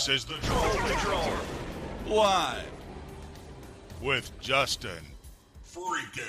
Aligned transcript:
This 0.00 0.08
is 0.08 0.24
the 0.24 0.36
Troll 0.46 0.70
Patrol. 0.78 1.30
Live. 2.06 2.70
With 4.00 4.30
Justin. 4.40 5.04
Freaking. 5.70 6.24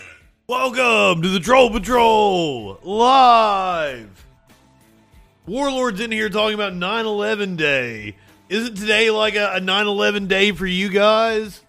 Welcome 0.46 1.22
to 1.22 1.30
the 1.30 1.40
Troll 1.40 1.70
Patrol 1.70 2.80
live. 2.84 4.26
Warlord's 5.46 6.02
in 6.02 6.12
here 6.12 6.28
talking 6.28 6.54
about 6.54 6.74
9/11 6.74 7.56
Day. 7.56 8.18
Isn't 8.50 8.76
today 8.76 9.10
like 9.10 9.36
a, 9.36 9.54
a 9.54 9.62
9/11 9.62 10.28
day 10.28 10.52
for 10.52 10.68
you 10.68 10.90
guys? 10.90 11.62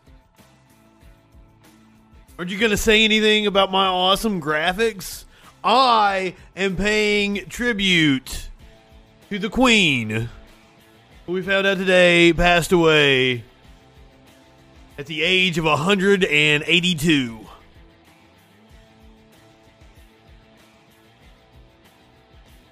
Aren't 2.37 2.51
you 2.51 2.59
going 2.59 2.73
to 2.73 2.77
say 2.77 3.05
anything 3.05 3.47
about 3.47 3.71
my 3.71 3.87
awesome 3.87 4.43
graphics? 4.43 5.25
I 5.63 6.35
am 6.57 6.75
paying 6.75 7.47
tribute 7.49 8.49
to 9.31 9.39
the 9.39 9.49
Queen, 9.49 10.31
who 11.27 11.33
we 11.33 11.43
found 11.43 11.67
out 11.67 11.77
today 11.77 12.33
passed 12.33 12.73
away 12.73 13.45
at 14.99 15.07
the 15.07 15.23
age 15.23 15.59
of 15.59 15.65
182. 15.65 17.47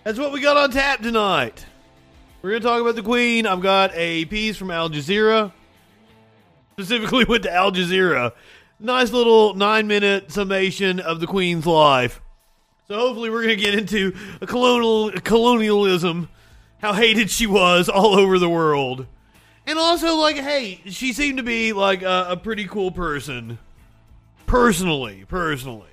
That's 0.02 0.18
what 0.18 0.32
we 0.32 0.40
got 0.40 0.56
on 0.56 0.70
tap 0.70 1.02
tonight. 1.02 1.64
We're 2.42 2.50
going 2.50 2.62
to 2.62 2.68
talk 2.68 2.80
about 2.80 2.96
the 2.96 3.02
Queen. 3.02 3.46
I've 3.46 3.60
got 3.60 3.92
a 3.94 4.24
piece 4.24 4.56
from 4.56 4.70
Al 4.70 4.88
Jazeera. 4.88 5.52
Specifically 6.72 7.24
went 7.28 7.42
to 7.42 7.52
Al 7.52 7.70
Jazeera. 7.70 8.32
Nice 8.78 9.12
little 9.12 9.54
nine 9.54 9.86
minute 9.86 10.32
summation 10.32 11.00
of 11.00 11.20
the 11.20 11.26
Queen's 11.26 11.66
life. 11.66 12.22
So 12.88 12.98
hopefully 12.98 13.28
we're 13.28 13.42
going 13.42 13.56
to 13.56 13.62
get 13.62 13.74
into 13.74 14.16
a 14.40 14.46
colonial 14.46 15.12
colonialism, 15.20 16.30
how 16.80 16.92
hated 16.92 17.30
she 17.30 17.46
was 17.46 17.88
all 17.88 18.14
over 18.14 18.38
the 18.38 18.48
world. 18.48 19.06
And 19.66 19.78
also, 19.78 20.16
like, 20.16 20.36
hey, 20.36 20.80
she 20.86 21.12
seemed 21.12 21.36
to 21.36 21.44
be 21.44 21.72
like 21.72 22.02
a, 22.02 22.26
a 22.30 22.36
pretty 22.36 22.66
cool 22.66 22.90
person. 22.90 23.58
Personally, 24.46 25.24
personally. 25.28 25.86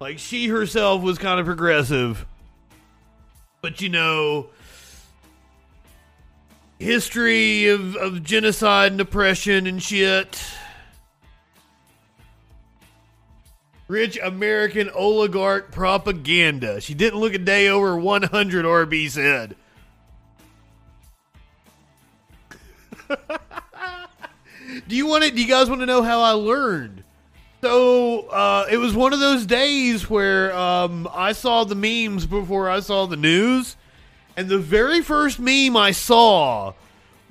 Like, 0.00 0.18
she 0.18 0.48
herself 0.48 1.02
was 1.02 1.18
kind 1.18 1.40
of 1.40 1.46
progressive. 1.46 2.24
But, 3.60 3.80
you 3.80 3.88
know, 3.88 4.48
history 6.78 7.68
of, 7.68 7.96
of 7.96 8.22
genocide 8.22 8.92
and 8.92 9.00
oppression 9.00 9.66
and 9.66 9.82
shit. 9.82 10.42
Rich 13.88 14.18
American 14.22 14.90
oligarch 14.90 15.70
propaganda. 15.70 16.80
She 16.80 16.94
didn't 16.94 17.20
look 17.20 17.34
a 17.34 17.38
day 17.38 17.68
over 17.68 17.96
100, 17.96 18.64
RB 18.64 19.10
said. 19.10 19.56
do 24.88 24.96
you 24.96 25.06
want 25.06 25.24
it? 25.24 25.34
Do 25.34 25.42
you 25.42 25.48
guys 25.48 25.68
want 25.68 25.80
to 25.80 25.86
know 25.86 26.02
how 26.02 26.20
I 26.20 26.32
learned? 26.32 27.04
So 27.62 28.28
uh, 28.28 28.66
it 28.70 28.76
was 28.76 28.94
one 28.94 29.12
of 29.12 29.20
those 29.20 29.46
days 29.46 30.08
where 30.08 30.54
um, 30.56 31.08
I 31.12 31.32
saw 31.32 31.64
the 31.64 31.74
memes 31.74 32.26
before 32.26 32.68
I 32.68 32.80
saw 32.80 33.06
the 33.06 33.16
news, 33.16 33.76
and 34.36 34.48
the 34.48 34.58
very 34.58 35.00
first 35.00 35.38
meme 35.38 35.76
I 35.76 35.90
saw 35.92 36.74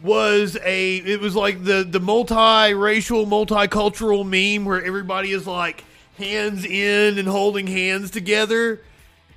was 0.01 0.57
a. 0.63 0.97
It 0.97 1.21
was 1.21 1.35
like 1.35 1.63
the 1.63 1.87
the 1.89 1.99
multiracial, 1.99 3.25
multicultural 3.27 4.25
meme 4.25 4.65
where 4.65 4.83
everybody 4.83 5.31
is 5.31 5.45
like 5.47 5.83
hands 6.17 6.65
in 6.65 7.17
and 7.17 7.27
holding 7.27 7.67
hands 7.67 8.11
together, 8.11 8.81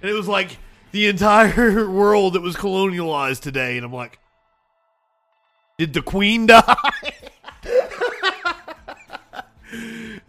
and 0.01 0.11
it 0.11 0.15
was 0.15 0.27
like 0.27 0.57
the 0.93 1.07
entire 1.07 1.89
world 1.91 2.33
that 2.33 2.43
was 2.43 2.57
colonialized 2.57 3.41
today, 3.41 3.77
and 3.77 3.85
I'm 3.85 3.93
like, 3.93 4.19
did 5.79 5.95
the 5.95 6.03
queen 6.03 6.47
die? 6.47 6.77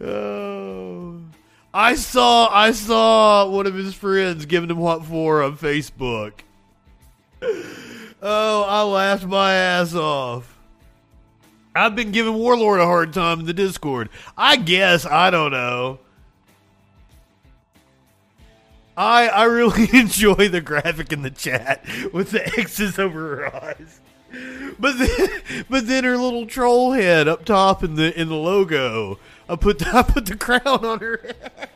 oh. 0.00 1.20
I 1.74 1.94
saw 1.94 2.48
I 2.48 2.70
saw 2.72 3.48
one 3.48 3.66
of 3.66 3.74
his 3.74 3.94
friends 3.94 4.46
giving 4.46 4.70
him 4.70 4.78
what 4.78 5.04
for 5.04 5.42
on 5.42 5.56
Facebook. 5.56 6.32
Oh, 8.22 8.62
I 8.62 8.82
laughed 8.82 9.26
my 9.26 9.54
ass 9.54 9.94
off. 9.94 10.58
I've 11.74 11.94
been 11.94 12.10
giving 12.10 12.34
Warlord 12.34 12.80
a 12.80 12.84
hard 12.84 13.12
time 13.12 13.40
in 13.40 13.46
the 13.46 13.54
Discord. 13.54 14.08
I 14.36 14.56
guess 14.56 15.06
I 15.06 15.30
don't 15.30 15.52
know. 15.52 16.00
I 18.96 19.28
I 19.28 19.44
really 19.44 19.88
enjoy 19.98 20.48
the 20.48 20.60
graphic 20.60 21.12
in 21.12 21.22
the 21.22 21.30
chat 21.30 21.84
with 22.12 22.32
the 22.32 22.46
X's 22.58 22.98
over 22.98 23.36
her 23.36 23.64
eyes. 23.64 23.99
But 24.78 24.98
then, 24.98 25.28
but 25.68 25.86
then 25.86 26.04
her 26.04 26.16
little 26.16 26.46
troll 26.46 26.92
head 26.92 27.26
up 27.26 27.44
top 27.44 27.82
in 27.82 27.96
the 27.96 28.18
in 28.18 28.28
the 28.28 28.36
logo. 28.36 29.18
I 29.48 29.56
put 29.56 29.80
the, 29.80 29.88
I 29.96 30.02
put 30.02 30.26
the 30.26 30.36
crown 30.36 30.84
on 30.84 31.00
her 31.00 31.20
head. 31.22 31.68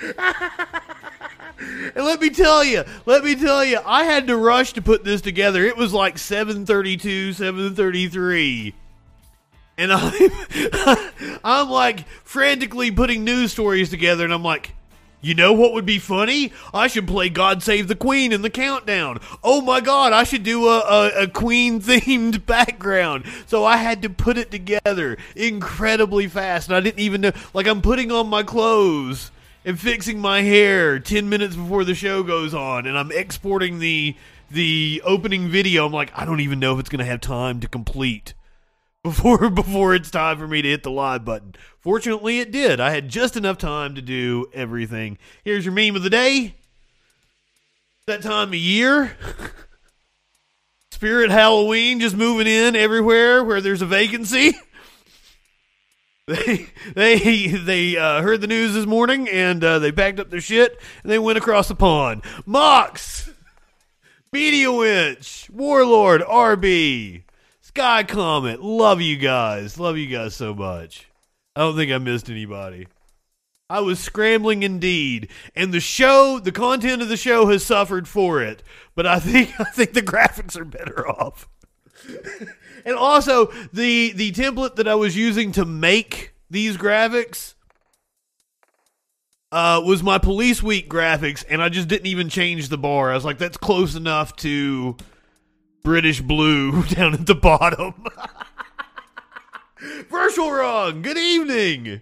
and 1.94 2.04
let 2.04 2.20
me 2.20 2.30
tell 2.30 2.64
you, 2.64 2.84
let 3.06 3.24
me 3.24 3.34
tell 3.36 3.64
you, 3.64 3.78
I 3.84 4.04
had 4.04 4.26
to 4.26 4.36
rush 4.36 4.72
to 4.74 4.82
put 4.82 5.04
this 5.04 5.20
together. 5.20 5.64
It 5.64 5.76
was 5.76 5.92
like 5.92 6.18
732, 6.18 7.32
733. 7.32 8.74
And 9.76 9.92
I'm, 9.92 10.30
I'm 11.44 11.70
like 11.70 12.06
frantically 12.24 12.90
putting 12.90 13.24
news 13.24 13.52
stories 13.52 13.90
together, 13.90 14.24
and 14.24 14.32
I'm 14.32 14.42
like, 14.42 14.74
you 15.24 15.34
know 15.34 15.52
what 15.52 15.72
would 15.72 15.86
be 15.86 15.98
funny? 15.98 16.52
I 16.72 16.86
should 16.86 17.08
play 17.08 17.30
God 17.30 17.62
Save 17.62 17.88
the 17.88 17.94
Queen 17.94 18.30
in 18.30 18.42
the 18.42 18.50
countdown. 18.50 19.20
Oh 19.42 19.60
my 19.62 19.80
god, 19.80 20.12
I 20.12 20.24
should 20.24 20.42
do 20.42 20.68
a, 20.68 20.80
a, 20.80 21.22
a 21.22 21.28
Queen 21.28 21.80
themed 21.80 22.44
background. 22.46 23.24
So 23.46 23.64
I 23.64 23.78
had 23.78 24.02
to 24.02 24.10
put 24.10 24.36
it 24.36 24.50
together 24.50 25.16
incredibly 25.34 26.26
fast. 26.26 26.68
And 26.68 26.76
I 26.76 26.80
didn't 26.80 27.00
even 27.00 27.22
know. 27.22 27.32
Like, 27.54 27.66
I'm 27.66 27.80
putting 27.80 28.12
on 28.12 28.28
my 28.28 28.42
clothes 28.42 29.30
and 29.64 29.80
fixing 29.80 30.20
my 30.20 30.42
hair 30.42 30.98
10 30.98 31.28
minutes 31.28 31.56
before 31.56 31.84
the 31.84 31.94
show 31.94 32.22
goes 32.22 32.52
on. 32.52 32.86
And 32.86 32.98
I'm 32.98 33.10
exporting 33.10 33.78
the, 33.78 34.14
the 34.50 35.00
opening 35.04 35.48
video. 35.48 35.86
I'm 35.86 35.92
like, 35.92 36.12
I 36.14 36.26
don't 36.26 36.40
even 36.40 36.58
know 36.58 36.74
if 36.74 36.80
it's 36.80 36.90
going 36.90 36.98
to 36.98 37.10
have 37.10 37.22
time 37.22 37.60
to 37.60 37.68
complete 37.68 38.34
before 39.04 39.48
before 39.50 39.94
it's 39.94 40.10
time 40.10 40.38
for 40.38 40.48
me 40.48 40.62
to 40.62 40.68
hit 40.68 40.82
the 40.82 40.90
live 40.90 41.24
button. 41.24 41.54
Fortunately, 41.78 42.40
it 42.40 42.50
did. 42.50 42.80
I 42.80 42.90
had 42.90 43.08
just 43.08 43.36
enough 43.36 43.58
time 43.58 43.94
to 43.94 44.02
do 44.02 44.46
everything. 44.52 45.18
Here's 45.44 45.64
your 45.64 45.74
meme 45.74 45.94
of 45.94 46.02
the 46.02 46.10
day. 46.10 46.56
That 48.08 48.22
time 48.22 48.48
of 48.48 48.54
year. 48.54 49.16
Spirit 50.90 51.30
Halloween 51.30 52.00
just 52.00 52.16
moving 52.16 52.46
in 52.46 52.74
everywhere 52.74 53.44
where 53.44 53.60
there's 53.60 53.82
a 53.82 53.86
vacancy. 53.86 54.54
They 56.26 56.68
they 56.94 57.48
they 57.48 57.96
uh, 57.98 58.22
heard 58.22 58.40
the 58.40 58.46
news 58.46 58.72
this 58.72 58.86
morning 58.86 59.28
and 59.28 59.62
uh, 59.62 59.78
they 59.78 59.92
packed 59.92 60.18
up 60.18 60.30
their 60.30 60.40
shit 60.40 60.80
and 61.02 61.12
they 61.12 61.18
went 61.18 61.36
across 61.36 61.68
the 61.68 61.74
pond. 61.74 62.24
Mox, 62.46 63.28
Media 64.32 64.72
Winch, 64.72 65.50
Warlord, 65.50 66.22
RB, 66.22 67.23
Sky 67.76 68.04
Comet. 68.04 68.62
Love 68.62 69.00
you 69.00 69.16
guys. 69.16 69.80
Love 69.80 69.98
you 69.98 70.06
guys 70.06 70.36
so 70.36 70.54
much. 70.54 71.08
I 71.56 71.62
don't 71.62 71.74
think 71.74 71.90
I 71.90 71.98
missed 71.98 72.30
anybody. 72.30 72.86
I 73.68 73.80
was 73.80 73.98
scrambling 73.98 74.62
indeed, 74.62 75.28
and 75.56 75.74
the 75.74 75.80
show, 75.80 76.38
the 76.38 76.52
content 76.52 77.02
of 77.02 77.08
the 77.08 77.16
show 77.16 77.48
has 77.48 77.66
suffered 77.66 78.06
for 78.06 78.40
it. 78.40 78.62
But 78.94 79.06
I 79.08 79.18
think 79.18 79.58
I 79.58 79.64
think 79.64 79.92
the 79.92 80.02
graphics 80.02 80.56
are 80.56 80.64
better 80.64 81.08
off. 81.08 81.48
and 82.84 82.94
also 82.94 83.46
the 83.72 84.12
the 84.12 84.30
template 84.30 84.76
that 84.76 84.86
I 84.86 84.94
was 84.94 85.16
using 85.16 85.50
to 85.52 85.64
make 85.64 86.32
these 86.48 86.76
graphics 86.76 87.54
uh, 89.50 89.82
was 89.84 90.00
my 90.00 90.18
police 90.18 90.62
week 90.62 90.88
graphics, 90.88 91.44
and 91.50 91.60
I 91.60 91.70
just 91.70 91.88
didn't 91.88 92.06
even 92.06 92.28
change 92.28 92.68
the 92.68 92.78
bar. 92.78 93.10
I 93.10 93.16
was 93.16 93.24
like, 93.24 93.38
that's 93.38 93.56
close 93.56 93.96
enough 93.96 94.36
to 94.36 94.96
British 95.84 96.22
blue 96.22 96.82
down 96.88 97.12
at 97.12 97.26
the 97.26 97.34
bottom. 97.34 98.06
Virtual 100.10 100.50
wrong. 100.50 101.02
Good 101.02 101.18
evening. 101.18 102.00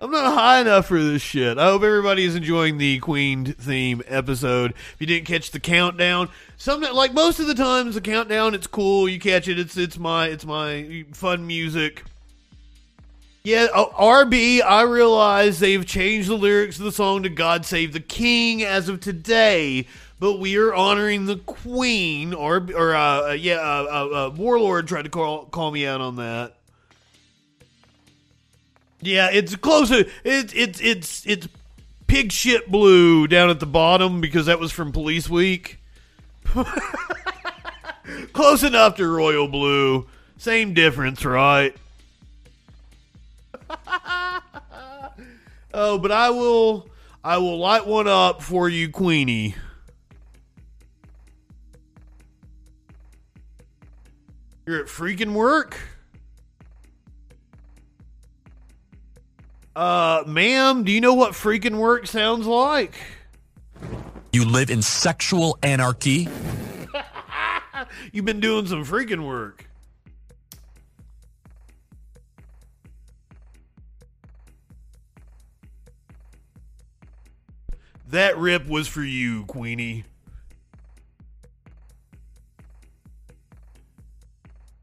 I'm 0.00 0.10
not 0.10 0.32
high 0.32 0.60
enough 0.60 0.86
for 0.86 1.02
this 1.02 1.20
shit. 1.20 1.58
I 1.58 1.66
hope 1.66 1.82
everybody 1.82 2.24
is 2.24 2.34
enjoying 2.34 2.78
the 2.78 2.98
Queen 3.00 3.44
theme 3.44 4.00
episode. 4.06 4.70
If 4.70 4.96
you 5.00 5.06
didn't 5.06 5.26
catch 5.26 5.50
the 5.50 5.60
countdown, 5.60 6.30
some 6.56 6.80
like 6.80 7.12
most 7.12 7.38
of 7.38 7.46
the 7.46 7.54
times 7.54 7.96
the 7.96 8.00
countdown, 8.00 8.54
it's 8.54 8.66
cool. 8.66 9.06
You 9.10 9.20
catch 9.20 9.46
it. 9.46 9.58
It's 9.58 9.76
it's 9.76 9.98
my 9.98 10.28
it's 10.28 10.46
my 10.46 11.04
fun 11.12 11.46
music. 11.46 12.04
Yeah, 13.44 13.66
uh, 13.74 13.90
oh, 13.98 14.24
RB. 14.24 14.62
I 14.62 14.82
realize 14.82 15.60
they've 15.60 15.84
changed 15.84 16.30
the 16.30 16.34
lyrics 16.34 16.78
of 16.78 16.84
the 16.84 16.92
song 16.92 17.24
to 17.24 17.28
"God 17.28 17.66
Save 17.66 17.92
the 17.92 18.00
King" 18.00 18.62
as 18.62 18.88
of 18.88 19.00
today, 19.00 19.86
but 20.20 20.38
we 20.38 20.56
are 20.56 20.74
honoring 20.74 21.26
the 21.26 21.36
Queen. 21.36 22.34
Or 22.34 22.66
or 22.74 22.94
uh, 22.94 23.30
uh, 23.30 23.32
yeah, 23.32 23.56
uh, 23.56 23.86
uh, 23.90 24.08
uh, 24.26 24.30
Warlord 24.30 24.88
tried 24.88 25.02
to 25.02 25.10
call 25.10 25.46
call 25.46 25.70
me 25.70 25.86
out 25.86 26.00
on 26.00 26.16
that. 26.16 26.54
Yeah, 29.00 29.30
it's 29.30 29.54
closer. 29.56 30.04
It's 30.24 30.52
it's 30.54 30.80
it's 30.80 31.26
it's 31.26 31.48
pig 32.06 32.32
shit 32.32 32.68
blue 32.70 33.28
down 33.28 33.50
at 33.50 33.60
the 33.60 33.66
bottom 33.66 34.20
because 34.20 34.46
that 34.46 34.58
was 34.58 34.72
from 34.72 34.90
Police 34.92 35.28
Week. 35.28 35.78
Close 38.32 38.64
enough 38.64 38.96
to 38.96 39.06
royal 39.06 39.46
blue. 39.48 40.08
Same 40.38 40.74
difference, 40.74 41.24
right? 41.24 41.76
oh, 45.74 45.98
but 45.98 46.10
I 46.10 46.30
will 46.30 46.88
I 47.22 47.38
will 47.38 47.58
light 47.58 47.86
one 47.86 48.08
up 48.08 48.42
for 48.42 48.68
you, 48.68 48.88
Queenie. 48.88 49.54
You're 54.68 54.80
at 54.80 54.86
freaking 54.88 55.32
work? 55.32 55.78
Uh, 59.74 60.24
ma'am, 60.26 60.84
do 60.84 60.92
you 60.92 61.00
know 61.00 61.14
what 61.14 61.32
freaking 61.32 61.78
work 61.78 62.06
sounds 62.06 62.46
like? 62.46 62.92
You 64.30 64.44
live 64.44 64.68
in 64.68 64.82
sexual 64.82 65.56
anarchy? 65.62 66.28
You've 68.12 68.26
been 68.26 68.40
doing 68.40 68.66
some 68.66 68.84
freaking 68.84 69.26
work. 69.26 69.64
That 78.08 78.36
rip 78.36 78.66
was 78.66 78.86
for 78.86 79.02
you, 79.02 79.46
Queenie. 79.46 80.04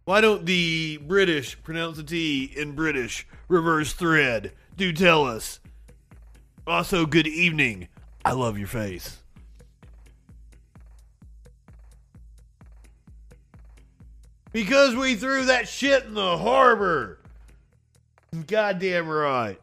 Why 0.05 0.21
don't 0.21 0.45
the 0.45 0.97
British 0.97 1.61
pronounce 1.63 1.97
the 1.97 2.03
T 2.03 2.43
in 2.55 2.73
British 2.73 3.27
reverse 3.47 3.91
thread? 3.91 4.51
Do 4.77 4.93
tell 4.93 5.25
us. 5.25 5.59
Also, 6.67 7.07
good 7.07 7.25
evening. 7.25 7.87
I 8.23 8.33
love 8.33 8.59
your 8.59 8.67
face. 8.67 9.17
Because 14.51 14.95
we 14.95 15.15
threw 15.15 15.45
that 15.45 15.67
shit 15.67 16.05
in 16.05 16.13
the 16.13 16.37
harbor. 16.37 17.19
Goddamn 18.45 19.09
right. 19.09 19.59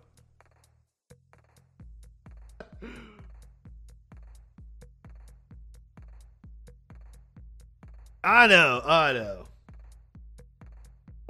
I 8.25 8.47
know, 8.49 8.83
I 8.85 9.13
know. 9.13 9.47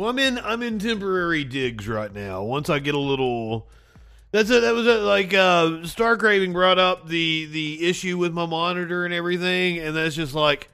Well, 0.02 0.10
I'm 0.10 0.19
in 0.19 0.37
I'm 0.40 0.64
in 0.64 0.81
temporary 0.81 1.44
digs 1.44 1.87
right 1.87 2.12
now. 2.12 2.43
Once 2.43 2.69
I 2.69 2.81
get 2.81 2.96
a 2.96 2.99
little 2.99 3.69
that's 4.32 4.50
a, 4.50 4.58
that 4.58 4.75
was 4.75 4.84
like 4.84 5.32
uh 5.32 5.87
Star 5.87 6.16
Craving 6.16 6.52
brought 6.52 6.81
up 6.81 7.06
the 7.06 7.46
the 7.46 7.88
issue 7.88 8.19
with 8.19 8.32
my 8.32 8.44
monitor 8.44 9.04
and 9.04 9.14
everything 9.14 9.78
and 9.78 9.94
that's 9.94 10.16
just 10.16 10.34
like 10.34 10.69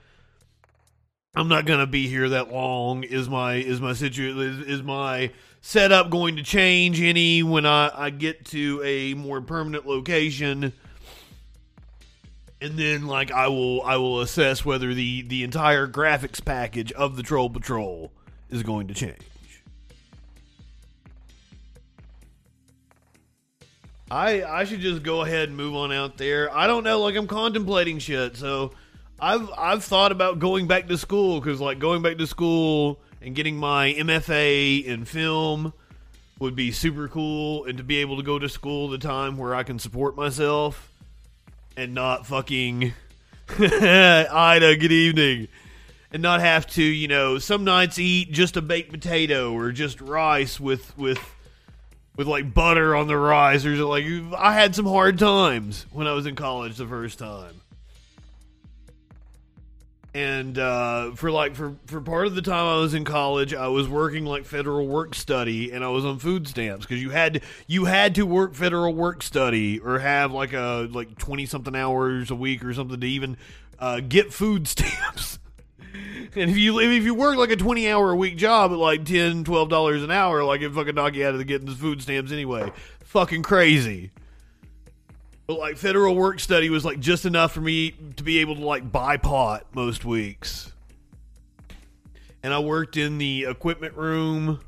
I'm 1.34 1.46
not 1.46 1.66
to 1.66 1.86
be 1.86 2.08
here 2.08 2.26
that 2.30 2.50
long 2.50 3.02
is 3.02 3.28
my 3.28 3.56
is 3.56 3.82
my 3.82 3.92
situ 3.92 4.40
is, 4.40 4.66
is 4.66 4.82
my 4.82 5.30
setup 5.60 6.08
going 6.08 6.36
to 6.36 6.42
change 6.42 6.98
any 6.98 7.42
when 7.42 7.66
I 7.66 7.90
I 7.94 8.08
get 8.08 8.46
to 8.46 8.80
a 8.82 9.12
more 9.12 9.42
permanent 9.42 9.86
location 9.86 10.72
and 12.62 12.78
then 12.78 13.06
like 13.06 13.30
I 13.30 13.48
will 13.48 13.82
I 13.82 13.98
will 13.98 14.22
assess 14.22 14.64
whether 14.64 14.94
the 14.94 15.20
the 15.20 15.44
entire 15.44 15.86
graphics 15.86 16.42
package 16.42 16.92
of 16.92 17.16
the 17.16 17.22
Troll 17.22 17.50
Patrol 17.50 18.10
is 18.50 18.62
going 18.62 18.88
to 18.88 18.94
change. 18.94 19.18
I 24.10 24.42
I 24.42 24.64
should 24.64 24.80
just 24.80 25.02
go 25.02 25.22
ahead 25.22 25.48
and 25.48 25.56
move 25.56 25.74
on 25.74 25.92
out 25.92 26.16
there. 26.16 26.54
I 26.56 26.66
don't 26.66 26.82
know, 26.82 27.00
like 27.00 27.14
I'm 27.14 27.26
contemplating 27.26 27.98
shit, 27.98 28.36
so 28.36 28.72
I've 29.20 29.50
I've 29.56 29.84
thought 29.84 30.12
about 30.12 30.38
going 30.38 30.66
back 30.66 30.88
to 30.88 30.96
school 30.96 31.40
because 31.40 31.60
like 31.60 31.78
going 31.78 32.00
back 32.00 32.16
to 32.18 32.26
school 32.26 32.98
and 33.20 33.34
getting 33.34 33.56
my 33.56 33.92
MFA 33.92 34.84
in 34.84 35.04
film 35.04 35.74
would 36.38 36.54
be 36.54 36.70
super 36.70 37.08
cool, 37.08 37.64
and 37.66 37.76
to 37.78 37.84
be 37.84 37.98
able 37.98 38.16
to 38.16 38.22
go 38.22 38.38
to 38.38 38.48
school 38.48 38.92
a 38.94 38.98
time 38.98 39.36
where 39.36 39.54
I 39.54 39.62
can 39.62 39.78
support 39.78 40.16
myself 40.16 40.90
and 41.76 41.94
not 41.94 42.26
fucking 42.26 42.94
Ida. 43.58 44.76
Good 44.76 44.92
evening 44.92 45.48
and 46.12 46.22
not 46.22 46.40
have 46.40 46.66
to, 46.66 46.82
you 46.82 47.08
know, 47.08 47.38
some 47.38 47.64
nights 47.64 47.98
eat 47.98 48.32
just 48.32 48.56
a 48.56 48.62
baked 48.62 48.90
potato 48.90 49.52
or 49.52 49.72
just 49.72 50.00
rice 50.00 50.58
with 50.58 50.96
with 50.96 51.20
with 52.16 52.26
like 52.26 52.52
butter 52.52 52.96
on 52.96 53.06
the 53.06 53.16
rice 53.16 53.64
or 53.64 53.76
like 53.76 54.04
I 54.36 54.52
had 54.52 54.74
some 54.74 54.86
hard 54.86 55.18
times 55.18 55.86
when 55.92 56.06
I 56.06 56.12
was 56.12 56.26
in 56.26 56.34
college 56.34 56.76
the 56.76 56.86
first 56.86 57.18
time. 57.18 57.60
And 60.14 60.58
uh, 60.58 61.12
for 61.12 61.30
like 61.30 61.54
for 61.54 61.76
for 61.86 62.00
part 62.00 62.26
of 62.26 62.34
the 62.34 62.42
time 62.42 62.66
I 62.66 62.80
was 62.80 62.94
in 62.94 63.04
college, 63.04 63.54
I 63.54 63.68
was 63.68 63.86
working 63.86 64.24
like 64.24 64.46
federal 64.46 64.86
work 64.88 65.14
study, 65.14 65.70
and 65.70 65.84
I 65.84 65.88
was 65.90 66.04
on 66.04 66.18
food 66.18 66.48
stamps 66.48 66.86
because 66.86 67.00
you 67.00 67.10
had 67.10 67.42
you 67.68 67.84
had 67.84 68.16
to 68.16 68.24
work 68.24 68.54
federal 68.54 68.94
work 68.94 69.22
study 69.22 69.78
or 69.78 69.98
have 69.98 70.32
like 70.32 70.54
a 70.54 70.88
like 70.90 71.18
twenty 71.18 71.46
something 71.46 71.76
hours 71.76 72.32
a 72.32 72.34
week 72.34 72.64
or 72.64 72.72
something 72.72 72.98
to 72.98 73.06
even 73.06 73.36
uh, 73.78 74.00
get 74.00 74.32
food 74.32 74.66
stamps. 74.68 75.38
And 76.36 76.50
if 76.50 76.56
you 76.56 76.78
if 76.78 77.04
you 77.04 77.14
work 77.14 77.36
like 77.36 77.50
a 77.50 77.56
twenty 77.56 77.90
hour 77.90 78.10
a 78.10 78.16
week 78.16 78.36
job 78.36 78.70
at 78.70 78.78
like 78.78 79.04
10 79.04 79.44
12 79.44 79.68
dollars 79.68 80.02
an 80.02 80.10
hour, 80.10 80.44
like 80.44 80.60
it 80.60 80.72
fucking 80.72 80.94
knock 80.94 81.14
you 81.14 81.26
out 81.26 81.32
of 81.32 81.38
the 81.38 81.44
getting 81.44 81.68
food 81.68 82.02
stamps 82.02 82.32
anyway. 82.32 82.70
Fucking 83.04 83.42
crazy. 83.42 84.10
But 85.46 85.58
like 85.58 85.78
federal 85.78 86.14
work 86.14 86.40
study 86.40 86.68
was 86.68 86.84
like 86.84 87.00
just 87.00 87.24
enough 87.24 87.52
for 87.52 87.62
me 87.62 87.94
to 88.16 88.22
be 88.22 88.38
able 88.38 88.56
to 88.56 88.64
like 88.64 88.92
buy 88.92 89.16
pot 89.16 89.66
most 89.74 90.04
weeks. 90.04 90.72
And 92.42 92.52
I 92.52 92.58
worked 92.58 92.96
in 92.96 93.18
the 93.18 93.44
equipment 93.44 93.96
room. 93.96 94.60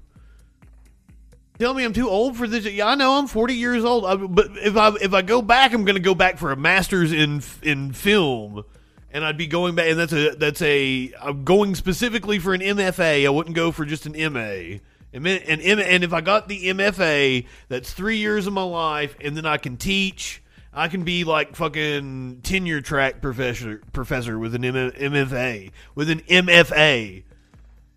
Tell 1.59 1.75
me 1.75 1.85
I'm 1.85 1.93
too 1.93 2.09
old 2.09 2.39
for 2.39 2.49
this. 2.49 2.65
Yeah, 2.65 2.87
I 2.87 2.95
know 2.95 3.19
I'm 3.19 3.27
40 3.27 3.55
years 3.55 3.85
old. 3.85 4.07
I, 4.07 4.17
but 4.17 4.47
if 4.57 4.77
I 4.77 4.89
if 5.03 5.13
I 5.13 5.21
go 5.21 5.43
back, 5.43 5.75
I'm 5.75 5.85
going 5.85 5.97
to 5.97 6.01
go 6.01 6.15
back 6.15 6.39
for 6.39 6.51
a 6.51 6.57
master's 6.57 7.13
in 7.13 7.43
in 7.63 7.93
film 7.93 8.65
and 9.13 9.25
I'd 9.25 9.37
be 9.37 9.47
going 9.47 9.75
back, 9.75 9.89
and 9.89 9.99
that's 9.99 10.13
a 10.13 10.35
that's 10.37 10.63
a 10.63 11.13
I'm 11.21 11.45
going 11.45 11.75
specifically 11.75 12.39
for 12.39 12.55
an 12.55 12.61
MFA. 12.61 13.27
I 13.27 13.29
wouldn't 13.29 13.57
go 13.57 13.73
for 13.73 13.85
just 13.85 14.07
an 14.07 14.13
MA. 14.33 14.79
And 15.13 15.27
and, 15.27 15.61
and 15.61 16.05
if 16.05 16.13
I 16.13 16.21
got 16.21 16.49
the 16.49 16.67
MFA, 16.67 17.47
that's 17.69 17.93
three 17.93 18.19
years 18.19 18.47
of 18.47 18.53
my 18.53 18.63
life, 18.63 19.17
and 19.21 19.37
then 19.37 19.47
I 19.47 19.57
can 19.57 19.77
teach. 19.77 20.43
I 20.73 20.87
can 20.87 21.03
be 21.03 21.25
like 21.25 21.57
fucking 21.57 22.41
tenure 22.45 22.81
track 22.81 23.21
professor 23.21 23.83
professor 23.93 24.39
with 24.39 24.55
an 24.55 24.63
MFA 24.63 25.73
with 25.97 26.11
an 26.11 26.21
MFA, 26.21 27.25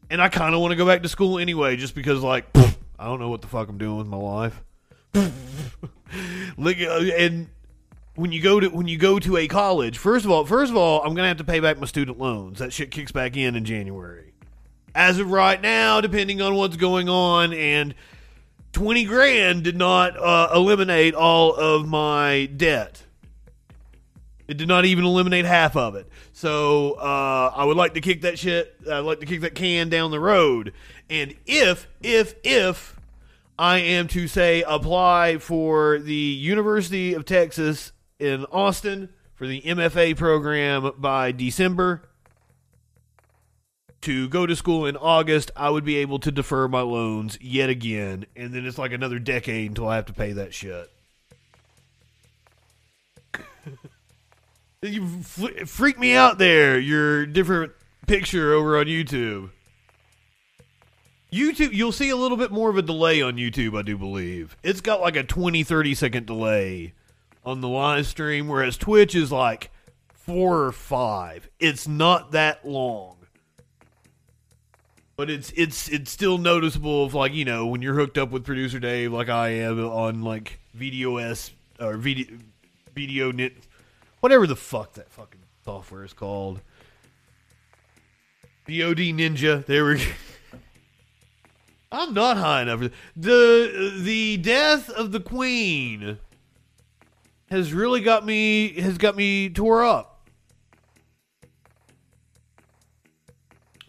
and 0.09 0.21
I 0.21 0.29
kind 0.29 0.55
of 0.55 0.61
want 0.61 0.71
to 0.71 0.75
go 0.75 0.85
back 0.87 1.03
to 1.03 1.09
school 1.09 1.37
anyway, 1.37 1.75
just 1.75 1.93
because 1.93 2.21
like 2.21 2.45
I 2.97 3.05
don't 3.05 3.19
know 3.19 3.29
what 3.29 3.41
the 3.41 3.47
fuck 3.47 3.69
I'm 3.69 3.77
doing 3.77 3.97
with 3.97 4.07
my 4.07 4.17
life. 4.17 4.63
Look, 6.57 6.77
uh, 6.79 6.99
and 7.17 7.47
when 8.15 8.31
you 8.31 8.41
go 8.41 8.59
to 8.59 8.67
when 8.69 8.87
you 8.87 8.97
go 8.97 9.19
to 9.19 9.37
a 9.37 9.47
college, 9.47 9.97
first 9.97 10.25
of 10.25 10.31
all, 10.31 10.45
first 10.45 10.71
of 10.71 10.77
all, 10.77 11.01
I'm 11.01 11.15
gonna 11.15 11.27
have 11.27 11.37
to 11.37 11.43
pay 11.43 11.59
back 11.59 11.79
my 11.79 11.87
student 11.87 12.19
loans. 12.19 12.59
That 12.59 12.71
shit 12.71 12.91
kicks 12.91 13.11
back 13.11 13.35
in 13.35 13.55
in 13.55 13.65
January. 13.65 14.33
As 14.93 15.17
of 15.17 15.31
right 15.31 15.59
now, 15.59 16.01
depending 16.01 16.41
on 16.41 16.53
what's 16.55 16.77
going 16.77 17.09
on, 17.09 17.53
and 17.53 17.95
twenty 18.71 19.05
grand 19.05 19.63
did 19.63 19.77
not 19.77 20.17
uh, 20.17 20.49
eliminate 20.53 21.15
all 21.15 21.55
of 21.55 21.87
my 21.87 22.45
debt. 22.45 23.03
It 24.47 24.57
did 24.57 24.67
not 24.67 24.85
even 24.85 25.05
eliminate 25.05 25.45
half 25.45 25.75
of 25.75 25.95
it. 25.95 26.07
So 26.33 26.93
uh, 26.93 27.53
I 27.55 27.63
would 27.63 27.77
like 27.77 27.93
to 27.93 28.01
kick 28.01 28.21
that 28.21 28.37
shit. 28.37 28.75
I'd 28.91 28.99
like 28.99 29.21
to 29.21 29.25
kick 29.25 29.41
that 29.41 29.55
can 29.55 29.89
down 29.89 30.11
the 30.11 30.19
road. 30.19 30.73
And 31.09 31.33
if 31.47 31.87
if 32.03 32.35
if 32.43 32.99
I 33.57 33.79
am 33.79 34.07
to 34.09 34.27
say 34.27 34.63
apply 34.67 35.37
for 35.37 35.97
the 35.97 36.13
University 36.13 37.13
of 37.13 37.25
Texas 37.25 37.92
in 38.19 38.45
Austin 38.45 39.09
for 39.35 39.47
the 39.47 39.61
MFA 39.61 40.15
program 40.15 40.91
by 40.97 41.31
December. 41.31 42.03
To 44.01 44.27
go 44.27 44.45
to 44.45 44.55
school 44.55 44.85
in 44.85 44.97
August, 44.97 45.51
I 45.55 45.69
would 45.69 45.85
be 45.85 45.97
able 45.97 46.19
to 46.19 46.31
defer 46.31 46.67
my 46.67 46.81
loans 46.81 47.37
yet 47.39 47.69
again, 47.69 48.25
and 48.35 48.53
then 48.53 48.65
it's 48.65 48.77
like 48.77 48.91
another 48.91 49.17
decade 49.17 49.69
until 49.69 49.87
I 49.87 49.95
have 49.95 50.07
to 50.07 50.13
pay 50.13 50.33
that 50.33 50.53
shit. 50.53 50.89
you 54.81 55.21
freak 55.21 55.97
me 55.97 56.15
out 56.15 56.37
there, 56.37 56.77
your 56.77 57.25
different 57.25 57.71
picture 58.05 58.53
over 58.53 58.77
on 58.77 58.87
YouTube. 58.87 59.51
YouTube, 61.31 61.73
you'll 61.73 61.91
see 61.91 62.09
a 62.09 62.15
little 62.15 62.37
bit 62.37 62.51
more 62.51 62.69
of 62.69 62.77
a 62.77 62.81
delay 62.81 63.21
on 63.21 63.37
YouTube, 63.37 63.77
I 63.77 63.81
do 63.81 63.97
believe. 63.97 64.55
It's 64.63 64.81
got 64.81 65.01
like 65.01 65.15
a 65.15 65.23
20, 65.23 65.63
30 65.63 65.95
second 65.95 66.27
delay 66.27 66.93
on 67.45 67.61
the 67.61 67.67
live 67.67 68.07
stream, 68.07 68.47
whereas 68.47 68.77
Twitch 68.77 69.15
is 69.15 69.31
like 69.31 69.71
four 70.13 70.63
or 70.63 70.71
five. 70.71 71.49
It's 71.59 71.87
not 71.87 72.31
that 72.31 72.65
long. 72.65 73.17
But 75.15 75.29
it's 75.29 75.51
it's 75.55 75.89
it's 75.89 76.11
still 76.11 76.37
noticeable 76.37 77.05
of 77.05 77.13
like, 77.13 77.33
you 77.33 77.45
know, 77.45 77.67
when 77.67 77.81
you're 77.81 77.93
hooked 77.93 78.17
up 78.17 78.31
with 78.31 78.43
producer 78.43 78.79
Dave 78.79 79.13
like 79.13 79.29
I 79.29 79.49
am 79.49 79.79
on 79.85 80.23
like 80.23 80.59
VDOS 80.77 81.51
or 81.79 81.97
video 81.97 83.31
knit 83.31 83.53
whatever 84.21 84.47
the 84.47 84.55
fuck 84.55 84.93
that 84.93 85.11
fucking 85.11 85.41
software 85.65 86.03
is 86.03 86.13
called. 86.13 86.61
VDO 88.67 89.13
Ninja. 89.13 89.65
There 89.65 89.85
we 89.85 89.97
go. 89.97 90.03
I'm 91.91 92.13
not 92.13 92.37
high 92.37 92.63
enough. 92.63 92.89
The 93.15 93.93
the 94.01 94.37
death 94.37 94.89
of 94.89 95.11
the 95.11 95.19
queen 95.19 96.17
has 97.53 97.71
really 97.71 98.01
got 98.01 98.25
me 98.25 98.73
has 98.81 98.97
got 98.97 99.15
me 99.15 99.49
tore 99.49 99.85
up. 99.85 100.27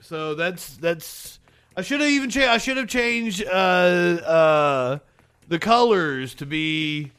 So 0.02 0.34
that's 0.34 0.76
that's 0.76 1.38
I 1.76 1.82
should 1.82 2.00
have 2.00 2.10
even 2.10 2.28
changed 2.28 2.48
I 2.48 2.58
should 2.58 2.76
have 2.76 2.88
changed 2.88 3.42
uh 3.44 3.48
uh 3.48 4.98
the 5.48 5.58
colors 5.58 6.34
to 6.36 6.46
be 6.46 7.10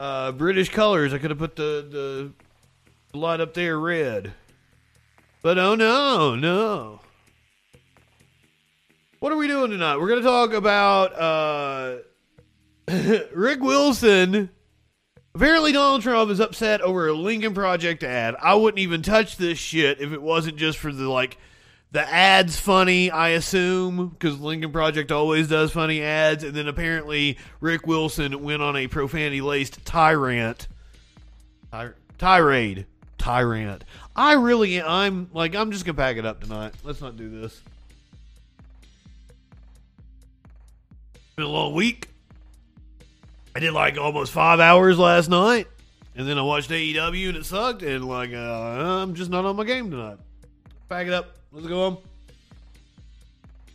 uh 0.00 0.32
British 0.32 0.70
colors. 0.70 1.12
I 1.12 1.18
could 1.18 1.30
have 1.30 1.38
put 1.38 1.56
the 1.56 2.32
the 3.12 3.18
light 3.18 3.40
up 3.40 3.52
there 3.52 3.78
red. 3.78 4.32
But 5.42 5.58
oh 5.58 5.74
no, 5.74 6.34
no. 6.34 7.00
What 9.20 9.32
are 9.32 9.36
we 9.36 9.48
doing 9.48 9.72
tonight? 9.72 9.96
We're 9.96 10.08
going 10.08 10.22
to 10.22 10.26
talk 10.26 10.52
about 10.52 11.12
uh, 11.18 11.96
Rick 13.34 13.60
Wilson. 13.60 14.48
Apparently, 15.34 15.72
Donald 15.72 16.02
Trump 16.02 16.30
is 16.30 16.40
upset 16.40 16.80
over 16.80 17.08
a 17.08 17.12
Lincoln 17.12 17.54
Project 17.54 18.02
ad. 18.02 18.34
I 18.42 18.54
wouldn't 18.54 18.80
even 18.80 19.02
touch 19.02 19.36
this 19.36 19.58
shit 19.58 20.00
if 20.00 20.12
it 20.12 20.20
wasn't 20.22 20.56
just 20.56 20.78
for 20.78 20.92
the 20.92 21.08
like 21.08 21.36
the 21.92 22.00
ads 22.00 22.58
funny. 22.58 23.10
I 23.10 23.30
assume 23.30 24.08
because 24.08 24.40
Lincoln 24.40 24.72
Project 24.72 25.12
always 25.12 25.48
does 25.48 25.70
funny 25.72 26.02
ads, 26.02 26.42
and 26.42 26.54
then 26.54 26.66
apparently 26.66 27.38
Rick 27.60 27.86
Wilson 27.86 28.42
went 28.42 28.62
on 28.62 28.76
a 28.76 28.88
profanity 28.88 29.40
laced 29.40 29.84
tyrant, 29.84 30.66
Ty- 31.70 31.92
tirade, 32.18 32.86
tyrant. 33.16 33.84
I 34.16 34.32
really, 34.32 34.82
I'm 34.82 35.30
like, 35.32 35.54
I'm 35.54 35.70
just 35.70 35.84
gonna 35.84 35.96
pack 35.96 36.16
it 36.16 36.26
up 36.26 36.40
tonight. 36.42 36.74
Let's 36.82 37.00
not 37.00 37.16
do 37.16 37.28
this. 37.40 37.60
Been 41.36 41.44
a 41.44 41.48
long 41.48 41.74
week. 41.74 42.08
I 43.58 43.60
did 43.60 43.72
like 43.72 43.98
almost 43.98 44.30
five 44.30 44.60
hours 44.60 45.00
last 45.00 45.28
night, 45.28 45.66
and 46.14 46.28
then 46.28 46.38
I 46.38 46.42
watched 46.42 46.70
AEW 46.70 47.30
and 47.30 47.38
it 47.38 47.44
sucked. 47.44 47.82
And 47.82 48.04
like, 48.04 48.32
uh, 48.32 48.36
I'm 48.38 49.16
just 49.16 49.32
not 49.32 49.44
on 49.44 49.56
my 49.56 49.64
game 49.64 49.90
tonight. 49.90 50.18
Pack 50.88 51.08
it 51.08 51.12
up. 51.12 51.36
Let's 51.50 51.66
go 51.66 51.74
home. 51.74 51.98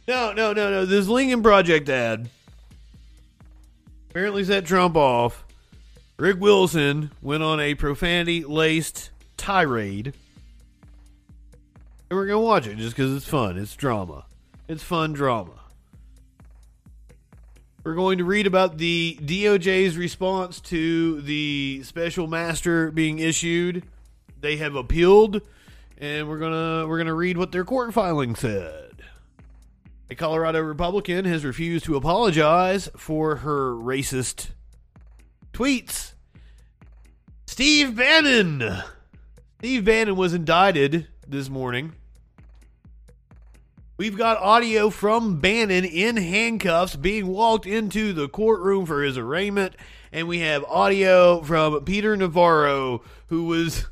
No, 0.08 0.32
no, 0.32 0.54
no, 0.54 0.72
no. 0.72 0.86
This 0.86 1.10
Lincoln 1.10 1.44
Project 1.44 1.90
ad 1.90 2.30
apparently 4.10 4.46
set 4.46 4.66
Trump 4.66 4.96
off. 4.96 5.44
Rick 6.16 6.40
Wilson 6.40 7.12
went 7.22 7.44
on 7.44 7.60
a 7.60 7.76
profanity 7.76 8.46
laced 8.46 9.10
tirade. 9.36 10.14
And 12.10 12.18
we're 12.18 12.28
going 12.28 12.40
to 12.40 12.46
watch 12.46 12.68
it 12.68 12.78
just 12.78 12.96
because 12.96 13.14
it's 13.14 13.28
fun. 13.28 13.58
It's 13.58 13.76
drama. 13.76 14.24
It's 14.70 14.82
fun 14.82 15.12
drama. 15.12 15.60
We're 17.84 17.96
going 17.96 18.20
to 18.20 18.24
read 18.24 18.48
about 18.48 18.78
the 18.78 19.18
DOJ's 19.22 19.98
response 19.98 20.62
to 20.62 21.20
the 21.20 21.82
special 21.84 22.28
master 22.28 22.92
being 22.92 23.20
issued. 23.20 23.84
They 24.40 24.56
have 24.56 24.76
appealed, 24.76 25.42
and 25.98 26.30
we're 26.30 26.40
gonna 26.40 26.88
we're 26.88 26.98
gonna 26.98 27.14
read 27.14 27.38
what 27.38 27.52
their 27.52 27.66
court 27.66 27.94
filing 27.94 28.36
said. 28.36 29.02
A 30.10 30.16
Colorado 30.16 30.62
Republican 30.62 31.26
has 31.26 31.44
refused 31.44 31.84
to 31.86 31.98
apologize 31.98 32.90
for 32.96 33.38
her 33.38 33.74
racist 33.74 34.52
tweets. 35.52 36.14
Steve 37.48 37.98
Bannon. 37.98 38.82
Steve 39.60 39.84
Bannon 39.84 40.16
was 40.16 40.34
indicted 40.34 41.08
this 41.28 41.50
morning 41.50 41.94
We've 43.96 44.18
got 44.18 44.40
audio 44.40 44.90
from 44.90 45.40
Bannon 45.40 45.86
in 45.86 46.18
handcuffs 46.18 46.96
being 46.96 47.28
walked 47.28 47.68
into 47.68 48.12
the 48.12 48.28
courtroom 48.28 48.88
for 48.88 49.04
his 49.04 49.20
arraignment. 49.20 49.76
And 50.12 50.28
we 50.28 50.40
have 50.40 50.64
audio 50.64 51.44
from 51.44 51.84
Peter 51.86 52.18
Navarro, 52.18 53.04
who 53.28 53.46
was. 53.46 53.86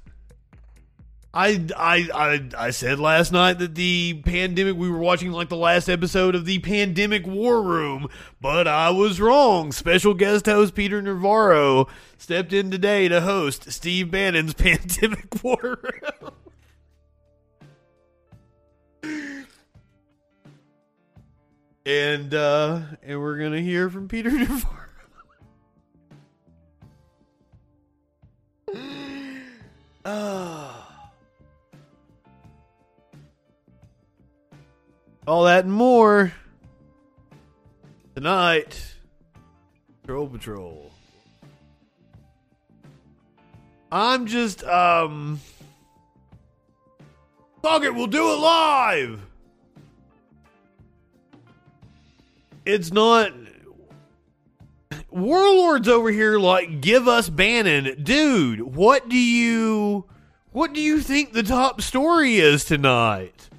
I, 1.33 1.65
I, 1.77 2.09
I, 2.13 2.49
I 2.57 2.69
said 2.71 2.99
last 2.99 3.31
night 3.31 3.59
that 3.59 3.75
the 3.75 4.21
pandemic, 4.25 4.75
we 4.75 4.89
were 4.89 4.97
watching 4.97 5.31
like 5.31 5.49
the 5.49 5.55
last 5.55 5.87
episode 5.87 6.33
of 6.33 6.45
the 6.45 6.59
Pandemic 6.59 7.25
War 7.25 7.61
Room, 7.61 8.07
but 8.41 8.67
I 8.67 8.89
was 8.89 9.21
wrong. 9.21 9.71
Special 9.71 10.13
guest 10.13 10.47
host 10.47 10.75
Peter 10.75 11.01
Navarro 11.01 11.87
stepped 12.17 12.51
in 12.51 12.69
today 12.69 13.07
to 13.07 13.21
host 13.21 13.71
Steve 13.71 14.11
Bannon's 14.11 14.53
Pandemic 14.55 15.41
War 15.43 15.79
Room. 15.81 16.31
And 21.85 22.33
uh, 22.33 22.81
and 23.03 23.19
we're 23.19 23.37
gonna 23.37 23.61
hear 23.61 23.89
from 23.89 24.07
Peter 24.07 24.31
Navarro. 24.37 24.77
All 35.27 35.43
that 35.43 35.65
and 35.65 35.73
more 35.73 36.33
tonight. 38.15 38.95
Troll 40.05 40.27
Patrol. 40.27 40.91
I'm 43.91 44.25
just 44.25 44.63
um. 44.63 45.39
Fuck 47.61 47.83
it, 47.83 47.93
we'll 47.93 48.07
do 48.07 48.31
it 48.31 48.39
live. 48.39 49.21
It's 52.65 52.91
not 52.91 53.31
warlords 55.09 55.87
over 55.87 56.09
here 56.09 56.39
like 56.39 56.81
give 56.81 57.07
us 57.07 57.29
Bannon, 57.29 58.03
dude. 58.03 58.61
What 58.61 59.09
do 59.09 59.17
you 59.17 60.05
what 60.51 60.73
do 60.73 60.81
you 60.81 60.99
think 60.99 61.33
the 61.33 61.43
top 61.43 61.81
story 61.81 62.35
is 62.35 62.65
tonight? 62.65 63.49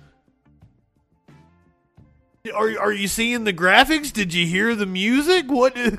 Are 2.55 2.79
are 2.81 2.93
you 2.93 3.09
seeing 3.09 3.45
the 3.45 3.53
graphics? 3.53 4.13
Did 4.13 4.35
you 4.35 4.47
hear 4.47 4.75
the 4.75 4.87
music? 4.87 5.51
What? 5.51 5.75
do, 5.75 5.99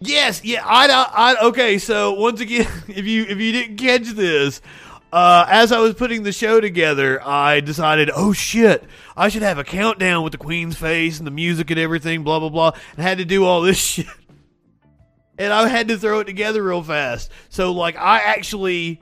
Yes, 0.00 0.44
yeah, 0.44 0.62
I, 0.64 0.86
I, 0.88 1.46
okay. 1.48 1.78
So 1.78 2.12
once 2.12 2.40
again, 2.40 2.68
if 2.88 3.04
you 3.04 3.24
if 3.24 3.38
you 3.38 3.52
didn't 3.52 3.76
catch 3.76 4.08
this, 4.14 4.60
uh, 5.12 5.46
as 5.48 5.72
I 5.72 5.80
was 5.80 5.94
putting 5.94 6.22
the 6.22 6.32
show 6.32 6.60
together, 6.60 7.20
I 7.26 7.60
decided, 7.60 8.10
oh 8.14 8.32
shit, 8.32 8.84
I 9.16 9.28
should 9.28 9.42
have 9.42 9.58
a 9.58 9.64
countdown 9.64 10.22
with 10.22 10.32
the 10.32 10.38
Queen's 10.38 10.76
face 10.76 11.18
and 11.18 11.26
the 11.26 11.30
music 11.30 11.70
and 11.70 11.80
everything, 11.80 12.24
blah 12.24 12.38
blah 12.40 12.50
blah, 12.50 12.72
and 12.96 13.02
had 13.02 13.18
to 13.18 13.24
do 13.24 13.44
all 13.44 13.62
this 13.62 13.78
shit. 13.82 14.06
And 15.38 15.52
I 15.52 15.68
had 15.68 15.88
to 15.88 15.96
throw 15.96 16.20
it 16.20 16.24
together 16.24 16.62
real 16.62 16.82
fast. 16.82 17.30
So, 17.48 17.72
like, 17.72 17.96
I 17.96 18.18
actually, 18.18 19.00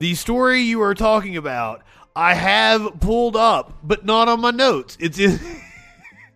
the 0.00 0.14
story 0.16 0.62
you 0.62 0.82
are 0.82 0.94
talking 0.94 1.36
about, 1.36 1.82
I 2.16 2.34
have 2.34 3.00
pulled 3.00 3.36
up, 3.36 3.78
but 3.82 4.04
not 4.04 4.28
on 4.28 4.40
my 4.40 4.50
notes. 4.50 4.96
It's 5.00 5.18
in. 5.18 5.38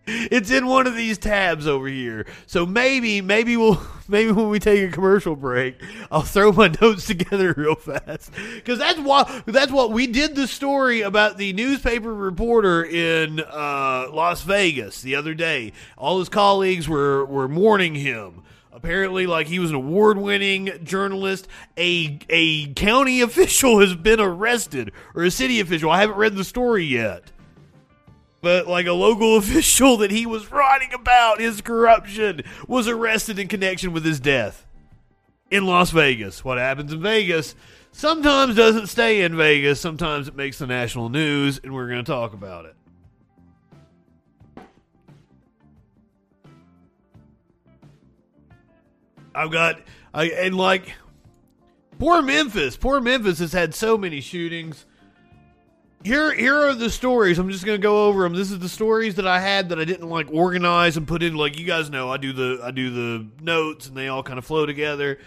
it's 0.09 0.51
in 0.51 0.67
one 0.67 0.87
of 0.87 0.95
these 0.95 1.17
tabs 1.17 1.67
over 1.67 1.87
here. 1.87 2.25
So 2.47 2.65
maybe, 2.65 3.21
maybe 3.21 3.57
we'll, 3.57 3.81
maybe 4.07 4.31
when 4.31 4.49
we 4.49 4.59
take 4.59 4.89
a 4.89 4.91
commercial 4.91 5.35
break, 5.35 5.81
I'll 6.11 6.21
throw 6.21 6.51
my 6.51 6.67
notes 6.81 7.05
together 7.05 7.53
real 7.55 7.75
fast 7.75 8.31
because 8.55 8.79
that's 8.79 8.99
why 8.99 9.41
that's 9.45 9.71
what 9.71 9.91
we 9.91 10.07
did 10.07 10.35
the 10.35 10.47
story 10.47 11.01
about 11.01 11.37
the 11.37 11.53
newspaper 11.53 12.13
reporter 12.13 12.83
in 12.83 13.39
uh, 13.39 14.07
Las 14.11 14.43
Vegas 14.43 15.01
the 15.01 15.15
other 15.15 15.33
day. 15.33 15.73
All 15.97 16.19
his 16.19 16.29
colleagues 16.29 16.87
were 16.87 17.25
were 17.25 17.47
mourning 17.47 17.95
him. 17.95 18.43
Apparently, 18.71 19.27
like 19.27 19.47
he 19.47 19.59
was 19.59 19.71
an 19.71 19.75
award-winning 19.75 20.71
journalist. 20.83 21.47
A 21.77 22.19
a 22.29 22.73
county 22.73 23.21
official 23.29 23.79
has 23.79 23.95
been 23.95 24.19
arrested, 24.19 24.91
or 25.13 25.23
a 25.23 25.31
city 25.31 25.59
official. 25.59 25.89
I 25.91 25.99
haven't 25.99 26.17
read 26.17 26.35
the 26.35 26.43
story 26.43 26.85
yet 26.85 27.31
but 28.41 28.67
like 28.67 28.85
a 28.85 28.93
local 28.93 29.37
official 29.37 29.97
that 29.97 30.11
he 30.11 30.25
was 30.25 30.51
writing 30.51 30.93
about 30.93 31.39
his 31.39 31.61
corruption 31.61 32.41
was 32.67 32.87
arrested 32.87 33.39
in 33.39 33.47
connection 33.47 33.91
with 33.91 34.05
his 34.05 34.19
death 34.19 34.65
in 35.51 35.65
Las 35.65 35.91
Vegas. 35.91 36.43
What 36.43 36.57
happens 36.57 36.93
in 36.93 37.01
Vegas 37.01 37.55
sometimes 37.91 38.55
doesn't 38.55 38.87
stay 38.87 39.21
in 39.21 39.35
Vegas, 39.35 39.79
sometimes 39.79 40.27
it 40.27 40.35
makes 40.35 40.59
the 40.59 40.67
national 40.67 41.09
news, 41.09 41.59
and 41.63 41.73
we're 41.73 41.87
going 41.87 42.03
to 42.03 42.11
talk 42.11 42.33
about 42.33 42.65
it. 42.65 42.75
I've 49.33 49.51
got, 49.51 49.81
I, 50.13 50.25
and 50.25 50.55
like, 50.55 50.93
poor 51.97 52.21
Memphis. 52.21 52.75
Poor 52.75 52.99
Memphis 52.99 53.39
has 53.39 53.53
had 53.53 53.73
so 53.73 53.97
many 53.97 54.21
shootings 54.21 54.85
here 56.03 56.33
here 56.33 56.55
are 56.55 56.73
the 56.73 56.89
stories. 56.89 57.39
I'm 57.39 57.49
just 57.49 57.65
gonna 57.65 57.77
go 57.77 58.07
over 58.07 58.23
them. 58.23 58.33
This 58.33 58.51
is 58.51 58.59
the 58.59 58.69
stories 58.69 59.15
that 59.15 59.27
I 59.27 59.39
had 59.39 59.69
that 59.69 59.79
I 59.79 59.85
didn't 59.85 60.09
like 60.09 60.27
organize 60.31 60.97
and 60.97 61.07
put 61.07 61.23
in. 61.23 61.35
Like 61.35 61.59
you 61.59 61.65
guys 61.65 61.89
know, 61.89 62.09
I 62.09 62.17
do 62.17 62.33
the 62.33 62.61
I 62.63 62.71
do 62.71 62.89
the 62.89 63.27
notes 63.41 63.87
and 63.87 63.97
they 63.97 64.07
all 64.07 64.23
kind 64.23 64.39
of 64.39 64.45
flow 64.45 64.65
together. 64.65 65.19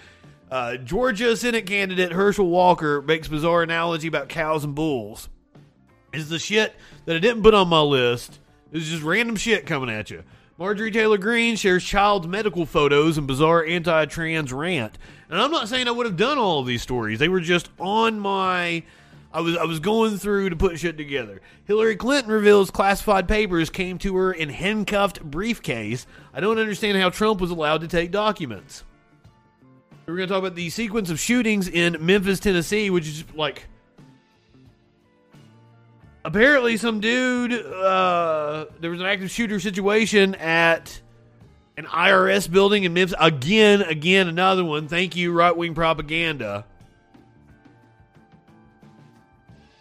Uh, 0.51 0.77
Georgia 0.77 1.37
Senate 1.37 1.67
candidate 1.67 2.13
Herschel 2.13 2.47
Walker 2.47 3.01
makes 3.03 3.29
bizarre 3.29 3.63
analogy 3.63 4.09
about 4.09 4.29
cows 4.29 4.65
and 4.65 4.75
bulls. 4.75 5.29
Is 6.13 6.29
the 6.29 6.39
shit 6.39 6.75
that 7.07 7.17
I 7.17 7.19
didn't 7.19 7.43
put 7.43 7.55
on 7.55 7.69
my 7.69 7.81
list. 7.81 8.39
It's 8.71 8.87
just 8.87 9.03
random 9.03 9.37
shit 9.37 9.67
coming 9.67 9.91
at 9.91 10.11
you. 10.11 10.25
Marjorie 10.59 10.91
Taylor 10.91 11.17
Greene 11.17 11.57
shares 11.57 11.83
child 11.83 12.29
medical 12.29 12.67
photos 12.67 13.17
and 13.17 13.27
bizarre 13.27 13.65
anti-trans 13.65 14.53
rant. 14.53 14.99
And 15.31 15.41
I'm 15.41 15.51
not 15.51 15.69
saying 15.69 15.89
I 15.89 15.91
would 15.91 16.07
have 16.07 16.19
done 16.19 16.37
all 16.39 16.61
of 16.61 16.67
these 16.67 16.83
stories. 16.83 17.19
They 17.19 17.29
were 17.29 17.41
just 17.41 17.71
on 17.79 18.21
my 18.21 18.83
I 19.35 19.41
was 19.41 19.57
I 19.57 19.65
was 19.65 19.81
going 19.81 20.19
through 20.19 20.51
to 20.51 20.57
put 20.57 20.79
shit 20.79 20.97
together. 20.97 21.41
Hillary 21.65 21.97
Clinton 21.97 22.31
reveals 22.31 22.71
classified 22.71 23.27
papers 23.27 23.71
came 23.71 23.99
to 23.99 24.17
her 24.17 24.33
in 24.33 24.51
handcuffed 24.51 25.23
briefcase. 25.23 26.07
I 26.35 26.41
don't 26.41 26.59
understand 26.59 26.99
how 26.99 27.11
Trump 27.11 27.41
was 27.41 27.51
allowed 27.51 27.81
to 27.81 27.89
take 27.89 28.11
documents. 28.11 28.85
We're 30.07 30.17
going 30.17 30.29
to 30.29 30.35
talk 30.35 30.41
about 30.41 30.57
the 30.57 30.69
sequence 30.69 31.11
of 31.11 31.19
shootings 31.19 31.69
in 31.69 31.97
Memphis, 32.05 32.41
Tennessee, 32.41 32.91
which 32.91 33.07
is 33.07 33.25
like 33.35 33.67
apparently 36.25 36.77
some 36.77 37.01
dude 37.01 37.53
uh, 37.53 38.67
there 38.81 38.91
was 38.91 39.01
an 39.01 39.07
active 39.07 39.31
shooter 39.31 39.61
situation 39.61 40.35
at 40.35 41.01
an 41.77 41.87
IRS 41.87 42.51
building 42.51 42.85
in 42.85 42.93
Memphis. 42.93 43.17
Again, 43.19 43.81
again, 43.83 44.29
another 44.29 44.65
one. 44.65 44.89
Thank 44.89 45.17
you, 45.17 45.33
right 45.33 45.57
wing 45.57 45.75
propaganda. 45.75 46.67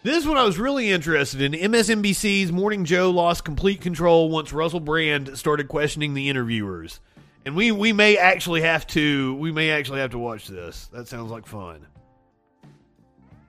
This 0.04 0.26
one 0.26 0.36
I 0.36 0.42
was 0.42 0.58
really 0.58 0.90
interested 0.90 1.40
in. 1.42 1.52
MSNBC's 1.52 2.50
Morning 2.50 2.84
Joe 2.84 3.10
lost 3.10 3.44
complete 3.44 3.80
control 3.80 4.30
once 4.30 4.52
Russell 4.52 4.80
Brand 4.80 5.38
started 5.38 5.68
questioning 5.68 6.14
the 6.14 6.28
interviewers. 6.28 6.98
And 7.46 7.54
we, 7.54 7.70
we 7.70 7.92
may 7.92 8.16
actually 8.16 8.62
have 8.62 8.84
to 8.88 9.36
we 9.36 9.52
may 9.52 9.70
actually 9.70 10.00
have 10.00 10.10
to 10.10 10.18
watch 10.18 10.48
this. 10.48 10.86
That 10.86 11.06
sounds 11.06 11.30
like 11.30 11.46
fun. 11.46 11.86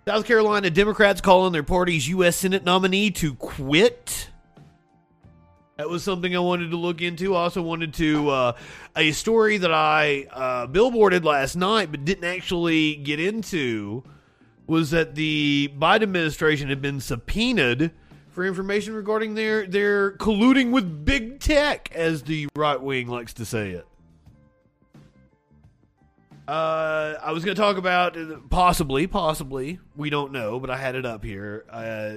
South 0.08 0.28
Carolina 0.28 0.70
Democrats 0.70 1.22
calling 1.22 1.54
their 1.54 1.64
party's 1.64 2.08
U.S. 2.10 2.36
Senate 2.36 2.64
nominee 2.64 3.10
to 3.12 3.34
quit. 3.34 4.30
That 5.78 5.90
was 5.90 6.04
something 6.04 6.36
I 6.36 6.40
wanted 6.40 6.70
to 6.70 6.78
look 6.78 7.02
into. 7.02 7.36
I 7.36 7.40
also 7.40 7.64
wanted 7.64 7.96
to 7.96 8.30
uh, 8.30 8.54
a 8.96 9.12
story 9.12 9.58
that 9.58 9.74
I 9.74 10.28
uh, 10.30 10.68
billboarded 10.68 11.24
last 11.24 11.56
night, 11.56 11.90
but 11.90 12.06
didn't 12.06 12.26
actually 12.26 12.96
get 12.98 13.20
into 13.20 14.04
was 14.68 14.92
that 14.92 15.16
the 15.16 15.72
Biden 15.78 16.04
administration 16.04 16.70
had 16.70 16.82
been 16.82 17.00
subpoenaed 17.00 17.92
for 18.30 18.46
information 18.46 18.94
regarding 18.94 19.36
their 19.36 19.68
their 19.68 20.18
colluding 20.18 20.72
with 20.72 21.06
big 21.06 21.40
tech, 21.40 21.92
as 21.94 22.24
the 22.24 22.48
right 22.56 22.82
wing 22.82 23.08
likes 23.08 23.34
to 23.34 23.46
say 23.46 23.72
it. 23.72 23.88
Uh, 26.48 27.16
I 27.24 27.32
was 27.32 27.46
going 27.46 27.56
to 27.56 27.62
talk 27.62 27.78
about 27.78 28.18
uh, 28.18 28.38
possibly, 28.50 29.08
possibly, 29.08 29.80
we 29.96 30.10
don't 30.10 30.34
know, 30.34 30.60
but 30.60 30.70
I 30.70 30.76
had 30.76 30.96
it 30.96 31.06
up 31.06 31.24
here. 31.24 31.64
Uh, 31.70 32.16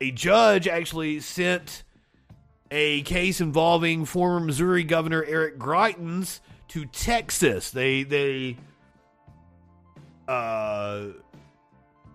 a 0.00 0.10
judge 0.10 0.68
actually 0.68 1.20
sent 1.20 1.82
a 2.70 3.00
case 3.02 3.40
involving 3.40 4.04
former 4.04 4.40
Missouri 4.40 4.84
Governor 4.84 5.24
Eric 5.24 5.58
Greitens 5.58 6.40
to 6.68 6.84
Texas. 6.86 7.70
They 7.70 8.02
they 8.02 8.56
uh 10.26 11.06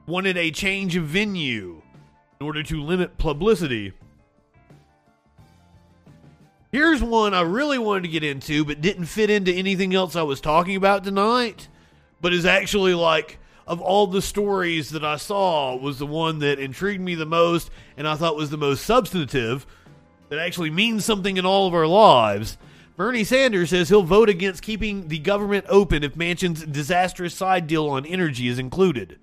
wanted 0.06 0.38
a 0.38 0.52
change 0.52 0.96
of 0.96 1.06
venue 1.06 1.82
in 2.40 2.46
order 2.46 2.64
to 2.64 2.82
limit 2.82 3.18
publicity. 3.18 3.94
Here's 6.72 7.04
one 7.04 7.34
I 7.34 7.42
really 7.42 7.78
wanted 7.78 8.04
to 8.04 8.10
get 8.10 8.24
into, 8.24 8.66
but 8.66 8.82
didn't 8.82 9.06
fit 9.06 9.30
into 9.30 9.54
anything 9.54 9.94
else 9.94 10.16
I 10.16 10.24
was 10.24 10.42
talking 10.42 10.76
about 10.76 11.04
tonight, 11.04 11.68
but 12.20 12.34
is 12.34 12.46
actually 12.46 12.96
like 12.96 13.38
of 13.68 13.80
all 13.80 14.08
the 14.08 14.22
stories 14.22 14.90
that 14.90 15.06
I 15.06 15.18
saw 15.18 15.76
was 15.76 16.00
the 16.00 16.06
one 16.06 16.40
that 16.40 16.60
intrigued 16.60 17.02
me 17.02 17.16
the 17.16 17.26
most 17.26 17.70
and 17.96 18.08
I 18.08 18.16
thought 18.16 18.36
was 18.36 18.50
the 18.50 18.58
most 18.58 18.86
substantive 18.86 19.66
that 20.30 20.40
actually 20.40 20.72
means 20.72 21.06
something 21.06 21.38
in 21.38 21.46
all 21.46 21.68
of 21.68 21.74
our 21.74 21.88
lives. 21.88 22.58
Bernie 22.98 23.24
Sanders 23.24 23.70
says 23.70 23.90
he'll 23.90 24.04
vote 24.04 24.30
against 24.30 24.64
keeping 24.64 25.08
the 25.08 25.20
government 25.20 25.66
open 25.70 26.04
if 26.04 26.16
Manchin's 26.16 26.66
disastrous 26.66 27.34
side 27.34 27.68
deal 27.68 27.88
on 27.88 28.06
energy 28.06 28.48
is 28.48 28.60
included. 28.60 29.20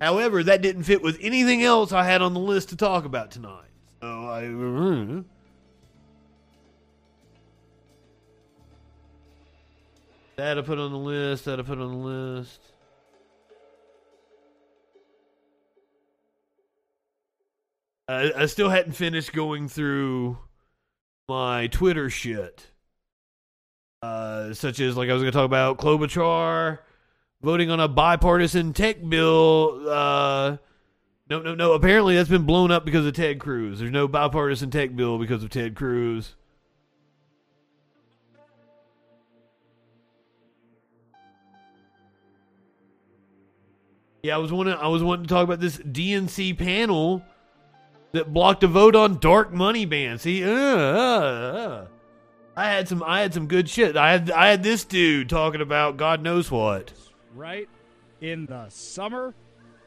However, 0.00 0.42
that 0.42 0.60
didn't 0.60 0.82
fit 0.84 1.02
with 1.02 1.18
anything 1.20 1.62
else 1.62 1.92
I 1.92 2.04
had 2.04 2.20
on 2.20 2.34
the 2.34 2.40
list 2.40 2.70
to 2.70 2.76
talk 2.76 3.04
about 3.04 3.30
tonight. 3.30 3.70
So 4.02 4.08
I. 4.08 5.22
That 10.36 10.58
I 10.58 10.62
put 10.62 10.78
on 10.78 10.90
the 10.90 10.98
list. 10.98 11.44
That 11.44 11.60
I 11.60 11.62
put 11.62 11.78
on 11.78 11.90
the 11.90 12.08
list. 12.08 12.60
I, 18.06 18.32
I 18.36 18.46
still 18.46 18.68
hadn't 18.68 18.92
finished 18.92 19.32
going 19.32 19.68
through 19.68 20.36
my 21.28 21.68
Twitter 21.68 22.10
shit. 22.10 22.66
Uh, 24.02 24.52
such 24.52 24.80
as, 24.80 24.94
like, 24.94 25.08
I 25.08 25.14
was 25.14 25.22
going 25.22 25.32
to 25.32 25.38
talk 25.38 25.46
about 25.46 25.78
Klobuchar 25.78 26.80
voting 27.44 27.70
on 27.70 27.78
a 27.78 27.86
bipartisan 27.86 28.72
tech 28.72 29.06
bill. 29.08 29.88
Uh, 29.88 30.56
no, 31.28 31.40
no, 31.40 31.54
no. 31.54 31.72
Apparently, 31.74 32.16
that's 32.16 32.28
been 32.28 32.44
blown 32.46 32.70
up 32.70 32.84
because 32.84 33.06
of 33.06 33.12
Ted 33.12 33.38
Cruz. 33.38 33.78
There's 33.78 33.92
no 33.92 34.08
bipartisan 34.08 34.70
tech 34.70 34.96
bill 34.96 35.18
because 35.18 35.44
of 35.44 35.50
Ted 35.50 35.76
Cruz. 35.76 36.34
Yeah, 44.22 44.36
I 44.36 44.38
was 44.38 44.50
wanting. 44.50 44.74
I 44.74 44.88
was 44.88 45.02
wanting 45.02 45.26
to 45.26 45.28
talk 45.28 45.44
about 45.44 45.60
this 45.60 45.76
DNC 45.76 46.58
panel 46.58 47.22
that 48.12 48.32
blocked 48.32 48.62
a 48.62 48.66
vote 48.66 48.96
on 48.96 49.18
dark 49.18 49.52
money 49.52 49.84
ban. 49.84 50.18
See, 50.18 50.42
uh, 50.42 50.48
uh, 50.48 50.50
uh. 50.50 51.86
I 52.56 52.66
had 52.66 52.88
some. 52.88 53.02
I 53.02 53.20
had 53.20 53.34
some 53.34 53.48
good 53.48 53.68
shit. 53.68 53.98
I 53.98 54.12
had. 54.12 54.30
I 54.30 54.48
had 54.48 54.62
this 54.62 54.84
dude 54.84 55.28
talking 55.28 55.60
about 55.60 55.98
God 55.98 56.22
knows 56.22 56.50
what 56.50 56.92
right? 57.34 57.68
In 58.20 58.46
the 58.46 58.68
summer. 58.68 59.34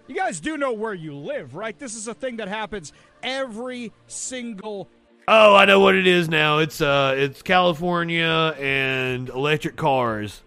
You 0.07 0.15
guys 0.15 0.39
do 0.39 0.57
know 0.57 0.73
where 0.73 0.93
you 0.93 1.15
live, 1.15 1.55
right? 1.55 1.77
This 1.77 1.95
is 1.95 2.07
a 2.07 2.13
thing 2.13 2.37
that 2.37 2.47
happens 2.47 2.93
every 3.21 3.91
single 4.07 4.89
Oh, 5.29 5.53
I 5.53 5.65
know 5.65 5.81
what 5.81 5.95
it 5.95 6.07
is 6.07 6.29
now. 6.29 6.59
It's 6.59 6.79
uh 6.79 7.13
it's 7.17 7.41
California 7.41 8.55
and 8.57 9.27
electric 9.27 9.75
cars. 9.75 10.41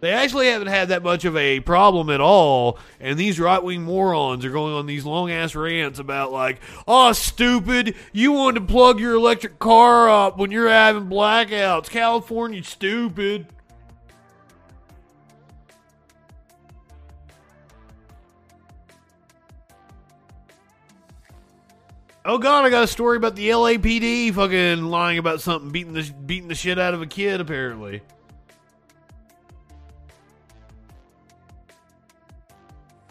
They 0.00 0.10
actually 0.10 0.48
haven't 0.48 0.66
had 0.66 0.88
that 0.88 1.04
much 1.04 1.24
of 1.24 1.36
a 1.36 1.60
problem 1.60 2.10
at 2.10 2.20
all, 2.20 2.80
and 2.98 3.16
these 3.16 3.38
right 3.38 3.62
wing 3.62 3.82
morons 3.82 4.44
are 4.44 4.50
going 4.50 4.74
on 4.74 4.86
these 4.86 5.04
long 5.04 5.30
ass 5.30 5.54
rants 5.54 6.00
about 6.00 6.32
like, 6.32 6.60
oh 6.88 7.12
stupid, 7.12 7.94
you 8.12 8.32
wanted 8.32 8.60
to 8.60 8.66
plug 8.66 8.98
your 8.98 9.14
electric 9.14 9.60
car 9.60 10.08
up 10.08 10.38
when 10.38 10.50
you're 10.50 10.68
having 10.68 11.08
blackouts. 11.08 11.88
California 11.88 12.64
stupid. 12.64 13.46
Oh 22.30 22.38
god, 22.38 22.64
I 22.64 22.70
got 22.70 22.84
a 22.84 22.86
story 22.86 23.16
about 23.16 23.34
the 23.34 23.48
LAPD 23.48 24.32
fucking 24.32 24.84
lying 24.84 25.18
about 25.18 25.40
something, 25.40 25.72
beating 25.72 25.94
the 25.94 26.08
beating 26.26 26.46
the 26.46 26.54
shit 26.54 26.78
out 26.78 26.94
of 26.94 27.02
a 27.02 27.06
kid 27.06 27.40
apparently. 27.40 28.02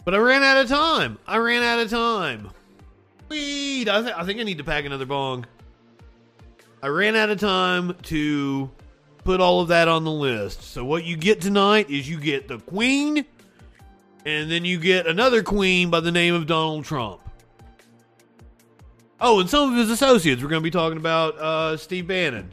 But 0.06 0.14
I 0.14 0.16
ran 0.16 0.42
out 0.42 0.56
of 0.56 0.70
time. 0.70 1.18
I 1.26 1.36
ran 1.36 1.62
out 1.62 1.80
of 1.80 1.90
time. 1.90 2.48
Weed. 3.28 3.90
I, 3.90 4.00
th- 4.00 4.14
I 4.16 4.24
think 4.24 4.40
I 4.40 4.42
need 4.42 4.56
to 4.56 4.64
pack 4.64 4.86
another 4.86 5.04
bong. 5.04 5.44
I 6.82 6.86
ran 6.86 7.14
out 7.14 7.28
of 7.28 7.38
time 7.38 7.94
to 8.04 8.70
put 9.24 9.42
all 9.42 9.60
of 9.60 9.68
that 9.68 9.86
on 9.86 10.04
the 10.04 10.10
list. 10.10 10.62
So 10.62 10.82
what 10.82 11.04
you 11.04 11.18
get 11.18 11.42
tonight 11.42 11.90
is 11.90 12.08
you 12.08 12.18
get 12.18 12.48
the 12.48 12.58
Queen, 12.60 13.26
and 14.24 14.50
then 14.50 14.64
you 14.64 14.78
get 14.78 15.06
another 15.06 15.42
Queen 15.42 15.90
by 15.90 16.00
the 16.00 16.10
name 16.10 16.32
of 16.34 16.46
Donald 16.46 16.86
Trump. 16.86 17.20
Oh, 19.20 19.40
and 19.40 19.50
some 19.50 19.72
of 19.72 19.76
his 19.76 19.90
associates. 19.90 20.42
We're 20.42 20.48
going 20.48 20.62
to 20.62 20.64
be 20.64 20.70
talking 20.70 20.98
about 20.98 21.36
uh, 21.38 21.76
Steve 21.76 22.06
Bannon. 22.06 22.52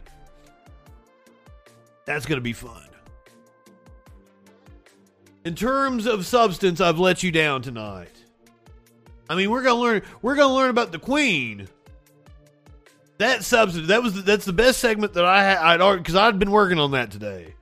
That's 2.05 2.25
going 2.25 2.37
to 2.37 2.43
be 2.43 2.53
fun. 2.53 2.83
In 5.45 5.55
terms 5.55 6.05
of 6.05 6.25
substance, 6.25 6.81
I've 6.81 6.99
let 6.99 7.23
you 7.23 7.31
down 7.31 7.61
tonight. 7.61 8.11
I 9.29 9.35
mean, 9.35 9.49
we're 9.49 9.63
gonna 9.63 9.79
learn. 9.79 10.01
We're 10.21 10.35
gonna 10.35 10.53
learn 10.53 10.69
about 10.69 10.91
the 10.91 10.99
Queen. 10.99 11.67
That 13.17 13.45
substance. 13.45 13.87
That 13.87 14.03
was. 14.03 14.13
The, 14.13 14.21
that's 14.23 14.43
the 14.43 14.53
best 14.53 14.79
segment 14.79 15.13
that 15.13 15.23
I 15.23 15.43
had. 15.43 15.57
I'd 15.81 15.97
because 15.97 16.15
I'd 16.15 16.37
been 16.37 16.51
working 16.51 16.79
on 16.79 16.91
that 16.91 17.11
today. 17.11 17.53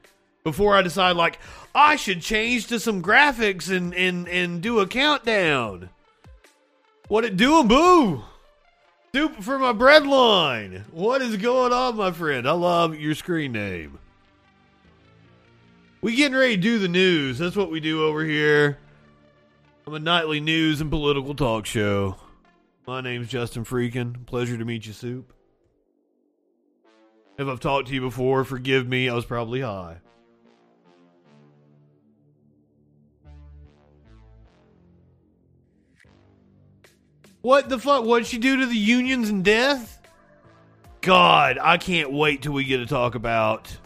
Before 0.44 0.76
I 0.76 0.82
decide, 0.82 1.16
like, 1.16 1.40
I 1.74 1.96
should 1.96 2.22
change 2.22 2.68
to 2.68 2.80
some 2.80 3.02
graphics 3.02 3.70
and 3.70 3.94
and 3.94 4.28
and 4.28 4.62
do 4.62 4.80
a 4.80 4.88
countdown. 4.88 5.90
What 7.08 7.24
it 7.24 7.38
doing, 7.38 7.68
boo? 7.68 8.24
Soup 9.16 9.42
for 9.42 9.58
my 9.58 9.72
breadline. 9.72 10.84
What 10.92 11.22
is 11.22 11.38
going 11.38 11.72
on, 11.72 11.96
my 11.96 12.12
friend? 12.12 12.46
I 12.46 12.52
love 12.52 13.00
your 13.00 13.16
screen 13.16 13.54
name. 13.54 13.98
We 16.02 16.18
getting 16.18 16.38
ready 16.38 16.58
to 16.58 16.62
do 16.62 16.80
the 16.80 16.90
news. 16.90 17.38
That's 17.38 17.56
what 17.56 17.72
we 17.72 17.80
do 17.80 18.04
over 18.04 18.26
here. 18.26 18.78
I'm 19.88 19.94
a 19.94 20.00
nightly 20.00 20.42
news 20.42 20.82
and 20.82 20.92
political 20.92 21.34
talk 21.34 21.66
show. 21.66 22.18
My 22.86 23.00
name's 23.00 23.30
Justin 23.30 23.64
Freakin. 23.64 24.26
Pleasure 24.26 24.58
to 24.58 24.66
meet 24.66 24.86
you, 24.86 24.92
Soup. 24.92 25.32
If 27.38 27.48
I've 27.48 27.62
talked 27.62 27.88
to 27.88 27.94
you 27.94 28.02
before, 28.02 28.44
forgive 28.44 28.86
me. 28.86 29.08
I 29.08 29.14
was 29.14 29.24
probably 29.24 29.62
high. 29.62 30.00
What 37.46 37.70
the 37.70 37.78
fuck? 37.78 38.04
What'd 38.04 38.28
she 38.28 38.40
do 38.40 38.58
to 38.58 38.66
the 38.66 38.76
unions 38.76 39.30
and 39.30 39.46
death? 39.46 40.02
God, 41.02 41.60
I 41.62 41.78
can't 41.78 42.12
wait 42.12 42.42
till 42.42 42.54
we 42.54 42.64
get 42.64 42.78
to 42.78 42.88
talk 42.88 43.14
about. 43.14 43.78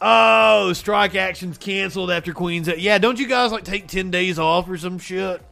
Oh, 0.00 0.72
strike 0.72 1.14
actions 1.14 1.58
canceled 1.58 2.10
after 2.10 2.32
Queen's. 2.32 2.66
Yeah, 2.66 2.96
don't 2.96 3.18
you 3.18 3.26
guys 3.26 3.52
like 3.52 3.64
take 3.64 3.88
ten 3.88 4.10
days 4.10 4.38
off 4.38 4.70
or 4.70 4.78
some 4.78 4.98
shit? 4.98 5.42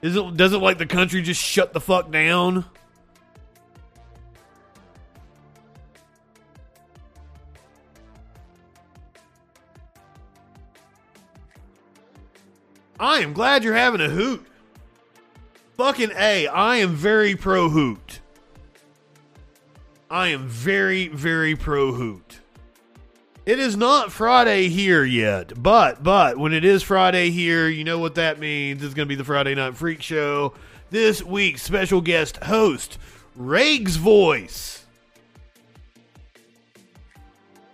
Is 0.00 0.16
it 0.16 0.36
doesn't 0.38 0.62
like 0.62 0.78
the 0.78 0.86
country 0.86 1.20
just 1.20 1.42
shut 1.42 1.74
the 1.74 1.80
fuck 1.82 2.10
down? 2.10 2.64
I 12.98 13.18
am 13.18 13.34
glad 13.34 13.62
you're 13.62 13.74
having 13.74 14.00
a 14.00 14.08
hoot. 14.08 14.46
Fucking 15.76 16.12
A, 16.16 16.46
I 16.46 16.76
am 16.76 16.94
very 16.94 17.36
pro 17.36 17.68
hoot. 17.68 18.20
I 20.10 20.28
am 20.28 20.48
very, 20.48 21.08
very 21.08 21.54
pro 21.54 21.92
hoot. 21.92 22.40
It 23.44 23.58
is 23.58 23.76
not 23.76 24.10
Friday 24.10 24.68
here 24.70 25.04
yet, 25.04 25.62
but 25.62 26.02
but 26.02 26.38
when 26.38 26.54
it 26.54 26.64
is 26.64 26.82
Friday 26.82 27.30
here, 27.30 27.68
you 27.68 27.84
know 27.84 27.98
what 27.98 28.14
that 28.14 28.38
means. 28.38 28.82
It's 28.82 28.94
going 28.94 29.06
to 29.06 29.08
be 29.08 29.16
the 29.16 29.24
Friday 29.24 29.54
Night 29.54 29.76
Freak 29.76 30.00
Show. 30.00 30.54
This 30.88 31.22
week's 31.22 31.62
special 31.62 32.00
guest 32.00 32.38
host, 32.38 32.96
Reg's 33.34 33.96
Voice. 33.96 34.86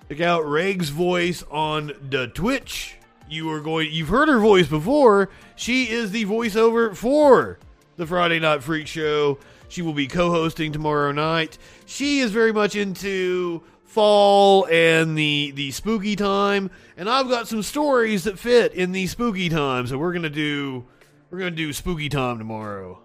Check 0.08 0.20
out 0.20 0.44
Reg's 0.44 0.88
Voice 0.88 1.44
on 1.52 1.92
the 2.10 2.26
Twitch. 2.26 2.96
You 3.30 3.48
are 3.52 3.60
going. 3.60 3.92
You've 3.92 4.08
heard 4.08 4.28
her 4.28 4.40
voice 4.40 4.66
before. 4.66 5.30
She 5.54 5.88
is 5.88 6.10
the 6.10 6.24
voiceover 6.24 6.96
for 6.96 7.60
the 7.96 8.06
Friday 8.06 8.38
Night 8.38 8.62
Freak 8.62 8.86
Show. 8.86 9.38
She 9.68 9.82
will 9.82 9.92
be 9.92 10.06
co-hosting 10.06 10.72
tomorrow 10.72 11.12
night. 11.12 11.58
She 11.86 12.20
is 12.20 12.30
very 12.30 12.52
much 12.52 12.76
into 12.76 13.62
fall 13.84 14.66
and 14.70 15.16
the 15.16 15.52
the 15.54 15.70
spooky 15.70 16.16
time, 16.16 16.70
and 16.96 17.08
I've 17.08 17.28
got 17.28 17.48
some 17.48 17.62
stories 17.62 18.24
that 18.24 18.38
fit 18.38 18.74
in 18.74 18.92
the 18.92 19.06
spooky 19.06 19.48
time. 19.48 19.86
So 19.86 19.98
we're 19.98 20.12
gonna 20.12 20.30
do 20.30 20.84
we're 21.30 21.38
gonna 21.38 21.50
do 21.52 21.72
spooky 21.72 22.08
time 22.08 22.38
tomorrow. 22.38 22.98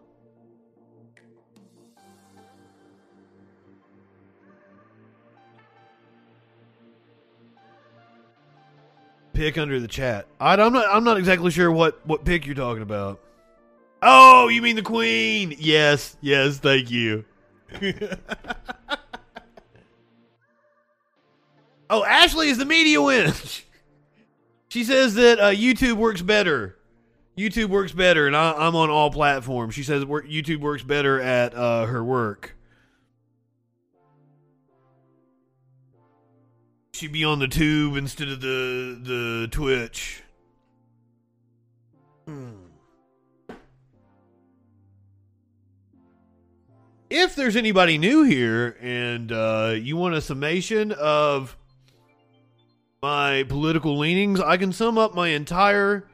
Pick 9.33 9.57
under 9.57 9.79
the 9.79 9.87
chat. 9.87 10.25
I, 10.39 10.53
I'm 10.55 10.73
not. 10.73 10.85
I'm 10.89 11.03
not 11.03 11.17
exactly 11.17 11.51
sure 11.51 11.71
what 11.71 12.05
what 12.07 12.25
pick 12.25 12.45
you're 12.45 12.55
talking 12.55 12.81
about. 12.81 13.19
Oh, 14.01 14.47
you 14.47 14.61
mean 14.61 14.75
the 14.75 14.83
queen? 14.83 15.55
Yes, 15.57 16.17
yes. 16.21 16.57
Thank 16.59 16.91
you. 16.91 17.25
oh, 21.89 22.03
Ashley 22.03 22.49
is 22.49 22.57
the 22.57 22.65
media 22.65 23.01
win. 23.01 23.33
she 24.69 24.83
says 24.83 25.15
that 25.15 25.39
uh, 25.39 25.49
YouTube 25.49 25.95
works 25.95 26.21
better. 26.21 26.77
YouTube 27.37 27.69
works 27.69 27.91
better, 27.91 28.27
and 28.27 28.35
I, 28.35 28.51
I'm 28.53 28.75
on 28.75 28.89
all 28.89 29.11
platforms. 29.11 29.75
She 29.75 29.83
says 29.83 30.03
work, 30.05 30.27
YouTube 30.27 30.59
works 30.59 30.83
better 30.83 31.21
at 31.21 31.53
uh, 31.53 31.85
her 31.85 32.03
work. 32.03 32.55
She'd 36.93 37.11
be 37.11 37.23
on 37.23 37.37
the 37.37 37.47
tube 37.47 37.95
instead 37.95 38.29
of 38.29 38.41
the 38.41 38.99
the 38.99 39.47
Twitch. 39.51 40.23
Hmm. 42.25 42.66
If 47.09 47.35
there's 47.35 47.55
anybody 47.55 47.97
new 47.97 48.23
here 48.23 48.75
and 48.81 49.31
uh, 49.31 49.75
you 49.79 49.95
want 49.95 50.15
a 50.15 50.21
summation 50.21 50.91
of 50.91 51.55
my 53.01 53.43
political 53.43 53.97
leanings, 53.97 54.41
I 54.41 54.57
can 54.57 54.73
sum 54.73 54.97
up 54.97 55.15
my 55.15 55.29
entire 55.29 56.05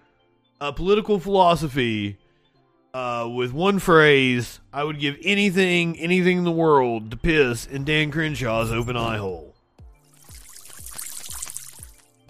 uh, 0.62 0.72
political 0.72 1.20
philosophy 1.20 2.20
uh, 2.94 3.28
with 3.34 3.54
one 3.54 3.80
phrase. 3.80 4.60
I 4.72 4.84
would 4.84 5.00
give 5.00 5.18
anything, 5.24 5.98
anything 5.98 6.38
in 6.38 6.44
the 6.44 6.52
world 6.52 7.10
to 7.10 7.18
piss 7.18 7.66
in 7.66 7.86
Dan 7.86 8.12
Crenshaw's 8.12 8.72
open 8.72 8.96
eye 8.96 9.18
hole. 9.18 9.56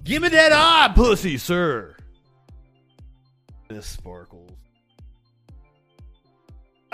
Give 0.06 0.22
me 0.22 0.30
that 0.30 0.54
eye, 0.54 0.92
pussy, 0.96 1.38
sir. 1.38 1.98
This 3.68 3.88
Sparkles. 3.88 4.53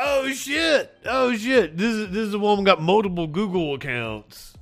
Oh 0.01 0.31
shit! 0.31 0.97
Oh 1.05 1.35
shit! 1.35 1.75
This 1.75 1.93
is 1.93 2.09
this 2.09 2.27
is 2.27 2.33
a 2.33 2.39
woman 2.39 2.63
got 2.63 2.81
multiple 2.81 3.27
Google 3.27 3.73
accounts. 3.73 4.53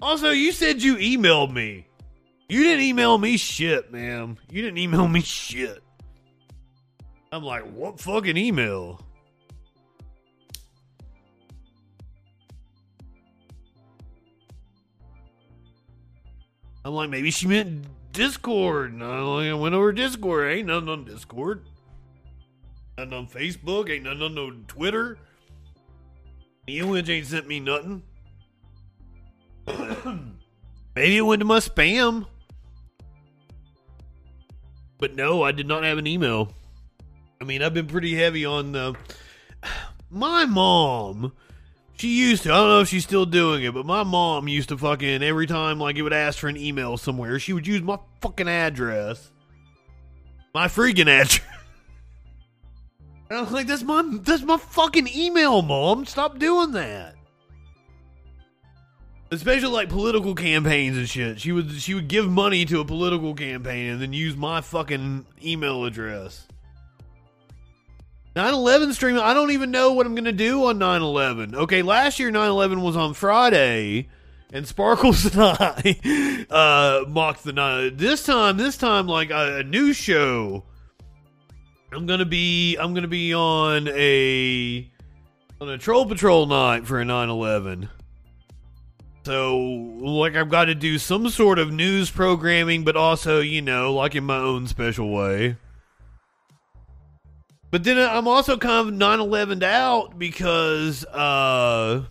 Also, 0.00 0.30
you 0.30 0.52
said 0.52 0.82
you 0.82 0.96
emailed 0.96 1.50
me. 1.50 1.86
You 2.50 2.62
didn't 2.62 2.84
email 2.84 3.16
me 3.16 3.38
shit, 3.38 3.90
ma'am. 3.90 4.36
You 4.50 4.60
didn't 4.60 4.76
email 4.76 5.08
me 5.08 5.22
shit. 5.22 5.82
I'm 7.32 7.42
like, 7.42 7.64
what 7.72 7.98
fucking 7.98 8.36
email? 8.36 9.00
I'm 16.84 16.92
like, 16.92 17.08
maybe 17.08 17.30
she 17.30 17.46
meant 17.46 17.86
Discord. 18.12 18.92
And 18.92 19.02
I 19.02 19.54
went 19.54 19.74
over 19.74 19.90
Discord. 19.90 20.52
Ain't 20.52 20.66
nothing 20.66 20.90
on 20.90 21.04
Discord. 21.06 21.64
Nothing 22.96 23.12
on 23.12 23.26
Facebook. 23.26 23.90
Ain't 23.90 24.04
nothing 24.04 24.22
on 24.22 24.34
no 24.34 24.50
Twitter. 24.66 25.18
You 26.66 26.96
ain't 26.96 27.26
sent 27.26 27.46
me 27.46 27.60
nothing. 27.60 28.02
maybe 30.96 31.16
it 31.16 31.22
went 31.22 31.40
to 31.40 31.46
my 31.46 31.58
spam. 31.58 32.26
But 34.98 35.14
no, 35.14 35.42
I 35.42 35.52
did 35.52 35.66
not 35.66 35.84
have 35.84 35.98
an 35.98 36.06
email. 36.06 36.52
I 37.40 37.44
mean, 37.44 37.62
I've 37.62 37.74
been 37.74 37.86
pretty 37.86 38.14
heavy 38.14 38.44
on 38.44 38.72
the. 38.72 38.94
My 40.10 40.44
mom 40.44 41.32
she 41.96 42.18
used 42.18 42.42
to. 42.42 42.52
I 42.52 42.56
don't 42.56 42.68
know 42.68 42.80
if 42.80 42.88
she's 42.88 43.04
still 43.04 43.26
doing 43.26 43.62
it, 43.62 43.72
but 43.72 43.86
my 43.86 44.02
mom 44.02 44.48
used 44.48 44.68
to 44.70 44.78
fucking 44.78 45.22
every 45.22 45.46
time 45.46 45.78
like 45.78 45.96
it 45.96 46.02
would 46.02 46.12
ask 46.12 46.38
for 46.38 46.48
an 46.48 46.56
email 46.56 46.96
somewhere, 46.96 47.38
she 47.38 47.52
would 47.52 47.66
use 47.66 47.82
my 47.82 47.98
fucking 48.20 48.48
address, 48.48 49.30
my 50.52 50.66
freaking 50.66 51.08
address. 51.08 51.40
And 53.34 53.40
I 53.40 53.42
was 53.42 53.52
like, 53.52 53.66
"That's 53.66 53.82
my 53.82 54.04
that's 54.22 54.44
my 54.44 54.56
fucking 54.56 55.08
email, 55.12 55.60
mom. 55.60 56.06
Stop 56.06 56.38
doing 56.38 56.70
that." 56.70 57.16
Especially 59.32 59.70
like 59.70 59.88
political 59.88 60.36
campaigns 60.36 60.96
and 60.96 61.08
shit. 61.08 61.40
She 61.40 61.50
would 61.50 61.72
she 61.72 61.94
would 61.94 62.06
give 62.06 62.30
money 62.30 62.64
to 62.66 62.78
a 62.78 62.84
political 62.84 63.34
campaign 63.34 63.90
and 63.90 64.00
then 64.00 64.12
use 64.12 64.36
my 64.36 64.60
fucking 64.60 65.26
email 65.44 65.84
address. 65.84 66.46
9/11 68.36 68.92
stream. 68.92 69.18
I 69.18 69.34
don't 69.34 69.50
even 69.50 69.72
know 69.72 69.94
what 69.94 70.06
I'm 70.06 70.14
to 70.14 70.30
do 70.30 70.66
on 70.66 70.78
9/11. 70.78 71.56
Okay, 71.56 71.82
last 71.82 72.20
year 72.20 72.30
9/11 72.30 72.82
was 72.82 72.96
on 72.96 73.14
Friday, 73.14 74.10
and 74.52 74.64
Sparkles 74.64 75.24
and 75.34 75.42
I 75.42 76.46
uh, 76.50 77.04
mocked 77.08 77.42
the 77.42 77.52
night. 77.52 77.98
This 77.98 78.24
time, 78.24 78.58
this 78.58 78.76
time, 78.76 79.08
like 79.08 79.30
a, 79.30 79.56
a 79.56 79.62
news 79.64 79.96
show. 79.96 80.62
I'm 81.94 82.06
gonna 82.06 82.24
be. 82.24 82.76
I'm 82.76 82.92
gonna 82.94 83.08
be 83.08 83.32
on 83.34 83.88
a 83.88 84.90
on 85.60 85.68
a 85.68 85.78
troll 85.78 86.06
patrol 86.06 86.46
night 86.46 86.86
for 86.86 87.00
a 87.00 87.04
9/11. 87.04 87.88
So, 89.24 89.56
like, 89.56 90.36
I've 90.36 90.50
got 90.50 90.66
to 90.66 90.74
do 90.74 90.98
some 90.98 91.30
sort 91.30 91.58
of 91.58 91.72
news 91.72 92.10
programming, 92.10 92.84
but 92.84 92.94
also, 92.94 93.40
you 93.40 93.62
know, 93.62 93.94
like 93.94 94.14
in 94.14 94.24
my 94.24 94.36
own 94.36 94.66
special 94.66 95.10
way. 95.10 95.56
But 97.70 97.84
then 97.84 97.98
I'm 97.98 98.28
also 98.28 98.58
kind 98.58 98.88
of 98.88 98.94
9 98.94 99.20
11 99.20 99.62
out 99.62 100.18
because 100.18 101.04
uh, 101.06 102.04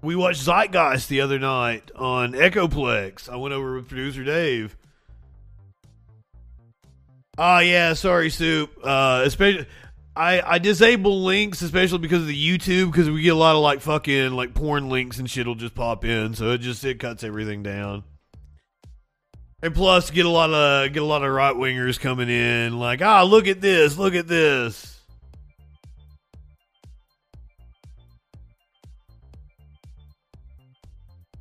we 0.00 0.14
watched 0.14 0.46
Zeitgeist 0.46 1.08
the 1.08 1.20
other 1.20 1.38
night 1.38 1.90
on 1.96 2.32
Echoplex. 2.32 3.28
I 3.28 3.36
went 3.36 3.52
over 3.52 3.74
with 3.74 3.88
producer 3.88 4.22
Dave. 4.22 4.76
Oh, 7.38 7.60
yeah, 7.60 7.94
sorry, 7.94 8.30
Soup. 8.30 8.70
Uh, 8.82 9.22
especially. 9.24 9.66
I, 10.16 10.42
I 10.54 10.58
disable 10.58 11.22
links, 11.22 11.62
especially 11.62 11.98
because 11.98 12.22
of 12.22 12.26
the 12.26 12.58
YouTube, 12.58 12.90
because 12.90 13.08
we 13.08 13.22
get 13.22 13.28
a 13.28 13.36
lot 13.36 13.54
of 13.54 13.62
like 13.62 13.80
fucking 13.80 14.32
like 14.32 14.52
porn 14.52 14.88
links 14.88 15.20
and 15.20 15.30
shit 15.30 15.46
will 15.46 15.54
just 15.54 15.76
pop 15.76 16.04
in, 16.04 16.34
so 16.34 16.50
it 16.50 16.58
just 16.58 16.84
it 16.84 16.98
cuts 16.98 17.22
everything 17.22 17.62
down. 17.62 18.02
And 19.62 19.72
plus, 19.72 20.10
get 20.10 20.26
a 20.26 20.28
lot 20.28 20.50
of 20.50 20.92
get 20.92 21.04
a 21.04 21.06
lot 21.06 21.22
of 21.22 21.30
right 21.30 21.54
wingers 21.54 22.00
coming 22.00 22.28
in, 22.28 22.80
like, 22.80 23.00
ah, 23.00 23.22
look 23.22 23.46
at 23.46 23.60
this, 23.60 23.96
look 23.96 24.16
at 24.16 24.26
this. 24.26 25.00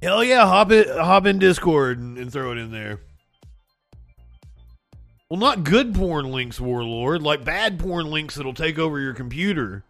Hell 0.04 0.24
yeah, 0.24 0.46
hop 0.46 0.72
it, 0.72 0.88
hop 0.88 1.26
in 1.26 1.40
Discord 1.40 1.98
and, 1.98 2.20
and 2.20 2.32
throw 2.32 2.52
it 2.52 2.60
in 2.60 2.72
there. 2.72 3.00
Well, 5.30 5.40
not 5.42 5.66
good 5.66 5.94
porn 5.94 6.32
links, 6.32 6.58
Warlord, 6.58 7.22
like 7.22 7.44
bad 7.44 7.80
porn 7.80 8.06
links 8.06 8.36
that'll 8.36 8.54
take 8.54 8.80
over 8.80 8.98
your 8.98 9.14
computer. 9.14 9.84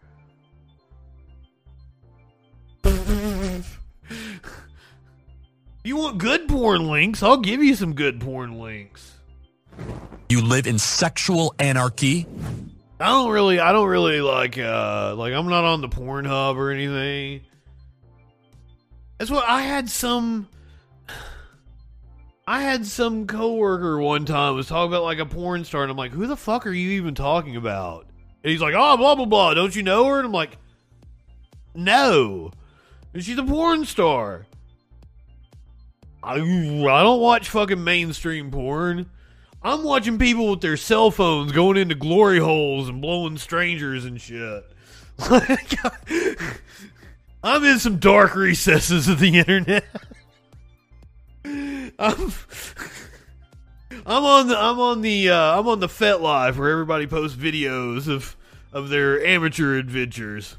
you 5.83 5.95
want 5.95 6.17
good 6.17 6.47
porn 6.47 6.87
links? 6.87 7.21
I'll 7.21 7.37
give 7.37 7.61
you 7.61 7.75
some 7.75 7.93
good 7.93 8.19
porn 8.19 8.57
links. 8.57 9.13
You 10.27 10.41
live 10.41 10.65
in 10.65 10.79
sexual 10.79 11.53
anarchy? 11.59 12.25
I 12.99 13.09
don't 13.09 13.29
really 13.29 13.59
I 13.59 13.73
don't 13.73 13.87
really 13.87 14.21
like 14.21 14.57
uh 14.57 15.13
like 15.15 15.33
I'm 15.33 15.47
not 15.47 15.63
on 15.63 15.81
the 15.81 15.87
Pornhub 15.87 16.55
or 16.55 16.71
anything. 16.71 17.41
That's 19.19 19.29
what 19.29 19.47
I 19.47 19.61
had 19.61 19.87
some 19.87 20.47
I 22.49 22.61
had 22.61 22.85
some 22.85 23.27
coworker 23.27 23.99
one 23.99 24.23
time 24.23 24.55
was 24.55 24.67
talking 24.67 24.87
about 24.87 25.03
like 25.03 25.19
a 25.19 25.25
porn 25.25 25.65
star 25.65 25.81
and 25.81 25.91
I'm 25.91 25.97
like, 25.97 26.13
"Who 26.13 26.27
the 26.27 26.37
fuck 26.37 26.65
are 26.65 26.71
you 26.71 26.91
even 26.91 27.13
talking 27.13 27.57
about?" 27.57 28.07
And 28.41 28.51
he's 28.51 28.61
like, 28.61 28.73
"Oh, 28.75 28.95
blah 28.95 29.15
blah 29.15 29.25
blah. 29.25 29.53
Don't 29.53 29.75
you 29.75 29.83
know 29.83 30.05
her?" 30.05 30.17
And 30.17 30.27
I'm 30.27 30.31
like, 30.31 30.57
"No." 31.75 32.51
And 33.13 33.21
she's 33.21 33.37
a 33.37 33.43
porn 33.43 33.83
star. 33.83 34.45
I 36.23 36.35
I 36.35 37.03
don't 37.03 37.19
watch 37.19 37.49
fucking 37.49 37.83
mainstream 37.83 38.49
porn. 38.49 39.09
I'm 39.61 39.83
watching 39.83 40.17
people 40.17 40.51
with 40.51 40.61
their 40.61 40.77
cell 40.77 41.11
phones 41.11 41.51
going 41.51 41.75
into 41.75 41.95
glory 41.95 42.39
holes 42.39 42.87
and 42.87 43.01
blowing 43.01 43.37
strangers 43.37 44.05
and 44.05 44.21
shit. 44.21 44.63
I'm 47.43 47.63
in 47.65 47.79
some 47.79 47.97
dark 47.97 48.35
recesses 48.35 49.09
of 49.09 49.19
the 49.19 49.37
internet. 49.37 49.83
I'm, 51.99 52.33
I'm 54.05 54.23
on 54.23 54.47
the 54.47 54.57
I'm 54.57 54.79
on 54.79 55.01
the 55.01 55.29
uh, 55.31 55.59
I'm 55.59 55.67
on 55.67 55.79
the 55.79 55.87
FetLife 55.87 56.57
where 56.57 56.69
everybody 56.69 57.07
posts 57.07 57.35
videos 57.37 58.07
of 58.07 58.35
of 58.71 58.89
their 58.89 59.25
amateur 59.25 59.77
adventures. 59.77 60.57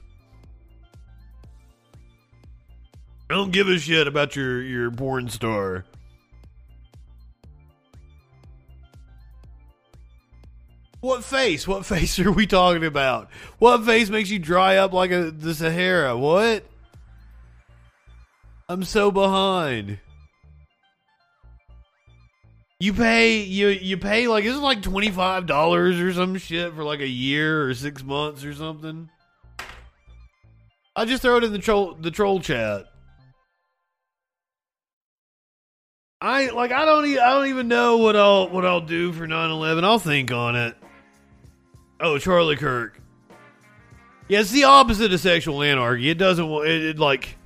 I 3.30 3.34
don't 3.34 3.52
give 3.52 3.68
a 3.68 3.78
shit 3.78 4.08
about 4.08 4.34
your 4.34 4.62
your 4.62 4.90
porn 4.90 5.28
star. 5.28 5.84
What 11.00 11.22
face? 11.22 11.68
What 11.68 11.86
face 11.86 12.18
are 12.18 12.32
we 12.32 12.46
talking 12.46 12.84
about? 12.84 13.30
What 13.58 13.84
face 13.84 14.10
makes 14.10 14.30
you 14.30 14.40
dry 14.40 14.76
up 14.78 14.92
like 14.92 15.12
a, 15.12 15.30
the 15.30 15.54
Sahara? 15.54 16.16
What? 16.16 16.64
I'm 18.68 18.82
so 18.82 19.12
behind. 19.12 20.00
You 22.80 22.92
pay 22.92 23.40
you 23.40 23.68
you 23.68 23.96
pay 23.96 24.28
like 24.28 24.44
is 24.44 24.54
it 24.54 24.60
like 24.60 24.82
twenty 24.82 25.10
five 25.10 25.46
dollars 25.46 25.98
or 25.98 26.12
some 26.12 26.38
shit 26.38 26.74
for 26.74 26.84
like 26.84 27.00
a 27.00 27.08
year 27.08 27.68
or 27.68 27.74
six 27.74 28.04
months 28.04 28.44
or 28.44 28.54
something? 28.54 29.10
I 30.94 31.04
just 31.04 31.22
throw 31.22 31.38
it 31.38 31.44
in 31.44 31.52
the 31.52 31.58
troll 31.58 31.94
the 31.94 32.12
troll 32.12 32.38
chat. 32.38 32.86
I 36.20 36.50
like 36.50 36.70
I 36.70 36.84
don't 36.84 37.04
I 37.04 37.32
don't 37.32 37.48
even 37.48 37.66
know 37.66 37.96
what 37.96 38.14
I'll 38.14 38.48
what 38.48 38.64
I'll 38.64 38.80
do 38.80 39.12
for 39.12 39.26
9/11. 39.26 39.82
I'll 39.82 39.98
think 39.98 40.30
on 40.30 40.54
it. 40.54 40.76
Oh, 42.00 42.18
Charlie 42.18 42.56
Kirk. 42.56 43.00
Yeah, 44.28 44.40
it's 44.40 44.50
the 44.50 44.64
opposite 44.64 45.12
of 45.12 45.20
sexual 45.20 45.62
anarchy. 45.62 46.10
It 46.10 46.18
doesn't 46.18 46.48
it, 46.66 46.84
it 46.84 46.98
like 47.00 47.37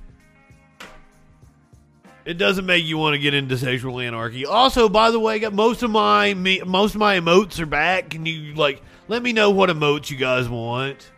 it 2.25 2.35
doesn't 2.35 2.65
make 2.65 2.85
you 2.85 2.97
want 2.97 3.13
to 3.13 3.19
get 3.19 3.33
into 3.33 3.57
sexual 3.57 3.99
anarchy. 3.99 4.45
Also, 4.45 4.87
by 4.87 5.11
the 5.11 5.19
way, 5.19 5.39
got 5.39 5.53
most 5.53 5.83
of 5.83 5.91
my 5.91 6.33
me, 6.33 6.61
most 6.65 6.95
of 6.95 6.99
my 6.99 7.19
emotes 7.19 7.59
are 7.59 7.65
back. 7.65 8.09
Can 8.09 8.25
you 8.25 8.53
like 8.55 8.81
let 9.07 9.21
me 9.21 9.33
know 9.33 9.49
what 9.49 9.69
emotes 9.69 10.09
you 10.09 10.17
guys 10.17 10.47
want? 10.47 11.11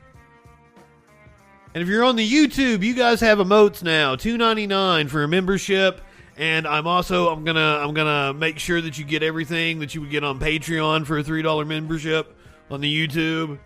And 1.73 1.81
if 1.81 1.89
you're 1.89 2.05
on 2.05 2.15
the 2.15 2.27
YouTube, 2.27 2.83
you 2.83 2.95
guys 2.95 3.19
have 3.19 3.37
emotes 3.37 3.83
now. 3.83 4.15
Two 4.15 4.37
ninety 4.37 4.65
nine 4.65 5.07
for 5.07 5.23
a 5.23 5.27
membership. 5.27 6.01
And 6.37 6.67
I'm 6.67 6.87
also 6.87 7.29
I'm 7.29 7.43
gonna 7.43 7.79
I'm 7.81 7.93
gonna 7.93 8.33
make 8.33 8.59
sure 8.59 8.81
that 8.81 8.97
you 8.97 9.05
get 9.05 9.23
everything 9.23 9.79
that 9.79 9.93
you 9.93 10.01
would 10.01 10.09
get 10.09 10.23
on 10.23 10.39
Patreon 10.39 11.05
for 11.05 11.17
a 11.17 11.23
three 11.23 11.41
dollar 11.41 11.65
membership 11.65 12.35
on 12.69 12.81
the 12.81 13.07
YouTube. 13.07 13.59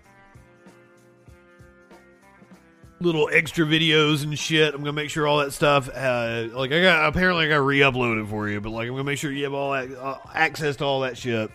Little 3.02 3.30
extra 3.32 3.66
videos 3.66 4.24
and 4.24 4.38
shit. 4.38 4.74
I'm 4.74 4.82
gonna 4.82 4.92
make 4.92 5.10
sure 5.10 5.26
all 5.26 5.38
that 5.40 5.54
stuff. 5.54 5.90
Uh, 5.90 6.48
like 6.52 6.72
I 6.72 6.82
got 6.82 7.08
apparently 7.08 7.46
I 7.46 7.50
got 7.50 7.58
re-upload 7.58 8.22
it 8.22 8.28
for 8.28 8.50
you, 8.50 8.60
but 8.60 8.72
like 8.72 8.88
I'm 8.88 8.94
gonna 8.94 9.06
make 9.06 9.18
sure 9.18 9.32
you 9.32 9.46
have 9.46 9.54
all 9.54 9.72
that, 9.72 9.92
uh, 9.98 10.18
access 10.34 10.76
to 10.78 10.86
all 10.86 11.02
that 11.02 11.18
shit. 11.18 11.50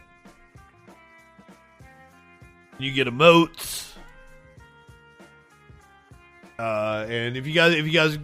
You 2.78 2.92
get 2.92 3.06
emotes. 3.06 3.92
Uh, 6.58 7.06
and 7.08 7.36
if 7.36 7.46
you 7.46 7.52
guys 7.52 7.74
if 7.74 7.84
you 7.84 7.92
guys 7.92 8.18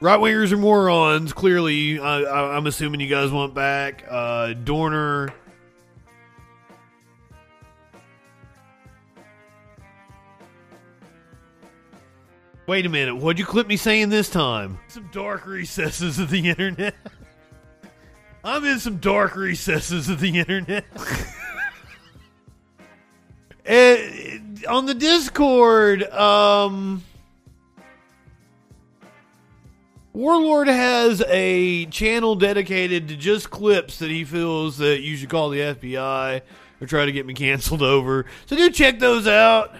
right 0.00 0.20
wingers 0.20 0.52
are 0.52 0.56
morons. 0.56 1.32
Clearly, 1.32 1.98
I, 1.98 2.20
I, 2.22 2.56
I'm 2.56 2.66
assuming 2.66 3.00
you 3.00 3.08
guys 3.08 3.30
want 3.30 3.54
back. 3.54 4.04
Uh, 4.08 4.52
Dorner. 4.52 5.30
Wait 12.66 12.86
a 12.86 12.88
minute. 12.88 13.16
What'd 13.16 13.38
you 13.38 13.44
clip 13.44 13.66
me 13.66 13.76
saying 13.76 14.08
this 14.08 14.30
time? 14.30 14.78
Some 14.88 15.10
dark 15.12 15.46
recesses 15.46 16.18
of 16.18 16.30
the 16.30 16.48
internet. 16.48 16.94
I'm 18.42 18.64
in 18.64 18.78
some 18.78 18.98
dark 18.98 19.36
recesses 19.36 20.08
of 20.08 20.18
the 20.18 20.38
internet. 20.38 20.84
and, 23.66 24.64
on 24.68 24.86
the 24.86 24.94
Discord, 24.94 26.04
um. 26.04 27.02
Warlord 30.14 30.68
has 30.68 31.24
a 31.26 31.86
channel 31.86 32.36
dedicated 32.36 33.08
to 33.08 33.16
just 33.16 33.50
clips 33.50 33.98
that 33.98 34.10
he 34.10 34.24
feels 34.24 34.78
that 34.78 35.00
you 35.00 35.16
should 35.16 35.28
call 35.28 35.50
the 35.50 35.58
FBI 35.58 36.40
or 36.80 36.86
try 36.86 37.04
to 37.04 37.10
get 37.10 37.26
me 37.26 37.34
canceled 37.34 37.82
over. 37.82 38.24
So 38.46 38.54
do 38.54 38.70
check 38.70 39.00
those 39.00 39.26
out. 39.26 39.74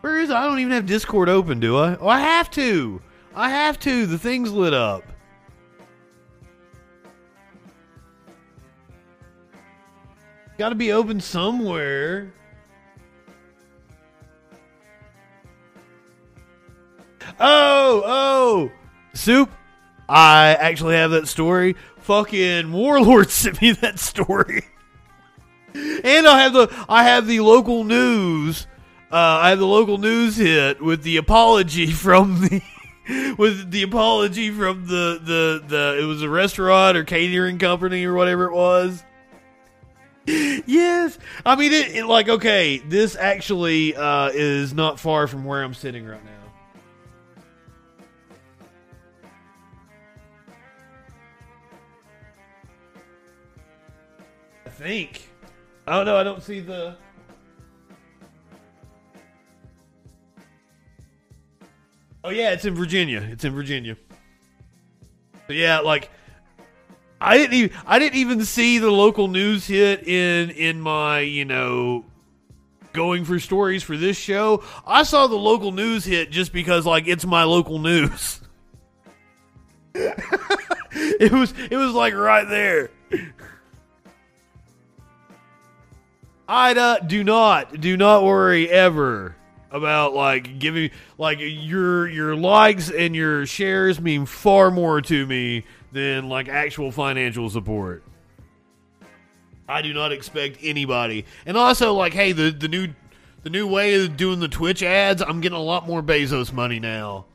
Where 0.00 0.18
is? 0.18 0.30
I 0.30 0.44
don't 0.44 0.58
even 0.58 0.72
have 0.72 0.86
Discord 0.86 1.28
open, 1.28 1.60
do 1.60 1.76
I? 1.76 1.96
Oh, 1.96 2.08
I 2.08 2.20
have 2.20 2.50
to. 2.52 3.00
I 3.34 3.50
have 3.50 3.78
to. 3.80 4.06
The 4.06 4.18
thing's 4.18 4.52
lit 4.52 4.72
up. 4.72 5.04
Got 10.58 10.70
to 10.70 10.74
be 10.74 10.92
open 10.92 11.20
somewhere. 11.20 12.32
Oh, 17.38 18.02
oh, 18.04 18.72
soup. 19.12 19.50
I 20.08 20.56
actually 20.58 20.94
have 20.94 21.10
that 21.10 21.28
story. 21.28 21.76
Fucking 21.98 22.72
warlord 22.72 23.30
sent 23.30 23.60
me 23.60 23.72
that 23.72 23.98
story, 23.98 24.64
and 25.74 26.26
I 26.26 26.42
have 26.42 26.52
the 26.52 26.86
I 26.88 27.02
have 27.02 27.26
the 27.26 27.40
local 27.40 27.84
news. 27.84 28.66
Uh, 29.10 29.38
I 29.40 29.50
have 29.50 29.60
the 29.60 29.66
local 29.66 29.98
news 29.98 30.36
hit 30.36 30.82
with 30.82 31.04
the 31.04 31.16
apology 31.16 31.86
from 31.92 32.40
the 32.40 32.62
with 33.38 33.70
the 33.70 33.82
apology 33.82 34.50
from 34.50 34.86
the 34.86 35.20
the 35.22 35.62
the 35.64 35.98
it 36.02 36.04
was 36.04 36.22
a 36.22 36.28
restaurant 36.28 36.96
or 36.96 37.04
catering 37.04 37.58
company 37.58 38.04
or 38.04 38.14
whatever 38.14 38.46
it 38.46 38.52
was. 38.52 39.04
yes, 40.26 41.16
I 41.44 41.54
mean 41.54 41.72
it, 41.72 41.94
it. 41.94 42.06
Like 42.06 42.28
okay, 42.28 42.78
this 42.78 43.14
actually 43.14 43.94
uh, 43.94 44.30
is 44.34 44.74
not 44.74 44.98
far 44.98 45.28
from 45.28 45.44
where 45.44 45.62
I'm 45.62 45.74
sitting 45.74 46.04
right 46.04 46.24
now. 46.24 46.32
I 54.66 54.70
think. 54.70 55.30
Don't 55.86 56.06
know. 56.06 56.16
I 56.16 56.24
don't 56.24 56.42
see 56.42 56.58
the. 56.58 56.96
Oh 62.26 62.30
yeah, 62.30 62.50
it's 62.50 62.64
in 62.64 62.74
Virginia. 62.74 63.20
It's 63.30 63.44
in 63.44 63.54
Virginia. 63.54 63.96
So 65.46 65.52
yeah, 65.52 65.78
like 65.78 66.10
I 67.20 67.38
didn't 67.38 67.54
even 67.54 67.76
I 67.86 68.00
didn't 68.00 68.18
even 68.18 68.44
see 68.44 68.78
the 68.78 68.90
local 68.90 69.28
news 69.28 69.64
hit 69.64 70.08
in 70.08 70.50
in 70.50 70.80
my 70.80 71.20
you 71.20 71.44
know 71.44 72.04
going 72.92 73.24
for 73.24 73.38
stories 73.38 73.84
for 73.84 73.96
this 73.96 74.16
show. 74.16 74.64
I 74.84 75.04
saw 75.04 75.28
the 75.28 75.36
local 75.36 75.70
news 75.70 76.04
hit 76.04 76.32
just 76.32 76.52
because 76.52 76.84
like 76.84 77.06
it's 77.06 77.24
my 77.24 77.44
local 77.44 77.78
news. 77.78 78.40
it 79.94 81.30
was 81.30 81.54
it 81.70 81.76
was 81.76 81.92
like 81.92 82.12
right 82.12 82.48
there. 82.48 82.90
Ida, 86.48 87.04
do 87.06 87.22
not 87.22 87.80
do 87.80 87.96
not 87.96 88.24
worry 88.24 88.68
ever 88.68 89.36
about 89.70 90.14
like 90.14 90.58
giving 90.58 90.90
like 91.18 91.38
your 91.40 92.08
your 92.08 92.36
likes 92.36 92.90
and 92.90 93.14
your 93.14 93.46
shares 93.46 94.00
mean 94.00 94.26
far 94.26 94.70
more 94.70 95.00
to 95.02 95.26
me 95.26 95.64
than 95.92 96.28
like 96.28 96.48
actual 96.48 96.90
financial 96.92 97.50
support. 97.50 98.02
I 99.68 99.82
do 99.82 99.92
not 99.92 100.12
expect 100.12 100.58
anybody. 100.62 101.24
And 101.44 101.56
also 101.56 101.94
like 101.94 102.14
hey, 102.14 102.32
the 102.32 102.50
the 102.50 102.68
new 102.68 102.88
the 103.42 103.50
new 103.50 103.66
way 103.66 103.94
of 103.94 104.16
doing 104.16 104.40
the 104.40 104.48
Twitch 104.48 104.82
ads, 104.82 105.22
I'm 105.22 105.40
getting 105.40 105.58
a 105.58 105.62
lot 105.62 105.86
more 105.86 106.02
Bezos 106.02 106.52
money 106.52 106.80
now. 106.80 107.26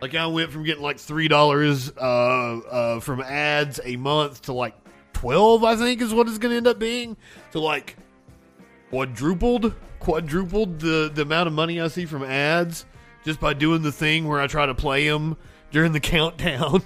Like 0.00 0.14
I 0.14 0.26
went 0.26 0.52
from 0.52 0.62
getting 0.62 0.82
like 0.82 0.98
three 0.98 1.28
dollars 1.28 1.90
uh, 1.96 2.00
uh, 2.00 3.00
from 3.00 3.20
ads 3.20 3.80
a 3.84 3.96
month 3.96 4.42
to 4.42 4.52
like 4.52 4.74
twelve, 5.12 5.64
I 5.64 5.74
think 5.76 6.00
is 6.00 6.14
what 6.14 6.28
it's 6.28 6.38
going 6.38 6.52
to 6.52 6.56
end 6.56 6.66
up 6.68 6.78
being. 6.78 7.16
To 7.52 7.60
like 7.60 7.96
quadrupled, 8.90 9.74
quadrupled 10.00 10.80
the 10.80 11.10
the 11.12 11.22
amount 11.22 11.46
of 11.46 11.52
money 11.52 11.80
I 11.80 11.88
see 11.88 12.06
from 12.06 12.22
ads 12.22 12.84
just 13.24 13.40
by 13.40 13.54
doing 13.54 13.82
the 13.82 13.92
thing 13.92 14.26
where 14.26 14.40
I 14.40 14.46
try 14.46 14.66
to 14.66 14.74
play 14.74 15.08
them 15.08 15.36
during 15.70 15.92
the 15.92 16.00
countdown 16.14 16.82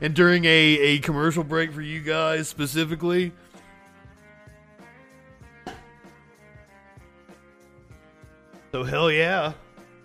and 0.00 0.14
during 0.14 0.44
a 0.44 0.48
a 0.48 0.98
commercial 1.00 1.44
break 1.44 1.72
for 1.72 1.82
you 1.82 2.00
guys 2.00 2.48
specifically. 2.48 3.32
So 8.72 8.82
hell 8.82 9.10
yeah, 9.10 9.52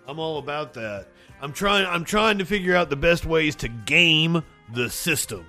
I'm 0.06 0.20
all 0.20 0.38
about 0.38 0.74
that. 0.74 1.08
I'm 1.42 1.52
trying 1.52 1.86
I'm 1.86 2.04
trying 2.04 2.38
to 2.38 2.44
figure 2.44 2.76
out 2.76 2.88
the 2.90 2.96
best 2.96 3.26
ways 3.26 3.56
to 3.56 3.68
game 3.68 4.44
the 4.72 4.88
system. 4.88 5.44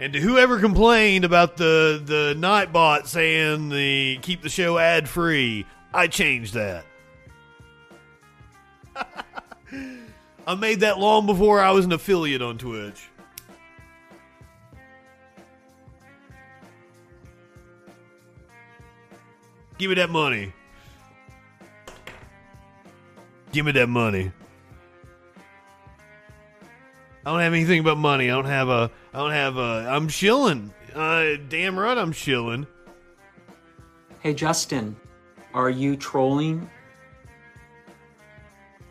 And 0.00 0.12
to 0.12 0.20
whoever 0.20 0.58
complained 0.58 1.24
about 1.24 1.56
the 1.56 2.02
the 2.04 2.34
Nightbot 2.36 3.06
saying 3.06 3.68
the 3.68 4.18
keep 4.22 4.42
the 4.42 4.48
show 4.48 4.76
ad 4.78 5.08
free, 5.08 5.66
I 5.92 6.08
changed 6.08 6.54
that. 6.54 6.84
I 10.46 10.54
made 10.56 10.80
that 10.80 10.98
long 10.98 11.26
before 11.26 11.60
I 11.60 11.70
was 11.70 11.84
an 11.84 11.92
affiliate 11.92 12.42
on 12.42 12.58
Twitch. 12.58 13.08
Give 19.78 19.88
me 19.88 19.94
that 19.96 20.10
money. 20.10 20.52
Give 23.52 23.64
me 23.66 23.72
that 23.72 23.88
money. 23.88 24.32
I 27.26 27.30
don't 27.30 27.40
have 27.40 27.54
anything 27.54 27.82
but 27.82 27.96
money. 27.96 28.30
I 28.30 28.34
don't 28.34 28.44
have 28.44 28.68
a. 28.68 28.90
I 29.14 29.18
don't 29.18 29.30
have 29.30 29.58
a. 29.58 29.86
I'm 29.88 30.08
chilling. 30.08 30.74
Uh, 30.92 31.36
damn 31.48 31.78
right, 31.78 31.96
I'm 31.96 32.12
chilling. 32.12 32.66
Hey, 34.18 34.34
Justin, 34.34 34.96
are 35.54 35.70
you 35.70 35.96
trolling? 35.96 36.68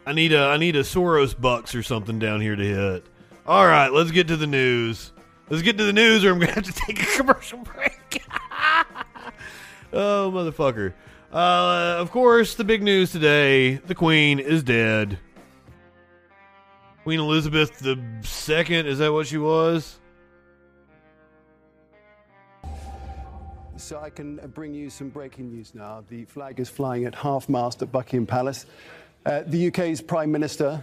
I 0.06 0.14
need 0.14 0.32
a. 0.32 0.46
I 0.46 0.56
need 0.56 0.78
a 0.78 0.82
Soros 0.84 1.40
bucks 1.40 1.76
or 1.76 1.84
something 1.84 2.20
down 2.20 2.40
here 2.40 2.56
to 2.56 2.64
hit. 2.64 3.06
All 3.46 3.68
right, 3.68 3.92
let's 3.92 4.12
get 4.12 4.30
to 4.30 4.38
the 4.38 4.48
news. 4.48 5.12
Let's 5.50 5.62
get 5.62 5.78
to 5.78 5.84
the 5.84 5.92
news, 5.92 6.24
or 6.24 6.32
I'm 6.32 6.40
gonna 6.40 6.54
have 6.54 6.64
to 6.64 6.72
take 6.88 7.04
a 7.04 7.18
commercial 7.18 7.60
break. 7.60 8.24
oh, 9.92 10.32
motherfucker. 10.34 10.94
Uh, 11.34 11.98
of 12.00 12.12
course, 12.12 12.56
the 12.56 12.64
big 12.64 12.82
news 12.82 13.12
today: 13.12 13.76
the 13.76 13.96
Queen 13.96 14.40
is 14.40 14.64
dead. 14.64 15.20
Queen 17.04 17.20
Elizabeth 17.20 17.78
the 17.80 18.02
Second. 18.22 18.88
Is 18.88 19.00
that 19.00 19.12
what 19.12 19.28
she 19.28 19.38
was? 19.38 20.00
So 23.84 24.00
I 24.00 24.10
can 24.10 24.38
bring 24.56 24.74
you 24.74 24.90
some 24.90 25.10
breaking 25.10 25.52
news 25.52 25.76
now. 25.76 26.06
The 26.08 26.24
flag 26.24 26.58
is 26.62 26.70
flying 26.70 27.04
at 27.04 27.14
half 27.14 27.50
mast 27.50 27.82
at 27.82 27.92
Buckingham 27.92 28.26
Palace. 28.26 28.66
Uh, 29.26 29.44
the 29.46 29.68
UK's 29.68 30.02
Prime 30.02 30.32
Minister 30.32 30.82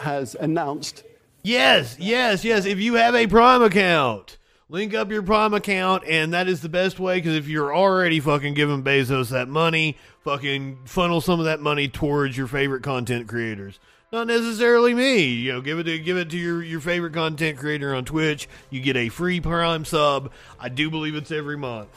has 0.00 0.34
announced. 0.34 1.04
Yes, 1.42 1.96
yes, 1.98 2.46
yes. 2.46 2.64
If 2.64 2.78
you 2.78 2.94
have 2.94 3.14
a 3.14 3.26
Prime 3.26 3.62
account, 3.62 4.38
link 4.70 4.94
up 4.94 5.10
your 5.10 5.22
Prime 5.22 5.52
account, 5.52 6.04
and 6.06 6.32
that 6.32 6.48
is 6.48 6.62
the 6.62 6.70
best 6.70 6.98
way 6.98 7.18
because 7.18 7.36
if 7.36 7.48
you're 7.48 7.76
already 7.76 8.18
fucking 8.18 8.54
giving 8.54 8.82
Bezos 8.82 9.28
that 9.28 9.48
money, 9.48 9.98
fucking 10.24 10.78
funnel 10.86 11.20
some 11.20 11.40
of 11.40 11.44
that 11.44 11.60
money 11.60 11.86
towards 11.86 12.34
your 12.34 12.46
favorite 12.46 12.82
content 12.82 13.28
creators. 13.28 13.78
Not 14.10 14.26
necessarily 14.26 14.94
me. 14.94 15.24
You 15.24 15.52
know, 15.52 15.60
give 15.60 15.78
it 15.80 15.84
to 15.84 15.98
give 15.98 16.16
it 16.16 16.30
to 16.30 16.38
your, 16.38 16.62
your 16.62 16.80
favorite 16.80 17.12
content 17.12 17.58
creator 17.58 17.94
on 17.94 18.06
Twitch. 18.06 18.48
You 18.70 18.80
get 18.80 18.96
a 18.96 19.10
free 19.10 19.38
Prime 19.38 19.84
sub. 19.84 20.32
I 20.58 20.70
do 20.70 20.88
believe 20.88 21.14
it's 21.14 21.30
every 21.30 21.58
month. 21.58 21.90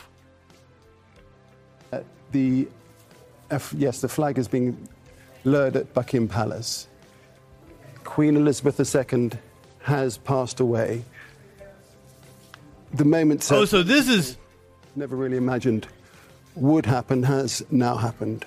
The 2.31 2.67
yes, 3.75 4.01
the 4.01 4.07
flag 4.07 4.37
is 4.37 4.47
being 4.47 4.87
lowered 5.43 5.75
at 5.75 5.93
Buckingham 5.93 6.27
Palace. 6.27 6.87
Queen 8.03 8.35
Elizabeth 8.35 8.79
II 8.95 9.31
has 9.79 10.17
passed 10.17 10.59
away. 10.59 11.03
The 12.93 13.05
moment 13.05 13.49
Oh, 13.51 13.65
so 13.65 13.83
this 13.83 14.07
is 14.07 14.37
never 14.95 15.15
really 15.15 15.37
imagined 15.37 15.87
would 16.55 16.85
happen 16.85 17.23
has 17.23 17.63
now 17.71 17.95
happened. 17.95 18.45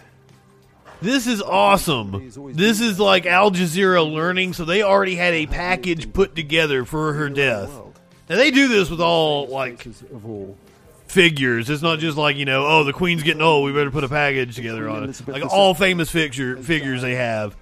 This 1.01 1.27
is 1.27 1.43
awesome. 1.43 2.31
This 2.55 2.81
is 2.81 3.01
like 3.01 3.27
Al 3.27 3.51
Jazeera 3.51 4.11
learning, 4.11 4.53
so 4.53 4.65
they 4.65 4.83
already 4.83 5.17
had 5.17 5.35
a 5.35 5.47
package 5.47 6.13
put 6.13 6.35
together 6.35 6.85
for 6.85 7.15
her 7.15 7.29
death. 7.29 7.71
Now 8.29 8.37
they 8.37 8.51
do 8.51 8.69
this 8.69 8.91
with 8.91 9.01
all 9.01 9.47
like 9.49 9.85
of 9.87 10.27
all. 10.27 10.57
Figures. 11.15 11.71
It's 11.71 11.83
not 11.83 12.01
just 12.01 12.19
like 12.19 12.37
you 12.37 12.45
know, 12.45 12.67
oh, 12.67 12.85
the 12.85 12.93
queen's 12.93 13.23
getting 13.23 13.41
old. 13.41 13.65
We 13.65 13.73
better 13.73 13.91
put 13.91 14.05
a 14.05 14.09
package 14.09 14.57
together 14.57 14.89
on 14.89 15.09
it. 15.09 15.29
Like 15.29 15.45
all 15.47 15.73
famous 15.73 16.11
figure 16.11 16.57
figures 16.57 17.03
they 17.03 17.15
uh, 17.15 17.19
have, 17.19 17.57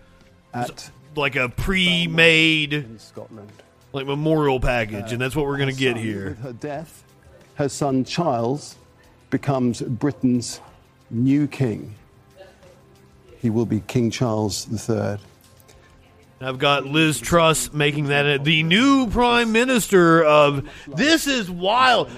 At 0.55 0.90
like 1.14 1.36
a 1.36 1.48
pre-made 1.50 2.98
Scotland. 3.00 3.53
like 3.92 4.07
memorial 4.07 4.57
uh, 4.57 4.61
package, 4.61 5.12
and 5.12 5.20
that's 5.20 5.36
what 5.36 5.46
we're 5.46 5.59
gonna 5.59 5.72
get 5.72 5.96
here. 5.96 6.30
With 6.30 6.40
her 6.40 6.53
death, 6.55 7.05
her 7.57 7.68
son 7.68 8.05
Charles 8.05 8.76
becomes 9.30 9.82
Britain's 9.82 10.61
new 11.11 11.46
king. 11.46 11.94
He 13.40 13.50
will 13.50 13.66
be 13.66 13.80
King 13.80 14.11
Charles 14.11 14.88
III. 14.88 15.18
I've 16.45 16.59
got 16.59 16.84
Liz 16.86 17.20
Truss 17.20 17.72
making 17.72 18.07
that 18.07 18.45
the 18.45 18.62
new 18.62 19.09
prime 19.09 19.53
minister 19.53 20.24
of. 20.24 20.68
This 20.86 21.26
is 21.26 21.51
wild. 21.51 22.11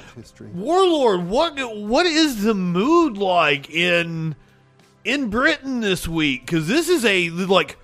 Warlord, 0.55 1.27
what 1.27 1.55
what 1.77 2.07
is 2.07 2.43
the 2.43 2.55
mood 2.55 3.19
like 3.19 3.71
in 3.71 4.37
in 5.05 5.31
Britain 5.31 5.81
this 5.81 6.09
week? 6.09 6.47
Because 6.47 6.69
this 6.69 6.89
is 6.89 7.05
a 7.05 7.31
like 7.31 7.79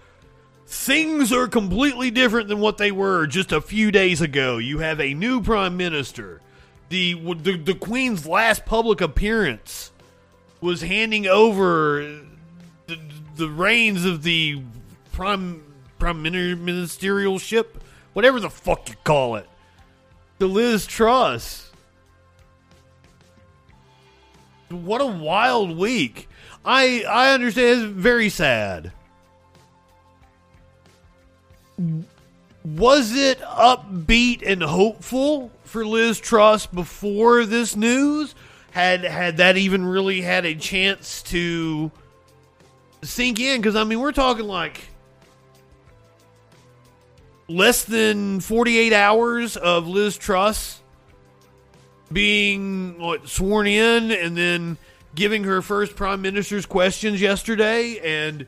things 0.66 1.32
are 1.32 1.48
completely 1.48 2.10
different 2.10 2.48
than 2.48 2.60
what 2.60 2.78
they 2.78 2.92
were 2.92 3.26
just 3.26 3.52
a 3.52 3.60
few 3.60 3.90
days 3.90 4.20
ago. 4.20 4.58
You 4.58 4.78
have 4.78 5.00
a 5.00 5.14
new 5.14 5.42
prime 5.42 5.76
minister. 5.76 6.40
The 6.88 7.14
the, 7.34 7.56
the 7.56 7.74
Queen's 7.74 8.26
last 8.26 8.64
public 8.64 9.00
appearance 9.00 9.90
was 10.60 10.82
handing 10.82 11.26
over 11.26 12.20
the, 12.86 12.98
the 13.36 13.48
reins 13.48 14.04
of 14.04 14.22
the 14.22 14.62
prime 15.12 15.62
prime 16.00 16.22
mini- 16.22 16.54
ministerial 16.54 17.38
ship, 17.38 17.84
whatever 18.14 18.40
the 18.40 18.50
fuck 18.50 18.88
you 18.88 18.96
call 19.04 19.36
it, 19.36 19.48
to 20.40 20.46
Liz 20.46 20.86
Truss. 20.86 21.70
What 24.70 25.00
a 25.00 25.06
wild 25.06 25.76
week! 25.76 26.28
I 26.64 27.04
I 27.08 27.32
understand 27.32 27.82
it's 27.82 27.92
very 27.92 28.28
sad. 28.28 28.92
Was 32.64 33.14
it 33.14 33.40
upbeat 33.40 34.42
and 34.46 34.62
hopeful 34.62 35.50
for 35.64 35.84
Liz 35.84 36.20
Truss 36.20 36.66
before 36.66 37.46
this 37.46 37.74
news? 37.74 38.34
Had 38.72 39.02
had 39.02 39.38
that 39.38 39.56
even 39.56 39.84
really 39.84 40.20
had 40.20 40.44
a 40.44 40.54
chance 40.54 41.22
to 41.24 41.90
sink 43.02 43.40
in? 43.40 43.60
Because 43.60 43.74
I 43.74 43.82
mean, 43.82 43.98
we're 43.98 44.12
talking 44.12 44.46
like 44.46 44.89
less 47.50 47.84
than 47.84 48.40
48 48.40 48.92
hours 48.92 49.56
of 49.56 49.88
Liz 49.88 50.16
Truss 50.16 50.80
being 52.12 52.98
what, 52.98 53.28
sworn 53.28 53.66
in 53.66 54.12
and 54.12 54.36
then 54.36 54.76
giving 55.14 55.44
her 55.44 55.60
first 55.60 55.96
prime 55.96 56.22
minister's 56.22 56.66
questions 56.66 57.20
yesterday 57.20 57.98
and 57.98 58.46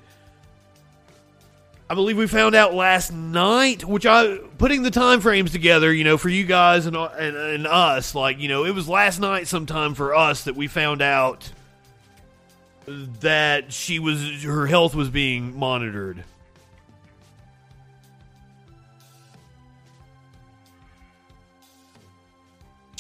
I 1.90 1.94
believe 1.94 2.16
we 2.16 2.26
found 2.26 2.54
out 2.54 2.72
last 2.72 3.12
night, 3.12 3.84
which 3.84 4.06
I 4.06 4.38
putting 4.56 4.82
the 4.82 4.90
time 4.90 5.20
frames 5.20 5.52
together, 5.52 5.92
you 5.92 6.04
know, 6.04 6.16
for 6.16 6.30
you 6.30 6.46
guys 6.46 6.86
and, 6.86 6.96
and 6.96 7.36
and 7.36 7.66
us, 7.66 8.14
like 8.14 8.38
you 8.38 8.48
know, 8.48 8.64
it 8.64 8.74
was 8.74 8.88
last 8.88 9.20
night 9.20 9.46
sometime 9.46 9.92
for 9.92 10.14
us 10.14 10.44
that 10.44 10.56
we 10.56 10.68
found 10.68 11.02
out 11.02 11.52
that 12.86 13.74
she 13.74 13.98
was 13.98 14.42
her 14.42 14.66
health 14.66 14.94
was 14.94 15.10
being 15.10 15.58
monitored. 15.58 16.24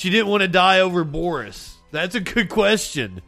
She 0.02 0.10
didn't 0.10 0.26
want 0.26 0.40
to 0.40 0.48
die 0.48 0.80
over 0.80 1.04
Boris. 1.04 1.76
That's 1.92 2.16
a 2.16 2.20
good 2.20 2.48
question. 2.48 3.22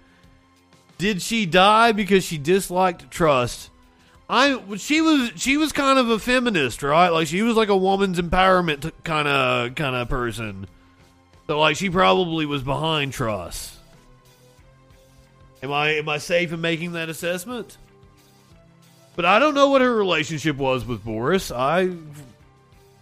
Did 0.98 1.22
she 1.22 1.46
die 1.46 1.92
because 1.92 2.24
she 2.24 2.36
disliked 2.36 3.12
Truss? 3.12 3.70
I 4.28 4.60
she 4.76 5.00
was 5.00 5.30
she 5.36 5.56
was 5.56 5.70
kind 5.70 6.00
of 6.00 6.10
a 6.10 6.18
feminist, 6.18 6.82
right? 6.82 7.10
Like 7.10 7.28
she 7.28 7.42
was 7.42 7.54
like 7.54 7.68
a 7.68 7.76
woman's 7.76 8.20
empowerment 8.20 8.90
kind 9.04 9.28
of 9.28 9.76
kind 9.76 9.94
of 9.94 10.08
person. 10.08 10.66
So 11.46 11.60
like 11.60 11.76
she 11.76 11.90
probably 11.90 12.44
was 12.44 12.64
behind 12.64 13.12
Truss. 13.12 13.78
Am 15.62 15.70
I 15.70 15.90
am 15.90 16.08
I 16.08 16.18
safe 16.18 16.52
in 16.52 16.60
making 16.60 16.94
that 16.94 17.08
assessment? 17.08 17.78
But 19.14 19.26
I 19.26 19.38
don't 19.38 19.54
know 19.54 19.68
what 19.68 19.80
her 19.80 19.94
relationship 19.94 20.56
was 20.56 20.84
with 20.84 21.04
Boris. 21.04 21.52
I 21.52 21.82
and 21.82 22.10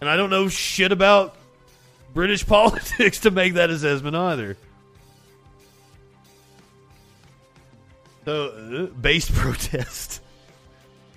I 0.03 0.15
don't 0.15 0.29
know 0.29 0.47
shit 0.47 0.91
about 0.91 1.37
British 2.13 2.45
politics 2.47 3.19
to 3.19 3.31
make 3.31 3.55
that 3.55 3.69
assessment 3.69 4.15
either. 4.15 4.57
So, 8.25 8.47
uh, 8.47 8.85
base 8.95 9.29
protest. 9.33 10.21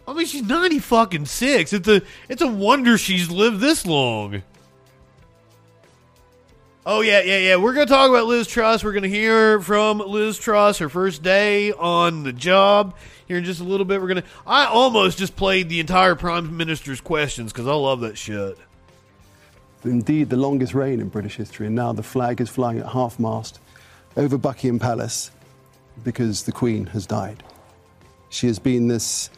I 0.09 0.13
mean, 0.13 0.27
she's 0.27 0.43
ninety 0.43 0.79
fucking 0.79 1.27
six. 1.27 1.73
It's 1.73 1.89
a 1.89 2.03
it's 2.29 2.43
a 2.43 2.47
wonder 2.47 2.97
she's 2.97 3.31
lived 3.31 3.61
this 3.61 3.85
long. 3.87 4.43
Oh 6.89 7.01
yeah, 7.01 7.21
yeah, 7.23 7.39
yeah. 7.39 7.57
We're 7.57 7.73
gonna 7.73 7.87
talk 7.87 8.09
about 8.09 8.27
Liz 8.27 8.47
Truss. 8.47 8.85
We're 8.85 8.93
gonna 8.93 9.09
hear 9.09 9.61
from 9.61 9.99
Liz 9.99 10.39
Truss, 10.39 10.79
her 10.79 10.89
first 10.89 11.25
day 11.25 11.73
on 11.73 12.23
the 12.23 12.33
job. 12.33 12.95
Here 13.27 13.39
in 13.39 13.45
just 13.45 13.61
a 13.61 13.65
little 13.65 13.85
bit, 13.85 14.01
we're 14.01 14.07
gonna. 14.07 14.23
I 14.47 14.67
almost 14.67 15.19
just 15.19 15.35
played 15.35 15.69
the 15.69 15.81
entire 15.81 16.15
Prime 16.15 16.57
Minister's 16.57 17.01
questions 17.01 17.53
because 17.53 17.67
I 17.67 17.75
love 17.75 18.01
that 18.03 18.17
shit. 18.17 18.57
Indeed, 19.87 20.31
the 20.31 20.37
longest 20.37 20.75
reign 20.75 21.01
in 21.01 21.09
British 21.09 21.37
history, 21.37 21.67
and 21.67 21.75
now 21.75 21.93
the 21.93 22.03
flag 22.03 22.41
is 22.41 22.49
flying 22.49 22.79
at 22.79 22.87
half 22.87 23.19
mast 23.19 23.61
over 24.17 24.39
Buckingham 24.39 24.79
Palace 24.79 25.31
because 26.05 26.43
the 26.45 26.53
Queen 26.53 26.87
has 26.87 27.07
died. 27.07 27.43
She 28.29 28.47
has 28.47 28.59
been 28.59 28.89
this 28.89 29.31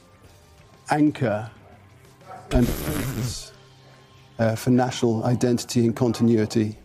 anchor 0.91 1.51
and 2.51 2.67
uh, 4.39 4.55
for 4.55 4.71
national 4.71 5.25
identity 5.25 5.85
and 5.85 5.95
continuity 5.95 6.77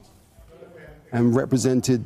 and 1.12 1.36
represented 1.36 2.06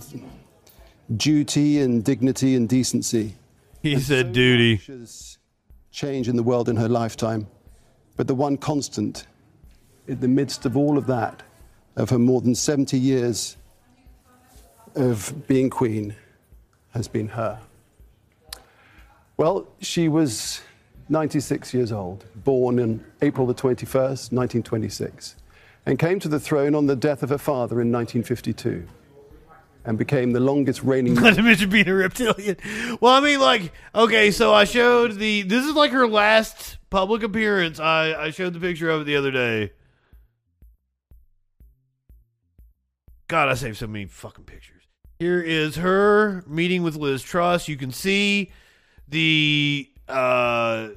duty 1.15 1.79
and 1.79 2.03
dignity 2.03 2.55
and 2.55 2.67
decency. 2.67 3.35
He 3.81 3.93
And 3.93 4.01
said 4.01 4.27
so 4.27 4.33
duty. 4.33 4.81
Change 5.91 6.27
in 6.27 6.35
the 6.35 6.43
world 6.43 6.69
in 6.69 6.75
her 6.75 6.89
lifetime. 6.89 7.47
But 8.15 8.27
the 8.27 8.35
one 8.35 8.57
constant 8.57 9.25
in 10.07 10.19
the 10.19 10.27
midst 10.27 10.65
of 10.65 10.77
all 10.77 10.97
of 10.97 11.07
that, 11.07 11.43
Uh, 11.97 12.01
of 12.01 12.09
her 12.11 12.19
more 12.19 12.41
than 12.41 12.55
70 12.55 12.97
years 12.97 13.57
of 14.95 15.47
being 15.47 15.69
queen, 15.69 16.15
has 16.93 17.07
been 17.07 17.27
her. 17.29 17.59
Well, 19.35 19.67
she 19.79 20.07
was 20.07 20.61
96 21.09 21.73
years 21.73 21.91
old, 21.91 22.25
born 22.43 22.79
on 22.79 23.05
April 23.21 23.45
the 23.45 23.53
21st, 23.53 24.31
1926, 24.31 25.35
and 25.85 25.99
came 25.99 26.19
to 26.19 26.27
the 26.27 26.39
throne 26.39 26.73
on 26.73 26.87
the 26.87 26.95
death 26.95 27.21
of 27.21 27.29
her 27.29 27.37
father 27.37 27.81
in 27.81 27.91
1952 27.91 28.87
and 29.85 29.97
became 29.97 30.31
the 30.31 30.39
longest 30.39 30.83
reigning 30.83 31.13
Not 31.15 31.37
being 31.69 31.87
a 31.87 31.93
reptilian. 31.93 32.57
Well, 32.99 33.13
I 33.13 33.21
mean, 33.21 33.39
like, 33.39 33.71
okay, 33.95 34.31
so 34.31 34.53
I 34.53 34.65
showed 34.65 35.13
the. 35.13 35.43
This 35.43 35.65
is 35.65 35.73
like 35.73 35.91
her 35.91 36.07
last 36.07 36.77
public 36.89 37.23
appearance. 37.23 37.79
I 37.79 38.13
I 38.13 38.31
showed 38.31 38.53
the 38.53 38.59
picture 38.59 38.89
of 38.89 39.01
it 39.01 39.03
the 39.05 39.15
other 39.15 39.31
day. 39.31 39.71
God, 43.27 43.49
I 43.49 43.55
saved 43.55 43.77
so 43.77 43.87
many 43.87 44.05
fucking 44.05 44.45
pictures. 44.45 44.83
Here 45.19 45.41
is 45.41 45.75
her 45.77 46.43
meeting 46.47 46.83
with 46.83 46.95
Liz 46.95 47.21
Truss. 47.21 47.67
You 47.67 47.75
can 47.75 47.91
see 47.91 48.51
the 49.07 49.89
uh, 50.07 50.89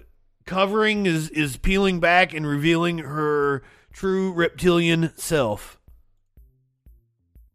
covering 0.46 1.06
is 1.06 1.30
is 1.30 1.56
peeling 1.56 1.98
back 1.98 2.32
and 2.32 2.46
revealing 2.46 2.98
her 2.98 3.62
true 3.92 4.32
reptilian 4.32 5.12
self. 5.16 5.78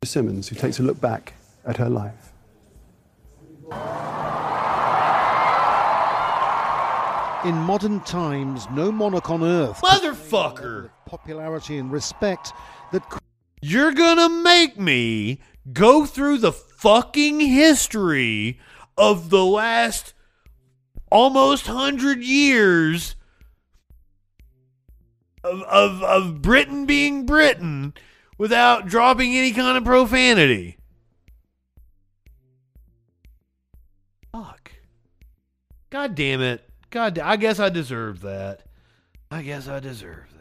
Simmons, 0.04 0.50
who 0.50 0.56
takes 0.56 0.80
a 0.80 0.84
look 0.84 1.00
back 1.00 1.34
at 1.66 1.78
her 1.78 1.90
life. 1.90 2.34
In 7.46 7.56
modern 7.56 8.02
times, 8.02 8.68
no 8.72 8.92
monarch 8.92 9.30
on 9.30 9.44
earth 9.44 9.80
Motherfucker! 9.82 10.90
popularity 11.06 11.78
and 11.78 11.92
respect 11.92 12.54
that 12.92 13.08
You're 13.68 13.94
gonna 13.94 14.30
make 14.30 14.78
me 14.78 15.40
go 15.74 16.06
through 16.06 16.38
the 16.38 16.52
fucking 16.52 17.40
history 17.40 18.60
of 18.96 19.32
the 19.32 19.44
last 19.44 20.14
almost 21.10 21.66
hundred 21.66 22.22
years 22.22 23.16
of, 25.44 25.64
of 25.64 26.04
of 26.04 26.44
Britain 26.44 26.86
being 26.86 27.26
Britain 27.26 27.96
without 28.38 28.86
dropping 28.86 29.36
any 29.36 29.52
kind 29.52 29.80
of 29.80 29.84
profanity. 29.84 30.78
Fuck. 34.32 34.74
God 35.90 36.14
damn 36.14 36.42
it. 36.42 36.70
God, 36.92 37.18
I 37.18 37.36
guess 37.36 37.60
I 37.60 37.70
deserve 37.70 38.22
that. 38.22 38.62
I 39.32 39.42
guess 39.42 39.68
I 39.68 39.80
deserve 39.80 40.35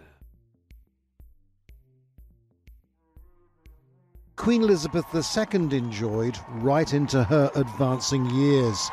Queen 4.37 4.63
Elizabeth 4.63 5.07
II 5.15 5.77
enjoyed 5.77 6.37
right 6.57 6.93
into 6.93 7.23
her 7.23 7.51
advancing 7.55 8.29
years. 8.31 8.89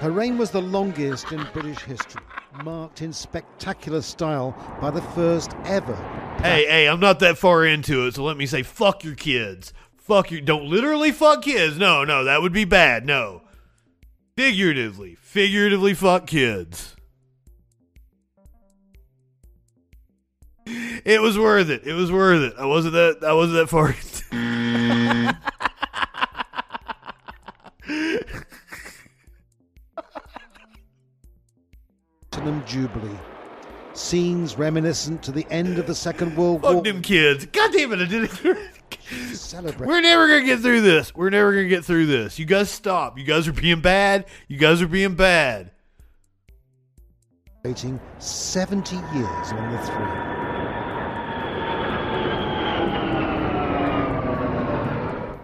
Her 0.00 0.10
reign 0.10 0.36
was 0.36 0.50
the 0.50 0.60
longest 0.60 1.32
in 1.32 1.46
British 1.52 1.80
history, 1.80 2.22
marked 2.62 3.02
in 3.02 3.12
spectacular 3.12 4.02
style 4.02 4.54
by 4.80 4.90
the 4.90 5.00
first 5.00 5.52
ever. 5.64 5.94
Hey, 6.42 6.66
hey, 6.66 6.88
I'm 6.88 7.00
not 7.00 7.20
that 7.20 7.38
far 7.38 7.64
into 7.64 8.06
it, 8.06 8.16
so 8.16 8.24
let 8.24 8.36
me 8.36 8.46
say 8.46 8.62
fuck 8.62 9.04
your 9.04 9.14
kids. 9.14 9.72
Fuck 9.96 10.30
you. 10.30 10.40
don't 10.40 10.66
literally 10.66 11.12
fuck 11.12 11.42
kids. 11.42 11.78
No, 11.78 12.04
no, 12.04 12.24
that 12.24 12.42
would 12.42 12.52
be 12.52 12.64
bad. 12.64 13.06
No. 13.06 13.42
Figuratively. 14.36 15.14
Figuratively 15.14 15.94
fuck 15.94 16.26
kids. 16.26 16.96
It 21.04 21.20
was 21.20 21.38
worth 21.38 21.68
it. 21.68 21.86
It 21.86 21.94
was 21.94 22.12
worth 22.12 22.42
it. 22.42 22.54
I 22.58 22.66
wasn't 22.66 22.94
that 22.94 23.24
I 23.24 23.32
wasn't 23.32 23.56
that 23.56 23.68
far 23.68 23.94
Platinum 32.30 32.66
Jubilee. 32.66 33.18
Scenes 33.94 34.56
reminiscent 34.56 35.22
to 35.22 35.30
the 35.32 35.46
end 35.50 35.78
of 35.78 35.86
the 35.86 35.94
Second 35.94 36.36
World 36.36 36.62
War. 36.62 36.74
Fuck 36.74 36.84
them 36.84 37.02
kids. 37.02 37.46
God 37.46 37.72
damn 37.72 37.92
it, 37.92 38.00
I 38.00 38.04
did 38.06 38.24
it. 38.24 39.36
Celebrate. 39.36 39.86
We're 39.86 40.00
never 40.00 40.26
gonna 40.26 40.44
get 40.44 40.60
through 40.60 40.80
this. 40.80 41.14
We're 41.14 41.30
never 41.30 41.52
gonna 41.52 41.68
get 41.68 41.84
through 41.84 42.06
this. 42.06 42.38
You 42.38 42.44
guys 42.44 42.70
stop. 42.70 43.18
You 43.18 43.24
guys 43.24 43.46
are 43.46 43.52
being 43.52 43.80
bad. 43.80 44.26
You 44.48 44.56
guys 44.58 44.80
are 44.82 44.88
being 44.88 45.14
bad. 45.14 45.72
Waiting 47.64 48.00
70 48.18 48.96
years 48.96 49.52
on 49.52 49.72
the 49.72 49.78
throne. 49.78 50.51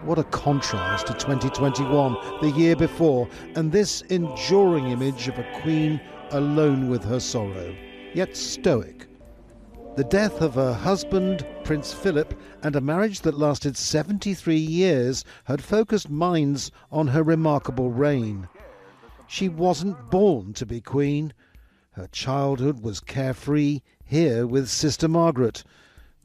What 0.09 0.17
a 0.17 0.23
contrast 0.23 1.05
to 1.05 1.13
2021, 1.13 2.17
the 2.41 2.49
year 2.49 2.75
before, 2.75 3.29
and 3.55 3.71
this 3.71 4.01
enduring 4.09 4.87
image 4.87 5.27
of 5.27 5.37
a 5.37 5.61
queen 5.61 6.01
alone 6.31 6.89
with 6.89 7.03
her 7.03 7.19
sorrow, 7.19 7.75
yet 8.15 8.35
stoic. 8.35 9.05
The 9.97 10.03
death 10.03 10.41
of 10.41 10.55
her 10.55 10.73
husband, 10.73 11.45
Prince 11.63 11.93
Philip, 11.93 12.33
and 12.63 12.75
a 12.75 12.81
marriage 12.81 13.19
that 13.21 13.37
lasted 13.37 13.77
73 13.77 14.55
years 14.55 15.23
had 15.43 15.61
focused 15.63 16.09
minds 16.09 16.71
on 16.91 17.09
her 17.09 17.21
remarkable 17.21 17.91
reign. 17.91 18.49
She 19.27 19.47
wasn't 19.47 20.09
born 20.09 20.53
to 20.53 20.65
be 20.65 20.81
queen. 20.81 21.33
Her 21.91 22.07
childhood 22.07 22.81
was 22.81 22.99
carefree 22.99 23.81
here 24.03 24.47
with 24.47 24.69
Sister 24.69 25.07
Margaret. 25.07 25.63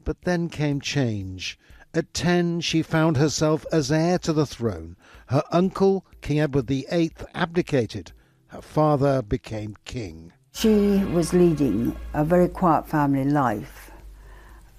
But 0.03 0.23
then 0.23 0.49
came 0.49 0.81
change. 0.81 1.59
At 1.95 2.13
ten, 2.13 2.59
she 2.59 2.81
found 2.81 3.15
herself 3.15 3.65
as 3.71 3.89
heir 3.89 4.19
to 4.19 4.33
the 4.33 4.45
throne. 4.45 4.97
Her 5.27 5.43
uncle, 5.49 6.05
King 6.19 6.41
Edward 6.41 6.67
VIII, 6.67 7.13
abdicated. 7.33 8.11
Her 8.47 8.61
father 8.61 9.21
became 9.21 9.77
king. 9.85 10.33
She 10.51 11.05
was 11.05 11.31
leading 11.31 11.95
a 12.13 12.25
very 12.25 12.49
quiet 12.49 12.85
family 12.85 13.23
life, 13.23 13.91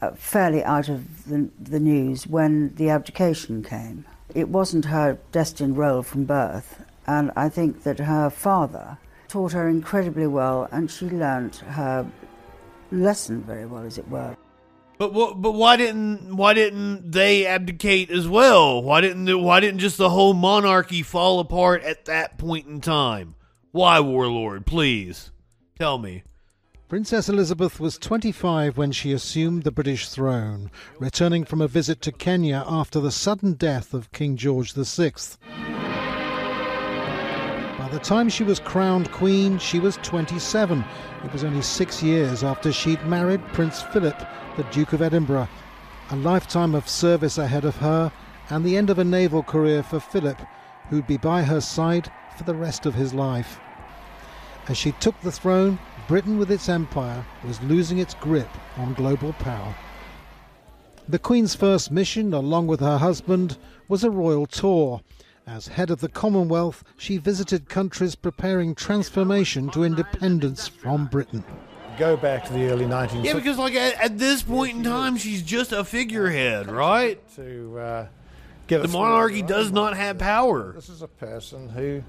uh, 0.03 0.11
fairly 0.11 0.63
out 0.63 0.91
of 0.91 1.25
the, 1.25 1.49
the 1.59 1.81
news 1.81 2.27
when 2.27 2.75
the 2.75 2.91
abdication 2.91 3.63
came. 3.63 4.05
It 4.35 4.51
wasn't 4.51 4.85
her 4.85 5.17
destined 5.33 5.79
role 5.79 6.03
from 6.03 6.27
birth, 6.27 6.85
and 7.07 7.33
I 7.35 7.49
think 7.49 7.85
that 7.85 7.99
her 7.99 8.29
father 8.29 8.99
taught 9.27 9.53
her 9.53 9.71
incredibly 9.71 10.27
well, 10.27 10.69
and 10.71 10.91
she 10.91 11.09
learnt 11.09 11.57
her 11.57 12.07
lesson 12.93 13.41
very 13.41 13.65
well, 13.65 13.85
as 13.85 13.97
it 13.97 14.09
were. 14.11 14.37
But 14.99 15.13
but 15.13 15.53
why 15.53 15.77
didn't 15.77 16.37
why 16.37 16.55
didn't 16.55 17.13
they 17.13 17.47
abdicate 17.47 18.11
as 18.11 18.27
well? 18.27 18.83
Why 18.83 19.03
didn't 19.03 19.27
the, 19.27 19.37
why 19.37 19.61
didn't 19.61 19.81
just 19.81 19.99
the 19.99 20.11
whole 20.11 20.33
monarchy 20.33 21.03
fall 21.03 21.39
apart 21.39 21.83
at 21.83 22.07
that 22.07 22.39
point 22.39 22.67
in 22.67 22.81
time? 22.81 23.35
Why, 23.73 24.01
warlord? 24.01 24.65
Please 24.65 25.33
tell 25.79 25.99
me. 25.99 26.23
Princess 26.89 27.29
Elizabeth 27.29 27.81
was 27.81 27.99
25 27.99 28.79
when 28.79 28.93
she 28.93 29.13
assumed 29.13 29.65
the 29.65 29.73
British 29.73 30.09
throne, 30.09 30.71
returning 31.01 31.45
from 31.45 31.61
a 31.61 31.67
visit 31.67 32.01
to 32.03 32.13
Kenya 32.13 32.65
after 32.65 33.01
the 33.01 33.11
sudden 33.11 33.55
death 33.55 33.93
of 33.93 34.13
King 34.13 34.37
George 34.37 34.73
VI. 34.73 35.13
By 37.77 37.89
the 37.91 37.99
time 37.99 38.29
she 38.29 38.45
was 38.45 38.61
crowned 38.61 39.11
queen, 39.11 39.59
she 39.59 39.81
was 39.81 39.99
27. 40.05 40.85
It 41.25 41.33
was 41.33 41.43
only 41.43 41.61
six 41.61 42.05
years 42.05 42.45
after 42.45 42.73
she'd 42.73 43.05
married 43.05 43.45
Prince 43.49 43.83
Philip, 43.83 44.17
the 44.57 44.65
Duke 44.65 44.95
of 44.95 45.03
Edinburgh. 45.03 45.49
A 46.11 46.17
lifetime 46.17 46.75
of 46.75 46.89
service 46.89 47.37
ahead 47.37 47.67
of 47.67 47.77
her, 47.77 48.11
and 48.49 48.65
the 48.65 48.77
end 48.77 48.89
of 48.89 48.99
a 48.99 49.05
naval 49.05 49.43
career 49.43 49.83
for 49.83 50.01
Philip, 50.01 50.41
who'd 50.89 51.07
be 51.07 51.19
by 51.19 51.43
her 51.43 51.61
side 51.61 52.11
for 52.39 52.45
the 52.45 52.55
rest 52.55 52.87
of 52.87 52.95
his 52.95 53.13
life. 53.13 53.61
As 54.67 54.79
she 54.79 54.93
took 54.93 55.21
the 55.21 55.31
throne, 55.31 55.79
Britain 56.09 56.39
with 56.39 56.51
its 56.51 56.71
empire 56.71 57.25
was 57.45 57.63
losing 57.63 57.99
its 57.99 58.15
grip 58.15 58.49
on 58.79 58.95
global 58.95 59.35
power. 59.35 59.75
The 61.07 61.19
Queen's 61.19 61.55
first 61.55 61.91
mission, 61.91 62.33
along 62.33 62.67
with 62.67 62.81
her 62.81 62.99
husband, 62.99 63.59
was 63.89 64.05
a 64.05 64.11
royal 64.11 64.47
tour. 64.47 65.03
As 65.47 65.69
head 65.69 65.91
of 65.91 66.01
the 66.01 66.09
Commonwealth, 66.09 66.83
she 66.97 67.19
visited 67.19 67.69
countries 67.69 68.15
preparing 68.15 68.75
transformation 68.75 69.69
to 69.71 69.85
independence 69.85 70.67
from 70.67 71.07
Britain. 71.07 71.45
Go 71.99 72.17
back 72.17 72.45
to 72.45 72.53
the 72.53 72.67
early 72.67 72.85
1960s. 72.85 73.25
Yeah, 73.25 73.35
because 73.35 73.59
like 73.59 73.75
at, 73.75 73.95
at 74.01 74.19
this 74.19 74.43
point 74.43 74.77
in 74.77 74.83
time, 74.83 75.17
she's 75.17 75.43
just 75.43 75.73
a 75.73 75.83
figurehead, 75.83 76.71
right? 76.71 77.19
To 77.37 77.79
uh, 77.79 78.07
get 78.67 78.83
The 78.83 78.89
monarchy 78.89 79.43
does 79.43 79.73
not 79.73 79.97
have 79.97 80.19
power. 80.19 80.73
This 80.73 80.91
is 80.91 81.01
a 81.01 81.09
person 81.09 81.71
who, 81.71 82.03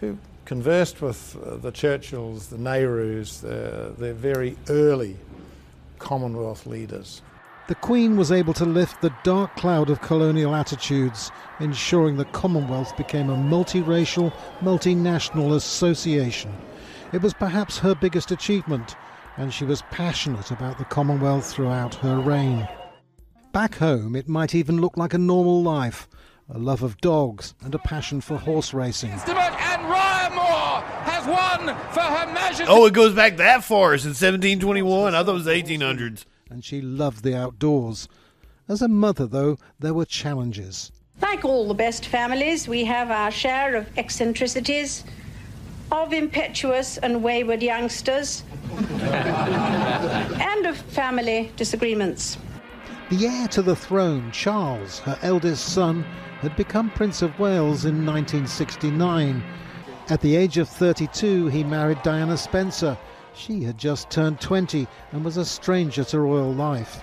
who 0.00 0.18
conversed 0.44 1.00
with 1.00 1.36
uh, 1.36 1.56
the 1.56 1.70
Churchills, 1.70 2.48
the 2.48 2.56
Nehrus, 2.56 3.40
the, 3.40 3.94
the 3.96 4.12
very 4.12 4.56
early 4.68 5.16
Commonwealth 5.98 6.66
leaders. 6.66 7.22
The 7.68 7.76
Queen 7.76 8.16
was 8.16 8.32
able 8.32 8.52
to 8.54 8.64
lift 8.64 9.00
the 9.02 9.14
dark 9.22 9.54
cloud 9.54 9.88
of 9.88 10.00
colonial 10.00 10.54
attitudes, 10.54 11.30
ensuring 11.60 12.16
the 12.16 12.24
Commonwealth 12.26 12.96
became 12.96 13.30
a 13.30 13.36
multiracial, 13.36 14.32
multinational 14.60 15.54
association. 15.54 16.52
It 17.12 17.22
was 17.22 17.34
perhaps 17.34 17.78
her 17.78 17.94
biggest 17.94 18.32
achievement, 18.32 18.96
and 19.36 19.52
she 19.52 19.64
was 19.64 19.82
passionate 19.90 20.50
about 20.50 20.78
the 20.78 20.84
Commonwealth 20.84 21.50
throughout 21.50 21.94
her 21.96 22.18
reign. 22.18 22.68
Back 23.52 23.76
home, 23.76 24.16
it 24.16 24.28
might 24.28 24.54
even 24.54 24.80
look 24.80 24.96
like 24.96 25.14
a 25.14 25.18
normal 25.18 25.62
life 25.62 26.08
a 26.54 26.58
love 26.58 26.82
of 26.82 26.98
dogs 26.98 27.54
and 27.64 27.74
a 27.74 27.78
passion 27.78 28.20
for 28.20 28.36
horse 28.36 28.74
racing. 28.74 29.10
and 29.10 29.22
Ryan 29.26 30.34
Moore 30.34 30.82
has 31.04 31.26
won 31.26 31.76
for 31.92 32.00
Her 32.00 32.32
Majesty. 32.32 32.64
Oh, 32.68 32.84
it 32.86 32.92
goes 32.92 33.14
back 33.14 33.38
that 33.38 33.64
far 33.64 33.96
since 33.96 34.20
1721. 34.20 35.14
I 35.14 35.22
thought 35.22 35.30
it 35.30 35.32
was 35.32 35.46
1800s. 35.46 36.24
And 36.50 36.64
she 36.64 36.82
loved 36.82 37.24
the 37.24 37.34
outdoors. 37.36 38.08
As 38.68 38.82
a 38.82 38.88
mother, 38.88 39.26
though, 39.26 39.56
there 39.78 39.94
were 39.94 40.04
challenges. 40.04 40.92
Like 41.22 41.44
all 41.44 41.66
the 41.66 41.74
best 41.74 42.06
families, 42.06 42.68
we 42.68 42.84
have 42.84 43.10
our 43.10 43.30
share 43.30 43.74
of 43.74 43.86
eccentricities, 43.96 45.04
of 45.92 46.12
impetuous 46.14 46.96
and 46.98 47.22
wayward 47.22 47.62
youngsters, 47.62 48.42
and 49.02 50.66
of 50.66 50.76
family 50.76 51.52
disagreements. 51.56 52.38
The 53.10 53.26
heir 53.26 53.46
to 53.48 53.60
the 53.60 53.76
throne, 53.76 54.30
Charles, 54.32 55.00
her 55.00 55.18
eldest 55.20 55.74
son, 55.74 56.02
had 56.40 56.56
become 56.56 56.90
Prince 56.90 57.20
of 57.20 57.38
Wales 57.38 57.84
in 57.84 58.06
1969. 58.06 59.42
At 60.08 60.22
the 60.22 60.34
age 60.34 60.56
of 60.56 60.68
32, 60.68 61.48
he 61.48 61.62
married 61.62 62.02
Diana 62.02 62.38
Spencer. 62.38 62.96
She 63.34 63.62
had 63.62 63.76
just 63.76 64.10
turned 64.10 64.40
20 64.40 64.88
and 65.12 65.24
was 65.24 65.36
a 65.36 65.44
stranger 65.44 66.04
to 66.04 66.20
royal 66.20 66.52
life. 66.54 67.02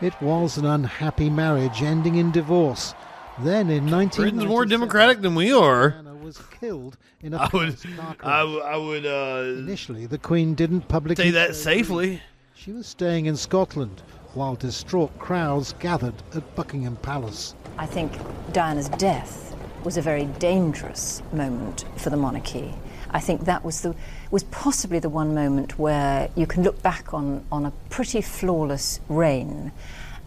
It 0.00 0.14
was 0.22 0.56
an 0.56 0.66
unhappy 0.66 1.28
marriage 1.28 1.82
ending 1.82 2.14
in 2.16 2.30
divorce. 2.30 2.94
Then 3.40 3.70
in 3.70 3.86
19 3.86 4.22
Britain's 4.22 4.46
more 4.46 4.64
democratic 4.64 5.20
than 5.20 5.34
we 5.34 5.52
are. 5.52 5.96
Diana 6.20 6.26
was 6.26 6.38
killed 6.60 6.98
in 7.22 7.34
a 7.34 7.38
I 7.38 7.48
would, 7.52 7.82
car 7.96 8.14
crash. 8.14 8.30
I, 8.30 8.40
w- 8.40 8.60
I 8.60 8.76
would 8.76 9.06
uh, 9.06 9.58
Initially, 9.58 10.06
the 10.06 10.18
Queen 10.18 10.54
didn't 10.54 10.82
publicly 10.82 11.24
say 11.24 11.30
that 11.30 11.54
safely. 11.54 12.20
She 12.54 12.72
was 12.72 12.86
staying 12.86 13.26
in 13.26 13.36
Scotland 13.36 14.02
while 14.34 14.54
distraught 14.54 15.18
crowds 15.18 15.74
gathered 15.78 16.14
at 16.34 16.54
Buckingham 16.54 16.96
Palace. 16.96 17.54
I 17.78 17.86
think 17.86 18.12
Diana's 18.52 18.88
death 18.90 19.56
was 19.82 19.96
a 19.96 20.02
very 20.02 20.26
dangerous 20.38 21.22
moment 21.32 21.86
for 21.96 22.10
the 22.10 22.16
monarchy. 22.16 22.74
I 23.12 23.20
think 23.20 23.46
that 23.46 23.64
was 23.64 23.80
the 23.80 23.94
was 24.30 24.44
possibly 24.44 24.98
the 24.98 25.08
one 25.08 25.34
moment 25.34 25.78
where 25.78 26.28
you 26.36 26.46
can 26.46 26.62
look 26.62 26.80
back 26.82 27.14
on, 27.14 27.44
on 27.50 27.66
a 27.66 27.72
pretty 27.88 28.20
flawless 28.20 29.00
reign 29.08 29.72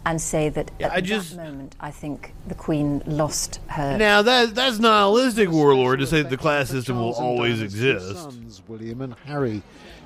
and 0.06 0.20
say 0.20 0.48
that 0.50 0.70
Yeah, 0.78 0.86
at 0.88 0.92
I 0.92 1.00
just- 1.00 1.36
that 1.36 1.44
moment 1.44 1.74
I 1.80 1.90
think 1.90 2.34
the 2.46 2.54
Queen 2.54 3.02
lost 3.06 3.60
her 3.68 3.96
Now 3.96 4.22
that 4.22 4.54
that's 4.54 4.78
nihilistic, 4.78 5.50
warlord, 5.50 6.00
to 6.00 6.06
say 6.06 6.22
that 6.22 6.30
the 6.30 6.36
class 6.36 6.70
system 6.70 6.98
will 6.98 7.12
always 7.14 7.60
exist. 7.62 8.16
Sons, 8.16 8.62
William 8.68 9.00
and 9.00 9.14
Harry. 9.26 9.62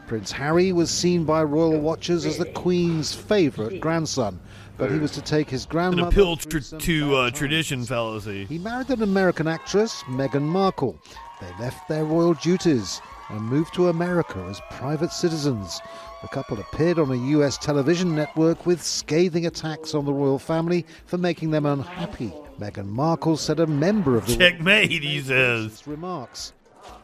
Prince 0.06 0.32
Harry 0.32 0.72
was 0.72 0.90
seen 0.90 1.24
by 1.24 1.42
royal 1.42 1.78
watchers 1.80 2.24
as 2.24 2.38
the 2.38 2.46
Queen's 2.46 3.14
favourite 3.14 3.78
grandson, 3.80 4.40
but 4.78 4.90
he 4.90 4.98
was 4.98 5.10
to 5.12 5.20
take 5.20 5.50
his 5.50 5.64
An 5.66 5.70
grandmother 5.70 6.08
appeal 6.08 6.36
tr- 6.36 6.58
to 6.60 7.10
bad 7.10 7.14
uh, 7.16 7.30
tradition 7.30 7.84
fallacy. 7.84 8.46
He 8.46 8.58
married 8.58 8.88
an 8.88 9.02
American 9.02 9.46
actress, 9.46 10.02
Meghan 10.04 10.42
Markle. 10.42 10.96
They 11.42 11.50
left 11.62 11.86
their 11.88 12.04
royal 12.06 12.32
duties 12.34 13.02
and 13.28 13.42
moved 13.42 13.74
to 13.74 13.88
America 13.88 14.38
as 14.48 14.62
private 14.70 15.12
citizens. 15.12 15.78
The 16.20 16.28
couple 16.28 16.58
appeared 16.58 16.98
on 16.98 17.12
a 17.12 17.26
US 17.38 17.56
television 17.58 18.16
network 18.16 18.66
with 18.66 18.82
scathing 18.82 19.46
attacks 19.46 19.94
on 19.94 20.04
the 20.04 20.12
royal 20.12 20.40
family 20.40 20.84
for 21.06 21.16
making 21.16 21.52
them 21.52 21.64
unhappy. 21.64 22.32
Meghan 22.58 22.86
Markle 22.88 23.36
said 23.36 23.60
a 23.60 23.68
member 23.68 24.16
of 24.16 24.26
the 24.26 24.36
Checkmate, 24.36 24.90
he 25.02 25.20
says. 25.20 25.86
remarks. 25.86 26.52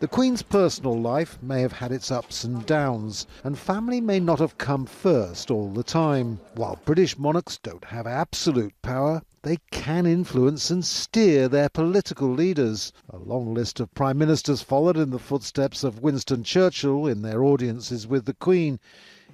The 0.01 0.09
Queen's 0.09 0.43
personal 0.43 1.01
life 1.01 1.39
may 1.41 1.61
have 1.61 1.73
had 1.73 1.93
its 1.93 2.11
ups 2.11 2.43
and 2.43 2.67
downs, 2.67 3.27
and 3.45 3.57
family 3.57 4.01
may 4.01 4.19
not 4.19 4.41
have 4.41 4.59
come 4.59 4.85
first 4.85 5.51
all 5.51 5.71
the 5.71 5.85
time. 5.85 6.41
While 6.55 6.81
British 6.85 7.17
monarchs 7.17 7.59
don't 7.59 7.85
have 7.85 8.09
absolute 8.09 8.75
power, 8.83 9.23
they 9.45 9.59
can 9.71 10.07
influence 10.07 10.71
and 10.71 10.85
steer 10.85 11.49
their 11.49 11.69
political 11.69 12.29
leaders. 12.29 12.93
A 13.11 13.19
long 13.19 13.53
list 13.53 13.79
of 13.79 13.95
prime 13.95 14.17
ministers 14.17 14.63
followed 14.63 14.97
in 14.97 15.11
the 15.11 15.19
footsteps 15.19 15.85
of 15.85 16.01
Winston 16.01 16.43
Churchill 16.43 17.07
in 17.07 17.21
their 17.21 17.45
audiences 17.45 18.07
with 18.07 18.25
the 18.25 18.35
Queen, 18.35 18.81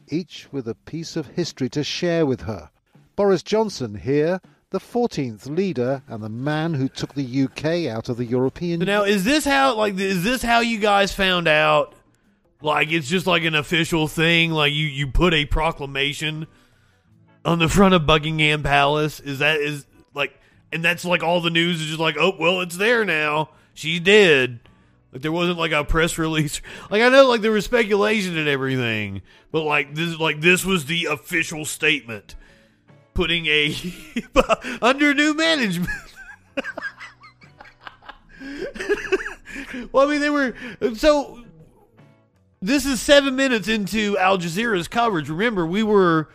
each 0.08 0.48
with 0.50 0.66
a 0.66 0.74
piece 0.74 1.14
of 1.14 1.28
history 1.28 1.68
to 1.70 1.84
share 1.84 2.26
with 2.26 2.42
her. 2.42 2.70
Boris 3.14 3.44
Johnson 3.44 3.94
here, 3.94 4.40
the 4.70 4.80
14th 4.80 5.46
leader 5.46 6.02
and 6.08 6.22
the 6.22 6.28
man 6.28 6.74
who 6.74 6.88
took 6.88 7.14
the 7.14 7.42
UK 7.44 7.86
out 7.86 8.08
of 8.08 8.16
the 8.16 8.24
European 8.24 8.80
now, 8.80 9.04
is 9.04 9.24
this 9.24 9.44
how 9.44 9.76
like 9.76 9.96
is 9.96 10.24
this 10.24 10.42
how 10.42 10.58
you 10.58 10.78
guys 10.78 11.12
found 11.12 11.46
out? 11.46 11.94
Like 12.61 12.90
it's 12.90 13.08
just 13.08 13.26
like 13.28 13.44
an 13.44 13.54
official 13.54 14.08
thing. 14.08 14.50
Like 14.50 14.72
you 14.72 14.86
you 14.86 15.06
put 15.06 15.34
a 15.34 15.44
proclamation 15.46 16.48
on 17.44 17.58
the 17.58 17.68
front 17.68 17.94
of 17.94 18.06
Buckingham 18.06 18.62
Palace. 18.62 19.20
Is 19.20 19.38
that 19.38 19.61
is 19.61 19.86
and 20.73 20.85
that's 20.85 21.05
like 21.05 21.23
all 21.23 21.41
the 21.41 21.51
news 21.51 21.81
is 21.81 21.89
just 21.89 22.01
like 22.01 22.16
oh 22.18 22.35
well 22.39 22.61
it's 22.61 22.77
there 22.77 23.05
now. 23.05 23.51
She 23.75 23.99
did. 23.99 24.61
Like 25.12 25.23
there 25.23 25.33
wasn't 25.33 25.59
like 25.59 25.73
a 25.73 25.85
press 25.85 26.18
release. 26.18 26.61
Like 26.91 27.03
I 27.03 27.09
know 27.09 27.29
like 27.29 27.41
there 27.41 27.53
was 27.53 27.64
speculation 27.64 28.37
and 28.37 28.49
everything, 28.49 29.23
but 29.51 29.62
like 29.62 29.95
this 29.95 30.18
like 30.18 30.41
this 30.41 30.64
was 30.64 30.87
the 30.87 31.07
official 31.07 31.64
statement 31.64 32.35
putting 33.14 33.47
a 33.47 33.75
under 34.83 35.14
new 35.14 35.35
management. 35.35 35.91
well, 39.93 40.09
I 40.09 40.11
mean, 40.11 40.21
they 40.21 40.31
were 40.31 40.55
so. 40.95 41.45
This 42.62 42.85
is 42.85 43.01
seven 43.01 43.37
minutes 43.37 43.68
into 43.68 44.18
Al 44.18 44.37
Jazeera's 44.37 44.89
coverage. 44.89 45.29
Remember, 45.29 45.66
we 45.66 45.83
were. 45.83 46.29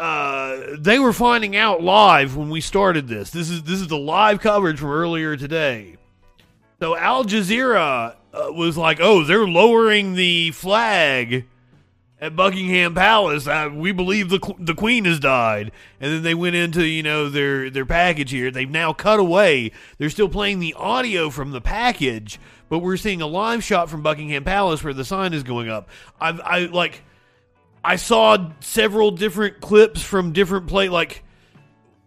Uh, 0.00 0.76
they 0.78 0.98
were 0.98 1.12
finding 1.12 1.54
out 1.54 1.82
live 1.82 2.34
when 2.34 2.48
we 2.48 2.62
started 2.62 3.06
this. 3.06 3.28
This 3.28 3.50
is 3.50 3.64
this 3.64 3.82
is 3.82 3.88
the 3.88 3.98
live 3.98 4.40
coverage 4.40 4.78
from 4.78 4.88
earlier 4.88 5.36
today. 5.36 5.98
So 6.78 6.96
Al 6.96 7.24
Jazeera 7.24 8.16
uh, 8.32 8.46
was 8.50 8.78
like, 8.78 8.98
"Oh, 8.98 9.24
they're 9.24 9.46
lowering 9.46 10.14
the 10.14 10.52
flag 10.52 11.44
at 12.18 12.34
Buckingham 12.34 12.94
Palace. 12.94 13.46
We 13.74 13.92
believe 13.92 14.30
the 14.30 14.54
the 14.58 14.72
Queen 14.74 15.04
has 15.04 15.20
died." 15.20 15.70
And 16.00 16.10
then 16.10 16.22
they 16.22 16.34
went 16.34 16.56
into 16.56 16.82
you 16.86 17.02
know 17.02 17.28
their 17.28 17.68
their 17.68 17.84
package 17.84 18.30
here. 18.30 18.50
They've 18.50 18.70
now 18.70 18.94
cut 18.94 19.20
away. 19.20 19.70
They're 19.98 20.08
still 20.08 20.30
playing 20.30 20.60
the 20.60 20.72
audio 20.78 21.28
from 21.28 21.50
the 21.50 21.60
package, 21.60 22.40
but 22.70 22.78
we're 22.78 22.96
seeing 22.96 23.20
a 23.20 23.26
live 23.26 23.62
shot 23.62 23.90
from 23.90 24.00
Buckingham 24.00 24.44
Palace 24.44 24.82
where 24.82 24.94
the 24.94 25.04
sign 25.04 25.34
is 25.34 25.42
going 25.42 25.68
up. 25.68 25.90
I 26.18 26.30
I 26.30 26.58
like. 26.60 27.02
I 27.84 27.96
saw 27.96 28.50
several 28.60 29.10
different 29.10 29.60
clips 29.60 30.02
from 30.02 30.32
different 30.32 30.66
play 30.66 30.88
like 30.88 31.24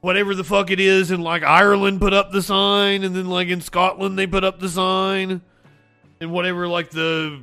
whatever 0.02 0.36
the 0.36 0.44
fuck 0.44 0.70
it 0.70 0.80
is 0.80 1.12
and 1.12 1.24
like 1.24 1.44
Ireland 1.44 2.00
put 2.00 2.14
up 2.14 2.32
the 2.32 2.42
sign 2.42 3.04
and 3.04 3.16
then 3.16 3.28
like 3.28 3.48
in 3.48 3.62
Scotland 3.62 4.20
they 4.20 4.28
put 4.28 4.44
up 4.44 4.60
the 4.60 4.70
sign 4.70 5.42
and 6.20 6.32
whatever 6.32 6.68
like 6.68 6.92
the 6.92 7.42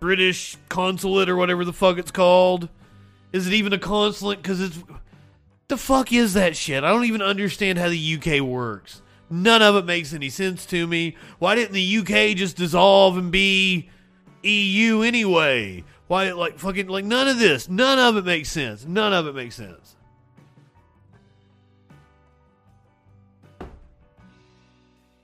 British 0.00 0.56
consulate 0.68 1.28
or 1.28 1.36
whatever 1.36 1.64
the 1.64 1.72
fuck 1.72 1.98
it's 1.98 2.12
called. 2.12 2.68
Is 3.32 3.46
it 3.46 3.52
even 3.54 3.72
a 3.72 3.78
consulate 3.78 4.42
cuz 4.42 4.60
it's 4.60 4.78
the 5.66 5.76
fuck 5.76 6.12
is 6.12 6.34
that 6.34 6.56
shit? 6.56 6.84
I 6.84 6.90
don't 6.90 7.06
even 7.06 7.22
understand 7.22 7.78
how 7.78 7.88
the 7.88 8.14
UK 8.14 8.40
works. 8.40 9.02
None 9.30 9.62
of 9.62 9.76
it 9.76 9.84
makes 9.84 10.14
any 10.14 10.30
sense 10.30 10.64
to 10.66 10.86
me. 10.86 11.16
Why 11.38 11.54
didn't 11.54 11.72
the 11.72 11.98
UK 11.98 12.36
just 12.36 12.56
dissolve 12.56 13.18
and 13.18 13.32
be 13.32 13.90
EU 14.42 15.02
anyway? 15.02 15.84
Why, 16.06 16.32
like, 16.32 16.58
fucking, 16.58 16.88
like, 16.88 17.04
none 17.04 17.28
of 17.28 17.38
this, 17.38 17.68
none 17.68 17.98
of 17.98 18.16
it 18.16 18.24
makes 18.24 18.50
sense. 18.50 18.86
None 18.86 19.12
of 19.12 19.26
it 19.26 19.34
makes 19.34 19.54
sense. 19.54 19.96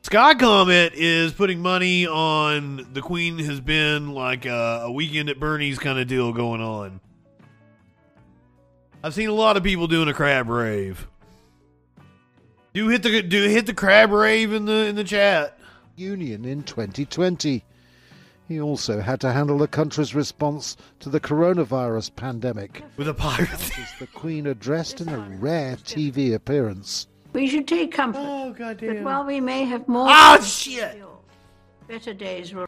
Sky 0.03 0.35
Comet 0.35 0.93
is 0.95 1.33
putting 1.33 1.61
money 1.61 2.07
on 2.07 2.87
the 2.93 3.01
Queen 3.01 3.39
has 3.39 3.59
been 3.59 4.13
like 4.13 4.45
a, 4.45 4.83
a 4.85 4.93
weekend 4.93 5.31
at 5.31 5.41
Bernie's 5.41 5.79
kind 5.79 5.99
of 5.99 6.07
deal 6.07 6.33
going 6.33 6.61
on. 6.61 7.01
I've 9.03 9.15
seen 9.15 9.29
a 9.29 9.35
lot 9.35 9.57
of 9.57 9.63
people 9.63 9.87
doing 9.87 10.09
a 10.09 10.15
crab 10.15 10.49
rave. 10.49 11.09
Do 12.75 12.89
hit 12.89 13.03
the 13.03 13.23
do 13.23 13.49
hit 13.49 13.67
the 13.67 13.75
crab 13.75 14.11
rave 14.11 14.53
in 14.53 14.67
the 14.67 14.87
in 14.87 14.95
the 14.95 15.05
chat. 15.05 15.59
Union 15.97 16.45
in 16.45 16.65
2020. 16.65 17.65
He 18.47 18.61
also 18.61 19.01
had 19.01 19.21
to 19.23 19.33
handle 19.33 19.57
the 19.57 19.67
country's 19.67 20.15
response 20.15 20.77
to 21.01 21.09
the 21.09 21.21
coronavirus 21.21 22.15
pandemic. 22.15 22.83
With 22.97 23.09
a 23.09 23.15
pirate. 23.15 23.49
The 23.99 24.07
Queen 24.07 24.47
addressed 24.47 25.01
in 25.01 25.09
a 25.09 25.19
rare 25.19 25.77
TV 25.77 26.35
appearance. 26.35 27.07
We 27.33 27.49
should 27.49 27.67
take 27.67 27.93
comfort 27.93 28.21
Oh 28.21 28.53
that 28.53 29.03
while 29.03 29.25
we 29.25 29.41
may 29.41 29.65
have 29.65 29.89
more 29.89 30.07
Oh 30.09 30.41
shit. 30.41 31.03
better 31.89 32.15
days 32.15 32.55
will 32.55 32.67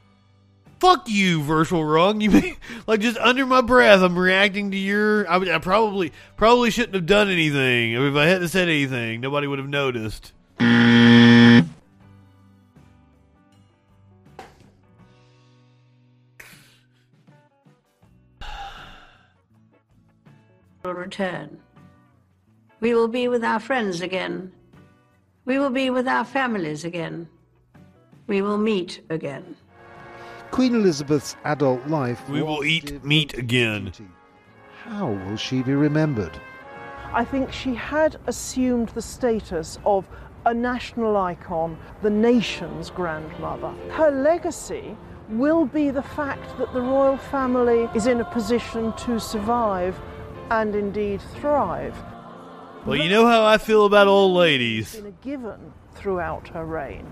Fuck 0.80 1.08
you, 1.08 1.42
virtual 1.42 1.84
wrong. 1.84 2.20
You 2.20 2.30
mean, 2.30 2.56
like 2.86 3.00
just 3.00 3.18
under 3.18 3.46
my 3.46 3.60
breath, 3.62 4.02
I'm 4.02 4.18
reacting 4.18 4.70
to 4.72 4.76
your. 4.76 5.28
I, 5.30 5.36
I 5.36 5.58
probably 5.58 6.12
probably 6.36 6.70
shouldn't 6.70 6.94
have 6.94 7.06
done 7.06 7.28
anything. 7.30 7.96
I 7.96 7.98
mean, 8.00 8.08
if 8.08 8.16
I 8.16 8.26
hadn't 8.26 8.48
said 8.48 8.68
anything, 8.68 9.20
nobody 9.20 9.46
would 9.46 9.58
have 9.58 9.68
noticed. 9.68 10.32
Return. 20.94 21.60
We 22.80 22.94
will 22.94 23.08
be 23.08 23.28
with 23.28 23.42
our 23.42 23.60
friends 23.60 24.00
again. 24.00 24.52
We 25.44 25.58
will 25.58 25.70
be 25.70 25.90
with 25.90 26.06
our 26.08 26.24
families 26.24 26.84
again. 26.84 27.28
We 28.26 28.42
will 28.42 28.58
meet 28.58 29.00
again. 29.10 29.56
Queen 30.50 30.74
Elizabeth's 30.74 31.36
adult 31.44 31.86
life. 31.86 32.28
We 32.28 32.42
will 32.42 32.64
eat 32.64 33.04
meat 33.04 33.36
again. 33.38 33.92
How 34.84 35.10
will 35.10 35.36
she 35.36 35.62
be 35.62 35.74
remembered? 35.74 36.32
I 37.12 37.24
think 37.24 37.52
she 37.52 37.74
had 37.74 38.18
assumed 38.26 38.90
the 38.90 39.02
status 39.02 39.78
of 39.84 40.08
a 40.44 40.54
national 40.54 41.16
icon, 41.16 41.78
the 42.02 42.10
nation's 42.10 42.90
grandmother. 42.90 43.72
Her 43.90 44.10
legacy 44.10 44.96
will 45.28 45.64
be 45.64 45.90
the 45.90 46.02
fact 46.02 46.56
that 46.58 46.72
the 46.72 46.80
royal 46.80 47.16
family 47.16 47.88
is 47.94 48.06
in 48.06 48.20
a 48.20 48.24
position 48.30 48.92
to 48.98 49.18
survive 49.18 50.00
and 50.50 50.74
indeed 50.74 51.20
thrive. 51.40 51.96
Well, 52.84 52.96
you 52.96 53.10
know 53.10 53.26
how 53.26 53.44
I 53.44 53.58
feel 53.58 53.84
about 53.84 54.06
old 54.06 54.36
ladies. 54.36 54.94
Been 54.94 55.06
a 55.06 55.10
given 55.24 55.72
throughout 55.94 56.48
her 56.48 56.64
reign. 56.64 57.06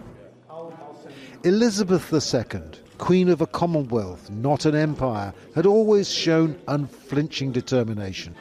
Elizabeth 1.43 2.13
II, 2.13 2.61
Queen 2.99 3.29
of 3.29 3.41
a 3.41 3.47
Commonwealth, 3.47 4.31
not 4.31 4.65
an 4.65 4.75
empire, 4.75 5.35
had 5.55 5.67
always 5.67 6.11
shown 6.11 6.59
unflinching 6.69 7.53
determination. 7.53 8.35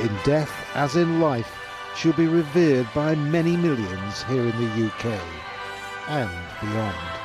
In 0.00 0.10
death 0.24 0.52
as 0.74 0.96
in 0.96 1.20
life, 1.20 1.56
she'll 1.96 2.12
be 2.14 2.26
revered 2.26 2.88
by 2.94 3.14
many 3.14 3.56
millions 3.56 4.24
here 4.24 4.42
in 4.42 4.58
the 4.58 4.86
UK 4.86 5.20
and 6.08 6.30
beyond. 6.60 7.21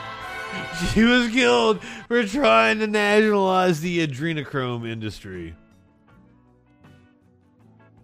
She 0.93 1.03
was 1.03 1.29
killed 1.29 1.83
for 2.07 2.23
trying 2.25 2.79
to 2.79 2.87
nationalize 2.87 3.81
the 3.81 4.07
adrenochrome 4.07 4.87
industry. 4.87 5.55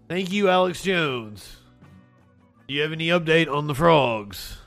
Thank 0.07 0.31
you, 0.31 0.49
Alex 0.49 0.81
Jones. 0.81 1.57
Do 2.67 2.73
you 2.73 2.81
have 2.81 2.91
any 2.91 3.07
update 3.09 3.51
on 3.51 3.67
the 3.67 3.75
frogs? 3.75 4.57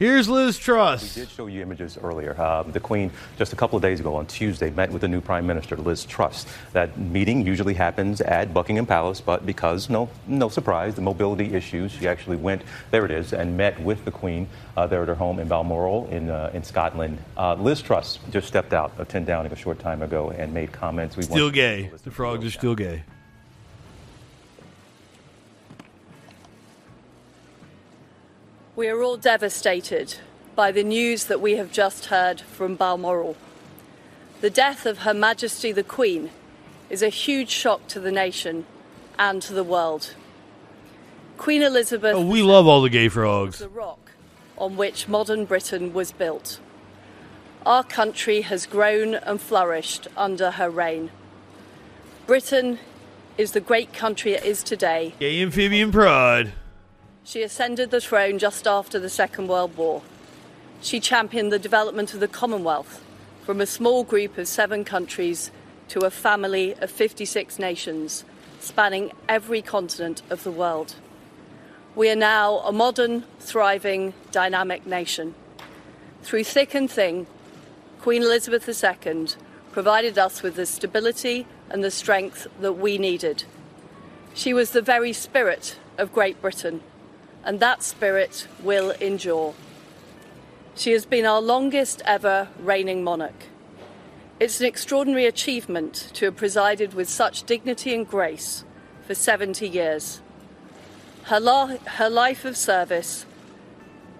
Here's 0.00 0.30
Liz 0.30 0.58
Truss. 0.58 1.14
We 1.14 1.20
did 1.20 1.30
show 1.30 1.46
you 1.46 1.60
images 1.60 1.98
earlier. 1.98 2.40
Um, 2.40 2.72
the 2.72 2.80
Queen, 2.80 3.10
just 3.36 3.52
a 3.52 3.56
couple 3.56 3.76
of 3.76 3.82
days 3.82 4.00
ago 4.00 4.14
on 4.16 4.24
Tuesday, 4.24 4.70
met 4.70 4.90
with 4.90 5.02
the 5.02 5.08
new 5.08 5.20
Prime 5.20 5.46
Minister, 5.46 5.76
Liz 5.76 6.06
Truss. 6.06 6.46
That 6.72 6.96
meeting 6.96 7.46
usually 7.46 7.74
happens 7.74 8.22
at 8.22 8.54
Buckingham 8.54 8.86
Palace, 8.86 9.20
but 9.20 9.44
because, 9.44 9.90
no, 9.90 10.08
no 10.26 10.48
surprise, 10.48 10.94
the 10.94 11.02
mobility 11.02 11.52
issues, 11.52 11.92
she 11.92 12.08
actually 12.08 12.38
went, 12.38 12.62
there 12.90 13.04
it 13.04 13.10
is, 13.10 13.34
and 13.34 13.58
met 13.58 13.78
with 13.82 14.02
the 14.06 14.10
Queen 14.10 14.48
uh, 14.74 14.86
there 14.86 15.02
at 15.02 15.08
her 15.08 15.14
home 15.14 15.38
in 15.38 15.48
Balmoral 15.48 16.08
in, 16.08 16.30
uh, 16.30 16.50
in 16.54 16.64
Scotland. 16.64 17.18
Uh, 17.36 17.52
Liz 17.56 17.82
Truss 17.82 18.20
just 18.30 18.48
stepped 18.48 18.72
out 18.72 18.92
of 18.96 19.06
10 19.06 19.26
Downing 19.26 19.52
a 19.52 19.56
short 19.56 19.78
time 19.80 20.00
ago 20.00 20.30
and 20.30 20.54
made 20.54 20.72
comments. 20.72 21.18
We 21.18 21.24
Still 21.24 21.50
gay. 21.50 21.90
The 22.04 22.10
frogs 22.10 22.46
are 22.46 22.50
still 22.50 22.74
gay. 22.74 23.02
We 28.80 28.88
are 28.88 29.02
all 29.02 29.18
devastated 29.18 30.14
by 30.56 30.72
the 30.72 30.82
news 30.82 31.24
that 31.26 31.42
we 31.42 31.56
have 31.56 31.70
just 31.70 32.06
heard 32.06 32.40
from 32.40 32.76
Balmoral. 32.76 33.36
The 34.40 34.48
death 34.48 34.86
of 34.86 35.00
Her 35.00 35.12
Majesty 35.12 35.70
the 35.70 35.82
Queen 35.82 36.30
is 36.88 37.02
a 37.02 37.10
huge 37.10 37.50
shock 37.50 37.88
to 37.88 38.00
the 38.00 38.10
nation 38.10 38.64
and 39.18 39.42
to 39.42 39.52
the 39.52 39.62
world. 39.62 40.14
Queen 41.36 41.60
Elizabeth 41.60 42.16
Oh, 42.16 42.24
we 42.24 42.40
love 42.40 42.66
all 42.66 42.80
the 42.80 42.88
gay 42.88 43.10
frogs. 43.10 43.58
the 43.58 43.68
rock 43.68 44.12
on 44.56 44.78
which 44.78 45.06
modern 45.06 45.44
Britain 45.44 45.92
was 45.92 46.10
built. 46.10 46.58
Our 47.66 47.84
country 47.84 48.40
has 48.40 48.64
grown 48.64 49.12
and 49.12 49.42
flourished 49.42 50.08
under 50.16 50.52
her 50.52 50.70
reign. 50.70 51.10
Britain 52.26 52.78
is 53.36 53.52
the 53.52 53.60
great 53.60 53.92
country 53.92 54.32
it 54.32 54.42
is 54.42 54.62
today. 54.62 55.12
Gay 55.20 55.42
amphibian 55.42 55.92
pride. 55.92 56.54
She 57.24 57.42
ascended 57.42 57.90
the 57.90 58.00
throne 58.00 58.38
just 58.38 58.66
after 58.66 58.98
the 58.98 59.10
Second 59.10 59.48
World 59.48 59.76
War. 59.76 60.02
She 60.80 61.00
championed 61.00 61.52
the 61.52 61.58
development 61.58 62.14
of 62.14 62.20
the 62.20 62.28
Commonwealth 62.28 63.04
from 63.44 63.60
a 63.60 63.66
small 63.66 64.04
group 64.04 64.38
of 64.38 64.48
seven 64.48 64.84
countries 64.84 65.50
to 65.88 66.00
a 66.00 66.10
family 66.10 66.74
of 66.74 66.90
56 66.90 67.58
nations, 67.58 68.24
spanning 68.58 69.12
every 69.28 69.60
continent 69.60 70.22
of 70.30 70.44
the 70.44 70.50
world. 70.50 70.94
We 71.94 72.08
are 72.10 72.16
now 72.16 72.58
a 72.58 72.72
modern, 72.72 73.24
thriving, 73.38 74.14
dynamic 74.30 74.86
nation. 74.86 75.34
Through 76.22 76.44
thick 76.44 76.74
and 76.74 76.90
thin, 76.90 77.26
Queen 78.00 78.22
Elizabeth 78.22 78.68
II 78.68 79.26
provided 79.72 80.18
us 80.18 80.42
with 80.42 80.56
the 80.56 80.66
stability 80.66 81.46
and 81.68 81.84
the 81.84 81.90
strength 81.90 82.46
that 82.60 82.74
we 82.74 82.96
needed. 82.98 83.44
She 84.32 84.54
was 84.54 84.70
the 84.70 84.82
very 84.82 85.12
spirit 85.12 85.76
of 85.98 86.12
Great 86.12 86.40
Britain, 86.40 86.80
and 87.44 87.60
that 87.60 87.82
spirit 87.82 88.46
will 88.62 88.90
endure. 88.92 89.54
She 90.74 90.92
has 90.92 91.04
been 91.04 91.26
our 91.26 91.40
longest 91.40 92.02
ever 92.04 92.48
reigning 92.58 93.04
monarch. 93.04 93.44
It's 94.38 94.60
an 94.60 94.66
extraordinary 94.66 95.26
achievement 95.26 96.10
to 96.14 96.26
have 96.26 96.36
presided 96.36 96.94
with 96.94 97.08
such 97.08 97.42
dignity 97.42 97.94
and 97.94 98.08
grace 98.08 98.64
for 99.06 99.14
70 99.14 99.68
years. 99.68 100.22
Her, 101.24 101.38
la- 101.38 101.76
her 101.76 102.08
life 102.08 102.44
of 102.44 102.56
service 102.56 103.26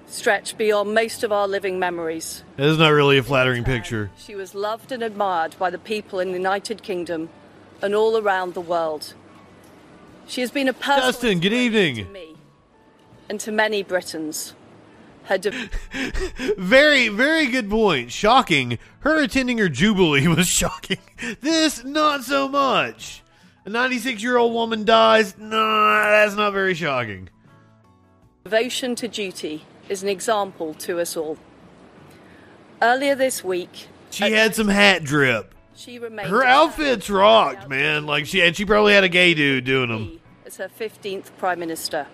stretched 0.07 0.59
beyond 0.59 0.93
most 0.95 1.23
of 1.23 1.33
our 1.33 1.49
living 1.49 1.79
memories. 1.79 2.45
That 2.57 2.67
is 2.67 2.79
not 2.79 2.91
really 2.91 3.17
a 3.17 3.23
flattering 3.23 3.65
picture. 3.65 4.11
She 4.19 4.35
was 4.35 4.55
loved 4.55 4.93
and 4.93 5.03
admired 5.03 5.57
by 5.59 5.71
the 5.71 5.79
people 5.79 6.21
in 6.21 6.29
the 6.29 6.39
United 6.39 6.83
Kingdom 6.83 7.31
and 7.81 7.95
all 7.95 8.19
around 8.19 8.55
the 8.55 8.61
world. 8.61 9.15
She 10.27 10.43
has 10.43 10.51
been 10.51 10.69
a 10.69 10.73
personal 10.73 11.13
Justin, 11.13 11.41
good 11.41 11.53
evening. 11.53 12.30
And 13.31 13.39
to 13.41 13.53
many 13.53 13.83
Britons. 13.85 14.55
Her 15.25 15.39
de- 15.39 15.53
Very, 16.59 17.09
very 17.09 17.47
good 17.47 17.71
point. 17.71 18.11
Shocking. 18.11 18.79
Her 19.01 19.23
attending 19.23 19.59
her 19.59 19.69
jubilee 19.69 20.27
was 20.37 20.49
shocking. 20.49 20.99
This, 21.41 21.85
not 21.85 22.25
so 22.25 22.49
much. 22.49 23.23
A 23.65 23.71
96 23.71 24.21
year 24.23 24.37
old 24.37 24.53
woman 24.53 24.85
dies. 24.85 25.39
Nah, 25.39 26.11
that's 26.11 26.35
not 26.35 26.53
very 26.53 26.75
shocking. 26.75 27.29
devotion 28.45 28.97
to 28.97 29.07
duty 29.07 29.65
is 29.89 30.03
an 30.03 30.09
example 30.09 30.75
to 30.75 30.99
us 30.99 31.17
all. 31.17 31.39
Earlier 32.83 33.15
this 33.15 33.45
week, 33.45 33.87
She 34.11 34.25
uh, 34.25 34.31
had 34.31 34.55
some 34.57 34.69
hat 34.69 35.05
drip. 35.05 35.55
she 35.77 35.99
remained 36.01 36.29
Her 36.31 36.43
outfits 36.43 37.09
rocked, 37.09 37.69
man. 37.69 38.07
Like 38.07 38.27
she 38.27 38.43
and 38.43 38.57
she 38.57 38.65
probably 38.65 38.95
had 38.95 39.05
a 39.05 39.09
gay 39.09 39.35
dude 39.35 39.65
doing 39.65 39.91
them. 39.91 40.21
as 40.47 40.57
her 40.57 40.69
15th 40.69 41.27
Prime 41.39 41.61
Minister. 41.61 42.09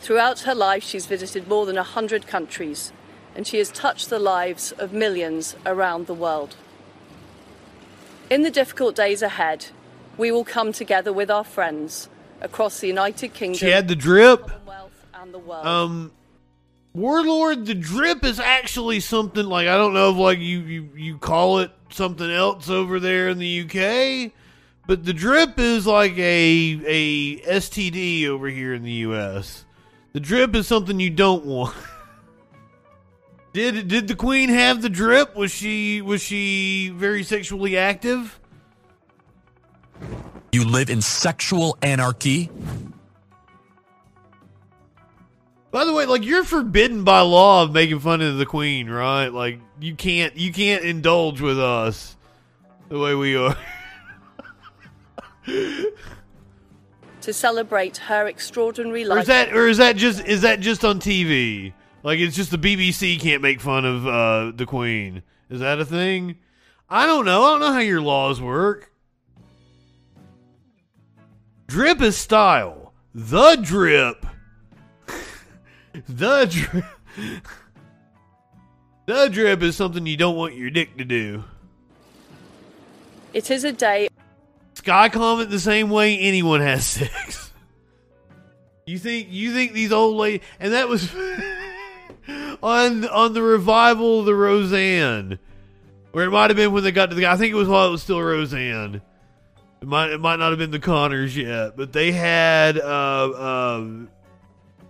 Throughout 0.00 0.40
her 0.40 0.54
life, 0.54 0.82
she's 0.82 1.06
visited 1.06 1.46
more 1.46 1.66
than 1.66 1.76
100 1.76 2.26
countries, 2.26 2.92
and 3.34 3.46
she 3.46 3.58
has 3.58 3.70
touched 3.70 4.08
the 4.08 4.18
lives 4.18 4.72
of 4.72 4.92
millions 4.92 5.56
around 5.66 6.06
the 6.06 6.14
world. 6.14 6.56
In 8.30 8.42
the 8.42 8.50
difficult 8.50 8.96
days 8.96 9.20
ahead, 9.22 9.66
we 10.16 10.32
will 10.32 10.44
come 10.44 10.72
together 10.72 11.12
with 11.12 11.30
our 11.30 11.44
friends 11.44 12.08
across 12.40 12.80
the 12.80 12.86
United 12.86 13.34
Kingdom 13.34 13.58
She 13.58 13.70
had 13.70 13.88
the 13.88 13.96
drip. 13.96 14.50
and 15.14 15.34
the 15.34 15.38
world. 15.38 15.66
Um, 15.66 16.12
Warlord, 16.94 17.66
the 17.66 17.74
drip 17.74 18.24
is 18.24 18.40
actually 18.40 19.00
something 19.00 19.44
like 19.44 19.68
I 19.68 19.76
don't 19.76 19.92
know 19.92 20.10
if 20.10 20.16
like 20.16 20.38
you 20.38 20.60
you 20.60 20.88
you 20.96 21.18
call 21.18 21.58
it 21.58 21.70
something 21.90 22.28
else 22.28 22.68
over 22.68 22.98
there 22.98 23.28
in 23.28 23.38
the 23.38 23.60
UK, 23.62 24.32
but 24.86 25.04
the 25.04 25.12
drip 25.12 25.58
is 25.58 25.86
like 25.86 26.18
a 26.18 26.80
a 26.86 27.36
STD 27.42 28.26
over 28.26 28.48
here 28.48 28.74
in 28.74 28.82
the 28.82 29.04
US. 29.06 29.64
The 30.12 30.20
drip 30.20 30.54
is 30.56 30.66
something 30.66 30.98
you 30.98 31.10
don't 31.10 31.44
want. 31.44 31.74
Did 33.52 33.88
did 33.88 34.06
the 34.08 34.14
queen 34.14 34.48
have 34.48 34.80
the 34.80 34.88
drip? 34.88 35.34
Was 35.34 35.50
she 35.50 36.00
was 36.00 36.22
she 36.22 36.90
very 36.94 37.24
sexually 37.24 37.76
active? 37.76 38.38
You 40.52 40.64
live 40.64 40.90
in 40.90 41.00
sexual 41.00 41.76
anarchy? 41.82 42.50
By 45.70 45.84
the 45.84 45.92
way, 45.92 46.06
like 46.06 46.24
you're 46.24 46.44
forbidden 46.44 47.04
by 47.04 47.20
law 47.20 47.62
of 47.62 47.72
making 47.72 48.00
fun 48.00 48.20
of 48.20 48.38
the 48.38 48.46
queen, 48.46 48.88
right? 48.88 49.28
Like 49.28 49.60
you 49.80 49.94
can't 49.94 50.36
you 50.36 50.52
can't 50.52 50.84
indulge 50.84 51.40
with 51.40 51.58
us 51.60 52.16
the 52.88 52.98
way 52.98 53.14
we 53.14 53.36
are. 53.36 53.56
to 57.22 57.32
celebrate 57.32 57.96
her 57.98 58.26
extraordinary 58.26 59.04
or 59.04 59.08
life. 59.08 59.22
is 59.22 59.26
that 59.28 59.52
or 59.52 59.68
is 59.68 59.78
that 59.78 59.96
just 59.96 60.24
is 60.26 60.42
that 60.42 60.60
just 60.60 60.84
on 60.84 61.00
TV? 61.00 61.72
Like 62.02 62.18
it's 62.18 62.36
just 62.36 62.50
the 62.50 62.58
BBC 62.58 63.20
can't 63.20 63.42
make 63.42 63.60
fun 63.60 63.84
of 63.84 64.06
uh, 64.06 64.52
the 64.54 64.66
queen. 64.66 65.22
Is 65.48 65.60
that 65.60 65.80
a 65.80 65.84
thing? 65.84 66.36
I 66.88 67.06
don't 67.06 67.24
know. 67.24 67.44
I 67.44 67.50
don't 67.50 67.60
know 67.60 67.72
how 67.72 67.80
your 67.80 68.00
laws 68.00 68.40
work. 68.40 68.92
Drip 71.66 72.00
is 72.00 72.16
style. 72.16 72.92
The 73.14 73.56
drip. 73.56 74.26
the 76.08 76.46
drip. 76.46 76.84
the 79.06 79.28
drip 79.28 79.62
is 79.62 79.76
something 79.76 80.06
you 80.06 80.16
don't 80.16 80.36
want 80.36 80.54
your 80.54 80.70
dick 80.70 80.96
to 80.98 81.04
do. 81.04 81.44
It 83.32 83.50
is 83.50 83.62
a 83.62 83.72
day 83.72 84.08
Sky 84.80 85.10
comment 85.10 85.50
the 85.50 85.60
same 85.60 85.90
way 85.90 86.18
anyone 86.18 86.62
has 86.62 86.86
sex. 86.86 87.52
You 88.86 88.98
think 88.98 89.28
you 89.30 89.52
think 89.52 89.74
these 89.74 89.92
old 89.92 90.16
ladies 90.16 90.40
and 90.58 90.72
that 90.72 90.88
was 90.88 91.14
on 92.62 93.06
on 93.06 93.34
the 93.34 93.42
revival 93.42 94.20
of 94.20 94.24
the 94.24 94.34
Roseanne. 94.34 95.38
Or 96.14 96.22
it 96.22 96.30
might 96.30 96.48
have 96.48 96.56
been 96.56 96.72
when 96.72 96.82
they 96.82 96.92
got 96.92 97.10
to 97.10 97.14
the 97.14 97.26
I 97.26 97.36
think 97.36 97.52
it 97.52 97.56
was 97.56 97.68
while 97.68 97.88
it 97.88 97.90
was 97.90 98.02
still 98.02 98.22
Roseanne. 98.22 99.02
It 99.82 99.86
might 99.86 100.12
it 100.12 100.20
might 100.20 100.38
not 100.38 100.48
have 100.48 100.58
been 100.58 100.70
the 100.70 100.78
Connors 100.78 101.36
yet, 101.36 101.76
but 101.76 101.92
they 101.92 102.10
had 102.12 102.78
uh 102.78 103.74
um 103.76 104.08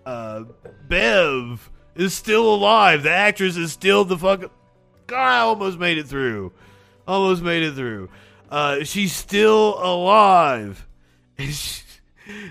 uh 0.06 0.44
Bev 0.86 1.68
is 1.96 2.14
still 2.14 2.54
alive. 2.54 3.02
The 3.02 3.10
actress 3.10 3.56
is 3.56 3.72
still 3.72 4.04
the 4.04 4.16
fuck 4.16 4.52
God, 5.08 5.18
I 5.18 5.38
almost 5.40 5.80
made 5.80 5.98
it 5.98 6.06
through. 6.06 6.52
Almost 7.08 7.42
made 7.42 7.64
it 7.64 7.74
through. 7.74 8.08
Uh, 8.50 8.84
she's 8.84 9.14
still 9.14 9.78
alive. 9.82 10.86
She- 11.38 11.82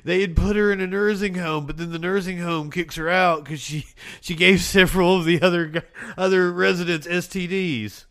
they 0.03 0.21
had 0.21 0.35
put 0.35 0.55
her 0.55 0.71
in 0.71 0.81
a 0.81 0.87
nursing 0.87 1.35
home, 1.35 1.65
but 1.65 1.77
then 1.77 1.91
the 1.91 1.99
nursing 1.99 2.39
home 2.39 2.71
kicks 2.71 2.95
her 2.95 3.09
out 3.09 3.43
because 3.43 3.61
she 3.61 3.85
she 4.21 4.35
gave 4.35 4.61
several 4.61 5.17
of 5.17 5.25
the 5.25 5.41
other 5.41 5.83
other 6.17 6.51
residents 6.51 7.07
STDs. 7.07 8.05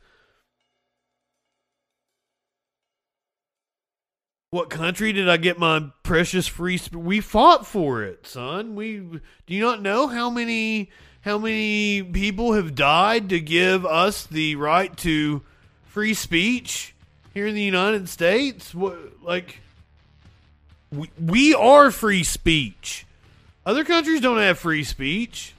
What 4.51 4.70
country 4.70 5.12
did 5.12 5.28
I 5.28 5.36
get 5.36 5.59
my 5.59 5.91
precious 6.03 6.47
free? 6.47 6.78
Sp- 6.80 6.97
we 6.97 7.20
fought 7.20 7.66
for 7.66 8.03
it, 8.03 8.26
son. 8.26 8.74
We 8.74 8.99
do 8.99 9.20
you 9.55 9.61
not 9.61 9.82
know 9.82 10.07
how 10.07 10.30
many 10.30 10.91
how 11.20 11.36
many 11.36 12.03
people 12.03 12.55
have 12.55 12.74
died 12.74 13.28
to 13.28 13.41
give 13.41 13.84
us 13.84 14.24
the 14.24 14.57
right 14.57 14.97
to 14.99 15.43
free 15.84 16.14
speech 16.14 16.95
here 17.39 17.47
in 17.47 17.55
the 17.55 17.62
United 17.62 18.09
States? 18.09 18.74
What 18.74 18.99
like 19.22 19.61
we, 20.91 21.09
we 21.24 21.55
are 21.55 21.93
free 21.93 22.24
speech. 22.24 23.07
Other 23.64 23.84
countries 23.84 24.20
don't 24.20 24.39
have 24.39 24.59
free 24.59 24.82
speech. 24.82 25.55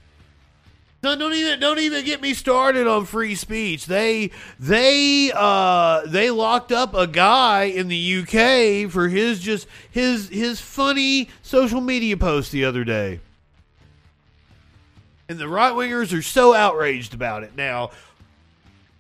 Don't 1.01 1.21
even 1.21 1.57
don't 1.61 1.80
even 1.80 2.03
get 2.03 2.21
me 2.21 2.34
started 2.34 2.86
on 2.86 3.05
free 3.05 3.36
speech. 3.36 3.86
They 3.86 4.32
they 4.59 5.32
uh 5.34 6.01
they 6.05 6.32
locked 6.32 6.73
up 6.73 6.93
a 6.93 7.07
guy 7.07 7.63
in 7.63 7.88
the 7.88 8.17
UK 8.17 8.91
for 8.91 9.07
his 9.07 9.39
just 9.39 9.65
his 9.89 10.27
his 10.27 10.59
funny 10.59 11.30
social 11.41 11.80
media 11.80 12.17
post 12.17 12.51
the 12.51 12.65
other 12.65 12.84
day. 12.84 13.21
And 15.30 15.39
the 15.39 15.47
right 15.47 15.73
wingers 15.73 16.17
are 16.17 16.23
so 16.23 16.53
outraged 16.53 17.13
about 17.13 17.43
it. 17.43 17.55
Now, 17.55 17.91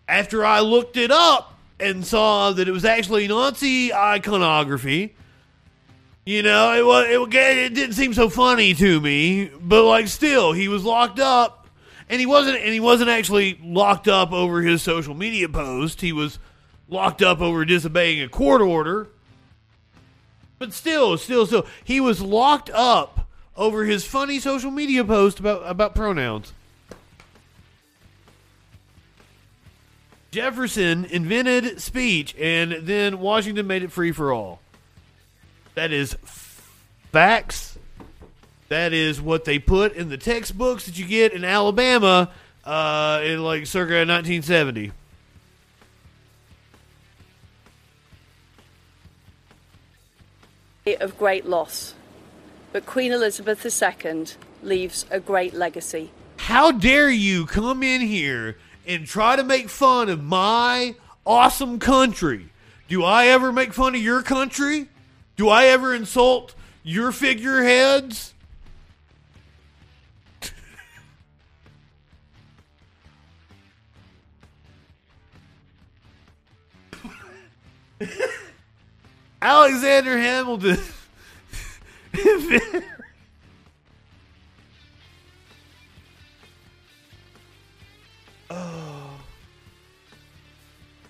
after 0.07 0.45
I 0.45 0.61
looked 0.61 0.95
it 0.95 1.11
up 1.11 1.58
and 1.79 2.05
saw 2.05 2.51
that 2.51 2.67
it 2.67 2.71
was 2.71 2.85
actually 2.85 3.27
Nazi 3.27 3.93
iconography, 3.93 5.15
you 6.25 6.43
know, 6.43 6.73
it 6.73 6.85
was 6.85 7.07
it, 7.09 7.73
didn't 7.73 7.95
seem 7.95 8.13
so 8.13 8.29
funny 8.29 8.73
to 8.75 9.01
me, 9.01 9.49
but 9.61 9.83
like 9.83 10.07
still, 10.07 10.51
he 10.51 10.67
was 10.67 10.83
locked 10.83 11.19
up, 11.19 11.67
and 12.07 12.19
he 12.19 12.25
wasn't 12.25 12.57
and 12.57 12.73
he 12.73 12.79
wasn't 12.79 13.09
actually 13.09 13.59
locked 13.63 14.07
up 14.07 14.31
over 14.31 14.61
his 14.61 14.81
social 14.81 15.13
media 15.13 15.49
post. 15.49 16.01
He 16.01 16.11
was 16.11 16.37
locked 16.87 17.21
up 17.21 17.41
over 17.41 17.65
disobeying 17.65 18.21
a 18.21 18.29
court 18.29 18.61
order. 18.61 19.07
But 20.59 20.73
still, 20.73 21.17
still, 21.17 21.47
still, 21.47 21.65
he 21.83 22.01
was 22.01 22.21
locked 22.21 22.69
up 22.71 23.27
over 23.55 23.85
his 23.85 24.05
funny 24.05 24.39
social 24.39 24.71
media 24.71 25.03
post 25.05 25.39
about 25.39 25.63
about 25.65 25.95
pronouns. 25.95 26.53
Jefferson 30.31 31.05
invented 31.05 31.81
speech, 31.81 32.35
and 32.39 32.71
then 32.81 33.19
Washington 33.19 33.65
made 33.65 33.83
it 33.83 33.91
free 33.91 34.11
for 34.11 34.31
all. 34.31 34.59
That 35.75 35.91
is 35.91 36.15
facts. 37.11 37.77
That 38.67 38.93
is 38.93 39.19
what 39.19 39.45
they 39.45 39.57
put 39.57 39.93
in 39.93 40.09
the 40.09 40.17
textbooks 40.17 40.85
that 40.85 40.99
you 40.99 41.05
get 41.05 41.33
in 41.33 41.43
Alabama 41.43 42.29
uh, 42.63 43.21
in 43.23 43.43
like 43.43 43.65
circa 43.65 44.05
1970. 44.05 44.91
of 50.99 51.15
great 51.19 51.45
loss. 51.45 51.93
But 52.71 52.85
Queen 52.85 53.11
Elizabeth 53.11 53.63
II 53.63 54.25
leaves 54.63 55.05
a 55.11 55.19
great 55.19 55.53
legacy. 55.53 56.11
How 56.37 56.71
dare 56.71 57.09
you 57.09 57.45
come 57.45 57.83
in 57.83 58.01
here 58.01 58.57
and 58.87 59.05
try 59.05 59.35
to 59.35 59.43
make 59.43 59.69
fun 59.69 60.09
of 60.09 60.23
my 60.23 60.95
awesome 61.25 61.79
country? 61.79 62.49
Do 62.87 63.03
I 63.03 63.27
ever 63.27 63.51
make 63.51 63.73
fun 63.73 63.95
of 63.95 64.01
your 64.01 64.21
country? 64.23 64.87
Do 65.35 65.49
I 65.49 65.65
ever 65.65 65.93
insult 65.93 66.55
your 66.83 67.11
figureheads? 67.11 68.33
Alexander 79.41 80.17
Hamilton. 80.17 80.79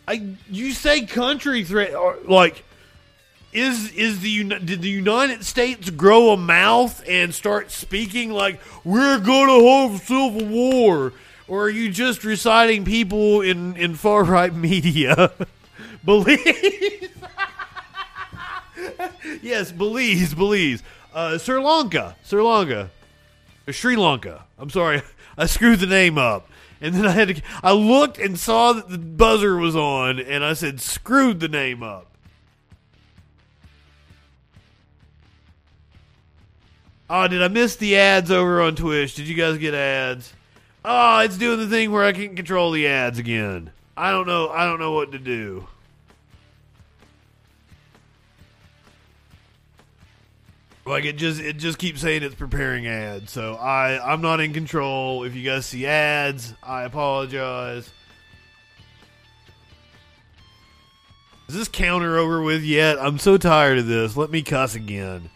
I 0.10 0.36
you 0.50 0.72
say 0.74 1.06
country 1.06 1.64
threat 1.64 1.94
or 1.94 2.18
like 2.26 2.64
is 3.54 3.92
is 3.94 4.20
the 4.22 4.44
did 4.44 4.82
the 4.82 4.90
United 4.90 5.46
States 5.46 5.90
grow 5.92 6.32
a 6.32 6.38
mouth 6.38 7.04
and 7.08 7.34
start 7.34 7.72
speaking 7.72 8.32
like 8.32 8.60
we're 8.84 9.20
to 9.20 9.66
have 9.68 10.02
civil 10.02 10.46
war 10.46 11.14
or 11.48 11.64
are 11.64 11.70
you 11.70 11.90
just 11.92 12.24
reciting 12.24 12.86
people 12.86 13.42
in 13.42 13.76
in 13.76 13.96
far 13.96 14.24
right 14.24 14.54
media? 14.68 15.32
Belize. 16.04 16.40
Yes 19.42 19.72
Belize 19.72 20.34
Belize. 20.34 20.82
Uh, 21.14 21.38
Sri 21.38 21.62
Lanka 21.62 22.16
Sri 22.24 22.42
Lanka. 22.42 22.90
Uh, 23.68 23.72
Sri 23.72 23.96
Lanka. 23.96 24.46
I'm 24.58 24.70
sorry 24.70 25.02
I 25.38 25.46
screwed 25.46 25.80
the 25.80 25.88
name 25.88 26.18
up. 26.18 26.50
And 26.82 26.96
then 26.96 27.06
I 27.06 27.12
had 27.12 27.28
to, 27.36 27.42
I 27.62 27.74
looked 27.74 28.18
and 28.18 28.40
saw 28.40 28.74
that 28.74 28.90
the 28.90 28.98
buzzer 28.98 29.58
was 29.58 29.76
on, 29.76 30.20
and 30.20 30.44
I 30.44 30.54
said, 30.54 30.80
screwed 30.80 31.40
the 31.40 31.50
name 31.50 31.84
up. 31.84 32.08
Oh, 37.10 37.28
did 37.28 37.42
I 37.42 37.48
miss 37.48 37.76
the 37.76 37.98
ads 37.98 38.30
over 38.30 38.62
on 38.62 38.76
Twitch? 38.76 39.16
Did 39.16 39.28
you 39.28 39.36
guys 39.36 39.58
get 39.58 39.74
ads? 39.74 40.34
Oh, 40.86 41.20
it's 41.20 41.38
doing 41.38 41.60
the 41.60 41.68
thing 41.68 41.92
where 41.92 42.06
I 42.06 42.14
can't 42.14 42.36
control 42.36 42.72
the 42.72 42.88
ads 42.88 43.20
again. 43.20 43.72
I 43.98 44.12
don't 44.12 44.28
know. 44.28 44.50
I 44.50 44.66
don't 44.66 44.80
know 44.80 44.92
what 44.92 45.12
to 45.12 45.20
do. 45.20 45.68
Like 50.90 51.06
it 51.06 51.18
just 51.18 51.40
it 51.40 51.58
just 51.58 51.78
keeps 51.78 52.02
saying 52.02 52.24
it's 52.24 52.34
preparing 52.34 52.88
ads. 52.88 53.32
So 53.32 53.54
I 53.54 54.12
I'm 54.12 54.22
not 54.22 54.40
in 54.40 54.54
control. 54.54 55.24
If 55.24 55.36
you 55.36 55.44
guys 55.44 55.68
see 55.68 55.86
ads, 55.86 56.56
I 56.64 56.82
apologize. 56.82 57.92
Is 61.48 61.56
this 61.56 61.68
counter 61.68 62.18
over 62.18 62.42
with 62.42 62.64
yet? 62.64 62.98
I'm 63.00 63.20
so 63.20 63.38
tired 63.38 63.78
of 63.78 63.86
this. 63.86 64.18
Let 64.18 64.32
me 64.32 64.42
cuss 64.42 64.74
again. 64.74 65.30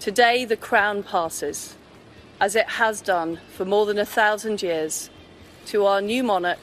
Today, 0.00 0.44
the 0.44 0.56
crown 0.56 1.02
passes, 1.02 1.76
as 2.40 2.56
it 2.56 2.68
has 2.68 3.00
done 3.00 3.38
for 3.54 3.64
more 3.64 3.86
than 3.86 3.98
a 3.98 4.04
thousand 4.04 4.60
years, 4.60 5.08
to 5.66 5.86
our 5.86 6.02
new 6.02 6.24
monarch, 6.24 6.58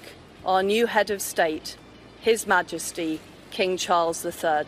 our 0.45 0.63
new 0.63 0.85
head 0.85 1.09
of 1.09 1.21
state, 1.21 1.77
His 2.21 2.47
Majesty, 2.47 3.19
King 3.51 3.77
Charles 3.77 4.25
III. 4.25 4.67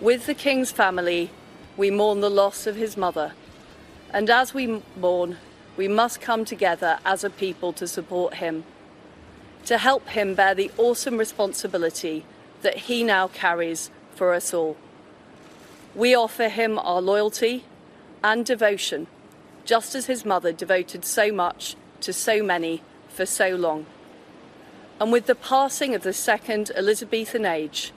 With 0.00 0.26
the 0.26 0.34
King's 0.34 0.70
family, 0.70 1.30
we 1.76 1.90
mourn 1.90 2.20
the 2.20 2.30
loss 2.30 2.66
of 2.66 2.76
his 2.76 2.96
mother, 2.96 3.32
and 4.12 4.30
as 4.30 4.54
we 4.54 4.82
mourn, 4.96 5.36
we 5.76 5.86
must 5.86 6.20
come 6.20 6.44
together 6.44 6.98
as 7.04 7.22
a 7.22 7.30
people 7.30 7.72
to 7.74 7.86
support 7.86 8.34
him, 8.34 8.64
to 9.64 9.78
help 9.78 10.08
him 10.08 10.34
bear 10.34 10.54
the 10.54 10.70
awesome 10.78 11.18
responsibility 11.18 12.24
that 12.62 12.76
he 12.76 13.04
now 13.04 13.28
carries 13.28 13.90
for 14.14 14.34
us 14.34 14.54
all. 14.54 14.76
We 15.94 16.14
offer 16.14 16.48
him 16.48 16.78
our 16.78 17.00
loyalty 17.00 17.64
and 18.24 18.44
devotion, 18.44 19.06
just 19.64 19.94
as 19.94 20.06
his 20.06 20.24
mother 20.24 20.52
devoted 20.52 21.04
so 21.04 21.30
much 21.30 21.76
to 22.00 22.12
so 22.12 22.42
many 22.42 22.82
for 23.08 23.26
so 23.26 23.50
long. 23.50 23.86
And 25.00 25.12
with 25.12 25.26
the 25.26 25.34
passing 25.34 25.94
of 25.94 26.02
the 26.02 26.12
second 26.12 26.70
Elizabethan 26.74 27.44
age, 27.46 27.92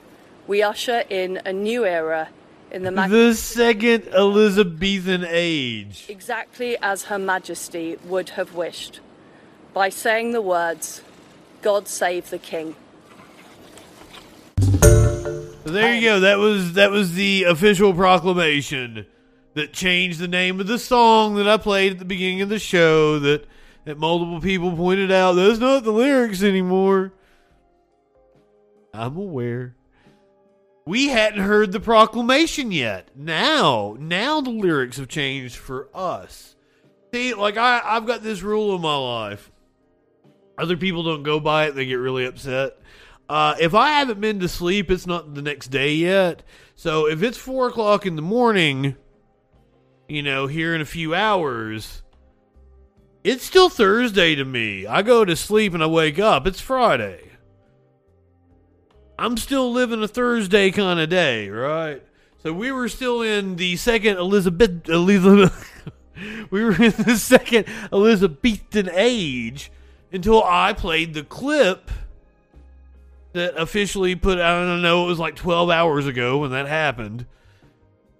we 0.47 0.61
usher 0.61 1.03
in 1.09 1.41
a 1.45 1.51
new 1.53 1.85
era 1.85 2.29
in 2.71 2.83
the 2.83 2.91
mag- 2.91 3.09
The 3.09 3.33
second 3.33 4.07
Elizabethan 4.09 5.25
age. 5.27 6.05
exactly 6.07 6.77
as 6.81 7.05
Her 7.05 7.17
Majesty 7.19 7.97
would 8.05 8.29
have 8.31 8.53
wished, 8.53 8.99
by 9.73 9.89
saying 9.89 10.31
the 10.31 10.41
words, 10.41 11.01
God 11.61 11.87
save 11.87 12.29
the 12.29 12.37
King. 12.37 12.75
There 15.63 15.95
you 15.95 16.01
go. 16.01 16.19
That 16.19 16.37
was 16.39 16.73
that 16.73 16.91
was 16.91 17.13
the 17.13 17.43
official 17.45 17.93
proclamation 17.93 19.05
that 19.53 19.71
changed 19.73 20.19
the 20.19 20.27
name 20.27 20.59
of 20.59 20.67
the 20.67 20.79
song 20.79 21.35
that 21.35 21.47
I 21.47 21.57
played 21.57 21.93
at 21.93 21.99
the 21.99 22.05
beginning 22.05 22.41
of 22.41 22.49
the 22.49 22.59
show. 22.59 23.19
That 23.19 23.45
that 23.85 23.97
multiple 23.97 24.39
people 24.39 24.75
pointed 24.75 25.11
out 25.11 25.33
that's 25.33 25.59
not 25.59 25.83
the 25.83 25.91
lyrics 25.91 26.43
anymore. 26.43 27.13
I'm 28.93 29.17
aware. 29.17 29.75
We 30.85 31.07
hadn't 31.07 31.43
heard 31.43 31.71
the 31.71 31.79
proclamation 31.79 32.71
yet. 32.71 33.09
Now, 33.15 33.95
now 33.99 34.41
the 34.41 34.49
lyrics 34.49 34.97
have 34.97 35.07
changed 35.07 35.55
for 35.55 35.89
us. 35.93 36.55
See, 37.13 37.33
like 37.33 37.57
I, 37.57 37.81
I've 37.83 38.05
got 38.05 38.23
this 38.23 38.41
rule 38.41 38.75
in 38.75 38.81
my 38.81 38.95
life. 38.95 39.51
Other 40.57 40.77
people 40.77 41.03
don't 41.03 41.23
go 41.23 41.39
by 41.39 41.67
it; 41.67 41.75
they 41.75 41.85
get 41.85 41.95
really 41.95 42.25
upset. 42.25 42.77
Uh, 43.29 43.55
if 43.59 43.73
I 43.73 43.91
haven't 43.91 44.19
been 44.19 44.39
to 44.41 44.47
sleep, 44.47 44.91
it's 44.91 45.07
not 45.07 45.33
the 45.33 45.41
next 45.41 45.67
day 45.67 45.93
yet. 45.93 46.43
So 46.75 47.07
if 47.07 47.23
it's 47.23 47.37
four 47.37 47.69
o'clock 47.69 48.05
in 48.05 48.15
the 48.15 48.21
morning, 48.21 48.95
you 50.09 50.21
know, 50.21 50.47
here 50.47 50.75
in 50.75 50.81
a 50.81 50.85
few 50.85 51.15
hours, 51.15 52.00
it's 53.23 53.45
still 53.45 53.69
Thursday 53.69 54.35
to 54.35 54.45
me. 54.45 54.85
I 54.85 55.01
go 55.01 55.25
to 55.25 55.35
sleep 55.35 55.73
and 55.73 55.83
I 55.83 55.87
wake 55.87 56.19
up. 56.19 56.47
It's 56.47 56.61
Friday. 56.61 57.31
I'm 59.19 59.37
still 59.37 59.71
living 59.71 60.01
a 60.01 60.07
Thursday 60.07 60.71
kind 60.71 60.99
of 60.99 61.09
day, 61.09 61.49
right? 61.49 62.01
So 62.41 62.51
we 62.51 62.71
were 62.71 62.89
still 62.89 63.21
in 63.21 63.55
the 63.55 63.75
second 63.75 64.17
Elizabeth 64.17 64.89
Elizabeth 64.89 65.69
we 66.49 66.63
were 66.63 66.73
in 66.73 66.91
the 66.91 67.17
second 67.17 67.65
Elizabethan 67.93 68.89
age 68.93 69.71
until 70.11 70.43
I 70.43 70.73
played 70.73 71.13
the 71.13 71.23
clip 71.23 71.91
that 73.33 73.55
officially 73.57 74.15
put 74.15 74.39
I 74.39 74.65
don't 74.65 74.81
know, 74.81 75.05
it 75.05 75.07
was 75.07 75.19
like 75.19 75.35
12 75.35 75.69
hours 75.69 76.07
ago 76.07 76.39
when 76.39 76.51
that 76.51 76.67
happened. 76.67 77.27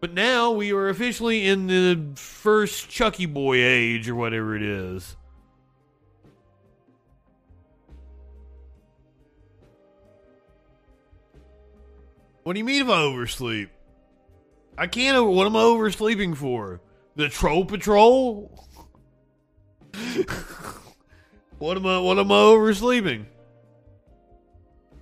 But 0.02 0.14
now 0.16 0.52
we 0.52 0.74
are 0.74 0.90
officially 0.90 1.48
in 1.48 1.68
the 1.68 2.16
first 2.16 2.90
Chucky 2.90 3.28
Boy 3.28 3.58
age 3.64 4.10
or 4.10 4.16
whatever 4.16 4.56
it 4.56 4.64
is. 4.64 5.16
What 12.42 12.54
do 12.54 12.60
you 12.60 12.66
mean 12.66 12.82
if 12.82 12.90
I 12.90 13.04
oversleep? 13.04 13.70
I 14.76 14.88
can't. 14.88 15.16
Over, 15.16 15.30
what 15.30 15.46
am 15.46 15.56
I 15.56 15.62
oversleeping 15.62 16.34
for? 16.34 16.82
The 17.16 17.30
Troll 17.30 17.66
Patrol? 17.66 18.68
what 21.60 21.78
am 21.78 21.86
I? 21.86 22.00
What 22.00 22.18
am 22.18 22.32
I 22.32 22.36
oversleeping? 22.36 23.28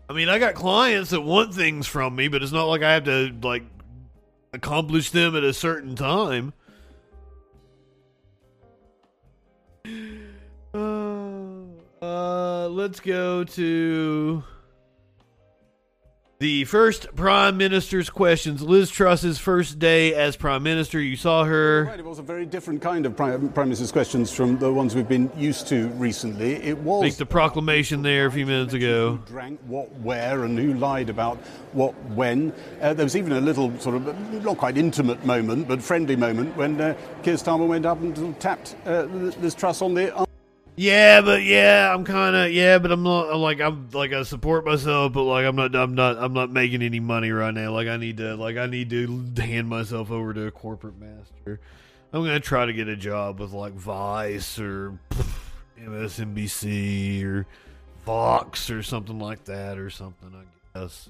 I 0.10 0.14
mean, 0.14 0.28
I 0.28 0.40
got 0.40 0.56
clients 0.56 1.12
that 1.12 1.22
want 1.22 1.54
things 1.54 1.88
from 1.88 2.18
me, 2.18 2.28
but 2.28 2.44
it's 2.44 2.52
not 2.52 2.66
like 2.66 2.84
I 2.84 2.96
have 2.96 3.06
to 3.06 3.34
like 3.42 3.64
accomplish 4.54 5.12
them 5.12 5.36
at 5.36 5.44
a 5.44 5.54
certain 5.54 5.96
time. 5.96 6.54
Uh, 10.74 11.62
uh, 12.02 12.68
let's 12.70 13.00
go 13.00 13.44
to 13.44 14.44
the 16.40 16.64
first 16.64 17.14
prime 17.18 17.58
minister's 17.58 18.10
questions. 18.10 18.62
Liz 18.62 18.90
Truss's 18.90 19.38
first 19.38 19.78
day 19.78 20.14
as 20.14 20.38
prime 20.38 20.64
minister. 20.64 20.98
You 20.98 21.18
saw 21.18 21.44
her. 21.44 21.84
Right, 21.84 22.00
it 22.00 22.06
was 22.06 22.18
a 22.20 22.24
very 22.24 22.46
different 22.46 22.82
kind 22.82 23.06
of 23.06 23.18
prime, 23.18 23.50
prime 23.50 23.68
minister's 23.68 23.92
questions 23.92 24.32
from 24.32 24.58
the 24.58 24.72
ones 24.72 24.96
we've 24.96 25.06
been 25.06 25.30
used 25.36 25.68
to 25.68 25.90
recently. 25.90 26.54
It 26.54 26.78
was 26.78 27.02
Make 27.02 27.18
the 27.18 27.26
proclamation 27.26 28.04
there 28.04 28.26
a 28.26 28.32
few 28.32 28.46
minutes 28.46 28.74
ago. 28.74 29.18
who 29.18 29.26
drank 29.26 29.60
what, 29.68 29.92
where, 30.00 30.46
and 30.46 30.58
who 30.58 30.76
lied 30.76 31.10
about 31.10 31.36
what, 31.74 31.94
when. 32.12 32.54
Uh, 32.80 32.94
there 32.94 33.06
was 33.06 33.18
even 33.18 33.34
a 33.34 33.42
little 33.42 33.78
sort 33.78 33.98
of 33.98 34.42
not 34.42 34.58
quite 34.58 34.78
intimate 34.78 35.26
moment, 35.26 35.68
but 35.68 35.82
friendly 35.82 36.16
moment 36.16 36.56
when 36.56 36.80
uh, 36.80 36.96
Keir 37.22 37.36
Starmer 37.36 37.68
went 37.68 37.86
up 37.86 38.00
and 38.00 38.40
tapped 38.40 38.78
uh, 38.86 39.04
Liz 39.04 39.56
Truss 39.56 39.82
on 39.82 39.94
the. 39.94 40.29
Yeah, 40.80 41.20
but 41.20 41.44
yeah, 41.44 41.94
I'm 41.94 42.06
kind 42.06 42.38
of 42.38 42.54
yeah, 42.54 42.78
but 42.80 42.90
I'm 42.90 43.04
not 43.04 43.34
I'm 43.34 43.42
like 43.42 43.60
I'm 43.60 43.90
like 43.92 44.14
I 44.14 44.24
support 44.24 44.66
myself, 44.66 45.12
but 45.12 45.24
like 45.24 45.46
I'm 45.46 45.58
not 45.58 45.76
I'm 45.76 45.94
not 45.94 46.18
I'm 46.18 46.32
not 46.32 46.54
making 46.54 46.82
any 46.82 47.02
money 47.02 47.32
right 47.32 47.54
now. 47.54 47.74
Like 47.74 47.90
I 47.90 47.98
need 47.98 48.16
to 48.16 48.38
like 48.38 48.56
I 48.56 48.66
need 48.66 48.90
to 48.92 49.30
hand 49.42 49.68
myself 49.68 50.10
over 50.10 50.34
to 50.34 50.48
a 50.48 50.52
corporate 50.52 50.98
master. 50.98 51.60
I'm 52.14 52.24
gonna 52.24 52.40
try 52.40 52.66
to 52.66 52.72
get 52.72 52.88
a 52.88 52.96
job 52.96 53.42
with 53.42 53.52
like 53.52 53.74
Vice 53.74 54.58
or 54.58 54.98
MSNBC 55.78 57.26
or 57.26 57.46
Fox 58.06 58.70
or 58.70 58.82
something 58.82 59.20
like 59.20 59.44
that 59.46 59.78
or 59.78 59.90
something. 59.90 60.34
I 60.34 60.80
guess 60.80 61.10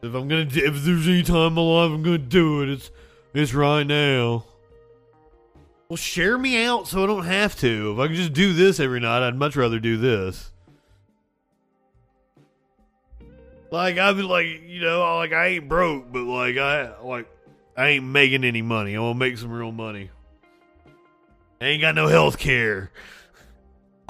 if 0.00 0.14
I'm 0.14 0.26
gonna 0.26 0.48
if 0.50 0.84
there's 0.84 1.06
any 1.06 1.22
time 1.22 1.54
life 1.54 1.90
I'm 1.90 2.02
gonna 2.02 2.16
do 2.16 2.62
it, 2.62 2.70
it's 2.70 2.90
it's 3.34 3.52
right 3.52 3.86
now. 3.86 4.46
Well, 5.88 5.96
share 5.96 6.36
me 6.36 6.62
out 6.64 6.86
so 6.86 7.02
I 7.02 7.06
don't 7.06 7.24
have 7.24 7.56
to. 7.60 7.92
If 7.94 7.98
I 7.98 8.08
could 8.08 8.16
just 8.16 8.34
do 8.34 8.52
this 8.52 8.78
every 8.78 9.00
night, 9.00 9.26
I'd 9.26 9.36
much 9.36 9.56
rather 9.56 9.78
do 9.78 9.96
this. 9.96 10.52
Like 13.70 13.96
I've 13.96 14.16
been 14.16 14.28
like, 14.28 14.64
you 14.66 14.82
know, 14.82 15.16
like 15.16 15.32
I 15.32 15.46
ain't 15.46 15.68
broke, 15.68 16.12
but 16.12 16.24
like 16.24 16.58
I 16.58 17.00
like 17.00 17.26
I 17.74 17.88
ain't 17.88 18.04
making 18.04 18.44
any 18.44 18.60
money. 18.60 18.96
I 18.96 19.00
want 19.00 19.14
to 19.14 19.18
make 19.18 19.38
some 19.38 19.50
real 19.50 19.72
money. 19.72 20.10
I 21.58 21.64
ain't 21.64 21.80
got 21.80 21.94
no 21.94 22.06
health 22.06 22.38
care. 22.38 22.90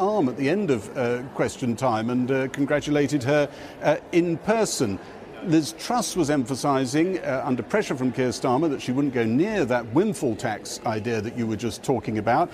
arm 0.01 0.29
at 0.29 0.37
the 0.37 0.49
end 0.51 0.73
of 0.73 0.97
uh, 0.97 1.23
question 1.35 1.77
time 1.77 2.11
and 2.11 2.31
uh, 2.31 2.49
congratulated 2.49 3.23
her 3.23 3.49
uh, 3.83 3.99
in 4.11 4.37
person. 4.39 4.99
Liz 5.45 5.75
Truss 5.79 6.17
was 6.17 6.31
emphasising, 6.31 7.19
uh, 7.19 7.43
under 7.45 7.63
pressure 7.63 7.97
from 7.97 8.13
Keir 8.13 8.29
Starmer, 8.31 8.69
that 8.71 8.83
she 8.83 8.93
wouldn't 8.93 9.15
go 9.15 9.25
near 9.25 9.65
that 9.65 9.87
windfall 9.95 10.37
tax 10.37 10.81
idea 10.85 11.21
that 11.21 11.37
you 11.37 11.47
were 11.47 11.57
just 11.57 11.83
talking 11.83 12.19
about. 12.19 12.51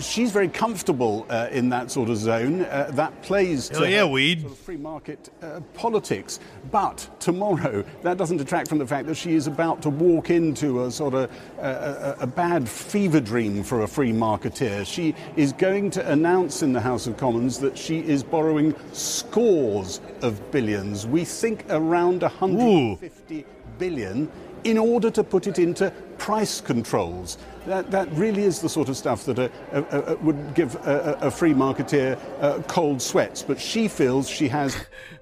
She's 0.00 0.32
very 0.32 0.48
comfortable 0.48 1.26
uh, 1.30 1.48
in 1.50 1.68
that 1.70 1.90
sort 1.90 2.10
of 2.10 2.16
zone. 2.16 2.62
Uh, 2.62 2.90
that 2.94 3.22
plays 3.22 3.68
Hell 3.68 3.82
to 3.82 3.90
yeah, 3.90 4.04
weed. 4.04 4.40
sort 4.40 4.52
of 4.52 4.58
free 4.58 4.76
market 4.76 5.30
uh, 5.42 5.60
politics. 5.74 6.40
But 6.70 7.08
tomorrow, 7.20 7.84
that 8.02 8.16
doesn't 8.16 8.38
detract 8.38 8.68
from 8.68 8.78
the 8.78 8.86
fact 8.86 9.06
that 9.06 9.14
she 9.16 9.34
is 9.34 9.46
about 9.46 9.80
to 9.82 9.90
walk 9.90 10.30
into 10.30 10.84
a 10.84 10.90
sort 10.90 11.14
of 11.14 11.30
uh, 11.60 12.14
a, 12.18 12.22
a 12.24 12.26
bad 12.26 12.68
fever 12.68 13.20
dream 13.20 13.62
for 13.62 13.82
a 13.82 13.88
free 13.88 14.12
marketeer. 14.12 14.86
She 14.86 15.14
is 15.36 15.52
going 15.52 15.90
to 15.90 16.10
announce 16.10 16.62
in 16.62 16.72
the 16.72 16.80
House 16.80 17.06
of 17.06 17.16
Commons 17.16 17.58
that 17.60 17.78
she 17.78 18.00
is 18.00 18.22
borrowing 18.22 18.74
scores 18.92 20.00
of 20.22 20.50
billions. 20.50 21.06
We 21.06 21.24
think 21.24 21.64
around 21.70 22.23
150 22.24 23.44
billion 23.78 24.30
in 24.64 24.78
order 24.78 25.10
to 25.10 25.22
put 25.22 25.46
it 25.46 25.58
into 25.58 25.90
price 26.18 26.60
controls. 26.60 27.38
That, 27.66 27.90
that 27.90 28.10
really 28.12 28.44
is 28.44 28.60
the 28.60 28.68
sort 28.68 28.88
of 28.88 28.96
stuff 28.96 29.24
that 29.26 29.38
a, 29.38 29.50
a, 29.72 30.12
a, 30.12 30.16
would 30.16 30.54
give 30.54 30.74
a, 30.86 31.18
a 31.22 31.30
free 31.30 31.54
marketeer 31.54 32.18
uh, 32.40 32.62
cold 32.62 33.00
sweats. 33.00 33.42
But 33.42 33.60
she 33.60 33.88
feels 33.88 34.28
she 34.28 34.48
has. 34.48 34.76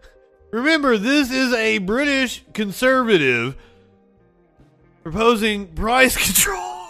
Remember, 0.52 0.98
this 0.98 1.30
is 1.30 1.52
a 1.54 1.78
British 1.78 2.44
conservative 2.52 3.56
proposing 5.02 5.66
price 5.68 6.16
control. 6.26 6.88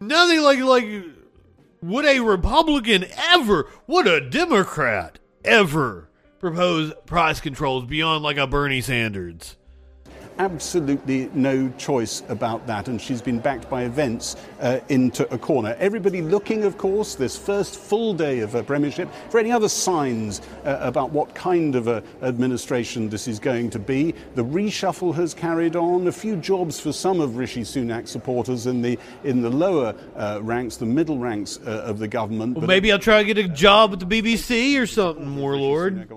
Nothing 0.00 0.42
like 0.42 0.58
like 0.60 1.04
would 1.82 2.04
a 2.04 2.20
Republican 2.20 3.04
ever, 3.30 3.68
would 3.86 4.06
a 4.06 4.20
Democrat 4.20 5.18
ever 5.44 6.08
propose 6.42 6.92
price 7.06 7.40
controls 7.40 7.84
beyond 7.84 8.24
like 8.24 8.36
a 8.36 8.48
Bernie 8.48 8.80
Sanders? 8.80 9.56
Absolutely 10.38 11.30
no 11.34 11.68
choice 11.78 12.22
about 12.28 12.66
that, 12.66 12.88
and 12.88 13.00
she's 13.00 13.22
been 13.22 13.38
backed 13.38 13.68
by 13.68 13.84
events 13.84 14.36
uh, 14.60 14.80
into 14.88 15.32
a 15.32 15.38
corner. 15.38 15.76
Everybody 15.78 16.22
looking, 16.22 16.64
of 16.64 16.78
course, 16.78 17.14
this 17.14 17.36
first 17.36 17.78
full 17.78 18.14
day 18.14 18.40
of 18.40 18.52
her 18.52 18.62
premiership 18.62 19.08
for 19.30 19.38
any 19.38 19.52
other 19.52 19.68
signs 19.68 20.40
uh, 20.64 20.78
about 20.80 21.10
what 21.10 21.34
kind 21.34 21.74
of 21.74 21.88
a 21.88 22.02
administration 22.22 23.08
this 23.08 23.28
is 23.28 23.38
going 23.38 23.70
to 23.70 23.78
be. 23.78 24.14
The 24.34 24.44
reshuffle 24.44 25.14
has 25.14 25.34
carried 25.34 25.76
on. 25.76 26.06
A 26.06 26.12
few 26.12 26.36
jobs 26.36 26.80
for 26.80 26.92
some 26.92 27.20
of 27.20 27.36
Rishi 27.36 27.62
Sunak's 27.62 28.10
supporters 28.10 28.66
in 28.66 28.82
the 28.82 28.98
in 29.24 29.42
the 29.42 29.50
lower 29.50 29.94
uh, 30.16 30.40
ranks, 30.42 30.76
the 30.76 30.86
middle 30.86 31.18
ranks 31.18 31.58
uh, 31.66 31.82
of 31.84 31.98
the 31.98 32.08
government. 32.08 32.56
Well, 32.56 32.66
maybe 32.66 32.92
I'll 32.92 32.98
try 32.98 33.22
to 33.22 33.34
get 33.34 33.38
a 33.38 33.48
job 33.48 33.92
at 33.92 34.00
the 34.00 34.06
BBC 34.06 34.80
or 34.80 34.86
something, 34.86 35.36
Warlord. 35.36 36.08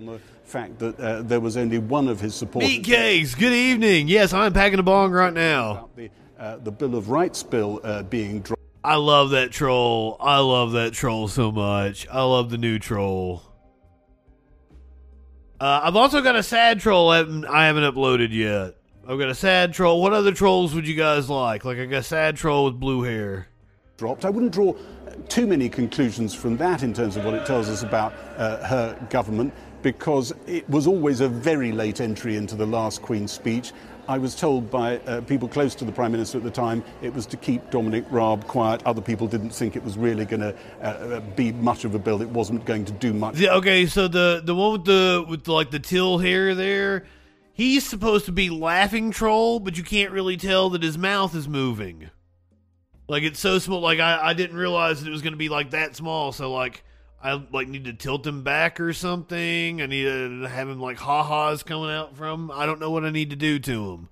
Fact 0.46 0.80
that 0.80 1.00
uh, 1.00 1.22
there 1.24 1.39
was 1.39 1.58
only 1.58 1.78
one 1.80 2.08
of 2.08 2.20
his 2.20 2.36
supporters. 2.36 2.70
Meat 2.70 2.84
cakes. 2.84 3.36
Good 3.36 3.54
evening. 3.54 4.08
Yes, 4.08 4.34
I'm 4.34 4.54
packing 4.54 4.80
a 4.80 4.84
bong 4.84 5.12
right 5.12 5.34
now. 5.34 5.89
The, 5.96 6.10
uh, 6.39 6.58
the 6.58 6.72
Bill 6.72 6.96
of 6.96 7.10
Rights 7.10 7.43
bill 7.43 7.82
uh, 7.84 8.04
being 8.04 8.41
dropped. 8.41 8.62
I 8.84 8.96
love 8.96 9.32
that 9.32 9.52
troll. 9.52 10.18
I 10.20 10.39
love 10.39 10.74
that 10.74 10.93
troll 10.93 11.28
so 11.28 11.52
much. 11.52 12.08
I 12.08 12.22
love 12.22 12.52
the 12.52 12.58
new 12.58 12.78
troll. 12.78 13.41
Uh, 15.60 15.82
I've 15.84 15.96
also 15.96 16.22
got 16.22 16.36
a 16.36 16.43
sad 16.43 16.80
troll 16.80 17.10
I 17.10 17.18
haven't, 17.18 17.46
I 17.46 17.66
haven't 17.66 17.84
uploaded 17.84 18.32
yet. 18.32 18.76
I've 19.08 19.18
got 19.18 19.30
a 19.30 19.36
sad 19.36 19.74
troll. 19.74 20.02
What 20.02 20.14
other 20.14 20.32
trolls 20.32 20.76
would 20.76 20.88
you 20.88 20.96
guys 20.96 21.30
like? 21.30 21.66
Like 21.66 21.78
I 21.78 21.86
got 21.86 21.98
a 21.98 22.04
sad 22.04 22.36
troll 22.36 22.66
with 22.66 22.80
blue 22.80 23.04
hair. 23.04 23.48
Dropped. 23.98 24.26
I 24.26 24.30
wouldn't 24.30 24.52
draw 24.52 24.76
too 25.30 25.48
many 25.48 25.70
conclusions 25.70 26.34
from 26.34 26.58
that 26.58 26.84
in 26.84 26.93
terms 26.93 27.16
of 27.16 27.24
what 27.24 27.34
it 27.34 27.46
tells 27.46 27.70
us 27.70 27.82
about 27.82 28.14
uh, 28.38 28.58
her 28.68 29.08
government 29.10 29.54
because 29.86 30.34
it 30.48 30.68
was 30.68 30.88
always 30.88 31.22
a 31.22 31.30
very 31.30 31.72
late 31.72 32.02
entry 32.02 32.38
into 32.38 32.56
the 32.56 32.66
last 32.66 33.04
Queen's 33.04 33.32
speech. 33.32 33.72
I 34.08 34.18
was 34.18 34.34
told 34.34 34.72
by 34.72 34.98
uh, 34.98 35.22
people 35.22 35.48
close 35.48 35.76
to 35.76 35.86
the 35.86 35.92
Prime 35.92 36.12
Minister 36.12 36.40
at 36.40 36.44
the 36.44 36.50
time 36.50 36.84
it 37.04 37.14
was 37.14 37.28
to 37.28 37.38
keep 37.38 37.70
Dominic 37.70 38.04
Raab 38.10 38.48
quiet. 38.48 38.82
Other 38.88 39.02
people 39.02 39.28
didn't 39.28 39.52
think 39.52 39.76
it 39.76 39.84
was 39.84 39.96
really 39.96 40.26
going 40.26 40.40
to 40.40 40.56
uh, 40.82 41.20
be 41.36 41.52
much 41.52 41.86
of 41.86 41.94
a 41.94 42.00
bill. 42.00 42.24
It 42.24 42.30
wasn't 42.30 42.66
going 42.66 42.86
to 42.86 42.94
do 42.94 43.14
much. 43.14 43.36
The- 43.36 43.54
okay, 43.58 43.86
so 43.86 44.08
the 44.08 44.42
the 44.44 44.56
one 44.56 44.72
with 44.72 44.86
the 44.86 45.24
with 45.30 45.48
like 45.48 45.70
the 45.70 45.78
till 45.80 46.18
hair 46.18 46.56
there, 46.56 47.06
he's 47.54 47.88
supposed 47.88 48.26
to 48.26 48.32
be 48.32 48.50
laughing 48.50 49.12
troll, 49.12 49.60
but 49.60 49.78
you 49.78 49.84
can't 49.84 50.12
really 50.12 50.36
tell 50.36 50.72
that 50.72 50.82
his 50.82 50.98
mouth 50.98 51.36
is 51.36 51.48
moving. 51.48 52.10
Like 53.08 53.22
it's 53.22 53.40
so 53.40 53.60
small. 53.60 53.82
Like 53.82 54.00
I, 54.00 54.30
I 54.30 54.34
didn't 54.34 54.58
realize 54.58 55.02
that 55.02 55.08
it 55.08 55.12
was 55.12 55.22
going 55.22 55.34
to 55.34 55.38
be 55.38 55.50
like 55.50 55.70
that 55.72 55.96
small. 55.96 56.32
So 56.32 56.52
like 56.52 56.84
I 57.22 57.41
like 57.51 57.68
need 57.68 57.86
to 57.86 57.93
tilt 57.93 58.26
him 58.26 58.43
back 58.43 58.80
or 58.80 58.93
something. 58.93 59.82
I 59.82 59.86
need 59.86 60.03
to 60.03 60.47
have 60.47 60.70
him 60.70 60.80
like 60.80 60.97
ha 60.97 61.24
ha's 61.24 61.63
coming 61.63 61.89
out 61.89 62.16
from. 62.16 62.51
I 62.51 62.66
don't 62.66 62.80
know 62.80 62.91
what 62.91 63.05
I 63.05 63.09
need 63.09 63.32
to 63.32 63.36
do 63.36 63.59
to 63.59 63.91
him. 63.91 64.09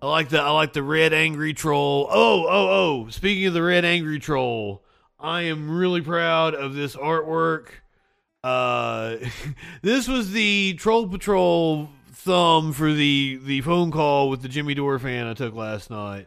I 0.00 0.06
like 0.06 0.28
the 0.30 0.40
I 0.40 0.50
like 0.50 0.72
the 0.72 0.82
red 0.82 1.12
angry 1.12 1.54
troll. 1.54 2.08
Oh 2.10 2.44
oh 2.48 2.68
oh! 2.70 3.08
Speaking 3.10 3.46
of 3.46 3.54
the 3.54 3.62
red 3.62 3.84
angry 3.84 4.18
troll, 4.18 4.82
I 5.18 5.42
am 5.42 5.70
really 5.70 6.00
proud 6.00 6.54
of 6.54 6.74
this 6.74 6.96
artwork. 6.96 7.68
Uh, 8.42 9.16
this 9.82 10.08
was 10.08 10.32
the 10.32 10.74
Troll 10.74 11.06
Patrol 11.08 11.88
thumb 12.12 12.72
for 12.72 12.92
the 12.92 13.40
the 13.44 13.60
phone 13.60 13.92
call 13.92 14.28
with 14.28 14.42
the 14.42 14.48
Jimmy 14.48 14.74
Dore 14.74 14.98
fan 14.98 15.26
I 15.26 15.34
took 15.34 15.54
last 15.54 15.90
night. 15.90 16.26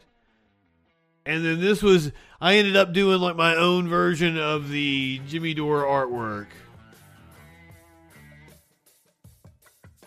And 1.25 1.43
then 1.43 1.59
this 1.59 1.81
was 1.81 2.11
I 2.39 2.57
ended 2.57 2.75
up 2.75 2.93
doing 2.93 3.19
like 3.19 3.35
my 3.35 3.55
own 3.55 3.87
version 3.87 4.37
of 4.37 4.69
the 4.69 5.19
Jimmy 5.27 5.53
Dore 5.53 5.83
artwork. 5.83 6.45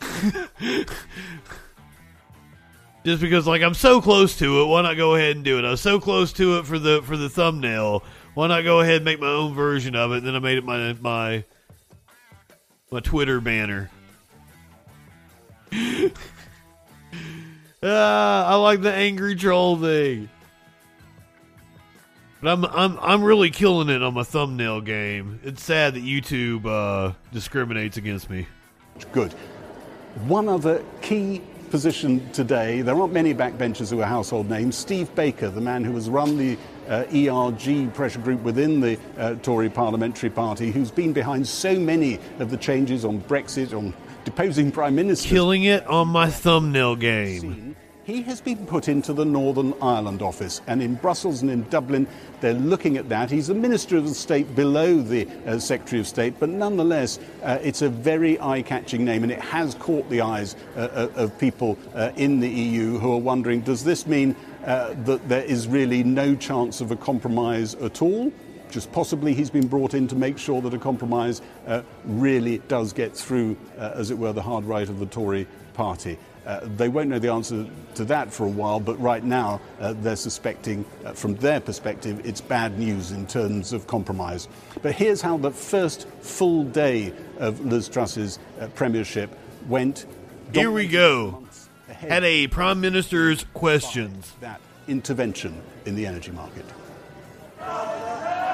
Just 3.04 3.20
because 3.20 3.46
like 3.46 3.62
I'm 3.62 3.74
so 3.74 4.00
close 4.00 4.36
to 4.38 4.62
it, 4.62 4.66
why 4.66 4.82
not 4.82 4.96
go 4.96 5.14
ahead 5.14 5.36
and 5.36 5.44
do 5.44 5.58
it? 5.58 5.64
I 5.64 5.70
was 5.70 5.80
so 5.80 5.98
close 5.98 6.32
to 6.34 6.58
it 6.58 6.66
for 6.66 6.78
the 6.78 7.02
for 7.02 7.16
the 7.16 7.28
thumbnail. 7.28 8.04
Why 8.34 8.46
not 8.46 8.62
go 8.62 8.80
ahead 8.80 8.96
and 8.96 9.04
make 9.04 9.18
my 9.18 9.26
own 9.26 9.54
version 9.54 9.96
of 9.96 10.12
it? 10.12 10.18
And 10.18 10.26
then 10.26 10.36
I 10.36 10.38
made 10.38 10.58
it 10.58 10.64
my 10.64 10.92
my 11.00 11.44
my 12.90 13.00
Twitter 13.00 13.40
banner. 13.40 13.90
Ah, 17.80 18.48
I 18.48 18.56
like 18.56 18.80
the 18.80 18.92
angry 18.92 19.36
troll 19.36 19.76
thing. 19.76 20.28
But 22.41 22.53
I'm 22.53 22.64
I'm 22.66 22.99
I'm 23.01 23.24
really 23.24 23.51
killing 23.51 23.89
it 23.89 24.03
on 24.03 24.14
my 24.14 24.22
thumbnail 24.22 24.80
game. 24.80 25.41
It's 25.43 25.62
sad 25.62 25.95
that 25.95 26.05
YouTube 26.05 26.66
uh, 26.66 27.14
discriminates 27.32 27.97
against 27.97 28.30
me. 28.30 28.47
Good. 29.12 29.32
One 30.26 30.49
other 30.49 30.84
key 31.03 31.43
position 31.70 32.30
today, 32.32 32.80
there 32.80 32.99
aren't 32.99 33.12
many 33.12 33.34
backbenchers 33.34 33.91
who 33.91 34.01
are 34.01 34.07
household 34.07 34.49
names. 34.49 34.76
Steve 34.76 35.14
Baker, 35.14 35.51
the 35.51 35.61
man 35.61 35.84
who 35.84 35.95
has 35.95 36.09
run 36.09 36.36
the 36.36 36.57
uh, 36.89 37.05
ERG 37.12 37.93
pressure 37.93 38.20
group 38.20 38.41
within 38.43 38.80
the 38.80 38.99
uh, 39.18 39.34
Tory 39.36 39.68
parliamentary 39.68 40.30
party, 40.30 40.70
who's 40.70 40.91
been 40.91 41.12
behind 41.12 41.47
so 41.47 41.78
many 41.78 42.18
of 42.39 42.51
the 42.51 42.57
changes 42.57 43.05
on 43.05 43.20
Brexit, 43.22 43.76
on 43.76 43.93
deposing 44.24 44.72
prime 44.72 44.95
ministers. 44.95 45.30
Killing 45.30 45.64
it 45.64 45.86
on 45.86 46.09
my 46.09 46.30
thumbnail 46.30 46.97
game. 46.97 47.76
He 48.09 48.22
has 48.22 48.40
been 48.40 48.64
put 48.64 48.88
into 48.88 49.12
the 49.12 49.26
Northern 49.26 49.74
Ireland 49.82 50.22
office, 50.22 50.62
and 50.66 50.80
in 50.80 50.94
Brussels 50.94 51.42
and 51.42 51.50
in 51.50 51.68
Dublin, 51.68 52.06
they're 52.40 52.54
looking 52.54 52.96
at 52.96 53.11
that. 53.11 53.30
He's 53.30 53.50
a 53.50 53.54
Minister 53.54 53.98
of 53.98 54.09
State 54.09 54.54
below 54.56 55.02
the 55.02 55.28
uh, 55.46 55.59
Secretary 55.59 56.00
of 56.00 56.06
State, 56.06 56.40
but 56.40 56.48
nonetheless, 56.48 57.18
uh, 57.42 57.59
it's 57.62 57.82
a 57.82 57.90
very 57.90 58.40
eye 58.40 58.62
catching 58.62 59.04
name, 59.04 59.24
and 59.24 59.30
it 59.30 59.42
has 59.42 59.74
caught 59.74 60.09
the 60.09 60.22
eyes 60.22 60.56
uh, 60.74 60.80
uh, 60.80 61.09
of 61.16 61.38
people 61.38 61.78
uh, 61.94 62.11
in 62.16 62.40
the 62.40 62.48
EU 62.48 62.96
who 62.96 63.12
are 63.12 63.20
wondering 63.20 63.61
does 63.61 63.84
this 63.84 64.06
mean 64.06 64.34
uh, 64.64 64.94
that 65.04 65.28
there 65.28 65.44
is 65.44 65.68
really 65.68 66.02
no 66.02 66.34
chance 66.34 66.80
of 66.80 66.90
a 66.90 66.96
compromise 66.96 67.74
at 67.74 68.00
all? 68.00 68.32
Just 68.70 68.90
possibly 68.90 69.34
he's 69.34 69.50
been 69.50 69.68
brought 69.68 69.92
in 69.92 70.09
to 70.09 70.16
make 70.16 70.38
sure 70.38 70.62
that 70.62 70.72
a 70.72 70.78
compromise 70.78 71.42
uh, 71.66 71.82
really 72.06 72.56
does 72.68 72.94
get 72.94 73.14
through, 73.14 73.54
uh, 73.76 73.92
as 73.96 74.11
it 74.11 74.16
were, 74.16 74.32
the 74.32 74.40
hard 74.40 74.64
right 74.64 74.88
of 74.88 74.98
the 74.98 75.06
Tory 75.06 75.46
party. 75.74 76.16
Uh, 76.49 76.61
they 76.76 76.88
won't 76.88 77.11
know 77.11 77.18
the 77.18 77.30
answer 77.30 77.66
to 77.94 78.07
that 78.07 78.32
for 78.32 78.46
a 78.46 78.49
while, 78.49 78.80
but 78.80 78.99
right 78.99 79.22
now 79.22 79.61
uh, 79.80 79.92
they're 79.99 80.16
suspecting, 80.16 80.82
uh, 81.05 81.12
from 81.12 81.34
their 81.36 81.61
perspective, 81.61 82.24
it's 82.24 82.40
bad 82.40 82.78
news 82.78 83.11
in 83.11 83.26
terms 83.26 83.74
of 83.74 83.86
compromise. 83.86 84.49
But 84.80 84.94
here's 84.94 85.20
how 85.20 85.36
the 85.36 85.51
first 85.51 86.09
full 86.22 86.64
day 86.64 87.12
of 87.36 87.61
Liz 87.66 87.86
Truss's 87.86 88.38
uh, 88.59 88.68
premiership 88.68 89.28
went. 89.68 90.07
Here 90.55 90.70
we 90.70 90.88
go. 90.88 91.46
Had 91.86 92.24
a 92.24 92.46
prime 92.46 92.80
minister's 92.80 93.44
questions. 93.53 94.32
That 94.40 94.62
intervention 94.86 95.61
in 95.84 95.96
the 95.96 96.07
energy 96.07 96.30
market. 96.30 96.64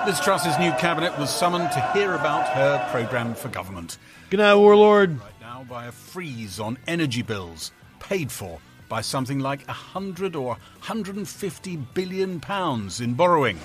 Liz 0.05 0.19
Truss's 0.19 0.59
new 0.59 0.73
cabinet 0.73 1.17
was 1.17 1.31
summoned 1.31 1.71
to 1.71 1.81
hear 1.93 2.15
about 2.15 2.49
her 2.49 2.89
programme 2.91 3.37
for 3.37 3.49
government. 3.51 3.99
Good 4.31 4.39
night, 4.39 4.57
Warlord. 4.57 5.21
Right 5.21 5.41
now, 5.41 5.65
by 5.69 5.87
a 5.87 5.93
freeze 5.93 6.59
on 6.59 6.77
energy 6.89 7.23
bills, 7.23 7.71
paid 8.05 8.31
for 8.31 8.61
by 8.89 9.01
something 9.01 9.39
like 9.39 9.67
100 9.67 10.37
or 10.37 10.49
150 10.49 11.77
billion 11.95 12.39
pounds 12.39 13.01
in 13.01 13.15
borrowing. 13.15 13.59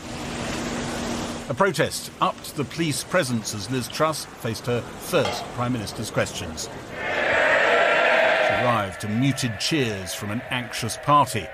A 1.49 1.53
protest 1.53 2.09
upped 2.21 2.55
the 2.55 2.63
police 2.63 3.03
presence 3.03 3.53
as 3.53 3.69
Liz 3.69 3.89
Truss 3.89 4.25
faced 4.25 4.65
her 4.65 4.81
first 4.81 5.43
Prime 5.55 5.73
Minister's 5.73 6.09
questions. 6.09 6.69
She 6.95 8.55
arrived 8.55 9.01
to 9.01 9.09
muted 9.09 9.59
cheers 9.59 10.13
from 10.13 10.31
an 10.31 10.41
anxious 10.51 10.97
party. 11.03 11.45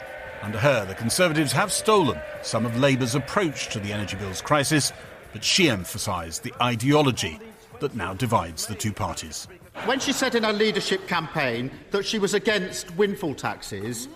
Under 0.44 0.60
her, 0.60 0.86
the 0.86 0.94
Conservatives 0.94 1.54
have 1.54 1.72
stolen 1.72 2.20
some 2.44 2.68
of 2.68 2.78
Labour's 2.78 3.16
approach 3.16 3.70
to 3.70 3.80
the 3.80 3.92
energy 3.92 4.16
bills 4.16 4.42
crisis, 4.42 4.94
but 5.34 5.44
she 5.44 5.70
emphasised 5.70 6.44
the 6.44 6.54
ideology 6.62 7.40
that 7.80 7.96
now 7.96 8.14
divides 8.14 8.68
the 8.68 8.76
two 8.76 8.94
parties. 8.94 9.48
When 9.84 10.00
she 10.00 10.14
said 10.14 10.34
in 10.34 10.44
her 10.44 10.54
leadership 10.54 11.08
campaign 11.08 11.70
that 11.92 12.06
she 12.06 12.18
was 12.18 12.34
against 12.34 12.96
windfall 12.96 13.36
taxes, 13.36 14.08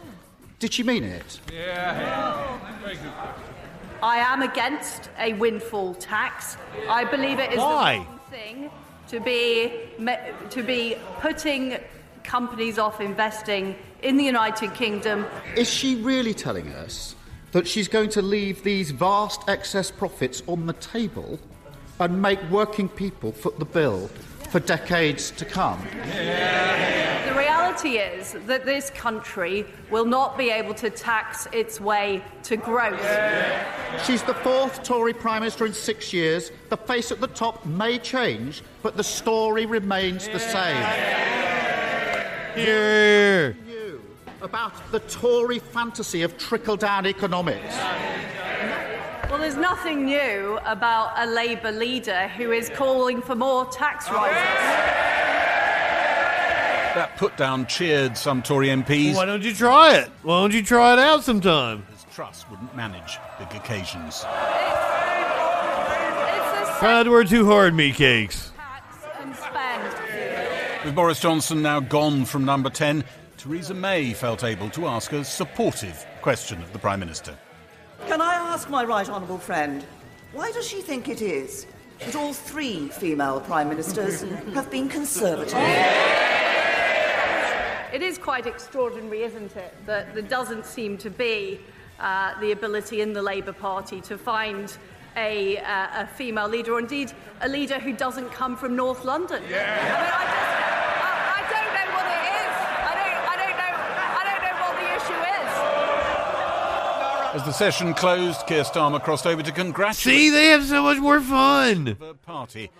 did 0.57 0.73
she 0.73 0.83
mean 0.83 1.03
it? 1.03 1.39
Yeah. 1.53 2.57
I 4.01 4.17
am 4.17 4.41
against 4.41 5.09
a 5.19 5.33
windfall 5.33 5.93
tax. 5.95 6.57
I 6.87 7.03
believe 7.03 7.39
it 7.39 7.51
is 7.51 7.59
Why? 7.59 7.97
the 7.97 7.99
wrong 7.99 8.19
thing 8.31 8.71
to 9.09 9.19
be 9.19 9.73
to 10.49 10.63
be 10.63 10.95
putting 11.19 11.77
companies 12.23 12.77
off 12.79 13.01
investing 13.01 13.75
in 14.01 14.17
the 14.17 14.23
United 14.23 14.73
Kingdom. 14.73 15.25
Is 15.55 15.69
she 15.69 15.95
really 15.95 16.33
telling 16.33 16.69
us 16.73 17.15
that 17.51 17.67
she's 17.67 17.87
going 17.87 18.09
to 18.11 18.21
leave 18.21 18.63
these 18.63 18.91
vast 18.91 19.47
excess 19.49 19.91
profits 19.91 20.41
on 20.47 20.65
the 20.65 20.73
table 20.73 21.39
and 21.99 22.21
make 22.21 22.41
working 22.49 22.87
people 22.87 23.31
foot 23.31 23.59
the 23.59 23.65
bill 23.65 24.09
for 24.49 24.59
decades 24.59 25.31
to 25.31 25.45
come? 25.45 25.81
The 26.03 27.35
reality 27.37 27.97
is 27.97 28.35
that 28.47 28.65
this 28.65 28.89
country 28.89 29.65
will 29.89 30.05
not 30.05 30.37
be 30.37 30.49
able 30.49 30.73
to 30.75 30.89
tax 30.89 31.47
its 31.51 31.79
way 31.79 32.23
to 32.43 32.57
growth. 32.57 32.99
She's 34.05 34.23
the 34.23 34.33
fourth 34.33 34.83
Tory 34.83 35.13
Prime 35.13 35.41
Minister 35.41 35.65
in 35.65 35.73
six 35.73 36.11
years. 36.13 36.51
The 36.69 36.77
face 36.77 37.11
at 37.11 37.21
the 37.21 37.27
top 37.27 37.65
may 37.65 37.99
change, 37.99 38.63
but 38.81 38.97
the 38.97 39.03
story 39.03 39.65
remains 39.65 40.27
the 40.27 40.39
same. 40.39 40.83
Here. 42.55 43.55
You 43.67 44.01
about 44.41 44.91
the 44.91 44.99
Tory 45.01 45.59
fantasy 45.59 46.23
of 46.23 46.37
trickle 46.37 46.77
down 46.77 47.05
economics. 47.05 47.75
Well, 49.29 49.37
there's 49.37 49.55
nothing 49.55 50.05
new 50.05 50.57
about 50.65 51.13
a 51.15 51.27
Labour 51.27 51.71
leader 51.71 52.27
who 52.29 52.51
is 52.51 52.69
calling 52.69 53.21
for 53.21 53.35
more 53.35 53.65
tax 53.65 54.09
rises. 54.09 54.35
That 56.95 57.15
put 57.17 57.37
down 57.37 57.67
cheered 57.67 58.17
some 58.17 58.41
Tory 58.41 58.69
MPs. 58.69 59.15
Why 59.15 59.25
don't 59.25 59.43
you 59.43 59.53
try 59.53 59.97
it? 59.97 60.09
Why 60.23 60.41
don't 60.41 60.51
you 60.51 60.63
try 60.63 60.93
it 60.93 60.99
out 60.99 61.23
sometime? 61.23 61.85
His 61.91 62.05
Truss 62.11 62.43
wouldn't 62.49 62.75
manage 62.75 63.19
big 63.37 63.53
occasions. 63.53 64.21
Try 66.79 67.03
to 67.03 67.09
work 67.11 67.29
too 67.29 67.45
hard, 67.45 67.75
me 67.75 67.91
cakes. 67.91 68.51
With 70.83 70.95
Boris 70.95 71.19
Johnson 71.19 71.61
now 71.61 71.79
gone 71.81 72.25
from 72.25 72.45
number 72.45 72.71
10, 72.71 73.03
Theresa 73.37 73.75
May 73.75 74.11
felt 74.13 74.43
able 74.43 74.71
to 74.71 74.87
ask 74.87 75.13
a 75.13 75.23
supportive 75.23 76.03
question 76.21 76.63
of 76.63 76.73
the 76.73 76.79
Prime 76.79 76.99
Minister. 76.99 77.37
Can 78.07 78.21
I 78.21 78.38
ask 78.49 78.67
my 78.67 78.83
right 78.83 79.07
honourable 79.07 79.37
friend, 79.37 79.85
why 80.33 80.51
does 80.51 80.67
she 80.67 80.81
think 80.81 81.07
it 81.07 81.21
is 81.21 81.67
that 81.99 82.15
all 82.15 82.33
three 82.33 82.87
female 82.87 83.39
prime 83.41 83.69
ministers 83.69 84.21
have 84.55 84.71
been 84.71 84.89
conservative? 84.89 85.53
It 87.93 88.01
is 88.01 88.17
quite 88.17 88.47
extraordinary, 88.47 89.21
isn't 89.21 89.55
it, 89.55 89.75
that 89.85 90.15
there 90.15 90.23
doesn't 90.23 90.65
seem 90.65 90.97
to 90.97 91.11
be 91.11 91.59
uh, 91.99 92.39
the 92.39 92.51
ability 92.51 93.01
in 93.01 93.13
the 93.13 93.21
Labour 93.21 93.53
Party 93.53 94.01
to 94.01 94.17
find 94.17 94.75
a, 95.15 95.57
uh, 95.59 96.01
a 96.01 96.07
female 96.07 96.47
leader, 96.47 96.73
or 96.73 96.79
indeed 96.79 97.11
a 97.41 97.47
leader 97.47 97.77
who 97.77 97.93
doesn't 97.93 98.31
come 98.31 98.57
from 98.57 98.75
North 98.75 99.05
London. 99.05 99.43
I 99.43 99.47
mean, 99.47 99.53
I 99.53 100.23
just, 100.33 100.53
I, 101.05 101.11
I 101.37 101.41
don't 101.53 101.71
know 101.77 101.87
what 101.93 102.07
it 102.17 102.25
is. 102.33 102.53
I 102.89 102.93
don't, 102.97 103.19
I 103.29 103.35
don't 103.41 103.57
know. 103.61 103.73
I 104.19 104.23
don't 104.25 104.41
know 104.41 104.55
what 104.63 104.73
the 104.81 104.87
issue 104.97 105.21
is. 105.37 105.39
As 107.33 107.45
the 107.45 107.51
session 107.51 107.93
closed, 107.93 108.47
Keir 108.47 108.63
Starmer 108.63 109.01
crossed 109.01 109.27
over 109.27 109.43
to 109.43 109.51
congratulate 109.51 110.17
See, 110.17 110.29
they 110.29 110.47
have 110.47 110.65
so 110.65 110.81
much 110.81 110.97
more 110.97 111.21
fun. 111.21 111.95
party. 112.25 112.71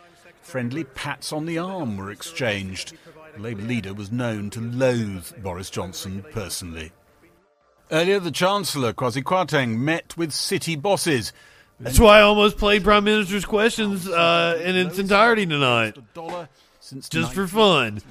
Friendly 0.41 0.83
pats 0.83 1.31
on 1.31 1.45
the 1.45 1.59
arm 1.59 1.97
were 1.97 2.09
exchanged. 2.09 2.93
The 3.35 3.41
Labour 3.41 3.61
leader 3.61 3.93
was 3.93 4.11
known 4.11 4.49
to 4.51 4.59
loathe 4.59 5.31
Boris 5.43 5.69
Johnson 5.69 6.25
personally. 6.31 6.91
Earlier, 7.91 8.19
the 8.19 8.31
Chancellor, 8.31 8.91
Kwasi 8.91 9.21
Kwarteng, 9.21 9.77
met 9.77 10.17
with 10.17 10.31
city 10.31 10.75
bosses. 10.75 11.31
That's 11.79 11.99
why 11.99 12.17
I 12.17 12.21
almost 12.21 12.57
played 12.57 12.83
Prime 12.83 13.03
Minister's 13.03 13.45
questions 13.45 14.07
uh, 14.07 14.59
in 14.63 14.75
its 14.75 14.97
entirety 14.97 15.45
tonight. 15.45 15.95
Just 17.09 17.33
for 17.33 17.47
fun. 17.47 18.01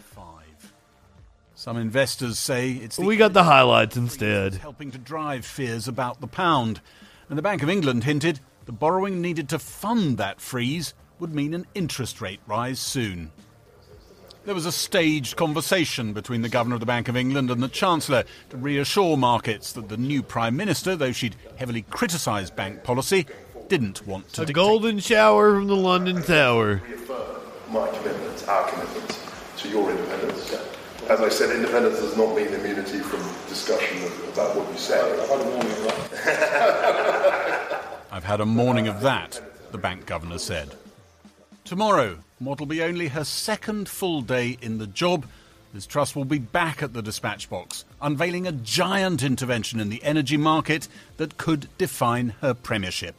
Some 1.69 1.77
investors 1.77 2.39
say 2.39 2.71
it's 2.71 2.97
the 2.97 3.05
We 3.05 3.19
got 3.19 3.35
the 3.35 3.45
highlights 3.45 3.95
instead. 3.95 4.55
helping 4.55 4.91
to 4.91 4.97
drive 4.97 5.45
fears 5.45 5.87
about 5.87 6.23
the 6.23 6.27
pound. 6.27 6.81
And 7.29 7.37
the 7.37 7.43
Bank 7.43 7.63
of 7.63 7.69
England 7.69 8.05
hinted 8.05 8.41
the 8.65 8.73
borrowing 8.73 9.21
needed 9.21 9.51
to 9.51 9.59
fund 9.59 10.17
that 10.17 10.41
freeze 10.41 10.95
would 11.19 11.35
mean 11.35 11.53
an 11.53 11.67
interest 11.75 12.23
rate 12.23 12.41
rise 12.47 12.81
soon. 12.81 13.33
There 14.47 14.55
was 14.55 14.65
a 14.65 14.73
staged 14.73 15.37
conversation 15.37 16.15
between 16.15 16.41
the 16.41 16.49
Governor 16.49 16.77
of 16.77 16.81
the 16.81 16.87
Bank 16.87 17.07
of 17.07 17.19
England 17.19 17.51
and 17.51 17.63
the 17.63 17.69
Chancellor 17.69 18.25
to 18.49 18.57
reassure 18.57 19.19
markets 19.19 19.75
that 19.75 19.91
the 19.91 19.99
new 19.99 20.23
Prime 20.23 20.57
Minister, 20.57 20.97
though 20.97 21.13
she'd 21.13 21.37
heavily 21.57 21.83
criticised 21.83 22.57
bank 22.57 22.83
policy, 22.83 23.27
didn't 23.69 24.07
want 24.07 24.33
to 24.33 24.41
A 24.41 24.47
dictate. 24.47 24.55
golden 24.55 25.01
shower 25.01 25.53
from 25.57 25.67
the 25.67 25.77
London 25.77 26.23
Tower. 26.23 26.81
my 27.71 27.87
commitment, 27.89 28.49
our 28.49 28.71
commitment 28.71 29.21
to 29.59 29.69
your 29.69 29.91
independence. 29.91 30.78
As 31.09 31.21
I 31.23 31.31
said, 31.31 31.57
independence 31.57 32.01
does 32.01 32.19
not 32.19 32.37
mean 32.37 32.49
immunity 32.49 32.99
from 32.99 33.21
discussion 33.49 33.97
of, 34.05 34.29
about 34.35 34.55
what 34.55 34.71
you 34.71 34.79
say. 34.79 35.01
I've 35.01 35.29
had 35.31 35.41
a 35.41 35.45
morning 35.45 35.73
of 35.73 35.83
that. 36.13 37.99
I've 38.13 38.25
had 38.25 38.41
a 38.43 38.47
morning 38.47 38.89
of 38.89 39.01
that, 39.01 39.41
the 39.73 39.79
bank 39.79 40.05
governor 40.05 40.37
said. 40.37 40.75
Tomorrow, 41.65 42.19
what'll 42.41 42.67
be 42.67 42.83
only 42.83 43.09
her 43.09 43.25
second 43.25 43.89
full 43.89 44.21
day 44.21 44.59
in 44.61 44.77
the 44.77 44.87
job, 44.87 45.25
Liz 45.73 45.87
Truss 45.87 46.15
will 46.15 46.27
be 46.27 46.39
back 46.39 46.83
at 46.83 46.93
the 46.93 47.01
dispatch 47.01 47.49
box, 47.49 47.87
unveiling 48.03 48.47
a 48.47 48.53
giant 48.53 49.23
intervention 49.23 49.81
in 49.81 49.89
the 49.89 50.03
energy 50.03 50.37
market 50.37 50.89
that 51.17 51.39
could 51.39 51.69
define 51.79 52.35
her 52.43 52.53
premiership, 52.53 53.15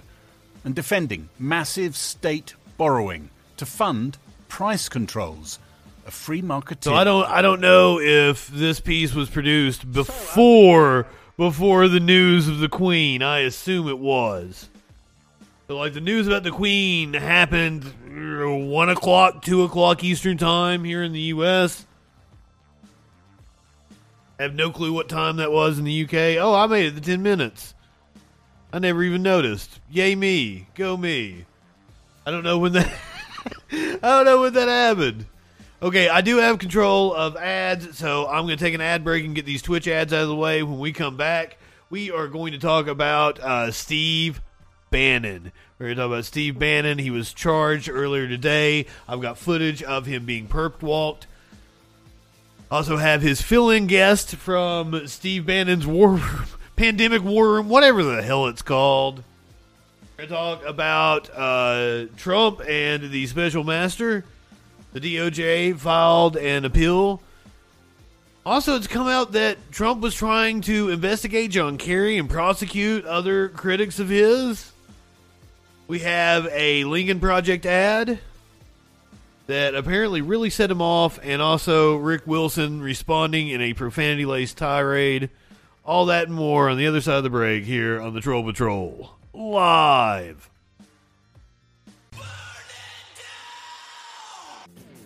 and 0.63 0.75
defending 0.75 1.29
massive 1.39 1.95
state 1.95 2.53
borrowing 2.77 3.31
to 3.57 3.65
fund 3.65 4.19
price 4.47 4.89
controls. 4.89 5.57
A 6.09 6.11
free 6.11 6.41
marketeer. 6.41 6.85
So 6.85 6.95
I 6.95 7.03
don't 7.03 7.27
I 7.27 7.43
don't 7.43 7.61
know 7.61 7.99
if 7.99 8.47
this 8.47 8.79
piece 8.79 9.13
was 9.13 9.29
produced 9.29 9.91
before 9.91 11.05
before 11.37 11.87
the 11.87 11.99
news 11.99 12.47
of 12.47 12.57
the 12.57 12.67
Queen. 12.67 13.21
I 13.21 13.41
assume 13.41 13.87
it 13.87 13.99
was. 13.99 14.69
So 15.67 15.77
like 15.77 15.93
the 15.93 16.01
news 16.01 16.25
about 16.25 16.41
the 16.41 16.49
Queen 16.49 17.13
happened 17.13 17.85
uh, 17.85 18.49
one 18.49 18.89
o'clock, 18.89 19.43
two 19.43 19.61
o'clock 19.61 20.03
Eastern 20.03 20.39
time 20.39 20.83
here 20.83 21.03
in 21.03 21.13
the 21.13 21.19
U.S. 21.19 21.85
I 24.39 24.41
have 24.41 24.55
no 24.55 24.71
clue 24.71 24.91
what 24.91 25.09
time 25.09 25.35
that 25.35 25.51
was 25.51 25.77
in 25.77 25.85
the 25.85 26.05
UK. 26.05 26.43
Oh, 26.43 26.55
I 26.55 26.65
made 26.65 26.87
it 26.87 26.95
to 26.95 27.01
ten 27.01 27.21
minutes. 27.21 27.75
I 28.73 28.79
never 28.79 29.03
even 29.03 29.21
noticed. 29.21 29.79
Yay 29.91 30.15
me, 30.15 30.69
go 30.73 30.97
me. 30.97 31.45
I 32.25 32.31
don't 32.31 32.43
know 32.43 32.57
when 32.57 32.73
that. 32.73 32.91
I 33.71 33.99
don't 34.01 34.25
know 34.25 34.41
when 34.41 34.53
that 34.53 34.69
happened. 34.69 35.27
Okay, 35.81 36.09
I 36.09 36.19
do 36.19 36.37
have 36.37 36.59
control 36.59 37.13
of 37.13 37.37
ads, 37.37 37.97
so 37.97 38.27
I'm 38.27 38.45
going 38.45 38.57
to 38.57 38.63
take 38.63 38.73
an 38.73 38.81
ad 38.81 39.05
break 39.05 39.23
and 39.23 39.33
get 39.33 39.45
these 39.45 39.61
Twitch 39.61 39.87
ads 39.87 40.11
out 40.11 40.23
of 40.23 40.27
the 40.27 40.35
way. 40.35 40.61
When 40.61 40.77
we 40.77 40.91
come 40.91 41.15
back, 41.15 41.57
we 41.89 42.11
are 42.11 42.27
going 42.27 42.51
to 42.51 42.57
talk 42.57 42.87
about 42.87 43.39
uh, 43.39 43.71
Steve 43.71 44.41
Bannon. 44.91 45.53
We're 45.77 45.85
going 45.85 45.95
to 45.95 46.01
talk 46.01 46.11
about 46.11 46.25
Steve 46.25 46.59
Bannon. 46.59 46.97
He 46.97 47.09
was 47.09 47.31
charged 47.31 47.87
earlier 47.87 48.27
today. 48.27 48.87
I've 49.07 49.21
got 49.21 49.37
footage 49.37 49.81
of 49.81 50.05
him 50.05 50.25
being 50.25 50.49
perp 50.49 50.81
walked. 50.81 51.27
Also 52.69 52.97
have 52.97 53.21
his 53.21 53.41
fill-in 53.41 53.87
guest 53.87 54.35
from 54.35 55.07
Steve 55.07 55.45
Bannon's 55.45 55.87
War 55.87 56.15
Room, 56.15 56.45
Pandemic 56.75 57.23
War 57.23 57.53
Room, 57.53 57.69
whatever 57.69 58.03
the 58.03 58.21
hell 58.21 58.47
it's 58.47 58.61
called. 58.61 59.23
We're 60.17 60.27
going 60.27 60.29
to 60.29 60.35
talk 60.35 60.65
about 60.65 61.29
uh, 61.33 62.07
Trump 62.17 62.59
and 62.67 63.09
the 63.09 63.25
special 63.27 63.63
master. 63.63 64.25
The 64.93 64.99
DOJ 64.99 65.77
filed 65.77 66.35
an 66.37 66.65
appeal. 66.65 67.21
Also, 68.45 68.75
it's 68.75 68.87
come 68.87 69.07
out 69.07 69.33
that 69.33 69.71
Trump 69.71 70.01
was 70.01 70.15
trying 70.15 70.61
to 70.61 70.89
investigate 70.89 71.51
John 71.51 71.77
Kerry 71.77 72.17
and 72.17 72.29
prosecute 72.29 73.05
other 73.05 73.49
critics 73.49 73.99
of 73.99 74.09
his. 74.09 74.71
We 75.87 75.99
have 75.99 76.47
a 76.51 76.83
Lincoln 76.85 77.19
Project 77.19 77.65
ad 77.65 78.19
that 79.47 79.75
apparently 79.75 80.21
really 80.21 80.49
set 80.49 80.71
him 80.71 80.81
off, 80.81 81.19
and 81.23 81.41
also 81.41 81.95
Rick 81.95 82.25
Wilson 82.25 82.81
responding 82.81 83.49
in 83.49 83.61
a 83.61 83.73
profanity 83.73 84.25
laced 84.25 84.57
tirade. 84.57 85.29
All 85.83 86.05
that 86.05 86.27
and 86.27 86.35
more 86.35 86.69
on 86.69 86.77
the 86.77 86.87
other 86.87 87.01
side 87.01 87.17
of 87.17 87.23
the 87.23 87.29
break 87.31 87.65
here 87.65 87.99
on 87.99 88.13
the 88.13 88.21
Troll 88.21 88.43
Patrol. 88.43 89.11
Live. 89.33 90.49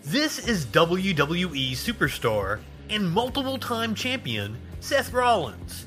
This 0.05 0.37
is 0.37 0.65
WWE 0.65 1.71
superstar 1.71 2.59
and 2.89 3.09
multiple 3.09 3.57
time 3.57 3.95
champion 3.95 4.57
Seth 4.81 5.13
Rollins. 5.13 5.85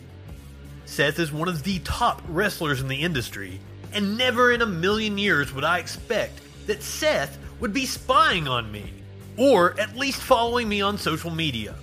Seth 0.87 1.19
is 1.19 1.31
one 1.31 1.49
of 1.49 1.65
the 1.65 1.81
top 1.81 2.23
wrestlers 2.27 2.81
in 2.81 2.89
the 2.89 3.03
industry, 3.03 3.61
and 3.93 4.17
never 4.17 4.53
in 4.53 4.63
a 4.63 4.67
million 4.67 5.19
years 5.19 5.53
would 5.53 5.65
I 5.65 5.81
expect 5.81 6.41
that 6.67 6.83
Seth 6.83 7.37
would 7.61 7.75
be 7.75 7.85
spying 7.85 8.49
on 8.49 8.73
me, 8.73 8.91
or 9.37 9.79
at 9.79 9.99
least 9.99 10.23
following 10.23 10.67
me 10.67 10.81
on 10.81 10.97
social 10.97 11.31
media. 11.31 11.75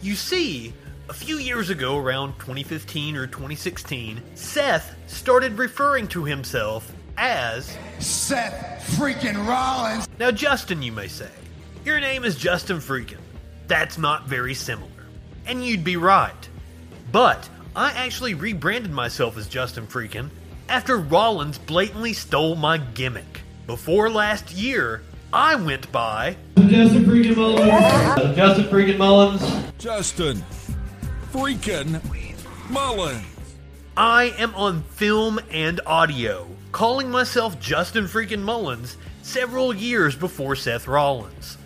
You 0.00 0.14
see, 0.14 0.72
a 1.10 1.14
few 1.14 1.36
years 1.36 1.68
ago, 1.68 1.98
around 1.98 2.32
2015 2.38 3.14
or 3.14 3.26
2016, 3.26 4.22
Seth 4.34 4.96
started 5.06 5.58
referring 5.58 6.08
to 6.08 6.24
himself 6.24 6.90
as 7.18 7.76
Seth 7.98 8.96
freaking 8.96 9.46
Rollins. 9.46 10.08
Now, 10.18 10.30
Justin, 10.30 10.82
you 10.82 10.92
may 10.92 11.08
say, 11.08 11.28
your 11.84 12.00
name 12.00 12.24
is 12.24 12.36
Justin 12.36 12.78
Freakin. 12.78 13.18
That's 13.66 13.98
not 13.98 14.26
very 14.26 14.54
similar. 14.54 14.88
And 15.46 15.64
you'd 15.64 15.84
be 15.84 15.96
right. 15.96 16.48
But 17.10 17.48
I 17.74 17.90
actually 17.92 18.34
rebranded 18.34 18.92
myself 18.92 19.36
as 19.36 19.48
Justin 19.48 19.86
Freakin 19.86 20.30
after 20.68 20.96
Rollins 20.96 21.58
blatantly 21.58 22.12
stole 22.12 22.54
my 22.54 22.78
gimmick. 22.78 23.40
Before 23.66 24.10
last 24.10 24.52
year, 24.52 25.02
I 25.32 25.56
went 25.56 25.90
by 25.90 26.36
Justin 26.56 27.04
Freakin' 27.04 27.36
Mullins. 27.36 28.36
Justin 28.36 28.64
Freakin' 28.66 28.98
Mullins. 28.98 29.72
Justin 29.78 30.44
freaking 31.32 32.00
Mullins. 32.70 33.24
I 33.96 34.34
am 34.38 34.54
on 34.54 34.82
film 34.82 35.40
and 35.50 35.80
audio, 35.86 36.46
calling 36.72 37.10
myself 37.10 37.58
Justin 37.58 38.04
Freakin' 38.04 38.42
Mullins 38.42 38.96
several 39.22 39.74
years 39.74 40.14
before 40.14 40.54
Seth 40.54 40.86
Rollins. 40.86 41.56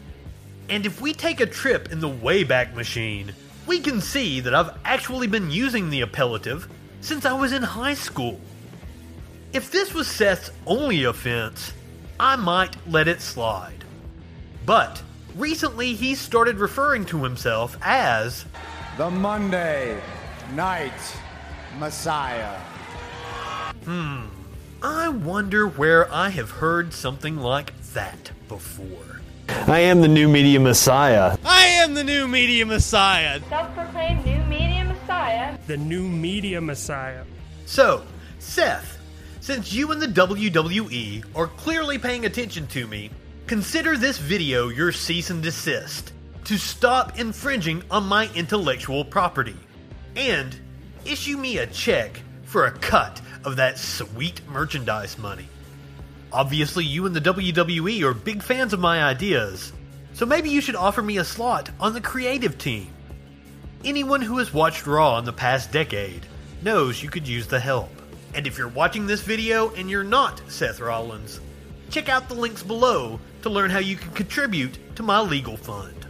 And 0.68 0.84
if 0.84 1.00
we 1.00 1.12
take 1.12 1.40
a 1.40 1.46
trip 1.46 1.92
in 1.92 2.00
the 2.00 2.08
Wayback 2.08 2.74
Machine, 2.74 3.32
we 3.66 3.80
can 3.80 4.00
see 4.00 4.40
that 4.40 4.54
I've 4.54 4.76
actually 4.84 5.26
been 5.26 5.50
using 5.50 5.90
the 5.90 6.02
appellative 6.02 6.68
since 7.00 7.24
I 7.24 7.32
was 7.32 7.52
in 7.52 7.62
high 7.62 7.94
school. 7.94 8.40
If 9.52 9.70
this 9.70 9.94
was 9.94 10.08
Seth's 10.08 10.50
only 10.66 11.04
offense, 11.04 11.72
I 12.18 12.36
might 12.36 12.76
let 12.88 13.08
it 13.08 13.20
slide. 13.20 13.84
But 14.64 15.02
recently 15.36 15.94
he 15.94 16.14
started 16.14 16.58
referring 16.58 17.04
to 17.06 17.22
himself 17.22 17.76
as 17.82 18.44
The 18.96 19.10
Monday 19.10 20.00
Night 20.54 20.92
Messiah. 21.78 22.58
Hmm. 23.84 24.26
I 24.82 25.08
wonder 25.08 25.66
where 25.66 26.12
I 26.12 26.30
have 26.30 26.50
heard 26.50 26.92
something 26.92 27.36
like 27.36 27.72
that 27.94 28.30
before. 28.48 29.15
I 29.48 29.80
am 29.80 30.00
the 30.00 30.08
new 30.08 30.28
media 30.28 30.60
messiah. 30.60 31.36
I 31.44 31.66
am 31.66 31.94
the 31.94 32.04
new 32.04 32.28
media 32.28 32.64
messiah. 32.66 33.40
Self-proclaimed 33.48 34.24
new 34.24 34.42
media 34.44 34.84
messiah. 34.84 35.56
The 35.66 35.76
new 35.76 36.08
media 36.08 36.60
messiah. 36.60 37.24
So, 37.64 38.04
Seth, 38.38 38.98
since 39.40 39.72
you 39.72 39.92
and 39.92 40.00
the 40.00 40.06
WWE 40.06 41.24
are 41.34 41.46
clearly 41.46 41.98
paying 41.98 42.26
attention 42.26 42.66
to 42.68 42.86
me, 42.86 43.10
consider 43.46 43.96
this 43.96 44.18
video 44.18 44.68
your 44.68 44.92
cease 44.92 45.30
and 45.30 45.42
desist 45.42 46.12
to 46.44 46.56
stop 46.58 47.18
infringing 47.18 47.82
on 47.90 48.04
my 48.04 48.30
intellectual 48.34 49.04
property. 49.04 49.56
And 50.14 50.56
issue 51.04 51.36
me 51.36 51.58
a 51.58 51.66
check 51.66 52.20
for 52.44 52.66
a 52.66 52.72
cut 52.72 53.20
of 53.44 53.56
that 53.56 53.78
sweet 53.78 54.40
merchandise 54.48 55.18
money. 55.18 55.48
Obviously, 56.36 56.84
you 56.84 57.06
and 57.06 57.16
the 57.16 57.32
WWE 57.32 58.02
are 58.02 58.12
big 58.12 58.42
fans 58.42 58.74
of 58.74 58.78
my 58.78 59.02
ideas, 59.02 59.72
so 60.12 60.26
maybe 60.26 60.50
you 60.50 60.60
should 60.60 60.76
offer 60.76 61.00
me 61.00 61.16
a 61.16 61.24
slot 61.24 61.70
on 61.80 61.94
the 61.94 62.00
creative 62.02 62.58
team. 62.58 62.88
Anyone 63.86 64.20
who 64.20 64.36
has 64.36 64.52
watched 64.52 64.86
Raw 64.86 65.16
in 65.16 65.24
the 65.24 65.32
past 65.32 65.72
decade 65.72 66.26
knows 66.60 67.02
you 67.02 67.08
could 67.08 67.26
use 67.26 67.46
the 67.46 67.58
help. 67.58 67.88
And 68.34 68.46
if 68.46 68.58
you're 68.58 68.68
watching 68.68 69.06
this 69.06 69.22
video 69.22 69.70
and 69.76 69.88
you're 69.88 70.04
not 70.04 70.42
Seth 70.48 70.78
Rollins, 70.78 71.40
check 71.88 72.10
out 72.10 72.28
the 72.28 72.34
links 72.34 72.62
below 72.62 73.18
to 73.40 73.48
learn 73.48 73.70
how 73.70 73.78
you 73.78 73.96
can 73.96 74.12
contribute 74.12 74.94
to 74.96 75.02
my 75.02 75.20
legal 75.20 75.56
fund. 75.56 76.05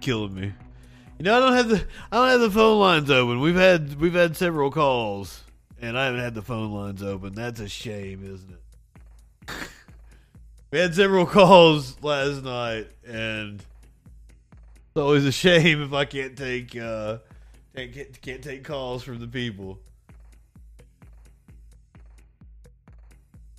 Killing 0.00 0.34
me. 0.34 0.52
You 1.18 1.24
know, 1.24 1.36
I 1.36 1.40
don't 1.40 1.54
have 1.54 1.68
the 1.68 1.84
I 2.10 2.16
don't 2.16 2.28
have 2.28 2.40
the 2.40 2.50
phone 2.50 2.80
lines 2.80 3.10
open. 3.10 3.40
We've 3.40 3.54
had 3.54 4.00
we've 4.00 4.14
had 4.14 4.36
several 4.36 4.70
calls, 4.70 5.44
and 5.80 5.98
I 5.98 6.06
haven't 6.06 6.20
had 6.20 6.34
the 6.34 6.42
phone 6.42 6.72
lines 6.72 7.02
open. 7.02 7.34
That's 7.34 7.60
a 7.60 7.68
shame, 7.68 8.24
isn't 8.24 8.50
it? 8.50 8.58
we 10.70 10.78
had 10.78 10.94
several 10.94 11.26
calls 11.26 12.02
last 12.02 12.42
night, 12.42 12.88
and 13.06 13.60
it's 13.60 14.96
always 14.96 15.26
a 15.26 15.32
shame 15.32 15.82
if 15.82 15.92
I 15.92 16.06
can't 16.06 16.36
take 16.36 16.74
uh 16.76 17.18
can't 17.74 18.22
can't 18.22 18.42
take 18.42 18.64
calls 18.64 19.02
from 19.02 19.20
the 19.20 19.28
people. 19.28 19.78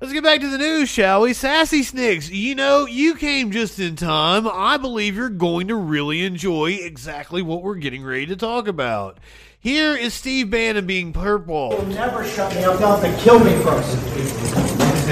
Let's 0.00 0.14
get 0.14 0.24
back 0.24 0.40
to 0.40 0.48
the 0.48 0.56
news, 0.56 0.88
shall 0.88 1.20
we? 1.20 1.34
Sassy 1.34 1.82
Snicks, 1.82 2.30
you 2.30 2.54
know, 2.54 2.86
you 2.86 3.14
came 3.14 3.50
just 3.50 3.78
in 3.78 3.96
time. 3.96 4.48
I 4.48 4.78
believe 4.78 5.14
you're 5.14 5.28
going 5.28 5.68
to 5.68 5.74
really 5.74 6.24
enjoy 6.24 6.70
exactly 6.70 7.42
what 7.42 7.62
we're 7.62 7.74
getting 7.74 8.02
ready 8.02 8.24
to 8.26 8.36
talk 8.36 8.66
about. 8.66 9.18
Here 9.58 9.94
is 9.94 10.14
Steve 10.14 10.48
Bannon 10.48 10.86
being 10.86 11.12
purple. 11.12 11.72
You'll 11.72 11.84
never 11.88 12.24
shut 12.24 12.54
me 12.54 12.64
up. 12.64 12.78
They'll 12.78 12.96
have 12.96 13.14
to 13.14 13.22
kill 13.22 13.40
me 13.40 13.52
first. 13.62 14.19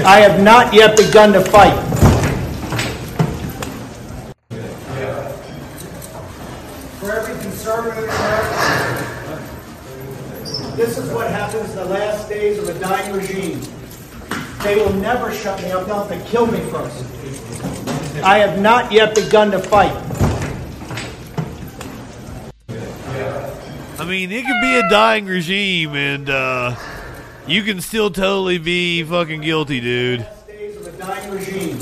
I 0.05 0.21
have 0.21 0.41
not 0.41 0.73
yet 0.73 0.95
begun 0.95 1.33
to 1.33 1.41
fight. 1.41 1.75
For 6.99 7.11
every 7.11 7.33
conservative 7.41 8.05
American, 8.05 9.17
this 10.77 10.97
is 10.97 11.11
what 11.11 11.29
happens 11.29 11.69
in 11.71 11.75
the 11.75 11.85
last 11.85 12.29
days 12.29 12.59
of 12.59 12.69
a 12.69 12.79
dying 12.79 13.13
regime. 13.13 13.61
They 14.63 14.75
will 14.75 14.93
never 14.93 15.33
shut 15.33 15.61
me 15.61 15.71
up. 15.71 15.85
They'll 15.85 16.03
have 16.05 16.23
to 16.23 16.29
kill 16.29 16.47
me 16.47 16.59
first. 16.71 17.03
I 18.23 18.37
have 18.37 18.59
not 18.59 18.91
yet 18.91 19.15
begun 19.15 19.51
to 19.51 19.59
fight. 19.59 19.95
I 23.99 24.05
mean, 24.05 24.31
it 24.31 24.45
could 24.45 24.61
be 24.61 24.75
a 24.77 24.89
dying 24.89 25.25
regime, 25.25 25.93
and 25.93 26.29
uh, 26.29 26.75
you 27.51 27.63
can 27.63 27.81
still 27.81 28.11
totally 28.11 28.57
be 28.57 29.03
fucking 29.03 29.41
guilty, 29.41 29.79
dude. 29.79 30.25
Days 30.47 30.77
of 30.77 30.87
a 30.87 30.97
dying 30.97 31.31
regime. 31.31 31.79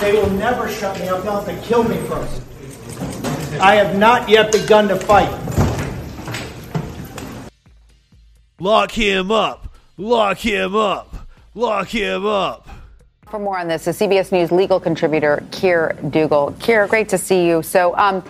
They 0.00 0.12
will 0.12 0.30
never 0.30 0.68
shut 0.68 0.98
me 1.00 1.08
up. 1.08 1.22
They'll 1.22 1.40
have 1.40 1.46
to 1.46 1.66
kill 1.66 1.84
me 1.84 1.96
first. 2.06 2.42
I 3.60 3.74
have 3.76 3.98
not 3.98 4.28
yet 4.28 4.52
begun 4.52 4.88
to 4.88 4.96
fight. 4.96 5.30
Lock 8.60 8.90
him 8.90 9.30
up. 9.30 9.76
Lock 9.96 10.38
him 10.38 10.76
up. 10.76 11.14
Lock 11.54 11.88
him 11.88 12.26
up. 12.26 12.68
For 13.30 13.38
more 13.38 13.58
on 13.58 13.68
this, 13.68 13.86
is 13.86 13.98
CBS 13.98 14.32
News 14.32 14.52
legal 14.52 14.78
contributor 14.80 15.44
Keir 15.50 15.96
Dougall. 16.10 16.52
Keir, 16.60 16.86
great 16.86 17.08
to 17.10 17.18
see 17.18 17.46
you. 17.46 17.62
So, 17.62 17.96
um, 17.96 18.22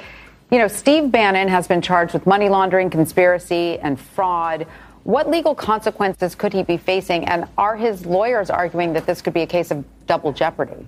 you 0.50 0.58
know, 0.58 0.68
Steve 0.68 1.10
Bannon 1.10 1.48
has 1.48 1.68
been 1.68 1.82
charged 1.82 2.14
with 2.14 2.26
money 2.26 2.48
laundering, 2.48 2.90
conspiracy, 2.90 3.78
and 3.80 4.00
fraud. 4.00 4.66
What 5.04 5.30
legal 5.30 5.54
consequences 5.54 6.34
could 6.34 6.52
he 6.52 6.62
be 6.62 6.76
facing? 6.76 7.24
And 7.26 7.46
are 7.56 7.76
his 7.76 8.04
lawyers 8.04 8.50
arguing 8.50 8.92
that 8.92 9.06
this 9.06 9.22
could 9.22 9.32
be 9.32 9.42
a 9.42 9.46
case 9.46 9.70
of 9.70 9.84
double 10.06 10.32
jeopardy? 10.32 10.86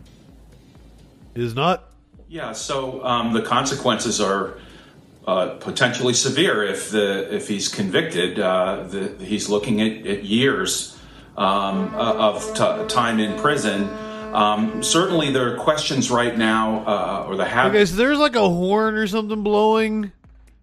Is 1.34 1.54
not. 1.54 1.84
Yeah, 2.28 2.52
so 2.52 3.04
um, 3.04 3.32
the 3.32 3.42
consequences 3.42 4.20
are 4.20 4.58
uh, 5.26 5.50
potentially 5.60 6.14
severe 6.14 6.62
if 6.64 6.90
the 6.90 7.34
if 7.34 7.48
he's 7.48 7.68
convicted. 7.68 8.38
Uh, 8.38 8.84
the, 8.84 9.24
he's 9.24 9.48
looking 9.48 9.80
at, 9.80 10.06
at 10.06 10.24
years 10.24 10.98
um, 11.36 11.94
of 11.94 12.44
t- 12.54 12.94
time 12.94 13.18
in 13.18 13.38
prison. 13.38 13.88
Um, 14.34 14.82
certainly, 14.82 15.32
there 15.32 15.52
are 15.52 15.56
questions 15.56 16.10
right 16.10 16.36
now, 16.36 16.84
uh, 16.86 17.24
or 17.26 17.36
the 17.36 17.44
have. 17.44 17.72
Okay, 17.74 17.84
so 17.84 17.96
there's 17.96 18.18
like 18.18 18.36
a 18.36 18.48
horn 18.48 18.94
or 18.94 19.06
something 19.06 19.42
blowing. 19.42 20.12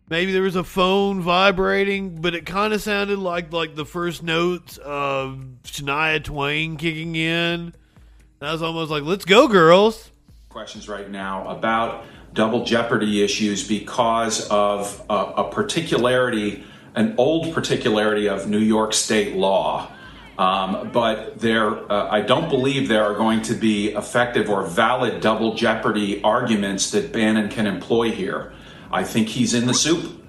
Maybe 0.09 0.31
there 0.31 0.41
was 0.41 0.55
a 0.55 0.63
phone 0.63 1.21
vibrating, 1.21 2.21
but 2.21 2.33
it 2.33 2.45
kind 2.45 2.73
of 2.73 2.81
sounded 2.81 3.19
like 3.19 3.51
like 3.51 3.75
the 3.75 3.85
first 3.85 4.23
notes 4.23 4.77
of 4.77 5.43
Shania 5.63 6.23
Twain 6.23 6.77
kicking 6.77 7.15
in. 7.15 7.73
And 8.39 8.49
I 8.49 8.51
was 8.51 8.61
almost 8.61 8.89
like, 8.89 9.03
"Let's 9.03 9.25
go, 9.25 9.47
girls." 9.47 10.11
questions 10.57 10.89
right 10.89 11.11
now 11.11 11.47
about 11.49 12.03
double 12.33 12.65
jeopardy 12.65 13.23
issues 13.23 13.67
because 13.67 14.49
of 14.49 15.05
a, 15.07 15.13
a 15.13 15.51
particularity, 15.51 16.63
an 16.95 17.13
old 17.19 17.53
particularity 17.53 18.27
of 18.27 18.49
New 18.49 18.57
York 18.57 18.91
state 18.91 19.35
law. 19.35 19.91
Um, 20.39 20.89
but 20.91 21.37
there, 21.37 21.91
uh, 21.91 22.09
I 22.09 22.21
don't 22.21 22.49
believe 22.49 22.87
there 22.87 23.03
are 23.03 23.13
going 23.13 23.43
to 23.43 23.53
be 23.53 23.89
effective 23.89 24.49
or 24.49 24.65
valid 24.65 25.21
double 25.21 25.53
jeopardy 25.53 26.23
arguments 26.23 26.89
that 26.89 27.13
Bannon 27.13 27.49
can 27.49 27.67
employ 27.67 28.11
here. 28.11 28.51
I 28.91 29.03
think 29.03 29.27
he's 29.29 29.53
in 29.53 29.67
the 29.67 29.73
soup. 29.73 30.23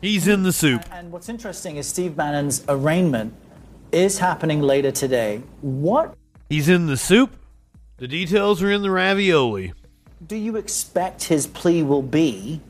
He's 0.00 0.28
in 0.28 0.42
the 0.42 0.52
soup. 0.52 0.82
And 0.90 1.10
what's 1.10 1.28
interesting 1.28 1.76
is 1.76 1.86
Steve 1.86 2.14
Bannon's 2.16 2.64
arraignment 2.68 3.34
is 3.92 4.18
happening 4.18 4.60
later 4.60 4.90
today. 4.92 5.42
What 5.62 6.14
He's 6.48 6.68
in 6.68 6.86
the 6.86 6.96
soup. 6.96 7.34
The 7.96 8.06
details 8.06 8.62
are 8.62 8.70
in 8.70 8.82
the 8.82 8.90
ravioli. 8.90 9.72
do 10.26 10.36
you 10.36 10.56
expect 10.56 11.24
his 11.24 11.46
plea 11.46 11.82
will 11.82 12.02
be 12.02 12.60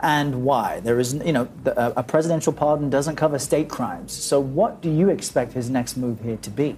and 0.00 0.44
why? 0.44 0.80
There 0.80 1.00
is, 1.00 1.14
you 1.14 1.32
know, 1.32 1.48
the, 1.62 1.72
a 1.80 2.00
a 2.00 2.02
presidential 2.02 2.52
pardon 2.52 2.90
doesn't 2.90 3.16
cover 3.16 3.38
state 3.38 3.70
crimes. 3.70 4.12
So 4.12 4.38
what 4.40 4.82
do 4.82 4.90
you 4.90 5.08
expect 5.08 5.54
his 5.54 5.70
next 5.70 5.96
move 5.96 6.20
here 6.20 6.36
to 6.36 6.50
be? 6.50 6.76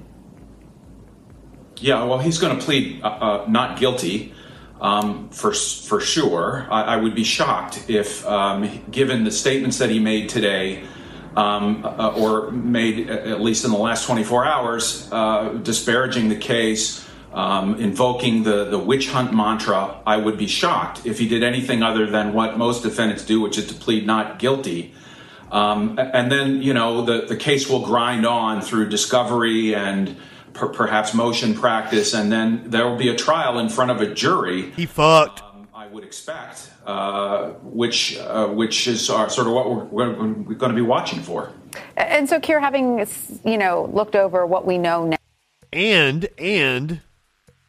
Yeah, 1.79 2.05
well, 2.05 2.21
he's 2.21 2.39
going 2.39 2.57
to 2.57 2.65
plead 2.65 3.03
uh, 3.03 3.09
uh, 3.09 3.45
not 3.49 3.79
guilty 3.79 4.33
um, 4.81 5.29
for 5.31 5.53
for 5.53 6.01
sure. 6.01 6.67
I, 6.71 6.83
I 6.83 6.97
would 6.97 7.15
be 7.15 7.25
shocked 7.25 7.89
if, 7.89 8.27
um, 8.27 8.85
given 8.91 9.25
the 9.25 9.31
statements 9.31 9.79
that 9.79 9.91
he 9.91 9.99
made 9.99 10.29
today, 10.29 10.85
um, 11.37 11.85
uh, 11.85 12.15
or 12.17 12.51
made 12.51 13.09
at 13.11 13.41
least 13.41 13.65
in 13.65 13.71
the 13.71 13.79
last 13.79 14.07
24 14.07 14.45
hours, 14.45 15.09
uh, 15.13 15.51
disparaging 15.63 16.29
the 16.29 16.37
case, 16.37 17.07
um, 17.33 17.79
invoking 17.81 18.43
the 18.43 18.65
the 18.65 18.79
witch 18.79 19.09
hunt 19.09 19.35
mantra. 19.35 20.01
I 20.07 20.17
would 20.17 20.39
be 20.39 20.47
shocked 20.47 21.07
if 21.07 21.19
he 21.19 21.29
did 21.29 21.43
anything 21.43 21.83
other 21.83 22.07
than 22.07 22.33
what 22.33 22.59
most 22.59 22.83
defendants 22.83 23.25
do, 23.25 23.41
which 23.41 23.59
is 23.59 23.67
to 23.69 23.75
plead 23.75 24.07
not 24.07 24.39
guilty. 24.39 24.95
Um, 25.51 25.99
and 25.99 26.31
then, 26.31 26.63
you 26.63 26.75
know, 26.75 27.03
the, 27.03 27.27
the 27.27 27.37
case 27.37 27.69
will 27.69 27.85
grind 27.85 28.27
on 28.27 28.61
through 28.61 28.89
discovery 28.89 29.75
and 29.75 30.17
per- 30.57 30.69
perhaps 30.69 31.15
motion 31.15 31.55
practice, 31.55 32.15
and 32.15 32.33
then 32.33 32.71
there 32.71 32.89
will 32.89 32.97
be 32.97 33.09
a 33.09 33.17
trial 33.17 33.59
in 33.59 33.69
front 33.69 33.91
of 33.91 34.01
a 34.01 34.13
jury. 34.13 34.71
He 34.73 34.87
fucked. 34.87 35.43
I 35.75 35.89
would 35.89 36.05
expect, 36.05 36.71
uh, 36.85 37.51
which 37.63 38.17
uh, 38.19 38.49
which 38.49 38.89
is 38.89 39.09
uh, 39.09 39.29
sort 39.29 39.47
of 39.47 39.53
what 39.53 39.71
we're, 39.71 39.85
we're, 39.85 40.33
we're 40.33 40.55
going 40.55 40.73
to 40.73 40.77
be 40.77 40.83
watching 40.83 41.21
for. 41.21 41.53
And 41.97 42.29
so, 42.29 42.41
Keir, 42.41 42.59
having 42.59 43.07
you 43.45 43.59
know 43.59 43.89
looked 43.93 44.17
over 44.17 44.47
what 44.47 44.67
we 44.67 44.79
know 44.79 45.07
now, 45.07 45.17
And 45.73 46.29
and 46.39 47.03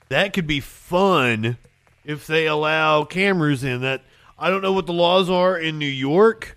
that 0.09 0.33
could 0.33 0.47
be 0.47 0.59
fun 0.61 1.57
if 2.05 2.25
they 2.25 2.47
allow 2.47 3.03
cameras 3.03 3.63
in. 3.63 3.81
That 3.81 4.01
I 4.39 4.49
don't 4.49 4.61
know 4.61 4.73
what 4.73 4.87
the 4.87 4.93
laws 4.93 5.29
are 5.29 5.57
in 5.57 5.77
New 5.77 5.85
York, 5.85 6.56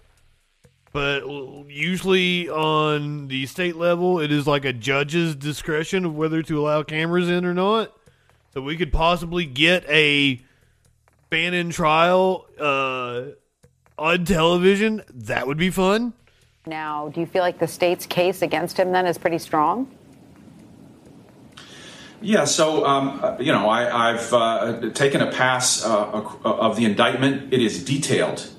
but 0.92 1.24
usually 1.68 2.48
on 2.48 3.28
the 3.28 3.46
state 3.46 3.76
level, 3.76 4.18
it 4.18 4.32
is 4.32 4.46
like 4.46 4.64
a 4.64 4.72
judge's 4.72 5.36
discretion 5.36 6.04
of 6.04 6.16
whether 6.16 6.42
to 6.42 6.60
allow 6.60 6.82
cameras 6.82 7.28
in 7.28 7.44
or 7.44 7.54
not. 7.54 7.96
So 8.54 8.60
we 8.60 8.76
could 8.76 8.92
possibly 8.92 9.46
get 9.46 9.88
a 9.88 10.40
Bannon 11.28 11.70
trial 11.70 12.46
uh, 12.58 13.22
on 13.96 14.24
television. 14.24 15.02
That 15.14 15.46
would 15.46 15.58
be 15.58 15.70
fun. 15.70 16.12
now, 16.66 17.08
do 17.08 17.20
you 17.20 17.26
feel 17.26 17.42
like 17.42 17.60
the 17.60 17.68
state's 17.68 18.04
case 18.06 18.42
against 18.42 18.76
him 18.76 18.90
then 18.90 19.06
is 19.06 19.16
pretty 19.16 19.38
strong? 19.38 19.88
Yeah, 22.20 22.44
so 22.44 22.84
um, 22.84 23.20
uh, 23.22 23.36
you 23.38 23.52
know, 23.52 23.68
I, 23.68 24.10
I've 24.10 24.34
uh, 24.34 24.90
taken 24.90 25.22
a 25.22 25.30
pass 25.30 25.84
uh, 25.84 26.24
of 26.44 26.76
the 26.76 26.84
indictment. 26.84 27.52
It 27.52 27.62
is 27.62 27.84
detailed. 27.84 28.50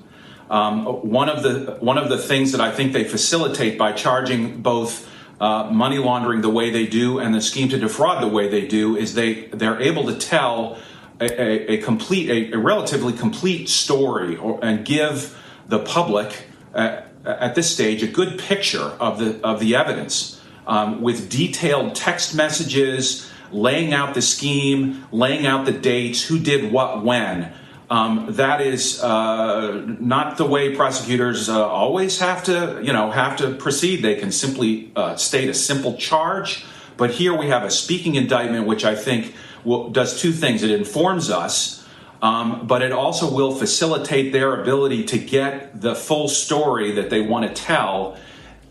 Um, 0.52 0.84
one 0.84 1.30
of 1.30 1.42
the 1.42 1.78
one 1.80 1.96
of 1.96 2.10
the 2.10 2.18
things 2.18 2.52
that 2.52 2.60
I 2.60 2.70
think 2.70 2.92
they 2.92 3.04
facilitate 3.04 3.78
by 3.78 3.92
charging 3.92 4.60
both 4.60 5.08
uh, 5.40 5.70
money 5.72 5.96
laundering 5.96 6.42
the 6.42 6.50
way 6.50 6.68
they 6.68 6.86
do 6.86 7.18
and 7.18 7.34
the 7.34 7.40
scheme 7.40 7.70
to 7.70 7.78
defraud 7.78 8.22
the 8.22 8.28
way 8.28 8.48
they 8.48 8.68
do 8.68 8.94
is 8.94 9.14
they 9.14 9.46
they're 9.46 9.80
able 9.80 10.04
to 10.08 10.14
tell 10.14 10.76
a, 11.22 11.24
a, 11.24 11.72
a 11.72 11.78
complete 11.78 12.28
a, 12.28 12.52
a 12.52 12.58
relatively 12.58 13.14
complete 13.14 13.70
story 13.70 14.36
or, 14.36 14.62
and 14.62 14.84
give 14.84 15.34
the 15.68 15.78
public 15.78 16.44
uh, 16.74 17.00
at 17.24 17.54
this 17.54 17.72
stage 17.72 18.02
a 18.02 18.06
good 18.06 18.38
picture 18.38 18.92
of 19.00 19.18
the 19.18 19.40
of 19.42 19.58
the 19.58 19.74
evidence 19.74 20.38
um, 20.66 21.00
with 21.00 21.30
detailed 21.30 21.94
text 21.94 22.34
messages 22.34 23.26
laying 23.52 23.94
out 23.94 24.12
the 24.12 24.20
scheme 24.20 25.06
laying 25.12 25.46
out 25.46 25.64
the 25.64 25.72
dates 25.72 26.22
who 26.22 26.38
did 26.38 26.70
what 26.70 27.02
when 27.02 27.50
um, 27.92 28.24
that 28.30 28.62
is 28.62 29.02
uh, 29.02 29.84
not 30.00 30.38
the 30.38 30.46
way 30.46 30.74
prosecutors 30.74 31.50
uh, 31.50 31.68
always 31.68 32.20
have 32.20 32.42
to, 32.44 32.80
you 32.82 32.90
know, 32.90 33.10
have 33.10 33.36
to 33.36 33.54
proceed. 33.54 34.00
They 34.00 34.14
can 34.14 34.32
simply 34.32 34.90
uh, 34.96 35.16
state 35.16 35.50
a 35.50 35.54
simple 35.54 35.98
charge, 35.98 36.64
but 36.96 37.10
here 37.10 37.36
we 37.36 37.48
have 37.48 37.64
a 37.64 37.70
speaking 37.70 38.14
indictment, 38.14 38.66
which 38.66 38.86
I 38.86 38.94
think 38.94 39.34
will, 39.62 39.90
does 39.90 40.18
two 40.18 40.32
things. 40.32 40.62
It 40.62 40.70
informs 40.70 41.28
us, 41.28 41.86
um, 42.22 42.66
but 42.66 42.80
it 42.80 42.92
also 42.92 43.30
will 43.30 43.54
facilitate 43.54 44.32
their 44.32 44.62
ability 44.62 45.04
to 45.04 45.18
get 45.18 45.78
the 45.78 45.94
full 45.94 46.28
story 46.28 46.92
that 46.92 47.10
they 47.10 47.20
want 47.20 47.46
to 47.46 47.52
tell 47.52 48.16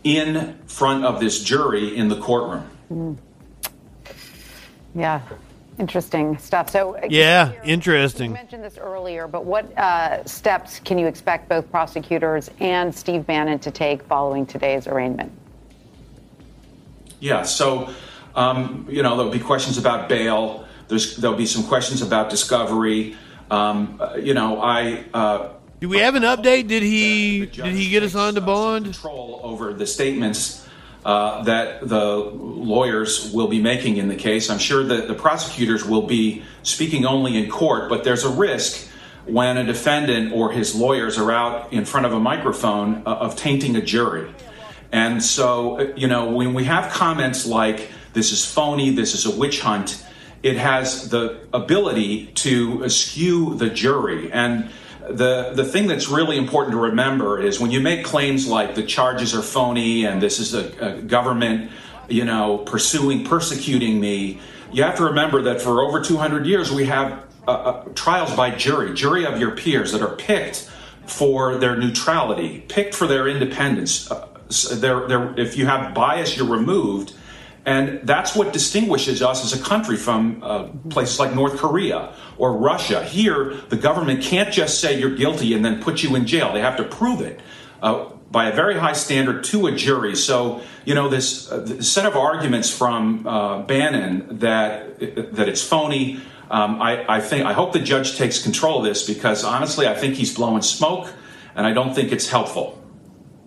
in 0.02 0.58
front 0.66 1.04
of 1.04 1.20
this 1.20 1.44
jury 1.44 1.96
in 1.96 2.08
the 2.08 2.18
courtroom. 2.18 2.68
Mm. 2.90 3.16
Yeah, 4.96 5.20
interesting 5.82 6.38
stuff. 6.38 6.70
So, 6.70 6.96
uh, 6.96 7.08
Yeah, 7.10 7.50
You 7.64 7.72
interesting. 7.72 8.32
mentioned 8.32 8.62
this 8.62 8.78
earlier, 8.78 9.26
but 9.26 9.44
what 9.44 9.76
uh, 9.76 10.24
steps 10.24 10.78
can 10.78 10.96
you 10.96 11.08
expect 11.08 11.48
both 11.48 11.68
prosecutors 11.72 12.48
and 12.60 12.94
Steve 12.94 13.26
Bannon 13.26 13.58
to 13.58 13.70
take 13.72 14.02
following 14.04 14.46
today's 14.46 14.86
arraignment? 14.86 15.32
Yeah, 17.18 17.42
so 17.42 17.90
um, 18.34 18.86
you 18.88 19.02
know 19.02 19.16
there'll 19.16 19.32
be 19.32 19.40
questions 19.40 19.76
about 19.76 20.08
bail. 20.08 20.66
There's 20.88 21.16
there'll 21.16 21.36
be 21.36 21.46
some 21.46 21.64
questions 21.64 22.00
about 22.00 22.30
discovery. 22.30 23.16
Um, 23.50 24.00
uh, 24.00 24.14
you 24.16 24.34
know, 24.34 24.60
I 24.60 25.04
uh, 25.12 25.48
Do 25.80 25.88
we 25.88 25.98
have 25.98 26.14
an 26.14 26.22
update? 26.22 26.68
Did 26.68 26.82
he 26.82 27.46
did 27.46 27.74
he 27.74 27.90
get 27.90 28.02
us 28.02 28.14
on 28.14 28.34
to 28.34 28.40
bond? 28.40 28.84
Control 28.86 29.40
over 29.42 29.72
the 29.72 29.86
statements 29.86 30.61
uh, 31.04 31.42
that 31.44 31.86
the 31.86 32.14
lawyers 32.14 33.32
will 33.32 33.48
be 33.48 33.60
making 33.60 33.96
in 33.96 34.08
the 34.08 34.14
case. 34.14 34.50
I'm 34.50 34.58
sure 34.58 34.84
that 34.84 35.08
the 35.08 35.14
prosecutors 35.14 35.84
will 35.84 36.06
be 36.06 36.42
speaking 36.62 37.04
only 37.04 37.36
in 37.36 37.50
court, 37.50 37.88
but 37.88 38.04
there's 38.04 38.24
a 38.24 38.30
risk 38.30 38.88
when 39.26 39.56
a 39.56 39.64
defendant 39.64 40.32
or 40.32 40.52
his 40.52 40.74
lawyers 40.74 41.18
are 41.18 41.30
out 41.30 41.72
in 41.72 41.84
front 41.84 42.06
of 42.06 42.12
a 42.12 42.20
microphone 42.20 43.02
uh, 43.06 43.14
of 43.14 43.36
tainting 43.36 43.76
a 43.76 43.82
jury. 43.82 44.32
And 44.90 45.22
so, 45.22 45.80
uh, 45.80 45.92
you 45.96 46.06
know, 46.06 46.30
when 46.30 46.54
we 46.54 46.64
have 46.64 46.92
comments 46.92 47.46
like, 47.46 47.90
this 48.12 48.30
is 48.30 48.44
phony, 48.44 48.90
this 48.90 49.14
is 49.14 49.26
a 49.26 49.36
witch 49.36 49.60
hunt, 49.60 50.04
it 50.42 50.56
has 50.56 51.08
the 51.08 51.46
ability 51.52 52.26
to 52.26 52.88
skew 52.88 53.54
the 53.54 53.70
jury. 53.70 54.30
And 54.32 54.70
the, 55.08 55.52
the 55.54 55.64
thing 55.64 55.86
that's 55.86 56.08
really 56.08 56.36
important 56.36 56.72
to 56.72 56.80
remember 56.80 57.40
is 57.40 57.58
when 57.60 57.70
you 57.70 57.80
make 57.80 58.04
claims 58.04 58.46
like 58.46 58.74
the 58.74 58.82
charges 58.82 59.34
are 59.34 59.42
phony 59.42 60.04
and 60.04 60.22
this 60.22 60.38
is 60.38 60.54
a, 60.54 60.96
a 60.96 61.02
government, 61.02 61.70
you 62.08 62.24
know, 62.24 62.58
pursuing, 62.58 63.24
persecuting 63.24 64.00
me, 64.00 64.40
you 64.72 64.82
have 64.82 64.96
to 64.96 65.04
remember 65.04 65.42
that 65.42 65.60
for 65.60 65.82
over 65.82 66.00
200 66.00 66.46
years 66.46 66.72
we 66.72 66.86
have 66.86 67.24
uh, 67.46 67.50
uh, 67.50 67.84
trials 67.94 68.34
by 68.36 68.50
jury, 68.50 68.94
jury 68.94 69.26
of 69.26 69.40
your 69.40 69.50
peers 69.50 69.92
that 69.92 70.00
are 70.00 70.14
picked 70.16 70.70
for 71.06 71.56
their 71.56 71.76
neutrality, 71.76 72.60
picked 72.68 72.94
for 72.94 73.06
their 73.06 73.26
independence. 73.28 74.10
Uh, 74.10 74.28
they're, 74.74 75.08
they're, 75.08 75.38
if 75.38 75.56
you 75.56 75.66
have 75.66 75.94
bias, 75.94 76.36
you're 76.36 76.46
removed. 76.46 77.14
And 77.64 78.00
that's 78.06 78.34
what 78.34 78.52
distinguishes 78.52 79.22
us 79.22 79.44
as 79.44 79.58
a 79.58 79.62
country 79.62 79.96
from 79.96 80.42
uh, 80.42 80.64
places 80.90 81.20
like 81.20 81.34
North 81.34 81.56
Korea 81.58 82.12
or 82.42 82.56
Russia. 82.56 83.04
Here, 83.04 83.54
the 83.68 83.76
government 83.76 84.20
can't 84.20 84.52
just 84.52 84.80
say 84.80 84.98
you're 84.98 85.14
guilty 85.14 85.54
and 85.54 85.64
then 85.64 85.80
put 85.80 86.02
you 86.02 86.16
in 86.16 86.26
jail. 86.26 86.52
They 86.52 86.60
have 86.60 86.76
to 86.78 86.82
prove 86.82 87.20
it 87.20 87.38
uh, 87.80 88.06
by 88.32 88.48
a 88.48 88.52
very 88.52 88.76
high 88.76 88.94
standard 88.94 89.44
to 89.44 89.68
a 89.68 89.72
jury. 89.76 90.16
So, 90.16 90.60
you 90.84 90.96
know, 90.96 91.08
this, 91.08 91.52
uh, 91.52 91.80
set 91.80 92.04
of 92.04 92.16
arguments 92.16 92.68
from 92.68 93.28
uh, 93.28 93.62
Bannon 93.62 94.40
that 94.40 94.98
that 95.36 95.48
it's 95.48 95.62
phony. 95.62 96.20
Um, 96.50 96.82
I, 96.82 97.16
I 97.16 97.20
think 97.20 97.46
I 97.46 97.52
hope 97.52 97.72
the 97.72 97.78
judge 97.78 98.18
takes 98.18 98.42
control 98.42 98.78
of 98.78 98.84
this 98.86 99.06
because 99.06 99.44
honestly, 99.44 99.86
I 99.86 99.94
think 99.94 100.16
he's 100.16 100.34
blowing 100.34 100.62
smoke, 100.62 101.08
and 101.54 101.64
I 101.64 101.72
don't 101.72 101.94
think 101.94 102.10
it's 102.10 102.28
helpful. 102.28 102.81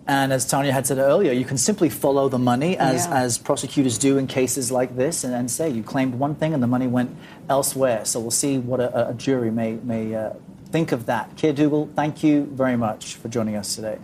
And 0.08 0.32
as 0.32 0.46
Tanya 0.46 0.72
had 0.72 0.86
said 0.86 0.98
earlier, 0.98 1.32
you 1.32 1.44
can 1.44 1.58
simply 1.58 1.88
follow 1.88 2.28
the 2.28 2.38
money 2.38 2.76
as, 2.78 3.06
Yeah. 3.06 3.22
as 3.22 3.38
prosecutors 3.38 3.98
do 3.98 4.18
in 4.18 4.28
cases 4.28 4.70
like 4.70 4.96
this 4.96 5.24
and, 5.24 5.34
and 5.34 5.50
say 5.50 5.68
you 5.68 5.82
claimed 5.82 6.14
one 6.14 6.36
thing 6.36 6.54
and 6.54 6.62
the 6.62 6.68
money 6.68 6.86
went 6.86 7.16
elsewhere. 7.48 8.04
So 8.04 8.20
we'll 8.20 8.30
see 8.30 8.58
what 8.58 8.78
a, 8.78 9.08
a 9.08 9.14
jury 9.14 9.50
may, 9.50 9.72
may 9.82 10.14
uh, 10.14 10.34
think 10.70 10.92
of 10.92 11.06
that. 11.06 11.34
Keir 11.36 11.52
Dougall, 11.52 11.90
thank 11.96 12.22
you 12.22 12.44
very 12.44 12.76
much 12.76 13.16
for 13.16 13.28
joining 13.28 13.56
us 13.56 13.74
today. 13.74 13.98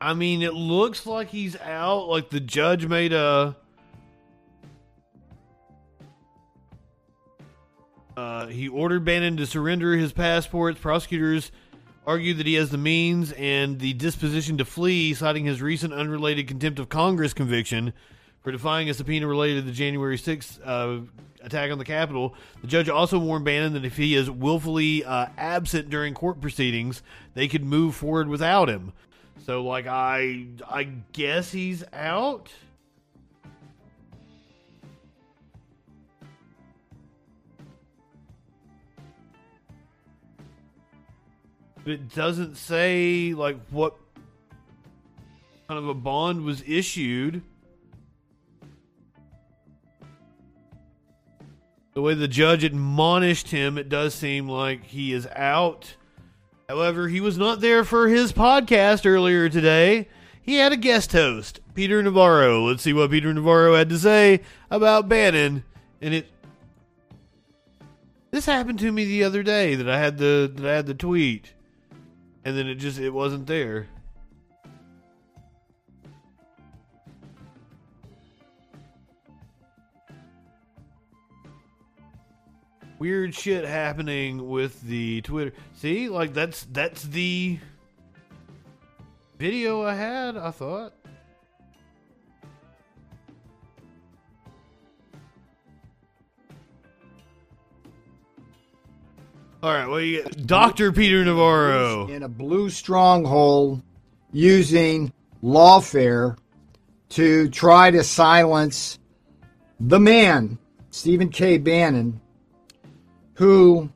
I 0.00 0.14
mean, 0.14 0.42
it 0.42 0.54
looks 0.54 1.04
like 1.06 1.28
he's 1.28 1.56
out. 1.56 2.08
Like 2.08 2.30
the 2.30 2.40
judge 2.40 2.86
made 2.86 3.12
a 3.12 3.56
Uh, 8.16 8.48
he 8.48 8.68
ordered 8.68 9.02
Bannon 9.04 9.38
to 9.38 9.46
surrender 9.46 9.96
his 9.96 10.12
passports. 10.12 10.78
Prosecutors 10.78 11.50
argued 12.10 12.38
that 12.38 12.46
he 12.46 12.54
has 12.54 12.70
the 12.70 12.76
means 12.76 13.30
and 13.34 13.78
the 13.78 13.92
disposition 13.92 14.58
to 14.58 14.64
flee, 14.64 15.14
citing 15.14 15.44
his 15.44 15.62
recent 15.62 15.92
unrelated 15.92 16.48
contempt 16.48 16.80
of 16.80 16.88
Congress 16.88 17.32
conviction 17.32 17.92
for 18.42 18.50
defying 18.50 18.90
a 18.90 18.94
subpoena 18.94 19.28
related 19.28 19.60
to 19.60 19.62
the 19.62 19.70
January 19.70 20.18
6th 20.18 20.58
uh, 20.64 21.02
attack 21.40 21.70
on 21.70 21.78
the 21.78 21.84
Capitol. 21.84 22.34
The 22.62 22.66
judge 22.66 22.88
also 22.88 23.16
warned 23.16 23.44
Bannon 23.44 23.74
that 23.74 23.84
if 23.84 23.96
he 23.96 24.16
is 24.16 24.28
willfully 24.28 25.04
uh, 25.04 25.26
absent 25.38 25.88
during 25.88 26.12
court 26.12 26.40
proceedings, 26.40 27.00
they 27.34 27.46
could 27.46 27.62
move 27.62 27.94
forward 27.94 28.26
without 28.26 28.68
him. 28.68 28.92
So, 29.46 29.62
like, 29.62 29.86
I, 29.86 30.46
I 30.68 30.88
guess 31.12 31.52
he's 31.52 31.84
out. 31.92 32.50
It 41.90 42.14
doesn't 42.14 42.56
say 42.56 43.34
like 43.34 43.58
what 43.70 43.96
kind 45.68 45.78
of 45.78 45.88
a 45.88 45.94
bond 45.94 46.44
was 46.44 46.62
issued. 46.66 47.42
The 51.94 52.02
way 52.02 52.14
the 52.14 52.28
judge 52.28 52.62
admonished 52.64 53.50
him, 53.50 53.76
it 53.76 53.88
does 53.88 54.14
seem 54.14 54.48
like 54.48 54.84
he 54.84 55.12
is 55.12 55.26
out. 55.34 55.96
However, 56.68 57.08
he 57.08 57.20
was 57.20 57.36
not 57.36 57.60
there 57.60 57.84
for 57.84 58.08
his 58.08 58.32
podcast 58.32 59.04
earlier 59.04 59.48
today. 59.48 60.08
He 60.40 60.56
had 60.56 60.72
a 60.72 60.76
guest 60.76 61.12
host, 61.12 61.60
Peter 61.74 62.02
Navarro. 62.02 62.66
Let's 62.66 62.82
see 62.82 62.92
what 62.92 63.10
Peter 63.10 63.34
Navarro 63.34 63.74
had 63.74 63.88
to 63.88 63.98
say 63.98 64.40
about 64.70 65.08
Bannon. 65.08 65.64
And 66.00 66.14
it 66.14 66.30
this 68.30 68.46
happened 68.46 68.78
to 68.78 68.92
me 68.92 69.04
the 69.04 69.24
other 69.24 69.42
day 69.42 69.74
that 69.74 69.88
I 69.88 69.98
had 69.98 70.18
the 70.18 70.50
that 70.54 70.66
I 70.66 70.74
had 70.74 70.86
the 70.86 70.94
tweet 70.94 71.52
and 72.44 72.56
then 72.56 72.66
it 72.66 72.76
just 72.76 72.98
it 72.98 73.10
wasn't 73.10 73.46
there. 73.46 73.86
Weird 82.98 83.34
shit 83.34 83.64
happening 83.64 84.50
with 84.50 84.82
the 84.82 85.22
Twitter. 85.22 85.52
See, 85.74 86.10
like 86.10 86.34
that's 86.34 86.66
that's 86.70 87.04
the 87.04 87.58
video 89.38 89.82
I 89.82 89.94
had, 89.94 90.36
I 90.36 90.50
thought. 90.50 90.99
All 99.62 99.70
right, 99.74 99.86
well, 99.86 100.22
Dr. 100.46 100.90
Peter 100.90 101.22
Navarro. 101.22 102.08
in 102.08 102.22
a 102.22 102.28
blue 102.28 102.70
stronghold 102.70 103.82
using 104.32 105.12
lawfare 105.42 106.38
to 107.10 107.48
try 107.50 107.90
to 107.90 108.02
silence 108.02 108.98
the 109.78 110.00
man, 110.00 110.58
Stephen 110.88 111.28
K. 111.28 111.58
Bannon, 111.58 112.22
who 113.34 113.90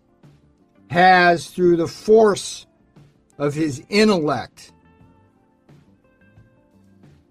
has, 0.90 1.46
through 1.46 1.76
the 1.76 1.88
force 1.88 2.66
of 3.38 3.54
his 3.54 3.82
intellect, 3.88 4.70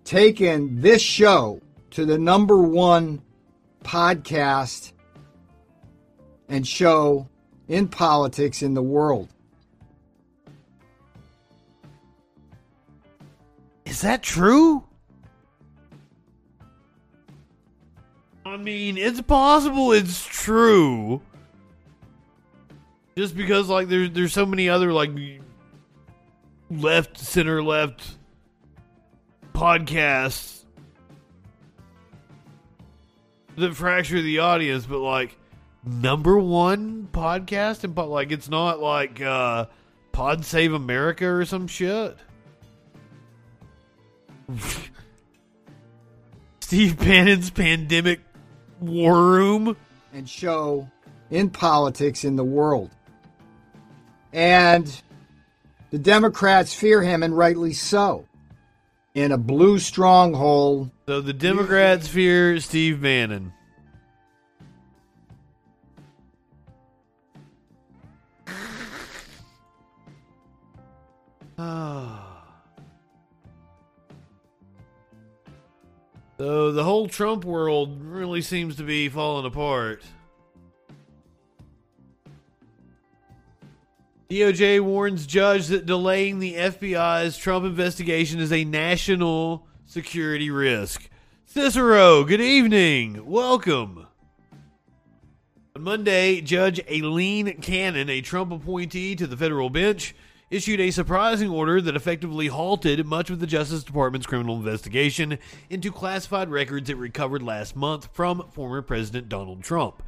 taken 0.05 0.81
this 0.81 1.03
show 1.03 1.61
to 1.91 2.03
the 2.03 2.17
number 2.17 2.57
one 2.57 3.21
podcast 3.83 4.93
and 6.49 6.67
show 6.67 7.29
in 7.73 7.87
politics 7.87 8.61
in 8.61 8.75
the 8.75 8.83
world. 8.83 9.27
Is 13.83 14.01
that 14.01 14.21
true? 14.21 14.83
I 18.45 18.57
mean, 18.57 18.99
it's 18.99 19.21
possible 19.21 19.91
it's 19.91 20.23
true. 20.23 21.23
Just 23.17 23.35
because 23.35 23.69
like 23.69 23.87
there's 23.87 24.11
there's 24.11 24.33
so 24.33 24.45
many 24.45 24.69
other 24.69 24.93
like 24.93 25.09
left 26.69 27.17
center 27.17 27.63
left 27.63 28.17
podcasts 29.55 30.65
that 33.55 33.75
fracture 33.75 34.21
the 34.21 34.39
audience, 34.39 34.85
but 34.85 34.99
like 34.99 35.37
number 35.85 36.37
one 36.37 37.07
podcast 37.11 37.83
and 37.83 37.93
but 37.93 38.07
like 38.07 38.31
it's 38.31 38.49
not 38.49 38.79
like 38.79 39.21
uh 39.21 39.65
Pod 40.11 40.45
Save 40.45 40.73
America 40.73 41.27
or 41.27 41.43
some 41.43 41.67
shit. 41.67 42.15
Steve 46.59 46.97
Bannon's 46.97 47.49
pandemic 47.49 48.19
war 48.79 49.15
room 49.15 49.75
and 50.13 50.29
show 50.29 50.89
in 51.31 51.49
politics 51.49 52.23
in 52.23 52.35
the 52.35 52.43
world. 52.43 52.91
And 54.31 55.01
the 55.91 55.99
Democrats 55.99 56.73
fear 56.73 57.01
him, 57.01 57.23
and 57.23 57.37
rightly 57.37 57.73
so. 57.73 58.25
In 59.13 59.31
a 59.31 59.37
blue 59.37 59.77
stronghold. 59.77 60.89
So 61.07 61.21
the 61.21 61.33
Democrats 61.33 62.07
fear 62.07 62.59
Steve 62.59 63.01
Bannon. 63.01 63.53
So 76.39 76.71
the 76.71 76.83
whole 76.83 77.07
Trump 77.07 77.45
world 77.45 78.01
really 78.01 78.41
seems 78.41 78.75
to 78.77 78.83
be 78.83 79.07
falling 79.07 79.45
apart. 79.45 80.03
DOJ 84.29 84.81
warns 84.81 85.27
judge 85.27 85.67
that 85.67 85.85
delaying 85.85 86.39
the 86.39 86.55
FBI's 86.55 87.37
Trump 87.37 87.65
investigation 87.65 88.39
is 88.39 88.51
a 88.51 88.65
national 88.65 89.67
security 89.85 90.49
risk. 90.49 91.07
Cicero, 91.45 92.23
good 92.23 92.41
evening. 92.41 93.27
Welcome. 93.27 94.07
On 95.75 95.83
Monday, 95.83 96.41
Judge 96.41 96.81
Aileen 96.91 97.61
Cannon, 97.61 98.09
a 98.09 98.21
Trump 98.21 98.51
appointee 98.51 99.15
to 99.15 99.27
the 99.27 99.37
federal 99.37 99.69
bench, 99.69 100.15
issued 100.53 100.79
a 100.79 100.91
surprising 100.91 101.49
order 101.49 101.81
that 101.81 101.95
effectively 101.95 102.45
halted 102.45 103.03
much 103.07 103.31
of 103.31 103.39
the 103.39 103.47
Justice 103.47 103.83
Department's 103.83 104.27
criminal 104.27 104.55
investigation 104.55 105.39
into 105.67 105.91
classified 105.91 106.47
records 106.47 106.91
it 106.91 106.97
recovered 106.97 107.41
last 107.41 107.75
month 107.75 108.07
from 108.13 108.47
former 108.51 108.83
President 108.83 109.27
Donald 109.27 109.63
Trump. 109.63 110.03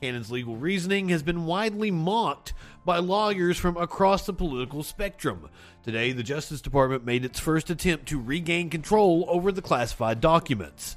Cannon's 0.00 0.32
legal 0.32 0.56
reasoning 0.56 1.10
has 1.10 1.22
been 1.22 1.46
widely 1.46 1.92
mocked 1.92 2.54
by 2.84 2.98
lawyers 2.98 3.56
from 3.56 3.76
across 3.76 4.26
the 4.26 4.32
political 4.32 4.82
spectrum. 4.82 5.48
Today, 5.84 6.10
the 6.10 6.24
Justice 6.24 6.60
Department 6.60 7.04
made 7.04 7.24
its 7.24 7.38
first 7.38 7.70
attempt 7.70 8.06
to 8.08 8.20
regain 8.20 8.70
control 8.70 9.24
over 9.28 9.52
the 9.52 9.62
classified 9.62 10.20
documents. 10.20 10.96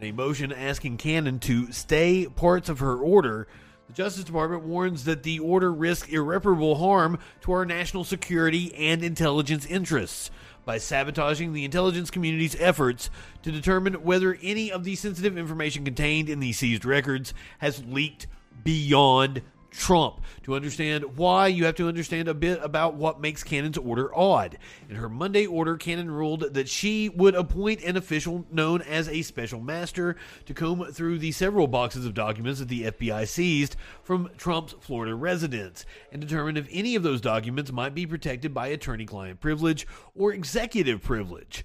In 0.00 0.04
a 0.08 0.12
motion 0.12 0.52
asking 0.52 0.96
Cannon 0.96 1.38
to 1.40 1.70
stay 1.70 2.24
parts 2.24 2.70
of 2.70 2.78
her 2.78 2.96
order, 2.96 3.46
the 3.88 3.94
Justice 3.94 4.24
Department 4.24 4.64
warns 4.64 5.04
that 5.04 5.22
the 5.22 5.38
order 5.38 5.72
risks 5.72 6.08
irreparable 6.08 6.76
harm 6.76 7.18
to 7.40 7.52
our 7.52 7.64
national 7.64 8.04
security 8.04 8.74
and 8.74 9.02
intelligence 9.02 9.64
interests 9.64 10.30
by 10.66 10.76
sabotaging 10.76 11.54
the 11.54 11.64
intelligence 11.64 12.10
community's 12.10 12.54
efforts 12.60 13.08
to 13.42 13.50
determine 13.50 13.94
whether 14.04 14.38
any 14.42 14.70
of 14.70 14.84
the 14.84 14.94
sensitive 14.94 15.38
information 15.38 15.84
contained 15.84 16.28
in 16.28 16.40
the 16.40 16.52
seized 16.52 16.84
records 16.84 17.32
has 17.58 17.82
leaked 17.86 18.26
beyond 18.62 19.40
Trump. 19.70 20.20
To 20.44 20.54
understand 20.54 21.16
why, 21.16 21.48
you 21.48 21.64
have 21.64 21.74
to 21.76 21.88
understand 21.88 22.28
a 22.28 22.34
bit 22.34 22.58
about 22.62 22.94
what 22.94 23.20
makes 23.20 23.44
Cannon's 23.44 23.78
order 23.78 24.14
odd. 24.16 24.58
In 24.88 24.96
her 24.96 25.08
Monday 25.08 25.46
order, 25.46 25.76
Cannon 25.76 26.10
ruled 26.10 26.54
that 26.54 26.68
she 26.68 27.08
would 27.10 27.34
appoint 27.34 27.82
an 27.82 27.96
official 27.96 28.46
known 28.50 28.82
as 28.82 29.08
a 29.08 29.22
special 29.22 29.60
master 29.60 30.16
to 30.46 30.54
comb 30.54 30.84
through 30.92 31.18
the 31.18 31.32
several 31.32 31.66
boxes 31.66 32.06
of 32.06 32.14
documents 32.14 32.60
that 32.60 32.68
the 32.68 32.84
FBI 32.84 33.28
seized 33.28 33.76
from 34.02 34.30
Trump's 34.38 34.74
Florida 34.80 35.14
residence 35.14 35.84
and 36.10 36.20
determine 36.20 36.56
if 36.56 36.68
any 36.70 36.94
of 36.94 37.02
those 37.02 37.20
documents 37.20 37.72
might 37.72 37.94
be 37.94 38.06
protected 38.06 38.54
by 38.54 38.68
attorney 38.68 39.04
client 39.04 39.40
privilege 39.40 39.86
or 40.14 40.32
executive 40.32 41.02
privilege. 41.02 41.64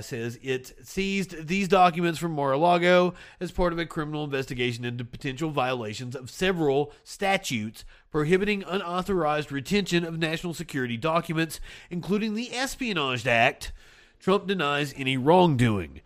Says 0.00 0.38
it 0.42 0.74
seized 0.86 1.46
these 1.48 1.68
documents 1.68 2.18
from 2.18 2.32
Mar-a-Lago 2.32 3.14
as 3.40 3.50
part 3.50 3.72
of 3.72 3.78
a 3.78 3.86
criminal 3.86 4.24
investigation 4.24 4.84
into 4.84 5.04
potential 5.04 5.50
violations 5.50 6.14
of 6.14 6.30
several 6.30 6.92
statutes 7.02 7.84
prohibiting 8.10 8.62
unauthorized 8.66 9.50
retention 9.50 10.04
of 10.04 10.18
national 10.18 10.54
security 10.54 10.96
documents, 10.96 11.60
including 11.90 12.34
the 12.34 12.54
Espionage 12.54 13.26
Act. 13.26 13.72
Trump 14.18 14.46
denies 14.46 14.94
any 14.96 15.16
wrongdoing. 15.16 16.00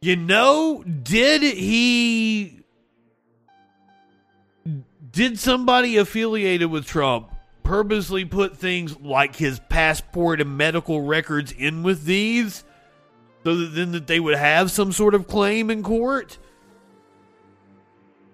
You 0.00 0.16
know, 0.16 0.82
did 0.84 1.42
he 1.42 2.62
Did 5.12 5.38
somebody 5.38 5.96
affiliated 5.96 6.70
with 6.70 6.86
Trump 6.86 7.32
purposely 7.62 8.24
put 8.24 8.56
things 8.56 8.98
like 9.00 9.36
his 9.36 9.60
passport 9.68 10.40
and 10.40 10.56
medical 10.56 11.02
records 11.02 11.52
in 11.52 11.82
with 11.82 12.04
these 12.04 12.64
so 13.44 13.56
that 13.56 13.74
then 13.74 13.92
that 13.92 14.06
they 14.06 14.20
would 14.20 14.36
have 14.36 14.70
some 14.70 14.92
sort 14.92 15.14
of 15.14 15.26
claim 15.26 15.70
in 15.70 15.82
court? 15.82 16.38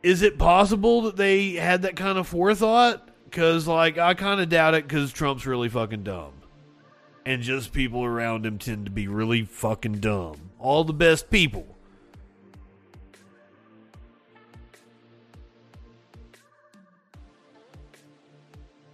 Is 0.02 0.22
it 0.22 0.38
possible 0.38 1.02
that 1.02 1.16
they 1.16 1.52
had 1.52 1.82
that 1.82 1.96
kind 1.96 2.18
of 2.18 2.28
forethought? 2.28 3.08
Because, 3.24 3.66
like, 3.66 3.98
I 3.98 4.14
kind 4.14 4.40
of 4.40 4.48
doubt 4.48 4.74
it 4.74 4.86
because 4.86 5.12
Trump's 5.12 5.46
really 5.46 5.68
fucking 5.68 6.04
dumb. 6.04 6.32
And 7.24 7.42
just 7.42 7.72
people 7.72 8.04
around 8.04 8.46
him 8.46 8.58
tend 8.58 8.84
to 8.84 8.90
be 8.90 9.08
really 9.08 9.42
fucking 9.42 9.98
dumb. 9.98 10.50
All 10.60 10.84
the 10.84 10.92
best 10.92 11.28
people. 11.28 11.75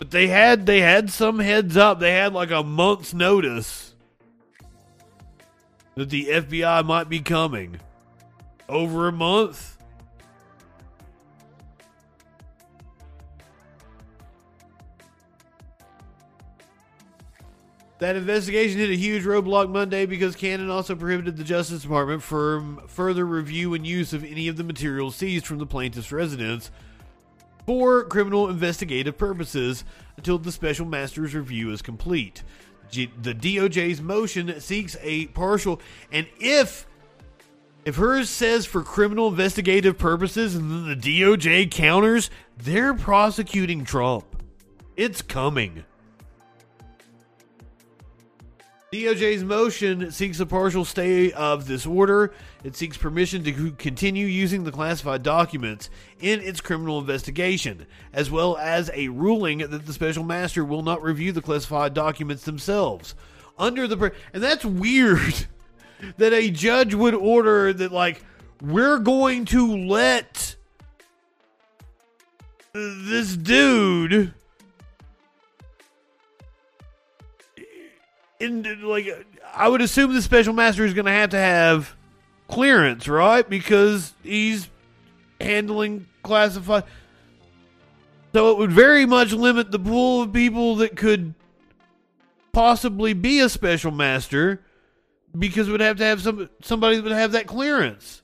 But 0.03 0.11
they 0.11 0.27
had 0.27 0.67
they 0.67 0.81
had 0.81 1.11
some 1.11 1.39
heads 1.39 1.77
up. 1.77 2.01
They 2.01 2.11
had 2.11 2.33
like 2.33 2.51
a 2.51 2.65
month's 2.65 3.15
notice 3.15 3.95
that 5.95 6.11
the 6.11 6.25
FBI 6.27 6.85
might 6.85 7.09
be 7.09 7.21
coming. 7.21 7.79
Over 8.69 9.07
a 9.07 9.13
month. 9.13 9.79
That 18.01 18.17
investigation 18.17 18.81
hit 18.81 18.91
a 18.91 18.97
huge 18.97 19.23
roadblock 19.23 19.71
Monday 19.71 20.07
because 20.07 20.35
Cannon 20.35 20.69
also 20.69 20.97
prohibited 20.97 21.37
the 21.37 21.45
Justice 21.45 21.83
Department 21.83 22.25
from 22.25 22.83
further 22.89 23.25
review 23.25 23.73
and 23.75 23.87
use 23.87 24.13
of 24.13 24.25
any 24.25 24.49
of 24.49 24.57
the 24.57 24.65
materials 24.65 25.15
seized 25.15 25.47
from 25.47 25.59
the 25.59 25.67
plaintiff's 25.67 26.11
residence 26.11 26.73
for 27.67 28.05
criminal 28.05 28.49
investigative 28.49 29.17
purposes 29.17 29.85
until 30.17 30.39
the 30.39 30.53
special 30.53 30.87
master's 30.87 31.35
review 31.35 31.71
is 31.71 31.83
complete. 31.83 32.43
G- 32.91 33.13
the 33.21 33.35
DOJ's 33.35 34.01
motion 34.01 34.61
seeks 34.61 34.97
a 35.01 35.27
partial, 35.29 35.81
and 36.11 36.27
if 36.39 36.87
if 37.85 37.97
hers 37.97 38.31
says 38.31 38.65
for 38.65 38.83
criminal 38.83 39.29
investigative 39.29 39.99
purposes 39.99 40.55
and 40.55 40.71
then 40.71 40.89
the 40.89 41.21
DOJ 41.21 41.71
counters, 41.71 42.31
they're 42.57 42.95
prosecuting 42.95 43.85
Trump. 43.85 44.25
It's 44.97 45.21
coming. 45.21 45.85
DOJ's 48.93 49.43
motion 49.43 50.11
seeks 50.11 50.39
a 50.39 50.45
partial 50.45 50.85
stay 50.85 51.33
of 51.33 51.67
this 51.67 51.87
order. 51.87 52.35
It 52.63 52.77
seeks 52.77 52.99
permission 52.99 53.43
to 53.45 53.71
continue 53.73 54.27
using 54.27 54.65
the 54.65 54.71
classified 54.71 55.23
documents 55.23 55.89
in 56.21 56.41
its 56.43 56.61
criminal 56.61 56.99
investigation, 56.99 57.87
as 58.13 58.31
well 58.31 58.59
as 58.59 58.91
a 58.93 59.09
ruling 59.09 59.59
that 59.59 59.87
the 59.87 59.93
special 59.95 60.25
master 60.25 60.63
will 60.63 60.83
not 60.83 61.03
review 61.03 61.33
the 61.33 61.41
classified 61.41 61.95
documents 61.95 62.45
themselves. 62.45 63.15
Under 63.59 63.89
the 63.89 64.13
and 64.35 64.43
that's 64.43 64.65
weird 64.65 65.47
that 66.19 66.35
a 66.35 66.51
judge 66.51 66.93
would 66.93 67.15
order 67.15 67.73
that 67.73 67.93
like 67.93 68.23
we're 68.61 68.99
going 68.99 69.47
to 69.47 69.75
let 69.87 70.55
this 72.75 73.39
dude 73.39 74.35
in 78.43 78.83
like 78.83 79.09
I 79.55 79.69
would 79.69 79.81
assume 79.81 80.13
the 80.13 80.23
special 80.23 80.53
master 80.53 80.85
is 80.85 80.95
going 80.95 81.07
to 81.07 81.13
have 81.13 81.31
to 81.31 81.39
have 81.39 81.95
clearance, 82.49 83.07
right? 83.09 83.49
Because 83.49 84.13
he's 84.23 84.69
handling 85.41 86.07
classified. 86.23 86.85
So 88.33 88.51
it 88.51 88.59
would 88.59 88.73
very 88.73 89.07
much 89.07 89.33
limit 89.33 89.71
the 89.71 89.79
pool 89.79 90.23
of 90.23 90.33
people 90.33 90.77
that 90.77 90.97
could 90.97 91.35
possibly 92.53 93.13
be 93.13 93.41
a 93.41 93.49
special 93.49 93.91
master 93.91 94.63
because 95.39 95.69
would 95.69 95.81
have 95.81 95.99
to 95.99 96.05
have 96.05 96.21
some 96.21 96.49
somebody 96.63 96.97
that 96.97 97.03
would 97.03 97.13
have 97.13 97.33
that 97.33 97.47
clearance. 97.47 98.23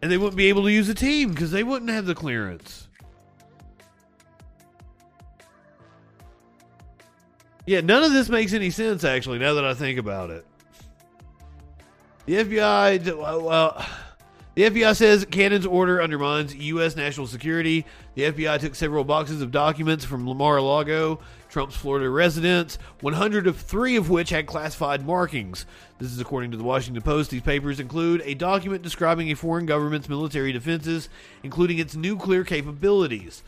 And 0.00 0.10
they 0.10 0.18
wouldn't 0.18 0.36
be 0.36 0.48
able 0.48 0.64
to 0.64 0.72
use 0.72 0.88
a 0.88 0.94
team 0.94 1.30
because 1.30 1.52
they 1.52 1.62
wouldn't 1.62 1.90
have 1.90 2.06
the 2.06 2.14
clearance. 2.14 2.81
Yeah, 7.66 7.80
none 7.80 8.02
of 8.02 8.12
this 8.12 8.28
makes 8.28 8.52
any 8.52 8.70
sense 8.70 9.04
actually. 9.04 9.38
Now 9.38 9.54
that 9.54 9.64
I 9.64 9.74
think 9.74 9.98
about 9.98 10.30
it, 10.30 10.44
the 12.26 12.36
FBI, 12.36 13.16
well, 13.16 13.86
the 14.54 14.62
FBI 14.62 14.96
says 14.96 15.24
Cannon's 15.30 15.66
order 15.66 16.02
undermines 16.02 16.54
U.S. 16.54 16.96
national 16.96 17.26
security. 17.26 17.86
The 18.14 18.22
FBI 18.22 18.58
took 18.60 18.74
several 18.74 19.04
boxes 19.04 19.42
of 19.42 19.50
documents 19.50 20.04
from 20.04 20.22
Mar-a-Lago, 20.24 21.20
Trump's 21.48 21.76
Florida 21.76 22.10
residence, 22.10 22.78
103 23.00 23.96
of 23.96 24.10
which 24.10 24.30
had 24.30 24.46
classified 24.46 25.06
markings. 25.06 25.64
This 25.98 26.10
is 26.10 26.20
according 26.20 26.50
to 26.50 26.56
the 26.56 26.64
Washington 26.64 27.02
Post. 27.02 27.30
These 27.30 27.42
papers 27.42 27.78
include 27.78 28.22
a 28.24 28.34
document 28.34 28.82
describing 28.82 29.30
a 29.30 29.34
foreign 29.34 29.66
government's 29.66 30.08
military 30.08 30.52
defenses, 30.52 31.08
including 31.42 31.78
its 31.78 31.94
nuclear 31.94 32.42
capabilities. 32.42 33.42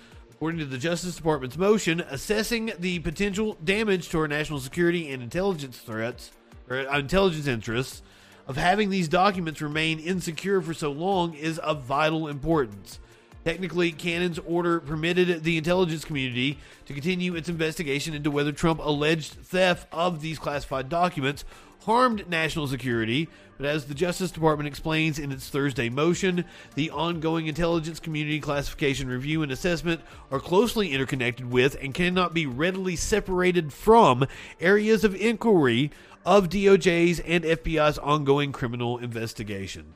According 0.44 0.60
to 0.60 0.66
the 0.66 0.76
Justice 0.76 1.16
Department's 1.16 1.56
motion, 1.56 2.00
assessing 2.10 2.70
the 2.78 2.98
potential 2.98 3.56
damage 3.64 4.10
to 4.10 4.18
our 4.18 4.28
national 4.28 4.60
security 4.60 5.10
and 5.10 5.22
intelligence 5.22 5.78
threats 5.78 6.32
or 6.68 6.86
uh, 6.86 6.98
intelligence 6.98 7.46
interests 7.46 8.02
of 8.46 8.58
having 8.58 8.90
these 8.90 9.08
documents 9.08 9.62
remain 9.62 9.98
insecure 9.98 10.60
for 10.60 10.74
so 10.74 10.92
long 10.92 11.32
is 11.32 11.58
of 11.60 11.84
vital 11.84 12.28
importance. 12.28 13.00
Technically, 13.46 13.90
Cannon's 13.90 14.38
order 14.38 14.80
permitted 14.80 15.44
the 15.44 15.56
intelligence 15.56 16.04
community 16.04 16.58
to 16.84 16.92
continue 16.92 17.34
its 17.36 17.48
investigation 17.48 18.12
into 18.12 18.30
whether 18.30 18.52
Trump 18.52 18.80
alleged 18.82 19.32
theft 19.32 19.88
of 19.92 20.20
these 20.20 20.38
classified 20.38 20.90
documents 20.90 21.46
harmed 21.84 22.28
national 22.28 22.66
security, 22.66 23.28
but 23.58 23.66
as 23.66 23.84
the 23.84 23.94
Justice 23.94 24.30
Department 24.30 24.66
explains 24.66 25.18
in 25.18 25.30
its 25.30 25.48
Thursday 25.48 25.88
motion, 25.88 26.44
the 26.74 26.90
ongoing 26.90 27.46
intelligence 27.46 28.00
community 28.00 28.40
classification 28.40 29.08
review 29.08 29.42
and 29.42 29.52
assessment 29.52 30.00
are 30.30 30.40
closely 30.40 30.92
interconnected 30.92 31.50
with 31.50 31.76
and 31.80 31.94
cannot 31.94 32.32
be 32.34 32.46
readily 32.46 32.96
separated 32.96 33.72
from 33.72 34.26
areas 34.60 35.04
of 35.04 35.14
inquiry 35.14 35.90
of 36.24 36.48
DOJ's 36.48 37.20
and 37.20 37.44
FBI's 37.44 37.98
ongoing 37.98 38.50
criminal 38.50 38.98
investigation. 38.98 39.94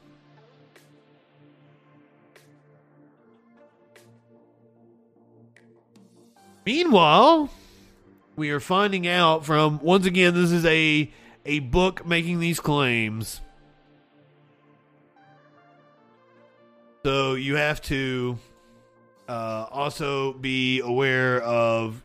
Meanwhile, 6.66 7.48
we 8.36 8.50
are 8.50 8.60
finding 8.60 9.06
out 9.08 9.46
from 9.46 9.80
once 9.80 10.04
again 10.04 10.34
this 10.34 10.52
is 10.52 10.66
a 10.66 11.10
a 11.48 11.60
book 11.60 12.06
making 12.06 12.40
these 12.40 12.60
claims. 12.60 13.40
So 17.06 17.34
you 17.34 17.56
have 17.56 17.80
to 17.82 18.38
uh, 19.28 19.66
also 19.70 20.34
be 20.34 20.80
aware 20.80 21.40
of 21.40 22.02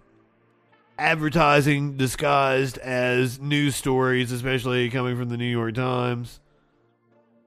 advertising 0.98 1.98
disguised 1.98 2.78
as 2.78 3.38
news 3.38 3.76
stories, 3.76 4.32
especially 4.32 4.90
coming 4.90 5.18
from 5.18 5.28
the 5.28 5.36
New 5.36 5.46
York 5.46 5.76
Times. 5.76 6.40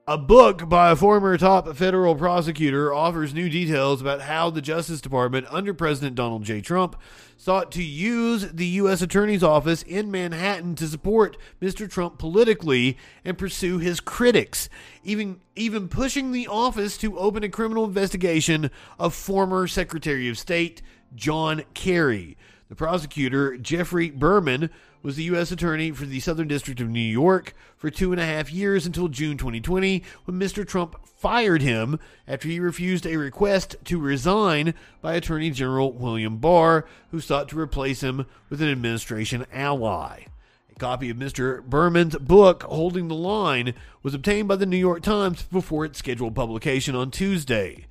A 0.09 0.17
book 0.17 0.69
by 0.69 0.91
a 0.91 0.95
former 0.95 1.37
top 1.37 1.75
federal 1.75 2.15
prosecutor 2.15 2.93
offers 2.93 3.33
new 3.33 3.49
details 3.49 3.99
about 3.99 4.21
how 4.21 4.49
the 4.49 4.61
Justice 4.61 5.01
Department 5.01 5.47
under 5.49 5.73
President 5.73 6.15
Donald 6.15 6.45
J. 6.45 6.61
Trump 6.61 6.95
sought 7.35 7.73
to 7.73 7.83
use 7.83 8.49
the 8.49 8.67
U.S. 8.67 9.01
Attorney's 9.01 9.43
Office 9.43 9.81
in 9.81 10.09
Manhattan 10.09 10.75
to 10.75 10.87
support 10.87 11.35
Mr. 11.61 11.91
Trump 11.91 12.19
politically 12.19 12.97
and 13.25 13.37
pursue 13.37 13.79
his 13.79 13.99
critics, 13.99 14.69
even, 15.03 15.41
even 15.57 15.89
pushing 15.89 16.31
the 16.31 16.47
office 16.47 16.97
to 16.99 17.19
open 17.19 17.43
a 17.43 17.49
criminal 17.49 17.83
investigation 17.83 18.71
of 18.97 19.13
former 19.13 19.67
Secretary 19.67 20.29
of 20.29 20.39
State 20.39 20.81
John 21.15 21.63
Kerry. 21.73 22.37
The 22.69 22.75
prosecutor, 22.75 23.57
Geoffrey 23.57 24.09
Berman, 24.09 24.69
was 25.01 25.15
the 25.15 25.23
U.S. 25.23 25.51
Attorney 25.51 25.91
for 25.91 26.05
the 26.05 26.19
Southern 26.19 26.47
District 26.47 26.79
of 26.81 26.89
New 26.89 26.99
York 26.99 27.53
for 27.75 27.89
two 27.89 28.11
and 28.11 28.19
a 28.21 28.25
half 28.25 28.51
years 28.51 28.85
until 28.85 29.07
June 29.07 29.37
2020, 29.37 30.03
when 30.25 30.39
Mr. 30.39 30.67
Trump 30.67 30.95
fired 31.05 31.61
him 31.61 31.99
after 32.27 32.47
he 32.47 32.59
refused 32.59 33.05
a 33.05 33.17
request 33.17 33.75
to 33.85 33.99
resign 33.99 34.73
by 35.01 35.13
Attorney 35.13 35.51
General 35.51 35.91
William 35.91 36.37
Barr, 36.37 36.85
who 37.11 37.19
sought 37.19 37.49
to 37.49 37.59
replace 37.59 38.01
him 38.01 38.25
with 38.49 38.61
an 38.61 38.69
administration 38.69 39.45
ally. 39.51 40.25
A 40.71 40.79
copy 40.79 41.09
of 41.09 41.17
Mr. 41.17 41.63
Berman's 41.63 42.15
book, 42.17 42.63
Holding 42.63 43.07
the 43.07 43.15
Line, 43.15 43.73
was 44.03 44.13
obtained 44.13 44.47
by 44.47 44.55
the 44.55 44.65
New 44.65 44.77
York 44.77 45.01
Times 45.01 45.43
before 45.43 45.85
its 45.85 45.99
scheduled 45.99 46.35
publication 46.35 46.95
on 46.95 47.11
Tuesday 47.11 47.87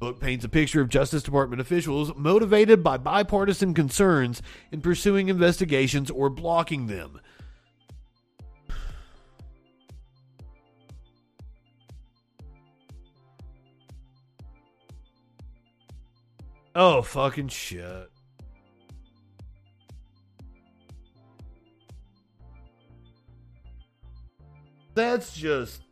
book 0.00 0.18
paints 0.18 0.44
a 0.44 0.48
picture 0.48 0.80
of 0.80 0.88
Justice 0.88 1.22
Department 1.22 1.60
officials 1.60 2.10
motivated 2.16 2.82
by 2.82 2.96
bipartisan 2.96 3.74
concerns 3.74 4.40
in 4.72 4.80
pursuing 4.80 5.28
investigations 5.28 6.10
or 6.10 6.30
blocking 6.30 6.86
them. 6.86 7.20
Oh, 16.74 17.02
fucking 17.02 17.48
shit. 17.48 18.10
That's 24.94 25.34
just 25.34 25.82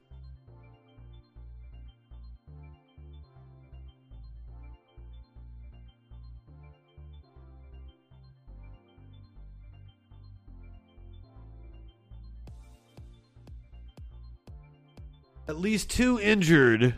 At 15.49 15.59
least 15.59 15.89
two 15.89 16.21
injured 16.21 16.95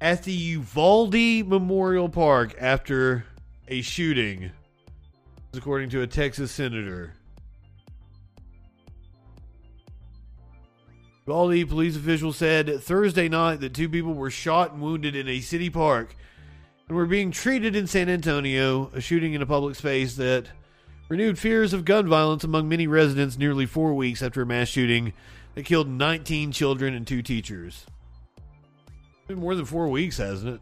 at 0.00 0.24
the 0.24 0.32
Uvalde 0.32 1.46
Memorial 1.46 2.08
Park 2.08 2.56
after 2.58 3.26
a 3.68 3.80
shooting, 3.80 4.50
according 5.54 5.90
to 5.90 6.02
a 6.02 6.06
Texas 6.08 6.50
senator. 6.50 7.14
Uvalde 11.28 11.68
police 11.68 11.94
officials 11.94 12.36
said 12.36 12.82
Thursday 12.82 13.28
night 13.28 13.60
that 13.60 13.72
two 13.72 13.88
people 13.88 14.14
were 14.14 14.30
shot 14.30 14.72
and 14.72 14.82
wounded 14.82 15.14
in 15.14 15.28
a 15.28 15.38
city 15.38 15.70
park 15.70 16.16
and 16.88 16.96
were 16.96 17.06
being 17.06 17.30
treated 17.30 17.76
in 17.76 17.86
San 17.86 18.08
Antonio, 18.08 18.90
a 18.92 19.00
shooting 19.00 19.34
in 19.34 19.42
a 19.42 19.46
public 19.46 19.76
space 19.76 20.16
that 20.16 20.46
renewed 21.08 21.38
fears 21.38 21.72
of 21.72 21.84
gun 21.84 22.08
violence 22.08 22.42
among 22.42 22.68
many 22.68 22.88
residents 22.88 23.38
nearly 23.38 23.64
four 23.64 23.94
weeks 23.94 24.22
after 24.22 24.42
a 24.42 24.46
mass 24.46 24.66
shooting 24.66 25.12
that 25.58 25.64
killed 25.64 25.88
19 25.88 26.52
children 26.52 26.94
and 26.94 27.04
two 27.04 27.20
teachers. 27.20 27.84
It's 28.36 29.26
Been 29.26 29.40
more 29.40 29.56
than 29.56 29.64
four 29.64 29.88
weeks, 29.88 30.18
hasn't 30.18 30.54
it? 30.54 30.60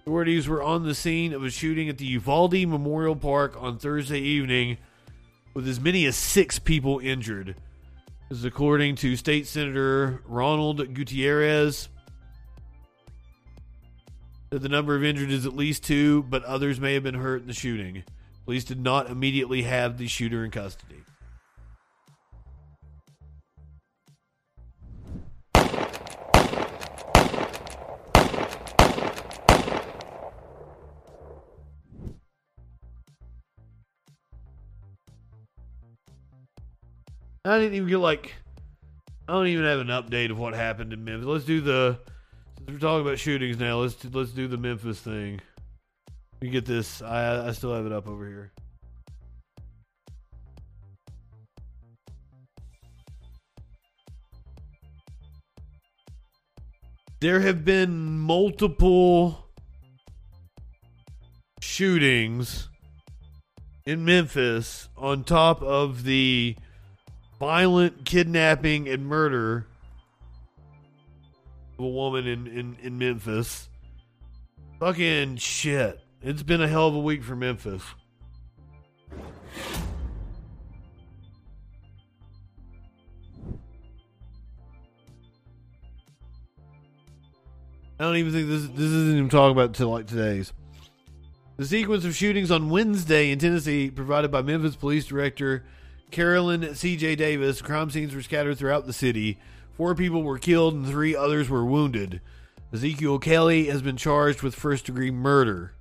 Authorities 0.00 0.48
were 0.48 0.60
on 0.60 0.82
the 0.82 0.92
scene 0.92 1.32
of 1.32 1.44
a 1.44 1.50
shooting 1.50 1.88
at 1.88 1.98
the 1.98 2.06
Uvalde 2.06 2.66
Memorial 2.66 3.14
Park 3.14 3.54
on 3.56 3.78
Thursday 3.78 4.22
evening, 4.22 4.78
with 5.54 5.68
as 5.68 5.78
many 5.78 6.04
as 6.06 6.16
six 6.16 6.58
people 6.58 6.98
injured. 6.98 7.54
This 8.28 8.38
is 8.38 8.44
according 8.44 8.96
to 8.96 9.14
State 9.14 9.46
Senator 9.46 10.20
Roland 10.26 10.96
Gutierrez. 10.96 11.88
That 14.50 14.62
the 14.62 14.68
number 14.68 14.96
of 14.96 15.04
injured 15.04 15.30
is 15.30 15.44
at 15.44 15.54
least 15.54 15.84
two, 15.84 16.22
but 16.22 16.42
others 16.44 16.80
may 16.80 16.94
have 16.94 17.02
been 17.02 17.16
hurt 17.16 17.42
in 17.42 17.48
the 17.48 17.52
shooting. 17.52 18.04
Police 18.46 18.64
did 18.64 18.80
not 18.80 19.10
immediately 19.10 19.62
have 19.62 19.98
the 19.98 20.06
shooter 20.08 20.42
in 20.42 20.50
custody. 20.50 21.04
I 37.44 37.58
didn't 37.58 37.74
even 37.74 37.88
get 37.88 37.98
like 37.98 38.34
I 39.28 39.32
don't 39.32 39.46
even 39.46 39.64
have 39.64 39.80
an 39.80 39.88
update 39.88 40.30
of 40.30 40.38
what 40.38 40.54
happened 40.54 40.92
in 40.94 41.04
Memphis. 41.04 41.26
Let's 41.26 41.44
do 41.44 41.60
the 41.60 41.98
we're 42.68 42.78
talking 42.78 43.06
about 43.06 43.18
shootings 43.18 43.58
now. 43.58 43.78
Let's 43.78 44.04
let's 44.12 44.30
do 44.30 44.46
the 44.46 44.58
Memphis 44.58 45.00
thing. 45.00 45.40
You 46.40 46.50
get 46.50 46.66
this. 46.66 47.00
I 47.00 47.48
I 47.48 47.52
still 47.52 47.74
have 47.74 47.86
it 47.86 47.92
up 47.92 48.06
over 48.06 48.26
here. 48.26 48.52
There 57.20 57.40
have 57.40 57.64
been 57.64 58.18
multiple 58.18 59.46
shootings 61.60 62.68
in 63.84 64.04
Memphis 64.04 64.88
on 64.96 65.24
top 65.24 65.62
of 65.62 66.04
the 66.04 66.54
violent 67.40 68.04
kidnapping 68.04 68.88
and 68.88 69.06
murder 69.06 69.67
of 71.78 71.84
a 71.84 71.88
woman 71.88 72.26
in, 72.26 72.46
in, 72.46 72.76
in 72.82 72.98
Memphis. 72.98 73.68
Fucking 74.80 75.36
shit. 75.36 76.00
It's 76.22 76.42
been 76.42 76.60
a 76.60 76.68
hell 76.68 76.88
of 76.88 76.94
a 76.94 77.00
week 77.00 77.22
for 77.22 77.36
Memphis. 77.36 77.82
I 88.00 88.04
don't 88.04 88.16
even 88.16 88.32
think 88.32 88.48
this 88.48 88.62
this 88.68 88.90
isn't 88.92 89.16
even 89.16 89.28
talking 89.28 89.50
about 89.50 89.74
till 89.74 89.90
like 89.90 90.06
today's. 90.06 90.52
The 91.56 91.66
sequence 91.66 92.04
of 92.04 92.14
shootings 92.14 92.52
on 92.52 92.70
Wednesday 92.70 93.32
in 93.32 93.40
Tennessee, 93.40 93.90
provided 93.90 94.30
by 94.30 94.42
Memphis 94.42 94.76
Police 94.76 95.06
Director 95.06 95.64
Cerelyn 96.12 96.76
C.J. 96.76 97.16
Davis, 97.16 97.60
crime 97.60 97.90
scenes 97.90 98.14
were 98.14 98.22
scattered 98.22 98.56
throughout 98.56 98.86
the 98.86 98.92
city. 98.92 99.38
Four 99.78 99.94
people 99.94 100.24
were 100.24 100.40
killed 100.40 100.74
and 100.74 100.84
three 100.84 101.14
others 101.14 101.48
were 101.48 101.64
wounded. 101.64 102.20
Ezekiel 102.72 103.20
Kelly 103.20 103.66
has 103.66 103.80
been 103.80 103.96
charged 103.96 104.42
with 104.42 104.56
first 104.56 104.86
degree 104.86 105.12
murder. 105.12 105.72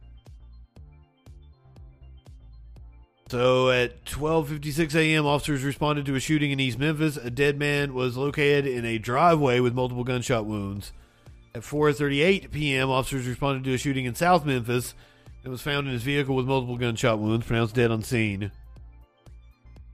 So 3.28 3.72
at 3.72 4.06
12:56 4.06 4.94
a.m., 4.94 5.26
officers 5.26 5.64
responded 5.64 6.06
to 6.06 6.16
a 6.16 6.20
shooting 6.20 6.52
in 6.52 6.60
East 6.60 6.78
Memphis. 6.78 7.18
A 7.18 7.32
dead 7.32 7.58
man 7.58 7.96
was 7.96 8.16
located 8.16 8.68
in 8.68 8.86
a 8.86 9.00
driveway 9.00 9.60
with 9.60 9.74
multiple 9.74 10.04
gunshot 10.04 10.46
wounds. 10.46 10.94
At 11.56 11.64
4:38 11.64 12.52
p.m., 12.52 12.92
officers 12.92 13.28
responded 13.28 13.64
to 13.64 13.74
a 13.74 13.80
shooting 13.80 14.06
in 14.06 14.14
South 14.14 14.46
Memphis. 14.46 14.94
It 15.44 15.50
was 15.50 15.64
found 15.64 15.88
in 15.88 15.94
his 15.94 16.04
vehicle 16.04 16.36
with 16.36 16.46
multiple 16.46 16.78
gunshot 16.78 17.18
wounds, 17.18 17.48
pronounced 17.48 17.74
dead 17.74 17.90
on 17.90 18.04
scene. 18.04 18.52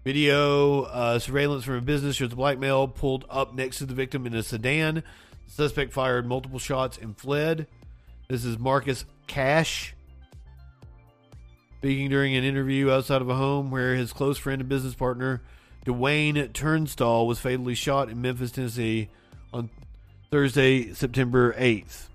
Video 0.03 0.83
uh, 0.83 1.17
surveillance 1.17 1.63
from 1.63 1.75
a 1.75 1.81
business 1.81 2.17
shows 2.17 2.33
black 2.33 2.59
male 2.59 2.87
pulled 2.87 3.25
up 3.29 3.53
next 3.53 3.77
to 3.77 3.85
the 3.85 3.93
victim 3.93 4.25
in 4.25 4.33
a 4.33 4.43
sedan. 4.43 4.95
The 4.95 5.51
suspect 5.51 5.93
fired 5.93 6.25
multiple 6.25 6.59
shots 6.59 6.97
and 6.97 7.17
fled. 7.17 7.67
This 8.27 8.43
is 8.43 8.59
Marcus 8.59 9.05
Cash 9.27 9.95
speaking 11.83 12.09
during 12.09 12.33
an 12.33 12.45
interview 12.45 12.89
outside 12.89 13.21
of 13.21 13.27
a 13.27 13.35
home 13.35 13.69
where 13.69 13.93
his 13.93 14.13
close 14.13 14.37
friend 14.37 14.61
and 14.61 14.69
business 14.69 14.93
partner 14.93 15.41
Dwayne 15.85 16.53
Tunstall 16.53 17.27
was 17.27 17.39
fatally 17.39 17.75
shot 17.75 18.07
in 18.07 18.21
Memphis, 18.21 18.51
Tennessee 18.51 19.09
on 19.51 19.69
Thursday, 20.31 20.93
September 20.93 21.51
8th. 21.53 22.07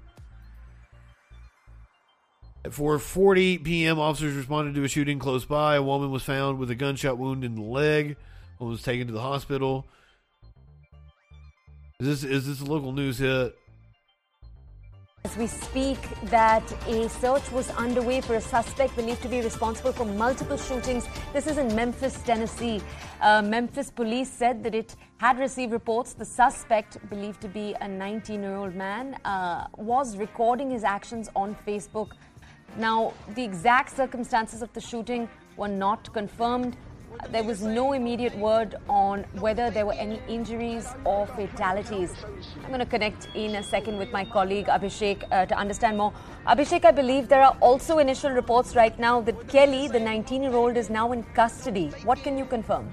At 2.65 2.73
4:40 2.73 3.63
p.m., 3.63 3.99
officers 3.99 4.35
responded 4.35 4.75
to 4.75 4.85
a 4.85 4.89
shooting 4.89 5.19
close 5.19 5.45
by. 5.45 5.77
A 5.77 5.83
woman 5.83 6.11
was 6.11 6.23
found 6.23 6.59
with 6.59 6.71
a 6.71 6.75
gunshot 6.75 7.17
wound 7.17 7.45
in 7.45 7.55
the 7.55 7.63
leg. 7.63 8.17
One 8.59 8.71
was 8.71 8.83
taken 8.83 9.07
to 9.07 9.13
the 9.13 9.21
hospital. 9.21 9.87
Is 12.01 12.23
this 12.23 12.25
is 12.25 12.47
this 12.47 12.61
a 12.61 12.65
local 12.65 12.93
news 12.93 13.19
hit? 13.19 13.57
As 15.25 15.37
we 15.37 15.47
speak, 15.47 15.99
that 16.31 16.63
a 16.87 17.09
search 17.09 17.51
was 17.51 17.71
underway 17.71 18.21
for 18.21 18.37
a 18.37 18.41
suspect 18.41 18.95
believed 18.97 19.21
to 19.23 19.29
be 19.29 19.41
responsible 19.41 19.93
for 19.93 20.05
multiple 20.05 20.57
shootings. 20.57 21.07
This 21.33 21.47
is 21.47 21.59
in 21.59 21.75
Memphis, 21.75 22.23
Tennessee. 22.23 22.81
Uh, 23.21 23.43
Memphis 23.43 23.91
police 23.91 24.31
said 24.31 24.63
that 24.63 24.75
it 24.75 24.95
had 25.19 25.39
received 25.39 25.73
reports 25.73 26.15
the 26.15 26.25
suspect, 26.25 26.97
believed 27.11 27.41
to 27.41 27.49
be 27.49 27.75
a 27.81 27.89
19 27.89 28.43
year 28.43 28.55
old 28.55 28.75
man, 28.75 29.17
uh, 29.25 29.67
was 29.77 30.17
recording 30.17 30.71
his 30.71 30.85
actions 30.85 31.29
on 31.35 31.57
Facebook. 31.67 32.13
Now, 32.77 33.15
the 33.35 33.43
exact 33.43 33.97
circumstances 33.97 34.63
of 34.63 34.73
the 34.73 34.81
shooting 34.81 35.29
were 35.57 35.69
not 35.69 36.13
confirmed. 36.13 36.77
There 37.31 37.43
was 37.43 37.63
no 37.63 37.95
immediate 37.95 38.37
word 38.39 38.77
on 38.89 39.25
whether 39.41 39.71
there 39.71 39.85
were 39.87 39.95
any 39.95 40.21
injuries 40.29 40.87
or 41.05 41.27
fatalities. 41.27 42.15
I'm 42.63 42.69
going 42.69 42.79
to 42.79 42.87
connect 42.87 43.29
in 43.35 43.57
a 43.57 43.63
second 43.63 43.99
with 43.99 44.13
my 44.13 44.25
colleague 44.25 44.67
Abhishek 44.67 45.25
uh, 45.33 45.47
to 45.47 45.57
understand 45.57 45.99
more. 45.99 46.13
Abhishek, 46.47 46.85
I 46.85 46.93
believe 46.93 47.29
there 47.29 47.43
are 47.43 47.57
also 47.61 47.99
initial 47.99 48.31
reports 48.31 48.77
right 48.77 48.97
now 48.99 49.21
that 49.23 49.49
Kelly, 49.49 49.89
the 49.89 49.99
19 49.99 50.43
year 50.43 50.55
old, 50.55 50.77
is 50.77 50.91
now 50.91 51.11
in 51.13 51.25
custody. 51.35 51.89
What 52.05 52.19
can 52.23 52.39
you 52.39 52.45
confirm? 52.45 52.91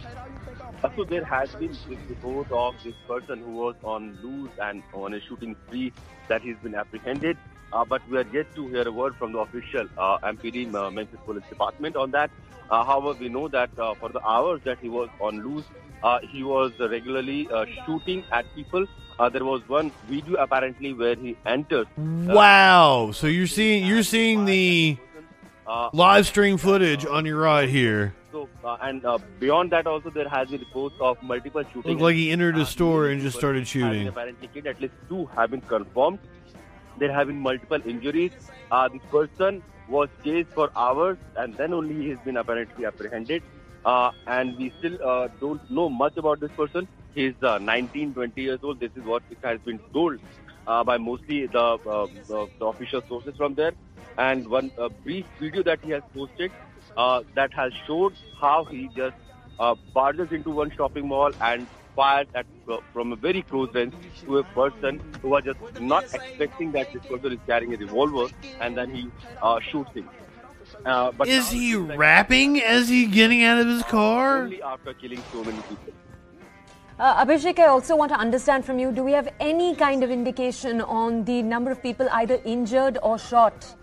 So 0.95 1.03
there 1.03 1.26
has 1.26 1.49
been 1.56 1.72
this 1.89 1.99
report 2.10 2.52
of 2.52 2.76
this 2.84 2.93
person 3.07 3.39
who 3.39 3.52
was 3.52 3.76
on 3.84 4.18
loose 4.22 4.52
and 4.61 4.84
on 4.93 5.14
a 5.14 5.22
shooting 5.22 5.56
spree 5.65 5.91
that 6.30 6.41
he's 6.41 6.57
been 6.64 6.76
apprehended. 6.76 7.38
Uh, 7.76 7.84
but 7.84 8.02
we 8.10 8.18
are 8.18 8.26
yet 8.31 8.47
to 8.56 8.68
hear 8.69 8.88
a 8.88 8.91
word 8.91 9.14
from 9.18 9.34
the 9.34 9.39
official 9.39 9.85
uh, 9.97 10.18
MPD 10.19 10.73
uh, 10.73 10.89
Memphis 10.89 11.19
Police 11.26 11.43
Department 11.49 11.97
on 11.97 12.10
that. 12.11 12.31
Uh, 12.69 12.85
however, 12.85 13.19
we 13.19 13.27
know 13.27 13.49
that 13.49 13.69
uh, 13.77 13.93
for 13.95 14.07
the 14.07 14.26
hours 14.26 14.61
that 14.64 14.80
he 14.80 14.88
was 14.88 15.10
on 15.19 15.41
loose, 15.43 15.65
uh, 16.02 16.19
he 16.22 16.41
was 16.41 16.72
regularly 16.80 17.49
shooting 17.85 18.23
at 18.31 18.45
people. 18.56 18.85
there 19.34 19.43
was 19.43 19.68
one 19.68 19.91
video 20.07 20.35
apparently 20.41 20.93
where 20.93 21.15
he 21.15 21.35
entered. 21.45 21.88
wow! 21.97 23.11
So 23.11 23.27
you're 23.27 23.47
seeing 23.47 23.85
you're 23.85 24.03
seeing 24.03 24.45
the 24.45 24.97
live 25.91 26.27
stream 26.27 26.57
footage 26.57 27.06
on 27.06 27.26
your 27.26 27.39
right 27.39 27.68
here. 27.68 28.14
So 28.31 28.47
uh, 28.64 28.77
and 28.81 29.06
uh, 29.06 29.18
beyond 29.39 29.72
that, 29.72 29.88
also 29.88 30.10
there 30.10 30.30
has 30.30 30.49
been 30.49 30.61
reports 30.61 30.95
of 31.02 31.22
multiple 31.23 31.64
shootings. 31.64 31.85
Looked 31.85 32.02
like 32.02 32.15
he 32.15 32.31
entered 32.31 32.57
a 32.57 32.65
store 32.65 33.07
and 33.07 33.22
just 33.22 33.38
started 33.38 33.68
shooting. 33.68 34.07
Apparently, 34.07 34.69
at 34.69 34.81
least 34.81 34.93
two 35.10 35.26
have 35.27 35.52
been 35.52 35.61
confirmed. 35.61 36.19
There 36.95 37.11
have 37.13 37.27
been 37.27 37.39
multiple 37.39 37.80
injuries. 37.85 38.31
Uh, 38.72 38.89
this 38.89 39.01
person 39.11 39.63
was 39.88 40.09
chased 40.23 40.49
for 40.53 40.69
hours, 40.76 41.17
and 41.35 41.55
then 41.57 41.73
only 41.73 41.95
he 41.95 42.09
has 42.09 42.19
been 42.19 42.38
apparently 42.38 42.85
apprehended. 42.85 43.43
Uh, 43.84 44.11
and 44.26 44.57
we 44.57 44.73
still 44.80 44.97
uh, 45.05 45.27
don't 45.39 45.61
know 45.69 45.89
much 45.89 46.17
about 46.17 46.39
this 46.39 46.51
person. 46.57 46.88
He's 47.13 47.35
uh, 47.43 47.59
19, 47.59 48.13
20 48.13 48.41
years 48.41 48.59
old. 48.63 48.80
This 48.80 48.91
is 48.95 49.03
what 49.03 49.23
has 49.43 49.59
been 49.61 49.80
told 49.93 50.19
uh, 50.67 50.84
by 50.84 50.97
mostly 50.97 51.47
the, 51.47 51.77
uh, 51.85 52.07
the, 52.27 52.47
the 52.59 52.65
official 52.65 53.01
sources 53.07 53.35
from 53.38 53.55
there. 53.55 53.73
And 54.17 54.47
one 54.47 54.72
brief 55.03 55.26
video 55.39 55.61
that 55.63 55.80
he 55.81 55.89
has 55.91 56.03
posted 56.15 56.53
uh, 56.95 57.22
that 57.35 57.51
has 57.53 57.73
showed 57.85 58.15
how 58.39 58.65
he 58.65 58.89
just 58.95 59.15
barges 59.93 60.31
into 60.31 60.51
one 60.51 60.72
shopping 60.76 61.07
mall 61.07 61.31
and 61.41 61.67
fires 61.95 62.27
at 62.35 62.45
uh, 62.69 62.77
from 62.93 63.13
a 63.13 63.15
very 63.15 63.41
close 63.41 63.73
range 63.73 63.93
to 64.26 64.38
a 64.39 64.43
person 64.43 64.99
who 65.22 65.30
was 65.30 65.43
just 65.43 65.59
not 65.81 66.03
expecting 66.13 66.72
that 66.73 66.91
this 66.93 67.05
person 67.05 67.34
is 67.34 67.39
carrying 67.47 67.73
a 67.73 67.77
revolver, 67.77 68.27
and 68.59 68.77
then 68.77 68.93
he 68.93 69.09
uh, 69.41 69.59
shoots 69.59 69.91
him. 69.93 70.09
Uh, 70.85 71.11
but 71.11 71.27
Is 71.27 71.49
he 71.51 71.76
like- 71.76 71.97
rapping 71.97 72.61
as 72.61 72.89
he 72.89 73.05
getting 73.05 73.43
out 73.43 73.59
of 73.59 73.67
his 73.67 73.84
car? 73.84 74.43
Only 74.43 74.61
after 74.61 74.93
killing 74.93 75.22
so 75.31 75.43
many 75.43 75.57
people. 75.69 75.93
Uh, 76.97 77.26
Abhishek, 77.26 77.59
I 77.59 77.65
also 77.65 77.95
want 77.95 78.11
to 78.13 78.17
understand 78.17 78.63
from 78.65 78.80
you 78.80 78.91
do 78.91 79.03
we 79.03 79.11
have 79.11 79.27
any 79.39 79.76
kind 79.76 80.01
of 80.03 80.09
indication 80.11 80.80
on 80.81 81.26
the 81.26 81.41
number 81.41 81.69
of 81.72 81.81
people 81.84 82.07
either 82.11 82.39
injured 82.45 82.97
or 83.03 83.17
shot? 83.19 83.76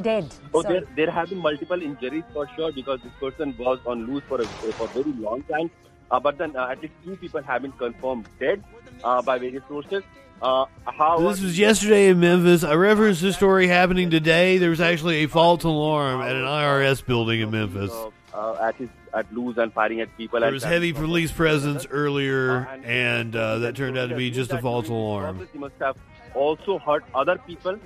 Dead. 0.00 0.32
Oh, 0.54 0.62
Sorry. 0.62 0.74
there, 0.74 0.88
there 0.94 1.10
have 1.10 1.30
been 1.30 1.38
multiple 1.38 1.82
injuries 1.82 2.22
for 2.32 2.48
sure 2.54 2.70
because 2.70 3.00
this 3.02 3.12
person 3.18 3.56
was 3.58 3.80
on 3.84 4.06
loose 4.06 4.22
for 4.28 4.40
a, 4.40 4.44
for 4.44 4.84
a 4.84 4.88
very 4.88 5.12
long 5.14 5.42
time. 5.42 5.68
Uh, 6.10 6.18
but 6.20 6.38
then 6.38 6.56
uh, 6.56 6.68
at 6.68 6.80
least 6.80 6.94
two 7.04 7.16
people 7.16 7.42
have 7.42 7.62
been 7.62 7.72
confirmed 7.72 8.26
dead 8.38 8.62
uh, 9.04 9.20
by 9.22 9.38
various 9.38 9.62
sources. 9.68 10.02
Uh, 10.40 10.64
how 10.86 11.18
This 11.18 11.40
was 11.40 11.58
yesterday 11.58 12.08
in 12.08 12.20
Memphis. 12.20 12.62
I 12.62 12.74
referenced 12.74 13.20
this 13.20 13.34
story 13.36 13.66
happening 13.66 14.08
today. 14.08 14.58
There 14.58 14.70
was 14.70 14.80
actually 14.80 15.24
a 15.24 15.26
false 15.26 15.64
alarm 15.64 16.20
at 16.20 16.36
an 16.36 16.44
IRS 16.44 17.04
building 17.04 17.40
in 17.40 17.50
Memphis. 17.50 17.90
uh, 18.32 18.54
at 18.60 18.76
his 18.76 18.88
at 19.14 19.32
loose 19.34 19.56
and 19.56 19.72
firing 19.72 20.00
at 20.00 20.16
people. 20.16 20.38
There 20.38 20.52
was 20.52 20.62
heavy 20.62 20.92
police 20.92 21.32
presence 21.32 21.86
earlier, 21.90 22.68
and 22.84 23.34
uh, 23.34 23.58
that 23.60 23.74
turned 23.74 23.98
out 23.98 24.10
to 24.10 24.16
be 24.16 24.30
just 24.30 24.52
a 24.52 24.60
false 24.60 24.88
alarm. 24.88 25.48
He 25.52 25.58
must 25.58 25.74
have 25.80 25.96
also 26.34 26.78
hurt 26.78 27.04
other 27.14 27.36
people 27.38 27.78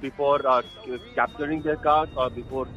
before 0.00 0.40
capturing 1.14 1.62
their 1.62 1.76
cars 1.76 2.10
or 2.16 2.28
before 2.30 2.68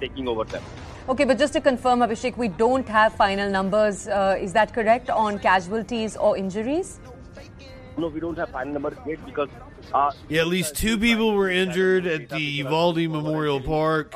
taking 0.00 0.28
over 0.28 0.44
them. 0.44 0.62
Okay, 1.08 1.24
but 1.24 1.38
just 1.38 1.52
to 1.52 1.60
confirm, 1.60 2.00
Abhishek, 2.00 2.36
we 2.36 2.48
don't 2.48 2.88
have 2.88 3.14
final 3.14 3.48
numbers. 3.48 4.08
Uh, 4.08 4.36
is 4.40 4.52
that 4.54 4.74
correct 4.74 5.08
on 5.08 5.38
casualties 5.38 6.16
or 6.16 6.36
injuries? 6.36 6.98
No, 7.96 8.08
we 8.08 8.18
don't 8.18 8.36
have 8.36 8.50
final 8.50 8.72
numbers 8.72 8.98
yet 9.06 9.24
because 9.24 9.48
uh, 9.94 10.10
Yeah, 10.28 10.40
at 10.40 10.48
least 10.48 10.74
two 10.74 10.98
people 10.98 11.32
were 11.32 11.48
injured 11.48 12.06
at 12.06 12.28
the 12.28 12.40
Uvalde 12.40 13.08
Memorial 13.08 13.60
Park. 13.60 14.14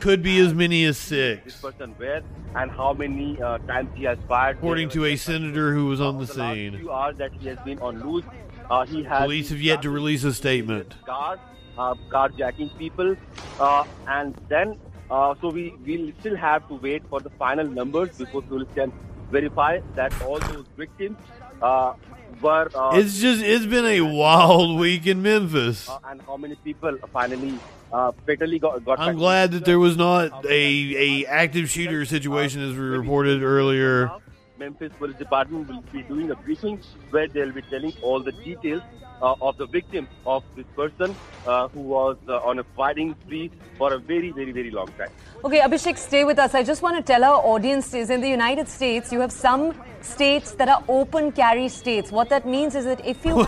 Could 0.00 0.20
be 0.22 0.40
as 0.40 0.52
many 0.52 0.84
as 0.84 0.98
this 1.08 1.44
six, 1.44 1.60
person 1.60 1.94
where 1.96 2.22
and 2.56 2.72
how 2.72 2.92
many 2.92 3.40
uh, 3.40 3.58
times 3.58 3.88
he 3.94 4.02
has 4.04 4.18
fired. 4.26 4.56
according 4.56 4.88
to 4.90 5.04
a 5.04 5.16
senator 5.16 5.72
who 5.72 5.86
was 5.86 6.00
on 6.00 6.18
the 6.18 6.26
the 6.26 6.34
scene. 6.34 6.76
few 6.76 6.90
hours 6.92 7.16
that 7.18 7.32
he 7.34 7.46
has 7.46 7.58
been 7.60 7.78
on 7.78 8.02
loose. 8.02 8.24
Uh, 8.68 8.84
he 8.84 9.04
has 9.04 9.22
Police 9.22 9.50
have 9.50 9.62
yet 9.62 9.82
to 9.82 9.90
release 9.90 10.24
a 10.24 10.34
statement. 10.34 10.96
cars, 11.06 11.38
uh, 11.78 11.94
carjacking 12.10 12.76
people, 12.76 13.16
uh, 13.60 13.84
and 14.08 14.34
then 14.48 14.78
uh, 15.10 15.34
so 15.40 15.48
we 15.50 15.74
will 15.86 16.12
still 16.20 16.36
have 16.36 16.66
to 16.68 16.74
wait 16.74 17.02
for 17.08 17.20
the 17.20 17.30
final 17.30 17.66
numbers 17.66 18.16
before 18.16 18.42
police 18.42 18.68
can 18.74 18.92
verify 19.30 19.80
that 19.94 20.12
all 20.22 20.38
those 20.38 20.66
victims 20.76 21.16
uh, 21.62 21.94
were. 22.40 22.68
Uh, 22.74 22.90
It's 22.94 23.18
just 23.20 23.42
it's 23.42 23.66
been 23.66 23.84
a 23.86 24.00
wild 24.00 24.78
week 24.78 25.06
in 25.06 25.22
Memphis. 25.22 25.88
uh, 25.88 25.98
and 26.08 26.20
how 26.22 26.36
many 26.36 26.54
people 26.56 26.96
finally 27.12 27.58
uh, 27.92 28.12
fatally 28.26 28.58
got. 28.58 28.84
got 28.84 29.00
I'm 29.00 29.16
glad 29.16 29.52
that 29.52 29.64
there 29.64 29.78
was 29.78 29.96
not 29.96 30.44
a 30.46 30.96
a 30.96 31.26
active 31.26 31.70
shooter 31.70 32.04
situation 32.04 32.62
as 32.62 32.72
we 32.76 32.80
reported 32.84 33.42
earlier. 33.42 34.10
Memphis 34.58 34.90
Police 34.98 35.16
Department 35.16 35.68
will 35.68 35.82
be 35.92 36.02
doing 36.02 36.30
a 36.30 36.34
briefing 36.34 36.80
where 37.10 37.28
they'll 37.28 37.52
be 37.52 37.60
telling 37.62 37.92
all 38.02 38.20
the 38.22 38.32
details 38.32 38.80
uh, 39.22 39.34
of 39.40 39.56
the 39.56 39.66
victim 39.66 40.08
of 40.24 40.44
this 40.54 40.66
person 40.74 41.14
uh, 41.46 41.68
who 41.68 41.80
was 41.80 42.16
uh, 42.28 42.38
on 42.38 42.58
a 42.58 42.64
fighting 42.64 43.14
spree 43.22 43.50
for 43.78 43.94
a 43.94 43.98
very, 43.98 44.30
very, 44.30 44.52
very 44.52 44.70
long 44.70 44.88
time. 44.98 45.08
Okay, 45.44 45.60
Abhishek, 45.60 45.98
stay 45.98 46.24
with 46.24 46.38
us. 46.38 46.54
I 46.54 46.62
just 46.62 46.82
want 46.82 46.96
to 46.96 47.02
tell 47.02 47.24
our 47.24 47.42
audience 47.42 47.94
is 47.94 48.10
in 48.10 48.20
the 48.20 48.28
United 48.28 48.68
States, 48.68 49.12
you 49.12 49.20
have 49.20 49.32
some 49.32 49.74
states 50.00 50.52
that 50.52 50.68
are 50.68 50.84
open 50.88 51.32
carry 51.32 51.68
states. 51.68 52.12
What 52.12 52.28
that 52.28 52.46
means 52.46 52.74
is 52.74 52.84
that 52.84 53.04
if 53.04 53.24
you 53.24 53.38
you 53.40 53.46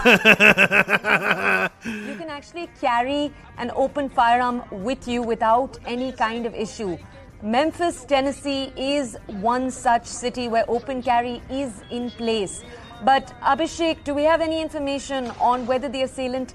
can 2.17 2.29
actually 2.29 2.69
carry 2.81 3.33
an 3.59 3.71
open 3.75 4.09
firearm 4.09 4.63
with 4.71 5.07
you 5.07 5.23
without 5.23 5.79
any 5.87 6.13
kind 6.13 6.47
of 6.47 6.55
issue. 6.55 6.99
Memphis, 7.41 8.05
Tennessee 8.05 8.73
is 8.77 9.17
one 9.27 9.71
such 9.71 10.07
city 10.07 10.49
where 10.49 10.65
open 10.69 11.03
carry 11.03 11.41
is 11.49 11.83
in 11.91 12.11
place. 12.11 12.65
But 13.05 13.33
Abhishek, 13.43 14.05
do 14.05 14.15
we 14.15 14.25
have 14.25 14.41
any 14.41 14.61
information 14.61 15.31
on 15.41 15.67
whether 15.67 15.89
the 15.89 16.03
assailant 16.03 16.55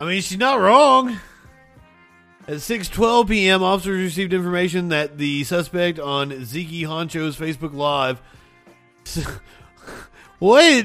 I 0.00 0.06
mean, 0.06 0.20
she's 0.20 0.38
not 0.38 0.60
wrong. 0.60 1.18
At 2.46 2.56
6:12 2.56 3.28
p.m., 3.28 3.62
officers 3.62 4.02
received 4.02 4.34
information 4.34 4.88
that 4.88 5.16
the 5.16 5.44
suspect 5.44 5.98
on 5.98 6.44
Zeke 6.44 6.86
Honcho's 6.86 7.38
Facebook 7.38 7.72
Live 7.72 8.20
what 10.38 10.84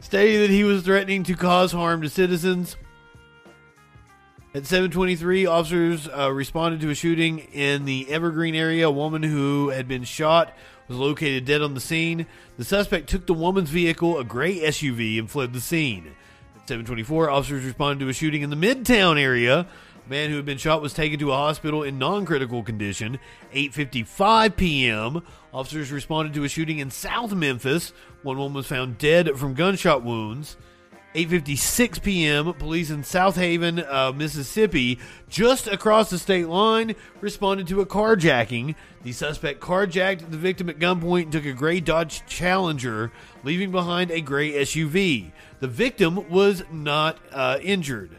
stated 0.00 0.42
that 0.42 0.50
he 0.50 0.64
was 0.64 0.82
threatening 0.82 1.22
to 1.24 1.34
cause 1.34 1.72
harm 1.72 2.02
to 2.02 2.10
citizens. 2.10 2.76
At 4.52 4.64
7:23, 4.64 5.48
officers 5.48 6.08
uh, 6.08 6.30
responded 6.30 6.80
to 6.82 6.90
a 6.90 6.94
shooting 6.94 7.38
in 7.38 7.86
the 7.86 8.10
Evergreen 8.10 8.54
area. 8.54 8.88
A 8.88 8.90
woman 8.90 9.22
who 9.22 9.70
had 9.70 9.88
been 9.88 10.04
shot 10.04 10.52
was 10.90 10.98
located 10.98 11.44
dead 11.44 11.62
on 11.62 11.74
the 11.74 11.80
scene. 11.80 12.26
The 12.58 12.64
suspect 12.64 13.08
took 13.08 13.26
the 13.26 13.32
woman's 13.32 13.70
vehicle, 13.70 14.18
a 14.18 14.24
gray 14.24 14.58
SUV, 14.58 15.20
and 15.20 15.30
fled 15.30 15.52
the 15.52 15.60
scene. 15.60 16.10
At 16.56 16.66
7:24, 16.66 17.30
officers 17.30 17.64
responded 17.64 18.04
to 18.04 18.10
a 18.10 18.12
shooting 18.12 18.42
in 18.42 18.50
the 18.50 18.56
Midtown 18.56 19.18
area. 19.18 19.68
A 20.04 20.10
man 20.10 20.30
who 20.30 20.36
had 20.36 20.44
been 20.44 20.58
shot 20.58 20.82
was 20.82 20.92
taken 20.92 21.20
to 21.20 21.30
a 21.30 21.36
hospital 21.36 21.84
in 21.84 21.98
non-critical 21.98 22.64
condition. 22.64 23.20
8:55 23.54 24.56
p.m., 24.56 25.22
officers 25.54 25.92
responded 25.92 26.34
to 26.34 26.42
a 26.42 26.48
shooting 26.48 26.80
in 26.80 26.90
South 26.90 27.32
Memphis. 27.32 27.92
One 28.24 28.36
woman 28.36 28.54
was 28.54 28.66
found 28.66 28.98
dead 28.98 29.38
from 29.38 29.54
gunshot 29.54 30.02
wounds. 30.02 30.56
8:56 31.14 32.02
p.m. 32.02 32.54
Police 32.54 32.90
in 32.90 33.02
Southaven, 33.02 33.84
uh, 33.90 34.12
Mississippi, 34.12 35.00
just 35.28 35.66
across 35.66 36.08
the 36.08 36.18
state 36.18 36.46
line, 36.46 36.94
responded 37.20 37.66
to 37.68 37.80
a 37.80 37.86
carjacking. 37.86 38.76
The 39.02 39.12
suspect 39.12 39.60
carjacked 39.60 40.30
the 40.30 40.36
victim 40.36 40.68
at 40.68 40.78
gunpoint 40.78 41.22
and 41.24 41.32
took 41.32 41.46
a 41.46 41.52
gray 41.52 41.80
Dodge 41.80 42.24
Challenger, 42.26 43.10
leaving 43.42 43.72
behind 43.72 44.12
a 44.12 44.20
gray 44.20 44.52
SUV. 44.52 45.32
The 45.58 45.66
victim 45.66 46.28
was 46.30 46.62
not 46.70 47.18
uh, 47.32 47.58
injured. 47.60 48.16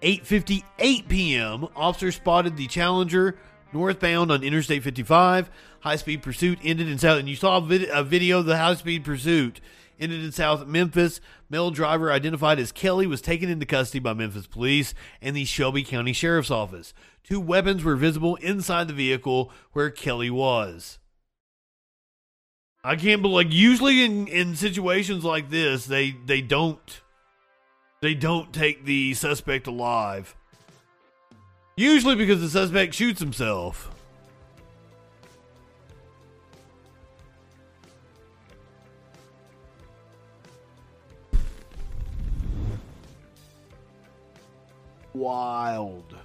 8:58 0.00 1.08
p.m. 1.08 1.68
Officers 1.76 2.16
spotted 2.16 2.56
the 2.56 2.66
Challenger 2.66 3.36
northbound 3.74 4.32
on 4.32 4.42
Interstate 4.42 4.82
55. 4.82 5.50
High-speed 5.80 6.22
pursuit 6.22 6.60
ended 6.64 6.88
in 6.88 6.96
South, 6.98 7.18
and 7.18 7.28
you 7.28 7.36
saw 7.36 7.58
a, 7.58 7.60
vid- 7.60 7.90
a 7.90 8.02
video 8.02 8.38
of 8.38 8.46
the 8.46 8.56
high-speed 8.56 9.04
pursuit 9.04 9.60
ended 10.02 10.24
in 10.24 10.32
South 10.32 10.66
Memphis. 10.66 11.20
Male 11.48 11.70
driver 11.70 12.10
identified 12.10 12.58
as 12.58 12.72
Kelly 12.72 13.06
was 13.06 13.22
taken 13.22 13.48
into 13.48 13.64
custody 13.64 14.00
by 14.00 14.12
Memphis 14.12 14.46
police 14.46 14.94
and 15.20 15.36
the 15.36 15.44
Shelby 15.44 15.84
County 15.84 16.12
Sheriff's 16.12 16.50
Office. 16.50 16.92
Two 17.22 17.40
weapons 17.40 17.84
were 17.84 17.96
visible 17.96 18.36
inside 18.36 18.88
the 18.88 18.94
vehicle 18.94 19.50
where 19.72 19.90
Kelly 19.90 20.30
was. 20.30 20.98
I 22.84 22.96
can't 22.96 23.22
believe. 23.22 23.46
Like 23.46 23.52
usually 23.54 24.04
in 24.04 24.26
in 24.26 24.56
situations 24.56 25.24
like 25.24 25.50
this, 25.50 25.86
they 25.86 26.16
they 26.26 26.40
don't 26.40 27.00
they 28.00 28.14
don't 28.14 28.52
take 28.52 28.84
the 28.84 29.14
suspect 29.14 29.68
alive. 29.68 30.34
Usually 31.76 32.16
because 32.16 32.40
the 32.40 32.48
suspect 32.48 32.94
shoots 32.94 33.20
himself. 33.20 33.90
Wild. 45.14 46.16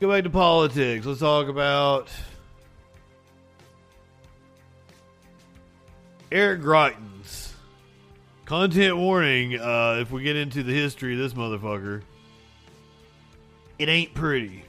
Go 0.00 0.08
back 0.08 0.24
to 0.24 0.30
politics. 0.30 1.04
Let's 1.04 1.20
talk 1.20 1.48
about 1.48 2.08
Eric 6.32 6.62
Greitens. 6.62 7.52
Content 8.46 8.96
warning 8.96 9.60
uh, 9.60 9.98
if 10.00 10.10
we 10.10 10.22
get 10.22 10.36
into 10.36 10.62
the 10.62 10.72
history 10.72 11.12
of 11.12 11.18
this 11.18 11.34
motherfucker. 11.34 12.02
It 13.78 13.90
ain't 13.90 14.14
pretty. 14.14 14.64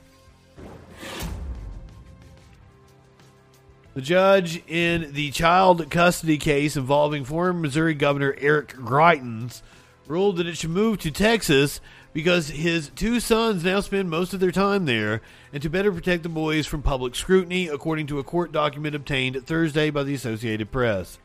The 3.93 4.01
judge 4.01 4.63
in 4.69 5.11
the 5.11 5.31
child 5.31 5.89
custody 5.91 6.37
case 6.37 6.77
involving 6.77 7.25
former 7.25 7.51
Missouri 7.51 7.93
Governor 7.93 8.33
Eric 8.39 8.69
Greitens 8.69 9.61
ruled 10.07 10.37
that 10.37 10.47
it 10.47 10.55
should 10.55 10.69
move 10.69 10.99
to 10.99 11.11
Texas 11.11 11.81
because 12.13 12.49
his 12.49 12.89
two 12.95 13.19
sons 13.19 13.65
now 13.65 13.81
spend 13.81 14.09
most 14.09 14.33
of 14.33 14.39
their 14.39 14.51
time 14.51 14.85
there 14.85 15.21
and 15.51 15.61
to 15.61 15.69
better 15.69 15.91
protect 15.91 16.23
the 16.23 16.29
boys 16.29 16.65
from 16.67 16.81
public 16.81 17.15
scrutiny, 17.15 17.67
according 17.67 18.07
to 18.07 18.19
a 18.19 18.23
court 18.23 18.53
document 18.53 18.95
obtained 18.95 19.45
Thursday 19.45 19.89
by 19.89 20.03
the 20.03 20.13
Associated 20.13 20.71
Press. 20.71 21.19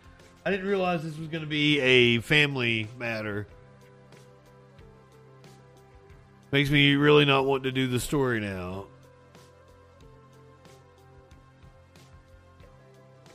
I 0.45 0.51
didn't 0.51 0.67
realize 0.67 1.05
this 1.05 1.19
was 1.19 1.29
going 1.29 1.45
to 1.45 1.49
be 1.49 1.79
a 1.81 2.21
family 2.21 2.89
matter. 2.99 3.47
Makes 6.51 6.71
me 6.71 6.97
really 6.97 7.25
not 7.25 7.45
want 7.45 7.63
to 7.63 7.71
do 7.71 7.87
the 7.87 8.01
story 8.01 8.41
now. 8.41 8.87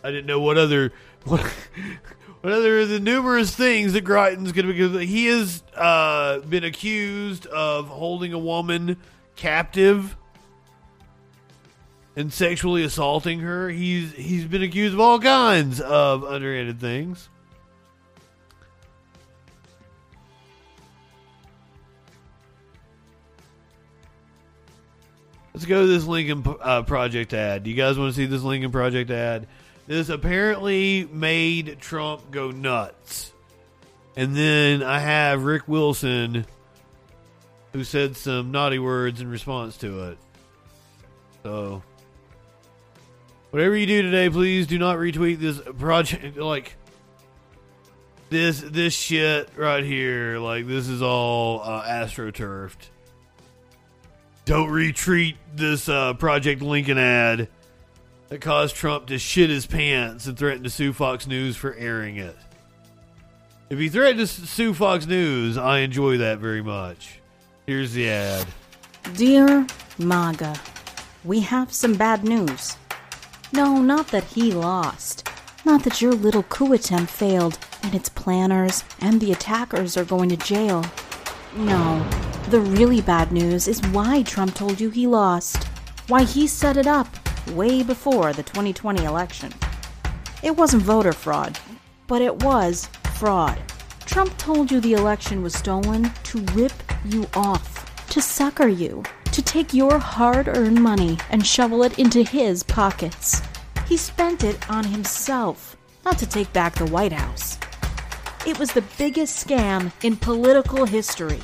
I 0.03 0.11
didn't 0.11 0.25
know 0.25 0.39
what 0.39 0.57
other 0.57 0.93
what, 1.25 1.41
what 2.41 2.53
other 2.53 2.85
the 2.85 2.99
numerous 2.99 3.55
things 3.55 3.93
that 3.93 4.03
Greitens 4.03 4.53
going 4.53 4.67
to 4.67 4.97
be. 4.97 5.05
He 5.05 5.27
has 5.27 5.63
uh, 5.75 6.39
been 6.39 6.63
accused 6.63 7.45
of 7.47 7.87
holding 7.87 8.33
a 8.33 8.39
woman 8.39 8.97
captive 9.35 10.15
and 12.15 12.33
sexually 12.33 12.83
assaulting 12.83 13.39
her. 13.39 13.69
He's 13.69 14.11
he's 14.13 14.45
been 14.45 14.63
accused 14.63 14.93
of 14.93 14.99
all 14.99 15.19
kinds 15.19 15.79
of 15.79 16.23
underhanded 16.23 16.79
things. 16.79 17.29
Let's 25.53 25.65
go 25.65 25.81
to 25.81 25.87
this 25.87 26.05
Lincoln 26.05 26.43
uh, 26.61 26.83
Project 26.83 27.33
ad. 27.33 27.63
Do 27.63 27.69
you 27.69 27.75
guys 27.75 27.99
want 27.99 28.13
to 28.13 28.15
see 28.15 28.25
this 28.25 28.41
Lincoln 28.41 28.71
Project 28.71 29.11
ad? 29.11 29.47
This 29.91 30.07
apparently 30.07 31.05
made 31.11 31.81
Trump 31.81 32.31
go 32.31 32.49
nuts. 32.49 33.33
And 34.15 34.33
then 34.33 34.83
I 34.83 34.99
have 34.99 35.43
Rick 35.43 35.67
Wilson, 35.67 36.45
who 37.73 37.83
said 37.83 38.15
some 38.15 38.53
naughty 38.53 38.79
words 38.79 39.19
in 39.19 39.27
response 39.27 39.75
to 39.79 40.11
it. 40.11 40.17
So, 41.43 41.83
whatever 43.49 43.75
you 43.75 43.85
do 43.85 44.01
today, 44.01 44.29
please 44.29 44.65
do 44.65 44.79
not 44.79 44.95
retweet 44.95 45.39
this 45.39 45.59
project. 45.77 46.37
Like 46.41 46.77
this, 48.29 48.61
this 48.61 48.93
shit 48.93 49.49
right 49.57 49.83
here. 49.83 50.37
Like 50.39 50.67
this 50.67 50.87
is 50.87 51.01
all 51.01 51.63
uh, 51.65 51.83
astroturfed. 51.83 52.87
Don't 54.45 54.69
retweet 54.69 55.35
this 55.53 55.89
uh, 55.89 56.13
Project 56.13 56.61
Lincoln 56.61 56.97
ad 56.97 57.49
that 58.31 58.39
caused 58.39 58.77
Trump 58.77 59.07
to 59.07 59.19
shit 59.19 59.49
his 59.49 59.65
pants 59.67 60.25
and 60.25 60.37
threaten 60.37 60.63
to 60.63 60.69
sue 60.69 60.93
Fox 60.93 61.27
News 61.27 61.57
for 61.57 61.75
airing 61.75 62.15
it. 62.15 62.37
If 63.69 63.77
he 63.77 63.89
threatened 63.89 64.19
to 64.19 64.27
sue 64.27 64.73
Fox 64.73 65.05
News, 65.05 65.57
I 65.57 65.79
enjoy 65.79 66.17
that 66.19 66.39
very 66.39 66.61
much. 66.61 67.19
Here's 67.67 67.91
the 67.91 68.09
ad. 68.09 68.47
Dear 69.17 69.67
MAGA, 69.97 70.55
we 71.25 71.41
have 71.41 71.73
some 71.73 71.95
bad 71.95 72.23
news. 72.23 72.77
No, 73.51 73.81
not 73.81 74.07
that 74.07 74.23
he 74.23 74.53
lost. 74.53 75.27
Not 75.65 75.83
that 75.83 76.01
your 76.01 76.13
little 76.13 76.43
coup 76.43 76.71
attempt 76.71 77.11
failed 77.11 77.59
and 77.83 77.93
its 77.93 78.07
planners 78.07 78.85
and 79.01 79.19
the 79.19 79.33
attackers 79.33 79.97
are 79.97 80.05
going 80.05 80.29
to 80.29 80.37
jail. 80.37 80.85
No, 81.57 82.07
the 82.47 82.61
really 82.61 83.01
bad 83.01 83.33
news 83.33 83.67
is 83.67 83.85
why 83.87 84.23
Trump 84.23 84.55
told 84.55 84.79
you 84.79 84.89
he 84.89 85.05
lost. 85.05 85.65
Why 86.07 86.23
he 86.23 86.47
set 86.47 86.77
it 86.77 86.87
up 86.87 87.07
way 87.49 87.83
before 87.83 88.33
the 88.33 88.43
2020 88.43 89.03
election. 89.03 89.51
It 90.43 90.55
wasn't 90.55 90.83
voter 90.83 91.13
fraud, 91.13 91.59
but 92.07 92.21
it 92.21 92.43
was 92.43 92.87
fraud. 93.15 93.59
Trump 94.05 94.37
told 94.37 94.71
you 94.71 94.79
the 94.79 94.93
election 94.93 95.41
was 95.41 95.53
stolen 95.53 96.11
to 96.23 96.41
rip 96.53 96.73
you 97.05 97.27
off, 97.33 98.07
to 98.09 98.21
sucker 98.21 98.67
you, 98.67 99.03
to 99.31 99.41
take 99.41 99.73
your 99.73 99.97
hard 99.97 100.47
earned 100.47 100.81
money 100.81 101.17
and 101.29 101.45
shovel 101.45 101.83
it 101.83 101.97
into 101.97 102.23
his 102.23 102.63
pockets. 102.63 103.41
He 103.87 103.97
spent 103.97 104.43
it 104.43 104.69
on 104.69 104.83
himself, 104.83 105.77
not 106.03 106.17
to 106.19 106.25
take 106.25 106.51
back 106.53 106.75
the 106.75 106.87
White 106.87 107.13
House. 107.13 107.57
It 108.45 108.57
was 108.57 108.73
the 108.73 108.83
biggest 108.97 109.47
scam 109.47 109.91
in 110.03 110.15
political 110.17 110.85
history. 110.85 111.39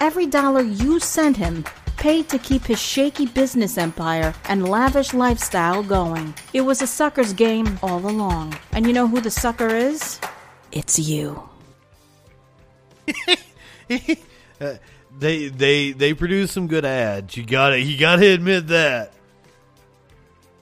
Every 0.00 0.26
dollar 0.26 0.62
you 0.62 1.00
sent 1.00 1.36
him 1.36 1.64
paid 2.00 2.28
to 2.30 2.38
keep 2.38 2.64
his 2.64 2.80
shaky 2.80 3.26
business 3.26 3.78
empire 3.78 4.34
and 4.46 4.68
lavish 4.68 5.14
lifestyle 5.14 5.82
going. 5.82 6.34
It 6.52 6.62
was 6.62 6.82
a 6.82 6.86
sucker's 6.86 7.32
game 7.32 7.78
all 7.82 8.04
along. 8.04 8.58
And 8.72 8.86
you 8.86 8.92
know 8.92 9.06
who 9.06 9.20
the 9.20 9.30
sucker 9.30 9.68
is? 9.68 10.18
It's 10.72 10.98
you. 10.98 11.48
Uh, 14.60 14.76
they 15.18 15.48
they 15.48 15.92
they 15.92 16.12
produce 16.12 16.52
some 16.52 16.66
good 16.66 16.84
ads. 16.84 17.34
You 17.34 17.44
got 17.46 17.70
to 17.70 17.80
You 17.80 17.98
got 17.98 18.16
to 18.16 18.26
admit 18.26 18.66
that. 18.68 19.14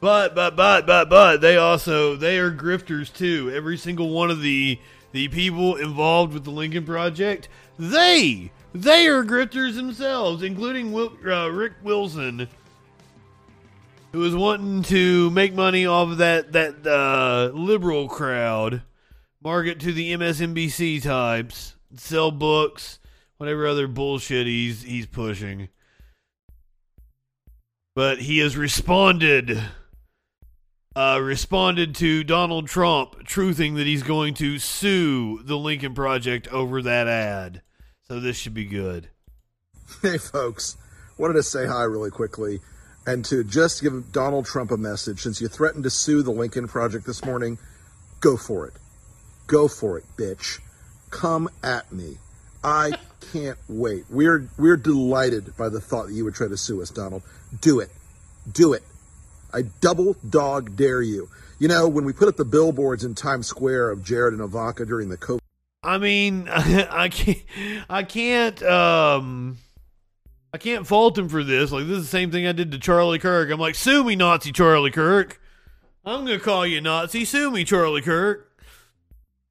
But 0.01 0.37
but 0.37 0.55
but 0.55 0.87
but 0.87 1.11
but 1.11 1.41
they 1.41 1.57
also 1.57 2.15
they 2.15 2.39
are 2.39 2.53
grifters 2.53 3.13
too. 3.13 3.51
Every 3.53 3.77
single 3.77 4.11
one 4.11 4.31
of 4.31 4.41
the 4.41 4.79
the 5.11 5.27
people 5.29 5.75
involved 5.77 6.33
with 6.33 6.45
the 6.45 6.51
Lincoln 6.53 6.87
Project, 6.87 7.49
they 7.77 8.53
they 8.75 9.07
are 9.07 9.25
grifters 9.25 9.75
themselves, 9.75 10.43
including 10.43 10.95
uh, 10.95 11.49
Rick 11.49 11.73
Wilson, 11.83 12.49
who 14.13 14.19
was 14.19 14.35
wanting 14.35 14.83
to 14.85 15.31
make 15.31 15.55
money 15.55 15.87
off 15.87 16.11
of 16.11 16.19
that 16.19 16.53
that 16.53 16.87
uh, 16.87 17.51
liberal 17.57 18.09
crowd, 18.09 18.83
market 19.43 19.81
to 19.81 19.93
the 19.93 20.13
MSNBC 20.15 21.03
types, 21.03 21.77
sell 21.95 22.31
books, 22.31 22.99
whatever 23.39 23.67
other 23.67 23.89
bullshit 23.89 24.47
he's 24.47 24.83
he's 24.83 25.07
pushing. 25.07 25.69
But 27.95 28.19
he 28.19 28.39
has 28.39 28.57
responded. 28.57 29.63
Uh, 30.97 31.21
responded 31.23 31.95
to 31.95 32.25
Donald 32.25 32.67
Trump 32.67 33.25
truthing 33.25 33.77
that 33.77 33.87
he's 33.87 34.03
going 34.03 34.35
to 34.35 34.59
sue 34.59 35.41
the 35.45 35.57
Lincoln 35.57 35.95
Project 35.95 36.49
over 36.49 36.83
that 36.83 37.07
ad. 37.07 37.63
So 38.11 38.21
this 38.21 38.39
should 38.39 38.55
be 38.55 38.65
good. 38.65 39.09
Hey, 40.03 40.19
folks. 40.19 40.77
Wanted 41.19 41.35
to 41.35 41.43
say 41.43 41.67
hi 41.67 41.83
really 41.83 42.11
quickly 42.11 42.61
and 43.07 43.25
to 43.27 43.43
just 43.43 43.83
give 43.83 44.13
Donald 44.13 44.45
Trump 44.47 44.71
a 44.71 44.77
message. 44.77 45.23
Since 45.23 45.41
you 45.41 45.49
threatened 45.49 45.85
to 45.85 45.91
sue 45.91 46.23
the 46.23 46.31
Lincoln 46.31 46.69
Project 46.69 47.07
this 47.07 47.25
morning, 47.25 47.59
go 48.21 48.37
for 48.37 48.67
it. 48.67 48.75
Go 49.47 49.67
for 49.67 49.99
it, 49.99 50.05
bitch. 50.17 50.61
Come 51.11 51.49
at 51.63 51.91
me. 51.91 52.17
I 52.63 52.93
can't 53.33 53.59
wait. 53.69 54.05
We're 54.11 54.49
we're 54.59 54.77
delighted 54.77 55.57
by 55.57 55.69
the 55.69 55.81
thought 55.81 56.09
that 56.09 56.15
you 56.15 56.25
would 56.25 56.35
try 56.35 56.49
to 56.49 56.57
sue 56.57 56.81
us, 56.83 56.91
Donald. 56.91 57.23
Do 57.61 57.81
it. 57.81 57.91
Do 58.51 58.75
it. 58.75 58.83
I 59.53 59.63
double 59.81 60.17
dog 60.29 60.77
dare 60.77 61.03
you. 61.03 61.29
You 61.59 61.69
know, 61.69 61.89
when 61.89 62.05
we 62.05 62.13
put 62.13 62.29
up 62.29 62.37
the 62.37 62.45
billboards 62.45 63.05
in 63.05 63.15
Times 63.15 63.47
Square 63.47 63.91
of 63.91 64.05
Jared 64.05 64.35
and 64.35 64.43
Ivanka 64.43 64.85
during 64.85 65.09
the 65.09 65.17
COVID 65.17 65.41
I 65.83 65.99
mean, 65.99 66.49
I 66.51 67.09
can't, 67.09 67.43
I 67.89 68.03
can't, 68.03 68.63
um, 68.63 69.59
I 70.53 70.59
can't 70.59 70.87
fault 70.87 71.17
him 71.17 71.29
for 71.29 71.45
this. 71.45 71.71
Like, 71.71 71.87
this 71.87 71.99
is 71.99 72.05
the 72.05 72.11
same 72.11 72.31
thing 72.31 72.47
I 72.47 72.53
did 72.53 72.73
to 72.73 72.79
Charlie 72.79 73.19
Kirk. 73.19 73.51
I'm 73.51 73.61
like, 73.61 73.75
sue 73.75 74.05
me, 74.05 74.17
Nazi 74.17 74.53
Charlie 74.53 74.91
Kirk. 74.91 75.41
I'm 76.05 76.25
gonna 76.25 76.39
call 76.39 76.67
you 76.67 76.81
Nazi. 76.81 77.25
Sue 77.25 77.51
me, 77.51 77.65
Charlie 77.65 78.03
Kirk. 78.03 78.49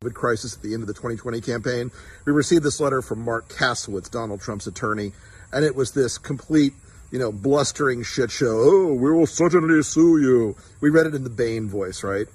COVID 0.04 0.14
crisis 0.14 0.56
at 0.56 0.62
the 0.62 0.74
end 0.74 0.84
of 0.84 0.88
the 0.88 0.94
2020 0.94 1.42
campaign. 1.42 1.92
We 2.26 2.34
received 2.34 2.64
this 2.64 2.80
letter 2.80 3.02
from 3.02 3.20
Marc 3.20 3.50
Kasowitz, 3.50 4.12
Donald 4.12 4.42
Trump's 4.42 4.68
attorney, 4.68 5.12
and 5.52 5.66
it 5.66 5.76
was 5.76 5.92
this 5.92 6.18
complete, 6.18 6.74
you 7.12 7.18
know, 7.20 7.32
blustering 7.32 8.04
shit 8.04 8.30
show. 8.30 8.60
Oh, 8.60 8.94
we 8.94 9.12
will 9.12 9.26
certainly 9.26 9.82
sue 9.82 10.20
you. 10.20 10.56
We 10.82 10.90
read 10.90 11.08
it 11.08 11.16
in 11.16 11.24
the 11.24 11.30
Bane 11.32 11.68
voice, 11.68 12.04
right? 12.04 12.28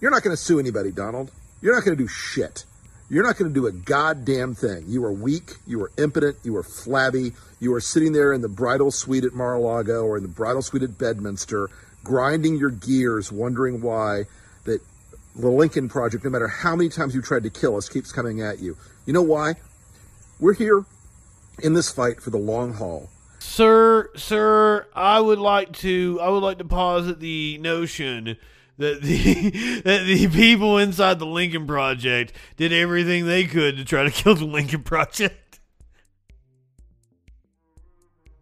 You're 0.00 0.10
not 0.10 0.22
going 0.22 0.36
to 0.36 0.42
sue 0.42 0.58
anybody, 0.58 0.90
Donald. 0.90 1.30
You're 1.60 1.74
not 1.74 1.84
going 1.84 1.96
to 1.96 2.02
do 2.02 2.08
shit. 2.08 2.64
You're 3.10 3.24
not 3.24 3.36
going 3.36 3.52
to 3.52 3.54
do 3.54 3.66
a 3.66 3.72
goddamn 3.72 4.54
thing. 4.54 4.84
You 4.86 5.04
are 5.04 5.12
weak. 5.12 5.56
You 5.66 5.82
are 5.82 5.90
impotent. 5.98 6.36
You 6.44 6.56
are 6.56 6.62
flabby. 6.62 7.32
You 7.58 7.74
are 7.74 7.80
sitting 7.80 8.12
there 8.12 8.32
in 8.32 8.40
the 8.40 8.48
bridal 8.48 8.92
suite 8.92 9.24
at 9.24 9.34
Mar-a-Lago 9.34 10.04
or 10.04 10.16
in 10.16 10.22
the 10.22 10.28
bridal 10.28 10.62
suite 10.62 10.84
at 10.84 10.96
Bedminster, 10.96 11.68
grinding 12.04 12.56
your 12.56 12.70
gears, 12.70 13.32
wondering 13.32 13.82
why 13.82 14.26
that 14.64 14.80
the 15.34 15.50
Lincoln 15.50 15.88
Project, 15.88 16.22
no 16.22 16.30
matter 16.30 16.46
how 16.46 16.76
many 16.76 16.88
times 16.88 17.12
you 17.12 17.20
tried 17.20 17.42
to 17.42 17.50
kill 17.50 17.76
us, 17.76 17.88
keeps 17.88 18.12
coming 18.12 18.42
at 18.42 18.60
you. 18.60 18.76
You 19.06 19.12
know 19.12 19.22
why? 19.22 19.54
We're 20.38 20.54
here 20.54 20.84
in 21.62 21.74
this 21.74 21.90
fight 21.90 22.22
for 22.22 22.30
the 22.30 22.38
long 22.38 22.74
haul. 22.74 23.10
Sir, 23.40 24.10
sir, 24.14 24.86
I 24.94 25.18
would 25.18 25.38
like 25.38 25.72
to 25.78 26.18
I 26.22 26.28
would 26.28 26.42
like 26.42 26.58
to 26.58 26.64
posit 26.64 27.18
the 27.18 27.58
notion 27.58 28.36
that 28.80 29.02
the 29.02 29.80
that 29.84 30.04
the 30.04 30.28
people 30.28 30.78
inside 30.78 31.18
the 31.18 31.26
Lincoln 31.26 31.66
Project 31.66 32.32
did 32.56 32.72
everything 32.72 33.26
they 33.26 33.44
could 33.44 33.76
to 33.76 33.84
try 33.84 34.04
to 34.04 34.10
kill 34.10 34.34
the 34.34 34.46
Lincoln 34.46 34.82
Project. 34.82 35.60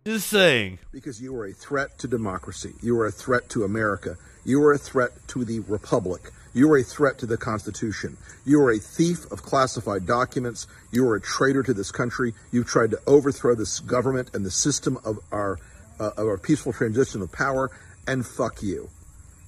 Just 0.06 0.28
saying. 0.28 0.78
Because 0.90 1.20
you 1.20 1.36
are 1.36 1.46
a 1.46 1.52
threat 1.52 1.98
to 1.98 2.08
democracy. 2.08 2.72
You 2.80 2.98
are 3.00 3.06
a 3.06 3.12
threat 3.12 3.50
to 3.50 3.64
America. 3.64 4.16
You 4.44 4.62
are 4.62 4.72
a 4.72 4.78
threat 4.78 5.10
to 5.28 5.44
the 5.44 5.60
Republic. 5.60 6.30
You 6.54 6.72
are 6.72 6.78
a 6.78 6.82
threat 6.82 7.18
to 7.18 7.26
the 7.26 7.36
Constitution. 7.36 8.16
You 8.46 8.62
are 8.62 8.70
a 8.70 8.78
thief 8.78 9.30
of 9.30 9.42
classified 9.42 10.06
documents. 10.06 10.66
You 10.92 11.06
are 11.08 11.16
a 11.16 11.20
traitor 11.20 11.62
to 11.62 11.74
this 11.74 11.90
country. 11.90 12.32
You've 12.52 12.66
tried 12.66 12.92
to 12.92 13.00
overthrow 13.06 13.54
this 13.54 13.80
government 13.80 14.30
and 14.32 14.46
the 14.46 14.50
system 14.50 14.98
of 15.04 15.18
our 15.30 15.58
uh, 16.00 16.12
of 16.16 16.26
our 16.28 16.38
peaceful 16.38 16.72
transition 16.72 17.20
of 17.20 17.30
power. 17.32 17.70
And 18.06 18.24
fuck 18.24 18.62
you. 18.62 18.88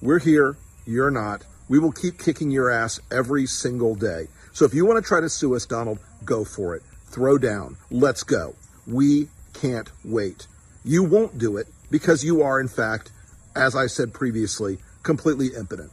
We're 0.01 0.19
here. 0.19 0.57
You're 0.91 1.11
not. 1.11 1.45
We 1.69 1.79
will 1.79 1.91
keep 1.91 2.19
kicking 2.19 2.51
your 2.51 2.69
ass 2.69 2.99
every 3.09 3.45
single 3.45 3.95
day. 3.95 4.27
So 4.51 4.65
if 4.65 4.73
you 4.73 4.85
want 4.85 5.01
to 5.03 5.07
try 5.07 5.21
to 5.21 5.29
sue 5.29 5.55
us, 5.55 5.65
Donald, 5.65 5.99
go 6.25 6.43
for 6.43 6.75
it. 6.75 6.83
Throw 7.05 7.37
down. 7.37 7.77
Let's 7.89 8.23
go. 8.23 8.55
We 8.85 9.29
can't 9.53 9.89
wait. 10.03 10.47
You 10.83 11.03
won't 11.03 11.37
do 11.37 11.57
it 11.57 11.67
because 11.89 12.23
you 12.23 12.41
are, 12.41 12.59
in 12.59 12.67
fact, 12.67 13.11
as 13.55 13.75
I 13.75 13.87
said 13.87 14.13
previously, 14.13 14.79
completely 15.03 15.47
impotent. 15.57 15.91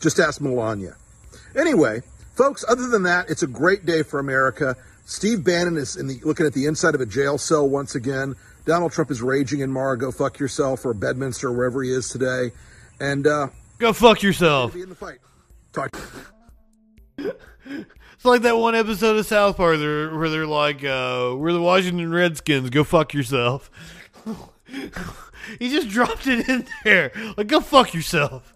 Just 0.00 0.18
ask 0.18 0.40
Melania. 0.40 0.96
Anyway, 1.54 2.00
folks, 2.34 2.64
other 2.66 2.88
than 2.88 3.02
that, 3.02 3.28
it's 3.28 3.42
a 3.42 3.46
great 3.46 3.84
day 3.84 4.02
for 4.02 4.18
America. 4.18 4.76
Steve 5.04 5.44
Bannon 5.44 5.76
is 5.76 5.96
in 5.96 6.06
the, 6.06 6.20
looking 6.24 6.46
at 6.46 6.54
the 6.54 6.66
inside 6.66 6.94
of 6.94 7.00
a 7.00 7.06
jail 7.06 7.36
cell 7.36 7.68
once 7.68 7.94
again. 7.94 8.36
Donald 8.64 8.92
Trump 8.92 9.10
is 9.10 9.20
raging 9.20 9.60
in 9.60 9.70
Mara, 9.70 9.98
go 9.98 10.10
fuck 10.10 10.38
yourself, 10.38 10.84
or 10.84 10.94
Bedminster, 10.94 11.48
or 11.48 11.52
wherever 11.52 11.82
he 11.82 11.90
is 11.90 12.08
today. 12.08 12.52
And 13.00 13.26
uh, 13.26 13.48
Go 13.80 13.94
fuck 13.94 14.22
yourself. 14.22 14.74
be 14.74 14.82
in 14.82 14.90
the 14.90 14.94
fight. 14.94 15.18
Talk. 15.72 15.96
It's 18.14 18.26
like 18.26 18.42
that 18.42 18.58
one 18.58 18.74
episode 18.74 19.16
of 19.16 19.24
South 19.24 19.56
Park 19.56 19.78
there, 19.78 20.14
where 20.14 20.28
they're 20.28 20.46
like, 20.46 20.84
uh, 20.84 21.34
"We're 21.38 21.54
the 21.54 21.62
Washington 21.62 22.12
Redskins. 22.12 22.68
Go 22.68 22.84
fuck 22.84 23.14
yourself." 23.14 23.70
he 25.58 25.70
just 25.70 25.88
dropped 25.88 26.26
it 26.26 26.46
in 26.46 26.66
there, 26.84 27.12
like, 27.38 27.46
"Go 27.46 27.60
fuck 27.60 27.94
yourself." 27.94 28.52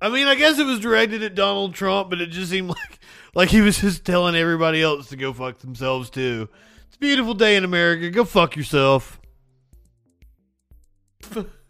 I 0.00 0.08
mean, 0.08 0.26
I 0.26 0.34
guess 0.34 0.58
it 0.58 0.66
was 0.66 0.80
directed 0.80 1.22
at 1.22 1.36
Donald 1.36 1.74
Trump, 1.74 2.10
but 2.10 2.20
it 2.20 2.30
just 2.30 2.50
seemed 2.50 2.70
like 2.70 2.98
like 3.36 3.50
he 3.50 3.60
was 3.60 3.80
just 3.80 4.04
telling 4.04 4.34
everybody 4.34 4.82
else 4.82 5.10
to 5.10 5.16
go 5.16 5.32
fuck 5.32 5.58
themselves 5.58 6.10
too. 6.10 6.48
It's 6.88 6.96
a 6.96 6.98
beautiful 6.98 7.34
day 7.34 7.54
in 7.54 7.62
America. 7.62 8.10
Go 8.10 8.24
fuck 8.24 8.56
yourself. 8.56 9.20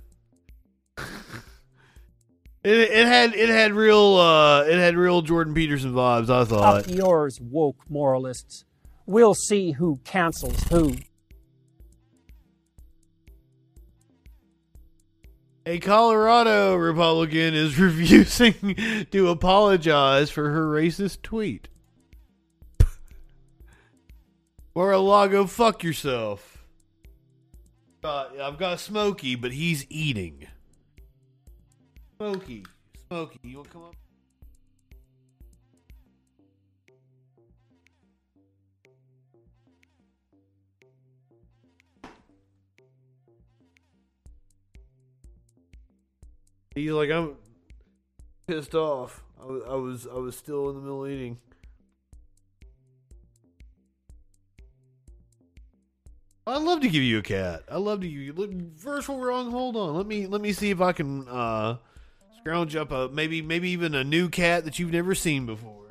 It, 2.64 2.78
it 2.78 3.06
had 3.06 3.34
it 3.34 3.48
had 3.48 3.72
real 3.72 4.14
uh, 4.16 4.62
it 4.62 4.78
had 4.78 4.96
real 4.96 5.22
Jordan 5.22 5.52
Peterson 5.52 5.92
vibes. 5.92 6.30
I 6.30 6.44
thought. 6.44 6.88
Up 6.88 6.90
yours, 6.94 7.40
woke 7.40 7.84
moralists. 7.88 8.64
We'll 9.04 9.34
see 9.34 9.72
who 9.72 9.98
cancels 10.04 10.62
who. 10.64 10.94
A 15.66 15.78
Colorado 15.78 16.74
Republican 16.74 17.54
is 17.54 17.78
refusing 17.78 19.06
to 19.10 19.28
apologize 19.28 20.30
for 20.30 20.50
her 20.50 20.66
racist 20.66 21.22
tweet. 21.22 21.68
Or 24.74 24.92
a 24.92 24.98
lago, 24.98 25.46
fuck 25.46 25.82
yourself. 25.82 26.64
Uh, 28.02 28.26
I've 28.40 28.58
got 28.58 28.80
Smokey, 28.80 29.34
but 29.36 29.52
he's 29.52 29.86
eating. 29.90 30.48
Smokey, 32.16 32.64
Smokey, 33.08 33.38
you 33.42 33.56
want 33.56 33.68
to 33.68 33.72
come 33.72 33.82
up? 33.84 33.96
He's 46.74 46.90
like, 46.90 47.10
I'm 47.10 47.34
pissed 48.46 48.74
off. 48.74 49.22
I 49.40 49.44
was, 49.44 49.62
I 49.68 49.74
was, 49.74 50.06
I 50.06 50.18
was 50.18 50.36
still 50.36 50.70
in 50.70 50.76
the 50.76 50.80
middle 50.80 51.04
of 51.04 51.10
eating. 51.10 51.38
I'd 56.46 56.62
love 56.62 56.80
to 56.80 56.88
give 56.88 57.02
you 57.02 57.18
a 57.18 57.22
cat. 57.22 57.62
I'd 57.70 57.76
love 57.76 58.00
to 58.00 58.08
you. 58.08 58.32
Look, 58.32 58.50
first 58.78 59.08
one 59.08 59.20
wrong. 59.20 59.50
Hold 59.50 59.76
on. 59.76 59.94
Let 59.94 60.06
me 60.06 60.26
let 60.26 60.40
me 60.40 60.52
see 60.52 60.70
if 60.70 60.80
I 60.80 60.92
can 60.92 61.28
uh, 61.28 61.76
scrounge 62.42 62.74
up 62.74 62.90
a 62.90 63.04
uh, 63.04 63.08
maybe 63.12 63.40
maybe 63.40 63.70
even 63.70 63.94
a 63.94 64.02
new 64.02 64.28
cat 64.28 64.64
that 64.64 64.76
you've 64.76 64.90
never 64.90 65.14
seen 65.14 65.46
before. 65.46 65.81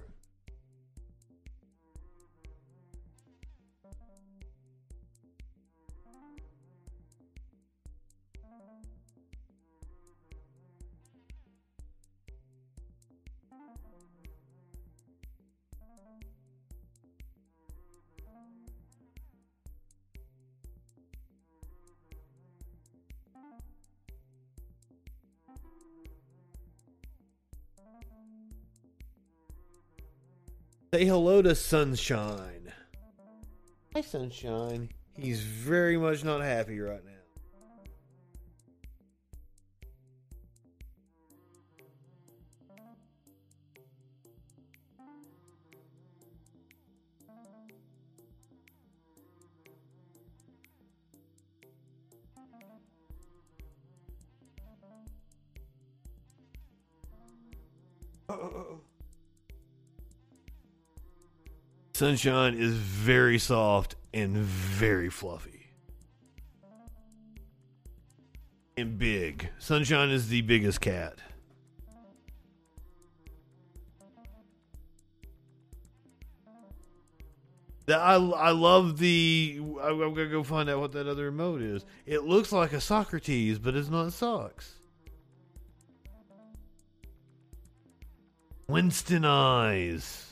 Say 30.93 31.05
hello 31.05 31.41
to 31.41 31.55
Sunshine. 31.55 32.73
Hi, 33.95 34.01
Sunshine. 34.01 34.89
He's 35.17 35.39
very 35.39 35.95
much 35.95 36.25
not 36.25 36.41
happy 36.41 36.81
right 36.81 36.99
now. 37.05 37.11
Uh, 58.27 58.33
uh, 58.33 58.35
uh, 58.35 58.70
Sunshine 62.01 62.55
is 62.55 62.73
very 62.73 63.37
soft 63.37 63.95
and 64.11 64.35
very 64.35 65.11
fluffy. 65.11 65.67
And 68.75 68.97
big. 68.97 69.49
Sunshine 69.59 70.09
is 70.09 70.27
the 70.27 70.41
biggest 70.41 70.81
cat. 70.81 71.19
I, 77.87 78.15
I 78.15 78.49
love 78.49 78.97
the. 78.97 79.59
I'm 79.59 79.99
gonna 79.99 80.25
go 80.25 80.41
find 80.41 80.71
out 80.71 80.79
what 80.79 80.93
that 80.93 81.07
other 81.07 81.25
remote 81.25 81.61
is. 81.61 81.85
It 82.07 82.23
looks 82.23 82.51
like 82.51 82.73
a 82.73 82.81
Socrates, 82.81 83.59
but 83.59 83.75
it's 83.75 83.89
not 83.89 84.11
socks. 84.11 84.79
Winston 88.67 89.23
eyes. 89.23 90.30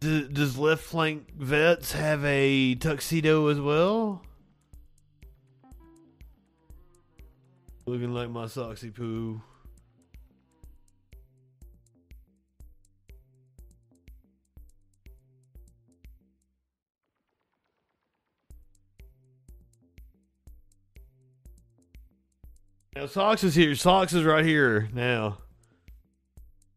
Does 0.00 0.56
left 0.58 0.82
flank 0.82 1.32
vets 1.36 1.92
have 1.92 2.24
a 2.24 2.74
tuxedo 2.76 3.48
as 3.48 3.60
well? 3.60 4.22
Looking 7.86 8.12
like 8.12 8.30
my 8.30 8.44
soxy 8.44 8.94
poo. 8.94 9.40
Now 22.96 23.06
Socks 23.06 23.44
is 23.44 23.54
here. 23.54 23.74
Socks 23.74 24.14
is 24.14 24.24
right 24.24 24.44
here 24.44 24.88
now. 24.92 25.38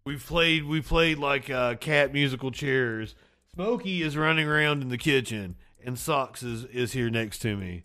We've 0.09 0.25
played 0.25 0.63
we 0.63 0.81
played 0.81 1.19
like 1.19 1.51
uh, 1.51 1.75
cat 1.75 2.11
musical 2.11 2.49
chairs. 2.49 3.13
Smokey 3.53 4.01
is 4.01 4.17
running 4.17 4.47
around 4.47 4.81
in 4.81 4.89
the 4.89 4.97
kitchen, 4.97 5.55
and 5.85 5.99
Socks 5.99 6.41
is, 6.41 6.65
is 6.65 6.93
here 6.93 7.11
next 7.11 7.43
to 7.43 7.55
me. 7.55 7.83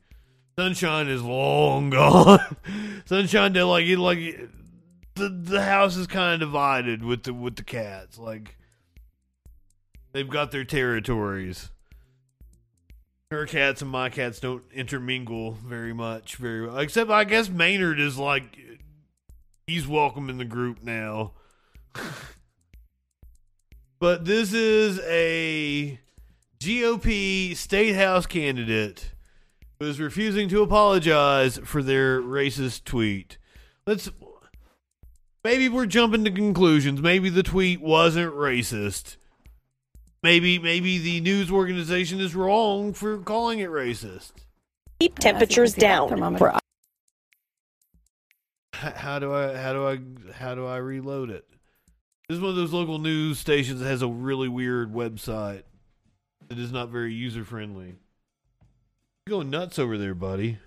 Sunshine 0.59 1.06
is 1.09 1.22
long 1.22 1.90
gone. 1.90 2.56
Sunshine 3.05 3.52
did 3.52 3.64
like 3.64 3.86
like 3.98 4.48
the 5.16 5.28
the 5.28 5.60
house 5.60 5.96
is 5.96 6.06
kind 6.06 6.32
of 6.32 6.48
divided 6.48 7.05
with 7.05 7.24
the 7.24 7.34
with 7.34 7.56
the 7.56 7.62
cats. 7.62 8.16
Like 8.16 8.56
they've 10.12 10.26
got 10.26 10.51
their 10.51 10.64
territories. 10.64 11.68
Her 13.30 13.44
cats 13.44 13.82
and 13.82 13.90
my 13.90 14.09
cats 14.09 14.40
don't 14.40 14.64
intermingle 14.72 15.59
very 15.62 15.92
much, 15.92 16.36
very 16.36 16.66
well. 16.66 16.78
Except 16.78 17.10
I 17.10 17.24
guess 17.24 17.51
Maynard 17.51 18.01
is 18.01 18.16
like 18.16 18.56
he's 19.66 19.86
welcome 19.86 20.30
in 20.30 20.38
the 20.38 20.46
group 20.46 20.82
now. 20.82 21.32
but 23.99 24.25
this 24.25 24.53
is 24.53 25.01
a 25.01 25.99
GOP 26.61 27.57
state 27.57 27.95
house 27.95 28.27
candidate 28.27 29.12
who 29.79 29.87
is 29.87 30.01
refusing 30.01 30.49
to 30.49 30.62
apologize 30.62 31.59
for 31.65 31.83
their 31.83 32.21
racist 32.21 32.85
tweet. 32.85 33.39
Let's 33.87 34.11
maybe 35.43 35.69
we're 35.69 35.87
jumping 35.87 36.25
to 36.25 36.31
conclusions. 36.31 37.03
Maybe 37.03 37.29
the 37.29 37.43
tweet 37.43 37.81
wasn't 37.81 38.35
racist. 38.35 39.16
Maybe 40.23 40.59
maybe 40.59 40.99
the 40.99 41.21
news 41.21 41.51
organization 41.51 42.19
is 42.19 42.35
wrong 42.35 42.95
for 42.95 43.19
calling 43.19 43.59
it 43.59 43.69
racist. 43.69 44.33
Keep 45.01 45.19
temperatures 45.19 45.75
down. 45.75 46.39
For 46.39 46.55
H- 48.75 48.93
How 48.95 49.19
do 49.19 49.35
I 49.35 49.55
how 49.57 49.73
do 49.75 49.87
I 49.87 49.99
how 50.33 50.55
do 50.55 50.66
I 50.66 50.79
reload 50.79 51.29
it? 51.29 51.45
This 52.28 52.36
is 52.36 52.40
one 52.40 52.51
of 52.51 52.56
those 52.56 52.72
local 52.72 52.98
news 52.98 53.38
stations 53.38 53.80
that 53.80 53.86
has 53.86 54.01
a 54.01 54.09
really 54.09 54.48
weird 54.48 54.94
website 54.94 55.64
that 56.48 56.59
is 56.59 56.72
not 56.72 56.88
very 56.88 57.12
user 57.12 57.44
friendly. 57.44 57.96
You're 59.26 59.38
going 59.38 59.51
nuts 59.51 59.78
over 59.78 59.98
there, 59.98 60.14
buddy. 60.14 60.59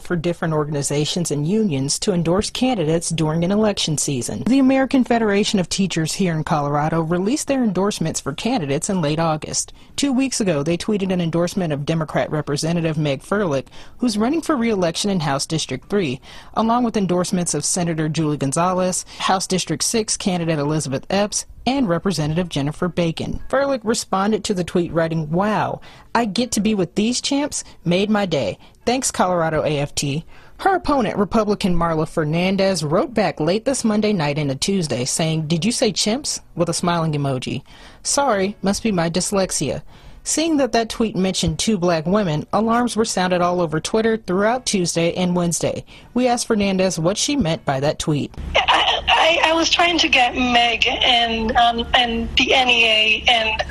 For 0.00 0.16
different 0.16 0.54
organizations 0.54 1.30
and 1.30 1.46
unions 1.46 1.98
to 2.00 2.12
endorse 2.12 2.50
candidates 2.50 3.10
during 3.10 3.44
an 3.44 3.50
election 3.50 3.98
season. 3.98 4.42
The 4.44 4.58
American 4.58 5.04
Federation 5.04 5.58
of 5.58 5.68
Teachers 5.68 6.14
here 6.14 6.34
in 6.34 6.44
Colorado 6.44 7.00
released 7.00 7.48
their 7.48 7.62
endorsements 7.62 8.20
for 8.20 8.32
candidates 8.32 8.90
in 8.90 9.00
late 9.00 9.18
August. 9.18 9.72
Two 9.96 10.12
weeks 10.12 10.40
ago, 10.40 10.62
they 10.62 10.76
tweeted 10.76 11.12
an 11.12 11.20
endorsement 11.20 11.72
of 11.72 11.86
Democrat 11.86 12.30
Representative 12.30 12.98
Meg 12.98 13.22
Froelich, 13.22 13.66
who's 13.98 14.18
running 14.18 14.40
for 14.40 14.56
re-election 14.56 15.10
in 15.10 15.20
House 15.20 15.46
District 15.46 15.88
3, 15.88 16.20
along 16.54 16.84
with 16.84 16.96
endorsements 16.96 17.54
of 17.54 17.64
Senator 17.64 18.08
Julie 18.08 18.36
Gonzales, 18.36 19.04
House 19.18 19.46
District 19.46 19.82
6 19.82 20.16
candidate 20.16 20.58
Elizabeth 20.58 21.06
Epps, 21.10 21.46
and 21.66 21.88
Representative 21.88 22.48
Jennifer 22.48 22.88
Bacon. 22.88 23.40
Froelich 23.48 23.80
responded 23.84 24.44
to 24.44 24.54
the 24.54 24.64
tweet 24.64 24.92
writing, 24.92 25.30
Wow, 25.30 25.80
I 26.14 26.24
get 26.24 26.52
to 26.52 26.60
be 26.60 26.74
with 26.74 26.94
these 26.94 27.20
champs? 27.20 27.64
Made 27.84 28.10
my 28.10 28.26
day. 28.26 28.58
Thanks, 28.84 29.10
Colorado 29.10 29.62
AFT. 29.62 30.24
Her 30.58 30.76
opponent, 30.76 31.18
Republican 31.18 31.74
Marla 31.74 32.08
Fernandez, 32.08 32.84
wrote 32.84 33.12
back 33.12 33.40
late 33.40 33.64
this 33.64 33.84
Monday 33.84 34.12
night 34.12 34.38
into 34.38 34.54
Tuesday 34.54 35.04
saying, 35.04 35.46
Did 35.46 35.64
you 35.64 35.72
say 35.72 35.92
chimps? 35.92 36.40
with 36.54 36.68
a 36.68 36.74
smiling 36.74 37.12
emoji. 37.12 37.62
Sorry, 38.02 38.56
must 38.62 38.82
be 38.82 38.92
my 38.92 39.10
dyslexia. 39.10 39.82
Seeing 40.26 40.56
that 40.56 40.72
that 40.72 40.88
tweet 40.88 41.14
mentioned 41.14 41.58
two 41.58 41.76
black 41.76 42.06
women, 42.06 42.46
alarms 42.50 42.96
were 42.96 43.04
sounded 43.04 43.42
all 43.42 43.60
over 43.60 43.78
Twitter 43.78 44.16
throughout 44.16 44.64
Tuesday 44.64 45.12
and 45.12 45.36
Wednesday. 45.36 45.84
We 46.14 46.26
asked 46.26 46.46
Fernandez 46.46 46.98
what 46.98 47.18
she 47.18 47.36
meant 47.36 47.62
by 47.66 47.78
that 47.80 47.98
tweet. 47.98 48.32
I, 48.56 49.38
I 49.44 49.52
was 49.52 49.68
trying 49.68 49.98
to 49.98 50.08
get 50.08 50.34
Meg 50.34 50.86
and 50.86 51.54
um, 51.56 51.86
and 51.92 52.34
the 52.36 52.46
NEA 52.46 53.22
and 53.28 53.62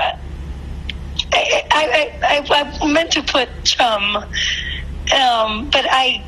uh, 0.00 0.16
I, 1.32 1.62
I, 1.70 2.44
I, 2.50 2.80
I 2.80 2.92
meant 2.92 3.12
to 3.12 3.22
put 3.22 3.48
chum, 3.62 4.16
um, 4.16 5.70
but 5.70 5.86
I 5.88 6.24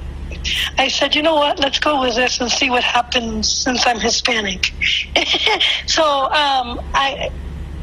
I 0.79 0.89
said, 0.89 1.17
you 1.17 1.23
know 1.23 1.35
what? 1.35 1.59
Let's 1.59 1.81
go 1.81 2.01
with 2.01 2.15
this 2.15 2.41
and 2.41 2.51
see 2.51 2.71
what 2.71 2.85
happens 2.85 3.51
since 3.51 3.85
I'm 3.85 3.99
Hispanic. 3.99 4.73
so 5.87 6.05
um, 6.05 6.81
I, 6.95 7.31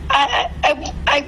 I, 0.09 0.51
I, 0.63 0.93
I, 1.07 1.25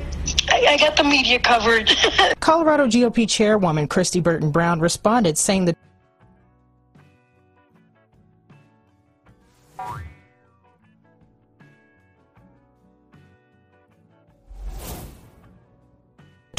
I 0.51 0.77
got 0.77 0.95
the 0.95 1.03
media 1.03 1.39
covered. 1.39 1.89
Colorado 2.39 2.87
GOP 2.87 3.29
chairwoman 3.29 3.87
Kristi 3.87 4.21
Burton 4.21 4.51
Brown 4.51 4.79
responded 4.79 5.37
saying 5.37 5.65
that 5.65 5.77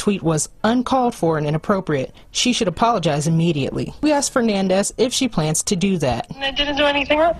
tweet 0.03 0.21
was 0.21 0.49
uncalled 0.65 1.15
for 1.15 1.37
and 1.37 1.47
inappropriate. 1.47 2.13
She 2.31 2.51
should 2.51 2.67
apologize 2.67 3.25
immediately. 3.25 3.93
We 4.01 4.11
asked 4.11 4.33
Fernandez 4.33 4.93
if 4.97 5.13
she 5.13 5.29
plans 5.29 5.63
to 5.63 5.77
do 5.77 5.97
that. 5.99 6.27
I 6.39 6.51
didn't 6.51 6.75
do 6.75 6.83
anything 6.83 7.19
wrong. 7.19 7.37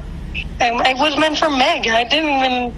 I, 0.59 0.69
I 0.69 0.93
was 0.93 1.17
meant 1.17 1.37
for 1.37 1.49
Meg. 1.49 1.87
I 1.87 2.03
didn't 2.03 2.29
even 2.29 2.73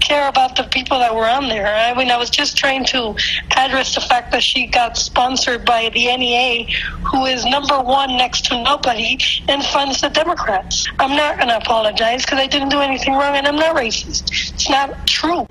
care 0.00 0.28
about 0.28 0.56
the 0.56 0.64
people 0.64 0.98
that 0.98 1.14
were 1.14 1.28
on 1.28 1.48
there. 1.48 1.66
I 1.66 1.94
mean, 1.94 2.10
I 2.10 2.16
was 2.16 2.30
just 2.30 2.56
trying 2.56 2.84
to 2.86 3.14
address 3.56 3.94
the 3.94 4.00
fact 4.00 4.32
that 4.32 4.42
she 4.42 4.66
got 4.66 4.96
sponsored 4.96 5.64
by 5.64 5.88
the 5.90 6.16
NEA, 6.16 6.66
who 7.10 7.26
is 7.26 7.44
number 7.44 7.80
one 7.80 8.16
next 8.16 8.46
to 8.46 8.62
nobody 8.62 9.18
and 9.48 9.62
funds 9.64 10.00
the 10.00 10.08
Democrats. 10.08 10.88
I'm 10.98 11.16
not 11.16 11.36
going 11.36 11.48
to 11.48 11.56
apologize 11.56 12.24
because 12.24 12.38
I 12.38 12.46
didn't 12.46 12.70
do 12.70 12.80
anything 12.80 13.12
wrong 13.14 13.36
and 13.36 13.46
I'm 13.46 13.56
not 13.56 13.76
racist. 13.76 14.30
It's 14.54 14.68
not 14.68 15.06
true. 15.06 15.46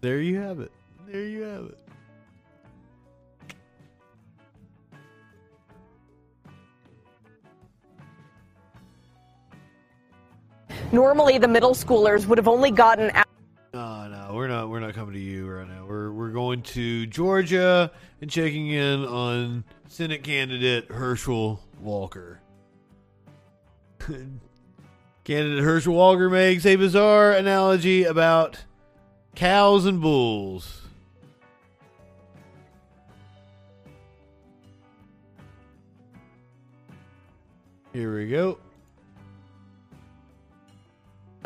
there 0.00 0.20
you 0.20 0.40
have 0.40 0.58
it. 0.58 0.72
There 1.06 1.24
you 1.24 1.42
have 1.42 1.64
it. 1.66 1.77
Normally, 10.90 11.36
the 11.36 11.48
middle 11.48 11.74
schoolers 11.74 12.26
would 12.26 12.38
have 12.38 12.48
only 12.48 12.70
gotten 12.70 13.10
out. 13.10 13.26
No, 13.74 14.08
no, 14.08 14.34
we're 14.34 14.48
not. 14.48 14.70
We're 14.70 14.80
not 14.80 14.94
coming 14.94 15.12
to 15.12 15.20
you 15.20 15.46
right 15.46 15.68
now. 15.68 15.84
We're 15.86 16.10
we're 16.10 16.30
going 16.30 16.62
to 16.62 17.06
Georgia 17.06 17.90
and 18.22 18.30
checking 18.30 18.68
in 18.68 19.04
on 19.04 19.64
Senate 19.88 20.22
candidate 20.22 20.90
Herschel 20.90 21.60
Walker. 21.78 22.40
candidate 25.24 25.62
Herschel 25.62 25.94
Walker 25.94 26.30
makes 26.30 26.64
a 26.64 26.76
bizarre 26.76 27.32
analogy 27.32 28.04
about 28.04 28.64
cows 29.34 29.84
and 29.84 30.00
bulls. 30.00 30.80
Here 37.92 38.16
we 38.16 38.28
go. 38.28 38.58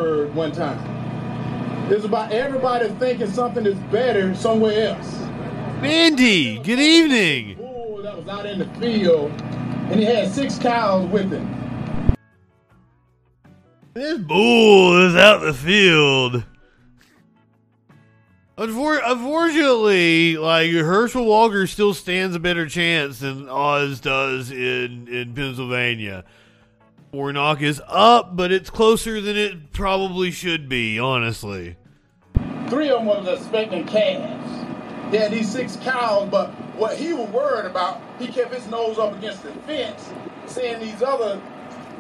One 0.03 0.51
time. 0.51 0.81
It's 1.89 2.05
about 2.05 2.33
everybody 2.33 2.89
thinking 2.89 3.31
something 3.31 3.65
is 3.65 3.79
better 3.93 4.35
somewhere 4.35 4.89
else. 4.89 5.21
Mandy, 5.81 6.59
good 6.59 6.81
evening. 6.81 7.57
Bull 7.57 8.03
that 8.03 8.17
was 8.17 8.27
out 8.27 8.47
in 8.47 8.59
the 8.59 8.67
field, 8.81 9.31
and 9.31 10.01
he 10.01 10.05
had 10.05 10.29
six 10.33 10.59
cows 10.59 11.09
with 11.09 11.31
him. 11.31 12.17
This 13.95 14.19
bull 14.19 15.07
is 15.07 15.15
out 15.15 15.43
in 15.43 15.47
the 15.47 15.55
field. 15.55 16.45
Unfortunately, 18.59 20.37
like 20.37 20.73
Herschel 20.73 21.25
Walker 21.25 21.69
still 21.69 21.95
stands 21.95 22.35
a 22.35 22.41
better 22.41 22.69
chance 22.69 23.21
than 23.21 23.49
Oz 23.49 24.01
does 24.01 24.51
in 24.51 25.07
in 25.07 25.33
Pennsylvania. 25.33 26.25
Warnock 27.13 27.61
is 27.61 27.83
up, 27.89 28.37
but 28.37 28.51
it's 28.51 28.71
closer 28.71 29.21
than 29.21 29.37
it 29.37 29.73
probably 29.73 30.31
should 30.31 30.67
be. 30.67 30.99
Honestly, 30.99 31.77
Three 32.71 32.89
of 32.89 33.01
them 33.01 33.07
was 33.07 33.29
expecting 33.29 33.87
calves. 33.87 35.11
He 35.11 35.19
had 35.19 35.31
these 35.31 35.53
six 35.53 35.77
cows, 35.77 36.27
but 36.31 36.49
what 36.75 36.97
he 36.97 37.13
was 37.13 37.29
worried 37.29 37.67
about, 37.67 38.01
he 38.19 38.29
kept 38.29 38.55
his 38.55 38.67
nose 38.69 38.99
up 38.99 39.13
against 39.15 39.43
the 39.43 39.53
fence, 39.67 40.11
seeing 40.47 40.81
these 40.81 41.03
other 41.03 41.39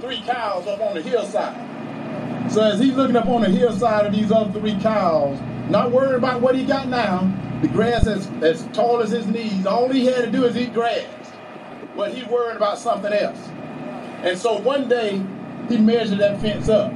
three 0.01 0.23
cows 0.23 0.67
up 0.67 0.81
on 0.81 0.95
the 0.95 1.03
hillside. 1.03 2.51
So 2.51 2.63
as 2.63 2.81
he's 2.81 2.95
looking 2.95 3.17
up 3.17 3.27
on 3.27 3.43
the 3.43 3.51
hillside 3.51 4.07
of 4.07 4.15
these 4.15 4.33
other 4.33 4.59
three 4.59 4.81
cows, 4.81 5.39
not 5.69 5.91
worried 5.91 6.15
about 6.15 6.41
what 6.41 6.55
he 6.55 6.65
got 6.65 6.89
now, 6.89 7.31
the 7.61 7.69
grass 7.69 8.07
as, 8.07 8.29
as 8.43 8.67
tall 8.73 9.03
as 9.03 9.11
his 9.11 9.27
knees, 9.27 9.67
all 9.67 9.91
he 9.91 10.07
had 10.07 10.25
to 10.25 10.31
do 10.31 10.47
is 10.47 10.57
eat 10.57 10.73
grass. 10.73 11.05
But 11.95 12.15
he 12.15 12.25
worried 12.33 12.57
about 12.57 12.79
something 12.79 13.13
else. 13.13 13.39
And 14.23 14.39
so 14.39 14.59
one 14.59 14.89
day, 14.89 15.23
he 15.69 15.79
measured 15.79 16.19
that 16.19 16.41
fence 16.41 16.69
up. 16.69 16.93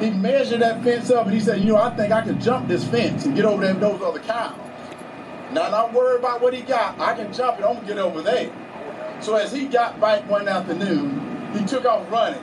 He 0.00 0.10
measured 0.10 0.60
that 0.60 0.82
fence 0.82 1.10
up 1.10 1.26
and 1.26 1.34
he 1.34 1.40
said, 1.40 1.60
you 1.60 1.72
know, 1.72 1.76
I 1.76 1.94
think 1.96 2.12
I 2.12 2.22
can 2.22 2.40
jump 2.40 2.68
this 2.68 2.84
fence 2.84 3.24
and 3.24 3.36
get 3.36 3.44
over 3.44 3.62
there 3.62 3.74
with 3.74 3.82
those 3.82 4.02
other 4.02 4.18
cows. 4.20 4.58
Now, 5.52 5.68
not 5.70 5.92
worried 5.92 6.18
about 6.18 6.40
what 6.40 6.54
he 6.54 6.62
got. 6.62 6.98
I 6.98 7.14
can 7.14 7.32
jump 7.32 7.58
it. 7.58 7.64
I'm 7.64 7.74
going 7.74 7.80
to 7.80 7.86
get 7.86 7.98
over 7.98 8.22
there. 8.22 8.50
So 9.20 9.36
as 9.36 9.52
he 9.52 9.66
got 9.66 10.00
back 10.00 10.28
one 10.28 10.48
afternoon, 10.48 11.52
he 11.56 11.64
took 11.64 11.84
off 11.84 12.10
running. 12.10 12.42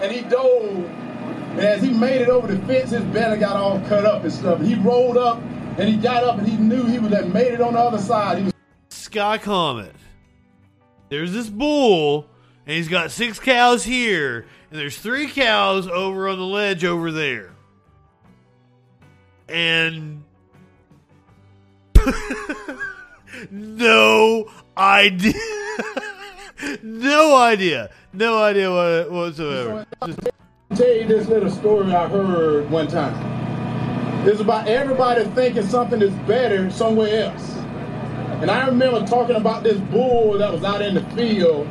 And 0.00 0.12
he 0.12 0.20
dove. 0.22 0.84
And 1.50 1.60
as 1.60 1.82
he 1.82 1.90
made 1.90 2.20
it 2.20 2.28
over 2.28 2.46
the 2.46 2.64
fence, 2.66 2.90
his 2.90 3.02
belly 3.04 3.38
got 3.38 3.56
all 3.56 3.80
cut 3.88 4.04
up 4.04 4.22
and 4.22 4.32
stuff. 4.32 4.60
He 4.60 4.74
rolled 4.76 5.16
up 5.16 5.38
and 5.78 5.88
he 5.88 5.96
got 5.96 6.22
up 6.22 6.38
and 6.38 6.46
he 6.46 6.56
knew 6.56 6.84
he 6.84 6.98
would 6.98 7.12
have 7.12 7.32
made 7.32 7.52
it 7.52 7.60
on 7.60 7.72
the 7.72 7.80
other 7.80 7.98
side. 7.98 8.38
He 8.38 8.44
was 8.44 8.54
Sky 8.90 9.38
Comet. 9.38 9.94
There's 11.08 11.32
this 11.32 11.48
bull, 11.48 12.29
and 12.70 12.76
he's 12.76 12.86
got 12.86 13.10
six 13.10 13.40
cows 13.40 13.82
here, 13.82 14.46
and 14.70 14.78
there's 14.78 14.96
three 14.96 15.26
cows 15.28 15.88
over 15.88 16.28
on 16.28 16.38
the 16.38 16.44
ledge 16.44 16.84
over 16.84 17.10
there. 17.10 17.50
and 19.48 20.22
no 23.50 24.48
idea. 24.78 25.32
no 26.84 27.36
idea. 27.36 27.90
No 28.12 28.40
idea 28.40 28.70
what, 28.70 29.10
whatsoever. 29.10 29.84
Just- 30.06 30.20
tell 30.76 30.94
you 30.94 31.08
this 31.08 31.26
little 31.26 31.50
story 31.50 31.92
I 31.92 32.06
heard 32.06 32.70
one 32.70 32.86
time. 32.86 34.28
It's 34.28 34.40
about 34.40 34.68
everybody 34.68 35.24
thinking 35.30 35.66
something 35.66 36.00
is 36.00 36.14
better 36.28 36.70
somewhere 36.70 37.24
else. 37.24 37.50
And 38.40 38.48
I 38.48 38.64
remember 38.68 39.04
talking 39.08 39.34
about 39.34 39.64
this 39.64 39.80
bull 39.90 40.38
that 40.38 40.52
was 40.52 40.62
out 40.62 40.82
in 40.82 40.94
the 40.94 41.02
field. 41.16 41.66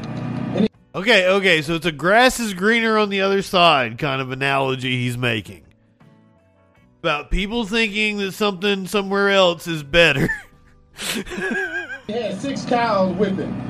Okay, 0.96 1.28
okay, 1.28 1.62
so 1.62 1.76
it's 1.76 1.86
a 1.86 1.92
grass 1.92 2.40
is 2.40 2.54
greener 2.54 2.98
on 2.98 3.10
the 3.10 3.22
other 3.22 3.42
side 3.42 3.98
kind 3.98 4.22
of 4.22 4.32
analogy 4.32 4.98
he's 4.98 5.18
making. 5.18 5.64
About 7.02 7.30
people 7.30 7.66
thinking 7.66 8.18
that 8.18 8.32
something 8.32 8.88
somewhere 8.88 9.30
else 9.30 9.68
is 9.68 9.84
better. 9.84 10.30
He 12.10 12.14
had 12.16 12.42
six 12.42 12.66
cows 12.66 13.16
with 13.18 13.38
him. 13.38 13.69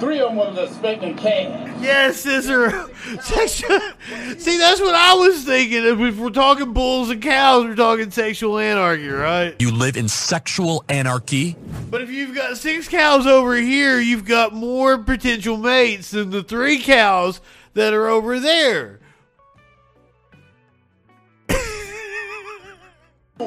Three 0.00 0.18
of 0.20 0.30
them 0.30 0.36
was 0.36 0.58
expecting 0.58 1.14
calves. 1.16 1.82
Yes, 1.82 2.20
Cicero. 2.20 2.88
Sexual. 3.20 3.78
See, 4.38 4.56
that's 4.56 4.80
what 4.80 4.94
I 4.94 5.14
was 5.14 5.44
thinking. 5.44 5.84
If 5.84 6.16
we're 6.16 6.30
talking 6.30 6.72
bulls 6.72 7.10
and 7.10 7.20
cows, 7.20 7.64
we're 7.64 7.74
talking 7.74 8.10
sexual 8.10 8.58
anarchy, 8.58 9.08
right? 9.08 9.54
You 9.60 9.70
live 9.70 9.96
in 9.96 10.08
sexual 10.08 10.84
anarchy? 10.88 11.56
But 11.90 12.00
if 12.00 12.10
you've 12.10 12.34
got 12.34 12.56
six 12.56 12.88
cows 12.88 13.26
over 13.26 13.54
here, 13.56 14.00
you've 14.00 14.24
got 14.24 14.54
more 14.54 14.96
potential 14.96 15.58
mates 15.58 16.10
than 16.12 16.30
the 16.30 16.42
three 16.42 16.80
cows 16.80 17.40
that 17.74 17.92
are 17.92 18.08
over 18.08 18.40
there. 18.40 19.00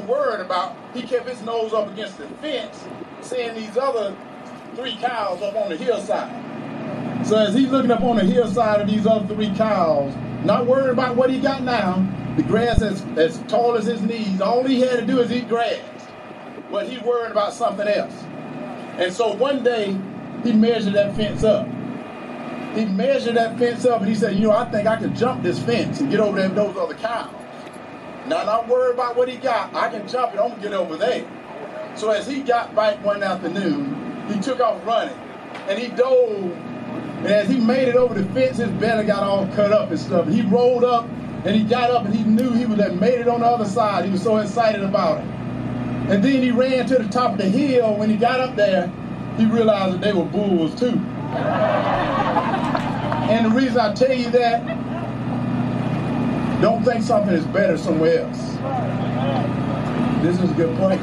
worried 0.07 0.41
about, 0.41 0.75
he 0.93 1.01
kept 1.03 1.27
his 1.27 1.41
nose 1.43 1.73
up 1.73 1.91
against 1.91 2.17
the 2.17 2.27
fence, 2.27 2.84
seeing 3.21 3.53
these 3.55 3.77
other 3.77 4.15
three 4.75 4.95
cows 4.97 5.41
up 5.41 5.55
on 5.55 5.69
the 5.69 5.77
hillside. 5.77 6.43
So 7.25 7.37
as 7.37 7.53
he's 7.53 7.69
looking 7.69 7.91
up 7.91 8.01
on 8.01 8.17
the 8.17 8.25
hillside 8.25 8.81
of 8.81 8.87
these 8.87 9.07
other 9.07 9.33
three 9.33 9.53
cows, 9.55 10.13
not 10.43 10.65
worried 10.65 10.89
about 10.89 11.15
what 11.15 11.29
he 11.29 11.39
got 11.39 11.63
now, 11.63 12.05
the 12.35 12.43
grass 12.43 12.81
as, 12.81 13.01
as 13.17 13.39
tall 13.47 13.75
as 13.75 13.85
his 13.85 14.01
knees, 14.01 14.41
all 14.41 14.63
he 14.63 14.81
had 14.81 14.99
to 14.99 15.05
do 15.05 15.19
is 15.19 15.31
eat 15.31 15.47
grass. 15.47 15.79
But 16.71 16.89
he 16.89 16.97
worried 16.99 17.31
about 17.31 17.53
something 17.53 17.87
else. 17.87 18.13
And 18.97 19.13
so 19.13 19.33
one 19.33 19.63
day, 19.63 19.97
he 20.43 20.51
measured 20.51 20.93
that 20.93 21.15
fence 21.15 21.43
up. 21.43 21.67
He 22.75 22.85
measured 22.85 23.35
that 23.35 23.57
fence 23.57 23.85
up 23.85 24.01
and 24.01 24.09
he 24.09 24.15
said, 24.15 24.35
you 24.35 24.41
know, 24.41 24.51
I 24.51 24.69
think 24.69 24.87
I 24.87 24.97
can 24.97 25.15
jump 25.15 25.43
this 25.43 25.59
fence 25.59 26.01
and 26.01 26.09
get 26.09 26.19
over 26.19 26.37
there 26.37 26.49
those 26.49 26.75
other 26.75 26.95
cows. 26.95 27.33
Now, 28.27 28.43
not 28.43 28.67
worried 28.67 28.95
about 28.95 29.15
what 29.15 29.29
he 29.29 29.37
got. 29.37 29.73
I 29.75 29.89
can 29.89 30.07
jump 30.07 30.33
it. 30.33 30.39
I'm 30.39 30.49
going 30.49 30.61
to 30.61 30.69
get 30.69 30.73
over 30.73 30.97
there. 30.97 31.25
So 31.95 32.09
as 32.09 32.25
he 32.25 32.41
got 32.41 32.73
back 32.73 33.03
one 33.03 33.21
afternoon, 33.21 34.02
he 34.31 34.39
took 34.39 34.59
off 34.59 34.85
running. 34.85 35.17
And 35.67 35.79
he 35.79 35.87
dove. 35.89 36.51
And 37.23 37.27
as 37.27 37.47
he 37.47 37.59
made 37.59 37.87
it 37.87 37.95
over 37.95 38.13
the 38.13 38.25
fence, 38.33 38.57
his 38.57 38.69
belly 38.71 39.05
got 39.05 39.23
all 39.23 39.47
cut 39.47 39.71
up 39.71 39.89
and 39.89 39.99
stuff. 39.99 40.27
He 40.27 40.41
rolled 40.41 40.83
up 40.83 41.07
and 41.45 41.55
he 41.55 41.63
got 41.63 41.89
up 41.89 42.05
and 42.05 42.13
he 42.13 42.23
knew 42.23 42.51
he 42.51 42.65
would 42.65 42.79
have 42.79 42.99
made 42.99 43.19
it 43.19 43.27
on 43.27 43.39
the 43.41 43.45
other 43.45 43.65
side. 43.65 44.05
He 44.05 44.11
was 44.11 44.21
so 44.21 44.37
excited 44.37 44.83
about 44.83 45.19
it. 45.19 45.25
And 46.09 46.21
then 46.23 46.41
he 46.41 46.51
ran 46.51 46.85
to 46.87 46.97
the 46.97 47.07
top 47.07 47.31
of 47.33 47.37
the 47.37 47.45
hill. 47.45 47.95
When 47.95 48.09
he 48.09 48.17
got 48.17 48.41
up 48.41 48.55
there, 48.55 48.91
he 49.37 49.45
realized 49.45 49.95
that 49.95 50.01
they 50.01 50.11
were 50.11 50.25
bulls 50.25 50.75
too. 50.77 50.99
And 53.29 53.45
the 53.45 53.49
reason 53.51 53.79
I 53.79 53.93
tell 53.93 54.11
you 54.13 54.29
that, 54.31 54.65
don't 56.61 56.83
think 56.83 57.03
something 57.03 57.33
is 57.33 57.45
better 57.45 57.77
somewhere 57.77 58.23
else. 58.23 58.37
This 60.23 60.39
is 60.39 60.51
a 60.51 60.53
good 60.55 60.75
place. 60.77 60.99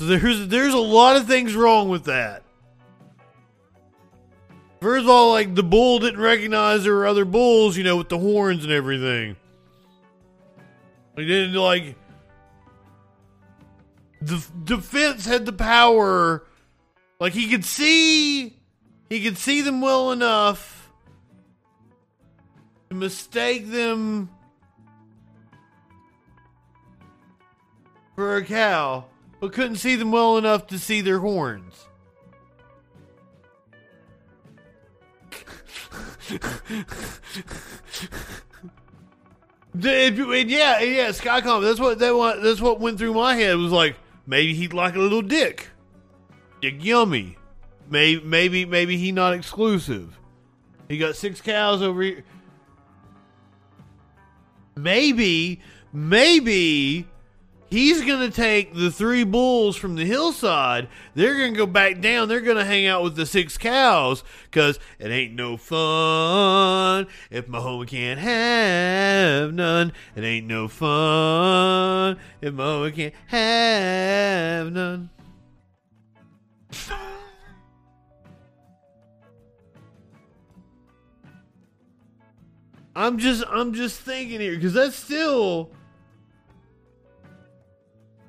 So 0.00 0.06
there's 0.06 0.48
there's 0.48 0.72
a 0.72 0.78
lot 0.78 1.16
of 1.16 1.26
things 1.26 1.54
wrong 1.54 1.90
with 1.90 2.04
that. 2.04 2.42
First 4.80 5.02
of 5.02 5.10
all, 5.10 5.30
like 5.30 5.54
the 5.54 5.62
bull 5.62 5.98
didn't 5.98 6.20
recognize 6.20 6.84
there 6.84 6.94
were 6.94 7.06
other 7.06 7.26
bulls, 7.26 7.76
you 7.76 7.84
know, 7.84 7.98
with 7.98 8.08
the 8.08 8.16
horns 8.16 8.64
and 8.64 8.72
everything. 8.72 9.36
He 11.16 11.26
didn't 11.26 11.52
like 11.52 11.96
the 14.22 14.42
defense 14.64 15.26
had 15.26 15.44
the 15.44 15.52
power, 15.52 16.46
like 17.20 17.34
he 17.34 17.50
could 17.50 17.66
see, 17.66 18.58
he 19.10 19.22
could 19.22 19.36
see 19.36 19.60
them 19.60 19.82
well 19.82 20.12
enough 20.12 20.90
to 22.88 22.96
mistake 22.96 23.70
them 23.70 24.30
for 28.16 28.38
a 28.38 28.42
cow, 28.42 29.04
but 29.40 29.52
couldn't 29.52 29.76
see 29.76 29.96
them 29.96 30.12
well 30.12 30.36
enough 30.36 30.66
to 30.68 30.78
see 30.78 31.00
their 31.00 31.18
horns. 31.18 31.86
And 39.72 40.50
yeah, 40.50 40.80
yeah, 40.80 41.08
Skycom. 41.10 41.62
That's 41.62 41.78
what 41.78 41.98
that 42.00 42.14
what 42.14 42.42
that's 42.42 42.60
what 42.60 42.80
went 42.80 42.98
through 42.98 43.14
my 43.14 43.34
head. 43.34 43.56
Was 43.56 43.72
like 43.72 43.96
maybe 44.26 44.52
he'd 44.54 44.72
like 44.72 44.96
a 44.96 44.98
little 44.98 45.22
dick, 45.22 45.68
dick 46.60 46.84
yummy. 46.84 47.36
Maybe 47.88 48.22
maybe 48.24 48.64
maybe 48.64 48.96
he 48.96 49.12
not 49.12 49.32
exclusive. 49.32 50.18
He 50.88 50.98
got 50.98 51.16
six 51.16 51.40
cows 51.40 51.82
over 51.82 52.02
here. 52.02 52.24
Maybe 54.76 55.60
maybe 55.92 57.06
he's 57.70 58.04
gonna 58.04 58.30
take 58.30 58.74
the 58.74 58.90
three 58.90 59.24
bulls 59.24 59.76
from 59.76 59.96
the 59.96 60.04
hillside. 60.04 60.88
They're 61.14 61.38
gonna 61.38 61.56
go 61.56 61.66
back 61.66 62.00
down. 62.00 62.28
They're 62.28 62.40
gonna 62.40 62.64
hang 62.64 62.86
out 62.86 63.02
with 63.02 63.16
the 63.16 63.24
six 63.24 63.56
cows 63.56 64.22
because 64.44 64.78
it 64.98 65.10
ain't 65.10 65.34
no 65.34 65.56
fun 65.56 67.06
if 67.30 67.48
my 67.48 67.58
homie 67.58 67.86
can't 67.86 68.20
have 68.20 69.54
none. 69.54 69.92
It 70.14 70.24
ain't 70.24 70.46
no 70.46 70.68
fun 70.68 72.18
if 72.42 72.52
my 72.52 72.64
homie 72.64 72.94
can't 72.94 73.14
have 73.28 74.72
none. 74.72 75.10
I'm 82.94 83.18
just 83.18 83.44
I'm 83.48 83.72
just 83.72 84.00
thinking 84.00 84.40
here 84.40 84.56
because 84.56 84.74
that's 84.74 84.96
still 84.96 85.70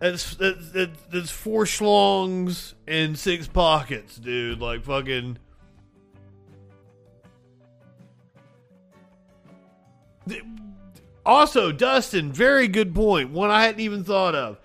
that's, 0.02 0.36
that's 0.36 0.98
that's 1.11 1.30
four 1.30 1.65
schlongs 1.65 2.73
and 2.88 3.18
six 3.18 3.48
pockets, 3.48 4.15
dude. 4.15 4.60
Like 4.60 4.84
fucking. 4.84 5.38
Also, 11.23 11.72
Dustin, 11.72 12.34
very 12.34 12.68
good 12.68 12.95
point. 12.95 13.30
One 13.30 13.52
I 13.52 13.64
hadn't 13.64 13.82
even 13.82 14.03
thought 14.03 14.34
of. 14.34 14.60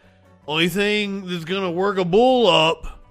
Only 0.49 0.71
thing 0.71 1.27
that's 1.27 1.45
gonna 1.45 1.71
work 1.71 1.99
a 1.99 2.05
bull 2.05 2.47
up 2.47 3.03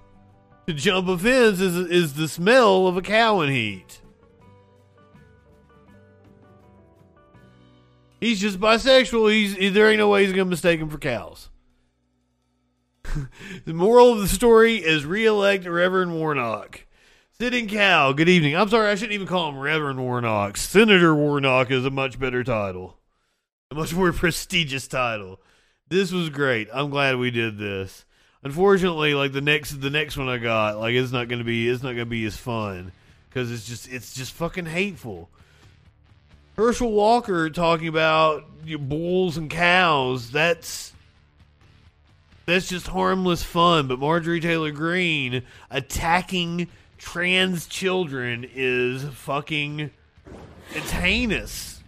to 0.66 0.72
jump 0.72 1.06
a 1.06 1.16
fence 1.16 1.60
is 1.60 1.76
is 1.76 2.14
the 2.14 2.26
smell 2.26 2.88
of 2.88 2.96
a 2.96 3.02
cow 3.02 3.40
in 3.42 3.50
heat. 3.50 4.00
He's 8.20 8.40
just 8.40 8.58
bisexual. 8.58 9.30
He's 9.32 9.72
there 9.72 9.90
ain't 9.90 9.98
no 9.98 10.08
way 10.08 10.24
he's 10.24 10.32
gonna 10.32 10.46
mistake 10.46 10.80
him 10.80 10.88
for 10.88 10.98
cows. 10.98 11.50
the 13.64 13.74
moral 13.74 14.12
of 14.12 14.20
the 14.20 14.28
story 14.28 14.76
is 14.76 15.04
re-elect 15.04 15.66
Reverend 15.66 16.14
Warnock. 16.14 16.86
Sitting 17.38 17.68
cow. 17.68 18.12
Good 18.12 18.28
evening. 18.28 18.56
I'm 18.56 18.68
sorry, 18.68 18.88
I 18.88 18.94
shouldn't 18.94 19.12
even 19.12 19.26
call 19.26 19.50
him 19.50 19.58
Reverend 19.58 20.00
Warnock. 20.00 20.56
Senator 20.56 21.14
Warnock 21.14 21.70
is 21.70 21.84
a 21.84 21.90
much 21.90 22.18
better 22.18 22.42
title, 22.42 22.96
a 23.70 23.74
much 23.74 23.92
more 23.94 24.12
prestigious 24.14 24.88
title. 24.88 25.40
This 25.88 26.12
was 26.12 26.30
great. 26.30 26.68
I'm 26.72 26.90
glad 26.90 27.16
we 27.16 27.30
did 27.30 27.58
this. 27.58 28.04
Unfortunately, 28.42 29.14
like 29.14 29.32
the 29.32 29.40
next 29.40 29.80
the 29.80 29.90
next 29.90 30.16
one 30.16 30.28
I 30.28 30.38
got, 30.38 30.78
like 30.78 30.94
it's 30.94 31.12
not 31.12 31.28
gonna 31.28 31.44
be 31.44 31.68
it's 31.68 31.82
not 31.82 31.92
gonna 31.92 32.06
be 32.06 32.24
as 32.24 32.36
fun 32.36 32.92
because 33.28 33.50
it's 33.52 33.66
just 33.66 33.88
it's 33.92 34.14
just 34.14 34.32
fucking 34.32 34.66
hateful. 34.66 35.28
Herschel 36.56 36.90
Walker 36.90 37.50
talking 37.50 37.88
about 37.88 38.44
bulls 38.78 39.36
and 39.36 39.50
cows. 39.50 40.30
That's 40.30 40.92
that's 42.46 42.68
just 42.68 42.86
harmless 42.86 43.42
fun. 43.42 43.88
But 43.88 43.98
Marjorie 43.98 44.40
Taylor 44.40 44.70
Greene 44.70 45.42
attacking 45.70 46.68
trans 46.96 47.66
children 47.66 48.48
is 48.54 49.04
fucking 49.04 49.90
it's 50.70 50.90
heinous. 50.90 51.82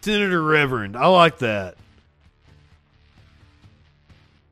Senator 0.00 0.40
Reverend, 0.40 0.96
I 0.96 1.06
like 1.06 1.38
that. 1.38 1.76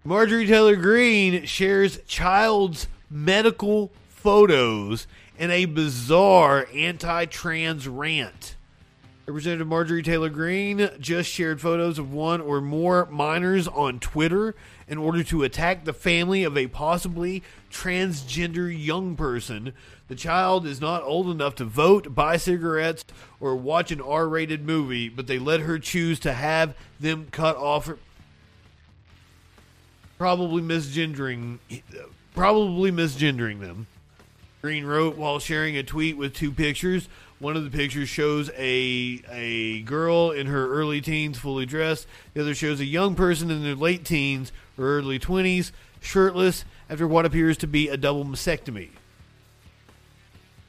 Marjorie 0.02 0.46
Taylor 0.46 0.74
Greene 0.74 1.46
shares 1.46 2.00
child's 2.06 2.88
medical 3.08 3.92
photos 4.08 5.06
in 5.38 5.50
a 5.50 5.64
bizarre 5.66 6.66
anti 6.74 7.26
trans 7.26 7.86
rant. 7.86 8.53
Representative 9.26 9.66
Marjorie 9.66 10.02
Taylor 10.02 10.28
Greene 10.28 10.90
just 11.00 11.30
shared 11.30 11.58
photos 11.58 11.98
of 11.98 12.12
one 12.12 12.42
or 12.42 12.60
more 12.60 13.06
minors 13.06 13.66
on 13.66 13.98
Twitter 13.98 14.54
in 14.86 14.98
order 14.98 15.24
to 15.24 15.42
attack 15.42 15.84
the 15.84 15.94
family 15.94 16.44
of 16.44 16.58
a 16.58 16.66
possibly 16.66 17.42
transgender 17.70 18.70
young 18.70 19.16
person. 19.16 19.72
The 20.08 20.14
child 20.14 20.66
is 20.66 20.78
not 20.78 21.02
old 21.04 21.30
enough 21.30 21.54
to 21.54 21.64
vote, 21.64 22.14
buy 22.14 22.36
cigarettes, 22.36 23.06
or 23.40 23.56
watch 23.56 23.90
an 23.90 24.02
R 24.02 24.28
rated 24.28 24.66
movie, 24.66 25.08
but 25.08 25.26
they 25.26 25.38
let 25.38 25.60
her 25.60 25.78
choose 25.78 26.20
to 26.20 26.34
have 26.34 26.76
them 27.00 27.28
cut 27.30 27.56
off. 27.56 27.90
Probably 30.18 30.60
misgendering, 30.60 31.60
probably 32.34 32.92
misgendering 32.92 33.60
them. 33.60 33.86
Greene 34.60 34.84
wrote 34.84 35.16
while 35.16 35.38
sharing 35.38 35.76
a 35.76 35.82
tweet 35.82 36.16
with 36.16 36.34
two 36.34 36.52
pictures. 36.52 37.08
One 37.44 37.58
of 37.58 37.64
the 37.70 37.76
pictures 37.76 38.08
shows 38.08 38.50
a 38.56 39.20
a 39.30 39.82
girl 39.82 40.30
in 40.30 40.46
her 40.46 40.66
early 40.72 41.02
teens 41.02 41.36
fully 41.36 41.66
dressed. 41.66 42.06
The 42.32 42.40
other 42.40 42.54
shows 42.54 42.80
a 42.80 42.86
young 42.86 43.14
person 43.14 43.50
in 43.50 43.62
their 43.62 43.74
late 43.74 44.02
teens 44.02 44.50
or 44.78 44.86
early 44.86 45.18
20s 45.18 45.70
shirtless 46.00 46.64
after 46.88 47.06
what 47.06 47.26
appears 47.26 47.58
to 47.58 47.66
be 47.66 47.88
a 47.88 47.98
double 47.98 48.24
mastectomy. 48.24 48.88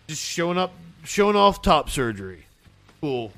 Just 0.10 0.22
showing 0.22 0.58
up 0.58 0.74
showing 1.06 1.38
off 1.38 1.62
top 1.62 1.90
surgery. 1.90 2.44
Cool. 3.00 3.32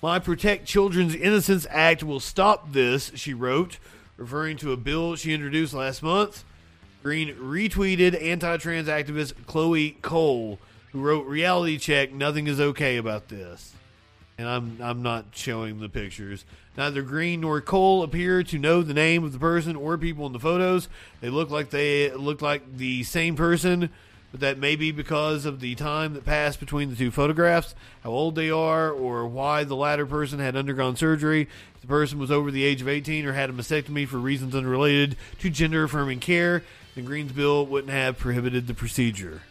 My 0.00 0.20
Protect 0.20 0.64
Children's 0.64 1.16
Innocence 1.16 1.66
Act 1.70 2.04
will 2.04 2.20
stop 2.20 2.72
this, 2.72 3.10
she 3.16 3.34
wrote, 3.34 3.80
referring 4.16 4.58
to 4.58 4.70
a 4.70 4.76
bill 4.76 5.16
she 5.16 5.34
introduced 5.34 5.74
last 5.74 6.04
month. 6.04 6.44
Greene 7.02 7.34
retweeted 7.34 8.22
anti 8.22 8.58
trans 8.58 8.86
activist 8.86 9.32
Chloe 9.46 9.96
Cole, 10.02 10.60
who 10.92 11.00
wrote 11.00 11.26
Reality 11.26 11.78
Check, 11.78 12.12
nothing 12.12 12.46
is 12.46 12.60
okay 12.60 12.96
about 12.96 13.28
this. 13.28 13.74
And 14.38 14.48
I'm 14.48 14.78
I'm 14.80 15.02
not 15.02 15.26
showing 15.32 15.80
the 15.80 15.88
pictures. 15.88 16.44
Neither 16.76 17.02
Greene 17.02 17.40
nor 17.40 17.60
Cole 17.60 18.04
appear 18.04 18.44
to 18.44 18.58
know 18.58 18.82
the 18.82 18.94
name 18.94 19.24
of 19.24 19.32
the 19.32 19.38
person 19.38 19.74
or 19.74 19.98
people 19.98 20.26
in 20.26 20.32
the 20.32 20.38
photos. 20.38 20.88
They 21.20 21.28
look 21.28 21.50
like 21.50 21.70
they 21.70 22.12
look 22.12 22.40
like 22.40 22.76
the 22.76 23.02
same 23.02 23.34
person, 23.34 23.90
but 24.30 24.40
that 24.40 24.58
may 24.58 24.76
be 24.76 24.92
because 24.92 25.44
of 25.44 25.58
the 25.58 25.74
time 25.74 26.14
that 26.14 26.24
passed 26.24 26.60
between 26.60 26.88
the 26.90 26.94
two 26.94 27.10
photographs, 27.10 27.74
how 28.04 28.10
old 28.10 28.36
they 28.36 28.48
are, 28.48 28.90
or 28.92 29.26
why 29.26 29.64
the 29.64 29.74
latter 29.74 30.06
person 30.06 30.38
had 30.38 30.54
undergone 30.54 30.94
surgery. 30.94 31.48
If 31.74 31.80
the 31.80 31.88
person 31.88 32.20
was 32.20 32.30
over 32.30 32.52
the 32.52 32.64
age 32.64 32.80
of 32.80 32.88
18 32.88 33.26
or 33.26 33.32
had 33.32 33.50
a 33.50 33.52
mastectomy 33.52 34.06
for 34.06 34.18
reasons 34.18 34.54
unrelated 34.54 35.16
to 35.40 35.50
gender 35.50 35.82
affirming 35.82 36.20
care, 36.20 36.62
then 36.94 37.06
Greene's 37.06 37.32
bill 37.32 37.66
wouldn't 37.66 37.92
have 37.92 38.18
prohibited 38.18 38.68
the 38.68 38.74
procedure. 38.74 39.42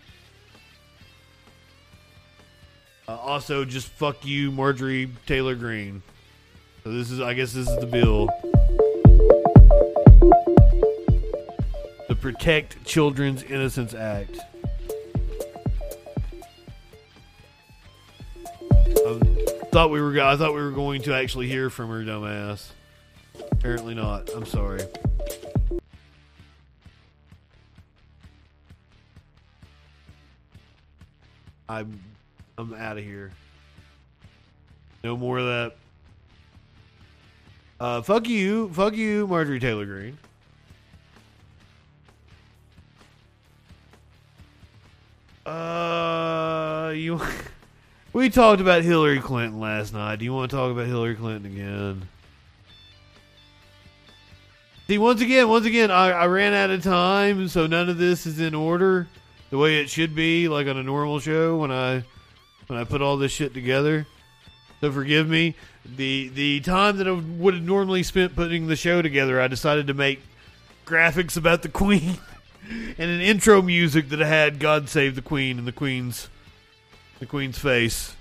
Uh, 3.09 3.15
also, 3.15 3.63
just 3.63 3.87
fuck 3.87 4.25
you, 4.25 4.51
Marjorie 4.51 5.09
Taylor 5.25 5.55
Greene. 5.55 6.01
So 6.83 6.91
this 6.91 7.09
is, 7.09 7.21
I 7.21 7.33
guess, 7.33 7.53
this 7.53 7.69
is 7.69 7.79
the 7.79 7.85
bill. 7.85 8.27
The 12.09 12.15
Protect 12.19 12.83
Children's 12.85 13.43
Innocence 13.43 13.93
Act. 13.93 14.37
I 18.85 19.19
thought 19.71 19.89
we 19.89 20.01
were, 20.01 20.19
I 20.19 20.35
thought 20.35 20.53
we 20.53 20.61
were 20.61 20.71
going 20.71 21.01
to 21.03 21.13
actually 21.13 21.47
hear 21.47 21.69
from 21.69 21.89
her, 21.89 22.01
dumbass. 22.03 22.71
Apparently 23.51 23.95
not. 23.95 24.29
I'm 24.33 24.45
sorry. 24.45 24.81
I'm 31.69 32.01
I'm 32.57 32.73
out 32.73 32.97
of 32.97 33.03
here. 33.03 33.31
No 35.03 35.15
more 35.15 35.37
of 35.37 35.45
that. 35.45 35.75
Uh, 37.79 38.01
fuck 38.01 38.27
you, 38.27 38.69
fuck 38.73 38.95
you, 38.95 39.27
Marjorie 39.27 39.59
Taylor 39.59 39.85
Greene. 39.85 40.17
Uh, 45.45 46.91
you. 46.95 47.21
we 48.13 48.29
talked 48.29 48.59
about 48.59 48.81
Hillary 48.81 49.19
Clinton 49.19 49.59
last 49.59 49.93
night. 49.93 50.17
Do 50.17 50.25
you 50.25 50.33
want 50.33 50.49
to 50.49 50.57
talk 50.57 50.71
about 50.71 50.87
Hillary 50.87 51.15
Clinton 51.15 51.51
again? 51.51 52.07
See, 54.87 54.97
once 54.97 55.21
again, 55.21 55.47
once 55.47 55.67
again, 55.67 55.91
I, 55.91 56.09
I 56.09 56.25
ran 56.25 56.55
out 56.55 56.71
of 56.71 56.81
time, 56.81 57.49
so 57.49 57.67
none 57.67 57.87
of 57.87 57.99
this 57.99 58.25
is 58.25 58.39
in 58.39 58.55
order 58.55 59.07
the 59.51 59.59
way 59.59 59.79
it 59.79 59.91
should 59.91 60.15
be, 60.15 60.47
like 60.47 60.65
on 60.67 60.77
a 60.77 60.83
normal 60.83 61.19
show 61.19 61.57
when 61.57 61.71
I 61.71 62.03
when 62.67 62.79
I 62.79 62.83
put 62.83 63.01
all 63.01 63.17
this 63.17 63.31
shit 63.31 63.53
together. 63.53 64.05
So 64.81 64.91
forgive 64.91 65.27
me. 65.27 65.55
The 65.85 66.29
the 66.29 66.59
time 66.59 66.97
that 66.97 67.07
I 67.07 67.11
would 67.11 67.55
have 67.55 67.63
normally 67.63 68.03
spent 68.03 68.35
putting 68.35 68.67
the 68.67 68.75
show 68.75 69.01
together, 69.01 69.41
I 69.41 69.47
decided 69.47 69.87
to 69.87 69.93
make 69.93 70.21
graphics 70.85 71.35
about 71.35 71.63
the 71.63 71.69
Queen 71.69 72.17
and 72.69 73.09
an 73.09 73.21
intro 73.21 73.61
music 73.61 74.09
that 74.09 74.21
I 74.21 74.27
had 74.27 74.59
"God 74.59 74.89
Save 74.89 75.15
the 75.15 75.21
Queen" 75.21 75.57
and 75.57 75.67
the 75.67 75.71
Queen's 75.71 76.29
the 77.19 77.25
Queen's 77.25 77.57
face. 77.57 78.15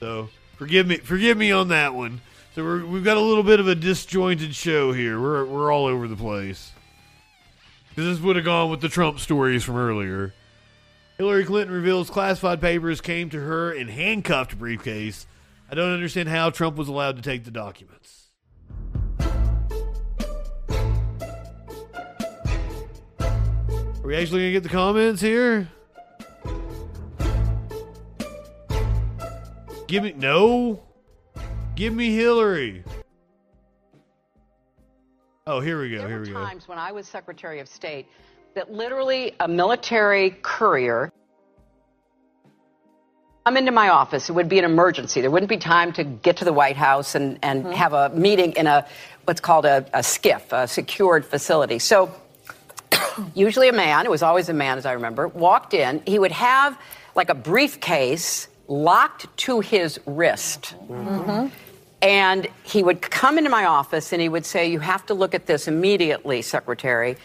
So 0.00 0.28
forgive 0.56 0.86
me, 0.86 0.98
forgive 0.98 1.38
me 1.38 1.50
on 1.50 1.68
that 1.68 1.94
one. 1.94 2.20
So 2.54 2.64
we're, 2.64 2.84
we've 2.84 3.04
got 3.04 3.16
a 3.16 3.20
little 3.20 3.42
bit 3.44 3.60
of 3.60 3.68
a 3.68 3.74
disjointed 3.74 4.54
show 4.54 4.92
here. 4.92 5.20
We're 5.20 5.44
we're 5.44 5.72
all 5.72 5.86
over 5.86 6.08
the 6.08 6.16
place. 6.16 6.72
This 7.94 8.20
would 8.20 8.36
have 8.36 8.44
gone 8.44 8.70
with 8.70 8.80
the 8.80 8.88
Trump 8.88 9.18
stories 9.18 9.64
from 9.64 9.76
earlier. 9.76 10.34
Hillary 11.18 11.44
Clinton 11.44 11.74
reveals 11.74 12.08
classified 12.10 12.60
papers 12.60 13.00
came 13.00 13.28
to 13.30 13.40
her 13.40 13.72
in 13.72 13.88
handcuffed 13.88 14.56
briefcase. 14.56 15.26
I 15.68 15.74
don't 15.74 15.92
understand 15.92 16.28
how 16.28 16.50
Trump 16.50 16.76
was 16.76 16.86
allowed 16.86 17.16
to 17.16 17.22
take 17.22 17.42
the 17.42 17.50
documents. 17.50 18.28
Are 23.18 24.04
we 24.04 24.14
actually 24.14 24.42
going 24.42 24.48
to 24.48 24.52
get 24.52 24.62
the 24.62 24.68
comments 24.68 25.20
here? 25.20 25.68
Give 29.88 30.04
me 30.04 30.14
no. 30.16 30.84
Give 31.74 31.92
me 31.92 32.14
Hillary. 32.14 32.84
Oh, 35.48 35.58
here 35.58 35.80
we 35.80 35.90
go. 35.90 35.98
There 35.98 36.08
Here 36.08 36.18
were 36.18 36.24
we 36.24 36.30
go. 36.30 36.34
times 36.34 36.68
when 36.68 36.78
I 36.78 36.92
was 36.92 37.08
Secretary 37.08 37.58
of 37.58 37.68
State 37.68 38.06
that 38.54 38.72
literally 38.72 39.34
a 39.40 39.48
military 39.48 40.30
courier 40.42 41.12
come 43.44 43.56
into 43.56 43.72
my 43.72 43.88
office. 43.88 44.28
It 44.28 44.32
would 44.32 44.48
be 44.48 44.58
an 44.58 44.64
emergency. 44.64 45.20
There 45.20 45.30
wouldn't 45.30 45.48
be 45.48 45.56
time 45.56 45.92
to 45.94 46.04
get 46.04 46.36
to 46.38 46.44
the 46.44 46.52
White 46.52 46.76
House 46.76 47.14
and, 47.14 47.38
and 47.42 47.64
mm-hmm. 47.64 47.72
have 47.72 47.92
a 47.94 48.10
meeting 48.10 48.52
in 48.52 48.66
a 48.66 48.86
what's 49.24 49.40
called 49.40 49.64
a, 49.64 49.86
a 49.94 50.00
SCIF, 50.00 50.52
a 50.52 50.68
secured 50.68 51.24
facility. 51.24 51.78
So 51.78 52.14
usually 53.34 53.68
a 53.68 53.72
man, 53.72 54.04
it 54.04 54.10
was 54.10 54.22
always 54.22 54.48
a 54.48 54.52
man 54.52 54.78
as 54.78 54.86
I 54.86 54.92
remember, 54.92 55.28
walked 55.28 55.74
in. 55.74 56.02
He 56.06 56.18
would 56.18 56.32
have 56.32 56.78
like 57.14 57.30
a 57.30 57.34
briefcase 57.34 58.48
locked 58.66 59.34
to 59.38 59.60
his 59.60 59.98
wrist. 60.06 60.74
Mm-hmm. 60.86 61.46
And 62.00 62.48
he 62.64 62.82
would 62.82 63.00
come 63.00 63.38
into 63.38 63.50
my 63.50 63.64
office 63.64 64.12
and 64.12 64.22
he 64.22 64.28
would 64.28 64.46
say, 64.46 64.70
You 64.70 64.78
have 64.80 65.06
to 65.06 65.14
look 65.14 65.34
at 65.34 65.46
this 65.46 65.68
immediately, 65.68 66.42
Secretary. 66.42 67.16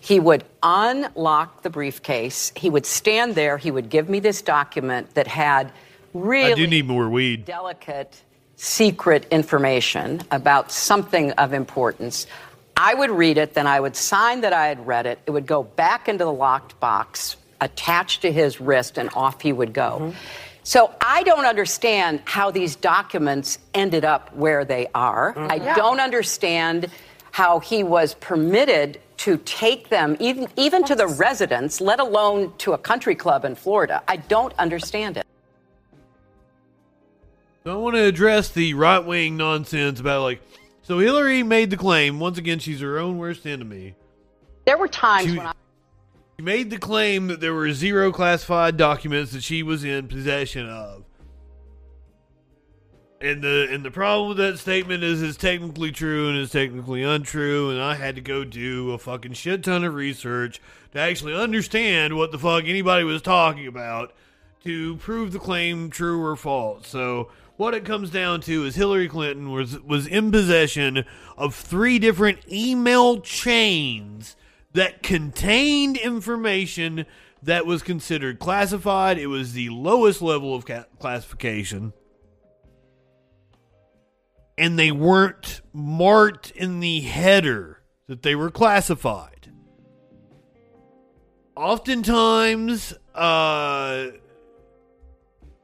He 0.00 0.18
would 0.18 0.44
unlock 0.62 1.62
the 1.62 1.70
briefcase. 1.70 2.52
He 2.56 2.70
would 2.70 2.86
stand 2.86 3.34
there. 3.34 3.58
He 3.58 3.70
would 3.70 3.90
give 3.90 4.08
me 4.08 4.18
this 4.20 4.42
document 4.42 5.14
that 5.14 5.26
had 5.26 5.70
really 6.14 6.52
I 6.52 6.56
do 6.56 6.66
need 6.66 6.86
more 6.86 7.08
weed. 7.08 7.44
delicate, 7.44 8.22
secret 8.56 9.26
information 9.30 10.22
about 10.30 10.72
something 10.72 11.32
of 11.32 11.52
importance. 11.52 12.26
I 12.76 12.94
would 12.94 13.10
read 13.10 13.36
it, 13.36 13.52
then 13.54 13.66
I 13.66 13.78
would 13.78 13.94
sign 13.94 14.40
that 14.40 14.54
I 14.54 14.68
had 14.68 14.86
read 14.86 15.04
it. 15.04 15.18
It 15.26 15.32
would 15.32 15.46
go 15.46 15.62
back 15.62 16.08
into 16.08 16.24
the 16.24 16.32
locked 16.32 16.80
box, 16.80 17.36
attached 17.60 18.22
to 18.22 18.32
his 18.32 18.58
wrist, 18.58 18.96
and 18.96 19.10
off 19.14 19.42
he 19.42 19.52
would 19.52 19.74
go. 19.74 19.98
Mm-hmm. 20.00 20.16
So 20.62 20.90
I 21.00 21.22
don't 21.24 21.44
understand 21.44 22.22
how 22.24 22.50
these 22.50 22.76
documents 22.76 23.58
ended 23.74 24.04
up 24.04 24.34
where 24.34 24.64
they 24.64 24.86
are. 24.94 25.34
Mm-hmm. 25.34 25.52
I 25.52 25.54
Yeah. 25.56 25.74
don't 25.74 26.00
understand 26.00 26.88
how 27.32 27.60
he 27.60 27.82
was 27.82 28.14
permitted 28.14 28.98
to 29.20 29.36
take 29.44 29.90
them 29.90 30.16
even 30.18 30.48
even 30.56 30.82
to 30.82 30.94
the 30.94 31.06
residence, 31.06 31.78
let 31.78 32.00
alone 32.00 32.54
to 32.56 32.72
a 32.72 32.78
country 32.78 33.14
club 33.14 33.44
in 33.44 33.54
Florida. 33.54 34.02
I 34.08 34.16
don't 34.16 34.54
understand 34.58 35.18
it. 35.18 35.26
So 37.64 37.74
I 37.74 37.76
want 37.76 37.96
to 37.96 38.02
address 38.02 38.48
the 38.48 38.72
right 38.72 38.98
wing 38.98 39.36
nonsense 39.36 40.00
about 40.00 40.22
like. 40.22 40.40
So 40.82 40.98
Hillary 40.98 41.42
made 41.42 41.68
the 41.68 41.76
claim 41.76 42.18
once 42.18 42.38
again. 42.38 42.58
She's 42.60 42.80
her 42.80 42.98
own 42.98 43.18
worst 43.18 43.46
enemy. 43.46 43.94
There 44.64 44.78
were 44.78 44.88
times 44.88 45.30
She- 45.30 45.36
when 45.36 45.46
I 45.46 45.52
She 46.38 46.42
made 46.42 46.70
the 46.70 46.78
claim 46.78 47.26
that 47.26 47.40
there 47.40 47.52
were 47.52 47.70
zero 47.72 48.10
classified 48.12 48.78
documents 48.78 49.32
that 49.32 49.42
she 49.42 49.62
was 49.62 49.84
in 49.84 50.08
possession 50.08 50.66
of. 50.66 51.04
And 53.22 53.42
the 53.42 53.68
and 53.70 53.84
the 53.84 53.90
problem 53.90 54.28
with 54.28 54.38
that 54.38 54.58
statement 54.58 55.04
is 55.04 55.20
it's 55.20 55.36
technically 55.36 55.92
true 55.92 56.30
and 56.30 56.38
it's 56.38 56.52
technically 56.52 57.02
untrue, 57.02 57.70
and 57.70 57.78
I 57.78 57.94
had 57.94 58.14
to 58.14 58.22
go 58.22 58.44
do 58.44 58.92
a 58.92 58.98
fucking 58.98 59.34
shit 59.34 59.62
ton 59.62 59.84
of 59.84 59.92
research 59.92 60.58
to 60.92 61.00
actually 61.00 61.34
understand 61.34 62.16
what 62.16 62.32
the 62.32 62.38
fuck 62.38 62.64
anybody 62.64 63.04
was 63.04 63.20
talking 63.20 63.66
about 63.66 64.14
to 64.64 64.96
prove 64.96 65.32
the 65.32 65.38
claim 65.38 65.90
true 65.90 66.24
or 66.24 66.34
false. 66.34 66.88
So 66.88 67.28
what 67.58 67.74
it 67.74 67.84
comes 67.84 68.08
down 68.08 68.40
to 68.42 68.64
is 68.64 68.76
Hillary 68.76 69.06
Clinton 69.08 69.50
was 69.50 69.78
was 69.80 70.06
in 70.06 70.32
possession 70.32 71.04
of 71.36 71.54
three 71.54 71.98
different 71.98 72.38
email 72.50 73.20
chains 73.20 74.34
that 74.72 75.02
contained 75.02 75.98
information 75.98 77.04
that 77.42 77.66
was 77.66 77.82
considered 77.82 78.38
classified. 78.38 79.18
It 79.18 79.26
was 79.26 79.52
the 79.52 79.68
lowest 79.68 80.22
level 80.22 80.54
of 80.54 80.64
ca- 80.64 80.86
classification. 80.98 81.92
And 84.60 84.78
they 84.78 84.92
weren't 84.92 85.62
marked 85.72 86.50
in 86.50 86.80
the 86.80 87.00
header 87.00 87.80
that 88.08 88.20
they 88.22 88.34
were 88.34 88.50
classified. 88.50 89.50
Oftentimes, 91.56 92.92
uh, 93.14 94.08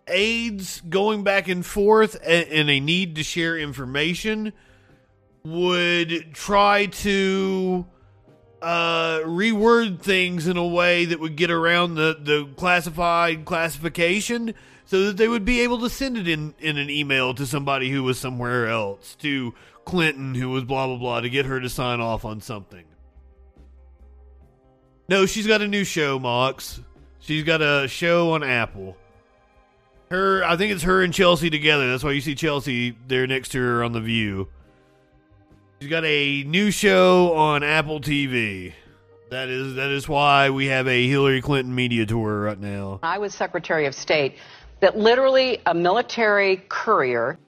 aides 0.09 0.81
going 0.89 1.24
back 1.24 1.48
and 1.48 1.64
forth 1.64 2.16
and 2.24 2.70
a 2.70 2.81
need 2.81 3.16
to 3.16 3.23
share 3.23 3.59
information 3.59 4.55
would 5.44 6.35
try 6.35 6.86
to 6.86 7.86
uh, 8.62 9.18
reword 9.24 10.01
things 10.01 10.47
in 10.47 10.56
a 10.56 10.66
way 10.66 11.05
that 11.05 11.20
would 11.20 11.36
get 11.36 11.51
around 11.51 11.94
the, 11.94 12.16
the 12.20 12.48
classified 12.56 13.44
classification 13.44 14.55
so 14.86 15.06
that 15.06 15.16
they 15.16 15.28
would 15.28 15.44
be 15.44 15.60
able 15.60 15.80
to 15.80 15.90
send 15.90 16.16
it 16.16 16.28
in, 16.28 16.54
in 16.60 16.78
an 16.78 16.88
email 16.88 17.34
to 17.34 17.44
somebody 17.44 17.90
who 17.90 18.02
was 18.02 18.18
somewhere 18.18 18.68
else, 18.68 19.16
to 19.16 19.52
Clinton, 19.84 20.34
who 20.34 20.48
was 20.48 20.64
blah, 20.64 20.86
blah, 20.86 20.96
blah, 20.96 21.20
to 21.20 21.28
get 21.28 21.44
her 21.44 21.60
to 21.60 21.68
sign 21.68 22.00
off 22.00 22.24
on 22.24 22.40
something. 22.40 22.84
No, 25.08 25.26
she's 25.26 25.46
got 25.46 25.60
a 25.60 25.68
new 25.68 25.84
show, 25.84 26.18
Mox. 26.18 26.80
She's 27.18 27.44
got 27.44 27.60
a 27.62 27.88
show 27.88 28.32
on 28.32 28.42
Apple. 28.42 28.96
Her, 30.10 30.44
I 30.44 30.56
think 30.56 30.72
it's 30.72 30.84
her 30.84 31.02
and 31.02 31.12
Chelsea 31.12 31.50
together. 31.50 31.90
That's 31.90 32.04
why 32.04 32.12
you 32.12 32.20
see 32.20 32.36
Chelsea 32.36 32.96
there 33.08 33.26
next 33.26 33.50
to 33.50 33.58
her 33.58 33.82
on 33.82 33.92
the 33.92 34.00
View. 34.00 34.48
She's 35.80 35.90
got 35.90 36.04
a 36.04 36.44
new 36.44 36.70
show 36.70 37.34
on 37.34 37.64
Apple 37.64 38.00
TV. 38.00 38.72
That 39.30 39.48
is 39.48 39.74
that 39.74 39.90
is 39.90 40.08
why 40.08 40.50
we 40.50 40.66
have 40.66 40.86
a 40.86 41.08
Hillary 41.08 41.42
Clinton 41.42 41.74
media 41.74 42.06
tour 42.06 42.42
right 42.42 42.58
now. 42.58 43.00
I 43.02 43.18
was 43.18 43.34
Secretary 43.34 43.84
of 43.86 43.94
State. 43.94 44.36
That 44.80 44.98
literally 44.98 45.60
a 45.64 45.74
military 45.74 46.58
courier. 46.68 47.38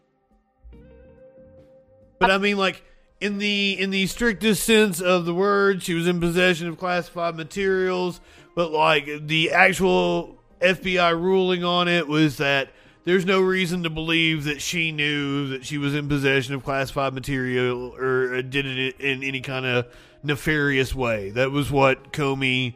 But 2.18 2.30
I 2.30 2.38
mean, 2.38 2.56
like 2.56 2.82
in 3.20 3.38
the 3.38 3.78
in 3.78 3.90
the 3.90 4.06
strictest 4.06 4.64
sense 4.64 5.00
of 5.00 5.24
the 5.24 5.34
word, 5.34 5.82
she 5.82 5.94
was 5.94 6.06
in 6.06 6.20
possession 6.20 6.68
of 6.68 6.78
classified 6.78 7.36
materials. 7.36 8.20
But 8.54 8.72
like 8.72 9.26
the 9.26 9.52
actual 9.52 10.38
FBI 10.60 11.12
ruling 11.12 11.64
on 11.64 11.88
it 11.88 12.08
was 12.08 12.38
that 12.38 12.70
there's 13.04 13.24
no 13.24 13.40
reason 13.40 13.84
to 13.84 13.90
believe 13.90 14.44
that 14.44 14.60
she 14.60 14.92
knew 14.92 15.48
that 15.48 15.64
she 15.64 15.78
was 15.78 15.94
in 15.94 16.08
possession 16.08 16.54
of 16.54 16.64
classified 16.64 17.14
material 17.14 17.94
or 17.96 18.42
did 18.42 18.66
it 18.66 19.00
in 19.00 19.22
any 19.22 19.40
kind 19.40 19.64
of 19.64 19.86
nefarious 20.22 20.94
way. 20.94 21.30
That 21.30 21.50
was 21.50 21.70
what 21.70 22.12
Comey 22.12 22.74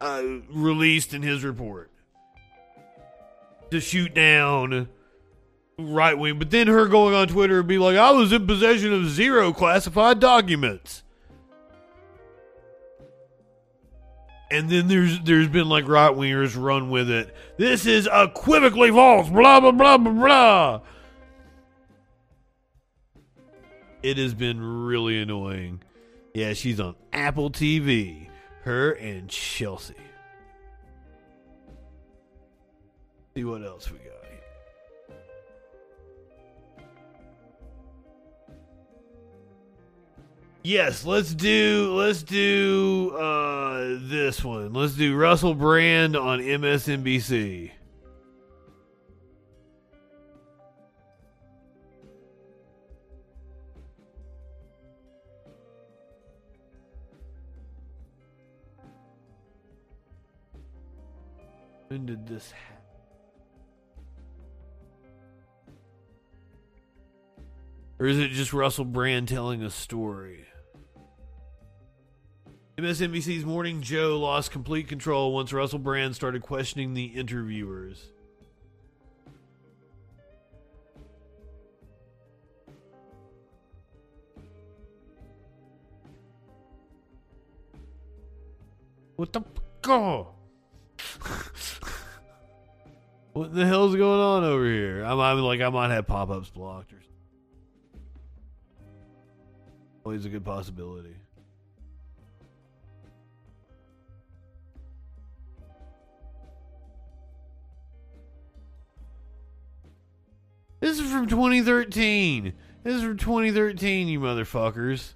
uh, 0.00 0.22
released 0.50 1.14
in 1.14 1.22
his 1.22 1.42
report 1.42 1.90
to 3.70 3.80
shoot 3.80 4.14
down 4.14 4.88
right 5.78 6.18
wing. 6.18 6.38
But 6.38 6.50
then 6.50 6.66
her 6.66 6.86
going 6.86 7.14
on 7.14 7.28
Twitter 7.28 7.60
and 7.60 7.68
be 7.68 7.78
like, 7.78 7.96
I 7.96 8.10
was 8.10 8.32
in 8.32 8.46
possession 8.46 8.92
of 8.92 9.08
zero 9.08 9.52
classified 9.52 10.20
documents. 10.20 11.02
and 14.50 14.70
then 14.70 14.88
there's 14.88 15.20
there's 15.20 15.48
been 15.48 15.68
like 15.68 15.86
right 15.88 16.12
wingers 16.12 16.60
run 16.60 16.90
with 16.90 17.10
it. 17.10 17.34
This 17.56 17.86
is 17.86 18.08
equivocally 18.12 18.90
false. 18.90 19.28
Blah 19.28 19.60
blah 19.60 19.72
blah 19.72 19.98
blah 19.98 20.12
blah. 20.12 20.80
It 24.02 24.16
has 24.16 24.34
been 24.34 24.60
really 24.60 25.20
annoying. 25.20 25.82
Yeah, 26.32 26.52
she's 26.52 26.80
on 26.80 26.94
Apple 27.12 27.50
TV. 27.50 28.28
Her 28.62 28.92
and 28.92 29.28
Chelsea. 29.28 29.94
See 33.38 33.44
what 33.44 33.62
else 33.62 33.88
we 33.88 33.98
got. 33.98 34.14
Yes, 40.64 41.04
let's 41.04 41.32
do 41.34 41.94
let's 41.94 42.24
do 42.24 43.12
uh, 43.16 44.00
this 44.00 44.42
one. 44.42 44.72
Let's 44.72 44.94
do 44.94 45.14
Russell 45.14 45.54
Brand 45.54 46.16
on 46.16 46.40
MSNBC. 46.40 47.70
When 61.86 62.04
did 62.04 62.26
this 62.26 62.50
happen? 62.50 62.67
Or 68.00 68.06
is 68.06 68.18
it 68.18 68.30
just 68.30 68.52
Russell 68.52 68.84
Brand 68.84 69.26
telling 69.26 69.62
a 69.62 69.70
story? 69.70 70.46
MSNBC's 72.78 73.44
Morning 73.44 73.82
Joe 73.82 74.20
lost 74.20 74.52
complete 74.52 74.86
control 74.86 75.34
once 75.34 75.52
Russell 75.52 75.80
Brand 75.80 76.14
started 76.14 76.42
questioning 76.42 76.94
the 76.94 77.06
interviewers. 77.06 78.12
What 89.16 89.32
the 89.32 89.42
go? 89.82 90.28
what 93.32 93.52
the 93.52 93.66
hell's 93.66 93.96
going 93.96 94.20
on 94.20 94.44
over 94.44 94.64
here? 94.64 95.02
I'm, 95.02 95.18
I'm 95.18 95.40
like 95.40 95.60
I 95.60 95.68
might 95.68 95.90
have 95.90 96.06
pop-ups 96.06 96.50
blocked 96.50 96.92
Always 100.08 100.24
a 100.24 100.30
good 100.30 100.42
possibility. 100.42 101.14
This 110.80 110.98
is 110.98 111.12
from 111.12 111.26
2013. 111.26 112.54
This 112.82 112.94
is 112.94 113.02
from 113.02 113.18
2013, 113.18 114.08
you 114.08 114.18
motherfuckers. 114.18 115.12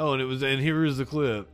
Oh, 0.00 0.14
and 0.14 0.20
it 0.20 0.24
was, 0.24 0.42
and 0.42 0.60
here 0.60 0.84
is 0.84 0.96
the 0.96 1.06
clip. 1.06 1.48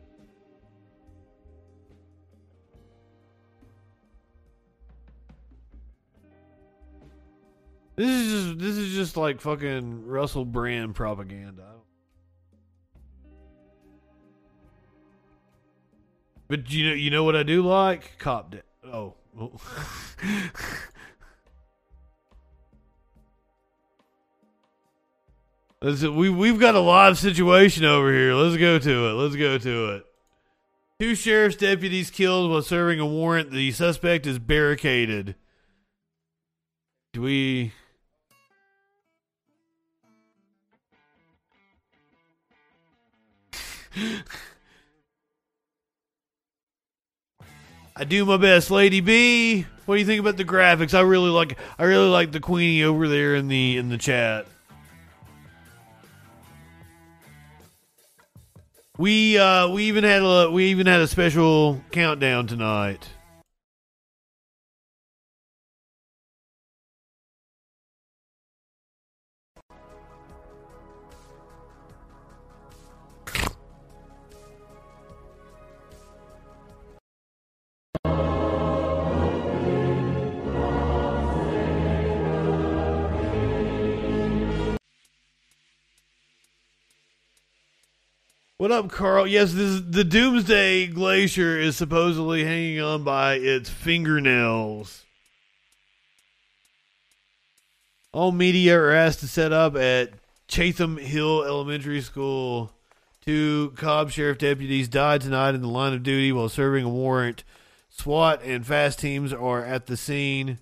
This 7.96 8.08
is 8.08 8.32
just, 8.32 8.58
this 8.58 8.76
is 8.76 8.92
just 8.94 9.16
like 9.16 9.40
fucking 9.40 10.06
Russell 10.06 10.44
Brand 10.44 10.94
propaganda. 10.94 11.74
But 16.48 16.70
you 16.70 16.88
know, 16.88 16.94
you 16.94 17.10
know 17.10 17.24
what 17.24 17.36
I 17.36 17.42
do 17.42 17.62
like? 17.62 18.18
Cop. 18.18 18.50
De- 18.50 18.62
oh, 18.84 19.14
well. 19.34 19.60
Listen, 25.80 26.16
we 26.16 26.30
we've 26.30 26.58
got 26.58 26.74
a 26.74 26.80
live 26.80 27.18
situation 27.18 27.84
over 27.84 28.10
here. 28.12 28.34
Let's 28.34 28.56
go 28.56 28.78
to 28.78 29.08
it. 29.08 29.12
Let's 29.12 29.36
go 29.36 29.58
to 29.58 29.96
it. 29.96 30.06
Two 30.98 31.14
sheriff's 31.14 31.56
deputies 31.56 32.10
killed 32.10 32.50
while 32.50 32.62
serving 32.62 33.00
a 33.00 33.06
warrant. 33.06 33.50
The 33.50 33.70
suspect 33.72 34.26
is 34.26 34.38
barricaded. 34.38 35.34
Do 37.12 37.20
we? 37.22 37.72
I 47.96 48.04
do 48.04 48.24
my 48.24 48.36
best, 48.36 48.70
Lady 48.70 49.00
B. 49.00 49.66
What 49.86 49.94
do 49.94 50.00
you 50.00 50.06
think 50.06 50.20
about 50.20 50.36
the 50.36 50.44
graphics? 50.44 50.94
I 50.94 51.02
really 51.02 51.30
like 51.30 51.58
I 51.78 51.84
really 51.84 52.08
like 52.08 52.32
the 52.32 52.40
Queenie 52.40 52.82
over 52.82 53.06
there 53.08 53.34
in 53.36 53.48
the 53.48 53.76
in 53.76 53.88
the 53.88 53.98
chat. 53.98 54.46
We 58.96 59.38
uh 59.38 59.68
we 59.68 59.84
even 59.84 60.04
had 60.04 60.22
a 60.22 60.50
we 60.50 60.66
even 60.66 60.86
had 60.86 61.00
a 61.00 61.06
special 61.06 61.82
countdown 61.90 62.46
tonight. 62.46 63.08
What 88.64 88.72
up, 88.72 88.90
Carl? 88.90 89.26
Yes, 89.26 89.52
this 89.52 89.68
is, 89.68 89.90
the 89.90 90.04
Doomsday 90.04 90.86
Glacier 90.86 91.60
is 91.60 91.76
supposedly 91.76 92.44
hanging 92.44 92.80
on 92.80 93.04
by 93.04 93.34
its 93.34 93.68
fingernails. 93.68 95.04
All 98.10 98.32
media 98.32 98.80
are 98.80 98.90
asked 98.90 99.20
to 99.20 99.28
set 99.28 99.52
up 99.52 99.76
at 99.76 100.14
Chatham 100.48 100.96
Hill 100.96 101.44
Elementary 101.44 102.00
School. 102.00 102.72
Two 103.22 103.74
Cobb 103.76 104.10
Sheriff 104.10 104.38
deputies 104.38 104.88
died 104.88 105.20
tonight 105.20 105.54
in 105.54 105.60
the 105.60 105.68
line 105.68 105.92
of 105.92 106.02
duty 106.02 106.32
while 106.32 106.48
serving 106.48 106.86
a 106.86 106.88
warrant. 106.88 107.44
SWAT 107.90 108.42
and 108.42 108.66
fast 108.66 108.98
teams 108.98 109.34
are 109.34 109.62
at 109.62 109.84
the 109.88 109.96
scene. 109.98 110.58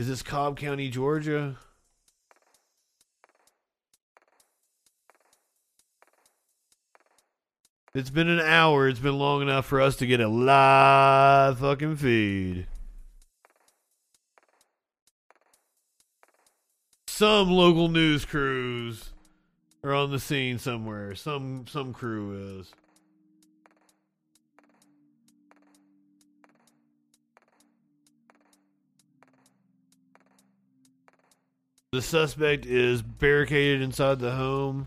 Is 0.00 0.08
this 0.08 0.22
Cobb 0.24 0.58
County, 0.58 0.90
Georgia? 0.90 1.54
It's 7.92 8.10
been 8.10 8.28
an 8.28 8.38
hour. 8.38 8.86
It's 8.86 9.00
been 9.00 9.18
long 9.18 9.42
enough 9.42 9.66
for 9.66 9.80
us 9.80 9.96
to 9.96 10.06
get 10.06 10.20
a 10.20 10.28
live 10.28 11.58
fucking 11.58 11.96
feed. 11.96 12.68
Some 17.08 17.50
local 17.50 17.88
news 17.88 18.24
crews 18.24 19.10
are 19.82 19.92
on 19.92 20.12
the 20.12 20.20
scene 20.20 20.60
somewhere. 20.60 21.16
Some 21.16 21.66
some 21.66 21.92
crew 21.92 22.60
is. 22.60 22.72
The 31.90 32.02
suspect 32.02 32.66
is 32.66 33.02
barricaded 33.02 33.82
inside 33.82 34.20
the 34.20 34.30
home 34.30 34.86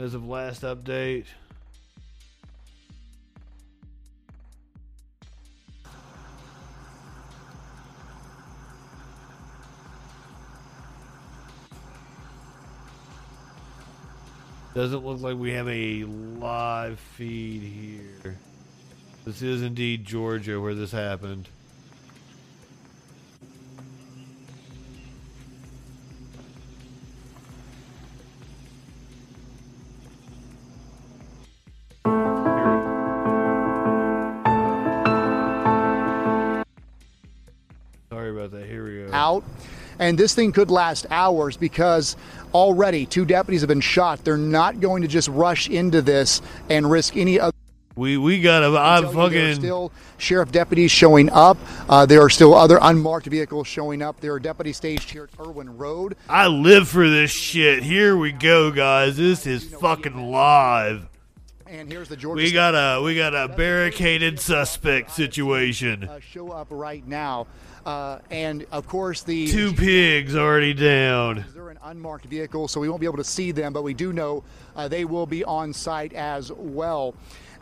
as 0.00 0.14
of 0.14 0.26
last 0.26 0.62
update. 0.62 1.26
Doesn't 14.74 15.04
look 15.04 15.20
like 15.20 15.36
we 15.36 15.52
have 15.52 15.68
a 15.68 16.04
live 16.04 16.98
feed 16.98 17.60
here. 17.60 18.38
This 19.26 19.42
is 19.42 19.62
indeed 19.62 20.06
Georgia 20.06 20.58
where 20.60 20.74
this 20.74 20.92
happened. 20.92 21.48
Out. 39.20 39.44
And 39.98 40.16
this 40.18 40.34
thing 40.34 40.50
could 40.52 40.70
last 40.70 41.06
hours 41.10 41.58
because 41.58 42.16
already 42.54 43.04
two 43.04 43.26
deputies 43.26 43.60
have 43.60 43.68
been 43.68 43.82
shot. 43.82 44.24
They're 44.24 44.38
not 44.38 44.80
going 44.80 45.02
to 45.02 45.08
just 45.08 45.28
rush 45.28 45.68
into 45.68 46.00
this 46.00 46.40
and 46.70 46.90
risk 46.90 47.16
any 47.18 47.38
other. 47.38 47.52
We 47.96 48.16
we 48.16 48.40
got 48.40 48.60
to. 48.60 48.68
I'm 48.78 49.02
There 49.02 49.10
are 49.10 49.14
fucking. 49.14 49.54
still 49.56 49.92
sheriff 50.16 50.50
deputies 50.52 50.90
showing 50.90 51.28
up. 51.28 51.58
Uh, 51.86 52.06
there 52.06 52.22
are 52.22 52.30
still 52.30 52.54
other 52.54 52.78
unmarked 52.80 53.26
vehicles 53.26 53.66
showing 53.66 54.00
up. 54.00 54.20
There 54.20 54.32
are 54.32 54.40
deputies 54.40 54.78
staged 54.78 55.10
here 55.10 55.28
at 55.30 55.46
Irwin 55.46 55.76
Road. 55.76 56.16
I 56.28 56.46
live 56.46 56.88
for 56.88 57.06
this 57.10 57.30
shit. 57.30 57.82
Here 57.82 58.16
we 58.16 58.32
go, 58.32 58.70
guys. 58.70 59.18
This 59.18 59.46
is 59.46 59.64
fucking 59.64 60.30
live. 60.30 61.08
And 61.66 61.92
here's 61.92 62.08
the 62.08 62.16
Georgia. 62.16 62.42
We 62.42 62.52
got 62.52 62.74
a 62.74 63.02
we 63.02 63.16
got 63.16 63.34
a 63.34 63.48
barricaded 63.48 64.40
suspect 64.40 65.10
situation. 65.10 66.04
uh, 66.04 66.20
show 66.20 66.50
up 66.52 66.68
right 66.70 67.06
now. 67.06 67.46
Uh, 67.86 68.18
and 68.30 68.66
of 68.72 68.86
course, 68.86 69.22
the 69.22 69.48
Two 69.48 69.72
pigs 69.72 70.36
already 70.36 70.74
down. 70.74 71.44
They're 71.54 71.70
an 71.70 71.78
unmarked 71.82 72.26
vehicle, 72.26 72.68
so 72.68 72.80
we 72.80 72.88
won't 72.88 73.00
be 73.00 73.06
able 73.06 73.16
to 73.16 73.24
see 73.24 73.52
them, 73.52 73.72
but 73.72 73.82
we 73.82 73.94
do 73.94 74.12
know 74.12 74.44
uh, 74.76 74.88
they 74.88 75.04
will 75.04 75.26
be 75.26 75.44
on 75.44 75.72
site 75.72 76.12
as 76.12 76.52
well. 76.52 77.14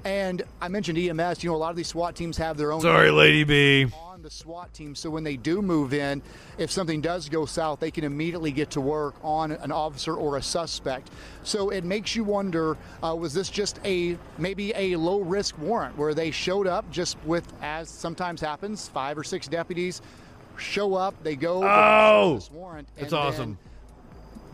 And 0.09 0.43
I 0.63 0.69
mentioned 0.69 0.97
EMS. 0.97 1.45
You 1.45 1.51
know, 1.51 1.57
a 1.57 1.59
lot 1.59 1.69
of 1.69 1.77
these 1.77 1.89
SWAT 1.89 2.17
teams 2.17 2.39
have 2.39 2.57
their 2.57 2.73
own. 2.73 2.81
Sorry, 2.81 3.11
Lady 3.11 3.45
B. 3.45 3.93
On 3.95 4.23
the 4.23 4.31
SWAT 4.31 4.73
team, 4.73 4.95
so 4.95 5.11
when 5.11 5.23
they 5.23 5.37
do 5.37 5.61
move 5.61 5.93
in, 5.93 6.23
if 6.57 6.71
something 6.71 7.03
does 7.03 7.29
go 7.29 7.45
south, 7.45 7.79
they 7.79 7.91
can 7.91 8.05
immediately 8.05 8.51
get 8.51 8.71
to 8.71 8.81
work 8.81 9.17
on 9.23 9.53
an 9.53 9.71
officer 9.71 10.15
or 10.15 10.39
a 10.39 10.43
suspect. 10.43 11.11
So 11.43 11.69
it 11.69 11.85
makes 11.85 12.17
you 12.17 12.25
wonder: 12.25 12.79
uh, 13.03 13.15
was 13.15 13.35
this 13.35 13.51
just 13.51 13.81
a 13.85 14.17
maybe 14.39 14.73
a 14.75 14.97
low 14.97 15.21
risk 15.21 15.59
warrant 15.59 15.99
where 15.99 16.15
they 16.15 16.31
showed 16.31 16.67
up 16.67 16.91
just 16.91 17.19
with, 17.27 17.47
as 17.61 17.91
sometimes 17.91 18.41
happens, 18.41 18.89
five 18.89 19.19
or 19.19 19.25
six 19.25 19.47
deputies 19.47 20.01
show 20.57 20.95
up, 20.95 21.23
they 21.23 21.37
go. 21.37 21.61
Oh, 21.63 22.37
this 22.37 22.51
warrant, 22.51 22.89
that's 22.97 23.11
then 23.11 23.21
awesome. 23.21 23.59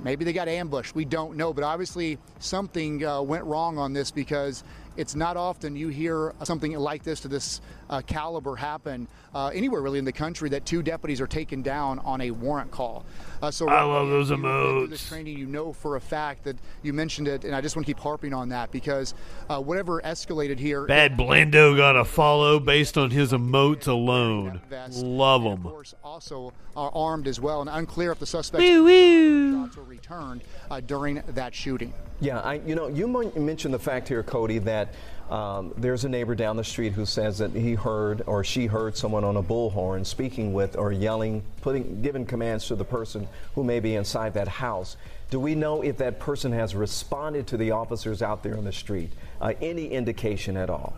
Maybe 0.02 0.26
they 0.26 0.35
got 0.35 0.48
ambushed. 0.48 0.94
We 0.94 1.06
don't 1.06 1.36
know, 1.36 1.55
but 1.55 1.64
obviously 1.64 2.18
something 2.39 3.05
uh, 3.05 3.22
went 3.22 3.44
wrong 3.44 3.78
on 3.78 3.94
this 3.94 4.10
because 4.10 4.62
it's 4.97 5.15
not 5.15 5.37
often 5.37 5.77
you 5.77 5.89
hear 5.89 6.35
something 6.43 6.73
like 6.77 7.03
this 7.03 7.21
to 7.21 7.29
this 7.29 7.61
uh, 7.91 8.01
caliber 8.07 8.57
happen 8.57 9.09
uh, 9.35 9.49
anywhere 9.49 9.81
really 9.81 9.99
in 9.99 10.05
the 10.05 10.12
country 10.12 10.49
that 10.51 10.65
two 10.65 10.83
deputies 10.83 11.21
are 11.21 11.27
taken 11.27 11.62
down 11.62 11.99
on 12.01 12.21
a 12.21 12.31
warrant 12.31 12.71
call. 12.71 13.05
Uh, 13.43 13.51
so 13.51 13.69
I 13.69 13.83
love 13.83 14.09
those 14.09 14.29
through 14.29 14.87
This 14.89 15.09
training, 15.09 15.39
you 15.39 15.47
know 15.47 15.73
for 15.73 15.97
a 15.97 16.01
fact 16.01 16.45
that 16.45 16.57
you 16.83 16.93
mentioned 16.93 17.29
it, 17.29 17.45
and 17.45 17.55
I 17.55 17.61
just 17.61 17.77
want 17.77 17.87
to 17.87 17.91
keep 17.93 18.01
harping 18.01 18.33
on 18.33 18.49
that 18.51 18.71
because 18.71 19.15
uh, 19.49 19.61
whatever 19.61 20.01
escalated 20.03 20.59
here. 20.59 20.87
Bad 20.87 21.16
Blando 21.16 21.77
got 21.77 21.97
a 21.97 22.05
follow 22.05 22.59
based 22.59 22.97
on 22.97 23.11
his 23.11 23.33
emotes 23.33 23.87
alone. 23.87 24.61
Love 24.93 25.43
them. 25.43 25.66
Of 25.66 25.73
course, 25.73 25.95
also 26.03 26.53
are 26.77 26.91
armed 26.95 27.29
as 27.29 27.41
well, 27.41 27.61
and 27.61 27.71
unclear 27.71 28.12
if 28.12 28.19
the 28.19 28.27
suspects 28.27 28.65
shots 28.65 29.77
were 29.77 29.85
returned 29.85 30.43
uh, 30.71 30.81
during 30.81 31.23
that 31.29 31.55
shooting. 31.55 31.93
Yeah, 32.20 32.41
I, 32.41 32.55
you 32.55 32.74
know, 32.74 32.89
you 32.89 33.09
mentioned 33.09 33.74
the 33.74 33.78
fact 33.78 34.09
here, 34.09 34.23
Cody, 34.23 34.59
that 34.61 34.95
um, 35.31 35.73
there's 35.77 36.05
a 36.05 36.09
neighbor 36.09 36.35
down 36.35 36.57
the 36.57 36.65
street 36.65 36.93
who 36.93 37.07
says 37.07 37.39
that 37.39 37.53
he 37.53 37.74
heard 37.74 38.23
or 38.27 38.45
she 38.45 38.66
heard 38.66 38.97
someone 38.97 39.24
on 39.24 39.36
a 39.36 39.43
bullhorn 39.43 40.07
speaking 40.07 40.53
with 40.53 40.77
or 40.77 40.93
yelling, 40.93 41.43
putting, 41.61 42.03
giving 42.03 42.24
commands 42.24 42.66
to 42.69 42.77
the 42.77 42.85
person 42.85 43.27
who 43.55 43.65
may 43.65 43.81
be 43.81 43.97
inside 43.97 44.35
that 44.35 44.49
house. 44.49 44.97
Do 45.31 45.41
we 45.41 45.55
know 45.55 45.82
if 45.82 45.99
that 45.99 46.20
person 46.20 46.53
has 46.53 46.74
responded 46.74 47.47
to 47.49 47.57
the 47.57 47.73
officers 47.73 48.23
out 48.23 48.43
there 48.43 48.57
on 48.57 48.65
the 48.65 48.73
street? 48.73 49.12
Uh, 49.41 49.55
any 49.61 49.89
indication 49.89 50.57
at 50.57 50.70
all? 50.70 50.95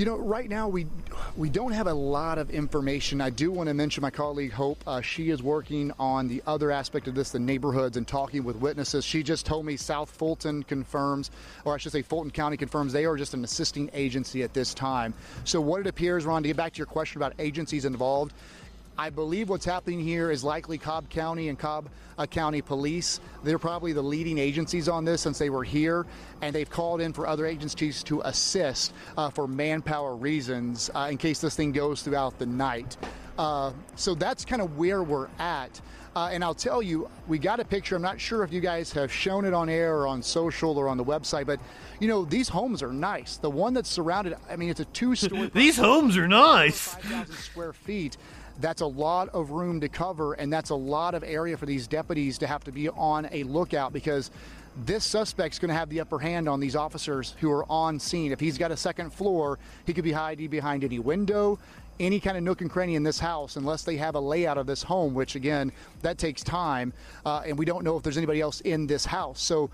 You 0.00 0.06
know, 0.06 0.16
right 0.16 0.48
now 0.48 0.66
we 0.66 0.86
we 1.36 1.50
don't 1.50 1.72
have 1.72 1.86
a 1.86 1.92
lot 1.92 2.38
of 2.38 2.48
information. 2.48 3.20
I 3.20 3.28
do 3.28 3.52
want 3.52 3.68
to 3.68 3.74
mention 3.74 4.00
my 4.00 4.08
colleague 4.08 4.50
Hope. 4.50 4.82
Uh, 4.86 5.02
she 5.02 5.28
is 5.28 5.42
working 5.42 5.92
on 5.98 6.26
the 6.26 6.42
other 6.46 6.70
aspect 6.70 7.06
of 7.06 7.14
this, 7.14 7.32
the 7.32 7.38
neighborhoods, 7.38 7.98
and 7.98 8.08
talking 8.08 8.42
with 8.42 8.56
witnesses. 8.56 9.04
She 9.04 9.22
just 9.22 9.44
told 9.44 9.66
me 9.66 9.76
South 9.76 10.10
Fulton 10.10 10.62
confirms, 10.62 11.30
or 11.66 11.74
I 11.74 11.76
should 11.76 11.92
say 11.92 12.00
Fulton 12.00 12.30
County 12.30 12.56
confirms, 12.56 12.94
they 12.94 13.04
are 13.04 13.14
just 13.14 13.34
an 13.34 13.44
assisting 13.44 13.90
agency 13.92 14.42
at 14.42 14.54
this 14.54 14.72
time. 14.72 15.12
So 15.44 15.60
what 15.60 15.82
it 15.82 15.86
appears, 15.86 16.24
Ron, 16.24 16.44
to 16.44 16.48
get 16.48 16.56
back 16.56 16.72
to 16.72 16.78
your 16.78 16.86
question 16.86 17.18
about 17.18 17.34
agencies 17.38 17.84
involved, 17.84 18.32
I 19.00 19.08
believe 19.08 19.48
what's 19.48 19.64
happening 19.64 19.98
here 19.98 20.30
is 20.30 20.44
likely 20.44 20.76
Cobb 20.76 21.08
County 21.08 21.48
and 21.48 21.58
Cobb 21.58 21.88
uh, 22.18 22.26
County 22.26 22.60
Police. 22.60 23.18
They're 23.42 23.58
probably 23.58 23.94
the 23.94 24.02
leading 24.02 24.36
agencies 24.36 24.90
on 24.90 25.06
this 25.06 25.22
since 25.22 25.38
they 25.38 25.48
were 25.48 25.64
here, 25.64 26.04
and 26.42 26.54
they've 26.54 26.68
called 26.68 27.00
in 27.00 27.14
for 27.14 27.26
other 27.26 27.46
agencies 27.46 28.02
to 28.02 28.20
assist 28.26 28.92
uh, 29.16 29.30
for 29.30 29.48
manpower 29.48 30.14
reasons 30.14 30.90
uh, 30.94 31.08
in 31.10 31.16
case 31.16 31.40
this 31.40 31.56
thing 31.56 31.72
goes 31.72 32.02
throughout 32.02 32.38
the 32.38 32.44
night. 32.44 32.98
Uh, 33.38 33.72
so 33.96 34.14
that's 34.14 34.44
kind 34.44 34.60
of 34.60 34.76
where 34.76 35.02
we're 35.02 35.28
at. 35.38 35.80
Uh, 36.14 36.28
and 36.30 36.44
I'll 36.44 36.54
tell 36.54 36.82
you, 36.82 37.08
we 37.26 37.38
got 37.38 37.58
a 37.58 37.64
picture. 37.64 37.96
I'm 37.96 38.02
not 38.02 38.20
sure 38.20 38.42
if 38.42 38.52
you 38.52 38.60
guys 38.60 38.92
have 38.92 39.10
shown 39.10 39.46
it 39.46 39.54
on 39.54 39.70
air 39.70 39.96
or 39.96 40.08
on 40.08 40.22
social 40.22 40.76
or 40.76 40.88
on 40.88 40.98
the 40.98 41.04
website, 41.04 41.46
but 41.46 41.58
you 42.00 42.08
know 42.08 42.26
these 42.26 42.50
homes 42.50 42.82
are 42.82 42.92
nice. 42.92 43.38
The 43.38 43.48
one 43.48 43.72
that's 43.72 43.88
surrounded, 43.88 44.36
I 44.50 44.56
mean, 44.56 44.68
it's 44.68 44.80
a 44.80 44.84
two-story. 44.86 45.50
These 45.54 45.76
homes 45.78 46.16
are 46.18 46.28
nice. 46.28 46.94
5,000 46.94 47.34
square 47.36 47.72
feet. 47.72 48.16
That's 48.60 48.82
a 48.82 48.86
lot 48.86 49.30
of 49.30 49.52
room 49.52 49.80
to 49.80 49.88
cover, 49.88 50.34
and 50.34 50.52
that's 50.52 50.70
a 50.70 50.74
lot 50.74 51.14
of 51.14 51.24
area 51.24 51.56
for 51.56 51.64
these 51.66 51.86
deputies 51.86 52.36
to 52.38 52.46
have 52.46 52.62
to 52.64 52.72
be 52.72 52.88
on 52.90 53.28
a 53.32 53.42
lookout 53.44 53.92
because 53.92 54.30
this 54.84 55.04
suspect's 55.04 55.58
going 55.58 55.70
to 55.70 55.74
have 55.74 55.88
the 55.88 56.00
upper 56.00 56.18
hand 56.18 56.48
on 56.48 56.60
these 56.60 56.76
officers 56.76 57.34
who 57.40 57.50
are 57.50 57.64
on 57.70 57.98
scene. 57.98 58.32
If 58.32 58.40
he's 58.40 58.58
got 58.58 58.70
a 58.70 58.76
second 58.76 59.12
floor, 59.12 59.58
he 59.86 59.94
could 59.94 60.04
be 60.04 60.12
hiding 60.12 60.48
behind 60.48 60.84
any 60.84 60.98
window, 60.98 61.58
any 61.98 62.20
kind 62.20 62.36
of 62.36 62.42
nook 62.42 62.60
and 62.60 62.70
cranny 62.70 62.96
in 62.96 63.02
this 63.02 63.18
house, 63.18 63.56
unless 63.56 63.82
they 63.82 63.96
have 63.96 64.14
a 64.14 64.20
layout 64.20 64.58
of 64.58 64.66
this 64.66 64.82
home, 64.82 65.14
which 65.14 65.34
again, 65.34 65.72
that 66.02 66.18
takes 66.18 66.42
time, 66.42 66.92
uh, 67.24 67.42
and 67.46 67.58
we 67.58 67.64
don't 67.64 67.82
know 67.82 67.96
if 67.96 68.02
there's 68.02 68.16
anybody 68.18 68.40
else 68.40 68.60
in 68.60 68.86
this 68.86 69.06
house. 69.06 69.40
So 69.40 69.70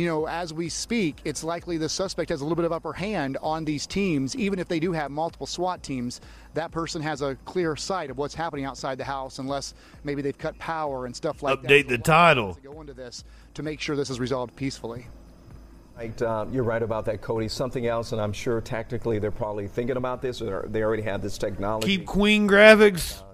you 0.00 0.06
know, 0.06 0.26
as 0.26 0.50
we 0.50 0.70
speak, 0.70 1.18
it's 1.26 1.44
likely 1.44 1.76
the 1.76 1.88
suspect 1.88 2.30
has 2.30 2.40
a 2.40 2.44
little 2.44 2.56
bit 2.56 2.64
of 2.64 2.72
upper 2.72 2.94
hand 2.94 3.36
on 3.42 3.66
these 3.66 3.86
teams, 3.86 4.34
even 4.34 4.58
if 4.58 4.66
they 4.66 4.80
do 4.80 4.92
have 4.92 5.10
multiple 5.10 5.46
SWAT 5.46 5.82
teams. 5.82 6.22
That 6.54 6.70
person 6.70 7.02
has 7.02 7.20
a 7.20 7.34
clear 7.44 7.76
sight 7.76 8.08
of 8.08 8.16
what's 8.16 8.34
happening 8.34 8.64
outside 8.64 8.96
the 8.96 9.04
house, 9.04 9.38
unless 9.38 9.74
maybe 10.02 10.22
they've 10.22 10.36
cut 10.36 10.58
power 10.58 11.04
and 11.04 11.14
stuff 11.14 11.42
like 11.42 11.60
that. 11.60 11.68
Update 11.68 11.88
the 11.88 11.98
title. 11.98 12.54
To 12.54 12.60
go 12.62 12.80
into 12.80 12.94
this 12.94 13.24
to 13.52 13.62
make 13.62 13.78
sure 13.78 13.94
this 13.94 14.08
is 14.08 14.18
resolved 14.18 14.56
peacefully. 14.56 15.06
Right, 15.98 16.22
uh, 16.22 16.46
you're 16.50 16.64
right 16.64 16.82
about 16.82 17.04
that, 17.04 17.20
Cody. 17.20 17.48
Something 17.48 17.86
else, 17.86 18.12
and 18.12 18.22
I'm 18.22 18.32
sure 18.32 18.58
tactically 18.62 19.18
they're 19.18 19.30
probably 19.30 19.68
thinking 19.68 19.98
about 19.98 20.22
this, 20.22 20.40
or 20.40 20.64
they 20.66 20.82
already 20.82 21.02
have 21.02 21.20
this 21.20 21.36
technology. 21.36 21.98
Keep 21.98 22.06
Queen 22.06 22.48
graphics. 22.48 23.20
night 23.20 23.29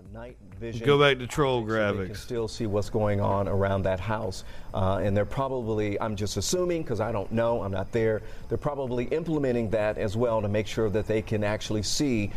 vision. 0.58 0.86
Go 0.86 0.98
back 0.98 1.18
to 1.18 1.26
troll 1.26 1.62
They 1.64 1.66
can 1.66 1.96
graphics. 2.08 2.16
still 2.18 2.48
see 2.48 2.66
what's 2.66 2.90
going 2.90 3.20
on 3.20 3.48
around 3.48 3.82
that 3.82 4.00
house. 4.00 4.44
Uh, 4.74 5.00
and 5.02 5.16
they're 5.16 5.24
probably, 5.24 6.00
I'm 6.00 6.16
just 6.16 6.36
assuming 6.36 6.82
because 6.82 7.00
I 7.00 7.12
don't 7.12 7.30
know, 7.32 7.62
I'm 7.62 7.72
not 7.72 7.92
there, 7.92 8.22
they're 8.48 8.58
probably 8.58 9.04
implementing 9.06 9.70
that 9.70 9.98
as 9.98 10.16
well 10.16 10.42
to 10.42 10.48
make 10.48 10.66
sure 10.66 10.90
that 10.90 11.06
they 11.06 11.22
can 11.22 11.44
actually 11.44 11.82
see 11.82 12.30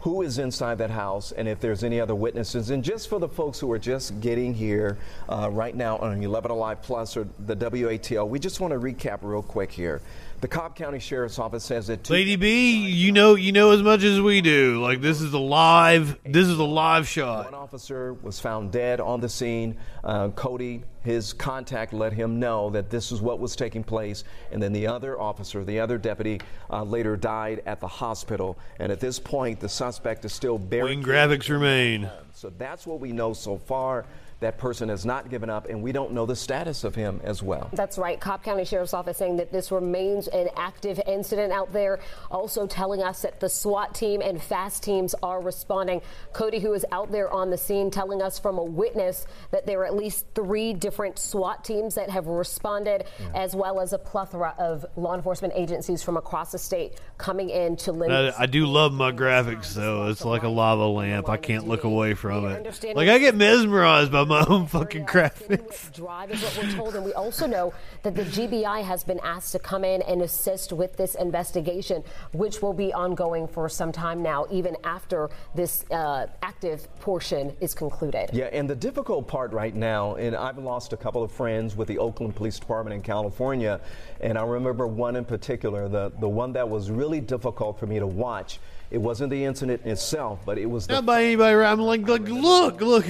who 0.00 0.22
is 0.22 0.38
inside 0.38 0.78
that 0.78 0.90
house 0.90 1.32
and 1.32 1.48
if 1.48 1.58
there's 1.60 1.82
any 1.82 2.00
other 2.00 2.14
witnesses. 2.14 2.70
And 2.70 2.84
just 2.84 3.08
for 3.08 3.18
the 3.18 3.28
folks 3.28 3.58
who 3.58 3.70
are 3.72 3.78
just 3.80 4.20
getting 4.20 4.54
here 4.54 4.96
uh, 5.28 5.48
right 5.50 5.74
now 5.74 5.96
on 5.98 6.22
11 6.22 6.50
Alive 6.50 6.80
Plus 6.82 7.16
or 7.16 7.26
the 7.46 7.56
WATL, 7.56 8.28
we 8.28 8.38
just 8.38 8.60
want 8.60 8.72
to 8.72 8.78
recap 8.78 9.18
real 9.22 9.42
quick 9.42 9.72
here. 9.72 10.00
The 10.40 10.46
Cobb 10.46 10.76
County 10.76 11.00
Sheriff's 11.00 11.40
Office 11.40 11.64
says 11.64 11.88
that 11.88 12.08
Lady 12.08 12.36
B, 12.36 12.86
you 12.86 13.10
know 13.10 13.34
you 13.34 13.50
know 13.50 13.72
as 13.72 13.82
much 13.82 14.04
as 14.04 14.20
we 14.20 14.40
do. 14.40 14.80
Like 14.80 15.00
this 15.00 15.20
is 15.20 15.32
a 15.32 15.38
live 15.38 16.16
this 16.24 16.46
is 16.46 16.60
a 16.60 16.64
live 16.64 17.08
shot. 17.08 17.46
One 17.46 17.54
officer 17.54 18.14
was 18.14 18.38
found 18.38 18.70
dead 18.70 19.00
on 19.00 19.20
the 19.20 19.28
scene. 19.28 19.76
Uh, 20.04 20.28
Cody, 20.28 20.84
his 21.02 21.32
contact, 21.32 21.92
let 21.92 22.12
him 22.12 22.38
know 22.38 22.70
that 22.70 22.88
this 22.88 23.10
is 23.10 23.20
what 23.20 23.40
was 23.40 23.56
taking 23.56 23.82
place, 23.82 24.22
and 24.52 24.62
then 24.62 24.72
the 24.72 24.86
other 24.86 25.20
officer, 25.20 25.64
the 25.64 25.80
other 25.80 25.98
deputy, 25.98 26.40
uh, 26.70 26.84
later 26.84 27.16
died 27.16 27.60
at 27.66 27.80
the 27.80 27.88
hospital. 27.88 28.56
And 28.78 28.92
at 28.92 29.00
this 29.00 29.18
point, 29.18 29.58
the 29.58 29.68
suspect 29.68 30.24
is 30.24 30.32
still 30.32 30.56
buried. 30.56 31.02
Queen 31.02 31.02
graphics 31.02 31.48
remain. 31.48 32.08
So 32.32 32.52
that's 32.56 32.86
what 32.86 33.00
we 33.00 33.10
know 33.10 33.32
so 33.32 33.58
far. 33.58 34.06
That 34.40 34.56
person 34.56 34.88
has 34.88 35.04
not 35.04 35.30
given 35.30 35.50
up, 35.50 35.68
and 35.68 35.82
we 35.82 35.90
don't 35.90 36.12
know 36.12 36.24
the 36.24 36.36
status 36.36 36.84
of 36.84 36.94
him 36.94 37.20
as 37.24 37.42
well. 37.42 37.70
That's 37.72 37.98
right. 37.98 38.20
Cobb 38.20 38.44
County 38.44 38.64
Sheriff's 38.64 38.94
Office 38.94 39.16
saying 39.16 39.38
that 39.38 39.50
this 39.50 39.72
remains 39.72 40.28
an 40.28 40.48
active 40.56 41.00
incident 41.08 41.52
out 41.52 41.72
there. 41.72 41.98
Also 42.30 42.68
telling 42.68 43.02
us 43.02 43.22
that 43.22 43.40
the 43.40 43.48
SWAT 43.48 43.96
team 43.96 44.20
and 44.22 44.40
FAST 44.40 44.84
teams 44.84 45.14
are 45.24 45.42
responding. 45.42 46.02
Cody, 46.32 46.60
who 46.60 46.72
is 46.72 46.86
out 46.92 47.10
there 47.10 47.28
on 47.28 47.50
the 47.50 47.58
scene, 47.58 47.90
telling 47.90 48.22
us 48.22 48.38
from 48.38 48.58
a 48.58 48.62
witness 48.62 49.26
that 49.50 49.66
there 49.66 49.80
are 49.80 49.86
at 49.86 49.96
least 49.96 50.24
three 50.36 50.72
different 50.72 51.18
SWAT 51.18 51.64
teams 51.64 51.96
that 51.96 52.08
have 52.08 52.28
responded, 52.28 53.06
as 53.34 53.56
well 53.56 53.80
as 53.80 53.92
a 53.92 53.98
plethora 53.98 54.54
of 54.56 54.86
law 54.94 55.16
enforcement 55.16 55.52
agencies 55.56 56.00
from 56.02 56.16
across 56.16 56.52
the 56.52 56.58
state 56.58 57.00
coming 57.16 57.50
in 57.50 57.74
to 57.78 57.90
lend. 57.90 58.12
I, 58.12 58.42
I 58.42 58.46
do 58.46 58.66
love 58.66 58.92
my 58.92 59.10
graphics 59.10 59.74
though. 59.74 60.08
It's 60.10 60.24
like 60.24 60.44
a 60.44 60.48
lava 60.48 60.86
lamp. 60.86 61.28
I 61.28 61.38
can't 61.38 61.66
look 61.66 61.82
away 61.82 62.14
from 62.14 62.46
it. 62.46 62.94
Like 62.94 63.08
I 63.08 63.18
get 63.18 63.34
mesmerized 63.34 64.12
by 64.12 64.27
my 64.28 64.44
own 64.48 64.66
fucking 64.66 65.06
graphics. 65.06 65.92
drive 65.92 66.30
is 66.30 66.42
what 66.42 66.58
we're 66.58 66.72
told. 66.72 66.94
And 66.94 67.04
we 67.04 67.12
also 67.14 67.46
know 67.46 67.72
that 68.02 68.14
the 68.14 68.24
GBI 68.24 68.84
has 68.84 69.02
been 69.02 69.20
asked 69.24 69.52
to 69.52 69.58
come 69.58 69.84
in 69.84 70.02
and 70.02 70.22
assist 70.22 70.72
with 70.72 70.96
this 70.96 71.14
investigation, 71.14 72.04
which 72.32 72.62
will 72.62 72.72
be 72.72 72.92
ongoing 72.92 73.48
for 73.48 73.68
some 73.68 73.90
time 73.90 74.22
now, 74.22 74.46
even 74.50 74.76
after 74.84 75.30
this 75.54 75.84
uh, 75.90 76.26
active 76.42 76.88
portion 77.00 77.56
is 77.60 77.74
concluded. 77.74 78.30
Yeah, 78.32 78.46
and 78.52 78.68
the 78.68 78.76
difficult 78.76 79.26
part 79.26 79.52
right 79.52 79.74
now, 79.74 80.14
and 80.16 80.36
I've 80.36 80.58
lost 80.58 80.92
a 80.92 80.96
couple 80.96 81.22
of 81.22 81.32
friends 81.32 81.74
with 81.76 81.88
the 81.88 81.98
Oakland 81.98 82.36
Police 82.36 82.58
Department 82.58 82.94
in 82.94 83.02
California, 83.02 83.80
and 84.20 84.36
I 84.36 84.44
remember 84.44 84.86
one 84.86 85.16
in 85.16 85.24
particular, 85.24 85.88
the, 85.88 86.12
the 86.20 86.28
one 86.28 86.52
that 86.52 86.68
was 86.68 86.90
really 86.90 87.20
difficult 87.20 87.78
for 87.78 87.86
me 87.86 87.98
to 87.98 88.06
watch. 88.06 88.60
It 88.90 88.98
wasn't 88.98 89.30
the 89.30 89.44
incident 89.44 89.84
itself, 89.84 90.40
but 90.46 90.56
it 90.58 90.66
was 90.66 90.86
the 90.86 90.94
Not 90.94 91.06
by 91.06 91.24
anybody. 91.24 91.56
I'm 91.56 91.80
like, 91.80 92.08
like 92.08 92.22
look, 92.22 92.80
look. 92.80 93.06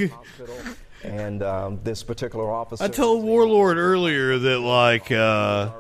And 1.03 1.43
um, 1.43 1.81
this 1.85 2.03
particular 2.03 2.51
officer. 2.51 2.85
I 2.85 2.89
told 2.89 3.25
Warlord 3.25 3.77
earlier 3.77 4.39
that 4.39 4.59
like, 4.61 5.11
uh, 5.11 5.71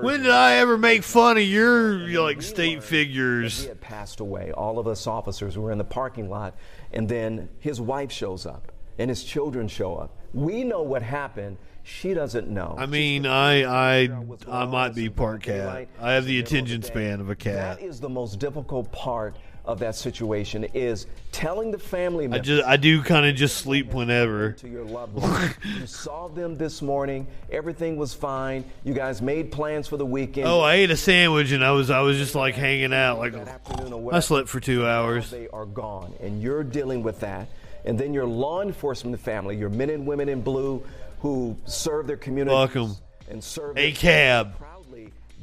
when 0.00 0.22
did 0.22 0.30
I 0.30 0.56
ever 0.56 0.76
make 0.78 1.02
fun 1.02 1.36
of 1.36 1.44
your 1.44 1.98
like 2.20 2.42
state 2.42 2.82
figures? 2.82 3.62
He 3.62 3.68
had 3.68 3.80
passed 3.80 4.20
away. 4.20 4.52
All 4.52 4.78
of 4.78 4.86
us 4.86 5.06
officers 5.06 5.56
were 5.56 5.72
in 5.72 5.78
the 5.78 5.84
parking 5.84 6.28
lot, 6.28 6.56
and 6.92 7.08
then 7.08 7.48
his 7.60 7.80
wife 7.80 8.12
shows 8.12 8.46
up, 8.46 8.72
and 8.98 9.10
his 9.10 9.24
children 9.24 9.68
show 9.68 9.96
up. 9.96 10.16
We 10.32 10.64
know 10.64 10.82
what 10.82 11.02
happened. 11.02 11.58
She 11.82 12.14
doesn't 12.14 12.48
know. 12.48 12.74
I 12.76 12.86
mean, 12.86 13.26
I 13.26 13.62
I 14.02 14.08
I 14.48 14.64
might 14.66 14.94
be 14.94 15.08
part 15.08 15.44
cat. 15.44 15.88
I 16.00 16.12
have 16.12 16.24
the 16.24 16.40
attention 16.40 16.82
span 16.82 17.20
of 17.20 17.30
a 17.30 17.36
cat. 17.36 17.78
That 17.78 17.86
is 17.86 18.00
the 18.00 18.08
most 18.08 18.40
difficult 18.40 18.90
part 18.90 19.36
of 19.66 19.80
that 19.80 19.94
situation 19.96 20.64
is 20.74 21.06
telling 21.32 21.70
the 21.70 21.78
family 21.78 22.28
I 22.30 22.38
just 22.38 22.64
I 22.64 22.76
do 22.76 23.02
kind 23.02 23.26
of 23.26 23.34
just 23.34 23.58
sleep 23.58 23.92
whenever. 23.92 24.52
to 24.52 24.68
your 24.68 24.84
loved 24.84 25.14
ones. 25.14 25.54
you 25.80 25.86
saw 25.86 26.28
them 26.28 26.56
this 26.56 26.80
morning. 26.82 27.26
Everything 27.50 27.96
was 27.96 28.14
fine. 28.14 28.64
You 28.84 28.94
guys 28.94 29.20
made 29.20 29.50
plans 29.50 29.88
for 29.88 29.96
the 29.96 30.06
weekend. 30.06 30.46
Oh, 30.46 30.60
I 30.60 30.74
ate 30.74 30.90
a 30.90 30.96
sandwich 30.96 31.50
and 31.52 31.64
I 31.64 31.72
was 31.72 31.90
I 31.90 32.00
was 32.00 32.16
just 32.16 32.34
like 32.34 32.54
hanging 32.54 32.92
out. 32.94 33.18
Like 33.18 33.34
I 34.12 34.20
slept 34.20 34.48
for 34.48 34.60
two 34.60 34.86
hours. 34.86 35.30
They 35.30 35.48
are 35.48 35.66
gone, 35.66 36.12
and 36.20 36.40
you're 36.40 36.64
dealing 36.64 37.02
with 37.02 37.20
that. 37.20 37.48
And 37.84 37.98
then 37.98 38.12
your 38.14 38.26
law 38.26 38.62
enforcement 38.62 39.20
family, 39.20 39.56
your 39.56 39.68
men 39.70 39.90
and 39.90 40.06
women 40.06 40.28
in 40.28 40.42
blue 40.42 40.84
who 41.20 41.56
serve 41.66 42.06
their 42.06 42.16
community 42.16 42.54
'em. 42.78 42.96
and 43.30 43.42
serve 43.42 43.76
A 43.78 43.92
cab. 43.92 44.54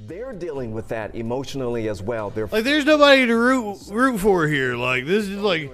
They're 0.07 0.33
dealing 0.33 0.73
with 0.73 0.89
that 0.89 1.15
emotionally 1.15 1.87
as 1.89 2.01
well. 2.01 2.29
They're 2.29 2.47
Like 2.47 2.63
there's 2.63 2.85
nobody 2.85 3.25
to 3.25 3.35
root 3.35 3.77
root 3.89 4.19
for 4.19 4.47
here. 4.47 4.75
Like 4.75 5.05
this 5.05 5.27
is 5.27 5.37
like 5.39 5.71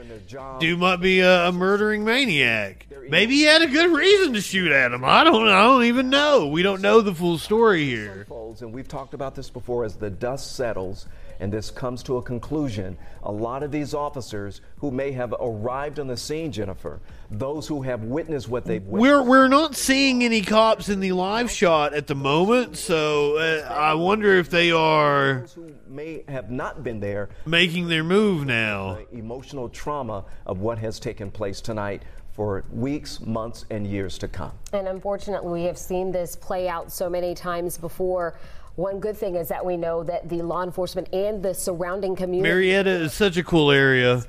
dude 0.59 0.79
might 0.79 0.97
be 0.97 1.21
a, 1.21 1.47
a 1.47 1.51
murdering 1.51 2.05
maniac. 2.05 2.87
Maybe 3.09 3.35
he 3.35 3.43
had 3.43 3.61
a 3.61 3.67
good 3.67 3.91
reason 3.91 4.33
to 4.33 4.41
shoot 4.41 4.71
at 4.71 4.91
him. 4.91 5.03
I 5.03 5.23
don't 5.23 5.47
I 5.47 5.63
don't 5.63 5.83
even 5.85 6.09
know. 6.09 6.47
We 6.47 6.61
don't 6.61 6.81
know 6.81 7.01
the 7.01 7.13
full 7.13 7.37
story 7.37 7.85
here. 7.85 8.25
and 8.61 8.73
we've 8.73 8.87
talked 8.87 9.13
about 9.13 9.35
this 9.35 9.49
before, 9.49 9.85
as 9.85 9.95
the 9.95 10.09
dust 10.09 10.55
settles 10.55 11.07
and 11.39 11.51
this 11.51 11.71
comes 11.71 12.03
to 12.03 12.17
a 12.17 12.21
conclusion, 12.21 12.97
a 13.23 13.31
lot 13.31 13.63
of 13.63 13.71
these 13.71 13.93
officers 13.93 14.61
who 14.77 14.91
may 14.91 15.11
have 15.11 15.33
arrived 15.39 15.99
on 15.99 16.07
the 16.07 16.17
scene, 16.17 16.51
Jennifer, 16.51 16.99
those 17.31 17.67
who 17.67 17.81
have 17.81 18.03
witnessed 18.03 18.49
what 18.49 18.65
they've 18.65 18.83
witnessed, 18.83 19.01
We're 19.01 19.23
we're 19.23 19.47
not 19.47 19.75
seeing 19.75 20.23
any 20.23 20.41
cops 20.41 20.89
in 20.89 20.99
the 20.99 21.13
live 21.13 21.49
shot 21.49 21.93
at 21.93 22.07
the 22.07 22.15
moment, 22.15 22.77
so 22.77 23.37
uh, 23.37 23.67
I 23.69 23.93
wonder 23.93 24.37
if 24.37 24.49
they 24.49 24.71
are 24.71 25.45
who 25.55 25.73
may 25.87 26.23
have 26.27 26.51
not 26.51 26.83
been 26.83 26.99
there, 26.99 27.29
making 27.45 27.87
their 27.87 28.03
move 28.03 28.45
now. 28.45 28.99
emotional 29.11 29.69
trauma 29.69 30.25
of 30.45 30.59
what 30.59 30.77
has 30.79 30.99
taken 30.99 31.31
place 31.31 31.61
tonight 31.61 32.03
for 32.39 32.63
weeks, 32.71 33.19
months, 33.19 33.65
and 33.69 33.85
years 33.85 34.17
to 34.17 34.27
come. 34.27 34.53
And 34.71 34.87
unfortunately, 34.87 35.51
we 35.51 35.65
have 35.65 35.77
seen 35.77 36.09
this 36.09 36.37
play 36.37 36.69
out 36.69 36.89
so 36.89 37.09
many 37.09 37.35
times 37.35 37.77
before. 37.77 38.35
One 38.79 39.01
good 39.01 39.17
thing 39.17 39.35
is 39.35 39.49
that 39.49 39.65
we 39.65 39.75
know 39.75 40.03
that 40.05 40.29
the 40.29 40.41
law 40.41 40.63
enforcement 40.63 41.09
and 41.11 41.43
the 41.43 41.53
surrounding 41.53 42.15
community 42.15 42.49
Marietta 42.49 42.89
is 42.89 43.13
such 43.13 43.35
a 43.35 43.43
cool 43.43 43.71
area. 43.71 44.23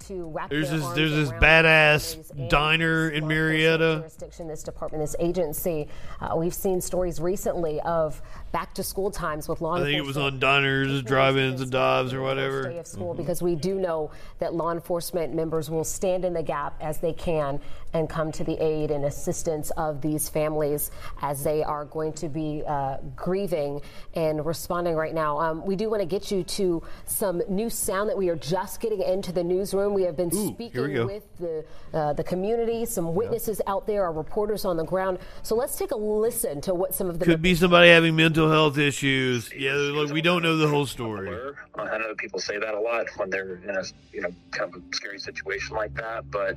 To 0.00 0.28
wrap 0.30 0.50
There's 0.50 0.68
their 0.68 0.78
this 0.78 0.86
arms 0.86 0.96
there's 0.96 1.12
this 1.12 1.30
badass 1.32 2.48
diner 2.48 3.10
in 3.10 3.26
Marietta. 3.26 3.98
jurisdiction, 3.98 4.48
this 4.48 4.62
department, 4.62 5.02
this 5.02 5.16
agency. 5.18 5.88
Uh, 6.20 6.34
we've 6.36 6.54
seen 6.54 6.80
stories 6.80 7.20
recently 7.20 7.80
of 7.80 8.20
back 8.52 8.74
to 8.74 8.82
school 8.82 9.10
times 9.10 9.48
with 9.48 9.60
law 9.60 9.76
enforcement. 9.76 9.88
I 9.88 9.98
think 9.98 10.04
it 10.04 10.06
was 10.06 10.16
on 10.16 10.38
diners, 10.38 11.02
drive-ins, 11.02 11.60
and 11.60 11.70
dives 11.70 12.12
or 12.12 12.18
day 12.18 12.22
whatever. 12.22 12.68
of 12.70 12.86
school 12.86 13.14
because 13.14 13.42
we 13.42 13.54
do 13.54 13.74
know 13.74 14.10
that 14.38 14.54
law 14.54 14.72
enforcement 14.72 15.34
members 15.34 15.70
will 15.70 15.84
stand 15.84 16.24
in 16.24 16.32
the 16.32 16.42
gap 16.42 16.74
as 16.80 16.98
they 16.98 17.12
can 17.12 17.60
and 17.92 18.08
come 18.08 18.30
to 18.32 18.44
the 18.44 18.62
aid 18.62 18.90
and 18.90 19.04
assistance 19.04 19.70
of 19.72 20.00
these 20.00 20.28
families 20.28 20.90
as 21.22 21.42
they 21.42 21.62
are 21.62 21.84
going 21.84 22.12
to 22.12 22.28
be 22.28 22.62
uh, 22.66 22.98
grieving 23.14 23.80
and 24.14 24.44
responding 24.44 24.94
right 24.94 25.14
now. 25.14 25.38
Um, 25.38 25.64
we 25.64 25.76
do 25.76 25.90
want 25.90 26.00
to 26.00 26.06
get 26.06 26.30
you 26.30 26.42
to 26.42 26.82
some 27.06 27.42
new 27.48 27.70
sound 27.70 28.08
that 28.08 28.16
we 28.16 28.28
are 28.28 28.36
just 28.36 28.80
getting 28.80 29.02
into 29.02 29.32
the 29.32 29.44
newsroom. 29.56 29.94
We 29.94 30.02
have 30.02 30.16
been 30.16 30.30
Ooh, 30.34 30.48
speaking 30.48 30.72
here 30.72 30.88
we 30.88 30.94
go. 30.94 31.06
with 31.06 31.24
the 31.38 31.64
uh, 31.92 32.12
the 32.12 32.24
community, 32.24 32.84
some 32.84 33.14
witnesses 33.14 33.60
out 33.66 33.86
there, 33.86 34.04
our 34.04 34.12
reporters 34.12 34.64
on 34.64 34.76
the 34.76 34.84
ground. 34.84 35.18
So 35.42 35.54
let's 35.54 35.76
take 35.76 35.90
a 35.92 35.96
listen 35.96 36.60
to 36.62 36.74
what 36.74 36.94
some 36.94 37.08
of 37.08 37.18
the 37.18 37.24
Could 37.24 37.42
be 37.42 37.54
somebody 37.54 37.88
having 37.90 38.16
mental 38.16 38.50
health 38.50 38.78
issues. 38.78 39.52
Yeah, 39.52 39.72
like 39.72 40.12
we 40.12 40.22
don't 40.22 40.42
know 40.42 40.56
the 40.56 40.68
whole 40.68 40.86
story. 40.86 41.30
I 41.74 41.98
know 41.98 42.14
people 42.16 42.40
say 42.40 42.58
that 42.58 42.74
a 42.74 42.80
lot 42.80 43.06
when 43.16 43.30
they're 43.30 43.56
in 43.56 43.70
a 43.70 43.84
you 44.12 44.20
know 44.20 44.30
kind 44.50 44.74
of 44.74 44.82
a 44.82 44.96
scary 44.96 45.18
situation 45.18 45.76
like 45.76 45.94
that. 45.94 46.30
But 46.30 46.56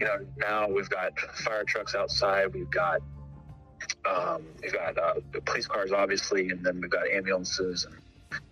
you 0.00 0.06
know 0.06 0.16
now 0.38 0.68
we've 0.68 0.90
got 0.90 1.18
fire 1.18 1.64
trucks 1.64 1.94
outside. 1.94 2.54
We've 2.54 2.70
got 2.70 3.00
um, 4.08 4.44
we've 4.62 4.72
got 4.72 4.96
uh, 4.98 5.14
police 5.44 5.66
cars 5.66 5.92
obviously, 5.92 6.50
and 6.50 6.64
then 6.64 6.80
we've 6.80 6.90
got 6.90 7.08
ambulances, 7.08 7.84
and 7.84 7.96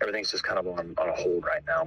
everything's 0.01 0.31
just 0.31 0.43
kind 0.43 0.59
of 0.59 0.67
on, 0.67 0.93
on 0.97 1.09
a 1.09 1.13
hold 1.13 1.43
right 1.45 1.63
now. 1.67 1.85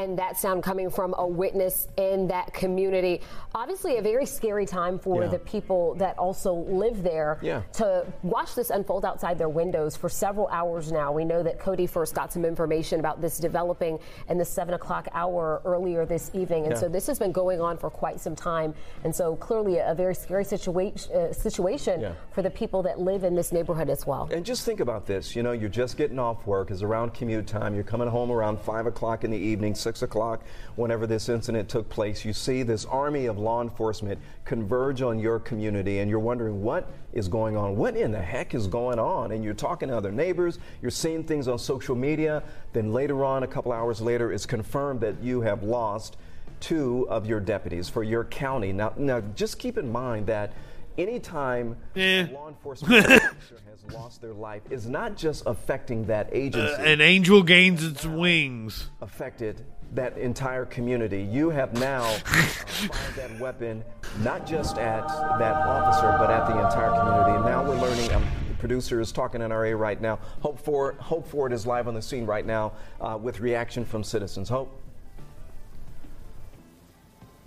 And 0.00 0.18
that 0.18 0.38
sound 0.38 0.62
coming 0.62 0.88
from 0.88 1.14
a 1.18 1.26
witness 1.26 1.86
in 1.98 2.26
that 2.28 2.52
community. 2.54 3.20
Obviously, 3.54 3.98
a 3.98 4.02
very 4.02 4.24
scary 4.24 4.64
time 4.64 4.98
for 4.98 5.22
Yeah. 5.24 5.28
the 5.28 5.38
people 5.38 5.94
that 5.96 6.18
also 6.18 6.54
live 6.54 7.02
there 7.02 7.38
Yeah. 7.42 7.62
to 7.74 8.06
watch 8.22 8.54
this 8.54 8.70
unfold 8.70 9.04
outside 9.04 9.36
their 9.38 9.48
windows 9.48 9.96
for 9.96 10.08
several 10.08 10.48
hours 10.48 10.90
now. 10.90 11.12
We 11.12 11.24
know 11.26 11.42
that 11.42 11.58
Cody 11.58 11.86
first 11.86 12.14
got 12.14 12.32
some 12.32 12.44
information 12.46 12.98
about 13.00 13.20
this 13.20 13.38
developing 13.38 13.98
in 14.28 14.38
the 14.38 14.44
seven 14.44 14.72
o'clock 14.74 15.08
hour 15.12 15.60
earlier 15.64 16.06
this 16.06 16.30
evening, 16.32 16.64
and 16.64 16.72
Yeah. 16.72 16.78
so 16.80 16.88
this 16.88 17.06
has 17.06 17.18
been 17.18 17.32
going 17.32 17.60
on 17.60 17.76
for 17.76 17.90
quite 17.90 18.20
some 18.20 18.34
time. 18.34 18.74
And 19.04 19.14
so 19.14 19.36
clearly, 19.36 19.78
a 19.78 19.94
very 19.94 20.14
scary 20.14 20.44
situation 20.44 21.14
uh, 21.14 21.32
situation 21.32 22.14
for 22.30 22.40
the 22.42 22.50
people 22.50 22.82
that 22.84 22.98
live 23.00 23.24
in 23.24 23.34
this 23.34 23.52
neighborhood 23.52 23.90
as 23.90 24.06
well. 24.06 24.28
And 24.32 24.44
just 24.44 24.64
think 24.64 24.80
about 24.80 25.06
this. 25.06 25.36
You 25.36 25.42
know, 25.42 25.52
you're 25.52 25.68
just 25.68 25.96
getting 25.96 26.18
off 26.18 26.46
work. 26.46 26.70
It's 26.70 26.82
around 26.82 27.12
commute 27.14 27.46
time. 27.46 27.74
You're 27.74 27.84
coming 27.84 28.08
home 28.08 28.30
around 28.30 28.60
5 28.60 28.86
o'clock 28.86 29.24
in 29.24 29.30
the 29.30 29.36
evening, 29.38 29.74
6 29.74 29.89
o'clock, 30.02 30.44
whenever 30.76 31.06
this 31.06 31.28
incident 31.28 31.68
took 31.68 31.88
place. 31.88 32.24
You 32.24 32.32
see 32.32 32.62
this 32.62 32.84
army 32.84 33.26
of 33.26 33.38
law 33.38 33.60
enforcement 33.62 34.18
converge 34.44 35.02
on 35.02 35.18
your 35.18 35.38
community, 35.38 35.98
and 35.98 36.08
you're 36.08 36.20
wondering 36.20 36.62
what 36.62 36.88
is 37.12 37.28
going 37.28 37.56
on. 37.56 37.76
What 37.76 37.96
in 37.96 38.12
the 38.12 38.22
heck 38.22 38.54
is 38.54 38.66
going 38.66 38.98
on? 38.98 39.32
And 39.32 39.44
you're 39.44 39.54
talking 39.54 39.88
to 39.88 39.96
other 39.96 40.12
neighbors. 40.12 40.58
You're 40.80 40.90
seeing 40.90 41.24
things 41.24 41.48
on 41.48 41.58
social 41.58 41.96
media. 41.96 42.42
Then 42.72 42.92
later 42.92 43.24
on, 43.24 43.42
a 43.42 43.46
couple 43.46 43.72
hours 43.72 44.00
later, 44.00 44.32
it's 44.32 44.46
confirmed 44.46 45.00
that 45.00 45.22
you 45.22 45.40
have 45.40 45.62
lost 45.62 46.16
two 46.60 47.06
of 47.08 47.26
your 47.26 47.40
deputies 47.40 47.88
for 47.88 48.02
your 48.02 48.24
county. 48.24 48.72
Now, 48.72 48.92
now 48.96 49.20
just 49.34 49.58
keep 49.58 49.78
in 49.78 49.90
mind 49.90 50.26
that 50.26 50.52
anytime 50.98 51.76
a 51.96 52.24
law 52.26 52.48
enforcement 52.48 53.06
officer 53.06 53.58
has 53.70 53.94
lost 53.94 54.20
their 54.20 54.34
life 54.34 54.62
is 54.70 54.86
not 54.86 55.16
just 55.16 55.42
affecting 55.46 56.06
that 56.06 56.28
agency. 56.32 56.74
Uh, 56.74 56.84
an 56.84 57.00
angel 57.00 57.42
gains 57.42 57.84
its 57.84 58.04
wings. 58.04 58.90
affected 59.00 59.64
that 59.92 60.16
entire 60.18 60.64
community. 60.64 61.22
You 61.22 61.50
have 61.50 61.72
now 61.74 62.02
fired 62.24 63.14
that 63.16 63.40
weapon 63.40 63.84
not 64.20 64.46
just 64.46 64.78
at 64.78 65.06
that 65.38 65.56
officer, 65.56 66.14
but 66.18 66.30
at 66.30 66.46
the 66.46 66.58
entire 66.58 66.90
community. 66.90 67.36
And 67.36 67.44
now 67.44 67.64
we're 67.64 67.80
learning. 67.80 68.12
Um, 68.12 68.24
the 68.48 68.54
producer 68.54 69.00
is 69.00 69.12
talking 69.12 69.40
NRA 69.40 69.78
right 69.78 70.00
now. 70.00 70.18
Hope 70.40 70.58
for 70.58 70.92
Hope 70.94 71.26
for 71.26 71.46
it 71.46 71.52
is 71.52 71.66
live 71.66 71.88
on 71.88 71.94
the 71.94 72.02
scene 72.02 72.26
right 72.26 72.46
now 72.46 72.72
uh, 73.00 73.18
with 73.20 73.40
reaction 73.40 73.84
from 73.84 74.04
citizens. 74.04 74.48
Hope. 74.48 74.79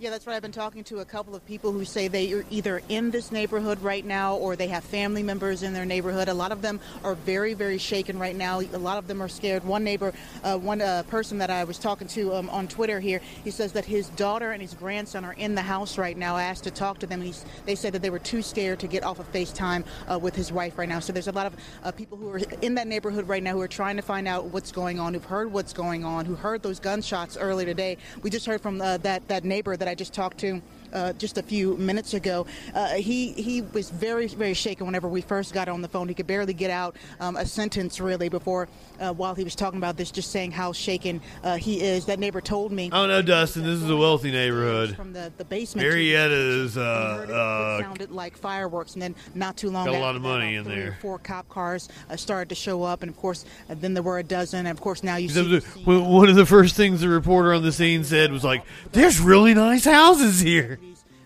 Yeah, 0.00 0.10
that's 0.10 0.26
right. 0.26 0.34
I've 0.34 0.42
been 0.42 0.50
talking 0.50 0.82
to 0.84 0.98
a 0.98 1.04
couple 1.04 1.36
of 1.36 1.46
people 1.46 1.70
who 1.70 1.84
say 1.84 2.08
they 2.08 2.32
are 2.32 2.44
either 2.50 2.82
in 2.88 3.12
this 3.12 3.30
neighborhood 3.30 3.80
right 3.80 4.04
now 4.04 4.34
or 4.34 4.56
they 4.56 4.66
have 4.66 4.82
family 4.82 5.22
members 5.22 5.62
in 5.62 5.72
their 5.72 5.84
neighborhood. 5.84 6.26
A 6.26 6.34
lot 6.34 6.50
of 6.50 6.62
them 6.62 6.80
are 7.04 7.14
very, 7.14 7.54
very 7.54 7.78
shaken 7.78 8.18
right 8.18 8.34
now. 8.34 8.58
A 8.58 8.76
lot 8.76 8.98
of 8.98 9.06
them 9.06 9.22
are 9.22 9.28
scared. 9.28 9.64
One 9.64 9.84
neighbor, 9.84 10.12
uh, 10.42 10.58
one 10.58 10.82
uh, 10.82 11.04
person 11.04 11.38
that 11.38 11.48
I 11.48 11.62
was 11.62 11.78
talking 11.78 12.08
to 12.08 12.34
um, 12.34 12.50
on 12.50 12.66
Twitter 12.66 12.98
here, 12.98 13.20
he 13.44 13.52
says 13.52 13.70
that 13.74 13.84
his 13.84 14.08
daughter 14.10 14.50
and 14.50 14.60
his 14.60 14.74
grandson 14.74 15.24
are 15.24 15.34
in 15.34 15.54
the 15.54 15.62
house 15.62 15.96
right 15.96 16.16
now. 16.16 16.34
I 16.34 16.42
asked 16.42 16.64
to 16.64 16.72
talk 16.72 16.98
to 16.98 17.06
them, 17.06 17.22
and 17.22 17.44
they 17.64 17.76
said 17.76 17.92
that 17.92 18.02
they 18.02 18.10
were 18.10 18.18
too 18.18 18.42
scared 18.42 18.80
to 18.80 18.88
get 18.88 19.04
off 19.04 19.20
of 19.20 19.32
FaceTime 19.32 19.84
uh, 20.10 20.18
with 20.18 20.34
his 20.34 20.50
wife 20.50 20.76
right 20.76 20.88
now. 20.88 20.98
So 20.98 21.12
there's 21.12 21.28
a 21.28 21.32
lot 21.32 21.46
of 21.46 21.54
uh, 21.84 21.92
people 21.92 22.18
who 22.18 22.30
are 22.30 22.40
in 22.62 22.74
that 22.74 22.88
neighborhood 22.88 23.28
right 23.28 23.44
now 23.44 23.52
who 23.52 23.60
are 23.60 23.68
trying 23.68 23.94
to 23.94 24.02
find 24.02 24.26
out 24.26 24.46
what's 24.46 24.72
going 24.72 24.98
on, 24.98 25.14
who've 25.14 25.24
heard 25.24 25.52
what's 25.52 25.72
going 25.72 26.04
on, 26.04 26.24
who 26.24 26.34
heard 26.34 26.64
those 26.64 26.80
gunshots 26.80 27.36
earlier 27.36 27.66
today. 27.66 27.96
We 28.22 28.30
just 28.30 28.44
heard 28.44 28.60
from 28.60 28.80
uh, 28.80 28.96
that 28.98 29.28
that 29.28 29.44
neighbor 29.44 29.76
that 29.76 29.83
I 29.88 29.94
just 29.94 30.12
talked 30.12 30.38
to. 30.38 30.60
Uh, 30.92 31.12
just 31.14 31.38
a 31.38 31.42
few 31.42 31.76
minutes 31.76 32.14
ago, 32.14 32.46
uh, 32.72 32.94
he 32.94 33.32
he 33.32 33.62
was 33.62 33.90
very 33.90 34.28
very 34.28 34.54
shaken 34.54 34.86
whenever 34.86 35.08
we 35.08 35.20
first 35.20 35.52
got 35.52 35.68
on 35.68 35.82
the 35.82 35.88
phone. 35.88 36.06
He 36.06 36.14
could 36.14 36.28
barely 36.28 36.54
get 36.54 36.70
out 36.70 36.94
um, 37.18 37.34
a 37.34 37.44
sentence 37.44 37.98
really 37.98 38.28
before 38.28 38.68
uh, 39.04 39.12
while 39.12 39.34
he 39.34 39.44
was 39.44 39.54
talking 39.54 39.78
about 39.78 39.96
this, 39.96 40.10
just 40.10 40.30
saying 40.30 40.50
how 40.50 40.72
shaken 40.72 41.20
uh, 41.42 41.56
he 41.56 41.80
is. 41.80 42.06
That 42.06 42.18
neighbor 42.18 42.40
told 42.40 42.72
me. 42.72 42.90
Oh 42.92 43.06
no, 43.06 43.22
Dustin, 43.22 43.62
this 43.62 43.82
is 43.82 43.90
a 43.90 43.96
wealthy 43.96 44.30
neighborhood. 44.30 44.96
From 44.96 45.12
the, 45.12 45.32
the 45.36 45.44
basement. 45.44 45.86
Marietta 45.86 46.34
is 46.34 46.76
It 46.76 46.82
uh, 46.82 47.80
sounded 47.80 48.10
like 48.10 48.36
fireworks, 48.36 48.94
and 48.94 49.02
then 49.02 49.14
not 49.34 49.56
too 49.56 49.70
long 49.70 49.86
Got 49.86 49.94
a 49.94 49.98
lot 49.98 50.16
of 50.16 50.22
money 50.22 50.56
in 50.56 50.64
there. 50.64 50.98
Four 51.00 51.18
cop 51.18 51.48
cars 51.48 51.88
uh, 52.10 52.16
started 52.16 52.48
to 52.48 52.54
show 52.54 52.82
up, 52.82 53.02
and 53.02 53.10
of 53.10 53.16
course, 53.16 53.44
uh, 53.68 53.74
then 53.78 53.94
there 53.94 54.02
were 54.02 54.18
a 54.18 54.24
dozen, 54.24 54.66
and 54.66 54.76
of 54.76 54.80
course 54.80 55.02
now 55.02 55.16
you 55.16 55.28
uh, 55.28 55.60
see. 55.60 55.84
One 55.84 56.04
one 56.08 56.28
of 56.28 56.36
the 56.36 56.46
first 56.46 56.74
things 56.74 57.00
the 57.00 57.08
reporter 57.08 57.52
on 57.52 57.62
the 57.62 57.72
scene 57.72 58.04
said 58.04 58.32
was 58.32 58.44
like, 58.44 58.64
"There's 58.92 59.20
really 59.20 59.54
nice 59.54 59.84
houses 59.84 60.40
here." 60.40 60.78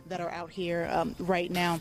that 0.08 0.20
are 0.20 0.30
out 0.30 0.50
here 0.50 0.88
um, 0.90 1.14
right 1.18 1.50
now. 1.50 1.80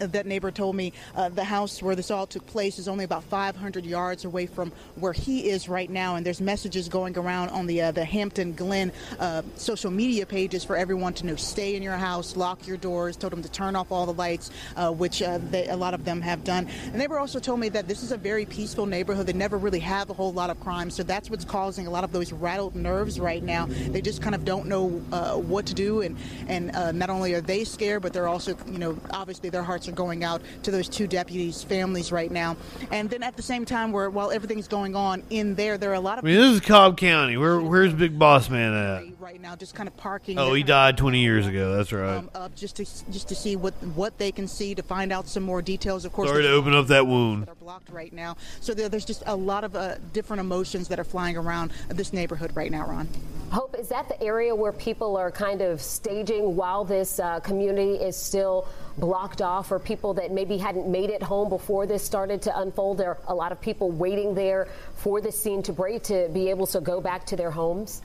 That 0.00 0.26
neighbor 0.26 0.50
told 0.50 0.76
me 0.76 0.94
uh, 1.14 1.28
the 1.28 1.44
house 1.44 1.82
where 1.82 1.94
this 1.94 2.10
all 2.10 2.26
took 2.26 2.46
place 2.46 2.78
is 2.78 2.88
only 2.88 3.04
about 3.04 3.22
500 3.24 3.84
yards 3.84 4.24
away 4.24 4.46
from 4.46 4.72
where 4.94 5.12
he 5.12 5.50
is 5.50 5.68
right 5.68 5.90
now, 5.90 6.16
and 6.16 6.24
there's 6.24 6.40
messages 6.40 6.88
going 6.88 7.18
around 7.18 7.50
on 7.50 7.66
the 7.66 7.82
uh, 7.82 7.92
the 7.92 8.04
Hampton 8.04 8.54
Glen 8.54 8.92
uh, 9.18 9.42
social 9.56 9.90
media 9.90 10.24
pages 10.24 10.64
for 10.64 10.74
everyone 10.74 11.12
to 11.14 11.26
know 11.26 11.36
stay 11.36 11.76
in 11.76 11.82
your 11.82 11.98
house, 11.98 12.34
lock 12.34 12.66
your 12.66 12.78
doors. 12.78 13.14
Told 13.16 13.34
them 13.34 13.42
to 13.42 13.50
turn 13.50 13.76
off 13.76 13.92
all 13.92 14.06
the 14.06 14.14
lights, 14.14 14.50
uh, 14.74 14.90
which 14.90 15.22
uh, 15.22 15.38
they, 15.50 15.68
a 15.68 15.76
lot 15.76 15.92
of 15.92 16.06
them 16.06 16.22
have 16.22 16.44
done. 16.44 16.66
The 16.92 16.98
neighbor 16.98 17.18
also 17.18 17.38
told 17.38 17.60
me 17.60 17.68
that 17.68 17.86
this 17.86 18.02
is 18.02 18.10
a 18.10 18.16
very 18.16 18.46
peaceful 18.46 18.86
neighborhood. 18.86 19.26
They 19.26 19.34
never 19.34 19.58
really 19.58 19.80
have 19.80 20.08
a 20.08 20.14
whole 20.14 20.32
lot 20.32 20.48
of 20.48 20.58
crime, 20.60 20.88
so 20.88 21.02
that's 21.02 21.28
what's 21.28 21.44
causing 21.44 21.86
a 21.86 21.90
lot 21.90 22.04
of 22.04 22.12
those 22.12 22.32
rattled 22.32 22.74
nerves 22.74 23.20
right 23.20 23.42
now. 23.42 23.66
They 23.66 24.00
just 24.00 24.22
kind 24.22 24.34
of 24.34 24.46
don't 24.46 24.66
know 24.66 25.02
uh, 25.12 25.34
what 25.36 25.66
to 25.66 25.74
do, 25.74 26.00
and 26.00 26.16
and 26.48 26.72
not 26.98 27.10
only 27.10 27.34
are 27.34 27.42
they 27.42 27.64
scared, 27.64 28.00
but 28.00 28.14
they're 28.14 28.28
also, 28.28 28.56
you 28.66 28.78
know, 28.78 28.96
obviously 29.10 29.50
their 29.50 29.62
hearts 29.62 29.89
are 29.90 29.94
going 29.96 30.24
out 30.24 30.42
to 30.62 30.70
those 30.70 30.88
two 30.88 31.06
deputies' 31.06 31.62
families 31.62 32.12
right 32.12 32.30
now. 32.30 32.56
And 32.90 33.10
then 33.10 33.22
at 33.22 33.36
the 33.36 33.42
same 33.42 33.64
time, 33.64 33.92
where 33.92 34.08
while 34.10 34.30
everything's 34.30 34.68
going 34.68 34.96
on 34.96 35.22
in 35.30 35.54
there, 35.54 35.76
there 35.78 35.90
are 35.90 35.94
a 35.94 36.00
lot 36.00 36.16
I 36.16 36.18
of 36.18 36.24
mean, 36.24 36.36
this 36.36 36.54
is 36.54 36.60
Cobb 36.60 36.96
County. 36.96 37.36
Where 37.36 37.60
where's 37.60 37.92
Big 37.92 38.18
Boss 38.18 38.48
Man 38.48 38.72
at? 38.74 39.20
right 39.20 39.40
now 39.40 39.54
just 39.54 39.74
kind 39.74 39.86
of 39.88 39.96
parking. 39.96 40.38
Oh, 40.38 40.54
he 40.54 40.62
died 40.62 40.96
20 40.96 41.20
years 41.20 41.46
ago. 41.46 41.76
That's 41.76 41.92
right. 41.92 42.16
um, 42.16 42.30
up 42.34 42.54
just 42.54 42.76
to 42.76 42.84
just 42.84 43.28
to 43.28 43.34
see 43.34 43.56
what 43.56 43.74
what 43.94 44.16
they 44.18 44.32
can 44.32 44.48
see 44.48 44.74
to 44.74 44.82
find 44.82 45.12
out 45.12 45.28
some 45.28 45.42
more 45.42 45.62
details. 45.62 46.04
Of 46.04 46.12
course, 46.12 46.28
Sorry 46.30 46.42
to 46.42 46.48
there's 46.48 46.58
open 46.58 46.74
up 46.74 46.86
that 46.88 47.06
wound. 47.06 47.42
that 47.42 47.50
are 47.50 47.54
blocked 47.56 47.90
right 47.90 48.12
now. 48.12 48.36
So 48.60 48.74
there, 48.74 48.88
there's 48.88 49.04
just 49.04 49.22
a 49.26 49.36
lot 49.36 49.64
of 49.64 49.76
uh, 49.76 49.96
different 50.12 50.40
emotions 50.40 50.88
that 50.88 50.98
are 50.98 51.04
flying 51.04 51.36
around 51.36 51.72
this 51.88 52.12
neighborhood 52.12 52.52
right 52.56 52.70
now, 52.70 52.86
Ron. 52.86 53.08
Hope, 53.50 53.76
is 53.76 53.88
that 53.88 54.08
the 54.08 54.20
area 54.22 54.54
where 54.54 54.72
people 54.72 55.16
are 55.16 55.30
kind 55.32 55.60
of 55.60 55.80
staging 55.80 56.54
while 56.54 56.84
this 56.84 57.18
uh, 57.18 57.40
community 57.40 57.94
is 57.94 58.16
still 58.16 58.68
blocked 59.00 59.42
off 59.42 59.68
for 59.68 59.78
people 59.78 60.14
that 60.14 60.30
maybe 60.30 60.58
hadn't 60.58 60.86
made 60.86 61.10
it 61.10 61.22
home 61.22 61.48
before 61.48 61.86
this 61.86 62.04
started 62.04 62.42
to 62.42 62.58
unfold? 62.58 62.98
There 62.98 63.08
are 63.10 63.18
a 63.26 63.34
lot 63.34 63.50
of 63.52 63.60
people 63.60 63.90
waiting 63.90 64.34
there 64.34 64.68
for 64.96 65.20
this 65.20 65.40
scene 65.40 65.62
to 65.64 65.72
break 65.72 66.04
to 66.04 66.28
be 66.32 66.50
able 66.50 66.66
to 66.68 66.80
go 66.80 67.00
back 67.00 67.26
to 67.26 67.36
their 67.36 67.50
homes. 67.50 68.02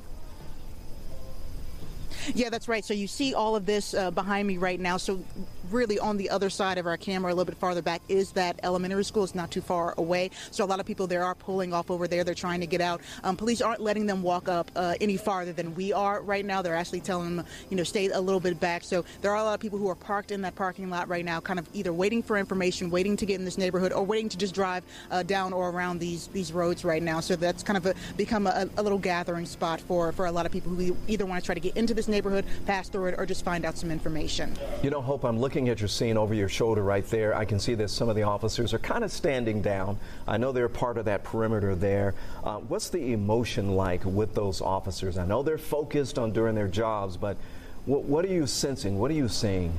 Yeah, 2.33 2.49
that's 2.49 2.67
right. 2.67 2.83
So 2.83 2.93
you 2.93 3.07
see 3.07 3.33
all 3.33 3.55
of 3.55 3.65
this 3.65 3.93
uh, 3.93 4.11
behind 4.11 4.47
me 4.47 4.57
right 4.57 4.79
now. 4.79 4.97
So 4.97 5.23
really 5.71 5.99
on 5.99 6.17
the 6.17 6.29
other 6.29 6.49
side 6.49 6.77
of 6.77 6.85
our 6.87 6.97
camera, 6.97 7.31
a 7.31 7.35
little 7.35 7.45
bit 7.45 7.57
farther 7.57 7.81
back, 7.81 8.01
is 8.07 8.31
that 8.31 8.59
elementary 8.63 9.03
school. 9.03 9.23
It's 9.23 9.35
not 9.35 9.51
too 9.51 9.61
far 9.61 9.93
away. 9.97 10.31
So 10.51 10.63
a 10.63 10.67
lot 10.67 10.79
of 10.79 10.85
people 10.85 11.07
there 11.07 11.23
are 11.23 11.35
pulling 11.35 11.73
off 11.73 11.91
over 11.91 12.07
there. 12.07 12.23
They're 12.23 12.33
trying 12.33 12.61
to 12.61 12.67
get 12.67 12.81
out. 12.81 13.01
Um, 13.23 13.35
police 13.35 13.61
aren't 13.61 13.81
letting 13.81 14.05
them 14.05 14.23
walk 14.23 14.47
up 14.47 14.71
uh, 14.75 14.95
any 15.01 15.17
farther 15.17 15.53
than 15.53 15.75
we 15.75 15.93
are 15.93 16.21
right 16.21 16.45
now. 16.45 16.61
They're 16.61 16.75
actually 16.75 17.01
telling 17.01 17.35
them, 17.35 17.45
you 17.69 17.77
know, 17.77 17.83
stay 17.83 18.07
a 18.09 18.19
little 18.19 18.39
bit 18.39 18.59
back. 18.59 18.83
So 18.83 19.05
there 19.21 19.31
are 19.31 19.37
a 19.37 19.43
lot 19.43 19.53
of 19.53 19.59
people 19.59 19.79
who 19.79 19.89
are 19.89 19.95
parked 19.95 20.31
in 20.31 20.41
that 20.41 20.55
parking 20.55 20.89
lot 20.89 21.07
right 21.07 21.25
now, 21.25 21.39
kind 21.39 21.59
of 21.59 21.67
either 21.73 21.93
waiting 21.93 22.23
for 22.23 22.37
information, 22.37 22.89
waiting 22.89 23.17
to 23.17 23.25
get 23.25 23.39
in 23.39 23.45
this 23.45 23.57
neighborhood, 23.57 23.91
or 23.91 24.03
waiting 24.03 24.29
to 24.29 24.37
just 24.37 24.53
drive 24.53 24.83
uh, 25.11 25.23
down 25.23 25.53
or 25.53 25.69
around 25.69 25.99
these 25.99 26.27
these 26.27 26.51
roads 26.51 26.83
right 26.85 27.03
now. 27.03 27.19
So 27.19 27.35
that's 27.35 27.63
kind 27.63 27.77
of 27.77 27.85
a, 27.85 27.95
become 28.17 28.47
a, 28.47 28.69
a 28.77 28.83
little 28.83 28.97
gathering 28.99 29.45
spot 29.45 29.81
for 29.81 30.11
for 30.11 30.25
a 30.25 30.31
lot 30.31 30.45
of 30.45 30.51
people 30.51 30.71
who 30.73 30.95
either 31.07 31.25
want 31.25 31.41
to 31.41 31.45
try 31.45 31.55
to 31.55 31.61
get 31.61 31.75
into 31.75 31.93
this 31.93 32.07
neighborhood, 32.07 32.14
pass 32.65 32.89
through 32.89 33.07
it, 33.07 33.15
or 33.17 33.25
just 33.25 33.43
find 33.43 33.65
out 33.65 33.77
some 33.77 33.91
information. 33.91 34.55
You 34.83 34.89
know, 34.89 35.01
Hope, 35.01 35.23
I'm 35.23 35.39
looking 35.39 35.69
at 35.69 35.79
your 35.79 35.87
scene 35.87 36.17
over 36.17 36.33
your 36.33 36.49
shoulder 36.49 36.83
right 36.83 37.05
there. 37.07 37.35
I 37.35 37.45
can 37.45 37.59
see 37.59 37.75
that 37.75 37.89
some 37.89 38.09
of 38.09 38.15
the 38.15 38.23
officers 38.23 38.73
are 38.73 38.79
kind 38.79 39.03
of 39.03 39.11
standing 39.11 39.61
down. 39.61 39.97
I 40.27 40.37
know 40.37 40.51
they're 40.51 40.69
part 40.69 40.97
of 40.97 41.05
that 41.05 41.23
perimeter 41.23 41.75
there. 41.75 42.15
Uh, 42.43 42.57
what's 42.57 42.89
the 42.89 43.13
emotion 43.13 43.75
like 43.75 44.03
with 44.05 44.33
those 44.33 44.61
officers? 44.61 45.17
I 45.17 45.25
know 45.25 45.43
they're 45.43 45.57
focused 45.57 46.19
on 46.19 46.31
doing 46.31 46.55
their 46.55 46.67
jobs, 46.67 47.17
but 47.17 47.37
what, 47.85 48.03
what 48.03 48.25
are 48.25 48.29
you 48.29 48.47
sensing? 48.47 48.97
What 48.97 49.11
are 49.11 49.15
you 49.15 49.27
seeing? 49.27 49.73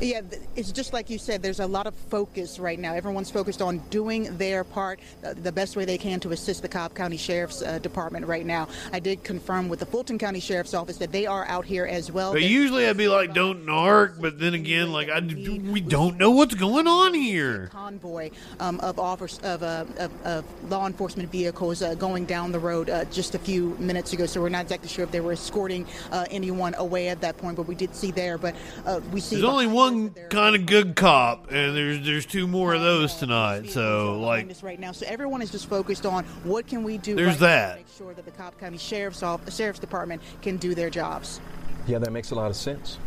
Yeah, 0.00 0.22
it's 0.56 0.72
just 0.72 0.92
like 0.92 1.08
you 1.08 1.18
said. 1.18 1.40
There's 1.40 1.60
a 1.60 1.66
lot 1.66 1.86
of 1.86 1.94
focus 1.94 2.58
right 2.58 2.78
now. 2.78 2.94
Everyone's 2.94 3.30
focused 3.30 3.62
on 3.62 3.78
doing 3.90 4.36
their 4.36 4.64
part 4.64 4.98
uh, 5.24 5.34
the 5.34 5.52
best 5.52 5.76
way 5.76 5.84
they 5.84 5.96
can 5.98 6.18
to 6.20 6.32
assist 6.32 6.62
the 6.62 6.68
Cobb 6.68 6.94
County 6.94 7.16
Sheriff's 7.16 7.62
uh, 7.62 7.78
Department 7.78 8.26
right 8.26 8.44
now. 8.44 8.66
I 8.92 8.98
did 8.98 9.22
confirm 9.22 9.68
with 9.68 9.78
the 9.78 9.86
Fulton 9.86 10.18
County 10.18 10.40
Sheriff's 10.40 10.74
Office 10.74 10.96
that 10.98 11.12
they 11.12 11.26
are 11.26 11.46
out 11.46 11.64
here 11.64 11.86
as 11.86 12.10
well. 12.10 12.32
But 12.32 12.40
They- 12.40 12.48
usually 12.48 12.88
I'd 12.88 12.96
be 12.96 13.06
like, 13.06 13.34
"Don't 13.34 13.64
narc," 13.64 14.20
but 14.20 14.38
then 14.40 14.54
again, 14.54 14.92
like 14.92 15.08
I, 15.08 15.20
we 15.20 15.80
don't 15.80 16.18
know 16.18 16.32
what's 16.32 16.54
going 16.54 16.88
on 16.88 17.14
here. 17.14 17.68
convoy 17.72 18.30
um, 18.58 18.80
of, 18.80 18.98
office, 18.98 19.38
of, 19.44 19.62
uh, 19.62 19.84
of, 19.98 20.26
of 20.26 20.70
law 20.70 20.86
enforcement 20.86 21.30
vehicles 21.30 21.82
uh, 21.82 21.94
going 21.94 22.24
down 22.24 22.50
the 22.50 22.58
road 22.58 22.90
uh, 22.90 23.04
just 23.06 23.36
a 23.36 23.38
few 23.38 23.76
minutes 23.78 24.12
ago. 24.12 24.26
So 24.26 24.40
we're 24.40 24.48
not 24.48 24.62
exactly 24.62 24.88
sure 24.88 25.04
if 25.04 25.12
they 25.12 25.20
were 25.20 25.32
escorting 25.32 25.86
uh, 26.10 26.26
anyone 26.30 26.74
away 26.74 27.08
at 27.08 27.20
that 27.20 27.38
point, 27.38 27.56
but 27.56 27.66
we 27.68 27.76
did 27.76 27.94
see 27.94 28.10
there. 28.10 28.38
But 28.38 28.56
uh, 28.84 29.00
we 29.12 29.20
see 29.20 29.36
There's 29.36 29.44
only 29.48 29.66
behind 29.66 29.83
one 29.92 30.10
kind 30.30 30.56
of 30.56 30.66
good 30.66 30.96
cop, 30.96 31.50
and 31.50 31.76
there's 31.76 32.04
there's 32.04 32.26
two 32.26 32.46
more 32.46 32.74
of 32.74 32.80
those 32.80 33.14
tonight. 33.16 33.70
So 33.70 34.18
like, 34.20 34.48
this 34.48 34.62
right 34.62 34.78
now. 34.78 34.92
So 34.92 35.06
everyone 35.08 35.42
is 35.42 35.50
just 35.50 35.68
focused 35.68 36.06
on 36.06 36.24
what 36.44 36.66
can 36.66 36.82
we 36.84 36.98
do. 36.98 37.14
There's 37.14 37.28
right 37.28 37.40
that. 37.40 37.70
to 37.72 37.76
make 37.78 37.88
sure 37.96 38.14
that 38.14 38.24
the 38.24 38.30
Cobb 38.30 38.58
County 38.58 38.78
Sheriff's 38.78 39.22
Office, 39.22 39.56
Sheriff's 39.56 39.78
Department 39.80 40.22
can 40.42 40.56
do 40.56 40.74
their 40.74 40.90
jobs. 40.90 41.40
Yeah, 41.86 41.98
that 41.98 42.12
makes 42.12 42.30
a 42.30 42.34
lot 42.34 42.50
of 42.50 42.56
sense. 42.56 42.98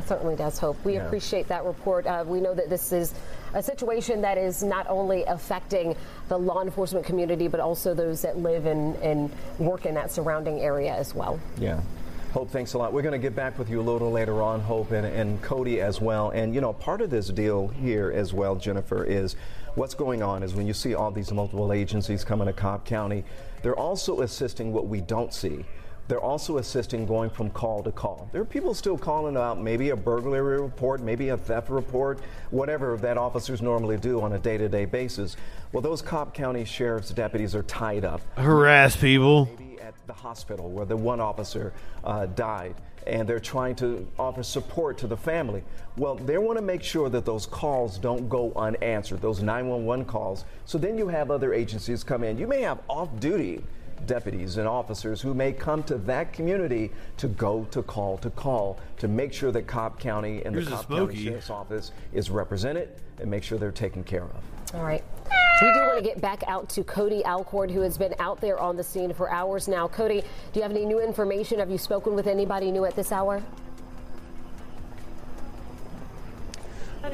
It 0.00 0.08
certainly 0.08 0.34
does 0.34 0.58
hope. 0.58 0.76
We 0.84 0.94
Yeah. 0.94 1.06
appreciate 1.06 1.46
that 1.48 1.64
report. 1.64 2.04
Uh, 2.06 2.24
we 2.26 2.40
know 2.40 2.52
that 2.52 2.68
this 2.68 2.92
is 2.92 3.14
a 3.54 3.62
situation 3.62 4.22
that 4.22 4.36
is 4.38 4.62
not 4.64 4.88
only 4.88 5.22
affecting 5.24 5.94
the 6.28 6.36
law 6.36 6.62
enforcement 6.62 7.06
community, 7.06 7.46
but 7.46 7.60
also 7.60 7.94
those 7.94 8.22
that 8.22 8.36
live 8.38 8.66
and, 8.66 8.96
and 8.96 9.30
work 9.60 9.86
in 9.86 9.94
that 9.94 10.10
surrounding 10.10 10.60
area 10.60 10.92
as 10.92 11.14
well. 11.14 11.38
Yeah. 11.58 11.80
Hope, 12.34 12.50
thanks 12.50 12.74
a 12.74 12.78
lot. 12.78 12.92
We're 12.92 13.02
going 13.02 13.12
to 13.12 13.18
get 13.20 13.36
back 13.36 13.60
with 13.60 13.70
you 13.70 13.80
a 13.80 13.86
little 13.88 14.10
later 14.10 14.42
on, 14.42 14.58
Hope, 14.58 14.90
and, 14.90 15.06
and 15.06 15.40
Cody 15.40 15.80
as 15.80 16.00
well. 16.00 16.30
And, 16.30 16.52
you 16.52 16.60
know, 16.60 16.72
part 16.72 17.00
of 17.00 17.08
this 17.08 17.28
deal 17.28 17.68
here 17.68 18.10
as 18.10 18.34
well, 18.34 18.56
Jennifer, 18.56 19.04
is 19.04 19.36
what's 19.76 19.94
going 19.94 20.20
on 20.20 20.42
is 20.42 20.52
when 20.52 20.66
you 20.66 20.74
see 20.74 20.96
all 20.96 21.12
these 21.12 21.30
multiple 21.30 21.72
agencies 21.72 22.24
coming 22.24 22.48
to 22.48 22.52
Cobb 22.52 22.84
County, 22.84 23.22
they're 23.62 23.78
also 23.78 24.22
assisting 24.22 24.72
what 24.72 24.88
we 24.88 25.00
don't 25.00 25.32
see. 25.32 25.64
They're 26.08 26.18
also 26.18 26.58
assisting 26.58 27.06
going 27.06 27.30
from 27.30 27.50
call 27.50 27.84
to 27.84 27.92
call. 27.92 28.28
There 28.32 28.42
are 28.42 28.44
people 28.44 28.74
still 28.74 28.98
calling 28.98 29.36
out 29.36 29.62
maybe 29.62 29.90
a 29.90 29.96
burglary 29.96 30.60
report, 30.60 31.00
maybe 31.00 31.28
a 31.28 31.36
theft 31.36 31.70
report, 31.70 32.18
whatever 32.50 32.96
that 32.96 33.16
officers 33.16 33.62
normally 33.62 33.96
do 33.96 34.20
on 34.20 34.32
a 34.32 34.40
day 34.40 34.58
to 34.58 34.68
day 34.68 34.86
basis. 34.86 35.36
Well, 35.70 35.82
those 35.82 36.02
Cobb 36.02 36.34
County 36.34 36.64
Sheriff's 36.64 37.10
deputies 37.10 37.54
are 37.54 37.62
tied 37.62 38.04
up 38.04 38.20
harass 38.36 38.96
people. 38.96 39.48
at 39.52 39.63
the 40.06 40.12
hospital 40.12 40.70
where 40.70 40.86
the 40.86 40.96
one 40.96 41.20
officer 41.20 41.72
uh, 42.04 42.26
died 42.26 42.74
and 43.06 43.28
they're 43.28 43.40
trying 43.40 43.74
to 43.76 44.06
offer 44.18 44.42
support 44.42 44.96
to 44.98 45.06
the 45.06 45.16
family. 45.16 45.62
Well, 45.96 46.14
they 46.14 46.38
want 46.38 46.58
to 46.58 46.64
make 46.64 46.82
sure 46.82 47.08
that 47.10 47.24
those 47.24 47.46
calls 47.46 47.98
don't 47.98 48.28
go 48.28 48.52
unanswered, 48.56 49.20
those 49.20 49.42
911 49.42 50.06
calls. 50.06 50.44
So 50.64 50.78
then 50.78 50.96
you 50.96 51.08
have 51.08 51.30
other 51.30 51.52
agencies 51.52 52.02
come 52.02 52.24
in. 52.24 52.38
You 52.38 52.46
may 52.46 52.62
have 52.62 52.80
off 52.88 53.08
duty 53.20 53.62
deputies 54.06 54.56
and 54.56 54.66
officers 54.66 55.20
who 55.20 55.34
may 55.34 55.52
come 55.52 55.82
to 55.84 55.96
that 55.96 56.32
community 56.32 56.90
to 57.16 57.28
go 57.28 57.66
to 57.70 57.82
call 57.82 58.18
to 58.18 58.28
call 58.30 58.78
to 58.98 59.08
make 59.08 59.32
sure 59.32 59.52
that 59.52 59.66
Cobb 59.66 59.98
County 59.98 60.42
and 60.44 60.54
Here's 60.54 60.68
the 60.68 60.76
Cobb 60.76 60.88
County 60.88 61.24
Sheriff's 61.24 61.50
Office 61.50 61.92
is 62.12 62.28
represented 62.28 62.90
and 63.20 63.30
make 63.30 63.42
sure 63.42 63.56
they're 63.56 63.70
taken 63.70 64.04
care 64.04 64.24
of. 64.24 64.74
All 64.74 64.82
right. 64.82 65.04
We 65.62 65.72
do 65.72 65.78
want 65.80 65.98
to 65.98 66.04
get 66.04 66.20
back 66.20 66.42
out 66.46 66.68
to 66.70 66.84
Cody 66.84 67.22
Alcord, 67.22 67.70
who 67.70 67.80
has 67.80 67.96
been 67.96 68.14
out 68.18 68.40
there 68.40 68.58
on 68.58 68.76
the 68.76 68.82
scene 68.82 69.14
for 69.14 69.30
hours 69.30 69.68
now. 69.68 69.88
Cody, 69.88 70.20
do 70.20 70.26
you 70.54 70.62
have 70.62 70.72
any 70.72 70.84
new 70.84 71.00
information? 71.00 71.58
Have 71.58 71.70
you 71.70 71.78
spoken 71.78 72.14
with 72.14 72.26
anybody 72.26 72.70
new 72.70 72.84
at 72.84 72.96
this 72.96 73.12
hour? 73.12 73.42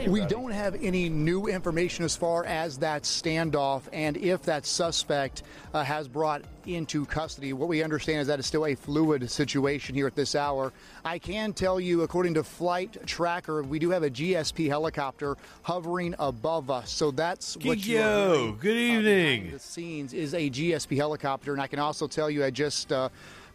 We 0.06 0.24
don't 0.26 0.52
have 0.52 0.76
any 0.82 1.08
new 1.08 1.46
information 1.48 2.04
as 2.04 2.14
far 2.16 2.44
as 2.44 2.78
that 2.78 3.02
standoff 3.02 3.82
and 3.92 4.16
if 4.16 4.42
that 4.42 4.64
suspect 4.64 5.42
uh, 5.74 5.82
has 5.82 6.06
brought 6.08 6.42
into 6.66 7.04
custody. 7.06 7.52
What 7.52 7.68
we 7.68 7.82
understand 7.82 8.20
is 8.20 8.26
that 8.28 8.38
it's 8.38 8.46
still 8.48 8.66
a 8.66 8.74
fluid 8.74 9.28
situation 9.30 9.94
here 9.94 10.06
at 10.06 10.14
this 10.14 10.34
hour. 10.34 10.72
I 11.04 11.18
can 11.18 11.52
tell 11.52 11.80
you, 11.80 12.02
according 12.02 12.34
to 12.34 12.44
Flight 12.44 12.96
Tracker, 13.06 13.62
we 13.62 13.78
do 13.78 13.90
have 13.90 14.02
a 14.02 14.10
GSP 14.10 14.68
helicopter 14.68 15.36
hovering 15.62 16.14
above 16.18 16.70
us. 16.70 16.90
So 16.90 17.10
that's 17.10 17.56
what 17.56 17.84
you 17.84 17.98
are 18.00 18.34
hearing, 18.34 18.58
good 18.60 18.76
uh, 18.76 18.80
evening. 18.80 19.50
the 19.50 19.58
scenes 19.58 20.12
is 20.14 20.34
a 20.34 20.48
GSP 20.50 20.96
helicopter, 20.96 21.52
and 21.52 21.60
I 21.60 21.66
can 21.66 21.78
also 21.78 22.06
tell 22.06 22.30
you, 22.30 22.44
I 22.44 22.50
just 22.50 22.92
uh, 22.92 23.08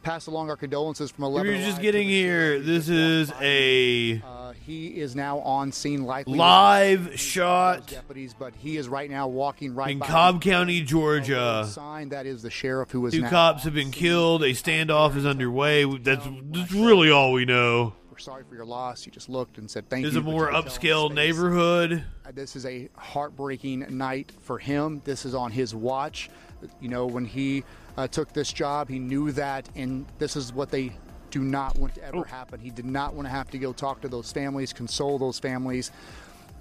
passed 0.04 0.28
along 0.28 0.50
our 0.50 0.58
condolences 0.58 1.12
from 1.12 1.24
If 1.24 1.30
11. 1.30 1.52
you're 1.52 1.62
just 1.62 1.82
getting 1.82 2.08
here, 2.08 2.60
this 2.60 2.90
is 2.90 3.32
a 3.42 4.22
Uh, 4.22 4.45
he 4.66 4.88
is 4.88 5.16
now 5.16 5.40
on 5.40 5.72
scene, 5.72 6.04
likely 6.06 6.38
live 6.38 7.20
shot 7.20 7.86
deputies, 7.88 8.34
but 8.34 8.56
he 8.56 8.78
is 8.78 8.90
right 8.90 9.10
now 9.10 9.28
walking 9.28 9.76
right 9.76 9.92
in 9.92 10.00
Cobb. 10.00 10.42
County, 10.42 10.82
Georgia. 10.82 11.68
Sign 11.70 12.10
that 12.10 12.26
is 12.26 12.42
the 12.42 12.50
sheriff 12.50 12.90
who 12.90 13.06
is 13.06 13.14
Two 13.14 13.24
cops 13.24 13.64
have 13.64 13.76
been 13.76 13.92
killed. 13.92 14.42
A 14.44 14.50
standoff 14.52 15.16
is 15.16 15.26
underway. 15.26 15.86
That's, 16.00 16.28
that's 16.52 16.72
really 16.72 17.12
all 17.12 17.32
we 17.32 17.46
know. 17.46 17.94
We're 18.10 18.18
sorry 18.18 18.44
for 18.48 18.56
your 18.56 18.66
loss. 18.66 19.06
You 19.06 19.12
just 19.12 19.30
looked 19.30 19.58
and 19.60 19.70
said 19.70 19.88
thank 19.90 20.06
It's 20.06 20.16
you. 20.16 20.22
a 20.22 20.24
more 20.24 20.50
you 20.50 20.56
could 20.64 20.72
tell 20.72 21.10
upscale 21.10 21.14
neighborhood. 21.14 22.04
Uh, 22.26 22.32
This 22.34 22.56
is 22.56 22.66
a 22.66 22.90
heartbreaking 22.96 23.86
night 23.98 24.32
for 24.42 24.58
him. 24.58 25.02
This 25.06 25.26
is 25.26 25.36
on 25.36 25.52
his 25.52 25.76
watch. 25.76 26.30
You 26.80 26.90
know, 26.90 27.06
when 27.06 27.26
he 27.26 27.64
uh, 27.98 28.08
took 28.08 28.34
this 28.34 28.52
job, 28.52 28.90
he 28.90 28.98
knew 28.98 29.32
that, 29.34 29.70
and 29.76 30.06
this 30.18 30.36
is 30.36 30.52
what 30.54 30.72
they 30.72 30.94
do 31.36 31.42
not 31.42 31.78
want 31.78 31.94
to 31.96 32.04
ever 32.04 32.20
oh. 32.20 32.24
happen. 32.24 32.62
He 32.62 32.70
did 32.70 32.86
not 32.86 33.14
want 33.14 33.28
to 33.28 33.30
have 33.30 33.50
to 33.52 33.58
go 33.58 33.74
talk 33.74 34.00
to 34.02 34.08
those 34.08 34.32
families, 34.32 34.72
console 34.72 35.20
those 35.20 35.38
families. 35.38 35.92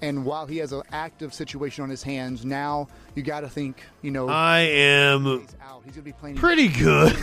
And 0.01 0.25
while 0.25 0.45
he 0.45 0.57
has 0.57 0.73
an 0.73 0.81
active 0.91 1.33
situation 1.33 1.83
on 1.83 1.89
his 1.89 2.03
hands, 2.03 2.43
now 2.43 2.89
you 3.15 3.23
got 3.23 3.39
to 3.39 3.49
think, 3.49 3.81
you 4.01 4.11
know, 4.11 4.27
I 4.27 4.59
am 4.59 5.23
he's 5.23 5.55
out. 5.61 5.81
He's 5.85 5.93
going 5.93 5.93
to 5.93 6.01
be 6.01 6.11
playing 6.11 6.35
pretty 6.35 6.67
good. 6.67 7.15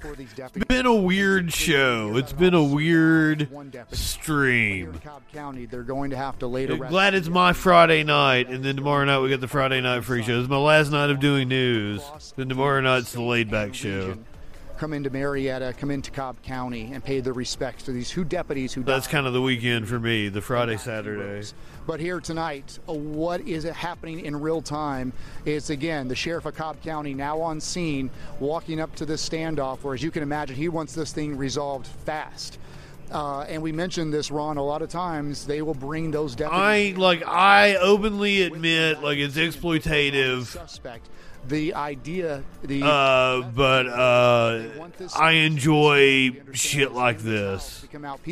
for 0.00 0.16
these 0.16 0.32
deputies. 0.34 0.62
It's 0.62 0.64
been 0.64 0.86
a 0.86 0.94
weird 0.94 1.52
show. 1.52 2.16
It's 2.16 2.32
been 2.32 2.54
a 2.54 2.64
weird 2.64 3.50
stream. 3.92 4.98
Cobb 5.04 5.22
County, 5.34 5.66
they're 5.66 5.82
going 5.82 6.12
to 6.12 6.16
have 6.16 6.38
to 6.38 6.46
later. 6.46 6.78
Glad 6.78 7.12
it's 7.12 7.28
my 7.28 7.52
Friday 7.52 8.04
night, 8.04 8.48
and 8.48 8.64
then 8.64 8.76
tomorrow 8.76 9.04
night 9.04 9.18
we 9.18 9.28
got 9.28 9.40
the 9.40 9.48
Friday 9.48 9.82
night 9.82 10.02
free 10.04 10.22
show. 10.22 10.40
It's 10.40 10.48
my 10.48 10.56
last 10.56 10.90
night 10.90 11.10
of 11.10 11.20
doing 11.20 11.48
news. 11.48 12.00
Then 12.36 12.48
tomorrow 12.48 12.80
night's 12.80 13.12
the 13.12 13.20
laid 13.20 13.50
back 13.50 13.74
show. 13.74 14.16
Come 14.80 14.94
into 14.94 15.10
Marietta, 15.10 15.74
come 15.78 15.90
into 15.90 16.10
Cobb 16.10 16.40
County, 16.42 16.90
and 16.94 17.04
pay 17.04 17.20
their 17.20 17.34
respects 17.34 17.82
to 17.82 17.92
these 17.92 18.08
two 18.08 18.24
deputies 18.24 18.72
who 18.72 18.82
That's 18.82 19.06
kind 19.06 19.26
of 19.26 19.34
the 19.34 19.42
weekend 19.42 19.86
for 19.86 20.00
me, 20.00 20.30
the 20.30 20.40
Friday, 20.40 20.78
Saturday. 20.78 21.46
But 21.86 22.00
here 22.00 22.18
tonight, 22.18 22.78
uh, 22.88 22.94
what 22.94 23.42
is 23.42 23.64
happening 23.64 24.24
in 24.24 24.40
real 24.40 24.62
time 24.62 25.12
is 25.44 25.68
again 25.68 26.08
the 26.08 26.14
sheriff 26.14 26.46
of 26.46 26.54
Cobb 26.54 26.82
County 26.82 27.12
now 27.12 27.42
on 27.42 27.60
scene, 27.60 28.08
walking 28.38 28.80
up 28.80 28.94
to 28.96 29.04
this 29.04 29.28
standoff. 29.28 29.82
Where, 29.82 29.92
as 29.92 30.02
you 30.02 30.10
can 30.10 30.22
imagine, 30.22 30.56
he 30.56 30.70
wants 30.70 30.94
this 30.94 31.12
thing 31.12 31.36
resolved 31.36 31.86
fast. 31.86 32.58
Uh, 33.10 33.40
and 33.48 33.60
we 33.62 33.72
mentioned 33.72 34.12
this, 34.12 34.30
Ron. 34.30 34.56
A 34.56 34.62
lot 34.62 34.82
of 34.82 34.88
times 34.88 35.46
they 35.46 35.62
will 35.62 35.74
bring 35.74 36.10
those 36.10 36.34
deputies. 36.36 36.60
I 36.60 36.94
like 36.96 37.26
I 37.26 37.74
openly 37.76 38.42
admit 38.42 39.02
like 39.02 39.18
it's 39.18 39.36
exploitative. 39.36 40.46
Suspect. 40.46 41.08
The 41.48 41.74
idea, 41.74 42.44
the 42.62 42.82
Uh, 42.84 43.42
but 43.54 43.86
uh, 43.86 44.62
I 45.16 45.32
enjoy 45.32 46.32
shit 46.52 46.92
like 46.92 47.20
this. 47.20 47.86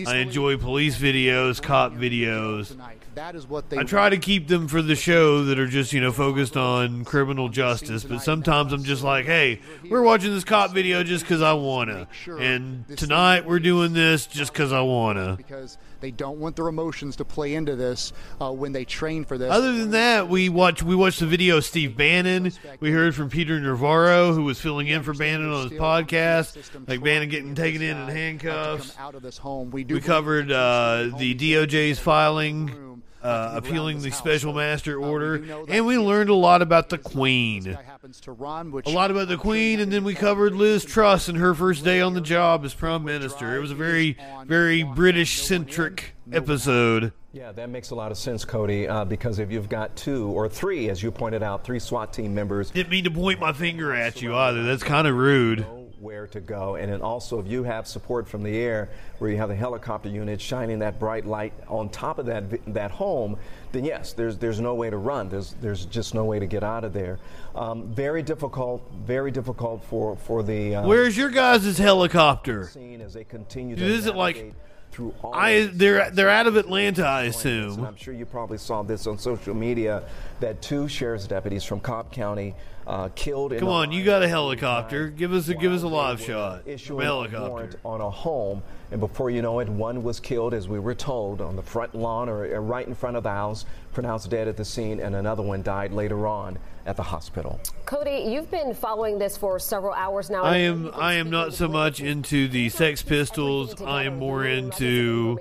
I 0.06 0.16
enjoy 0.16 0.58
police 0.58 0.98
videos, 0.98 1.62
cop 1.62 1.94
videos. 1.94 2.76
That 3.18 3.34
is 3.34 3.48
what 3.48 3.68
they. 3.68 3.78
I 3.78 3.82
try 3.82 4.08
to 4.08 4.16
keep 4.16 4.46
them 4.46 4.68
for 4.68 4.80
the 4.80 4.94
show 4.94 5.44
that 5.44 5.58
are 5.58 5.66
just 5.66 5.92
you 5.92 6.00
know 6.00 6.12
focused 6.12 6.56
on 6.56 7.04
criminal 7.04 7.48
justice. 7.48 8.04
But 8.04 8.20
sometimes 8.22 8.72
I'm 8.72 8.84
just 8.84 9.02
like, 9.02 9.26
hey, 9.26 9.60
we're 9.90 10.02
watching 10.02 10.32
this 10.32 10.44
cop 10.44 10.72
video 10.72 11.02
just 11.02 11.24
because 11.24 11.42
I 11.42 11.52
wanna, 11.54 12.06
and 12.38 12.86
tonight 12.96 13.44
we're 13.44 13.58
doing 13.58 13.92
this 13.92 14.26
just 14.26 14.52
because 14.52 14.72
I 14.72 14.82
wanna. 14.82 15.34
because 15.36 15.78
they 16.00 16.10
don't 16.12 16.38
want 16.38 16.54
their 16.54 16.68
emotions 16.68 17.16
to 17.16 17.24
play 17.24 17.54
into 17.54 17.74
this 17.74 18.12
uh, 18.40 18.52
when 18.52 18.72
they 18.72 18.84
train 18.84 19.24
for 19.24 19.36
this. 19.36 19.50
Other 19.50 19.72
than 19.72 19.90
that, 19.90 20.28
we 20.28 20.48
watch 20.48 20.82
we 20.82 20.94
watched 20.94 21.20
the 21.20 21.26
video 21.26 21.56
of 21.56 21.64
Steve 21.64 21.96
Bannon. 21.96 22.52
We 22.78 22.92
heard 22.92 23.14
from 23.14 23.30
Peter 23.30 23.58
Navarro, 23.58 24.32
who 24.32 24.44
was 24.44 24.60
filling 24.60 24.86
in 24.86 25.02
for 25.02 25.12
Bannon 25.12 25.50
on 25.52 25.70
his 25.70 25.78
podcast. 25.78 26.56
Like 26.88 27.02
Bannon 27.02 27.28
getting 27.28 27.54
taken 27.54 27.82
in 27.82 27.96
in 27.96 28.08
handcuffs. 28.08 28.94
out 28.98 29.14
of 29.14 29.22
this 29.22 29.38
home, 29.38 29.70
we 29.70 29.82
do. 29.84 29.94
We 29.94 30.00
covered 30.00 30.52
uh, 30.52 31.10
the 31.18 31.34
DOJ's 31.34 31.98
filing, 31.98 32.87
uh, 33.22 33.52
appealing 33.54 34.00
the 34.00 34.10
special 34.10 34.52
master 34.52 34.98
order, 34.98 35.64
and 35.68 35.86
we 35.86 35.98
learned 35.98 36.30
a 36.30 36.34
lot 36.34 36.62
about 36.62 36.88
the 36.88 36.98
Queen. 36.98 37.76
to 38.22 38.32
Ron, 38.32 38.70
which 38.70 38.86
A 38.86 38.90
lot 38.90 39.10
about 39.10 39.28
the 39.28 39.36
Queen, 39.36 39.80
and 39.80 39.92
then 39.92 40.04
we 40.04 40.14
covered 40.14 40.54
Liz 40.54 40.84
Truss 40.84 41.28
and 41.28 41.38
her 41.38 41.54
first 41.54 41.84
day 41.84 42.00
on 42.00 42.14
the 42.14 42.20
job 42.20 42.64
as 42.64 42.74
Prime 42.74 43.04
Minister. 43.04 43.56
It 43.56 43.60
was 43.60 43.70
a 43.70 43.74
very, 43.74 44.16
very 44.46 44.82
British 44.82 45.42
centric 45.42 46.14
episode. 46.32 47.12
Yeah, 47.32 47.52
that 47.52 47.68
makes 47.68 47.90
a 47.90 47.94
lot 47.94 48.10
of 48.10 48.18
sense, 48.18 48.44
Cody, 48.44 48.88
uh, 48.88 49.04
because 49.04 49.38
if 49.38 49.52
you've 49.52 49.68
got 49.68 49.94
two 49.96 50.28
or 50.28 50.48
three, 50.48 50.88
as 50.88 51.02
you 51.02 51.10
pointed 51.10 51.42
out, 51.42 51.62
three 51.62 51.78
SWAT 51.78 52.12
team 52.12 52.34
members. 52.34 52.70
Didn't 52.70 52.90
mean 52.90 53.04
to 53.04 53.10
point 53.10 53.38
my 53.38 53.52
finger 53.52 53.92
at 53.92 54.22
you 54.22 54.34
either. 54.34 54.64
That's 54.64 54.82
kind 54.82 55.06
of 55.06 55.14
rude. 55.14 55.66
Where 56.00 56.28
to 56.28 56.40
go, 56.40 56.76
and 56.76 56.92
then 56.92 57.02
also 57.02 57.40
if 57.40 57.48
you 57.48 57.64
have 57.64 57.88
support 57.88 58.28
from 58.28 58.44
the 58.44 58.56
air, 58.56 58.88
where 59.18 59.30
you 59.30 59.36
have 59.38 59.48
the 59.48 59.56
helicopter 59.56 60.08
unit 60.08 60.40
shining 60.40 60.78
that 60.78 61.00
bright 61.00 61.26
light 61.26 61.52
on 61.66 61.88
top 61.88 62.18
of 62.18 62.26
that 62.26 62.44
that 62.72 62.92
home, 62.92 63.36
then 63.72 63.84
yes, 63.84 64.12
there's 64.12 64.38
there's 64.38 64.60
no 64.60 64.74
way 64.74 64.90
to 64.90 64.96
run. 64.96 65.28
There's 65.28 65.54
there's 65.60 65.86
just 65.86 66.14
no 66.14 66.24
way 66.24 66.38
to 66.38 66.46
get 66.46 66.62
out 66.62 66.84
of 66.84 66.92
there. 66.92 67.18
Um, 67.56 67.88
very 67.88 68.22
difficult, 68.22 68.88
very 69.04 69.32
difficult 69.32 69.82
for 69.84 70.14
for 70.16 70.44
the. 70.44 70.76
Uh, 70.76 70.86
Where's 70.86 71.16
your 71.16 71.30
guys' 71.30 71.78
helicopter? 71.78 72.68
Scene 72.68 73.00
as 73.00 73.14
they 73.14 73.24
continue 73.24 73.74
to 73.74 73.82
Dude, 73.82 73.90
is 73.90 74.06
it 74.06 74.14
like 74.14 74.54
through 74.92 75.14
all. 75.22 75.34
I 75.34 75.68
they're 75.72 76.10
they're 76.10 76.28
out 76.28 76.46
of 76.46 76.56
Atlanta, 76.56 77.04
I 77.04 77.24
And 77.24 77.34
assume. 77.34 77.84
I'm 77.84 77.96
sure 77.96 78.14
you 78.14 78.24
probably 78.24 78.58
saw 78.58 78.82
this 78.82 79.06
on 79.06 79.18
social 79.18 79.54
media 79.54 80.04
that 80.40 80.62
two 80.62 80.86
sheriff's 80.88 81.26
deputies 81.26 81.64
from 81.64 81.80
Cobb 81.80 82.12
County 82.12 82.54
uh, 82.88 83.10
killed. 83.14 83.56
Come 83.58 83.68
a 83.68 83.72
on, 83.72 83.92
you 83.92 84.02
got 84.02 84.22
a 84.22 84.28
helicopter. 84.28 85.08
Give 85.08 85.34
us 85.34 85.48
a 85.48 85.54
give 85.54 85.72
us 85.72 85.82
a 85.82 85.88
live 85.88 86.20
shot. 86.20 86.64
From 86.80 87.00
a 87.00 87.04
helicopter. 87.04 87.50
warrant 87.50 87.76
on 87.84 88.00
a 88.00 88.10
home, 88.10 88.62
and 88.90 88.98
before 88.98 89.28
you 89.28 89.42
know 89.42 89.60
it, 89.60 89.68
one 89.68 90.02
was 90.02 90.18
killed, 90.18 90.54
as 90.54 90.68
we 90.68 90.78
were 90.78 90.94
told, 90.94 91.42
on 91.42 91.54
the 91.54 91.62
front 91.62 91.94
lawn 91.94 92.30
or 92.30 92.46
or 92.46 92.62
right 92.62 92.86
in 92.86 92.94
front 92.94 93.18
of 93.18 93.22
the 93.22 93.30
house, 93.30 93.66
pronounced 93.92 94.30
dead 94.30 94.48
at 94.48 94.56
the 94.56 94.64
scene, 94.64 95.00
and 95.00 95.14
another 95.14 95.42
one 95.42 95.62
died 95.62 95.92
later 95.92 96.26
on 96.26 96.58
at 96.86 96.96
the 96.96 97.02
hospital. 97.02 97.60
Cody, 97.84 98.24
you've 98.26 98.50
been 98.50 98.72
following 98.72 99.18
this 99.18 99.36
for 99.36 99.58
several 99.58 99.92
hours 99.92 100.30
now. 100.30 100.44
I 100.44 100.56
am 100.56 100.90
I 100.94 101.14
am 101.14 101.28
not 101.28 101.52
so 101.52 101.68
much 101.68 102.00
into 102.00 102.48
the 102.48 102.70
Sex 102.70 103.02
Pistols. 103.02 103.82
I 103.82 104.04
am 104.04 104.18
more 104.18 104.46
into 104.46 105.38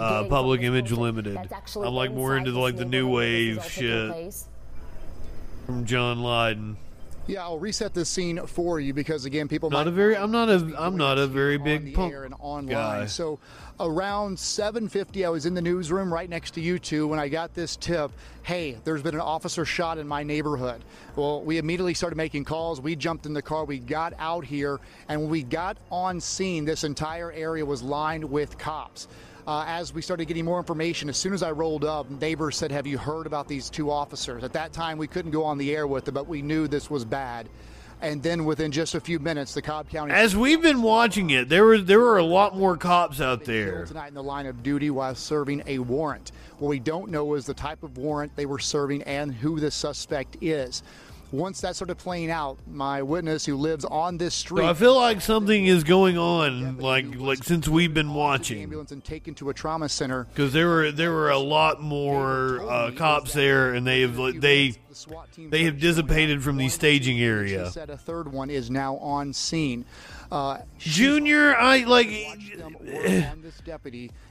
uh, 0.00 0.24
Public 0.24 0.62
Image 0.62 0.92
Limited. 0.92 1.36
I'm 1.36 1.92
like 1.92 2.12
more 2.12 2.38
into 2.38 2.52
the, 2.52 2.58
like 2.58 2.76
the 2.76 2.86
new 2.86 3.06
wave 3.06 3.62
shit 3.66 4.34
from 5.66 5.84
John 5.84 6.22
Lydon. 6.22 6.78
Yeah, 7.28 7.42
I'll 7.42 7.58
reset 7.58 7.92
this 7.92 8.08
scene 8.08 8.38
for 8.46 8.78
you 8.78 8.94
because 8.94 9.24
again, 9.24 9.48
people 9.48 9.68
Not 9.68 9.86
might 9.86 9.88
a 9.88 9.90
very 9.90 10.16
I'm 10.16 10.30
not 10.30 10.48
a 10.48 10.72
I'm 10.78 10.96
not 10.96 11.18
a 11.18 11.26
very 11.26 11.58
big 11.58 11.92
punk 11.92 12.14
and 12.14 12.34
online. 12.38 12.68
guy. 12.68 13.06
So 13.06 13.40
around 13.80 14.36
7:50, 14.38 15.26
I 15.26 15.28
was 15.28 15.44
in 15.44 15.54
the 15.54 15.60
newsroom 15.62 16.12
right 16.12 16.30
next 16.30 16.52
to 16.52 16.60
you 16.60 16.78
two 16.78 17.08
when 17.08 17.18
I 17.18 17.28
got 17.28 17.52
this 17.54 17.74
tip. 17.74 18.12
Hey, 18.44 18.78
there's 18.84 19.02
been 19.02 19.14
an 19.14 19.20
officer 19.20 19.64
shot 19.64 19.98
in 19.98 20.06
my 20.06 20.22
neighborhood. 20.22 20.82
Well, 21.16 21.42
we 21.42 21.58
immediately 21.58 21.94
started 21.94 22.14
making 22.16 22.44
calls. 22.44 22.80
We 22.80 22.94
jumped 22.94 23.26
in 23.26 23.32
the 23.32 23.42
car. 23.42 23.64
We 23.64 23.80
got 23.80 24.12
out 24.20 24.44
here, 24.44 24.78
and 25.08 25.22
when 25.22 25.30
we 25.30 25.42
got 25.42 25.78
on 25.90 26.20
scene, 26.20 26.64
this 26.64 26.84
entire 26.84 27.32
area 27.32 27.66
was 27.66 27.82
lined 27.82 28.24
with 28.24 28.56
cops. 28.56 29.08
Uh, 29.46 29.64
as 29.68 29.94
we 29.94 30.02
started 30.02 30.24
getting 30.24 30.44
more 30.44 30.58
information, 30.58 31.08
as 31.08 31.16
soon 31.16 31.32
as 31.32 31.42
I 31.42 31.52
rolled 31.52 31.84
up, 31.84 32.10
neighbors 32.10 32.56
said, 32.56 32.72
"Have 32.72 32.86
you 32.86 32.98
heard 32.98 33.26
about 33.26 33.46
these 33.46 33.70
two 33.70 33.92
officers?" 33.92 34.42
At 34.42 34.52
that 34.54 34.72
time, 34.72 34.98
we 34.98 35.06
couldn't 35.06 35.30
go 35.30 35.44
on 35.44 35.56
the 35.56 35.74
air 35.74 35.86
with 35.86 36.04
them, 36.04 36.14
but 36.14 36.26
we 36.26 36.42
knew 36.42 36.66
this 36.66 36.90
was 36.90 37.04
bad. 37.04 37.48
And 38.02 38.22
then 38.22 38.44
within 38.44 38.72
just 38.72 38.94
a 38.94 39.00
few 39.00 39.18
minutes, 39.18 39.54
the 39.54 39.62
Cobb 39.62 39.88
County 39.88 40.12
As 40.12 40.36
we've 40.36 40.60
been 40.60 40.82
watching 40.82 41.30
it, 41.30 41.48
there 41.48 41.64
were 41.64 41.78
there 41.78 42.00
were 42.00 42.18
a 42.18 42.24
lot 42.24 42.56
more 42.56 42.76
cops 42.76 43.20
out 43.20 43.44
there. 43.44 43.86
tonight 43.86 44.08
in 44.08 44.14
the 44.14 44.22
line 44.22 44.46
of 44.46 44.62
duty 44.64 44.90
while 44.90 45.14
serving 45.14 45.62
a 45.66 45.78
warrant. 45.78 46.32
What 46.58 46.68
we 46.68 46.80
don't 46.80 47.10
know 47.10 47.34
is 47.34 47.46
the 47.46 47.54
type 47.54 47.84
of 47.84 47.96
warrant 47.96 48.34
they 48.34 48.46
were 48.46 48.58
serving 48.58 49.02
and 49.04 49.32
who 49.32 49.60
the 49.60 49.70
suspect 49.70 50.36
is. 50.40 50.82
Once 51.32 51.60
that 51.60 51.74
started 51.74 51.96
playing 51.96 52.30
out, 52.30 52.56
my 52.66 53.02
witness 53.02 53.44
who 53.44 53.56
lives 53.56 53.84
on 53.84 54.16
this 54.16 54.34
street 54.34 54.62
So 54.62 54.68
I 54.68 54.74
feel 54.74 54.96
like 54.96 55.20
something 55.20 55.66
is 55.66 55.82
going 55.84 56.16
on, 56.16 56.78
like 56.78 57.06
like 57.16 57.42
since 57.42 57.68
we've 57.68 57.92
been 57.92 58.14
watching, 58.14 58.62
ambulance 58.62 58.92
and 58.92 59.04
taken 59.04 59.34
to 59.36 59.50
a 59.50 59.54
trauma 59.54 59.88
center. 59.88 60.24
because 60.24 60.52
there 60.52 60.68
were 60.68 60.92
there 60.92 61.12
were 61.12 61.30
a 61.30 61.38
lot 61.38 61.82
more 61.82 62.60
uh, 62.60 62.90
cops 62.92 63.32
there, 63.32 63.74
and 63.74 63.86
they 63.86 64.02
have 64.02 64.16
they 64.40 64.74
they 65.36 65.64
have 65.64 65.80
dissipated 65.80 66.42
from 66.42 66.56
the 66.56 66.68
staging 66.68 67.20
area. 67.20 67.70
said 67.70 67.90
a 67.90 67.96
third 67.96 68.32
one 68.32 68.48
is 68.48 68.70
now 68.70 68.96
on 68.98 69.32
scene. 69.32 69.84
Uh, 70.30 70.58
Junior, 70.78 71.54
I 71.56 71.84
like. 71.84 72.08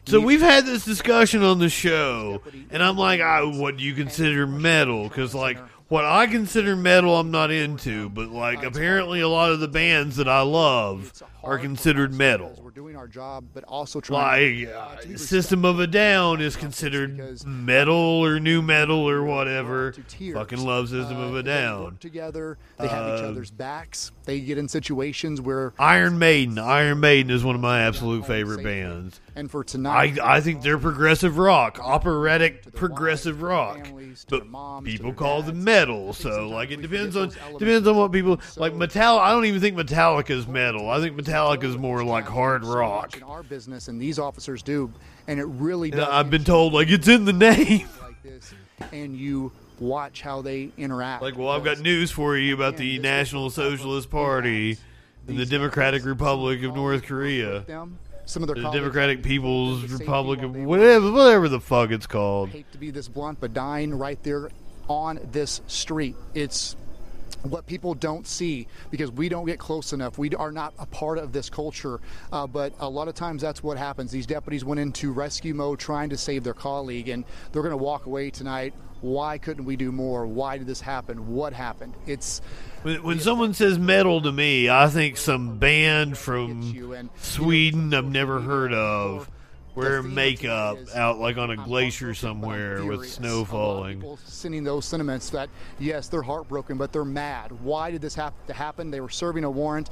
So 0.08 0.20
we've 0.20 0.42
had 0.42 0.66
this 0.66 0.86
discussion 0.86 1.44
on 1.44 1.58
the 1.60 1.70
show, 1.70 2.42
and 2.70 2.84
I'm 2.84 2.96
like, 2.98 3.22
I, 3.22 3.42
what 3.44 3.78
do 3.78 3.84
you 3.84 3.94
consider 3.96 4.46
metal? 4.46 5.08
Because 5.08 5.34
like 5.34 5.58
what 5.88 6.06
I 6.06 6.28
consider 6.28 6.76
metal, 6.76 7.18
I'm 7.18 7.32
not 7.32 7.52
into, 7.52 8.10
but 8.10 8.30
like 8.30 8.64
apparently 8.64 9.22
a 9.22 9.28
lot 9.28 9.52
of 9.52 9.60
the 9.60 9.68
bands 9.68 10.16
that 10.18 10.28
I 10.28 10.42
love 10.42 11.14
are 11.46 11.58
considered 11.60 12.14
metal. 12.14 12.60
We're 12.62 12.72
doing 12.72 12.96
our 12.96 13.08
job, 13.08 13.46
but 13.54 13.64
also 13.66 14.02
trying. 14.02 14.66
Like 14.66 14.76
uh, 14.76 15.18
System 15.18 15.64
of 15.64 15.80
a 15.80 15.88
Down 15.88 16.42
is 16.42 16.56
considered 16.56 17.46
metal 17.46 17.96
or 17.96 18.40
new 18.40 18.62
metal 18.62 19.08
or 19.08 19.24
whatever. 19.24 19.94
Fucking 20.34 20.66
love 20.66 20.90
System 20.90 21.18
of 21.18 21.36
a 21.36 21.44
Down. 21.44 21.98
together. 22.00 22.58
They 22.78 22.88
have 22.88 23.18
each 23.20 23.24
Uh, 23.24 23.28
other's 23.30 23.52
backs. 23.52 24.12
They 24.26 24.40
get 24.40 24.58
in 24.58 24.68
situations 24.68 25.40
where 25.40 25.74
Iron 25.78 26.18
Maiden. 26.18 26.58
Iron 26.58 27.00
Maiden 27.00 27.32
is 27.32 27.44
one 27.44 27.56
of 27.56 27.62
my 27.62 27.82
absolute 27.82 28.26
favorite 28.26 28.64
bands. 28.64 29.22
And 29.36 29.52
for 29.52 29.64
tonight, 29.64 30.18
I, 30.20 30.38
I 30.38 30.42
think 30.42 30.62
they're 30.62 30.78
progressive 30.78 31.38
rock, 31.38 31.78
operatic 31.82 32.74
progressive 32.74 33.42
rock, 33.42 33.86
but 34.30 34.44
people 34.84 35.14
call 35.14 35.42
them 35.44 35.64
metal. 35.64 36.14
So 36.14 36.48
like 36.50 36.72
it 36.72 36.82
depends 36.82 37.16
on 37.16 37.30
depends 37.60 37.88
on 37.88 37.98
what 37.98 38.12
people 38.12 38.40
like. 38.56 38.74
Metallica. 38.74 39.20
I 39.20 39.32
don't 39.32 39.46
even 39.46 39.60
think 39.62 39.76
Metallica 39.78 40.32
is 40.32 40.48
metal. 40.48 40.90
I 40.90 41.00
think 41.02 41.16
Metallica 41.18 41.35
is 41.64 41.78
more 41.78 42.04
like 42.04 42.26
hard 42.26 42.64
rock. 42.64 43.20
our 43.26 43.44
business, 43.44 43.88
and 43.88 44.02
these 44.02 44.20
officers 44.20 44.64
do, 44.64 44.92
and 45.28 45.40
it 45.40 45.46
really 45.46 45.92
And. 45.92 46.02
I've 46.02 46.30
been 46.30 46.44
told 46.44 46.74
like 46.74 46.90
it's 46.90 47.08
in 47.08 47.26
the 47.26 47.34
name. 47.34 47.88
like 48.02 48.22
this, 48.24 48.54
and 48.92 49.16
you 49.16 49.52
watch 49.80 50.22
how 50.22 50.42
they 50.42 50.72
interact. 50.78 51.22
Like, 51.22 51.38
well, 51.38 51.50
I've 51.50 51.64
got 51.64 51.80
news 51.80 52.12
for 52.12 52.38
you 52.38 52.54
about 52.54 52.78
the 52.78 53.00
National 53.00 53.50
Socialist 53.50 54.10
Party 54.10 54.78
and 55.28 55.38
the 55.38 55.46
Democratic 55.46 56.06
Republic 56.06 56.64
of 56.64 56.76
North 56.76 57.04
Korea. 57.04 57.66
Some 58.28 58.42
of 58.42 58.48
their 58.48 58.56
the 58.56 58.72
Democratic 58.72 59.22
People's 59.22 59.84
Republic 59.92 60.42
of 60.42 60.56
whatever, 60.56 61.12
whatever 61.12 61.50
the 61.50 61.60
fuck 61.60 61.92
it's 61.92 62.08
called. 62.08 62.50
I 62.50 62.54
hate 62.54 62.72
to 62.72 62.78
be 62.80 62.90
this 62.90 63.08
blunt, 63.08 63.40
but 63.40 63.54
dying 63.54 63.94
right 63.94 64.22
there 64.24 64.50
on 64.88 65.20
this 65.32 65.62
street. 65.68 66.16
It's 66.34 66.76
what 67.44 67.66
people 67.66 67.94
don't 67.94 68.26
see 68.28 68.68
because 68.92 69.12
we 69.12 69.30
don't 69.30 69.46
get 69.46 69.60
close 69.60 69.94
enough. 69.94 70.18
We 70.18 70.32
are 70.32 70.52
not 70.52 70.74
a 70.80 70.86
part 70.86 71.18
of 71.18 71.32
this 71.32 71.50
culture. 71.50 72.00
Uh, 72.32 72.48
but 72.48 72.74
a 72.80 72.90
lot 72.90 73.08
of 73.08 73.16
times 73.16 73.42
that's 73.42 73.64
what 73.64 73.78
happens. 73.78 74.12
These 74.12 74.26
deputies 74.26 74.66
went 74.66 74.80
into 74.80 75.12
rescue 75.12 75.54
mode 75.54 75.80
trying 75.80 76.10
to 76.10 76.18
save 76.18 76.44
their 76.44 76.54
colleague, 76.54 77.10
and 77.10 77.24
they're 77.52 77.62
going 77.62 77.72
to 77.72 77.78
walk 77.78 78.06
away 78.06 78.30
tonight. 78.30 78.74
Why 79.02 79.38
couldn't 79.38 79.66
we 79.66 79.76
do 79.76 79.92
more? 79.92 80.26
Why 80.26 80.58
did 80.58 80.68
this 80.68 80.82
happen? 80.82 81.34
What 81.34 81.54
happened? 81.54 81.94
It's 82.08 82.42
When, 82.82 83.04
when 83.04 83.20
someone 83.20 83.54
says 83.54 83.78
metal 83.78 84.22
to 84.22 84.32
me, 84.32 84.70
I 84.70 84.88
think 84.88 85.18
some 85.18 85.60
band 85.60 86.18
from 86.18 87.10
Sweden 87.18 87.94
I've 87.94 88.06
never 88.06 88.40
heard 88.40 88.74
of 88.74 89.30
wearing 89.76 90.14
makeup 90.14 90.78
out 90.96 91.20
like 91.20 91.38
on 91.38 91.52
a 91.52 91.58
glacier 91.58 92.14
somewhere 92.14 92.84
with 92.86 93.08
snow 93.08 93.46
falling. 93.46 94.00
people 94.00 94.18
sending 94.26 94.64
those 94.64 94.86
sentiments 94.86 95.30
that 95.32 95.50
yes, 95.80 96.08
they're 96.08 96.22
heartbroken, 96.22 96.78
but 96.78 96.92
they're 96.92 97.06
mad. 97.06 97.52
Why 97.62 97.92
did 97.92 98.02
this 98.02 98.16
have 98.16 98.34
to 98.48 98.54
happen? 98.54 98.92
They 98.92 99.02
were 99.02 99.10
serving 99.10 99.44
a 99.44 99.52
warrant. 99.52 99.90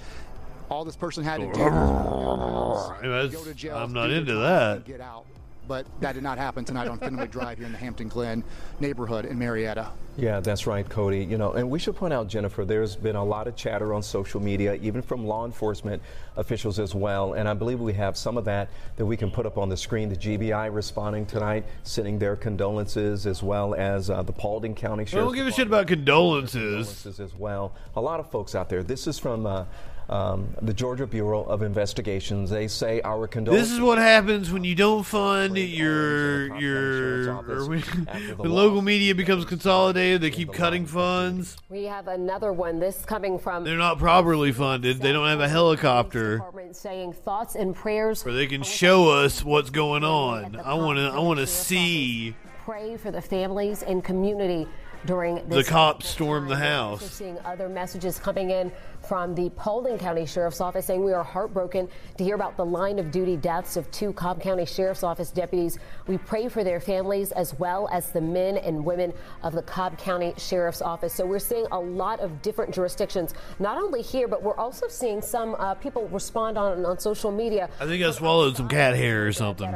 All 0.70 0.86
this 0.86 0.96
person 0.96 1.24
had 1.24 1.42
to 1.42 1.52
do 1.54 1.60
was 1.60 3.32
go 3.32 3.44
to 3.44 3.54
jail. 3.54 3.78
I'm 3.78 3.94
not 3.94 4.10
into 4.10 4.36
that. 4.36 4.86
Get 4.86 5.02
out. 5.02 5.26
But 5.68 5.86
that 6.02 6.14
did 6.14 6.24
not 6.24 6.38
happen 6.38 6.66
tonight 6.66 6.88
on 6.88 7.00
Fenwick 7.00 7.32
Drive 7.32 7.58
here 7.58 7.66
in 7.66 7.72
the 7.72 7.78
Hampton 7.78 8.10
Glen 8.10 8.44
neighborhood 8.80 9.26
in 9.26 9.40
Marietta. 9.40 9.88
Yeah, 10.18 10.42
that's 10.42 10.68
right, 10.68 10.88
Cody. 10.88 11.24
You 11.24 11.38
know, 11.38 11.54
and 11.54 11.70
we 11.70 11.80
should 11.80 11.96
point 11.96 12.14
out, 12.14 12.28
Jennifer, 12.28 12.66
there's 12.66 12.96
been 12.96 13.16
a 13.16 13.24
lot 13.24 13.48
of 13.48 13.56
chatter 13.56 13.94
on 13.94 14.04
social 14.04 14.40
media, 14.40 14.76
even 14.76 15.02
from 15.02 15.26
law 15.26 15.46
enforcement 15.46 16.02
officials 16.36 16.80
as 16.80 16.94
well. 16.94 17.34
And 17.34 17.48
I 17.48 17.54
believe 17.54 17.80
we 17.80 17.94
have 17.94 18.16
some 18.18 18.38
of 18.38 18.46
that 18.46 18.70
that 18.98 19.06
we 19.06 19.18
can 19.18 19.32
put 19.32 19.46
up 19.46 19.58
on 19.58 19.70
the 19.70 19.78
screen. 19.78 20.10
The 20.10 20.16
GBI 20.16 20.74
responding 20.74 21.26
tonight, 21.26 21.66
sending 21.84 22.20
their 22.20 22.36
condolences, 22.36 23.26
as 23.26 23.42
well 23.42 23.74
as 23.74 24.10
uh, 24.10 24.22
the 24.22 24.34
Paulding 24.34 24.76
County 24.76 25.04
I 25.04 25.06
Sheriff's 25.06 25.28
don't 25.30 25.36
give 25.36 25.48
a 25.48 25.52
shit 25.52 25.68
about 25.68 25.88
condolences. 25.88 26.88
condolences 26.88 27.20
as 27.20 27.34
well. 27.36 27.74
A 27.96 28.02
lot 28.02 28.20
of 28.20 28.30
folks 28.30 28.54
out 28.54 28.70
there. 28.70 28.84
This 28.84 29.08
is 29.08 29.18
from 29.18 29.46
uh, 29.46 29.66
um, 30.10 30.56
the 30.62 30.74
Georgia 30.74 31.08
Bureau 31.08 31.44
of 31.44 31.62
Investigations. 31.62 32.50
They 32.50 32.68
say 32.68 33.02
our 33.02 33.28
condolences. 33.28 33.70
This 33.70 33.76
is 33.76 33.82
what 33.82 33.98
happens 33.98 34.52
when 34.52 34.64
you 34.64 34.76
don't 34.76 35.04
fund 35.04 35.58
your 35.58 36.56
your 36.60 37.32
or 37.50 37.68
when, 37.68 37.80
when 38.38 38.52
local 38.52 38.82
media 38.82 39.16
becomes 39.16 39.46
consolidated. 39.46 40.22
They 40.22 40.32
keep 40.32 40.52
cutting 40.54 40.86
funds. 40.86 41.58
We 41.70 41.86
have 41.86 42.08
another 42.08 42.52
one. 42.54 42.80
This 42.80 43.06
coming 43.06 43.40
from 43.40 43.64
They're 43.64 43.78
not 43.78 43.98
properly 43.98 44.52
funded. 44.52 45.00
They 45.00 45.12
don't 45.12 45.28
have 45.28 45.40
a 45.40 45.48
helicopter 45.50 46.36
Department 46.38 46.76
saying 46.76 47.14
thoughts 47.14 47.56
and 47.56 47.76
prayers. 47.76 48.26
where 48.26 48.34
they 48.34 48.48
can 48.48 48.64
show 48.64 49.10
us 49.10 49.44
what's 49.44 49.70
going 49.70 50.04
on. 50.04 50.58
I 50.58 50.74
want 50.74 50.98
to 50.98 51.06
I 51.06 51.20
want 51.20 51.40
to 51.40 51.48
see 51.48 52.36
Pray 52.66 52.96
for 52.96 53.12
the 53.12 53.22
families 53.22 53.84
and 53.84 54.04
community 54.04 54.66
during 55.06 55.36
the 55.50 55.58
this. 55.58 55.70
cops 55.70 56.08
storm 56.08 56.48
the 56.48 56.54
Also 56.56 56.64
house. 57.06 57.12
seeing 57.12 57.38
other 57.40 57.68
messages 57.68 58.20
coming 58.20 58.52
in 58.52 58.72
from 59.08 59.36
the 59.36 59.50
Paulding 59.52 59.98
County 59.98 60.26
Sheriff's 60.26 60.62
Office 60.62 60.86
saying 60.86 61.04
we 61.04 61.14
are 61.14 61.24
heartbroken 61.24 61.88
to 62.18 62.24
hear 62.24 62.36
about 62.36 62.58
the 62.58 62.66
line 62.66 63.00
of 63.00 63.12
duty 63.12 63.38
deaths 63.38 63.78
of 63.78 63.90
two 63.92 64.14
Cobb 64.14 64.42
County 64.42 64.66
Sheriff's 64.66 65.04
Office 65.04 65.32
deputies. 65.32 65.78
We 66.08 66.18
pray 66.18 66.48
for 66.48 66.64
their 66.64 66.80
families 66.80 67.32
as 67.32 67.58
well 67.60 67.90
as 67.92 68.12
the 68.12 68.22
men 68.22 68.58
and 68.58 68.84
women 68.84 69.14
of 69.44 69.54
the 69.54 69.62
Cobb 69.62 69.98
County 69.98 70.34
Sheriff's 70.38 70.82
Office. 70.82 71.14
So 71.14 71.26
we're 71.26 71.40
seeing 71.40 71.66
a 71.72 71.80
lot 71.80 72.20
of 72.20 72.42
different 72.42 72.74
jurisdictions, 72.74 73.34
not 73.60 73.78
only 73.78 74.02
here, 74.02 74.28
but 74.28 74.42
we're 74.42 74.58
also 74.58 74.88
seeing 74.88 75.22
some 75.22 75.56
uh, 75.56 75.74
people 75.76 76.08
respond 76.10 76.58
on 76.58 76.86
on 76.86 77.00
social 77.00 77.32
media. 77.32 77.70
I 77.80 77.86
think 77.86 78.04
I 78.04 78.12
swallowed 78.12 78.58
some 78.58 78.68
cat 78.68 78.96
hair 78.96 79.28
or 79.28 79.34
something. 79.34 79.74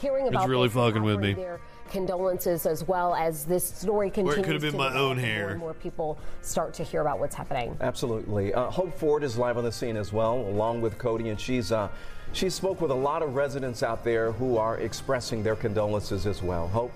Hearing 0.00 0.26
It's 0.32 0.46
really 0.46 0.68
fucking 0.68 1.02
with 1.02 1.20
me. 1.20 1.34
Their 1.34 1.60
condolences 1.90 2.66
as 2.66 2.86
well 2.86 3.14
as 3.14 3.44
this 3.44 3.64
story 3.64 4.08
Or 4.08 4.10
continues. 4.10 4.38
it 4.38 4.44
could 4.44 4.52
have 4.54 4.62
been 4.62 4.72
to 4.72 4.78
my 4.78 4.94
own 4.94 5.18
and 5.18 5.20
More 5.20 5.26
hair. 5.26 5.48
and 5.50 5.58
more 5.60 5.74
people 5.74 6.18
start 6.42 6.74
to 6.74 6.84
hear 6.84 7.00
about 7.00 7.18
what's 7.18 7.34
happening. 7.34 7.76
Absolutely. 7.80 8.52
Uh, 8.54 8.70
Hope 8.70 8.96
Ford 8.98 9.22
is 9.24 9.36
live 9.36 9.56
on 9.58 9.64
the 9.64 9.72
scene 9.72 9.96
as 9.96 10.12
well, 10.12 10.36
along 10.36 10.80
with 10.80 10.98
Cody, 10.98 11.28
and 11.30 11.40
she's 11.40 11.72
uh, 11.72 11.88
she 12.32 12.50
spoke 12.50 12.80
with 12.80 12.90
a 12.90 12.94
lot 12.94 13.22
of 13.22 13.34
residents 13.34 13.82
out 13.82 14.04
there 14.04 14.32
who 14.32 14.58
are 14.58 14.76
expressing 14.78 15.42
their 15.42 15.56
condolences 15.56 16.26
as 16.26 16.42
well. 16.42 16.68
Hope. 16.68 16.92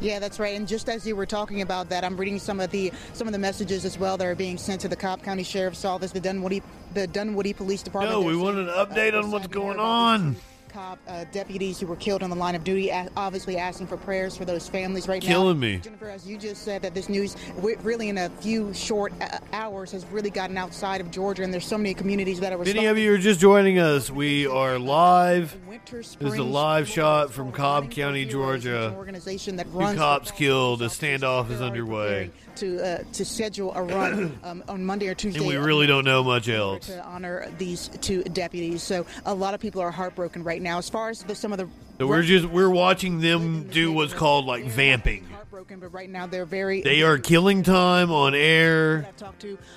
Yeah, 0.00 0.18
that's 0.18 0.38
right. 0.38 0.56
And 0.56 0.66
just 0.68 0.88
as 0.88 1.06
you 1.06 1.14
were 1.16 1.26
talking 1.26 1.60
about 1.62 1.88
that, 1.90 2.04
I'm 2.04 2.16
reading 2.16 2.38
some 2.38 2.60
of 2.60 2.70
the 2.70 2.92
some 3.12 3.26
of 3.26 3.32
the 3.32 3.38
messages 3.38 3.84
as 3.84 3.98
well 3.98 4.16
that 4.16 4.26
are 4.26 4.34
being 4.34 4.56
sent 4.58 4.80
to 4.82 4.88
the 4.88 4.96
Cobb 4.96 5.22
County 5.22 5.42
Sheriff's 5.42 5.84
Office, 5.84 6.12
the 6.12 6.20
Dunwoody 6.20 6.62
the 6.94 7.06
Dunwoody 7.06 7.52
Police 7.52 7.82
Department. 7.82 8.12
No, 8.18 8.26
we 8.26 8.32
They're 8.34 8.42
want 8.42 8.58
an 8.58 8.66
update 8.68 9.14
on 9.20 9.30
what's 9.30 9.46
going 9.46 9.78
on. 9.78 10.36
Cobb 10.70 10.98
uh, 11.08 11.24
deputies 11.32 11.80
who 11.80 11.86
were 11.86 11.96
killed 11.96 12.22
on 12.22 12.30
the 12.30 12.36
line 12.36 12.54
of 12.54 12.64
duty, 12.64 12.92
obviously 13.16 13.56
asking 13.56 13.86
for 13.86 13.96
prayers 13.96 14.36
for 14.36 14.44
those 14.44 14.68
families 14.68 15.08
right 15.08 15.22
now. 15.22 15.28
Killing 15.28 15.58
me. 15.58 15.78
Jennifer, 15.78 16.08
as 16.08 16.26
you 16.26 16.38
just 16.38 16.62
said, 16.62 16.82
that 16.82 16.94
this 16.94 17.08
news 17.08 17.36
really 17.58 18.08
in 18.08 18.18
a 18.18 18.30
few 18.40 18.72
short 18.72 19.12
uh, 19.20 19.38
hours 19.52 19.92
has 19.92 20.06
really 20.06 20.30
gotten 20.30 20.56
outside 20.56 21.00
of 21.00 21.10
Georgia, 21.10 21.42
and 21.42 21.52
there's 21.52 21.66
so 21.66 21.76
many 21.76 21.94
communities 21.94 22.40
that 22.40 22.52
are 22.52 22.62
If 22.62 22.68
any 22.68 22.86
of 22.86 22.98
you 22.98 23.12
are 23.12 23.18
just 23.18 23.40
joining 23.40 23.78
us, 23.78 24.10
we 24.10 24.46
are 24.46 24.78
live. 24.78 25.56
This 25.90 26.16
is 26.20 26.34
a 26.36 26.42
live 26.42 26.88
shot 26.88 27.32
from 27.32 27.52
Cobb 27.52 27.90
County, 27.90 28.24
Georgia. 28.24 28.94
organization 28.96 29.56
that 29.56 29.66
Two 29.70 29.78
runs 29.78 29.96
the 29.96 29.98
cops 29.98 30.30
killed. 30.30 30.82
A 30.82 30.86
standoff 30.86 31.50
is 31.50 31.60
underway. 31.60 32.30
to 32.56 32.80
uh, 32.80 33.02
to 33.12 33.24
schedule 33.24 33.72
a 33.74 33.82
run 33.82 34.38
um, 34.44 34.62
on 34.68 34.84
Monday 34.84 35.08
or 35.08 35.14
Tuesday. 35.14 35.40
And 35.40 35.48
we 35.48 35.56
really 35.56 35.86
don't 35.86 36.04
know 36.04 36.22
much 36.22 36.48
else. 36.48 36.86
to 36.86 37.04
honor 37.04 37.50
these 37.58 37.88
two 38.00 38.22
deputies. 38.24 38.82
So 38.82 39.06
a 39.26 39.34
lot 39.34 39.54
of 39.54 39.60
people 39.60 39.80
are 39.80 39.90
heartbroken 39.90 40.44
right 40.44 40.59
now. 40.60 40.78
As 40.78 40.88
far 40.88 41.10
as 41.10 41.22
the, 41.22 41.34
some 41.34 41.52
of 41.52 41.58
the 41.58 41.68
So 41.98 42.06
we're 42.06 42.22
just 42.22 42.46
we're 42.46 42.70
watching 42.70 43.20
them 43.20 43.64
do 43.68 43.92
what's 43.92 44.12
called 44.14 44.46
like 44.46 44.64
vamping. 44.66 45.24
heartbroken, 45.26 45.80
but 45.80 45.88
right 45.92 46.08
now 46.10 46.26
they're 46.26 46.44
very 46.46 46.82
They 46.82 47.02
are 47.02 47.18
killing 47.18 47.62
time 47.62 48.10
on 48.10 48.34
air. 48.34 49.06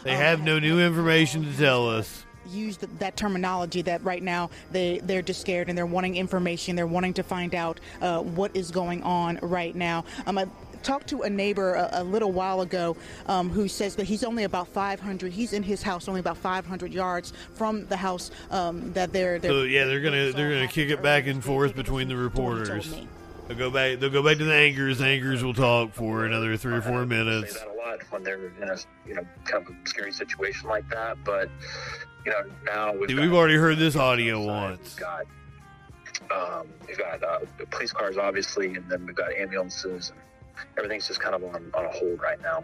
They 0.03 0.15
have 0.15 0.43
no 0.43 0.59
new 0.59 0.79
information 0.79 1.43
to 1.45 1.57
tell 1.57 1.89
us. 1.89 2.23
use 2.49 2.77
th- 2.77 2.91
that 2.99 3.15
terminology 3.15 3.81
that 3.83 4.03
right 4.03 4.21
now 4.21 4.49
they 4.71 4.99
they're 5.03 5.21
just 5.21 5.39
scared 5.41 5.69
and 5.69 5.77
they're 5.77 5.85
wanting 5.85 6.15
information. 6.17 6.75
They're 6.75 6.87
wanting 6.87 7.13
to 7.15 7.23
find 7.23 7.55
out 7.55 7.79
uh, 8.01 8.19
what 8.21 8.55
is 8.55 8.69
going 8.71 9.01
on 9.03 9.39
right 9.41 9.73
now. 9.75 10.03
Um, 10.27 10.37
I 10.37 10.47
talked 10.83 11.07
to 11.07 11.23
a 11.23 11.29
neighbor 11.29 11.73
a, 11.73 11.89
a 11.93 12.03
little 12.03 12.31
while 12.31 12.61
ago 12.61 12.95
um, 13.27 13.49
who 13.49 13.67
says 13.67 13.95
that 13.95 14.05
he's 14.05 14.23
only 14.23 14.43
about 14.43 14.67
500. 14.67 15.31
He's 15.31 15.53
in 15.53 15.63
his 15.63 15.81
house 15.81 16.07
only 16.07 16.19
about 16.19 16.37
500 16.37 16.93
yards 16.93 17.33
from 17.53 17.85
the 17.87 17.97
house 17.97 18.31
um, 18.51 18.93
that 18.93 19.13
they're. 19.13 19.39
they're 19.39 19.51
So 19.51 19.63
yeah, 19.63 19.85
they're 19.85 20.01
gonna 20.01 20.31
they're 20.31 20.51
gonna 20.51 20.67
kick 20.67 20.89
it 20.89 21.01
back 21.01 21.27
and 21.27 21.43
forth 21.43 21.75
between 21.75 22.07
the 22.07 22.17
reporters. 22.17 22.93
They'll 23.47 23.57
go 23.57 23.69
back. 23.69 23.99
They'll 23.99 24.09
go 24.09 24.23
back 24.23 24.37
to 24.37 24.45
the 24.45 24.53
anchors. 24.53 24.99
The 24.99 25.05
anchors 25.05 25.43
will 25.43 25.53
talk 25.53 25.93
for 25.93 26.25
another 26.25 26.55
three 26.55 26.73
or 26.73 26.81
four 26.81 27.05
minutes. 27.05 27.53
say 27.53 27.59
that 27.59 27.67
a 27.67 27.77
lot 27.77 27.99
when 28.09 28.23
they're 28.23 28.47
in 28.61 28.69
a 28.69 28.77
you 29.05 29.15
know 29.15 29.25
kind 29.45 29.67
of 29.67 29.73
a 29.73 29.89
scary 29.89 30.11
situation 30.11 30.69
like 30.69 30.87
that. 30.89 31.17
But 31.23 31.49
you 32.25 32.31
know 32.31 32.43
now 32.65 32.93
we've 32.93 33.09
See, 33.09 33.15
got, 33.15 33.21
we've 33.21 33.33
already 33.33 33.55
heard 33.55 33.77
this 33.77 33.95
audio 33.95 34.45
once. 34.45 34.95
We've 34.95 34.99
got 34.99 35.25
um, 36.31 36.67
we've 36.87 36.97
got 36.97 37.21
uh, 37.21 37.39
police 37.69 37.91
cars 37.91 38.17
obviously, 38.17 38.75
and 38.75 38.89
then 38.89 39.05
we've 39.05 39.15
got 39.15 39.33
ambulances. 39.33 40.11
And 40.11 40.19
everything's 40.77 41.07
just 41.07 41.19
kind 41.19 41.35
of 41.35 41.43
on, 41.43 41.71
on 41.73 41.85
a 41.85 41.89
hold 41.89 42.21
right 42.21 42.41
now. 42.41 42.63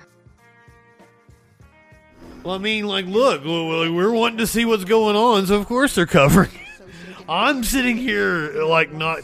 Well, 2.44 2.56
I 2.56 2.58
mean, 2.58 2.88
like, 2.88 3.06
look, 3.06 3.44
we're 3.44 3.92
we're 3.92 4.12
wanting 4.12 4.38
to 4.40 4.48
see 4.48 4.66
what's 4.66 4.86
going 4.86 5.16
on, 5.16 5.48
so 5.48 5.56
of 5.56 5.66
course 5.66 5.96
they're 5.96 6.06
covering. 6.06 6.52
I'm 7.30 7.64
sitting 7.64 7.98
here 7.98 8.64
like 8.64 8.92
not 8.92 9.20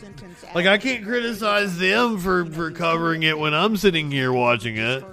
like 0.54 0.68
I 0.68 0.78
can't 0.78 1.04
criticize 1.04 1.78
them 1.78 2.20
for 2.20 2.46
for 2.46 2.72
covering 2.72 3.24
it 3.24 3.38
when 3.38 3.54
I'm 3.54 3.78
sitting 3.78 4.12
here 4.12 4.32
watching 4.32 4.78
it. 4.78 5.04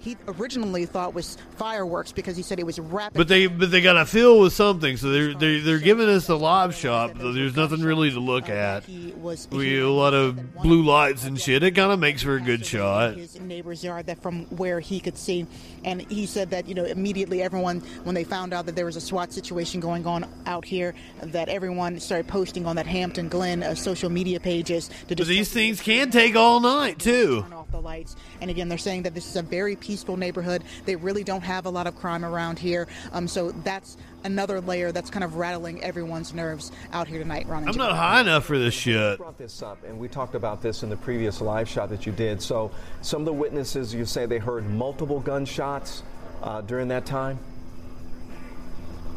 He 0.00 0.16
originally 0.26 0.86
thought 0.86 1.14
was 1.14 1.36
fireworks 1.56 2.10
because 2.12 2.36
he 2.36 2.42
said 2.42 2.58
it 2.58 2.66
was 2.66 2.80
rapid. 2.80 3.16
But 3.16 3.28
they 3.28 3.46
but 3.46 3.70
they 3.70 3.80
got 3.80 3.94
to 3.94 4.06
fill 4.06 4.40
with 4.40 4.52
something, 4.52 4.96
so 4.96 5.10
they're 5.10 5.34
they're 5.34 5.60
they're 5.60 5.78
giving 5.78 6.08
us 6.08 6.26
the 6.26 6.38
live 6.38 6.74
shot. 6.74 7.12
But 7.14 7.32
there's 7.32 7.54
nothing 7.54 7.82
really 7.82 8.10
to 8.10 8.20
look 8.20 8.48
at. 8.48 8.88
was 9.16 9.48
We 9.50 9.78
a 9.80 9.88
lot 9.88 10.14
of 10.14 10.54
blue 10.54 10.82
lights 10.82 11.24
and 11.24 11.38
shit. 11.38 11.62
It 11.62 11.72
kind 11.72 11.92
of 11.92 11.98
makes 11.98 12.22
for 12.22 12.36
a 12.36 12.40
good 12.40 12.64
shot. 12.64 13.14
his 13.16 13.38
neighbor's 13.40 13.84
yard 13.84 14.06
that 14.06 14.22
from 14.22 14.46
where 14.46 14.80
he 14.80 15.00
could 15.00 15.16
see 15.16 15.46
and 15.84 16.02
he 16.10 16.26
said 16.26 16.50
that 16.50 16.66
you 16.68 16.74
know 16.74 16.84
immediately 16.84 17.42
everyone 17.42 17.80
when 18.04 18.14
they 18.14 18.24
found 18.24 18.52
out 18.52 18.66
that 18.66 18.76
there 18.76 18.86
was 18.86 18.96
a 18.96 19.00
SWAT 19.00 19.32
situation 19.32 19.80
going 19.80 20.06
on 20.06 20.26
out 20.46 20.64
here 20.64 20.94
that 21.22 21.48
everyone 21.48 22.00
started 22.00 22.26
posting 22.26 22.66
on 22.66 22.76
that 22.76 22.86
Hampton 22.86 23.28
Glen 23.28 23.62
uh, 23.62 23.74
social 23.74 24.10
media 24.10 24.40
pages 24.40 24.88
to 25.08 25.16
But 25.16 25.26
these 25.26 25.52
things 25.52 25.80
can 25.80 26.10
take 26.10 26.36
all 26.36 26.60
night 26.60 26.98
too. 26.98 27.44
Turn 27.70 27.80
the 27.80 27.84
lights 27.84 28.16
and 28.40 28.50
again 28.50 28.68
they're 28.68 28.78
saying 28.78 29.02
that 29.02 29.14
this 29.14 29.28
is 29.28 29.36
a 29.36 29.42
very 29.42 29.76
peaceful 29.76 30.16
neighborhood 30.16 30.62
they 30.84 30.96
really 30.96 31.24
don't 31.24 31.42
have 31.42 31.66
a 31.66 31.70
lot 31.70 31.86
of 31.86 31.96
crime 31.96 32.24
around 32.24 32.58
here 32.58 32.86
um, 33.12 33.26
so 33.26 33.50
that's 33.64 33.96
another 34.24 34.60
layer 34.60 34.92
that's 34.92 35.10
kind 35.10 35.24
of 35.24 35.36
rattling 35.36 35.82
everyone's 35.82 36.34
nerves 36.34 36.72
out 36.92 37.08
here 37.08 37.18
tonight 37.18 37.46
Ron 37.46 37.68
I'm 37.68 37.76
not 37.76 37.96
high 37.96 38.20
enough 38.20 38.44
for 38.44 38.58
this 38.58 38.74
shit. 38.74 39.18
brought 39.18 39.38
this 39.38 39.62
up, 39.62 39.78
and 39.84 39.98
we 39.98 40.08
talked 40.08 40.34
about 40.34 40.62
this 40.62 40.82
in 40.82 40.90
the 40.90 40.96
previous 40.96 41.40
live 41.40 41.68
shot 41.68 41.88
that 41.90 42.06
you 42.06 42.12
did. 42.12 42.42
So, 42.42 42.70
some 43.02 43.22
of 43.22 43.26
the 43.26 43.32
witnesses, 43.32 43.94
you 43.94 44.04
say 44.04 44.26
they 44.26 44.38
heard 44.38 44.68
multiple 44.68 45.20
gunshots 45.20 46.02
uh, 46.42 46.62
during 46.62 46.88
that 46.88 47.06
time. 47.06 47.38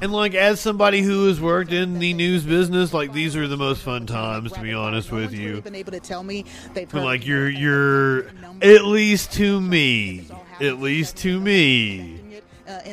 And 0.03 0.11
like 0.11 0.35
as 0.35 0.59
somebody 0.59 1.01
who 1.01 1.27
has 1.27 1.39
worked 1.39 1.71
in 1.71 1.99
the 1.99 2.13
news 2.13 2.43
business, 2.43 2.93
like 2.93 3.13
these 3.13 3.37
are 3.37 3.47
the 3.47 3.55
most 3.55 3.83
fun 3.83 4.05
times 4.05 4.51
to 4.51 4.59
be 4.59 4.73
honest 4.73 5.13
with 5.13 5.31
you. 5.31 5.61
been 5.61 5.75
able 5.75 5.93
to 5.93 6.01
tell 6.01 6.23
me 6.23 6.43
they've 6.73 6.89
But 6.89 7.05
like 7.05 7.25
you're 7.25 7.47
you're 7.47 8.25
at 8.61 8.83
least 8.83 9.31
to 9.35 9.61
me, 9.61 10.27
at 10.59 10.81
least 10.81 11.15
to 11.19 11.39
me. 11.39 12.19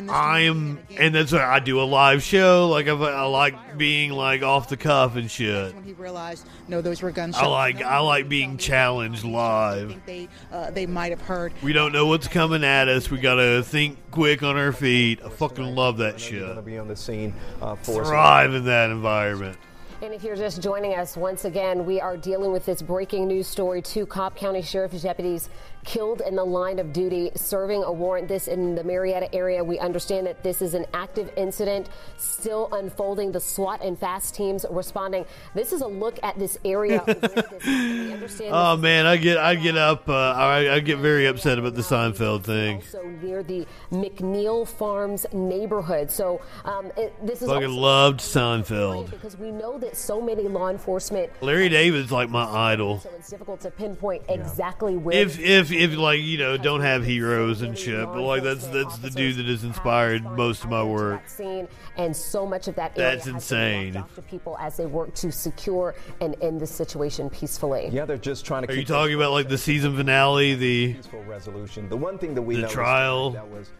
I 0.08 0.40
am, 0.40 0.78
and 0.98 1.12
that's 1.12 1.32
why 1.32 1.44
I 1.44 1.58
do 1.58 1.80
a 1.80 1.82
live 1.82 2.22
show. 2.22 2.68
Like 2.68 2.86
I, 2.86 2.92
I 2.92 3.22
like 3.24 3.76
being 3.76 4.12
like 4.12 4.42
off 4.42 4.68
the 4.68 4.76
cuff 4.76 5.16
and 5.16 5.28
shit. 5.28 5.74
when 5.74 5.82
he 5.82 5.94
realized 5.94 6.46
no 6.70 6.80
those 6.80 7.02
were 7.02 7.10
gunshots 7.10 7.42
I 7.42 7.48
like 7.48 7.82
I 7.82 7.98
like 7.98 8.28
being 8.28 8.56
challenged 8.56 9.24
live. 9.24 10.00
they 10.06 10.28
uh, 10.52 10.70
they 10.70 10.86
might 10.86 11.10
have 11.10 11.20
heard 11.20 11.52
We 11.62 11.72
don't 11.72 11.92
know 11.92 12.06
what's 12.06 12.28
coming 12.28 12.64
at 12.64 12.88
us. 12.88 13.10
We 13.10 13.18
gotta 13.18 13.62
think 13.62 13.98
quick 14.10 14.42
on 14.42 14.56
our 14.56 14.72
feet. 14.72 15.20
I 15.24 15.28
fucking 15.28 15.74
love 15.74 15.98
that 15.98 16.20
shit. 16.20 16.40
Going 16.40 16.56
to 16.56 16.62
be 16.62 16.78
on 16.78 16.88
the 16.88 16.96
scene 16.96 17.34
uh, 17.60 17.74
for 17.76 18.02
us. 18.02 18.08
Thrive 18.08 18.54
in 18.54 18.64
that 18.64 18.90
environment. 18.90 19.56
And 20.02 20.14
if 20.14 20.24
you're 20.24 20.36
just 20.36 20.62
joining 20.62 20.94
us, 20.94 21.14
once 21.14 21.44
again, 21.44 21.84
we 21.84 22.00
are 22.00 22.16
dealing 22.16 22.52
with 22.52 22.64
this 22.64 22.80
breaking 22.80 23.28
news 23.28 23.46
story. 23.46 23.82
Two 23.82 24.06
Cobb 24.06 24.34
County 24.34 24.62
Sheriff's 24.62 25.02
deputies 25.02 25.50
killed 25.84 26.20
in 26.20 26.36
the 26.36 26.44
line 26.44 26.78
of 26.78 26.92
duty 26.92 27.30
serving 27.34 27.82
a 27.82 27.92
warrant. 27.92 28.28
This 28.28 28.48
in 28.48 28.74
the 28.74 28.84
Marietta 28.84 29.34
area. 29.34 29.62
We 29.64 29.78
understand 29.78 30.26
that 30.26 30.42
this 30.42 30.62
is 30.62 30.74
an 30.74 30.86
active 30.92 31.32
incident 31.36 31.88
still 32.16 32.68
unfolding. 32.72 33.32
The 33.32 33.40
SWAT 33.40 33.82
and 33.82 33.98
FAST 33.98 34.34
teams 34.34 34.66
responding. 34.70 35.24
This 35.54 35.72
is 35.72 35.80
a 35.80 35.86
look 35.86 36.18
at 36.22 36.38
this 36.38 36.58
area. 36.64 37.02
this 37.06 37.34
happened. 37.34 37.62
We 37.64 38.12
understand 38.12 38.50
Oh 38.52 38.76
man, 38.76 39.06
I 39.06 39.16
get 39.16 39.38
I 39.38 39.54
get 39.54 39.76
up. 39.76 40.08
Uh, 40.08 40.12
I, 40.14 40.74
I 40.74 40.80
get 40.80 40.98
very 40.98 41.26
upset 41.26 41.58
about 41.58 41.74
the 41.74 41.82
Seinfeld 41.82 42.44
thing. 42.44 42.82
So 42.82 43.02
near 43.02 43.42
the 43.42 43.66
McNeil 43.90 44.66
Farms 44.66 45.26
neighborhood. 45.32 46.10
So 46.10 46.40
um, 46.64 46.92
it, 46.96 47.14
this 47.26 47.42
is 47.42 47.48
Fucking 47.48 47.68
also 47.68 47.80
loved 47.80 48.20
Seinfeld. 48.20 49.10
because 49.10 49.36
we 49.36 49.50
know 49.50 49.78
that 49.78 49.96
so 49.96 50.20
many 50.20 50.44
law 50.44 50.68
enforcement. 50.68 51.30
Larry 51.40 51.68
David's 51.68 52.12
like 52.12 52.30
my 52.30 52.44
idol. 52.44 53.00
So 53.00 53.10
it's 53.16 53.30
difficult 53.30 53.60
to 53.62 53.70
pinpoint 53.70 54.22
exactly 54.28 54.96
where. 54.96 55.16
If 55.16 55.38
if 55.38 55.69
if 55.72 55.96
like 55.96 56.20
you 56.20 56.38
know 56.38 56.56
don't 56.56 56.80
have 56.80 57.04
heroes 57.04 57.62
and 57.62 57.76
shit, 57.76 58.04
but 58.06 58.20
like 58.22 58.42
that's 58.42 58.66
that's 58.68 58.98
the 58.98 59.10
dude 59.10 59.36
that 59.36 59.46
has 59.46 59.64
inspired 59.64 60.24
most 60.36 60.64
of 60.64 60.70
my 60.70 60.82
work. 60.82 61.28
scene, 61.28 61.68
and 61.96 62.16
so 62.16 62.46
much 62.46 62.68
of 62.68 62.74
that 62.76 62.94
That's 62.94 63.26
insane. 63.26 63.92
been 63.94 64.04
to 64.14 64.22
people 64.22 64.56
as 64.60 64.76
they 64.76 64.86
work 64.86 65.14
to 65.16 65.30
secure 65.32 65.94
and 66.20 66.36
end 66.40 66.60
the 66.60 66.66
situation 66.66 67.30
peacefully. 67.30 67.88
Yeah, 67.92 68.04
they're 68.04 68.16
just 68.18 68.44
trying 68.44 68.66
to. 68.66 68.72
Are 68.72 68.76
you 68.76 68.84
talking 68.84 69.14
about 69.14 69.32
like 69.32 69.48
the 69.48 69.58
season 69.58 69.96
finale, 69.96 70.54
the 70.54 70.94
peaceful 70.94 71.22
resolution. 71.24 71.88
The 71.88 71.96
one 71.96 72.18
thing 72.18 72.34
that 72.34 72.42
we 72.42 72.54
The 72.56 72.62
noticed 72.62 72.74
trial. 72.74 73.30
that 73.30 73.48
was 73.50 73.70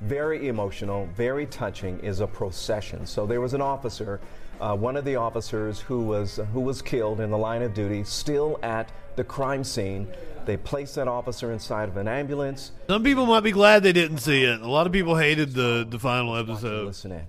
very 0.00 0.48
emotional, 0.48 1.06
very 1.16 1.46
touching, 1.46 1.98
is 2.00 2.20
a 2.20 2.26
procession. 2.26 3.04
So 3.04 3.26
there 3.26 3.40
was 3.40 3.52
an 3.54 3.60
officer, 3.60 4.20
uh, 4.60 4.76
one 4.76 4.96
of 4.96 5.04
the 5.04 5.16
officers 5.16 5.80
who 5.80 6.02
was 6.02 6.38
who 6.52 6.60
was 6.60 6.82
killed 6.82 7.20
in 7.20 7.30
the 7.30 7.38
line 7.38 7.62
of 7.62 7.74
duty, 7.74 8.04
still 8.04 8.58
at 8.62 8.90
the 9.16 9.24
crime 9.24 9.64
scene. 9.64 10.06
They 10.48 10.56
placed 10.56 10.94
that 10.94 11.08
officer 11.08 11.52
inside 11.52 11.90
of 11.90 11.98
an 11.98 12.08
ambulance. 12.08 12.72
Some 12.88 13.02
people 13.04 13.26
might 13.26 13.42
be 13.42 13.50
glad 13.50 13.82
they 13.82 13.92
didn't 13.92 14.16
see 14.16 14.44
it. 14.44 14.62
A 14.62 14.66
lot 14.66 14.86
of 14.86 14.94
people 14.94 15.14
hated 15.14 15.52
the 15.52 15.86
the 15.86 15.98
final 15.98 16.34
episode. 16.34 16.86
Listen 16.86 17.12
in. 17.12 17.26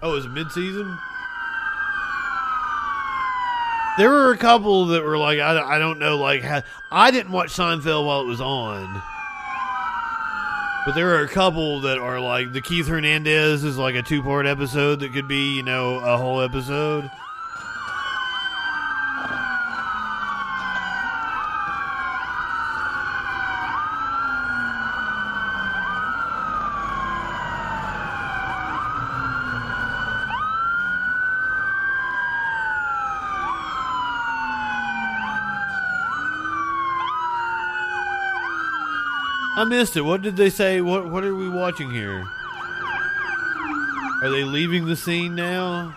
Oh, 0.00 0.12
it 0.12 0.14
was 0.14 0.26
mid 0.28 0.50
season. 0.50 0.96
There 3.98 4.08
were 4.08 4.32
a 4.32 4.38
couple 4.38 4.86
that 4.86 5.04
were 5.04 5.18
like, 5.18 5.40
I, 5.40 5.76
I 5.76 5.78
don't 5.78 5.98
know, 5.98 6.16
like 6.16 6.42
ha- 6.42 6.62
I 6.90 7.10
didn't 7.10 7.32
watch 7.32 7.52
Seinfeld 7.52 8.06
while 8.06 8.22
it 8.22 8.26
was 8.26 8.40
on, 8.40 9.02
but 10.86 10.94
there 10.94 11.14
are 11.16 11.22
a 11.22 11.28
couple 11.28 11.82
that 11.82 11.98
are 11.98 12.18
like 12.18 12.54
the 12.54 12.62
Keith 12.62 12.88
Hernandez 12.88 13.62
is 13.62 13.76
like 13.76 13.94
a 13.94 14.02
two 14.02 14.22
part 14.22 14.46
episode 14.46 15.00
that 15.00 15.12
could 15.12 15.28
be 15.28 15.54
you 15.54 15.62
know 15.62 15.96
a 15.96 16.16
whole 16.16 16.40
episode. 16.40 17.10
I 39.64 39.66
missed 39.66 39.96
it. 39.96 40.02
What 40.02 40.20
did 40.20 40.36
they 40.36 40.50
say? 40.50 40.82
What 40.82 41.08
What 41.10 41.24
are 41.24 41.34
we 41.34 41.48
watching 41.48 41.90
here? 41.90 42.22
Are 44.22 44.28
they 44.30 44.44
leaving 44.44 44.84
the 44.84 44.94
scene 44.94 45.34
now? 45.34 45.94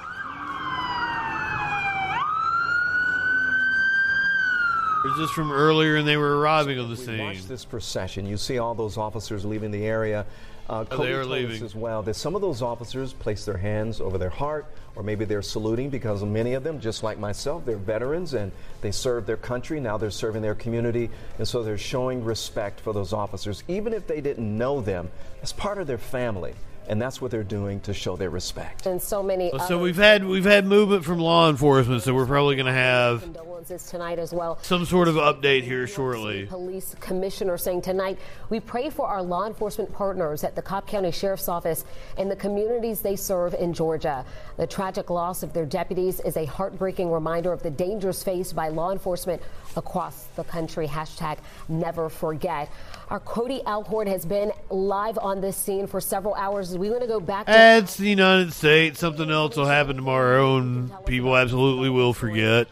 Or 5.04 5.12
is 5.12 5.18
this 5.18 5.32
from 5.32 5.52
earlier 5.52 5.98
and 5.98 6.08
they 6.08 6.16
were 6.16 6.40
arriving 6.40 6.80
on 6.80 6.86
the 6.86 6.96
We 6.96 7.06
scene? 7.06 7.20
watch 7.20 7.46
this 7.46 7.66
procession. 7.66 8.26
You 8.26 8.38
see 8.38 8.58
all 8.58 8.74
those 8.74 8.96
officers 8.98 9.44
leaving 9.44 9.72
the 9.72 9.84
area. 9.86 10.26
Uh, 10.70 10.84
Oh, 10.92 10.98
they 10.98 11.14
are 11.14 11.24
leaving. 11.26 11.64
as 11.64 11.74
well 11.74 12.04
that 12.04 12.16
some 12.16 12.36
of 12.36 12.42
those 12.42 12.62
officers 12.62 13.14
place 13.14 13.46
their 13.46 13.56
hands 13.58 14.02
over 14.02 14.18
their 14.18 14.30
heart, 14.30 14.66
or 14.98 15.04
maybe 15.04 15.24
they're 15.24 15.42
saluting 15.42 15.90
because 15.90 16.24
many 16.24 16.56
of 16.56 16.64
them, 16.64 16.82
just 16.82 17.04
like 17.04 17.18
myself, 17.18 17.64
they're 17.66 17.78
veterans 17.78 18.34
and 18.34 18.52
they 18.82 18.92
served 18.92 19.28
their 19.28 19.38
country. 19.38 19.80
Now 19.80 19.98
they're 19.98 20.12
serving 20.12 20.42
their 20.42 20.56
community, 20.56 21.10
and 21.38 21.48
so 21.48 21.64
they're 21.64 21.78
showing 21.78 22.24
respect 22.26 22.82
for 22.82 22.92
those 22.92 23.14
officers, 23.14 23.64
even 23.70 23.94
if 23.94 24.08
they 24.08 24.20
didn't 24.20 24.58
know 24.58 24.82
them. 24.82 25.10
As 25.42 25.54
part 25.54 25.78
of 25.78 25.88
their 25.88 25.98
family, 25.98 26.54
and 26.88 27.01
that's 27.01 27.22
what 27.22 27.32
they're 27.32 27.43
doing 27.43 27.80
to 27.82 27.93
show 27.93 28.16
their 28.16 28.30
respect. 28.30 28.85
And 28.85 29.01
so 29.01 29.22
many. 29.22 29.51
So 29.67 29.80
we've 29.80 29.98
had 29.98 30.25
we've 30.25 30.45
had 30.45 30.66
movement 30.66 31.03
from 31.03 31.19
law 31.19 31.49
enforcement, 31.49 32.03
so 32.03 32.14
we're 32.14 32.25
probably 32.25 32.56
going 32.56 32.67
to 32.67 32.72
have 32.72 33.22
condolences 33.22 33.85
tonight 33.88 34.19
as 34.19 34.33
well. 34.33 34.59
some 34.61 34.85
sort 34.85 35.07
of 35.07 35.16
update 35.16 35.64
here 35.64 35.88
shortly. 35.88 36.45
Police 36.45 36.95
commissioner 36.99 37.57
saying 37.57 37.82
tonight, 37.82 38.17
we 38.49 38.59
pray 38.59 38.90
for 38.90 39.07
our 39.07 39.22
law 39.22 39.45
enforcement 39.45 39.91
partners 39.93 40.43
at 40.43 40.56
the 40.56 40.61
Cobb 40.61 40.88
County 40.88 41.11
Sheriff's 41.11 41.49
Office 41.49 41.83
and 42.17 42.32
the 42.32 42.35
communities 42.35 43.01
they 43.01 43.16
serve 43.16 43.53
in 43.53 43.74
Georgia. 43.74 44.25
The 44.57 44.67
tragic 44.67 45.09
loss 45.09 45.43
of 45.43 45.53
their 45.53 45.66
deputies 45.66 46.19
is 46.22 46.38
a 46.38 46.45
heartbreaking 46.45 47.11
reminder 47.11 47.51
of 47.51 47.64
the 47.64 47.69
dangers 47.69 48.24
faced 48.24 48.56
by 48.56 48.69
law 48.69 48.91
enforcement 48.91 49.41
across 49.76 50.28
the 50.36 50.44
country. 50.44 50.88
Hashtag 50.88 51.40
never 51.68 52.10
forget. 52.10 52.72
Our 53.10 53.20
Cody 53.20 53.62
Alcorn 53.66 54.08
has 54.08 54.26
been 54.26 54.52
live 54.70 55.18
on 55.18 55.42
this 55.42 55.58
scene 55.58 55.88
for 55.88 56.00
several 56.00 56.36
hours. 56.36 56.78
We 56.78 56.90
want 56.90 57.02
to 57.02 57.08
go 57.08 57.20
back 57.20 57.48
to 57.48 57.78
It's 57.78 57.98
the 57.98 58.10
United 58.10 58.54
States. 58.54 59.00
Something 59.00 59.32
else 59.32 59.58
will 59.58 59.66
happen 59.66 59.96
tomorrow, 59.96 60.58
and 60.58 60.92
people 61.06 61.36
absolutely 61.36 61.90
will 61.90 62.14
forget. 62.14 62.68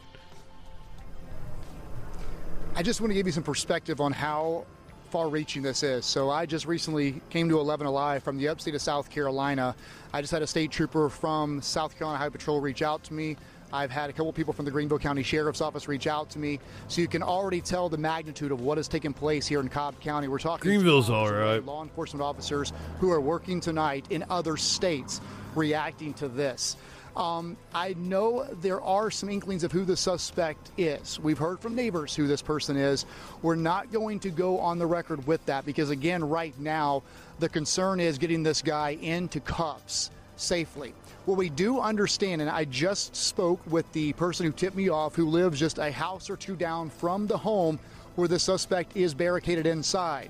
I 2.76 2.84
just 2.84 3.00
want 3.00 3.12
to 3.12 3.16
give 3.16 3.26
you 3.26 3.32
some 3.32 3.44
perspective 3.44 4.02
on 4.02 4.12
how 4.12 4.66
far 5.10 5.30
reaching 5.30 5.62
this 5.62 5.82
is. 5.82 6.06
So 6.06 6.30
I 6.30 6.46
just 6.46 6.66
recently 6.66 7.22
came 7.30 7.48
to 7.48 7.58
11 7.58 7.88
Alive 7.88 8.22
from 8.22 8.38
the 8.38 8.50
upstate 8.50 8.76
of 8.76 8.82
South 8.82 9.10
Carolina. 9.10 9.74
I 10.12 10.20
just 10.20 10.32
had 10.32 10.42
a 10.42 10.48
state 10.48 10.72
trooper 10.72 11.10
from 11.10 11.62
South 11.62 11.98
Carolina 11.98 12.18
Highway 12.18 12.32
Patrol 12.32 12.60
reach 12.60 12.82
out 12.82 13.02
to 13.06 13.14
me. 13.14 13.38
I've 13.76 13.92
had 13.92 14.10
a 14.10 14.14
couple 14.14 14.32
people 14.32 14.54
from 14.54 14.64
the 14.64 14.72
Greenville 14.72 15.00
County 15.00 15.22
Sheriff's 15.22 15.60
Office 15.60 15.90
reach 15.90 16.08
out 16.08 16.30
to 16.30 16.40
me. 16.40 16.60
So 16.88 17.02
you 17.02 17.10
can 17.10 17.22
already 17.22 17.60
tell 17.60 17.90
the 17.90 17.98
magnitude 17.98 18.54
of 18.54 18.62
what 18.62 18.78
has 18.78 18.88
taken 18.88 19.14
place 19.14 19.46
here 19.46 19.60
in 19.60 19.68
Cobb 19.68 20.00
County. 20.00 20.30
We're 20.30 20.40
talking 20.40 20.70
Greenville's 20.70 21.10
all 21.10 21.30
right. 21.30 21.64
law 21.64 21.84
enforcement 21.84 22.24
officers 22.24 22.72
who 23.00 23.12
are 23.12 23.20
working 23.20 23.60
tonight 23.60 24.06
in 24.10 24.24
other 24.30 24.56
states 24.56 25.20
reacting 25.56 26.14
to 26.16 26.30
this. 26.30 26.78
Um, 27.18 27.56
I 27.74 27.96
know 27.98 28.46
there 28.62 28.82
are 28.82 29.12
some 29.12 29.30
inklings 29.30 29.64
of 29.64 29.72
who 29.72 29.86
the 29.86 29.96
suspect 29.98 30.72
is. 30.78 31.20
We've 31.20 31.38
heard 31.38 31.60
from 31.60 31.76
neighbors 31.76 32.16
who 32.16 32.28
this 32.28 32.42
person 32.42 32.78
is. 32.78 33.06
We're 33.42 33.56
not 33.56 33.92
going 33.92 34.20
to 34.22 34.30
go 34.30 34.60
on 34.60 34.80
the 34.80 34.86
record 34.86 35.28
with 35.28 35.46
that 35.46 35.66
because, 35.66 35.90
again, 35.90 36.28
right 36.28 36.58
now, 36.60 37.04
the 37.40 37.48
concern 37.48 38.00
is 38.00 38.18
getting 38.18 38.44
this 38.44 38.62
guy 38.62 38.92
into 39.02 39.40
cuffs 39.40 40.12
safely. 40.36 40.94
What 41.26 41.38
we 41.38 41.50
do 41.50 41.80
understand, 41.80 42.42
and 42.42 42.50
I 42.50 42.66
just 42.66 43.16
spoke 43.16 43.60
with 43.66 43.92
the 43.94 44.14
person 44.14 44.46
who 44.46 44.52
tipped 44.52 44.76
me 44.76 44.90
off, 44.90 45.16
who 45.16 45.28
lives 45.28 45.60
just 45.60 45.80
a 45.80 45.92
house 45.92 46.30
or 46.30 46.38
two 46.38 46.56
down 46.56 46.92
from 46.92 47.26
the 47.26 47.38
home 47.38 47.80
where 48.16 48.28
the 48.28 48.38
suspect 48.38 48.96
is 48.96 49.16
barricaded 49.16 49.66
inside. 49.66 50.30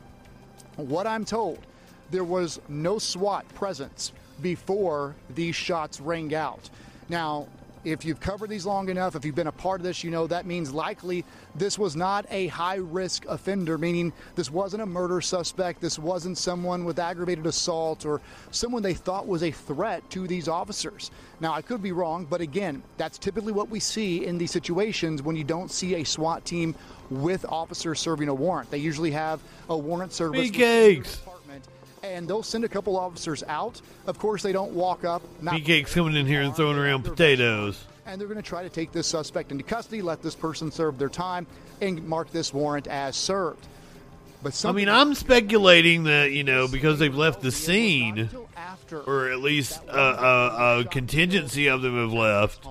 What 0.77 1.05
I'm 1.05 1.25
told, 1.25 1.59
there 2.11 2.23
was 2.23 2.61
no 2.69 2.97
SWAT 2.97 3.45
presence 3.55 4.13
before 4.41 5.15
these 5.33 5.55
shots 5.55 5.99
rang 5.99 6.33
out. 6.33 6.69
Now, 7.09 7.47
if 7.85 8.03
you've 8.03 8.19
covered 8.19 8.49
these 8.49 8.65
long 8.65 8.89
enough, 8.89 9.15
if 9.15 9.23
you've 9.23 9.35
been 9.35 9.47
a 9.47 9.51
part 9.51 9.79
of 9.79 9.85
this, 9.85 10.03
you 10.03 10.11
know 10.11 10.27
that 10.27 10.45
means 10.45 10.73
likely 10.73 11.23
this 11.55 11.77
was 11.77 11.95
not 11.95 12.25
a 12.31 12.47
high 12.47 12.75
risk 12.75 13.25
offender, 13.25 13.77
meaning 13.77 14.11
this 14.35 14.51
wasn't 14.51 14.81
a 14.81 14.85
murder 14.85 15.21
suspect, 15.21 15.81
this 15.81 15.99
wasn't 15.99 16.37
someone 16.37 16.83
with 16.83 16.99
aggravated 16.99 17.45
assault 17.45 18.05
or 18.05 18.21
someone 18.51 18.81
they 18.81 18.93
thought 18.93 19.27
was 19.27 19.43
a 19.43 19.51
threat 19.51 20.07
to 20.09 20.27
these 20.27 20.47
officers. 20.47 21.11
Now, 21.39 21.53
I 21.53 21.61
could 21.61 21.83
be 21.83 21.91
wrong, 21.91 22.25
but 22.25 22.41
again, 22.41 22.81
that's 22.97 23.17
typically 23.17 23.53
what 23.53 23.69
we 23.69 23.79
see 23.79 24.25
in 24.25 24.37
these 24.37 24.51
situations 24.51 25.21
when 25.21 25.35
you 25.35 25.43
don't 25.43 25.69
see 25.69 25.95
a 25.95 26.03
SWAT 26.03 26.43
team 26.43 26.75
with 27.09 27.45
officers 27.45 27.99
serving 27.99 28.29
a 28.29 28.33
warrant. 28.33 28.71
They 28.71 28.79
usually 28.79 29.11
have 29.11 29.41
a 29.69 29.77
warrant 29.77 30.11
service. 30.11 30.41
Big 30.41 30.53
cakes. 30.53 31.21
And 32.05 32.27
they'll 32.27 32.43
send 32.43 32.63
a 32.63 32.69
couple 32.69 32.97
officers 32.97 33.43
out. 33.47 33.81
Of 34.05 34.19
course, 34.19 34.43
they 34.43 34.51
don't 34.51 34.73
walk 34.73 35.03
up. 35.03 35.21
BK's 35.41 35.93
coming 35.93 36.15
in 36.15 36.25
here 36.27 36.41
and 36.41 36.55
throwing 36.55 36.77
around 36.77 37.03
potatoes. 37.03 37.83
and 38.05 38.21
they're 38.21 38.27
going 38.27 38.41
to 38.41 38.47
try 38.47 38.61
to 38.63 38.69
take 38.69 38.91
this 38.91 39.07
suspect 39.07 39.51
into 39.51 39.63
custody, 39.63 40.01
let 40.01 40.21
this 40.21 40.35
person 40.35 40.71
serve 40.71 40.99
their 40.99 41.09
time, 41.09 41.47
and 41.81 42.07
mark 42.07 42.31
this 42.31 42.53
warrant 42.53 42.87
as 42.87 43.15
served. 43.15 43.65
But 44.43 44.63
I 44.63 44.71
mean, 44.73 44.89
I'm 44.89 45.15
speculating 45.15 46.03
that 46.03 46.31
you 46.31 46.43
know 46.43 46.67
because 46.67 46.99
they've 46.99 47.15
left 47.15 47.41
the 47.41 47.51
scene, 47.51 48.29
or 49.07 49.29
at 49.31 49.39
least 49.39 49.81
a, 49.87 49.97
a, 49.99 50.79
a 50.81 50.85
contingency 50.85 51.67
of 51.67 51.81
them 51.81 51.97
have 51.99 52.13
left. 52.13 52.67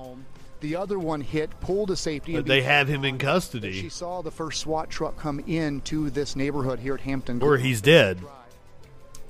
the 0.61 0.77
other 0.77 1.01
one 1.01 1.21
hit, 1.21 1.51
pulled 1.61 1.89
to 1.89 1.97
safety, 1.97 2.35
But 2.35 2.47
they 2.47 2.63
have 2.63 2.87
him 2.87 3.05
in 3.05 3.19
custody. 3.19 3.73
She 3.73 3.89
saw 3.89 4.23
the 4.23 4.31
first 4.31 4.61
SWAT 4.61 4.89
truck 4.89 5.19
come 5.19 5.41
into 5.41 6.11
this 6.11 6.37
neighborhood 6.37 6.79
here 6.79 6.95
at 6.95 7.01
Hampton. 7.01 7.43
or 7.43 7.57
he's 7.59 7.81
dead. 7.83 8.21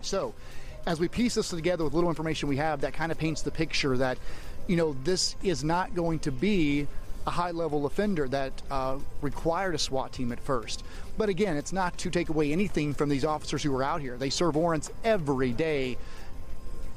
So, 0.04 0.34
as 0.86 1.00
we 1.00 1.08
piece 1.08 1.34
this 1.34 1.48
together 1.48 1.84
with 1.84 1.94
little 1.94 2.10
information 2.10 2.48
we 2.48 2.58
have, 2.58 2.82
that 2.82 2.92
kind 2.92 3.10
of 3.10 3.18
paints 3.18 3.42
the 3.42 3.50
picture 3.50 3.96
that, 3.96 4.18
you 4.66 4.76
know, 4.76 4.94
this 5.04 5.34
is 5.42 5.64
not 5.64 5.94
going 5.94 6.18
to 6.20 6.32
be 6.32 6.86
a 7.26 7.30
high 7.30 7.52
level 7.52 7.86
offender 7.86 8.28
that 8.28 8.52
uh, 8.70 8.98
required 9.22 9.74
a 9.74 9.78
SWAT 9.78 10.12
team 10.12 10.30
at 10.30 10.40
first. 10.40 10.84
But 11.16 11.30
again, 11.30 11.56
it's 11.56 11.72
not 11.72 11.96
to 11.98 12.10
take 12.10 12.28
away 12.28 12.52
anything 12.52 12.92
from 12.92 13.08
these 13.08 13.24
officers 13.24 13.62
who 13.62 13.74
are 13.74 13.82
out 13.82 14.02
here. 14.02 14.18
They 14.18 14.30
serve 14.30 14.56
warrants 14.56 14.90
every 15.04 15.52
day 15.52 15.96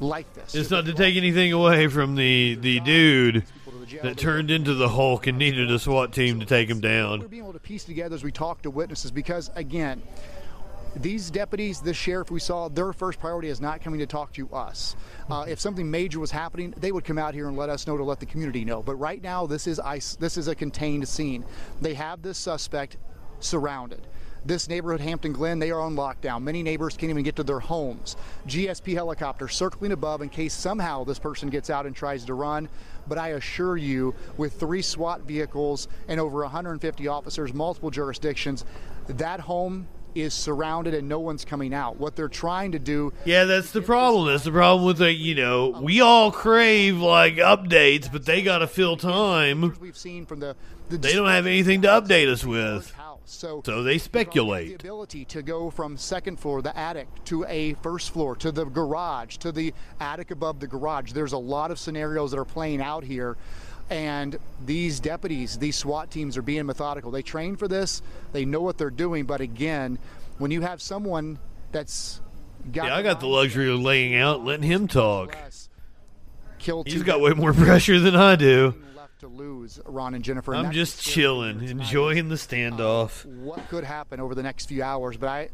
like 0.02 0.32
this. 0.34 0.54
It's 0.54 0.70
not 0.70 0.86
to 0.86 0.94
take 0.94 1.16
anything 1.16 1.54
away 1.54 1.88
from 1.88 2.16
the 2.16 2.56
the 2.56 2.80
dude 2.82 3.46
that 4.04 4.18
turned 4.18 4.52
into 4.52 4.74
the 4.74 4.90
Hulk 4.90 5.28
and 5.28 5.38
needed 5.38 5.72
a 5.72 5.80
SWAT 5.80 6.14
team 6.14 6.40
to 6.42 6.46
take 6.46 6.70
him 6.70 6.82
down. 6.82 7.22
We're 7.22 7.28
being 7.30 7.44
able 7.44 7.54
to 7.54 7.60
piece 7.60 7.86
together 7.86 8.16
as 8.16 8.24
we 8.24 8.32
talk 8.32 8.62
to 8.64 8.70
witnesses 8.70 9.12
because 9.12 9.50
again 9.56 10.02
these 11.02 11.30
deputies 11.30 11.80
this 11.82 11.98
sheriff 11.98 12.32
we 12.32 12.40
saw 12.40 12.68
their 12.68 12.94
first 12.94 13.20
priority 13.20 13.50
is 13.50 13.62
not 13.62 13.82
coming 13.82 14.00
to 14.00 14.06
talk 14.06 14.34
to 14.34 14.50
us 14.54 14.96
uh, 15.30 15.46
if 15.48 15.60
something 15.60 15.90
major 15.90 16.20
was 16.20 16.32
happening 16.32 16.74
they 16.78 16.92
would 16.92 17.04
come 17.04 17.18
out 17.18 17.34
here 17.34 17.48
and 17.48 17.58
let 17.58 17.70
us 17.70 17.86
know 17.88 17.98
to 17.98 18.04
let 18.04 18.20
the 18.20 18.26
community 18.26 18.66
know 18.66 18.82
but 18.82 18.96
right 18.96 19.22
now 19.22 19.46
this 19.46 19.68
is 19.68 19.80
ice 19.80 20.16
this 20.16 20.38
is 20.38 20.48
a 20.48 20.56
contained 20.56 21.08
scene 21.08 21.46
they 21.82 21.94
have 21.94 22.22
this 22.22 22.38
suspect 22.38 22.98
surrounded 23.40 24.08
this 24.48 24.70
neighborhood, 24.70 25.02
Hampton 25.02 25.34
Glen, 25.34 25.60
they 25.60 25.72
are 25.72 25.82
on 25.82 25.96
lockdown. 25.96 26.42
Many 26.42 26.64
neighbors 26.64 26.96
can't 26.96 27.10
even 27.10 27.24
get 27.24 27.36
to 27.36 27.44
their 27.44 27.60
homes. 27.60 28.16
GSP 28.48 28.94
helicopter 28.94 29.50
circling 29.50 29.92
above 29.92 30.22
in 30.22 30.30
case 30.30 30.54
somehow 30.54 31.04
this 31.04 31.20
person 31.20 31.50
gets 31.50 31.70
out 31.70 31.86
and 31.86 31.94
tries 31.94 32.24
to 32.26 32.34
run. 32.34 32.70
But 33.08 33.18
I 33.18 33.30
assure 33.30 33.76
you, 33.76 34.16
with 34.38 34.58
three 34.58 34.82
SWAT 34.82 35.22
vehicles 35.24 35.90
and 36.08 36.20
over 36.20 36.40
150 36.44 37.08
officers, 37.10 37.54
multiple 37.54 37.92
jurisdictions, 37.92 38.64
that 39.08 39.42
home 39.42 39.88
is 40.16 40.34
surrounded 40.34 40.94
and 40.94 41.08
no 41.08 41.20
one's 41.20 41.46
coming 41.46 41.74
out. 41.74 41.98
What 42.00 42.16
they're 42.16 42.28
trying 42.28 42.72
to 42.72 42.80
do 42.80 43.14
Yeah, 43.26 43.46
that's 43.46 43.72
the 43.72 43.82
problem. 43.82 44.28
That's 44.28 44.44
the 44.44 44.52
problem 44.52 44.86
with 44.86 44.98
the 44.98 45.12
you 45.14 45.36
know 45.36 45.70
we 45.82 46.02
all 46.02 46.32
crave 46.32 46.98
like 46.98 47.36
updates, 47.36 48.12
but 48.12 48.26
they 48.26 48.42
got 48.42 48.60
to 48.60 48.68
fill 48.68 48.98
time. 48.98 49.76
we've 49.80 49.98
seen 49.98 50.26
from 50.26 50.40
the, 50.40 50.56
the 50.90 50.98
They 50.98 51.14
don't 51.14 51.28
have 51.28 51.46
anything 51.46 51.82
to 51.84 51.88
update 51.88 52.28
us 52.32 52.44
with, 52.46 52.94
so 53.26 53.62
so 53.66 53.84
they 53.84 53.94
the 53.94 54.00
speculate. 54.00 54.76
ability 54.76 55.26
to 55.26 55.42
go 55.44 55.70
from 55.70 55.98
second 55.98 56.40
floor, 56.40 56.62
the 56.62 56.76
attic, 56.78 57.08
to 57.26 57.46
a 57.46 57.74
first 57.76 58.12
floor, 58.12 58.36
to 58.38 58.52
the 58.52 58.66
garage, 58.66 59.38
to 59.38 59.52
the 59.52 59.74
attic 60.00 60.32
above 60.32 60.60
the 60.60 60.68
garage. 60.68 61.12
There's 61.12 61.34
a 61.34 61.38
lot 61.38 61.70
of 61.72 61.78
scenarios 61.80 62.32
that 62.32 62.40
are 62.40 62.46
playing 62.46 62.82
out 62.82 63.04
here. 63.04 63.38
And 63.90 64.38
these 64.66 65.00
deputies, 65.00 65.58
these 65.58 65.78
SWAT 65.78 66.12
teams 66.12 66.38
are 66.38 66.42
being 66.42 66.66
methodical. 66.66 67.12
They 67.12 67.22
train 67.22 67.56
for 67.56 67.68
this, 67.68 68.02
they 68.34 68.46
know 68.46 68.62
what 68.62 68.78
they're 68.78 68.90
doing. 68.90 69.26
But 69.26 69.42
again, 69.42 69.98
when 70.38 70.52
you 70.52 70.62
have 70.62 70.82
someone 70.82 71.40
that's 71.72 72.22
got 72.72 72.88
Yeah, 72.88 72.96
I 72.96 73.02
got 73.02 73.20
the 73.20 73.28
luxury 73.28 73.72
of 73.72 73.80
laying 73.80 74.16
out, 74.16 74.44
letting 74.44 74.70
him 74.70 74.88
talk. 74.88 75.38
killed 76.60 76.88
He's 76.88 77.04
got 77.04 77.22
way 77.22 77.32
more 77.32 77.54
pressure 77.54 78.00
than 78.00 78.16
I 78.16 78.36
do. 78.36 78.76
to 79.20 79.28
lose, 79.28 79.80
Ron 79.86 80.14
and 80.14 80.24
Jennifer. 80.24 80.54
I'm 80.54 80.72
just 80.72 81.02
chilling, 81.02 81.64
enjoying 81.64 82.30
the 82.30 82.36
uh, 82.36 82.38
standoff. 82.38 83.26
What 83.26 83.68
could 83.70 83.84
happen 83.84 84.20
over 84.20 84.36
the 84.36 84.44
next 84.44 84.68
few 84.68 84.84
hours? 84.84 85.18
But 85.18 85.30
I 85.30 85.50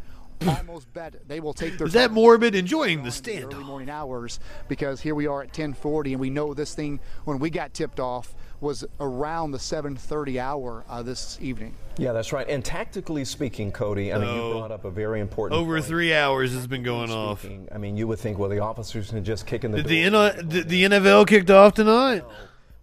almost 0.48 0.92
bet 0.94 1.28
they 1.28 1.40
will 1.40 1.54
take 1.54 1.78
their 1.78 1.88
Is 1.88 1.94
that 1.94 2.12
morbid? 2.12 2.56
Enjoying 2.56 3.04
the 3.04 3.44
early 3.46 3.64
morning 3.64 3.90
hours 3.90 4.40
because 4.68 5.02
here 5.02 5.16
we 5.16 5.28
are 5.28 5.42
at 5.44 5.54
10:40 5.54 6.12
and 6.14 6.20
we 6.20 6.30
know 6.30 6.54
this 6.54 6.74
thing 6.74 7.00
when 7.26 7.40
we 7.40 7.50
got 7.50 7.74
tipped 7.74 8.00
off 8.00 8.34
was 8.62 8.86
around 9.00 9.52
the 9.52 9.58
7:30 9.58 10.40
hour 10.40 10.86
uh, 10.90 11.04
this 11.04 11.38
evening. 11.42 11.76
Yeah, 11.98 12.14
that's 12.14 12.32
right. 12.32 12.48
And 12.48 12.64
tactically 12.64 13.26
speaking, 13.26 13.72
Cody, 13.72 14.14
I 14.14 14.18
mean, 14.18 14.28
No. 14.28 14.48
you 14.48 14.54
brought 14.60 14.72
up 14.72 14.86
a 14.86 14.90
very 14.90 15.20
important 15.20 15.60
Over 15.60 15.76
point. 15.76 15.86
three 15.86 16.14
hours 16.14 16.54
has 16.54 16.66
been 16.66 16.82
going 16.84 17.12
off. 17.12 17.40
Speaking, 17.42 17.68
I 17.74 17.78
mean, 17.78 17.98
you 17.98 18.08
would 18.08 18.20
think, 18.20 18.38
well, 18.40 18.50
the 18.50 18.60
officers 18.60 19.10
can 19.12 19.24
just 19.24 19.46
kicking 19.46 19.72
the 19.72 19.84
Did 19.84 19.88
the. 19.88 20.04
N- 20.04 20.48
the, 20.50 20.62
the 20.64 20.84
NFL 20.86 21.28
kicked 21.28 21.52
off 21.52 21.74
tonight? 21.74 22.24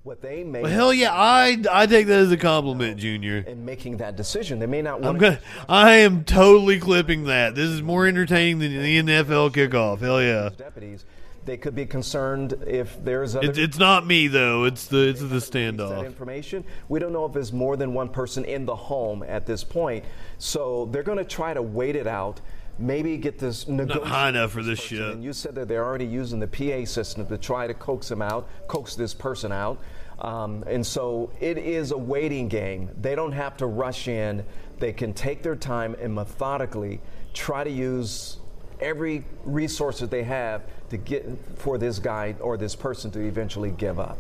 What 0.02 0.22
they 0.22 0.44
may 0.44 0.62
Well, 0.62 0.72
hell 0.72 0.94
yeah, 0.94 1.12
I 1.12 1.62
I 1.70 1.86
take 1.86 2.06
that 2.06 2.20
as 2.20 2.32
a 2.32 2.36
compliment, 2.38 2.98
Junior. 2.98 3.44
in 3.46 3.64
making 3.66 3.98
that 3.98 4.16
decision. 4.16 4.58
They 4.58 4.66
may 4.66 4.80
not 4.80 5.00
want 5.02 5.16
I'm 5.16 5.18
gonna. 5.20 5.40
I 5.68 5.96
am 5.96 6.24
totally 6.24 6.78
clipping 6.80 7.24
that. 7.24 7.54
This 7.54 7.68
is 7.68 7.82
more 7.82 8.06
entertaining 8.06 8.60
than 8.60 8.82
the 8.82 9.02
NFL 9.02 9.50
kickoff. 9.50 10.00
Hell 10.00 10.22
yeah. 10.22 10.48
deputies. 10.56 11.04
They 11.44 11.56
could 11.56 11.74
be 11.74 11.84
concerned 11.86 12.54
if 12.66 13.02
there's 13.02 13.34
other 13.36 13.48
It's 13.48 13.58
it's 13.58 13.78
not 13.78 14.06
me 14.06 14.26
though. 14.28 14.64
It's 14.64 14.86
the 14.86 15.08
it's 15.08 15.20
the 15.20 15.36
standoff. 15.36 16.04
information. 16.06 16.64
We 16.88 16.98
don't 16.98 17.12
know 17.12 17.24
if 17.26 17.32
there's 17.32 17.52
more 17.52 17.76
than 17.76 17.92
one 17.92 18.08
person 18.08 18.44
in 18.44 18.64
the 18.66 18.76
home 18.76 19.22
at 19.22 19.46
this 19.46 19.64
point. 19.64 20.04
So 20.38 20.86
they're 20.92 21.02
going 21.02 21.18
to 21.18 21.24
try 21.24 21.52
to 21.54 21.62
wait 21.62 21.96
it 21.96 22.06
out. 22.06 22.40
Maybe 22.80 23.18
get 23.18 23.38
this 23.38 23.68
Not 23.68 23.76
negotiation. 23.88 24.08
high 24.10 24.28
enough 24.30 24.52
for 24.52 24.62
this 24.62 24.80
shit. 24.80 25.00
And 25.02 25.22
you 25.22 25.34
said 25.34 25.54
that 25.56 25.68
they're 25.68 25.84
already 25.84 26.06
using 26.06 26.40
the 26.40 26.46
PA 26.46 26.86
system 26.86 27.26
to 27.26 27.36
try 27.36 27.66
to 27.66 27.74
coax 27.74 28.10
him 28.10 28.22
out, 28.22 28.48
coax 28.68 28.94
this 28.94 29.12
person 29.12 29.52
out. 29.52 29.78
Um, 30.18 30.64
and 30.66 30.86
so 30.86 31.30
it 31.40 31.58
is 31.58 31.92
a 31.92 31.98
waiting 31.98 32.48
game. 32.48 32.90
They 32.98 33.14
don't 33.14 33.32
have 33.32 33.56
to 33.58 33.66
rush 33.66 34.08
in. 34.08 34.44
They 34.78 34.92
can 34.94 35.12
take 35.12 35.42
their 35.42 35.56
time 35.56 35.94
and 36.00 36.14
methodically 36.14 37.00
try 37.34 37.64
to 37.64 37.70
use 37.70 38.38
every 38.80 39.24
resource 39.44 40.00
that 40.00 40.10
they 40.10 40.22
have 40.22 40.62
to 40.88 40.96
get 40.96 41.26
for 41.56 41.76
this 41.76 41.98
guy 41.98 42.34
or 42.40 42.56
this 42.56 42.74
person 42.74 43.10
to 43.10 43.20
eventually 43.20 43.70
give 43.70 44.00
up. 44.00 44.18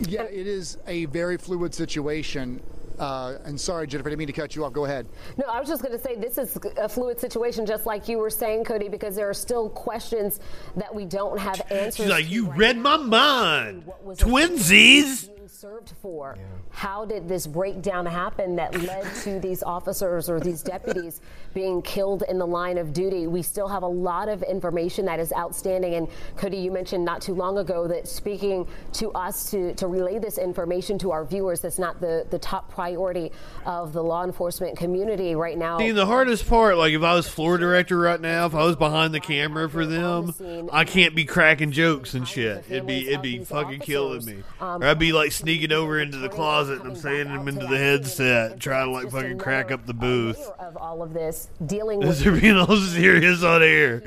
Yeah, 0.00 0.24
it 0.24 0.46
is 0.46 0.78
a 0.86 1.06
very 1.06 1.38
fluid 1.38 1.74
situation. 1.74 2.60
Uh, 2.98 3.38
and 3.44 3.60
sorry, 3.60 3.86
Jennifer, 3.86 4.08
I 4.08 4.10
didn't 4.10 4.18
mean 4.20 4.26
to 4.28 4.32
cut 4.32 4.56
you 4.56 4.64
off. 4.64 4.72
Go 4.72 4.84
ahead. 4.84 5.06
No, 5.36 5.46
I 5.46 5.60
was 5.60 5.68
just 5.68 5.82
going 5.82 5.96
to 5.96 6.02
say 6.02 6.16
this 6.16 6.38
is 6.38 6.58
a 6.78 6.88
fluid 6.88 7.20
situation, 7.20 7.66
just 7.66 7.86
like 7.86 8.08
you 8.08 8.18
were 8.18 8.30
saying, 8.30 8.64
Cody, 8.64 8.88
because 8.88 9.14
there 9.16 9.28
are 9.28 9.34
still 9.34 9.68
questions 9.68 10.40
that 10.76 10.94
we 10.94 11.04
don't 11.04 11.38
have 11.38 11.60
answers. 11.70 11.96
She's 11.96 12.08
like, 12.08 12.24
to 12.24 12.30
you 12.30 12.46
right 12.48 12.58
read 12.58 12.76
now. 12.76 12.96
my 12.96 12.96
mind. 12.96 13.84
Twinsies. 14.06 15.30
Being 15.62 15.72
served 15.72 15.92
for. 16.02 16.36
How 16.70 17.04
did 17.04 17.28
this 17.28 17.46
breakdown 17.46 18.06
happen 18.06 18.56
that 18.56 18.74
led 18.82 19.06
to 19.22 19.40
these 19.40 19.62
officers 19.62 20.28
or 20.28 20.40
these 20.40 20.62
deputies 20.62 21.20
being 21.54 21.82
killed 21.82 22.22
in 22.28 22.38
the 22.38 22.46
line 22.46 22.78
of 22.78 22.92
duty? 22.92 23.26
We 23.26 23.42
still 23.42 23.68
have 23.68 23.82
a 23.82 23.88
lot 23.88 24.28
of 24.28 24.42
information 24.42 25.06
that 25.06 25.20
is 25.20 25.32
outstanding. 25.32 25.94
And 25.94 26.08
Cody, 26.36 26.58
you 26.58 26.70
mentioned 26.70 27.04
not 27.04 27.22
too 27.22 27.34
long 27.34 27.58
ago 27.58 27.86
that 27.88 28.06
speaking 28.08 28.66
to 28.94 29.10
us 29.12 29.50
to, 29.50 29.74
to 29.74 29.86
relay 29.86 30.18
this 30.18 30.38
information 30.38 30.98
to 30.98 31.12
our 31.12 31.24
viewers, 31.24 31.60
that's 31.60 31.78
not 31.78 32.00
the, 32.00 32.26
the 32.30 32.38
top 32.38 32.70
priority 32.70 33.32
of 33.64 33.92
the 33.92 34.02
law 34.02 34.24
enforcement 34.24 34.76
community 34.76 35.34
right 35.34 35.56
now. 35.56 35.78
See, 35.78 35.92
the 35.92 36.06
hardest 36.06 36.48
part, 36.48 36.76
like 36.76 36.92
if 36.92 37.02
I 37.02 37.14
was 37.14 37.28
floor 37.28 37.58
director 37.58 37.98
right 37.98 38.20
now, 38.20 38.46
if 38.46 38.54
I 38.54 38.64
was 38.64 38.76
behind 38.76 39.14
the 39.14 39.20
camera 39.20 39.68
for 39.68 39.86
them, 39.86 40.34
I 40.72 40.84
can't 40.84 41.14
be 41.14 41.24
cracking 41.24 41.72
jokes 41.72 42.14
and 42.14 42.26
shit. 42.28 42.64
It'd 42.68 42.86
be 42.86 43.08
it'd 43.08 43.22
be 43.22 43.44
fucking 43.44 43.80
killing 43.80 44.24
me. 44.24 44.42
Um, 44.60 44.82
or 44.82 44.86
I'd 44.86 44.98
be 44.98 45.12
like 45.12 45.32
sneaking 45.46 45.70
over 45.70 46.00
into 46.00 46.18
the 46.18 46.28
closet 46.28 46.80
and 46.80 46.88
I'm 46.90 46.96
saying 46.96 47.28
them 47.28 47.46
into 47.46 47.68
the 47.68 47.78
headset, 47.78 48.58
trying 48.58 48.88
to 48.88 48.90
like 48.90 49.12
fucking 49.12 49.38
crack 49.38 49.70
up 49.70 49.86
the 49.86 49.94
booth. 49.94 50.50
of 50.58 50.76
all 50.76 51.04
of 51.04 51.14
this, 51.14 51.50
dealing 51.66 52.02
Is 52.02 52.08
with 52.08 52.24
they're 52.24 52.40
being 52.40 52.56
all 52.56 52.76
serious 52.76 53.44
on 53.44 53.62
air. 53.62 54.02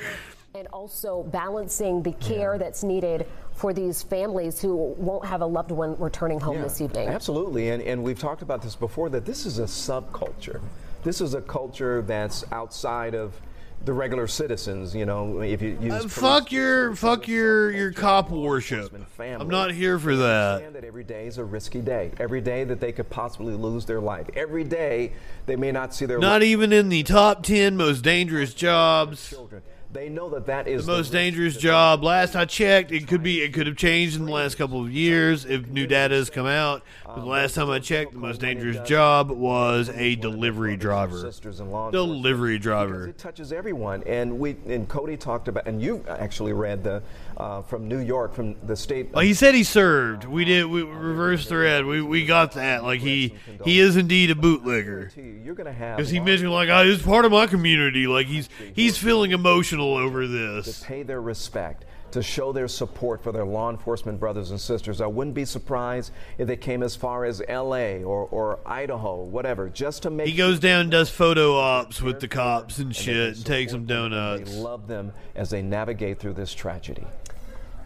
and 0.54 0.68
also 0.74 1.24
balancing 1.24 2.04
the 2.04 2.12
care 2.12 2.58
that's 2.58 2.84
needed 2.84 3.26
for 3.54 3.72
these 3.72 4.04
families 4.04 4.60
who 4.60 4.76
won't 4.98 5.24
have 5.24 5.40
a 5.40 5.46
loved 5.46 5.72
one 5.72 5.98
returning 5.98 6.42
home 6.42 6.62
this 6.62 6.82
evening. 6.82 7.08
Absolutely, 7.08 7.70
and, 7.70 7.82
and 7.84 8.04
we've 8.04 8.20
talked 8.20 8.42
about 8.42 8.62
this 8.62 8.76
before 8.76 9.08
that 9.08 9.24
this 9.26 9.46
is 9.46 9.60
a 9.60 9.64
subculture. 9.64 10.60
This 11.06 11.22
is 11.22 11.36
a 11.36 11.42
culture 11.42 12.02
that's 12.02 12.44
outside 12.52 13.16
of 13.16 13.40
the 13.86 13.94
regular 13.94 14.28
citizens. 14.28 14.94
You 14.96 15.06
know, 15.06 15.42
if 15.42 15.62
you 15.62 15.78
use 15.82 16.06
Uh, 16.06 16.08
fuck 16.08 16.52
your 16.52 16.96
fuck 16.96 17.28
your 17.28 17.72
your 17.72 17.92
cop 17.92 18.30
worship. 18.30 18.94
I'm 19.20 19.48
not 19.50 19.72
here 19.72 19.98
for 20.00 20.16
that. 20.16 20.74
that 20.74 20.84
every 20.84 21.04
day 21.04 21.28
is 21.28 21.38
a 21.38 21.44
risky 21.44 21.82
day. 21.82 22.12
Every 22.20 22.42
day 22.42 22.64
that 22.66 22.80
they 22.80 22.92
could 22.92 23.10
possibly 23.10 23.54
lose 23.54 23.86
their 23.86 24.00
life. 24.02 24.28
Every 24.36 24.64
day 24.64 25.14
they 25.46 25.56
may 25.56 25.72
not 25.72 25.94
see 25.94 26.06
their 26.06 26.20
Not 26.20 26.42
life 26.42 26.44
even 26.44 26.74
in 26.74 26.90
the 26.90 27.04
top 27.04 27.44
ten 27.44 27.78
most 27.78 28.02
dangerous 28.02 28.54
jobs. 28.54 29.30
children. 29.30 29.62
They 29.92 30.08
know 30.08 30.30
that 30.30 30.46
that 30.46 30.68
is 30.68 30.86
The 30.86 30.92
most 30.92 31.12
dangerous 31.12 31.58
job. 31.58 32.04
Last 32.04 32.36
I 32.36 32.46
checked, 32.46 32.92
it 32.92 33.08
could 33.08 33.24
be 33.24 33.42
it 33.42 33.54
could 33.54 33.66
have 33.66 33.76
changed 33.76 34.18
in 34.18 34.26
the 34.26 34.32
last 34.32 34.56
couple 34.56 34.80
of 34.82 34.92
years 34.92 35.46
if 35.46 35.68
new 35.68 35.88
data 35.88 36.14
has 36.14 36.30
come 36.30 36.46
out. 36.46 36.84
But 37.04 37.22
the 37.22 37.26
last 37.26 37.56
time 37.56 37.72
I 37.72 37.80
checked, 37.80 38.14
the 38.14 38.20
most 38.20 38.40
dangerous 38.40 38.88
job 38.88 39.32
was 39.32 39.90
a 39.96 40.16
delivery 40.16 40.78
driver. 40.78 41.18
sisters 41.18 41.60
and 41.60 41.72
law 41.72 41.90
Delivery 41.90 42.60
driver. 42.60 43.08
It 43.08 43.18
touches 43.18 43.52
everyone, 43.52 44.04
and 44.04 44.40
we 44.40 44.58
and 44.68 44.88
Cody 44.88 45.18
talked 45.18 45.48
about, 45.48 45.66
and 45.66 45.82
you 45.82 46.06
actually 46.08 46.54
read 46.54 46.84
the 46.84 47.02
uh, 47.40 47.62
from 47.62 47.88
New 47.88 48.00
York 48.00 48.34
from 48.34 48.56
the 48.68 48.76
state. 48.76 49.12
Well, 49.14 49.24
he 49.24 49.34
said 49.34 49.56
he 49.56 49.64
served. 49.64 50.26
We 50.26 50.46
did. 50.46 50.66
We 50.66 50.84
reverse 50.84 51.46
thread. 51.48 51.86
We 51.86 52.02
we 52.02 52.26
got 52.26 52.54
that. 52.54 52.84
Like 52.84 53.00
he 53.00 53.36
he 53.64 53.80
is 53.80 53.96
indeed 53.96 54.30
a 54.32 54.36
bootlegger. 54.36 55.12
You're 55.16 55.56
to 55.56 55.72
have 55.72 55.98
Because 55.98 56.10
he 56.12 56.20
mentioned 56.20 56.52
like 56.52 56.70
I 56.70 56.84
it's 56.84 57.02
part 57.02 57.26
of 57.26 57.32
my 57.32 57.48
community. 57.48 58.08
Like 58.08 58.28
he's 58.28 58.50
he's 58.74 58.98
feeling 58.98 59.32
emotional 59.32 59.96
over 59.96 60.28
this. 60.28 60.80
to 60.82 60.86
pay 60.86 61.04
their 61.04 61.22
respect, 61.22 61.86
to 62.12 62.22
show 62.22 62.52
their 62.52 62.68
support 62.68 63.24
for 63.24 63.32
their 63.32 63.46
law 63.46 63.70
enforcement 63.70 64.20
brothers 64.20 64.52
and 64.52 64.60
sisters. 64.60 65.00
I 65.00 65.08
wouldn't 65.08 65.36
be 65.36 65.46
surprised 65.46 66.12
if 66.38 66.48
they 66.48 66.58
came 66.58 66.84
as 66.84 66.96
far 66.96 67.24
as 67.26 67.42
L.A. 67.48 68.04
or, 68.04 68.26
or 68.32 68.60
Idaho, 68.66 69.24
whatever, 69.24 69.70
just 69.70 70.04
to 70.04 70.10
make. 70.10 70.28
He 70.28 70.36
goes 70.36 70.60
down 70.60 70.82
and 70.82 70.92
does 70.92 71.10
photo 71.10 71.56
ops 71.58 72.02
with 72.02 72.20
the 72.20 72.28
cops 72.28 72.80
and 72.80 72.96
shit 72.96 73.38
and 73.38 73.46
takes 73.46 73.72
them 73.72 73.86
They 73.86 73.94
donuts. 73.94 74.54
love 74.56 74.88
them 74.88 75.14
as 75.36 75.50
they 75.52 75.62
navigate 75.62 76.20
through 76.20 76.34
this 76.34 76.54
tragedy. 76.54 77.06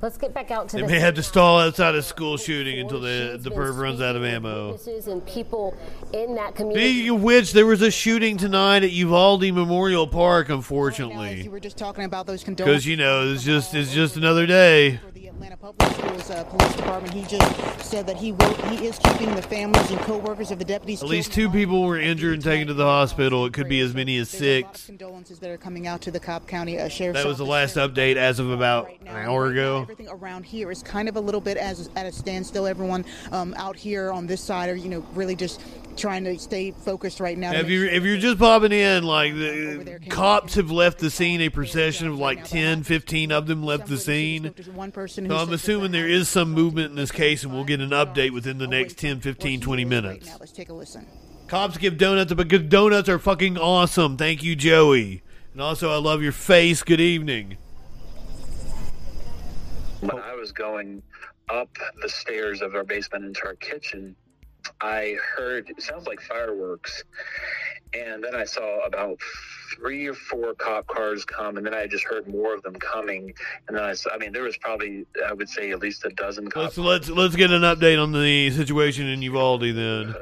Let's 0.04 0.18
get 0.18 0.34
back 0.34 0.52
out 0.52 0.68
to 0.68 0.76
They 0.76 0.82
the 0.82 0.88
may 0.90 1.00
have 1.00 1.16
to 1.16 1.24
stall 1.24 1.62
outside 1.62 1.96
a 1.96 2.04
school 2.04 2.36
shooting 2.36 2.78
until 2.78 3.00
the 3.00 3.40
the 3.42 3.50
perv 3.50 3.78
runs 3.78 4.02
out 4.02 4.18
of 4.18 4.26
ammo. 4.26 4.72
witnesses 4.74 5.08
and 5.08 5.26
people 5.26 5.78
in 6.12 6.36
that 6.36 6.56
community. 6.56 6.92
Speaking 6.92 7.16
of 7.16 7.24
which, 7.24 7.54
there 7.54 7.66
was 7.66 7.82
a 7.82 7.90
shooting 7.90 8.36
tonight 8.36 8.84
at 8.84 8.92
Uvalde 8.92 9.44
Memorial 9.54 10.06
Park. 10.06 10.50
Unfortunately, 10.50 11.44
You 11.44 11.52
were 11.52 11.62
just 11.62 11.78
talking 11.78 12.04
about 12.04 12.28
those 12.28 12.44
condolences. 12.44 12.84
because 12.84 12.86
you 12.86 12.98
know 12.98 13.32
it's 13.32 13.44
just 13.44 13.74
it's 13.74 13.94
just 13.94 14.18
another 14.18 14.46
day. 14.46 15.00
Public 15.64 15.94
Schools 15.94 16.30
uh, 16.30 16.44
Police 16.44 16.76
Department. 16.76 17.14
He 17.14 17.24
just 17.24 17.80
said 17.90 18.06
that 18.08 18.18
he 18.18 18.34
will. 18.34 18.54
He 18.68 18.86
is 18.86 19.00
keeping 19.00 19.34
the 19.34 19.42
families 19.42 19.90
and 19.92 20.00
co-workers 20.02 20.52
of 20.52 20.60
the 20.60 20.66
deputies. 20.66 21.02
At 21.02 21.08
least 21.08 21.32
two 21.32 21.50
people 21.50 21.86
were 21.86 21.98
injured 21.98 22.34
and 22.34 22.44
taken 22.44 22.68
to 22.68 22.74
the 22.74 22.84
hospital. 22.84 23.46
It 23.46 23.54
could 23.54 23.70
be 23.70 23.80
as 23.80 23.94
many 23.94 24.18
as 24.18 24.30
six. 24.30 24.86
condolences 24.86 25.40
that 25.40 25.50
are 25.50 25.58
coming 25.58 25.88
out 25.88 26.02
to 26.02 26.12
the 26.12 26.20
Cobb 26.20 26.50
County 26.50 26.78
uh, 26.78 26.90
Sheriff's 26.90 27.18
That 27.18 27.26
was 27.26 27.38
the 27.38 27.46
last 27.46 27.78
update 27.78 28.18
as 28.18 28.40
of 28.40 28.50
about 28.50 28.90
an 29.06 29.08
hour 29.08 29.46
ago. 29.46 29.88
Everything 29.94 30.12
around 30.12 30.44
here 30.44 30.72
is 30.72 30.82
kind 30.82 31.08
of 31.08 31.18
a 31.18 31.20
little 31.20 31.40
bit 31.40 31.56
as 31.56 31.88
at 31.96 32.08
a 32.08 32.12
standstill. 32.12 32.66
Everyone 32.66 33.06
um, 33.32 33.54
out 33.58 33.76
here 33.76 34.12
on 34.12 34.26
this 34.26 34.42
side 34.42 34.68
are, 34.72 34.76
you 34.76 34.90
know, 34.90 35.06
really 35.14 35.36
just 35.36 35.62
trying 35.96 36.24
to 36.24 36.40
stay 36.40 36.72
focused 36.72 37.20
right 37.20 37.38
now. 37.38 37.52
If 37.52 37.70
you 37.70 37.82
sure 37.82 37.94
if 37.94 38.04
you're 38.04 38.18
just 38.18 38.40
popping 38.40 38.72
in, 38.72 39.04
like 39.04 39.36
the 39.36 40.00
cops 40.10 40.56
have 40.56 40.72
left 40.72 40.98
the 40.98 41.12
scene, 41.12 41.42
a 41.42 41.50
procession 41.50 42.08
of 42.08 42.18
like 42.18 42.44
10, 42.44 42.82
15 42.82 43.32
of 43.32 43.46
them 43.46 43.62
left 43.62 43.86
the 43.86 44.00
scene. 44.00 44.46
one 44.74 44.92
person 44.92 45.30
So 45.30 45.38
I'm 45.38 45.54
assuming 45.54 45.92
there 45.92 46.10
is 46.10 46.28
some 46.28 46.54
movement 46.54 46.90
in 46.90 46.96
this 46.96 47.12
case, 47.12 47.44
and 47.44 47.54
we'll 47.54 47.64
get 47.64 47.80
an 47.80 47.92
update 47.92 48.32
within 48.32 48.58
the 48.58 48.68
next 48.68 48.98
10, 48.98 49.20
15, 49.20 49.62
20 49.62 49.86
minutes. 49.86 50.26
Now 50.26 50.38
let's 50.40 50.52
take 50.52 50.70
a 50.70 50.74
listen. 50.74 51.06
Cops 51.48 51.78
give 51.78 52.00
donuts, 52.00 52.34
but 52.34 52.48
good 52.48 52.68
donuts 52.70 53.10
are 53.10 53.20
fucking 53.20 53.60
awesome. 53.60 54.18
Thank 54.18 54.42
you, 54.42 54.56
Joey. 54.56 55.22
And 55.52 55.62
also, 55.62 55.92
I 55.92 55.98
love 55.98 56.24
your 56.24 56.32
face. 56.32 56.82
Good 56.82 57.00
evening. 57.00 57.58
When 60.12 60.24
I 60.24 60.36
was 60.36 60.52
going 60.52 61.02
up 61.50 61.70
the 62.02 62.10
stairs 62.10 62.62
of 62.62 62.76
our 62.76 62.84
basement 62.84 63.26
into 63.26 63.46
our 63.46 63.56
kitchen, 63.56 64.16
I 64.82 65.18
heard 65.36 65.70
it 65.70 65.82
sounds 65.82 66.08
like 66.08 66.22
fireworks, 66.22 67.04
and 67.94 68.24
then 68.24 68.36
I 68.36 68.46
saw 68.46 68.86
about 68.86 69.20
three 69.76 70.08
or 70.08 70.14
four 70.14 70.54
cop 70.54 70.88
cars 70.88 71.26
come, 71.26 71.58
and 71.58 71.66
then 71.66 71.74
I 71.74 71.88
just 71.88 72.04
heard 72.06 72.28
more 72.28 72.54
of 72.54 72.64
them 72.64 72.76
coming, 72.76 73.34
and 73.68 73.78
then 73.78 73.84
I, 73.84 73.94
saw, 73.94 74.12
I 74.14 74.18
mean, 74.18 74.32
there 74.32 74.44
was 74.44 74.58
probably 74.58 75.06
I 75.26 75.34
would 75.34 75.50
say 75.50 75.72
at 75.72 75.80
least 75.80 76.06
a 76.06 76.10
dozen 76.10 76.50
cops. 76.50 76.78
Let's 76.78 77.08
let's 77.08 77.10
let's 77.10 77.36
get 77.36 77.52
an 77.52 77.62
update 77.62 78.02
on 78.02 78.12
the 78.12 78.52
situation 78.52 79.08
in 79.08 79.22
Uvalde 79.22 79.62
then. 79.62 80.16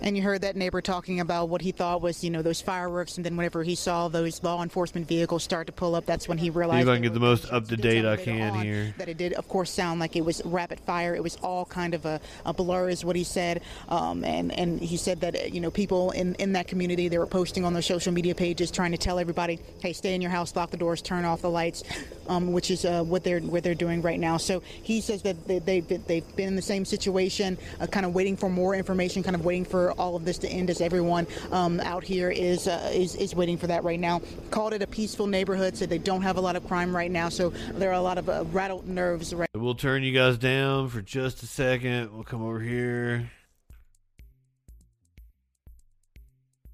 And 0.00 0.16
you 0.16 0.22
heard 0.22 0.42
that 0.42 0.56
neighbor 0.56 0.80
talking 0.80 1.20
about 1.20 1.48
what 1.48 1.62
he 1.62 1.72
thought 1.72 2.00
was, 2.02 2.22
you 2.22 2.30
know, 2.30 2.42
those 2.42 2.60
fireworks, 2.60 3.16
and 3.16 3.24
then 3.26 3.36
whenever 3.36 3.62
he 3.62 3.74
saw 3.74 4.08
those 4.08 4.42
law 4.42 4.62
enforcement 4.62 5.08
vehicles 5.08 5.42
start 5.42 5.66
to 5.66 5.72
pull 5.72 5.94
up, 5.94 6.06
that's 6.06 6.28
when 6.28 6.38
he 6.38 6.50
realized 6.50 6.86
if 6.86 6.92
I 6.92 6.96
can 6.96 7.02
get 7.02 7.14
the 7.14 7.20
most 7.20 7.50
up 7.50 7.66
to 7.68 7.76
date 7.76 8.04
I 8.04 8.16
can 8.16 8.56
on 8.56 8.64
here. 8.64 8.94
that 8.98 9.08
it 9.08 9.16
did, 9.16 9.32
of 9.32 9.48
course, 9.48 9.70
sound 9.70 10.00
like 10.00 10.14
it 10.14 10.24
was 10.24 10.42
rapid 10.44 10.80
fire. 10.80 11.14
It 11.14 11.22
was 11.22 11.36
all 11.36 11.64
kind 11.64 11.94
of 11.94 12.04
a, 12.04 12.20
a 12.44 12.52
blur, 12.52 12.88
is 12.88 13.04
what 13.04 13.16
he 13.16 13.24
said. 13.24 13.62
Um, 13.88 14.22
and 14.24 14.52
and 14.52 14.80
he 14.80 14.96
said 14.96 15.20
that 15.22 15.52
you 15.52 15.60
know 15.60 15.70
people 15.70 16.10
in 16.12 16.34
in 16.36 16.52
that 16.52 16.68
community 16.68 17.08
they 17.08 17.18
were 17.18 17.26
posting 17.26 17.64
on 17.64 17.72
their 17.72 17.82
social 17.82 18.12
media 18.12 18.34
pages 18.34 18.70
trying 18.70 18.92
to 18.92 18.98
tell 18.98 19.18
everybody, 19.18 19.58
hey, 19.80 19.92
stay 19.92 20.14
in 20.14 20.20
your 20.20 20.30
house, 20.30 20.54
lock 20.54 20.70
the 20.70 20.76
doors, 20.76 21.02
turn 21.02 21.24
off 21.24 21.42
the 21.42 21.50
lights, 21.50 21.82
um, 22.28 22.52
which 22.52 22.70
is 22.70 22.84
uh, 22.84 23.02
what 23.02 23.24
they're 23.24 23.40
what 23.40 23.62
they're 23.62 23.74
doing 23.74 24.02
right 24.02 24.18
now. 24.20 24.36
So 24.36 24.62
he 24.82 25.00
says 25.00 25.22
that 25.22 25.46
they, 25.46 25.58
they 25.58 25.80
they've 25.80 26.36
been 26.36 26.48
in 26.48 26.56
the 26.56 26.62
same 26.62 26.84
situation, 26.84 27.58
uh, 27.80 27.86
kind 27.86 28.06
of 28.06 28.14
waiting 28.14 28.36
for 28.36 28.48
more 28.48 28.74
information, 28.74 29.22
kind 29.22 29.36
of 29.36 29.44
waiting 29.44 29.64
for 29.64 29.92
all 29.92 30.16
of 30.16 30.24
this 30.24 30.38
to 30.38 30.48
end, 30.48 30.70
as 30.70 30.80
everyone 30.80 31.26
um, 31.52 31.80
out 31.80 32.04
here 32.04 32.30
is 32.30 32.68
uh, 32.68 32.90
is 32.94 33.14
is 33.16 33.34
waiting 33.34 33.56
for 33.56 33.66
that 33.66 33.84
right 33.84 34.00
now. 34.00 34.20
Called 34.50 34.72
it 34.72 34.82
a 34.82 34.86
peaceful 34.86 35.26
neighborhood. 35.26 35.76
Said 35.76 35.90
they 35.90 35.98
don't 35.98 36.22
have 36.22 36.36
a 36.36 36.40
lot 36.40 36.56
of 36.56 36.66
crime 36.66 36.94
right 36.94 37.10
now, 37.10 37.28
so 37.28 37.50
there 37.74 37.90
are 37.90 37.94
a 37.94 38.00
lot 38.00 38.18
of 38.18 38.28
uh, 38.28 38.44
rattled 38.52 38.88
nerves 38.88 39.34
right. 39.34 39.48
We'll 39.54 39.74
turn 39.74 40.02
you 40.02 40.12
guys 40.12 40.38
down 40.38 40.88
for 40.88 41.02
just 41.02 41.42
a 41.42 41.46
second. 41.46 42.12
We'll 42.12 42.24
come 42.24 42.42
over 42.42 42.60
here. 42.60 43.30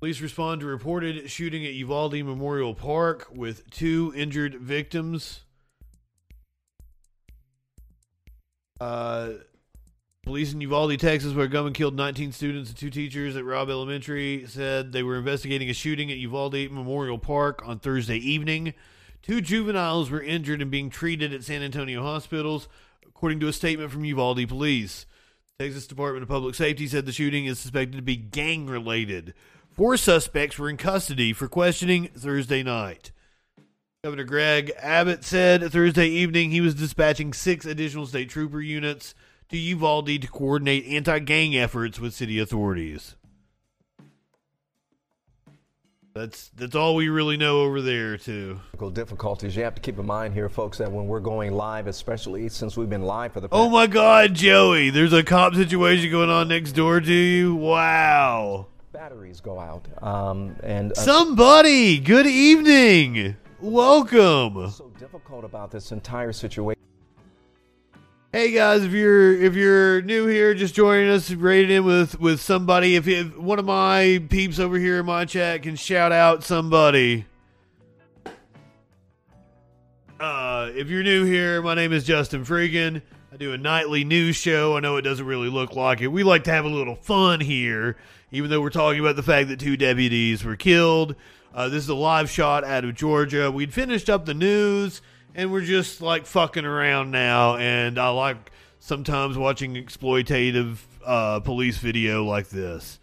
Police 0.03 0.21
respond 0.21 0.61
to 0.61 0.67
reported 0.67 1.31
shooting 1.31 1.65
at 1.65 1.75
Uvalde 1.75 2.25
Memorial 2.25 2.75
Park 2.75 3.29
with 3.33 3.71
two 3.71 4.13
injured 4.17 4.57
victims. 4.57 5.43
Uh, 8.81 9.35
police 10.25 10.53
in 10.53 10.61
Uvalde, 10.61 10.99
Texas, 10.99 11.35
where 11.35 11.45
a 11.45 11.49
gunman 11.49 11.73
killed 11.73 11.95
19 11.95 12.33
students 12.33 12.71
and 12.71 12.77
two 12.77 12.91
teachers 12.91 13.37
at 13.37 13.45
Robb 13.45 13.71
Elementary, 13.71 14.45
said 14.49 14.91
they 14.91 15.05
were 15.05 15.19
investigating 15.19 15.71
a 15.71 15.73
shooting 15.73 16.11
at 16.11 16.19
Uvalde 16.19 16.73
Memorial 16.73 17.19
Park 17.19 17.63
on 17.65 17.79
Thursday 17.79 18.19
evening. 18.19 18.75
Two 19.23 19.41
juveniles 19.41 20.11
were 20.11 20.21
injured 20.21 20.61
and 20.61 20.69
being 20.73 20.91
treated 20.91 21.33
at 21.33 21.45
San 21.45 21.63
Antonio 21.63 22.03
hospitals, 22.03 22.67
according 23.07 23.39
to 23.39 23.47
a 23.47 23.53
statement 23.53 23.93
from 23.93 24.05
Uvalde 24.05 24.49
police. 24.49 25.07
Texas 25.61 25.87
Department 25.87 26.25
of 26.25 26.29
Public 26.29 26.57
Safety 26.57 26.89
said 26.89 27.07
the 27.07 27.13
shooting 27.13 27.47
is 27.47 27.61
suspected 27.61 27.99
to 27.99 28.03
be 28.03 28.17
gang 28.17 28.67
related. 28.67 29.33
Four 29.83 29.97
suspects 29.97 30.61
were 30.61 30.71
in 30.71 30.77
custody 30.77 31.33
for 31.33 31.49
questioning 31.49 32.07
Thursday 32.15 32.63
night. 32.63 33.11
Governor 34.05 34.23
Greg 34.23 34.71
Abbott 34.79 35.25
said 35.25 35.73
Thursday 35.73 36.07
evening 36.07 36.53
he 36.53 36.61
was 36.61 36.77
dispatching 36.77 37.33
six 37.33 37.67
additional 37.67 38.07
state 38.07 38.29
trooper 38.29 38.61
units 38.61 39.13
to 39.49 39.59
Uvalde 39.59 40.21
to 40.21 40.29
coordinate 40.29 40.87
anti 40.87 41.19
gang 41.19 41.57
efforts 41.57 41.99
with 41.99 42.15
city 42.15 42.39
authorities. 42.39 43.17
That's 46.15 46.51
that's 46.51 46.77
all 46.77 46.95
we 46.95 47.09
really 47.09 47.37
know 47.37 47.63
over 47.63 47.83
there 47.83 48.17
too. 48.17 48.61
Difficulties. 48.93 49.57
You 49.57 49.65
have 49.65 49.75
to 49.75 49.83
keep 49.83 49.99
in 49.99 50.07
mind 50.07 50.33
here, 50.33 50.49
folks, 50.49 50.79
that 50.79 50.93
when 50.93 51.09
we're 51.09 51.19
going 51.19 51.55
live, 51.55 51.89
especially 51.89 52.49
since 52.51 52.77
we've 52.77 52.89
been 52.89 53.03
live 53.03 53.33
for 53.33 53.41
the 53.41 53.49
Oh 53.51 53.69
my 53.69 53.89
God, 53.89 54.35
Joey! 54.35 54.91
There's 54.91 55.13
a 55.13 55.25
cop 55.25 55.57
situation 55.57 56.09
going 56.13 56.31
on 56.31 56.47
next 56.47 56.71
door 56.71 57.01
to 57.01 57.13
you. 57.13 57.57
Wow. 57.57 58.69
Batteries 58.93 59.41
go 59.41 59.59
out, 59.59 59.89
um, 60.03 60.55
and 60.63 60.93
uh, 60.93 60.95
Somebody, 60.95 61.99
good 61.99 62.27
evening. 62.27 63.37
Welcome. 63.61 64.71
so 64.71 64.93
difficult 64.99 65.45
about 65.45 65.71
this 65.71 65.93
entire 65.93 66.33
situation. 66.33 66.81
Hey 68.33 68.53
guys, 68.53 68.83
if 68.83 68.93
you're 68.93 69.33
if 69.35 69.55
you're 69.55 70.03
new 70.03 70.27
here, 70.27 70.53
just 70.53 70.75
joining 70.75 71.11
us, 71.11 71.31
rated 71.31 71.71
in 71.71 71.85
with 71.85 72.21
with 72.21 72.41
somebody. 72.41 72.97
If, 72.97 73.09
if 73.09 73.37
one 73.37 73.59
of 73.59 73.65
my 73.65 74.23
peeps 74.29 74.59
over 74.59 74.79
here 74.79 75.01
in 75.01 75.07
my 75.07 75.25
chat 75.25 75.63
can 75.63 75.77
shout 75.77 76.13
out 76.13 76.45
somebody. 76.45 77.27
Uh, 80.21 80.71
if 80.75 80.89
you're 80.89 81.03
new 81.03 81.25
here, 81.25 81.63
my 81.63 81.75
name 81.75 81.93
is 81.93 82.05
Justin 82.05 82.45
Freakin. 82.45 83.03
I 83.33 83.37
do 83.37 83.55
a 83.55 83.59
nightly 83.59 84.05
news 84.05 84.37
show. 84.37 84.77
I 84.77 84.81
know 84.81 84.97
it 84.97 85.03
doesn't 85.03 85.25
really 85.25 85.49
look 85.49 85.75
like 85.75 86.03
it. 86.03 86.09
We 86.09 86.23
like 86.23 86.45
to 86.45 86.53
have 86.53 86.67
a 86.67 86.69
little 86.69 86.95
fun 86.95 87.41
here, 87.41 87.97
even 88.33 88.51
though 88.51 88.61
we're 88.61 88.71
talking 88.71 88.99
about 88.99 89.15
the 89.15 89.23
fact 89.23 89.49
that 89.49 89.61
two 89.61 89.77
deputies 89.77 90.45
were 90.45 90.57
killed. 90.57 91.15
Uh, 91.55 91.69
this 91.69 91.85
is 91.85 91.89
a 91.89 91.95
live 91.95 92.31
shot 92.31 92.65
out 92.65 92.85
of 92.85 92.95
Georgia. 92.95 93.51
We'd 93.51 93.75
finished 93.75 94.09
up 94.09 94.25
the 94.25 94.35
news, 94.35 95.03
and 95.35 95.53
we're 95.53 95.61
just 95.61 96.01
like 96.01 96.27
fucking 96.27 96.65
around 96.65 97.11
now. 97.11 97.57
And 97.57 97.99
I 97.99 98.09
like 98.09 98.51
sometimes 98.81 99.37
watching 99.37 99.75
exploitative 99.75 100.79
uh, 101.05 101.41
police 101.41 101.77
video 101.77 102.25
like 102.25 102.49
this. 102.49 102.99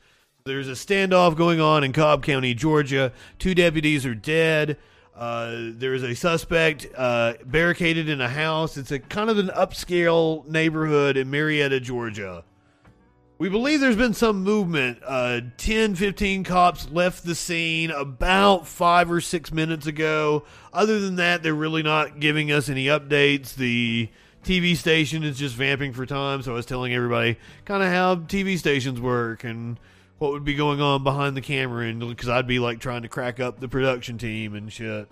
There's 0.45 0.67
a 0.67 0.72
standoff 0.72 1.38
going 1.38 1.61
on 1.61 1.83
in 1.83 1.93
Cobb 1.93 2.24
County, 2.24 2.56
Georgia. 2.56 3.14
Two 3.38 3.53
deputies 3.53 4.06
are 4.06 4.16
dead. 4.16 4.77
Uh, 5.16 5.72
there 5.74 5.93
is 5.93 6.01
a 6.01 6.16
suspect 6.16 6.88
uh, 6.98 7.33
barricaded 7.45 8.09
in 8.09 8.19
a 8.19 8.30
house. 8.30 8.77
It's 8.77 8.91
a 8.91 8.99
kind 8.99 9.30
of 9.30 9.38
an 9.38 9.49
upscale 9.49 10.48
neighborhood 10.48 11.17
in 11.17 11.30
Marietta, 11.30 11.82
Georgia. 11.82 12.45
We 13.40 13.48
believe 13.48 13.80
there's 13.80 13.95
been 13.95 14.14
some 14.14 14.43
movement. 14.43 15.00
Uh, 15.06 15.40
10, 15.56 15.95
15 15.95 16.43
cops 16.43 16.90
left 16.90 17.24
the 17.24 17.34
scene 17.34 17.90
about 17.90 18.68
five 18.68 19.09
or 19.09 19.22
six 19.22 19.53
minutes 19.53 19.88
ago. 19.88 20.43
Other 20.74 21.00
than 21.00 21.16
that, 21.16 21.42
they're 21.42 21.56
really 21.56 21.82
not 21.82 22.19
giving 22.19 22.51
us 22.51 22.68
any 22.68 22.88
updates. 22.88 23.56
The 23.56 24.09
TV 24.43 24.76
station 24.76 25.24
is 25.24 25.40
just 25.40 25.56
vamping 25.56 25.93
for 25.93 26.06
time, 26.06 26.42
so 26.42 26.51
I 26.51 26.56
was 26.56 26.66
telling 26.66 26.93
everybody 26.93 27.38
kind 27.64 27.82
of 27.82 27.88
how 27.88 28.16
TV 28.16 28.59
stations 28.59 29.00
work 29.00 29.45
and 29.45 29.80
what 30.18 30.34
would 30.34 30.43
be 30.43 30.56
going 30.56 30.82
on 30.82 31.06
behind 31.06 31.38
the 31.38 31.42
camera, 31.42 31.85
and 31.85 32.01
because 32.09 32.27
I'd 32.27 32.45
be 32.45 32.59
like 32.59 32.82
trying 32.82 33.03
to 33.03 33.08
crack 33.08 33.40
up 33.40 33.61
the 33.61 33.69
production 33.69 34.18
team 34.18 34.53
and 34.53 34.69
shit. 34.69 35.08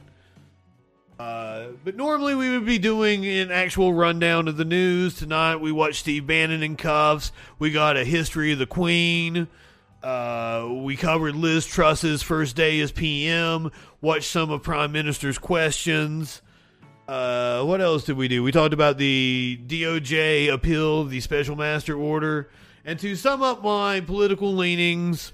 Uh, 1.19 1.69
but 1.83 1.95
normally 1.95 2.35
we 2.35 2.51
would 2.51 2.65
be 2.65 2.77
doing 2.77 3.25
an 3.25 3.51
actual 3.51 3.91
rundown 3.93 4.47
of 4.47 4.57
the 4.57 4.65
news. 4.65 5.15
Tonight 5.15 5.55
we 5.55 5.71
watched 5.71 6.01
Steve 6.01 6.27
Bannon 6.27 6.61
in 6.61 6.75
cuffs. 6.75 7.31
We 7.57 7.71
got 7.71 7.97
a 7.97 8.05
history 8.05 8.51
of 8.51 8.59
the 8.59 8.67
Queen. 8.67 9.47
Uh, 10.03 10.69
we 10.83 10.95
covered 10.95 11.35
Liz 11.35 11.65
Truss's 11.65 12.21
first 12.21 12.55
day 12.55 12.79
as 12.81 12.91
PM. 12.91 13.71
Watched 13.99 14.29
some 14.29 14.51
of 14.51 14.61
Prime 14.61 14.91
Minister's 14.91 15.39
questions. 15.39 16.43
Uh, 17.07 17.63
what 17.63 17.81
else 17.81 18.03
did 18.03 18.17
we 18.17 18.27
do? 18.27 18.43
We 18.43 18.51
talked 18.51 18.73
about 18.73 18.97
the 18.97 19.59
DOJ 19.65 20.53
appeal, 20.53 21.05
the 21.05 21.19
special 21.21 21.55
master 21.55 21.97
order, 21.97 22.49
and 22.85 22.99
to 22.99 23.15
sum 23.15 23.41
up 23.41 23.63
my 23.63 24.01
political 24.01 24.53
leanings, 24.53 25.31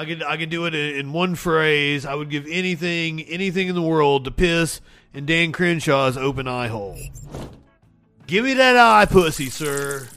I 0.00 0.06
can 0.06 0.22
I 0.22 0.38
can 0.38 0.48
do 0.48 0.64
it 0.64 0.74
in, 0.74 1.12
one 1.12 1.34
phrase. 1.34 2.06
I 2.06 2.14
would 2.14 2.30
give 2.30 2.46
anything 2.48 3.20
anything 3.20 3.68
in 3.68 3.74
the 3.74 3.82
world 3.82 4.24
to 4.24 4.30
piss 4.30 4.80
in 5.12 5.26
Dan 5.26 5.52
Crenshaw's 5.52 6.16
open 6.16 6.48
eye 6.48 6.68
hole. 6.68 6.96
Give 8.26 8.46
me 8.46 8.54
that 8.54 8.78
eye, 8.78 9.04
pussy, 9.04 9.50
sir. 9.50 10.08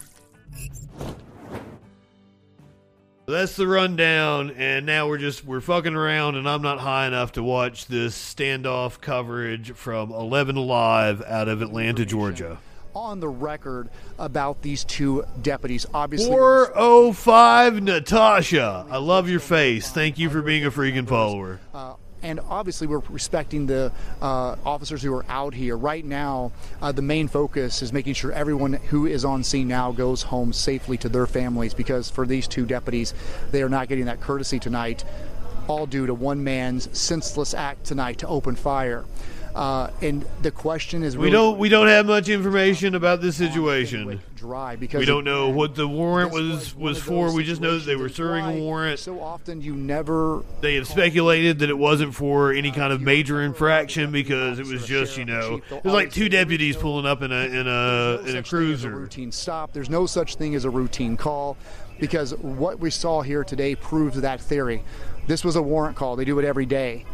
That's 3.27 3.57
the 3.57 3.67
rundown, 3.67 4.51
and 4.51 4.85
now 4.85 5.09
we're 5.09 5.17
just 5.17 5.43
we're 5.43 5.59
fucking 5.59 5.95
around, 5.95 6.37
and 6.37 6.47
I'm 6.47 6.61
not 6.61 6.79
high 6.79 7.05
enough 7.05 7.33
to 7.33 7.43
watch 7.43 7.87
this 7.87 8.17
standoff 8.17 9.01
coverage 9.01 9.73
from 9.73 10.13
11 10.13 10.55
Alive 10.55 11.21
out 11.27 11.49
of 11.49 11.61
Atlanta, 11.61 12.05
Georgia. 12.05 12.57
On 12.95 13.19
the 13.19 13.27
record 13.27 13.89
about 14.19 14.61
these 14.61 14.83
two 14.83 15.25
deputies, 15.41 15.85
obviously. 15.93 16.29
405 16.29 17.81
Natasha. 17.81 18.85
I 18.89 18.97
love 18.97 19.29
your 19.29 19.39
face. 19.39 19.89
Thank 19.91 20.19
you 20.19 20.29
for 20.29 20.41
being 20.41 20.65
a 20.65 20.71
freaking 20.71 21.07
follower. 21.07 21.59
Uh, 21.73 21.95
and 22.23 22.39
obviously, 22.47 22.87
we're 22.87 23.01
respecting 23.09 23.65
the 23.65 23.91
uh, 24.21 24.55
officers 24.65 25.01
who 25.01 25.13
are 25.13 25.25
out 25.27 25.53
here. 25.53 25.75
Right 25.75 26.05
now, 26.05 26.53
uh, 26.81 26.91
the 26.93 27.01
main 27.01 27.27
focus 27.27 27.81
is 27.81 27.91
making 27.91 28.13
sure 28.13 28.31
everyone 28.31 28.73
who 28.73 29.05
is 29.05 29.25
on 29.25 29.43
scene 29.43 29.67
now 29.67 29.91
goes 29.91 30.23
home 30.23 30.53
safely 30.53 30.97
to 30.99 31.09
their 31.09 31.27
families 31.27 31.73
because 31.73 32.09
for 32.09 32.25
these 32.25 32.47
two 32.47 32.65
deputies, 32.65 33.13
they 33.51 33.61
are 33.61 33.69
not 33.69 33.89
getting 33.89 34.05
that 34.05 34.21
courtesy 34.21 34.57
tonight, 34.57 35.03
all 35.67 35.85
due 35.85 36.05
to 36.05 36.13
one 36.13 36.43
man's 36.43 36.97
senseless 36.97 37.53
act 37.53 37.85
tonight 37.85 38.19
to 38.19 38.27
open 38.27 38.55
fire. 38.55 39.03
Uh, 39.55 39.91
and 40.01 40.25
the 40.41 40.49
question 40.49 41.03
is 41.03 41.15
We 41.15 41.29
don't 41.29 41.59
we 41.59 41.69
don't 41.69 41.87
have 41.87 42.07
much 42.07 42.27
information 42.27 42.95
about 42.95 43.21
this 43.21 43.35
situation. 43.35 44.19
dry 44.35 44.75
because 44.75 44.99
We 44.99 45.05
don't 45.05 45.23
know 45.23 45.49
what 45.49 45.75
the 45.75 45.87
warrant 45.87 46.31
was 46.31 46.75
was 46.75 46.99
for. 46.99 47.31
We 47.31 47.43
just 47.43 47.61
know 47.61 47.77
that 47.77 47.85
they 47.85 47.95
were 47.95 48.09
serving 48.09 48.43
a 48.45 48.59
warrant. 48.59 48.99
So 48.99 49.21
often 49.21 49.61
you 49.61 49.75
never. 49.75 50.41
They 50.61 50.73
have 50.75 50.87
speculated 50.87 51.59
that 51.59 51.69
it 51.69 51.77
wasn't 51.77 52.15
for 52.15 52.51
any 52.51 52.71
kind 52.71 52.91
of 52.91 53.01
major 53.01 53.43
infraction 53.43 54.11
because 54.11 54.57
it 54.57 54.65
was 54.65 54.87
just 54.87 55.17
you 55.17 55.25
know 55.25 55.61
it 55.69 55.83
was 55.83 55.93
like 55.93 56.11
two 56.11 56.29
deputies 56.29 56.75
pulling 56.75 57.05
up 57.05 57.21
in 57.21 57.31
a 57.31 57.45
in 57.45 57.67
a 57.67 58.21
in 58.27 58.37
a 58.37 58.43
cruiser. 58.43 58.89
routine 58.89 59.31
stop. 59.31 59.71
There's 59.71 59.89
no 59.89 60.07
such 60.07 60.35
thing 60.35 60.55
as 60.55 60.65
a 60.65 60.69
routine 60.71 61.15
call 61.15 61.57
because 61.99 62.33
what 62.37 62.79
we 62.79 62.89
saw 62.89 63.21
here 63.21 63.43
today 63.43 63.75
proves 63.75 64.19
that 64.19 64.41
theory. 64.41 64.83
This 65.27 65.43
was 65.45 65.55
a 65.55 65.61
warrant 65.61 65.95
call. 65.95 66.15
They 66.15 66.25
do 66.25 66.39
it 66.39 66.45
every 66.45 66.65
day. 66.65 67.05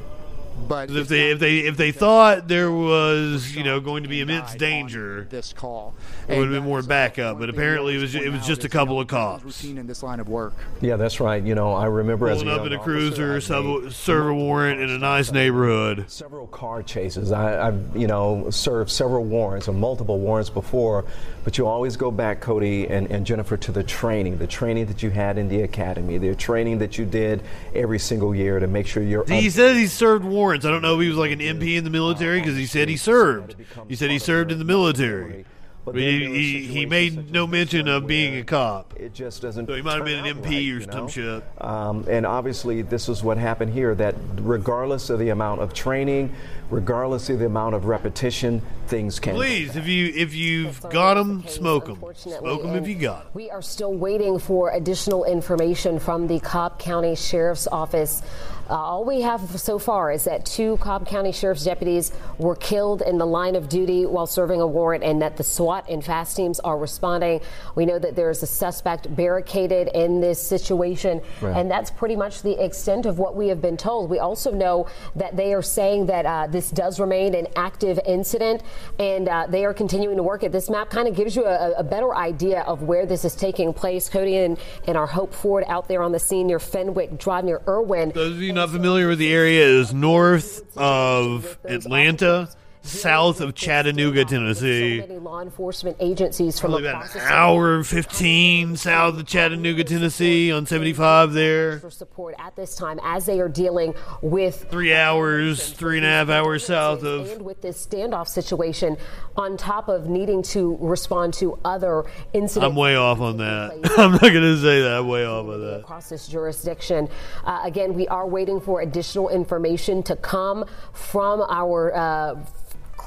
But 0.68 0.92
if 0.92 1.08
they 1.08 1.32
if 1.32 1.40
they 1.40 1.60
if 1.60 1.78
they 1.78 1.92
thought 1.92 2.48
there 2.48 2.72
was 2.72 3.56
you 3.56 3.64
know 3.64 3.80
going 3.80 4.04
to 4.04 4.10
be 4.10 4.22
immense 4.22 4.56
danger, 4.56 5.28
this 5.30 5.54
call 5.54 5.96
it 6.28 6.38
would 6.38 6.48
have 6.48 6.54
been 6.54 6.64
more 6.64 6.82
backup. 6.82 7.40
But 7.40 7.50
apparently 7.50 7.96
it 7.96 8.02
was 8.02 8.16
it 8.16 8.32
was 8.32 8.46
just 8.46 8.64
a 8.64 8.70
couple 8.70 9.00
of 9.00 9.08
cops 9.08 9.44
routine 9.44 9.78
in 9.78 9.88
this 9.88 10.04
line 10.04 10.20
of 10.20 10.30
work. 10.30 10.54
Yeah, 10.82 10.96
that's 10.96 11.20
right. 11.20 11.44
You 11.44 11.56
know, 11.56 11.74
I 11.74 11.86
remember 11.86 12.30
as 12.30 12.42
a 12.42 12.46
pulling 12.46 12.60
up 12.60 12.66
in 12.66 12.74
a 12.74 12.80
cruiser, 12.80 13.36
I've 13.36 13.44
sub, 13.44 13.92
serve 13.92 14.28
a 14.28 14.34
warrant 14.34 14.82
in 14.82 14.90
a 14.90 14.98
nice 14.98 15.32
neighborhood. 15.32 16.06
Several 16.08 16.48
car 16.48 16.84
chases. 16.84 17.32
I, 17.32 17.68
I've 17.68 17.96
you 17.96 18.08
know 18.08 18.50
served 18.50 18.92
several 18.92 19.24
warrants 19.24 19.68
or 19.68 19.74
multiple 19.74 20.20
warrants 20.20 20.50
before, 20.50 21.06
but 21.44 21.58
you 21.58 21.68
always 21.68 21.98
go 21.98 22.12
back, 22.12 22.42
Cody 22.42 22.88
and, 22.88 23.10
and 23.12 23.26
Jennifer, 23.26 23.58
to 23.58 23.72
the 23.72 23.84
training, 23.84 24.38
the 24.38 24.48
training 24.48 24.88
that 24.88 25.02
you 25.02 25.10
had 25.10 25.38
in 25.38 25.50
the 25.50 25.62
academy, 25.62 26.18
the 26.18 26.36
training 26.36 26.80
that 26.80 26.98
you 26.98 27.06
did 27.06 27.42
every 27.74 28.00
single 28.00 28.36
year 28.36 28.60
to 28.60 28.68
make 28.68 28.88
sure 28.88 29.02
you're. 29.02 29.26
He 29.26 29.50
says 29.50 29.78
he 29.78 29.88
served 29.88 30.26
warrants. 30.26 30.49
I 30.56 30.58
don't 30.72 30.82
know 30.82 30.96
if 30.96 31.02
he 31.02 31.10
was 31.10 31.18
like 31.18 31.32
an 31.32 31.40
MP 31.40 31.78
in 31.78 31.84
the 31.84 31.90
military 31.90 32.40
because 32.40 32.58
he 32.58 32.66
said 32.66 32.90
he 32.90 32.98
served. 32.98 33.56
He 33.88 33.96
said 33.96 34.10
he 34.12 34.20
served 34.20 34.52
in 34.52 34.60
the 34.60 34.66
military. 34.66 35.46
But 35.86 35.96
he, 35.96 36.26
he, 36.26 36.66
he 36.66 36.86
made 36.86 37.32
no 37.32 37.48
mention 37.48 37.88
of 37.88 38.06
being 38.06 38.38
a 38.38 38.44
cop. 38.44 38.94
It 38.98 39.14
just 39.14 39.42
doesn't. 39.42 39.66
So 39.66 39.74
he 39.74 39.82
might 39.82 39.96
have 39.96 40.06
been 40.06 40.26
an 40.26 40.38
MP 40.38 40.44
right, 40.44 40.54
or 40.54 40.60
you 40.60 40.82
some 40.82 41.08
shit. 41.08 41.44
Um, 41.60 42.06
and 42.08 42.26
obviously, 42.26 42.82
this 42.82 43.10
is 43.10 43.24
what 43.24 43.38
happened 43.38 43.74
here. 43.74 43.96
That 43.96 44.16
regardless 44.36 45.10
of 45.10 45.20
the 45.20 45.30
amount 45.30 45.62
of 45.62 45.74
training, 45.74 46.36
regardless 46.70 47.30
of 47.30 47.40
the 47.40 47.46
amount 47.46 47.76
of 47.76 47.86
repetition, 47.86 48.62
things 48.88 49.20
can. 49.20 49.34
Please, 49.36 49.76
if 49.76 49.88
you 49.88 50.12
if 50.16 50.36
you've 50.36 50.82
got 50.90 51.16
them, 51.16 51.48
smoke 51.48 51.86
them. 51.88 52.04
Smoke 52.14 52.62
them 52.62 52.76
if 52.76 52.88
you 52.88 52.96
got 52.96 53.26
'em. 53.26 53.32
We 53.34 53.50
are 53.50 53.62
still 53.62 53.94
waiting 53.94 54.38
for 54.38 54.72
additional 54.72 55.24
information 55.24 55.98
from 55.98 56.28
the 56.28 56.40
Cobb 56.40 56.78
County 56.78 57.16
Sheriff's 57.16 57.68
Office. 57.68 58.22
Uh, 58.70 58.74
all 58.76 59.04
we 59.04 59.22
have 59.22 59.60
so 59.60 59.80
far 59.80 60.12
is 60.12 60.26
that 60.26 60.46
two 60.46 60.78
Cobb 60.78 61.08
County 61.08 61.32
Sheriff's 61.32 61.64
deputies 61.64 62.12
were 62.38 62.56
killed 62.56 63.02
in 63.02 63.18
the 63.18 63.26
line 63.26 63.56
of 63.56 63.68
duty 63.68 64.06
while 64.06 64.28
serving 64.28 64.62
a 64.62 64.68
warrant, 64.68 65.04
and 65.04 65.22
that 65.24 65.38
the 65.38 65.44
SWAT 65.44 65.86
and 65.90 66.06
FAST 66.06 66.38
teams 66.38 66.60
are 66.60 66.78
responding. 66.78 67.42
We 67.74 67.86
know 67.88 67.98
that 67.98 68.16
there 68.16 68.30
is 68.30 68.44
a 68.44 68.48
suspect 68.48 69.14
barricaded 69.16 69.90
in 69.96 70.22
this 70.22 70.40
situation, 70.40 71.22
Right. 71.42 71.58
and 71.58 71.70
that's 71.72 71.90
pretty 71.90 72.16
much 72.16 72.44
the 72.44 72.64
extent 72.64 73.08
of 73.08 73.18
what 73.18 73.36
we 73.36 73.48
have 73.48 73.60
been 73.62 73.76
told. 73.78 74.10
We 74.10 74.20
also 74.20 74.52
know 74.52 74.86
that 75.16 75.36
they 75.36 75.54
are 75.56 75.64
saying 75.64 76.06
that 76.06 76.26
uh, 76.28 76.46
this 76.48 76.70
does 76.70 77.00
remain 77.00 77.34
an 77.34 77.48
active 77.56 78.00
incident, 78.06 78.62
and 79.00 79.28
uh, 79.28 79.48
they 79.50 79.66
are 79.66 79.74
continuing 79.74 80.18
to 80.18 80.24
work 80.24 80.44
it. 80.44 80.52
This 80.52 80.70
map 80.70 80.92
kind 80.92 81.08
of 81.08 81.16
gives 81.16 81.36
you 81.36 81.46
a, 81.46 81.72
a 81.72 81.84
better 81.84 82.14
idea 82.14 82.62
of 82.62 82.84
where 82.84 83.08
this 83.08 83.26
is 83.26 83.34
taking 83.34 83.74
place. 83.74 84.10
Cody 84.10 84.38
and, 84.38 84.60
and 84.86 84.96
our 84.96 85.08
Hope 85.08 85.34
Ford 85.34 85.64
out 85.68 85.88
there 85.88 86.04
on 86.04 86.12
the 86.12 86.20
scene 86.20 86.46
near 86.46 86.60
Fenwick 86.60 87.18
Drive 87.18 87.46
near 87.46 87.62
Irwin. 87.68 88.12
Those 88.14 88.34
of 88.34 88.42
you 88.42 88.54
not 88.60 88.72
familiar 88.72 89.08
with 89.08 89.20
the 89.20 89.32
area 89.32 89.66
is 89.66 89.94
north 89.94 90.78
of 90.78 91.58
Atlanta, 91.64 92.50
south 92.90 93.42
of 93.42 93.56
Chattanooga, 93.56 94.26
Tennessee. 94.26 95.00
Many 95.00 95.20
law 95.20 95.42
enforcement 95.42 95.98
agencies 96.00 96.60
from 96.60 96.72
Probably 96.72 96.90
about 96.90 97.16
an 97.16 97.22
hour 97.22 97.76
and 97.76 97.86
15 97.86 98.78
south 98.78 99.18
of 99.20 99.26
Chattanooga, 99.26 99.84
Tennessee 99.84 100.52
on 100.52 100.66
75 100.66 101.34
there. 101.34 101.80
for 101.80 101.90
support 101.90 102.36
at 102.40 102.56
this 102.56 102.76
time 102.76 103.00
as 103.04 103.26
they 103.26 103.40
are 103.40 103.50
dealing 103.50 103.94
with 104.22 104.68
Three 104.70 104.94
hours, 104.94 105.72
three 105.72 105.98
and 105.98 106.06
a 106.06 106.10
half 106.10 106.30
hours 106.30 106.66
south 106.66 107.04
of. 107.04 107.30
and 107.32 107.42
with 107.44 107.62
this 107.62 107.86
standoff 107.86 108.28
situation 108.28 108.98
on 109.36 109.56
top 109.58 109.88
of 109.88 110.08
needing 110.08 110.42
to 110.44 110.78
respond 110.82 111.34
to 111.36 111.58
other 111.64 112.06
incidents 112.34 112.70
I'm 112.72 112.76
way 112.76 112.96
off 112.96 113.20
on 113.22 113.38
that. 113.38 113.72
I'm 113.98 114.12
not 114.14 114.22
going 114.22 114.34
to 114.34 114.58
say 114.58 114.82
that. 114.82 115.00
I'm 115.00 115.08
way 115.08 115.26
off 115.26 115.48
on 115.48 115.62
that. 115.62 115.80
across 115.82 116.10
this 116.10 116.28
jurisdiction. 116.28 117.08
Uh, 117.46 117.62
again, 117.64 117.94
we 117.94 118.08
are 118.08 118.28
waiting 118.28 118.60
for 118.60 118.82
additional 118.82 119.30
information 119.30 120.04
to 120.04 120.16
come 120.16 120.66
from 120.94 121.42
our 121.50 121.96
uh, 121.96 122.36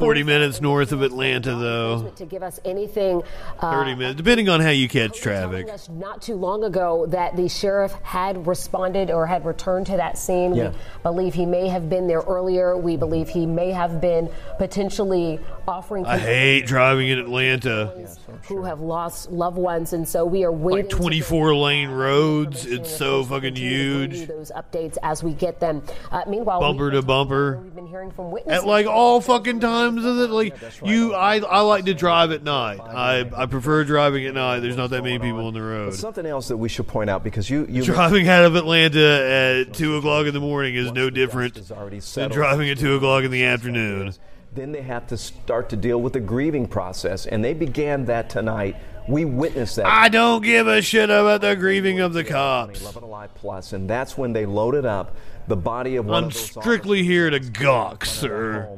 40 0.02 0.22
minutes 0.24 0.60
north 0.60 0.92
of 0.92 1.02
Atlanta, 1.02 1.54
though. 1.54 2.08
to 2.16 2.26
give 2.26 2.42
us 2.42 2.60
anything. 2.64 3.22
Uh, 3.58 3.70
30 3.72 3.94
minutes, 3.94 4.16
depending 4.16 4.48
on 4.48 4.60
how 4.60 4.70
you 4.70 4.88
catch 4.88 5.20
traffic. 5.20 5.68
us 5.68 5.88
not 5.88 6.20
too 6.22 6.34
long 6.34 6.64
ago 6.64 7.06
that 7.06 7.36
the 7.36 7.48
sheriff 7.48 7.92
had 8.02 8.46
responded 8.46 9.10
or 9.10 9.26
had 9.26 9.44
returned 9.44 9.86
to 9.86 9.96
that 9.96 10.18
scene. 10.18 10.54
Yeah. 10.54 10.70
We 10.70 10.76
believe 11.02 11.34
he 11.34 11.46
may 11.46 11.68
have 11.68 11.88
been 11.88 12.06
there 12.06 12.20
earlier. 12.20 12.76
We 12.76 12.96
believe 12.96 13.28
he 13.28 13.46
may 13.46 13.70
have 13.70 14.00
been 14.00 14.30
potentially 14.58 15.38
offering 15.68 16.06
I 16.06 16.18
hate 16.18 16.66
driving 16.66 17.08
in 17.08 17.18
Atlanta. 17.18 18.08
who 18.48 18.64
have 18.64 18.80
lost 18.80 19.30
loved 19.30 19.56
ones, 19.58 19.92
and 19.92 20.08
so 20.08 20.24
we 20.24 20.44
are 20.44 20.52
waiting. 20.52 20.84
Like 20.86 20.90
24 20.90 21.54
lane 21.54 21.90
roads. 21.90 22.66
It's 22.66 22.90
so 22.90 23.22
fucking 23.24 23.54
to 23.54 23.60
bring 23.60 23.70
you 23.72 23.98
huge. 24.08 24.26
those 24.28 24.50
updates 24.52 24.96
as 25.02 25.22
we 25.22 25.32
get 25.32 25.60
them. 25.60 25.82
Uh, 26.10 26.22
meanwhile, 26.28 26.60
Bumper 26.60 26.86
we, 26.86 26.90
to 26.92 27.02
bumper. 27.02 27.58
we've 27.62 27.74
been 27.74 27.86
hearing 27.86 28.10
from 28.10 28.30
witnesses. 28.30 28.62
At 28.62 28.66
like 28.66 28.86
all 28.86 29.20
fucking 29.20 29.60
times 29.60 29.91
it, 29.98 30.30
like 30.30 30.54
you, 30.84 31.14
I, 31.14 31.38
I 31.38 31.60
like 31.60 31.84
to 31.86 31.94
drive 31.94 32.30
at 32.32 32.42
night. 32.42 32.80
I, 32.80 33.30
I 33.36 33.46
prefer 33.46 33.84
driving 33.84 34.26
at 34.26 34.34
night. 34.34 34.60
There's 34.60 34.76
not 34.76 34.90
that 34.90 35.02
many 35.02 35.18
people 35.18 35.46
on 35.46 35.54
the 35.54 35.60
But 35.60 35.66
road. 35.66 35.94
something 35.94 36.26
else 36.26 36.48
that 36.48 36.56
we 36.56 36.68
should 36.68 36.86
point 36.88 37.10
out 37.10 37.22
because 37.24 37.48
you 37.50 37.66
you 37.68 37.82
Driving 37.92 38.28
out 38.28 38.44
of 38.44 38.56
Atlanta 38.56 39.64
at 39.68 39.74
two 39.74 39.96
o'clock 39.96 40.26
in 40.26 40.34
the 40.34 40.40
morning 40.40 40.74
is 40.74 40.92
no 40.92 41.10
different 41.10 41.54
than 41.54 42.30
driving 42.30 42.70
at 42.70 42.78
two 42.78 42.96
o'clock 42.96 43.24
in 43.24 43.30
the 43.30 43.44
afternoon. 43.44 44.14
Then 44.54 44.72
they 44.72 44.82
have 44.82 45.06
to 45.06 45.16
start 45.16 45.70
to 45.70 45.76
deal 45.76 46.00
with 46.00 46.12
the 46.12 46.20
grieving 46.20 46.66
process, 46.66 47.24
and 47.26 47.42
they 47.42 47.54
began 47.54 48.04
that 48.06 48.28
tonight. 48.28 48.76
We 49.08 49.24
witnessed 49.24 49.76
that. 49.76 49.86
I 49.86 50.08
don't 50.10 50.44
give 50.44 50.66
a 50.68 50.80
shit 50.82 51.10
about 51.10 51.40
the 51.40 51.56
grieving 51.56 52.00
of 52.00 52.12
the 52.12 52.22
cops. 52.22 52.82
11 52.82 53.02
Alive 53.02 53.34
Plus, 53.34 53.72
and 53.72 53.88
that's 53.88 54.16
when 54.16 54.32
they 54.32 54.44
loaded 54.46 54.84
up 54.84 55.16
the 55.48 55.56
body 55.56 55.96
of 55.96 56.06
one 56.06 56.24
I'm 56.24 56.28
of 56.28 56.34
strictly 56.34 57.02
here 57.02 57.28
to 57.30 57.40
gawk, 57.40 58.04
sir. 58.04 58.68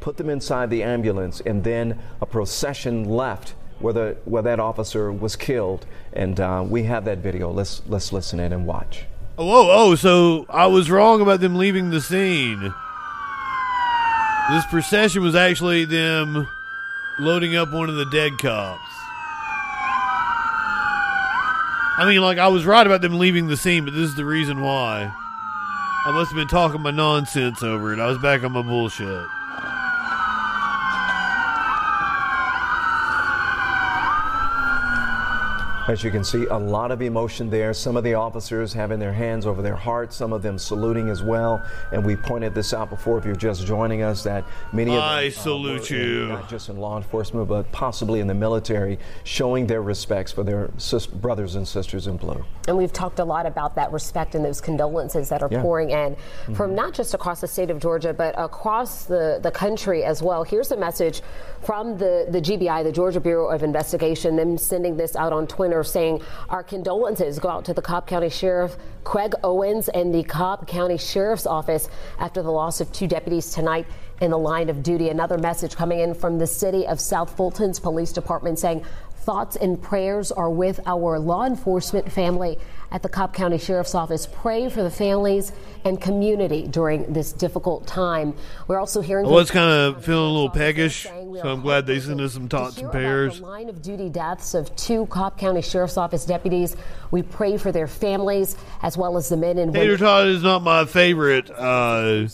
Put 0.00 0.16
them 0.16 0.28
inside 0.28 0.70
the 0.70 0.82
ambulance, 0.82 1.40
and 1.40 1.62
then 1.62 1.98
a 2.20 2.26
procession 2.26 3.04
left 3.04 3.54
where, 3.78 3.92
the, 3.92 4.16
where 4.24 4.42
that 4.42 4.58
officer 4.60 5.12
was 5.12 5.36
killed. 5.36 5.86
And 6.12 6.40
uh, 6.40 6.64
we 6.66 6.84
have 6.84 7.04
that 7.04 7.18
video. 7.18 7.50
Let's, 7.50 7.82
let's 7.86 8.12
listen 8.12 8.40
in 8.40 8.52
and 8.52 8.66
watch. 8.66 9.04
Oh, 9.38 9.46
whoa, 9.46 9.68
oh, 9.70 9.94
so 9.94 10.44
I 10.50 10.66
was 10.66 10.90
wrong 10.90 11.20
about 11.20 11.40
them 11.40 11.56
leaving 11.56 11.90
the 11.90 12.00
scene. 12.00 12.74
This 14.50 14.66
procession 14.66 15.22
was 15.22 15.34
actually 15.34 15.84
them 15.84 16.46
loading 17.18 17.56
up 17.56 17.72
one 17.72 17.88
of 17.88 17.96
the 17.96 18.06
dead 18.06 18.32
cops. 18.38 18.82
I 21.96 22.04
mean, 22.06 22.20
like, 22.22 22.38
I 22.38 22.48
was 22.48 22.64
right 22.64 22.86
about 22.86 23.02
them 23.02 23.18
leaving 23.18 23.46
the 23.46 23.56
scene, 23.56 23.84
but 23.84 23.92
this 23.92 24.08
is 24.08 24.16
the 24.16 24.24
reason 24.24 24.60
why. 24.62 25.12
I 26.06 26.10
must 26.12 26.30
have 26.30 26.36
been 26.36 26.48
talking 26.48 26.80
my 26.80 26.90
nonsense 26.90 27.62
over 27.62 27.92
it. 27.92 27.98
I 27.98 28.06
was 28.06 28.18
back 28.18 28.42
on 28.42 28.52
my 28.52 28.62
bullshit. 28.62 29.26
As 35.90 36.04
you 36.04 36.12
can 36.12 36.22
see, 36.22 36.46
a 36.46 36.56
lot 36.56 36.92
of 36.92 37.02
emotion 37.02 37.50
there. 37.50 37.74
Some 37.74 37.96
of 37.96 38.04
the 38.04 38.14
officers 38.14 38.72
having 38.72 39.00
their 39.00 39.12
hands 39.12 39.44
over 39.44 39.60
their 39.60 39.74
hearts, 39.74 40.14
some 40.14 40.32
of 40.32 40.40
them 40.40 40.56
saluting 40.56 41.08
as 41.08 41.20
well. 41.20 41.60
And 41.90 42.06
we 42.06 42.14
pointed 42.14 42.54
this 42.54 42.72
out 42.72 42.90
before 42.90 43.18
if 43.18 43.24
you're 43.24 43.34
just 43.34 43.66
joining 43.66 44.02
us 44.02 44.22
that 44.22 44.44
many 44.72 44.92
of 44.92 44.98
them 44.98 45.02
I 45.02 45.26
uh, 45.26 45.30
salute 45.32 45.90
were 45.90 45.96
in- 45.96 46.02
you. 46.04 46.28
not 46.28 46.48
just 46.48 46.68
in 46.68 46.76
law 46.76 46.96
enforcement, 46.96 47.48
but 47.48 47.72
possibly 47.72 48.20
in 48.20 48.28
the 48.28 48.34
military, 48.34 49.00
showing 49.24 49.66
their 49.66 49.82
respects 49.82 50.30
for 50.30 50.44
their 50.44 50.70
sis- 50.76 51.08
brothers 51.08 51.56
and 51.56 51.66
sisters 51.66 52.06
in 52.06 52.18
blue. 52.18 52.44
And 52.68 52.76
we've 52.78 52.92
talked 52.92 53.18
a 53.18 53.24
lot 53.24 53.44
about 53.44 53.74
that 53.74 53.90
respect 53.90 54.36
and 54.36 54.44
those 54.44 54.60
condolences 54.60 55.28
that 55.30 55.42
are 55.42 55.48
Yeah. 55.50 55.60
pouring 55.60 55.90
in 55.90 56.14
from 56.54 56.72
not 56.72 56.94
just 56.94 57.14
across 57.14 57.40
the 57.40 57.48
state 57.48 57.68
of 57.68 57.80
Georgia, 57.80 58.12
but 58.12 58.36
across 58.38 59.06
the, 59.06 59.40
the 59.42 59.50
country 59.50 60.04
as 60.04 60.22
well. 60.22 60.44
Here's 60.44 60.70
a 60.70 60.76
message 60.76 61.20
from 61.62 61.98
the, 61.98 62.26
the 62.30 62.40
GBI, 62.40 62.84
the 62.84 62.92
Georgia 62.92 63.18
Bureau 63.18 63.48
of 63.48 63.64
Investigation, 63.64 64.36
them 64.36 64.56
sending 64.56 64.96
this 64.96 65.16
out 65.16 65.32
on 65.32 65.48
Twitter 65.48 65.79
saying, 65.84 66.22
Our 66.48 66.62
condolences 66.62 67.38
go 67.38 67.48
out 67.48 67.64
to 67.66 67.74
the 67.74 67.82
Cobb 67.82 68.06
County 68.06 68.30
Sheriff 68.30 68.76
Craig 69.04 69.34
Owens 69.42 69.88
and 69.88 70.14
the 70.14 70.22
Cobb 70.22 70.66
County 70.66 70.98
Sheriff's 70.98 71.46
Office 71.46 71.88
after 72.18 72.42
the 72.42 72.50
loss 72.50 72.80
of 72.80 72.92
two 72.92 73.06
deputies 73.06 73.50
tonight 73.52 73.86
in 74.20 74.30
the 74.30 74.38
line 74.38 74.68
of 74.68 74.82
duty. 74.82 75.08
Another 75.08 75.38
message 75.38 75.76
coming 75.76 76.00
in 76.00 76.14
from 76.14 76.38
the 76.38 76.46
city 76.46 76.86
of 76.86 77.00
South 77.00 77.36
Fulton's 77.36 77.80
police 77.80 78.12
department 78.12 78.58
saying, 78.58 78.84
Thoughts 79.22 79.56
and 79.56 79.80
prayers 79.80 80.32
are 80.32 80.50
with 80.50 80.80
our 80.86 81.18
law 81.18 81.44
enforcement 81.44 82.10
family 82.10 82.58
at 82.92 83.02
the 83.02 83.08
Cobb 83.08 83.34
County 83.34 83.58
Sheriff's 83.58 83.94
Office. 83.94 84.26
Pray 84.26 84.68
for 84.68 84.82
the 84.82 84.90
families 84.90 85.52
and 85.84 86.00
community 86.00 86.66
during 86.66 87.12
this 87.12 87.32
difficult 87.32 87.86
time. 87.86 88.34
We're 88.68 88.78
also 88.78 89.00
hearing 89.00 89.26
I 89.26 89.30
was 89.30 89.50
kind 89.50 89.70
of 89.70 90.04
feeling 90.04 90.30
a 90.30 90.32
little 90.32 90.50
peckish, 90.50 91.04
so 91.04 91.42
I'm 91.44 91.60
glad 91.62 91.86
they 91.86 92.00
sent 92.00 92.20
us 92.20 92.34
some 92.34 92.48
tots 92.48 92.78
and 92.78 92.90
pears. 92.90 93.40
line 93.40 93.68
of 93.68 93.82
duty 93.82 94.08
deaths 94.08 94.54
of 94.54 94.74
two 94.76 95.06
Cobb 95.06 95.38
County 95.38 95.62
Sheriff's 95.62 95.96
Office 95.96 96.24
deputies. 96.24 96.76
We 97.10 97.22
pray 97.22 97.56
for 97.56 97.72
their 97.72 97.86
families 97.86 98.56
as 98.82 98.96
well 98.96 99.16
as 99.16 99.28
the 99.28 99.36
men 99.36 99.58
and 99.58 99.72
women. 99.72 99.80
Tater 99.80 99.96
tot 99.96 100.26
is 100.26 100.42
not 100.42 100.62
my 100.62 100.84
favorite 100.84 101.50
uh, 101.50 102.26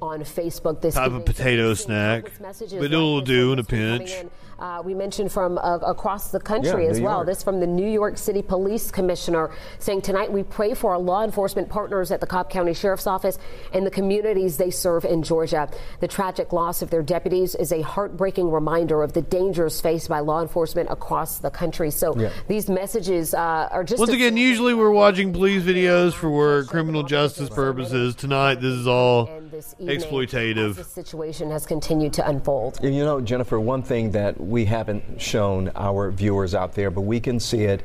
on 0.00 0.20
Facebook 0.20 0.80
this 0.80 0.94
type 0.94 1.12
of 1.12 1.24
potato 1.24 1.74
snack, 1.74 2.30
but 2.40 2.62
it'll 2.62 3.20
do 3.20 3.52
in 3.52 3.58
a 3.58 3.62
that's 3.62 3.68
been 3.68 3.98
coming 3.98 4.06
pinch. 4.06 4.32
In 4.58 4.64
Uh, 4.64 4.82
we 4.82 4.94
mentioned 4.94 5.30
from 5.32 5.58
uh, 5.58 5.78
across 5.78 6.30
the 6.30 6.40
country 6.40 6.84
Yeah, 6.84 6.90
as 6.90 6.98
New 6.98 7.04
well. 7.04 7.16
York. 7.18 7.26
This 7.26 7.42
from 7.42 7.60
the 7.60 7.66
New 7.66 7.88
York 7.88 8.18
City 8.18 8.42
Police 8.42 8.90
Commissioner 8.90 9.50
saying 9.78 10.02
tonight 10.02 10.30
we 10.32 10.42
pray 10.42 10.74
for 10.74 10.92
our 10.92 10.98
law 10.98 11.24
enforcement 11.24 11.68
partners 11.68 12.10
at 12.10 12.20
the 12.20 12.26
Cobb 12.26 12.50
County 12.50 12.74
Sheriff's 12.74 13.06
Office 13.06 13.38
and 13.72 13.86
the 13.86 13.90
communities 13.90 14.56
they 14.56 14.70
serve 14.70 15.04
in 15.04 15.22
Georgia. 15.22 15.68
The 16.00 16.08
tragic 16.08 16.52
loss 16.52 16.82
of 16.82 16.90
their 16.90 17.02
deputies 17.02 17.54
is 17.54 17.72
a 17.72 17.82
heartbreaking 17.82 18.50
reminder 18.50 19.02
of 19.02 19.12
the 19.12 19.22
dangers 19.22 19.80
faced 19.80 20.08
by 20.08 20.20
law 20.20 20.42
enforcement 20.42 20.88
across 20.90 21.38
the 21.38 21.50
country. 21.50 21.90
So 21.90 22.14
Yeah. 22.16 22.30
these 22.48 22.68
messages 22.68 23.34
uh, 23.34 23.68
are 23.70 23.84
just 23.84 23.98
Once 24.00 24.10
a- 24.10 24.14
again, 24.14 24.36
usually 24.36 24.74
we're 24.74 24.90
watching 24.90 25.32
police 25.32 25.62
videos 25.62 26.12
for 26.14 26.30
work, 26.30 26.66
criminal 26.68 27.02
justice 27.02 27.48
purposes. 27.48 28.14
Tonight, 28.14 28.56
this 28.60 28.74
is 28.74 28.86
all 28.86 29.28
evening 29.78 29.98
exploitative. 29.98 30.74
the 30.76 30.84
situation 30.84 31.50
has 31.50 31.66
continued 31.66 32.12
to 32.14 32.28
unfold. 32.28 32.78
You 32.82 33.04
know, 33.04 33.20
Jennifer, 33.20 33.58
one 33.60 33.82
thing 33.82 34.10
that 34.12 34.40
we 34.48 34.64
haven't 34.64 35.20
shown 35.20 35.70
our 35.76 36.10
viewers 36.10 36.54
out 36.54 36.74
there, 36.74 36.90
but 36.90 37.02
we 37.02 37.20
can 37.20 37.38
see 37.40 37.64
it 37.64 37.82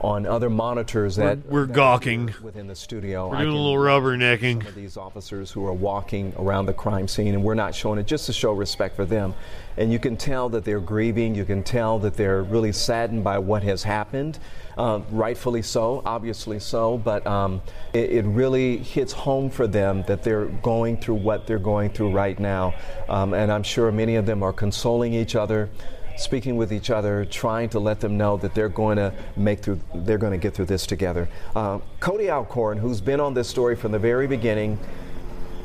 on 0.00 0.26
other 0.26 0.48
monitors 0.48 1.16
that 1.16 1.38
We're- 1.38 1.42
we're 1.62 1.66
that 1.66 1.72
gawking. 1.72 2.32
within 2.40 2.68
the 2.68 2.76
studio. 2.76 3.30
We're 3.30 3.38
doing 3.38 3.48
a 3.48 3.56
little 3.56 3.74
rubbernecking. 3.74 4.58
Some 4.62 4.68
of 4.68 4.74
these 4.76 4.96
officers 4.96 5.50
who 5.50 5.66
are 5.66 5.72
walking 5.72 6.32
around 6.38 6.66
the 6.66 6.72
crime 6.72 7.08
scene, 7.08 7.34
and 7.34 7.42
we're 7.42 7.54
not 7.54 7.74
showing 7.74 7.98
it 7.98 8.06
just 8.06 8.26
to 8.26 8.32
show 8.32 8.52
respect 8.52 8.94
for 8.94 9.04
them. 9.04 9.34
And 9.76 9.90
you 9.92 9.98
can 9.98 10.16
tell 10.16 10.48
that 10.50 10.64
they're 10.64 10.78
grieving. 10.78 11.34
You 11.34 11.44
can 11.44 11.64
tell 11.64 11.98
that 11.98 12.14
they're 12.14 12.44
really 12.44 12.70
saddened 12.70 13.24
by 13.24 13.38
what 13.40 13.64
has 13.64 13.82
happened. 13.82 14.38
Uh, 14.76 15.00
rightfully 15.10 15.62
so, 15.62 16.00
obviously 16.06 16.60
so, 16.60 16.96
but 16.98 17.26
um, 17.26 17.60
it, 17.92 18.10
it 18.10 18.24
really 18.24 18.76
hits 18.76 19.12
home 19.12 19.50
for 19.50 19.66
them 19.66 20.04
that 20.06 20.22
they're 20.22 20.44
going 20.46 20.96
through 20.96 21.16
what 21.16 21.48
they're 21.48 21.58
going 21.58 21.90
through 21.90 22.12
right 22.12 22.38
now. 22.38 22.72
Um, 23.08 23.34
and 23.34 23.50
I'm 23.50 23.64
sure 23.64 23.90
many 23.90 24.14
of 24.14 24.26
them 24.26 24.44
are 24.44 24.52
consoling 24.52 25.12
each 25.12 25.34
other 25.34 25.68
speaking 26.18 26.56
with 26.56 26.72
each 26.72 26.90
other, 26.90 27.24
trying 27.24 27.68
to 27.70 27.78
let 27.78 28.00
them 28.00 28.16
know 28.16 28.36
that 28.36 28.54
they're 28.54 28.68
going 28.68 28.96
to 28.96 29.12
make 29.36 29.60
through, 29.60 29.80
they're 29.94 30.18
going 30.18 30.32
to 30.32 30.38
get 30.38 30.54
through 30.54 30.66
this 30.66 30.86
together. 30.86 31.28
Uh, 31.54 31.78
Cody 32.00 32.30
Alcorn, 32.30 32.78
who's 32.78 33.00
been 33.00 33.20
on 33.20 33.34
this 33.34 33.48
story 33.48 33.76
from 33.76 33.92
the 33.92 33.98
very 33.98 34.26
beginning, 34.26 34.78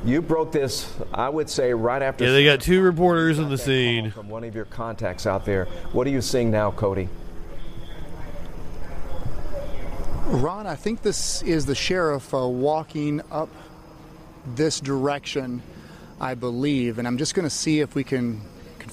you 0.05 0.21
broke 0.21 0.51
this, 0.51 0.93
I 1.13 1.29
would 1.29 1.49
say, 1.49 1.73
right 1.73 2.01
after. 2.01 2.25
Yeah, 2.25 2.31
they 2.31 2.43
got 2.43 2.61
two 2.61 2.81
reporters 2.81 3.39
on 3.39 3.49
the 3.49 3.57
scene. 3.57 4.11
From 4.11 4.29
one 4.29 4.43
of 4.43 4.53
your 4.53 4.65
contacts 4.65 5.25
out 5.25 5.45
there. 5.45 5.65
What 5.93 6.05
are 6.07 6.09
you 6.09 6.21
seeing 6.21 6.51
now, 6.51 6.71
Cody? 6.71 7.07
Ron, 10.25 10.67
I 10.67 10.75
think 10.75 11.01
this 11.01 11.41
is 11.43 11.65
the 11.65 11.75
sheriff 11.75 12.33
uh, 12.33 12.47
walking 12.47 13.21
up 13.31 13.49
this 14.55 14.79
direction, 14.79 15.61
I 16.19 16.33
believe, 16.33 16.99
and 16.99 17.07
I'm 17.07 17.17
just 17.17 17.33
going 17.33 17.45
to 17.45 17.53
see 17.55 17.79
if 17.79 17.95
we 17.95 18.03
can 18.03 18.41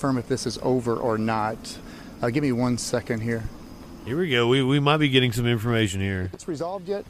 confirm 0.01 0.17
if 0.17 0.29
this 0.29 0.47
is 0.47 0.59
over 0.63 0.97
or 0.97 1.19
not. 1.19 1.79
Uh, 2.23 2.31
give 2.31 2.43
me 2.43 2.53
one 2.53 2.79
second 2.79 3.21
here. 3.21 3.45
Here 4.07 4.19
we 4.19 4.31
go. 4.31 4.49
We, 4.49 4.63
we 4.63 4.81
might 4.81 4.97
be 4.97 5.11
getting 5.11 5.31
some 5.31 5.47
information 5.47 6.01
here. 6.01 6.31
It's 6.33 6.49
resolved 6.49 6.89
yet? 6.89 7.05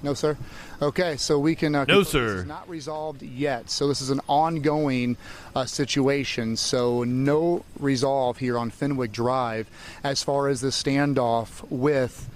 No, 0.00 0.14
sir. 0.14 0.36
Okay, 0.80 1.16
so 1.16 1.36
we 1.40 1.56
can. 1.56 1.74
Uh, 1.74 1.84
No, 1.86 2.04
sir. 2.04 2.44
Not 2.44 2.68
resolved 2.68 3.22
yet. 3.22 3.70
So 3.70 3.88
this 3.88 4.00
is 4.00 4.10
an 4.10 4.20
ongoing 4.28 5.16
uh, 5.56 5.64
situation. 5.64 6.56
So 6.56 7.02
no 7.02 7.64
resolve 7.80 8.38
here 8.38 8.56
on 8.56 8.70
Fenwick 8.70 9.10
Drive 9.10 9.68
as 10.04 10.22
far 10.22 10.46
as 10.46 10.60
the 10.60 10.68
standoff 10.68 11.68
with 11.70 12.30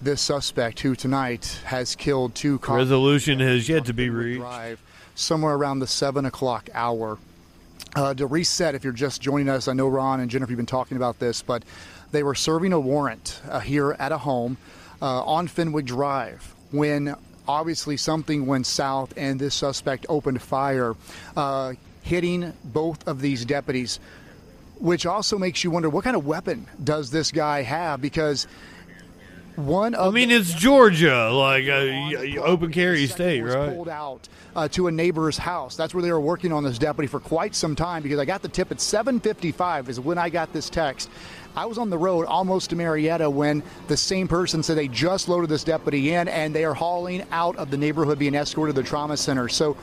this 0.00 0.22
suspect 0.22 0.80
who 0.80 0.94
tonight 0.94 1.60
has 1.66 1.94
killed 1.94 2.34
two. 2.34 2.58
Resolution 2.66 3.40
has 3.40 3.68
yet 3.68 3.84
to 3.84 3.92
be 3.92 4.08
reached. 4.08 4.40
Drive 4.40 4.80
somewhere 5.14 5.54
around 5.54 5.80
the 5.80 5.86
seven 5.86 6.24
o'clock 6.24 6.70
hour. 6.72 7.18
Uh, 7.96 8.14
to 8.14 8.26
reset, 8.26 8.76
if 8.76 8.84
you're 8.84 8.92
just 8.92 9.20
joining 9.20 9.48
us, 9.48 9.66
I 9.66 9.72
know 9.72 9.88
Ron 9.88 10.20
and 10.20 10.30
Jennifer 10.30 10.52
have 10.52 10.56
been 10.56 10.66
talking 10.66 10.96
about 10.96 11.18
this, 11.18 11.42
but 11.42 11.64
they 12.12 12.22
were 12.22 12.36
serving 12.36 12.72
a 12.72 12.78
warrant 12.78 13.40
uh, 13.48 13.58
here 13.58 13.96
at 13.98 14.12
a 14.12 14.18
home 14.18 14.58
uh, 15.02 15.24
on 15.24 15.48
Fenwick 15.48 15.86
Drive 15.86 16.54
when 16.70 17.16
obviously 17.48 17.96
something 17.96 18.46
went 18.46 18.66
south 18.66 19.12
and 19.16 19.40
this 19.40 19.56
suspect 19.56 20.06
opened 20.08 20.40
fire, 20.40 20.94
uh, 21.36 21.72
hitting 22.02 22.52
both 22.64 23.06
of 23.08 23.20
these 23.20 23.44
deputies. 23.44 23.98
Which 24.78 25.04
also 25.04 25.36
makes 25.36 25.62
you 25.62 25.70
wonder 25.70 25.90
what 25.90 26.04
kind 26.04 26.16
of 26.16 26.24
weapon 26.24 26.66
does 26.82 27.10
this 27.10 27.32
guy 27.32 27.62
have? 27.62 28.00
Because 28.00 28.46
one 29.66 29.94
of 29.94 30.12
I 30.12 30.14
mean, 30.14 30.30
it's 30.30 30.52
Georgia, 30.52 31.30
like 31.30 31.68
uh, 31.68 32.40
open 32.42 32.72
carry 32.72 33.06
state, 33.06 33.42
right? 33.42 33.74
pulled 33.74 33.88
out 33.88 34.28
uh, 34.56 34.68
to 34.68 34.86
a 34.88 34.92
neighbor's 34.92 35.38
house. 35.38 35.76
That's 35.76 35.94
where 35.94 36.02
they 36.02 36.12
were 36.12 36.20
working 36.20 36.52
on 36.52 36.64
this 36.64 36.78
deputy 36.78 37.06
for 37.06 37.20
quite 37.20 37.54
some 37.54 37.76
time 37.76 38.02
because 38.02 38.18
I 38.18 38.24
got 38.24 38.42
the 38.42 38.48
tip 38.48 38.70
at 38.70 38.78
7:55 38.78 39.88
is 39.88 40.00
when 40.00 40.18
I 40.18 40.28
got 40.28 40.52
this 40.52 40.70
text. 40.70 41.10
I 41.56 41.66
was 41.66 41.78
on 41.78 41.90
the 41.90 41.98
road 41.98 42.26
almost 42.26 42.70
to 42.70 42.76
Marietta 42.76 43.28
when 43.28 43.62
the 43.88 43.96
same 43.96 44.28
person 44.28 44.62
said 44.62 44.76
they 44.76 44.88
just 44.88 45.28
loaded 45.28 45.50
this 45.50 45.64
deputy 45.64 46.12
in 46.12 46.28
and 46.28 46.54
they 46.54 46.64
are 46.64 46.74
hauling 46.74 47.24
out 47.32 47.56
of 47.56 47.70
the 47.70 47.76
neighborhood 47.76 48.18
being 48.18 48.36
escorted 48.36 48.76
to 48.76 48.82
the 48.82 48.88
trauma 48.88 49.16
center. 49.16 49.48
So 49.48 49.76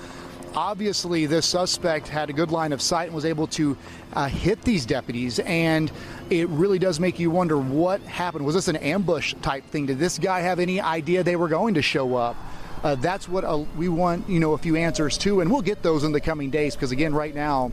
obviously 0.56 1.26
this 1.26 1.46
suspect 1.46 2.08
had 2.08 2.30
a 2.30 2.34
good 2.34 2.52
line 2.52 2.72
of 2.72 2.82
sight 2.82 3.08
and 3.08 3.16
was 3.16 3.26
able 3.26 3.48
to 3.48 3.78
uh, 4.14 4.28
hit 4.28 4.62
these 4.62 4.86
deputies 4.86 5.40
and 5.40 5.92
it 6.30 6.50
really 6.50 6.80
does 6.80 7.00
make 7.00 7.20
you 7.20 7.30
wonder 7.32 7.58
what 7.58 8.02
happened. 8.02 8.46
Was 8.46 8.56
this 8.56 8.68
an 8.68 8.76
ambush 8.78 9.34
type 9.42 9.66
thing? 9.66 9.86
Did 9.86 10.00
this 10.00 10.20
guy 10.20 10.42
have 10.42 10.60
any 10.60 10.82
idea 10.82 11.24
they 11.24 11.36
were 11.36 11.48
going 11.48 11.76
to 11.76 11.82
show 11.82 12.16
up? 12.16 12.36
Uh, 12.84 12.96
that's 12.96 13.28
what 13.28 13.44
uh, 13.44 13.58
we 13.76 13.90
want 13.90 14.30
you 14.30 14.40
know 14.40 14.54
a 14.54 14.58
few 14.58 14.76
answers 14.76 15.18
to 15.18 15.42
and 15.42 15.52
we'll 15.52 15.64
get 15.64 15.82
those 15.82 16.04
in 16.04 16.12
the 16.12 16.22
coming 16.22 16.52
days 16.52 16.76
because 16.76 16.92
again 16.92 17.14
right 17.14 17.34
now 17.34 17.72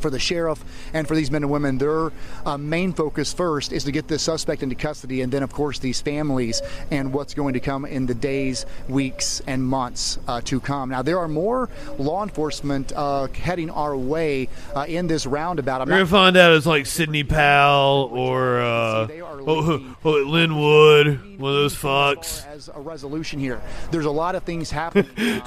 for 0.00 0.10
the 0.10 0.18
sheriff 0.18 0.64
and 0.92 1.06
for 1.06 1.14
these 1.14 1.30
men 1.30 1.42
and 1.42 1.50
women, 1.50 1.78
their 1.78 2.12
uh, 2.44 2.56
main 2.56 2.92
focus 2.92 3.32
first 3.32 3.72
is 3.72 3.84
to 3.84 3.92
get 3.92 4.08
this 4.08 4.22
suspect 4.22 4.62
into 4.62 4.74
custody, 4.74 5.20
and 5.22 5.32
then, 5.32 5.42
of 5.42 5.52
course, 5.52 5.78
these 5.78 6.00
families 6.00 6.62
and 6.90 7.12
what's 7.12 7.34
going 7.34 7.54
to 7.54 7.60
come 7.60 7.84
in 7.84 8.06
the 8.06 8.14
days, 8.14 8.66
weeks, 8.88 9.40
and 9.46 9.64
months 9.64 10.18
uh, 10.28 10.40
to 10.42 10.60
come. 10.60 10.90
Now, 10.90 11.02
there 11.02 11.18
are 11.18 11.28
more 11.28 11.68
law 11.98 12.22
enforcement 12.22 12.92
uh, 12.94 13.28
heading 13.28 13.70
our 13.70 13.96
way 13.96 14.48
uh, 14.74 14.86
in 14.88 15.06
this 15.06 15.26
roundabout. 15.26 15.82
I'm 15.82 15.88
We're 15.88 15.98
gonna 15.98 16.06
find 16.06 16.36
out 16.36 16.52
it's 16.52 16.66
like 16.66 16.86
Sidney 16.86 17.24
Powell 17.24 18.10
or 18.12 18.60
uh, 18.60 19.08
oh, 19.46 19.96
oh, 20.04 20.10
Lin 20.10 20.56
Wood, 20.56 21.38
one 21.38 21.50
of 21.52 21.56
those 21.56 21.74
fucks. 21.74 22.46
as 22.46 22.68
a 22.72 22.80
resolution 22.80 23.40
here. 23.40 23.60
There's 23.90 24.04
a 24.04 24.10
lot 24.10 24.34
of 24.34 24.42
things 24.44 24.70
happening. 24.70 25.10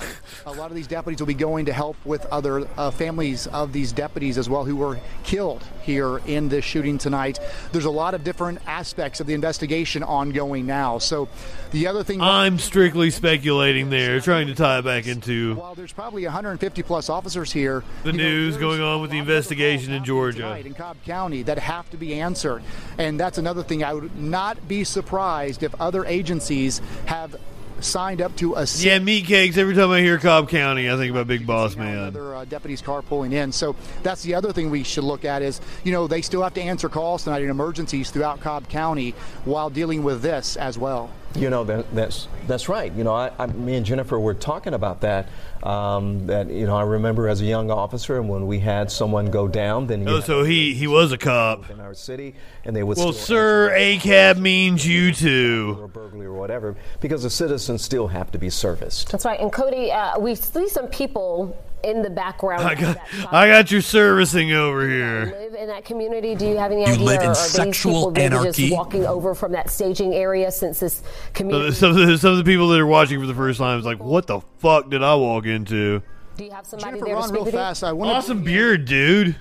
A 0.46 0.52
lot 0.52 0.72
of 0.72 0.76
these 0.76 0.88
deputies 0.88 1.20
will 1.20 1.28
be 1.28 1.34
going 1.34 1.66
to 1.66 1.74
help 1.74 1.96
with 2.06 2.26
other 2.26 2.68
uh, 2.78 2.92
families 2.92 3.48
of 3.48 3.72
these 3.72 3.94
deputies 3.94 4.38
as 4.44 4.50
well 4.50 4.66
who 4.66 4.76
were 4.76 5.00
killed 5.24 5.64
here 5.84 6.18
in 6.26 6.50
this 6.50 6.66
shooting 6.66 6.98
tonight. 6.98 7.40
There's 7.72 7.86
a 7.86 7.90
lot 7.90 8.14
of 8.14 8.26
different 8.26 8.60
aspects 8.68 9.22
of 9.22 9.28
the 9.28 9.34
investigation 9.34 10.04
ongoing 10.04 10.66
now. 10.66 10.98
So 10.98 11.30
the 11.72 11.88
other 11.88 12.04
thing. 12.04 12.20
I'm 12.20 12.60
strictly 12.60 13.10
speculating 13.10 13.90
there, 13.90 14.20
trying 14.20 14.48
to 14.48 14.56
tie 14.56 14.80
it 14.80 14.82
back 14.82 15.08
into 15.08 15.56
While 15.56 15.76
there's 15.76 15.94
probably 15.94 16.26
150 16.26 16.84
plus 16.84 17.10
officers 17.10 17.54
here, 17.54 17.86
the 18.04 18.12
news 18.12 18.58
going 18.58 18.82
on 18.82 19.02
with 19.02 19.12
the 19.12 19.18
investigation 19.18 19.94
in 19.94 20.04
Georgia. 20.04 20.58
in 20.58 20.74
Cobb 20.74 20.98
County 21.06 21.44
that 21.44 21.58
have 21.58 21.90
to 21.92 21.98
be 21.98 22.16
answered. 22.16 22.64
And 22.98 23.18
that's 23.18 23.38
another 23.38 23.64
thing. 23.64 23.82
I 23.82 23.94
would 23.94 24.20
not 24.20 24.68
be 24.68 24.84
surprised 24.84 25.64
if 25.64 25.74
other 25.80 26.04
agencies 26.06 26.82
have 27.06 27.38
signed 27.84 28.22
up 28.22 28.36
to 28.38 28.56
assist. 28.56 28.84
Yeah, 28.84 29.00
meat 29.00 29.26
cakes. 29.26 29.58
Every 29.58 29.76
time 29.76 29.92
I 29.92 30.00
hear 30.02 30.18
Cobb 30.18 30.50
County, 30.50 30.90
I 30.90 30.95
think 30.98 31.12
about 31.12 31.28
Big 31.28 31.45
Boss 31.45 31.76
Man. 31.76 31.98
Another 31.98 32.36
uh, 32.36 32.45
deputy's 32.45 32.82
car 32.82 33.02
pulling 33.02 33.32
in. 33.34 33.52
So 33.52 33.76
that's 34.02 34.24
the 34.24 34.36
other 34.36 34.53
thing 34.53 34.70
we 34.70 34.84
should 34.84 35.03
look 35.03 35.26
at 35.26 35.42
is, 35.42 35.62
you 35.84 35.92
know, 35.92 36.08
they 36.08 36.22
still 36.22 36.44
have 36.44 36.53
to 36.56 36.62
answer 36.62 36.90
calls 36.90 37.24
tonight 37.24 37.44
in 37.44 37.50
emergencies 37.50 38.10
throughout 38.12 38.40
Cobb 38.40 38.70
County 38.70 39.12
while 39.45 39.70
dealing 39.70 40.03
with 40.03 40.22
this 40.22 40.56
as 40.56 40.78
well. 40.78 41.10
You 41.36 41.50
know 41.50 41.64
that, 41.64 41.94
that's 41.95 42.28
that's 42.45 42.70
right. 42.70 42.92
You 42.94 43.03
know, 43.03 43.14
I, 43.14 43.32
I, 43.40 43.48
me 43.48 43.76
and 43.76 43.84
Jennifer 43.86 44.20
were 44.20 44.36
talking 44.36 44.74
about 44.76 45.02
that. 45.02 45.28
Um, 45.64 46.28
that 46.28 46.50
you 46.52 46.68
know, 46.68 46.76
I 46.76 46.84
remember 46.84 47.28
as 47.28 47.42
a 47.42 47.45
young 47.45 47.72
officer, 47.72 48.18
and 48.20 48.30
when 48.30 48.45
we 48.45 48.60
had 48.60 48.92
someone 48.92 49.32
go 49.32 49.48
down, 49.48 49.88
then 49.88 50.03
you 50.03 50.10
Oh, 50.10 50.20
so 50.20 50.44
he 50.44 50.74
he 50.76 50.86
was 50.88 51.12
a 51.12 51.18
cop. 51.18 51.70
in 51.72 51.80
our 51.80 51.94
city, 51.95 52.36
and 52.66 52.76
they 52.76 52.84
would 52.84 52.98
Well, 52.98 53.14
still 53.14 53.26
sir, 53.38 53.74
a 53.76 53.98
cab 53.98 54.38
means 54.38 54.86
you 54.86 55.12
too. 55.12 55.78
or 55.82 55.88
burglary 55.88 56.28
or 56.28 56.34
whatever, 56.34 56.76
because 57.00 57.24
the 57.24 57.30
citizens 57.32 57.82
still 57.82 58.08
have 58.10 58.30
to 58.32 58.38
be 58.38 58.50
serviced. 58.52 59.10
That's 59.12 59.26
right. 59.26 59.40
And 59.40 59.52
Cody, 59.52 59.92
uh, 59.92 60.20
we 60.20 60.36
see 60.36 60.68
some 60.70 60.88
people 60.88 61.58
in 61.84 62.02
the 62.02 62.10
background 62.10 62.64
I 62.64 62.76
got 62.76 62.95
that 62.95 63.28
I 63.34 63.48
got 63.48 63.72
your 63.72 63.82
servicing 63.82 64.52
over 64.53 64.88
here. 64.88 65.26
live 65.38 65.53
in 65.56 65.68
that 65.68 65.86
community. 65.86 66.34
Do 66.36 66.48
you 66.48 66.58
have 66.58 66.72
any 66.72 66.82
You 66.82 66.88
idea? 66.94 67.03
live 67.03 67.22
in 67.22 67.28
or 67.28 67.32
are 67.32 67.36
sexual 67.36 68.12
these 68.12 68.24
people 68.24 68.30
maybe 68.30 68.36
anarchy? 68.36 68.62
just 68.70 68.74
walking 68.74 69.06
over 69.06 69.36
from 69.36 69.52
that 69.52 69.70
staging 69.70 70.14
area 70.14 70.52
since 70.52 70.80
this 70.80 71.03
community? 71.34 71.74
some 71.74 71.92
of 71.92 71.95
the, 72.08 72.18
some 72.18 72.32
of 72.32 72.38
the 72.38 72.44
people 72.44 72.70
that 72.70 72.80
are 72.80 72.88
watching 72.88 73.20
for 73.20 73.26
the 73.28 73.34
first 73.36 73.60
time 73.60 73.78
is 73.80 73.86
like, 73.86 74.02
"What 74.03 74.28
the 74.28 74.40
fuck 74.60 74.90
did 74.90 75.03
I 75.03 75.16
walk 75.16 75.45
into?" 75.45 76.02
Do 76.38 76.44
you 76.45 76.52
have 76.52 76.66
somebody 76.66 77.00
Jennifer, 77.00 77.06
there 77.06 77.16
to 77.16 77.20
Ron, 77.20 77.28
speak 77.30 77.42
real 77.44 77.52
fast. 77.52 77.84
I 77.84 77.92
want 77.94 78.10
to 78.10 78.16
Awesome 78.16 78.44
beard, 78.44 78.86
dude. 78.86 79.36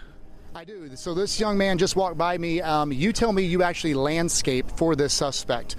I 0.55 0.65
do. 0.65 0.91
So 0.97 1.15
this 1.15 1.41
young 1.41 1.57
man 1.57 1.79
just 1.79 1.97
walked 1.97 2.19
by 2.19 2.37
me. 2.37 2.61
Um, 2.61 2.93
you 2.93 3.13
tell 3.15 3.33
me 3.33 3.43
you 3.45 3.63
actually 3.63 3.95
landscape 3.95 4.71
for 4.77 4.95
this 4.95 5.15
suspect. 5.15 5.77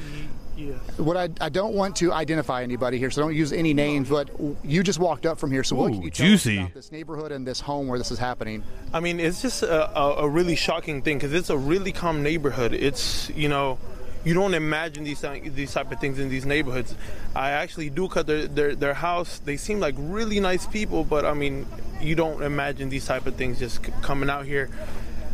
What 0.97 1.17
I, 1.17 1.29
I 1.41 1.49
don't 1.49 1.73
want 1.73 1.95
to 1.97 2.11
identify 2.11 2.63
anybody 2.63 2.97
here, 2.97 3.09
so 3.11 3.21
don't 3.21 3.35
use 3.35 3.51
any 3.51 3.73
names. 3.73 4.09
But 4.09 4.29
you 4.63 4.83
just 4.83 4.99
walked 4.99 5.25
up 5.25 5.39
from 5.39 5.51
here, 5.51 5.63
so 5.63 5.75
what 5.75 5.91
Ooh, 5.91 5.93
can 5.93 6.01
you 6.03 6.11
tell 6.11 6.25
us 6.25 6.31
juicy. 6.43 6.57
about 6.59 6.73
this 6.73 6.91
neighborhood 6.91 7.31
and 7.31 7.47
this 7.47 7.59
home 7.59 7.87
where 7.87 7.97
this 7.97 8.11
is 8.11 8.19
happening? 8.19 8.63
I 8.93 8.99
mean, 8.99 9.19
it's 9.19 9.41
just 9.41 9.63
a, 9.63 9.97
a, 9.97 10.23
a 10.23 10.29
really 10.29 10.55
shocking 10.55 11.01
thing 11.01 11.17
because 11.17 11.33
it's 11.33 11.49
a 11.49 11.57
really 11.57 11.91
calm 11.91 12.23
neighborhood. 12.23 12.73
It's 12.73 13.29
you 13.31 13.49
know, 13.49 13.79
you 14.23 14.33
don't 14.33 14.53
imagine 14.53 15.03
these 15.03 15.25
these 15.55 15.73
type 15.73 15.91
of 15.91 15.99
things 15.99 16.19
in 16.19 16.29
these 16.29 16.45
neighborhoods. 16.45 16.95
I 17.35 17.51
actually 17.51 17.89
do 17.89 18.07
cut 18.07 18.27
their, 18.27 18.47
their 18.47 18.75
their 18.75 18.93
house. 18.93 19.39
They 19.39 19.57
seem 19.57 19.79
like 19.79 19.95
really 19.97 20.39
nice 20.39 20.65
people, 20.67 21.03
but 21.03 21.25
I 21.25 21.33
mean, 21.33 21.65
you 22.01 22.15
don't 22.15 22.41
imagine 22.41 22.89
these 22.89 23.05
type 23.05 23.25
of 23.25 23.35
things 23.35 23.59
just 23.59 23.81
coming 24.01 24.29
out 24.29 24.45
here. 24.45 24.69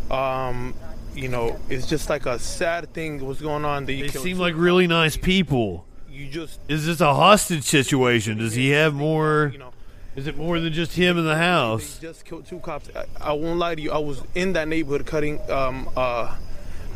Um, 0.10 0.74
you 1.20 1.28
know, 1.28 1.60
it's 1.70 1.86
just 1.88 2.10
like 2.10 2.26
a 2.26 2.40
sad 2.40 2.94
thing 2.94 3.26
what's 3.26 3.42
going 3.42 3.66
on. 3.66 3.86
That 3.86 3.94
you 3.94 4.10
They 4.10 4.20
seem 4.20 4.38
like 4.38 4.54
really 4.56 4.88
nice 4.88 5.18
people. 5.18 5.86
You 6.10 6.28
just 6.28 6.60
Is 6.68 6.86
this 6.86 7.02
a 7.02 7.14
hostage 7.14 7.64
situation? 7.64 8.38
Does 8.38 8.54
he 8.54 8.70
have 8.70 8.94
more? 8.94 9.50
You 9.52 9.60
know, 9.60 9.72
Is 10.16 10.28
it 10.28 10.38
more 10.38 10.60
than 10.60 10.72
just 10.74 10.94
him 10.94 11.18
in 11.18 11.26
the 11.26 11.38
house? 11.38 12.00
just 12.00 12.26
killed 12.26 12.46
two 12.46 12.60
cops. 12.60 12.90
I, 12.96 13.30
I 13.30 13.34
won't 13.34 13.60
lie 13.60 13.76
to 13.76 13.82
you. 13.82 13.92
I 13.92 13.98
was 13.98 14.22
in 14.34 14.54
that 14.54 14.68
neighborhood 14.68 15.06
cutting 15.06 15.40
um, 15.52 15.90
uh, 15.96 16.36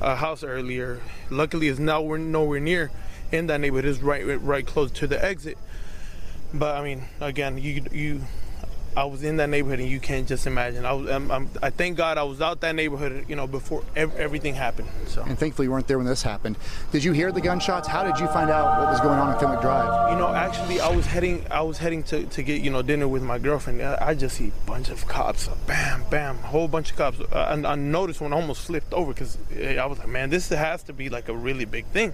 a 0.02 0.16
house 0.16 0.44
earlier. 0.44 1.02
Luckily, 1.30 1.68
it's 1.68 1.80
now 1.80 2.02
we're 2.02 2.18
nowhere 2.18 2.60
near 2.60 2.92
in 3.32 3.48
that 3.48 3.60
neighborhood. 3.60 3.86
It's 3.86 4.00
right 4.00 4.42
right 4.42 4.66
close 4.66 4.92
to 4.92 5.08
the 5.08 5.24
exit. 5.24 5.58
But 6.54 6.78
I 6.78 6.84
mean, 6.84 7.04
again, 7.20 7.58
you 7.58 7.86
you. 7.92 8.22
I 8.96 9.06
was 9.06 9.24
in 9.24 9.38
that 9.38 9.50
neighborhood, 9.50 9.80
and 9.80 9.90
you 9.90 10.00
can't 10.00 10.28
just 10.28 10.46
imagine. 10.46 10.86
I 10.86 10.94
was, 10.94 11.10
I'm, 11.10 11.32
I'm, 11.32 11.50
I 11.62 11.70
thank 11.70 11.98
God 11.98 12.18
I 12.18 12.24
was 12.24 12.42
out 12.42 12.62
that 12.62 12.76
neighborhood, 12.76 13.26
you 13.28 13.36
know, 13.36 13.48
before 13.48 13.84
ev- 13.96 14.16
everything 14.16 14.54
happened. 14.54 14.90
So. 15.08 15.24
And 15.24 15.38
thankfully, 15.38 15.68
you 15.68 15.72
weren't 15.72 15.88
there 15.88 15.98
when 15.98 16.06
this 16.06 16.22
happened. 16.22 16.58
Did 16.92 17.04
you 17.04 17.12
hear 17.12 17.32
the 17.32 17.42
gunshots? 17.42 17.88
How 17.88 18.04
did 18.04 18.20
you 18.20 18.28
find 18.28 18.50
out 18.50 18.80
what 18.80 18.92
was 18.92 19.02
going 19.02 19.20
on 19.20 19.34
in 19.34 19.40
Fenwick 19.40 19.62
Drive? 19.62 20.12
You 20.12 20.18
know, 20.18 20.34
actually, 20.34 20.80
I 20.80 20.96
was 20.96 21.06
heading. 21.06 21.46
I 21.50 21.62
was 21.62 21.78
heading 21.78 22.04
to, 22.04 22.26
to 22.26 22.44
get 22.44 22.62
you 22.62 22.70
know 22.70 22.82
dinner 22.82 23.08
with 23.08 23.24
my 23.24 23.40
girlfriend. 23.40 23.82
I, 23.82 23.98
I 24.00 24.14
just 24.14 24.38
see 24.38 24.50
a 24.50 24.66
bunch 24.68 24.90
of 24.90 25.08
cops. 25.08 25.48
Bam, 25.66 26.04
bam, 26.10 26.38
a 26.38 26.48
whole 26.48 26.68
bunch 26.68 26.92
of 26.92 26.98
cops. 26.98 27.20
Uh, 27.20 27.48
and 27.50 27.66
I 27.66 27.76
noticed 27.76 28.22
one 28.22 28.34
almost 28.34 28.66
flipped 28.66 28.94
over 28.94 29.14
because 29.14 29.38
eh, 29.56 29.78
I 29.78 29.86
was 29.86 29.98
like, 30.00 30.08
man, 30.08 30.30
this 30.30 30.50
has 30.50 30.84
to 30.84 30.94
be 30.94 31.10
like 31.10 31.30
a 31.30 31.36
really 31.36 31.66
big 31.66 31.86
thing. 31.88 32.14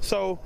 So, 0.00 0.38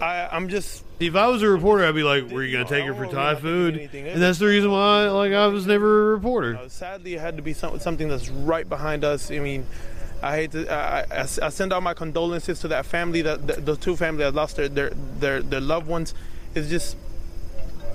I, 0.00 0.28
I'm 0.32 0.48
just. 0.48 0.84
If 0.98 1.14
I 1.16 1.26
was 1.28 1.42
a 1.42 1.48
reporter, 1.48 1.84
I'd 1.84 1.94
be 1.94 2.02
like, 2.02 2.30
"Were 2.30 2.42
you 2.42 2.52
going 2.52 2.66
to 2.66 2.70
take 2.70 2.84
her 2.84 2.94
for 2.94 3.06
Thai 3.06 3.34
food?" 3.34 3.76
And 3.92 4.20
that's 4.20 4.38
the 4.38 4.46
reason 4.46 4.70
why, 4.70 5.08
like, 5.08 5.32
I 5.32 5.46
was 5.46 5.66
never 5.66 6.12
a 6.12 6.14
reporter. 6.14 6.56
Uh, 6.56 6.68
sadly, 6.68 7.14
it 7.14 7.20
had 7.20 7.36
to 7.36 7.42
be 7.42 7.52
some, 7.52 7.78
something 7.80 8.08
that's 8.08 8.28
right 8.28 8.68
behind 8.68 9.04
us. 9.04 9.30
I 9.30 9.38
mean, 9.38 9.66
I 10.22 10.36
hate 10.36 10.52
to. 10.52 10.70
I, 10.72 11.00
I, 11.10 11.20
I 11.20 11.48
send 11.48 11.72
out 11.72 11.82
my 11.82 11.94
condolences 11.94 12.60
to 12.60 12.68
that 12.68 12.86
family, 12.86 13.22
that 13.22 13.46
the, 13.46 13.54
the 13.54 13.76
two 13.76 13.96
family 13.96 14.24
that 14.24 14.34
lost 14.34 14.56
their, 14.56 14.68
their 14.68 14.90
their 14.90 15.42
their 15.42 15.60
loved 15.60 15.86
ones. 15.86 16.14
It's 16.54 16.68
just 16.68 16.96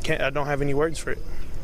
can't. 0.03 0.21
I 0.21 0.29
don't 0.29 0.47
have 0.47 0.61
any 0.61 0.73
words 0.73 0.99
for 0.99 1.11
it. 1.11 1.19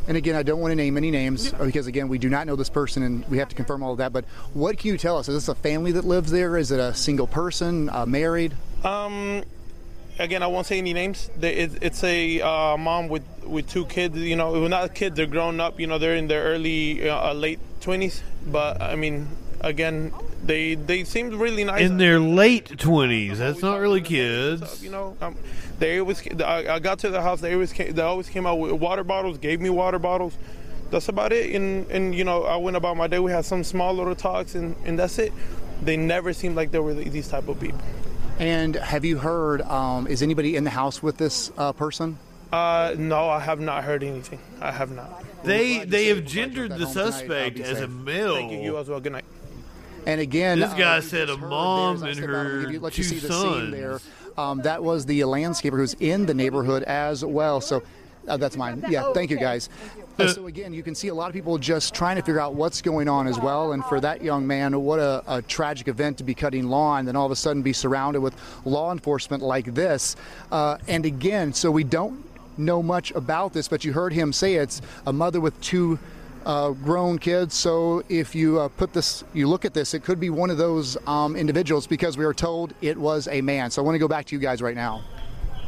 And 0.08 0.18
again, 0.18 0.36
I 0.36 0.42
don't 0.42 0.60
want 0.60 0.72
to 0.72 0.76
name 0.76 0.98
any 0.98 1.12
names 1.12 1.52
because, 1.52 1.86
again, 1.86 2.10
we 2.10 2.18
do 2.18 2.28
not 2.28 2.48
know 2.48 2.56
this 2.56 2.70
person 2.70 3.04
and 3.04 3.26
we 3.30 3.38
have 3.38 3.50
to 3.50 3.56
confirm 3.56 3.84
all 3.84 3.92
of 3.92 4.00
that. 4.00 4.12
But 4.12 4.26
what 4.54 4.80
can 4.80 4.90
you 4.90 4.98
tell 4.98 5.16
us? 5.18 5.30
Is 5.30 5.36
this 5.36 5.48
a 5.48 5.54
family 5.54 5.92
that 5.92 6.06
lives 6.06 6.32
there? 6.32 6.58
Is 6.58 6.72
it 6.72 6.80
a 6.80 6.94
single 6.96 7.28
person, 7.28 7.88
uh, 7.88 8.08
married? 8.08 8.56
Um, 8.84 9.44
again, 10.22 10.44
I 10.44 10.48
won't 10.48 10.68
say 10.68 10.78
any 10.78 10.94
names. 10.94 11.30
It's 11.42 12.04
a 12.04 12.42
uh, 12.42 12.78
mom 12.78 13.10
with 13.10 13.24
with 13.44 13.70
two 13.70 13.86
kids. 13.86 14.18
You 14.18 14.36
know, 14.36 14.52
well, 14.52 14.70
not 14.70 14.94
kids. 14.96 15.16
They're 15.16 15.26
grown 15.26 15.60
up. 15.60 15.80
You 15.80 15.88
know, 15.88 15.98
they're 15.98 16.16
in 16.16 16.28
their 16.28 16.44
early, 16.44 17.10
uh, 17.10 17.34
late 17.34 17.60
twenties. 17.82 18.24
But 18.46 18.82
I 18.82 18.96
mean, 18.96 19.28
again, 19.62 20.14
they 20.44 20.76
they 20.76 21.04
seemed 21.04 21.34
really 21.34 21.64
nice. 21.64 21.82
In 21.82 21.98
their 21.98 22.20
late 22.20 22.78
twenties, 22.78 23.40
that's 23.40 23.62
not 23.62 23.80
really 23.80 24.02
kids. 24.02 24.84
you 24.84 24.92
know, 24.92 25.18
um, 25.22 25.36
they 25.80 26.00
always. 26.00 26.26
I, 26.42 26.76
I 26.76 26.80
got 26.80 27.00
to 27.00 27.10
the 27.10 27.22
house. 27.22 27.42
They 27.42 27.54
always 27.54 27.74
came, 27.74 27.94
they 27.94 28.02
always 28.02 28.30
came 28.30 28.46
out 28.46 28.56
with 28.56 28.74
water 28.74 29.04
bottles. 29.04 29.38
Gave 29.38 29.60
me 29.60 29.70
water 29.70 30.00
bottles. 30.00 30.38
That's 30.90 31.10
about 31.10 31.32
it. 31.34 31.56
And 31.56 31.90
and 31.92 32.14
you 32.16 32.24
know, 32.24 32.44
I 32.44 32.58
went 32.58 32.78
about 32.78 32.98
my 32.98 33.08
day. 33.08 33.20
We 33.20 33.32
had 33.32 33.46
some 33.46 33.64
small 33.64 33.94
little 33.94 34.16
talks, 34.16 34.56
and 34.56 34.76
and 34.86 34.98
that's 34.98 35.18
it. 35.20 35.34
They 35.82 35.98
never 35.98 36.32
seemed 36.32 36.56
like 36.56 36.72
they 36.72 36.80
were 36.80 36.94
these 36.94 37.28
type 37.28 37.48
of 37.48 37.60
people. 37.60 37.80
And 38.42 38.76
have 38.76 39.06
you 39.06 39.20
heard, 39.20 39.62
um, 39.62 40.08
is 40.08 40.24
anybody 40.24 40.56
in 40.56 40.64
the 40.64 40.72
house 40.72 41.04
with 41.04 41.18
this 41.18 41.52
uh, 41.60 41.74
person? 41.74 42.18
Uh, 42.52 42.96
no, 42.98 43.30
I 43.30 43.40
have 43.40 43.60
not 43.60 43.84
heard 43.84 44.04
anything. 44.04 44.40
I 44.60 44.72
have 44.72 44.90
not. 44.92 45.24
They 45.44 45.86
they 45.86 46.08
have 46.08 46.26
gendered 46.26 46.72
the 46.72 46.88
suspect 46.88 47.60
as 47.60 47.80
a 47.82 47.88
male. 47.88 48.34
Thank 48.36 48.52
you. 48.52 48.60
You 48.62 48.78
as 48.80 48.90
well. 48.90 49.00
Good 49.00 49.12
night. 49.12 49.26
And 50.08 50.20
again, 50.20 50.60
This 50.60 50.74
guy 50.74 50.98
uh, 50.98 51.02
said 51.02 51.30
a 51.30 51.38
mom 51.38 52.04
and 52.04 52.16
stepped 52.16 52.30
out, 52.32 52.36
I'm 52.36 52.46
gonna 52.48 52.50
her 52.66 52.72
you- 52.72 52.80
let 52.80 52.94
two 52.94 53.04
you 53.04 53.08
see 53.10 53.20
the 53.20 53.28
sons. 53.28 53.54
scene 53.62 53.72
there. 53.72 54.00
Um, 54.40 54.64
that 54.64 54.84
was 54.84 55.06
the 55.06 55.20
landscaper 55.22 55.78
who's 55.78 55.94
in 56.00 56.26
the 56.26 56.34
neighborhood 56.34 56.82
as 56.84 57.24
well. 57.24 57.62
So 57.62 57.84
uh, 58.28 58.38
that's 58.38 58.58
mine. 58.58 58.84
Yeah, 58.90 59.12
thank 59.14 59.32
you 59.32 59.38
guys. 59.38 59.70
Uh, 60.20 60.28
so 60.28 60.48
again, 60.48 60.74
you 60.74 60.84
can 60.84 60.94
see 60.94 61.08
a 61.08 61.14
lot 61.14 61.28
of 61.28 61.34
people 61.34 61.58
just 61.58 61.94
trying 61.94 62.16
to 62.16 62.22
figure 62.22 62.40
out 62.40 62.54
what's 62.54 62.82
going 62.82 63.08
on 63.08 63.28
as 63.28 63.40
well. 63.40 63.72
And 63.74 63.84
for 63.86 64.00
that 64.02 64.22
young 64.22 64.46
man, 64.46 64.80
what 64.82 65.00
a, 65.00 65.24
a 65.28 65.42
tragic 65.42 65.88
event 65.88 66.18
to 66.20 66.24
be 66.24 66.34
cutting 66.34 66.68
lawn, 66.68 67.00
and 67.00 67.08
then 67.08 67.16
all 67.16 67.26
of 67.26 67.32
a 67.32 67.36
sudden 67.36 67.62
be 67.62 67.74
surrounded 67.74 68.20
with 68.20 68.36
law 68.66 68.92
enforcement 68.92 69.42
like 69.42 69.74
this. 69.74 70.16
Uh, 70.52 70.78
and 70.88 71.06
again, 71.06 71.54
so 71.54 71.72
we 71.72 71.84
don't 71.84 72.24
know 72.58 72.84
much 72.84 73.12
about 73.12 73.54
this, 73.54 73.68
but 73.68 73.84
you 73.84 73.94
heard 73.94 74.14
him 74.14 74.34
say 74.34 74.56
it's 74.56 74.82
a 75.08 75.14
mother 75.14 75.40
with 75.40 75.60
two 75.62 75.98
uh, 76.46 76.72
grown 76.72 77.18
kids. 77.18 77.56
So 77.56 78.04
if 78.10 78.36
you 78.36 78.60
uh, 78.60 78.68
put 78.70 78.94
this, 78.94 79.24
you 79.34 79.48
look 79.48 79.66
at 79.66 79.74
this, 79.74 79.94
it 79.94 80.04
could 80.04 80.20
be 80.20 80.30
one 80.30 80.50
of 80.50 80.58
those 80.58 80.98
um, 81.08 81.36
individuals 81.36 81.88
because 81.88 82.18
we 82.18 82.26
were 82.26 82.34
told 82.34 82.74
it 82.82 82.98
was 82.98 83.28
a 83.28 83.42
man. 83.42 83.72
So 83.72 83.82
I 83.82 83.86
want 83.86 83.96
to 83.96 84.00
go 84.00 84.08
back 84.08 84.26
to 84.26 84.36
you 84.36 84.42
guys 84.42 84.62
right 84.62 84.76
now. 84.76 85.04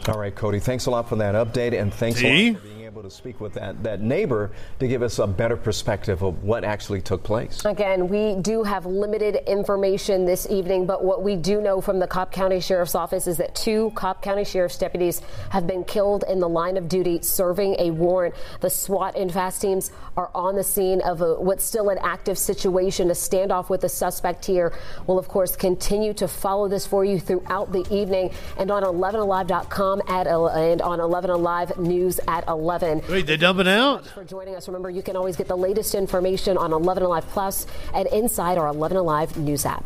All 0.08 0.20
right, 0.20 0.36
Cody, 0.36 0.60
thanks 0.60 0.86
a 0.86 0.92
lot 0.92 1.08
for 1.08 1.16
that 1.18 1.34
update, 1.36 1.80
and 1.80 1.94
thanks 1.94 2.22
a 2.22 2.54
lot 2.54 2.60
able 2.94 3.02
to 3.02 3.10
speak 3.10 3.42
with 3.42 3.54
that, 3.54 3.82
that 3.82 4.02
neighbor 4.02 4.52
to 4.78 4.88
give 4.88 5.02
us 5.02 5.18
a 5.18 5.26
better 5.26 5.58
perspective 5.58 6.22
of 6.22 6.44
what 6.44 6.64
actually 6.64 7.02
took 7.02 7.24
place. 7.24 7.66
Again, 7.66 8.08
we 8.08 8.36
do 8.40 8.62
have 8.62 8.86
limited 8.86 9.38
information 9.48 10.26
this 10.26 10.48
evening, 10.48 10.86
but 10.86 11.04
what 11.04 11.24
we 11.24 11.36
do 11.36 11.60
know 11.60 11.82
from 11.82 11.98
the 11.98 12.06
Cobb 12.06 12.32
County 12.32 12.60
Sheriff's 12.60 12.94
Office 12.94 13.26
is 13.26 13.38
that 13.38 13.56
two 13.56 13.92
Cobb 13.96 14.22
County 14.22 14.44
Sheriff's 14.44 14.78
deputies 14.78 15.24
have 15.50 15.66
been 15.66 15.84
killed 15.84 16.24
in 16.30 16.40
the 16.40 16.48
line 16.48 16.78
of 16.78 16.88
duty 16.88 17.20
serving 17.24 17.76
a 17.80 17.90
warrant. 17.90 18.36
The 18.62 18.70
SWAT 18.70 19.16
and 19.16 19.32
FAST 19.32 19.60
teams 19.60 19.92
are 20.16 20.30
on 20.36 20.56
the 20.56 20.64
scene 20.64 21.02
of 21.02 21.22
a, 21.22 21.42
what's 21.42 21.64
still 21.64 21.90
an 21.90 21.98
active 22.00 22.38
situation. 22.38 23.10
A 23.10 23.14
standoff 23.14 23.70
with 23.70 23.82
the 23.82 23.90
suspect 23.90 24.46
here 24.46 24.72
We'll, 25.08 25.18
of 25.18 25.28
course, 25.28 25.56
continue 25.56 26.14
to 26.14 26.28
follow 26.28 26.68
this 26.68 26.86
for 26.86 27.04
you 27.04 27.20
throughout 27.20 27.72
the 27.72 27.86
evening 27.92 28.32
and 28.58 28.70
on 28.70 28.84
11alive.com 28.84 30.04
at, 30.08 30.28
and 30.28 30.82
on 30.82 31.00
11 31.00 31.30
Alive 31.32 31.78
News 31.80 32.20
at 32.28 32.48
11 32.48 32.83
Wait, 32.84 33.26
they 33.26 33.38
dumping 33.38 33.68
out? 33.68 34.06
for 34.08 34.24
joining 34.24 34.56
us. 34.56 34.68
Remember, 34.68 34.90
you 34.90 35.02
can 35.02 35.16
always 35.16 35.38
get 35.38 35.48
the 35.48 35.56
latest 35.56 35.96
information 35.96 36.58
on 36.58 36.74
11 36.74 37.04
Alive 37.04 37.26
Plus 37.30 37.66
and 37.94 38.08
inside 38.10 38.58
our 38.58 38.68
11 38.68 38.98
Alive 38.98 39.38
news 39.38 39.66
app. 39.66 39.86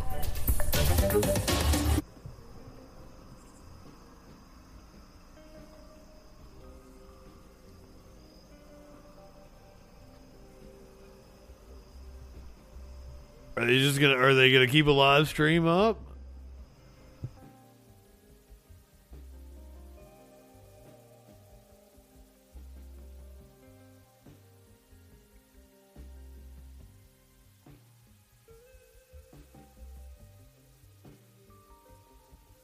Are 13.58 13.66
they 13.66 13.80
just 13.80 14.00
gonna? 14.00 14.16
Are 14.16 14.36
they 14.36 14.52
gonna 14.52 14.68
keep 14.68 14.86
a 14.88 14.92
live 14.92 15.28
stream 15.28 15.68
up? 15.68 15.98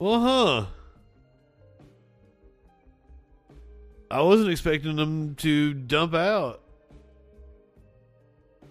Well, 0.04 0.20
huh. 0.20 0.66
I 4.12 4.22
wasn't 4.22 4.50
expecting 4.50 4.98
them 4.98 5.36
to 5.36 5.74
dump 5.74 6.14
out. 6.14 6.62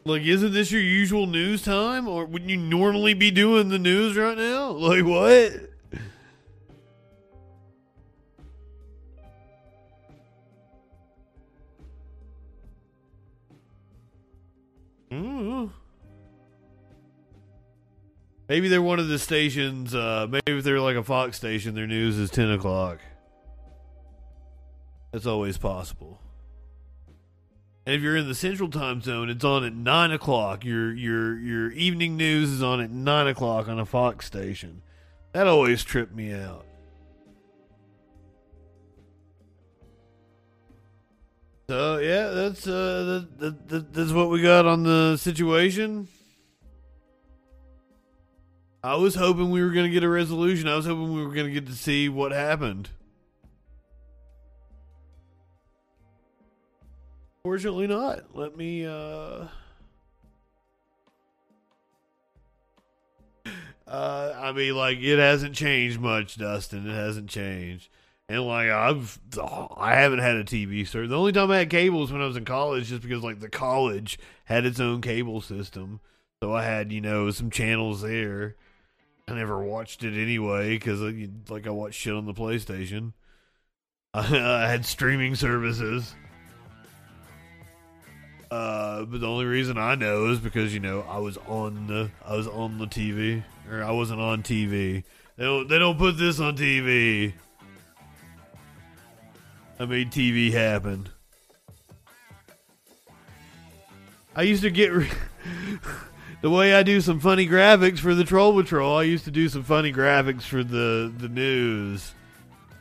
Like, 0.05 0.25
isn't 0.25 0.52
this 0.52 0.70
your 0.70 0.83
usual 0.83 1.27
news 1.27 1.62
time? 1.62 2.07
Or 2.07 2.27
wouldn't 2.27 2.51
you 2.51 2.59
normally 2.59 3.15
be 3.15 3.31
doing 3.31 3.70
the 3.70 3.78
news 3.78 4.15
right 4.15 4.36
now? 4.36 4.73
Like, 4.73 5.07
what? 5.07 5.70
Mm. 15.11 15.70
Maybe 18.52 18.68
they're 18.68 18.82
one 18.82 18.98
of 18.98 19.08
the 19.08 19.18
stations. 19.18 19.94
Uh, 19.94 20.26
maybe 20.28 20.58
if 20.58 20.62
they're 20.62 20.78
like 20.78 20.97
a 20.97 21.02
Fox 21.02 21.39
station, 21.39 21.74
their 21.74 21.86
news 21.86 22.18
is 22.18 22.28
ten 22.28 22.50
o'clock. 22.50 22.98
That's 25.10 25.24
always 25.24 25.56
possible. 25.56 26.20
And 27.86 27.94
if 27.94 28.02
you're 28.02 28.14
in 28.14 28.28
the 28.28 28.34
Central 28.34 28.68
Time 28.68 29.00
Zone, 29.00 29.31
it's 29.31 29.42
on 29.42 29.64
at 29.64 29.74
nine 29.74 30.10
o'clock. 30.10 30.66
Your 30.66 30.92
your 30.92 31.39
your 31.39 31.70
evening 31.70 32.18
news 32.18 32.50
is 32.50 32.62
on 32.62 32.82
at 32.82 32.90
nine 32.90 33.26
o'clock 33.26 33.68
on 33.68 33.78
a 33.78 33.86
Fox 33.86 34.26
station. 34.26 34.82
That 35.32 35.47
always 35.47 35.82
tripped 35.82 36.14
me 36.14 36.34
out. 36.34 36.66
So 41.70 41.97
yeah, 42.00 42.28
that's 42.28 42.66
uh, 42.66 43.24
that, 43.39 43.68
that, 43.68 43.94
that's 43.94 44.12
what 44.12 44.28
we 44.28 44.42
got 44.42 44.66
on 44.66 44.82
the 44.82 45.16
situation. 45.16 46.06
I 48.85 48.97
was 48.97 49.15
hoping 49.15 49.51
we 49.51 49.62
were 49.62 49.70
going 49.70 49.86
to 49.86 49.93
get 49.93 50.02
a 50.02 50.09
resolution. 50.09 50.67
I 50.69 50.77
was 50.77 50.86
hoping 50.86 51.12
we 51.15 51.25
were 51.25 51.33
going 51.33 51.47
to 51.47 51.52
get 51.52 51.67
to 51.67 51.73
see 51.75 52.09
what 52.09 52.33
happened. 52.33 52.91
Fortunately, 57.44 57.86
not. 57.86 58.36
Let 58.36 58.57
me. 58.57 58.86
uh 58.86 59.47
Uh, 63.93 64.33
I 64.41 64.52
mean, 64.52 64.75
like 64.75 64.99
it 65.01 65.19
hasn't 65.19 65.55
changed 65.55 66.01
much, 66.01 66.36
Dustin. 66.36 66.89
It 66.89 66.94
hasn't 66.94 67.28
changed, 67.28 67.91
and 68.27 68.47
like 68.47 68.70
I've, 68.70 69.20
I 69.77 69.97
haven't 69.97 70.20
had 70.20 70.36
a 70.36 70.44
TV 70.44 70.89
service. 70.89 71.11
The 71.11 71.19
only 71.19 71.33
time 71.33 71.51
I 71.51 71.59
had 71.59 71.69
cable 71.69 72.01
was 72.01 72.11
when 72.11 72.23
I 72.23 72.27
was 72.27 72.39
in 72.39 72.47
college, 72.47 72.89
just 72.89 73.02
because 73.02 73.23
like 73.23 73.41
the 73.41 73.51
college 73.51 74.19
had 74.47 74.65
its 74.65 74.81
own 74.81 75.02
cable 75.02 75.43
system, 75.43 76.01
so 76.43 76.55
I 76.55 76.62
had 76.62 76.91
you 76.91 77.02
know 77.02 77.31
some 77.33 77.51
channels 77.51 78.01
there. 78.01 78.57
I 79.28 79.34
never 79.34 79.62
watched 79.62 80.02
it 80.05 80.20
anyway 80.20 80.70
because 80.70 81.01
like 81.49 81.67
I 81.67 81.70
watched 81.70 81.99
shit 81.99 82.15
on 82.15 82.26
the 82.26 82.34
PlayStation. 82.34 83.12
I 84.15 84.68
had 84.68 84.84
streaming 84.84 85.34
services. 85.34 86.15
Uh, 88.51 89.07
but 89.07 89.23
the 89.23 89.26
only 89.26 89.47
reason 89.47 89.78
I 89.78 89.94
know 89.94 90.26
is 90.26 90.39
because 90.39 90.75
you 90.75 90.81
know 90.81 91.01
I 91.09 91.18
was 91.18 91.39
on 91.49 91.86
the 91.86 92.10
I 92.26 92.36
was 92.36 92.47
on 92.47 92.76
the 92.76 92.86
TV 92.86 93.42
or 93.70 93.83
I 93.83 93.91
wasn't 93.92 94.20
on 94.20 94.42
TV. 94.42 95.05
They 95.36 95.44
don't 95.44 95.68
they 95.68 95.78
don't 95.78 95.97
put 95.97 96.18
this 96.18 96.39
on 96.39 96.57
TV. 96.57 97.33
I 99.78 99.86
made 99.86 100.10
TV 100.10 100.52
happen. 100.52 101.09
I 104.36 104.42
used 104.42 104.62
to 104.62 104.70
get 104.70 104.92
re- 104.92 105.10
the 106.43 106.51
way 106.51 106.75
I 106.75 106.83
do 106.83 107.01
some 107.01 107.21
funny 107.21 107.49
graphics 107.49 108.01
for 108.01 108.15
the 108.15 108.25
Troll 108.25 108.61
Patrol. 108.61 108.99
I 108.99 109.05
used 109.05 109.25
to 109.25 109.31
do 109.31 109.49
some 109.49 109.62
funny 109.62 109.93
graphics 109.93 110.43
for 110.43 110.62
the 110.62 111.11
the 111.17 111.29
news. 111.29 112.12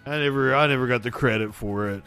I 0.06 0.18
never 0.18 0.54
I 0.54 0.68
never 0.68 0.88
got 0.88 1.04
the 1.04 1.12
credit 1.12 1.54
for 1.54 1.90
it. 1.90 2.04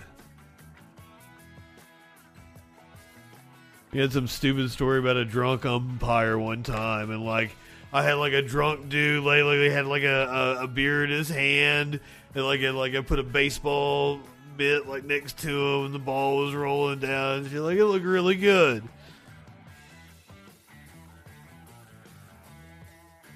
He 3.92 4.00
had 4.00 4.12
some 4.12 4.26
stupid 4.26 4.73
story 4.73 4.99
about 4.99 5.16
a 5.16 5.24
drunk 5.24 5.65
umpire 5.65 6.36
one 6.36 6.65
time, 6.65 7.10
and 7.10 7.24
like 7.24 7.57
I 7.92 8.02
had 8.02 8.15
like 8.15 8.33
a 8.33 8.42
drunk 8.42 8.89
dude, 8.89 9.23
like, 9.23 9.44
like 9.44 9.58
he 9.58 9.70
had 9.70 9.86
like 9.86 10.02
a, 10.02 10.57
a, 10.58 10.65
a 10.65 10.66
beer 10.66 11.05
in 11.05 11.10
his 11.10 11.28
hand, 11.28 12.00
and 12.34 12.44
like 12.44 12.60
like 12.60 12.97
I 12.97 13.00
put 13.02 13.20
a 13.20 13.23
baseball 13.23 14.18
mitt 14.58 14.89
like 14.89 15.05
next 15.05 15.39
to 15.39 15.49
him, 15.49 15.84
and 15.86 15.94
the 15.94 16.00
ball 16.00 16.39
was 16.39 16.57
rolling 16.57 16.99
down. 16.99 17.39
And 17.39 17.50
shit. 17.50 17.60
like 17.60 17.78
it 17.78 17.84
looked 17.84 18.05
really 18.05 18.34
good. 18.34 18.83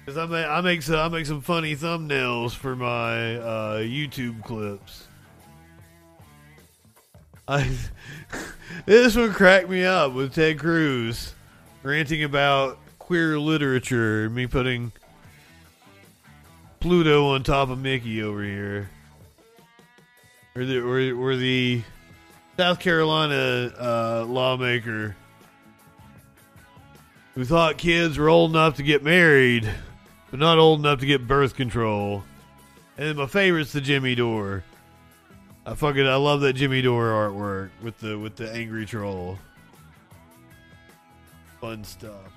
Cause 0.09 0.17
I 0.17 0.25
make 0.25 0.47
I 0.47 0.61
make 0.61 0.81
some 0.81 0.95
I 0.95 1.07
make 1.07 1.27
some 1.27 1.41
funny 1.41 1.75
thumbnails 1.75 2.55
for 2.55 2.75
my 2.75 3.35
uh, 3.35 3.77
YouTube 3.81 4.43
clips. 4.43 5.05
I 7.47 7.69
this 8.87 9.15
one 9.15 9.31
cracked 9.33 9.69
me 9.69 9.85
up 9.85 10.13
with 10.13 10.33
Ted 10.33 10.57
Cruz 10.57 11.35
ranting 11.83 12.23
about 12.23 12.79
queer 12.97 13.37
literature. 13.37 14.31
Me 14.31 14.47
putting 14.47 14.91
Pluto 16.79 17.27
on 17.27 17.43
top 17.43 17.69
of 17.69 17.77
Mickey 17.77 18.23
over 18.23 18.41
here, 18.41 18.89
or 20.55 20.65
the 20.65 20.79
or, 20.79 21.15
or 21.21 21.35
the 21.35 21.83
South 22.57 22.79
Carolina 22.79 23.71
uh, 23.79 24.25
lawmaker 24.27 25.15
who 27.35 27.45
thought 27.45 27.77
kids 27.77 28.17
were 28.17 28.27
old 28.27 28.49
enough 28.49 28.77
to 28.77 28.83
get 28.83 29.03
married, 29.03 29.71
but 30.31 30.39
not 30.39 30.57
old 30.57 30.79
enough 30.79 30.99
to 30.99 31.05
get 31.05 31.27
birth 31.27 31.55
control. 31.55 32.23
And 32.97 33.07
then 33.07 33.15
my 33.15 33.27
favorite's 33.27 33.71
the 33.71 33.81
Jimmy 33.81 34.15
Dore. 34.15 34.63
I 35.65 35.75
fucking 35.75 36.07
I 36.07 36.15
love 36.15 36.41
that 36.41 36.53
Jimmy 36.53 36.81
Dore 36.81 37.05
artwork 37.05 37.69
with 37.81 37.99
the 37.99 38.17
with 38.17 38.35
the 38.35 38.51
angry 38.51 38.85
troll. 38.85 39.37
Fun 41.61 41.83
stuff. 41.83 42.31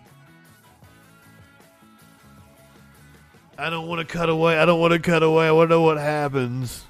I 3.58 3.70
don't 3.70 3.86
want 3.86 4.06
to 4.06 4.12
cut 4.12 4.28
away. 4.28 4.58
I 4.58 4.64
don't 4.64 4.80
want 4.80 4.92
to 4.92 4.98
cut 4.98 5.22
away. 5.22 5.46
I 5.46 5.52
want 5.52 5.70
to 5.70 5.76
know 5.76 5.82
what 5.82 5.98
happens. 5.98 6.84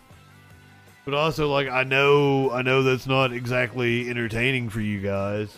But 1.05 1.15
also 1.15 1.53
like 1.53 1.69
I 1.69 1.85
know 1.85 2.51
I 2.51 2.63
know 2.63 2.83
that's 2.83 3.07
not 3.07 3.33
exactly 3.33 4.09
entertaining 4.09 4.69
for 4.69 4.81
you 4.81 5.01
guys. 5.01 5.57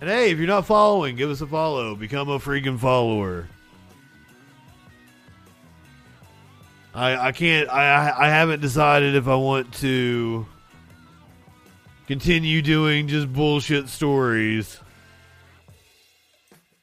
And 0.00 0.08
hey, 0.08 0.30
if 0.30 0.38
you're 0.38 0.46
not 0.46 0.66
following, 0.66 1.16
give 1.16 1.30
us 1.30 1.40
a 1.40 1.46
follow. 1.46 1.94
Become 1.94 2.30
a 2.30 2.38
freaking 2.38 2.78
follower. 2.78 3.48
I 6.94 7.28
I 7.28 7.32
can't 7.32 7.68
I 7.68 8.12
I 8.16 8.28
haven't 8.28 8.60
decided 8.60 9.14
if 9.14 9.28
I 9.28 9.36
want 9.36 9.72
to 9.74 10.46
continue 12.06 12.60
doing 12.60 13.06
just 13.06 13.32
bullshit 13.32 13.88
stories 13.88 14.80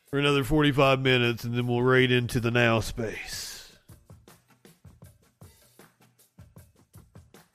for 0.10 0.18
another 0.18 0.46
45 0.46 1.02
minutes 1.02 1.44
and 1.44 1.54
then 1.54 1.68
we'll 1.68 1.82
raid 1.82 2.12
into 2.12 2.40
the 2.40 2.52
now 2.52 2.80
space. 2.80 3.76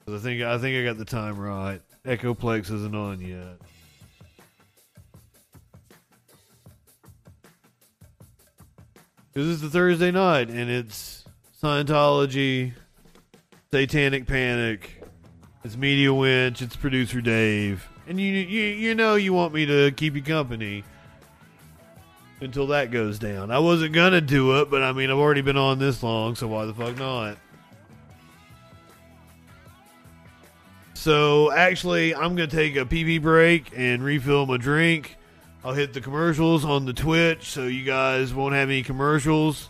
I 0.07 0.17
think 0.19 0.43
I 0.43 0.57
think 0.59 0.77
I 0.77 0.83
got 0.83 0.97
the 0.99 1.05
time 1.05 1.39
right. 1.39 1.81
Echoplex 2.05 2.71
isn't 2.71 2.93
on 2.93 3.21
yet. 3.21 3.57
This 9.33 9.45
is 9.45 9.61
the 9.61 9.69
Thursday 9.69 10.11
night 10.11 10.49
and 10.49 10.69
it's 10.69 11.22
Scientology, 11.63 12.73
Satanic 13.71 14.27
Panic, 14.27 15.01
it's 15.63 15.77
Media 15.77 16.13
Winch, 16.13 16.61
it's 16.61 16.75
producer 16.75 17.21
Dave. 17.21 17.87
And 18.05 18.19
you 18.19 18.33
you 18.33 18.63
you 18.63 18.95
know 18.95 19.15
you 19.15 19.31
want 19.31 19.53
me 19.53 19.65
to 19.67 19.89
keep 19.91 20.13
you 20.13 20.21
company 20.21 20.83
until 22.41 22.67
that 22.67 22.91
goes 22.91 23.17
down. 23.17 23.49
I 23.49 23.59
wasn't 23.59 23.93
gonna 23.93 24.19
do 24.19 24.59
it, 24.59 24.69
but 24.69 24.83
I 24.83 24.91
mean 24.91 25.09
I've 25.09 25.17
already 25.17 25.39
been 25.39 25.55
on 25.55 25.79
this 25.79 26.03
long, 26.03 26.35
so 26.35 26.49
why 26.49 26.65
the 26.65 26.73
fuck 26.73 26.97
not? 26.97 27.37
So 30.95 31.49
actually, 31.53 32.13
I'm 32.13 32.35
gonna 32.35 32.47
take 32.47 32.75
a 32.75 32.85
pee 32.85 33.19
break 33.19 33.71
and 33.73 34.03
refill 34.03 34.45
my 34.45 34.57
drink. 34.57 35.15
I'll 35.63 35.73
hit 35.73 35.93
the 35.93 36.01
commercials 36.01 36.65
on 36.65 36.83
the 36.83 36.93
Twitch, 36.93 37.49
so 37.51 37.67
you 37.67 37.85
guys 37.85 38.33
won't 38.33 38.53
have 38.53 38.67
any 38.67 38.83
commercials 38.83 39.69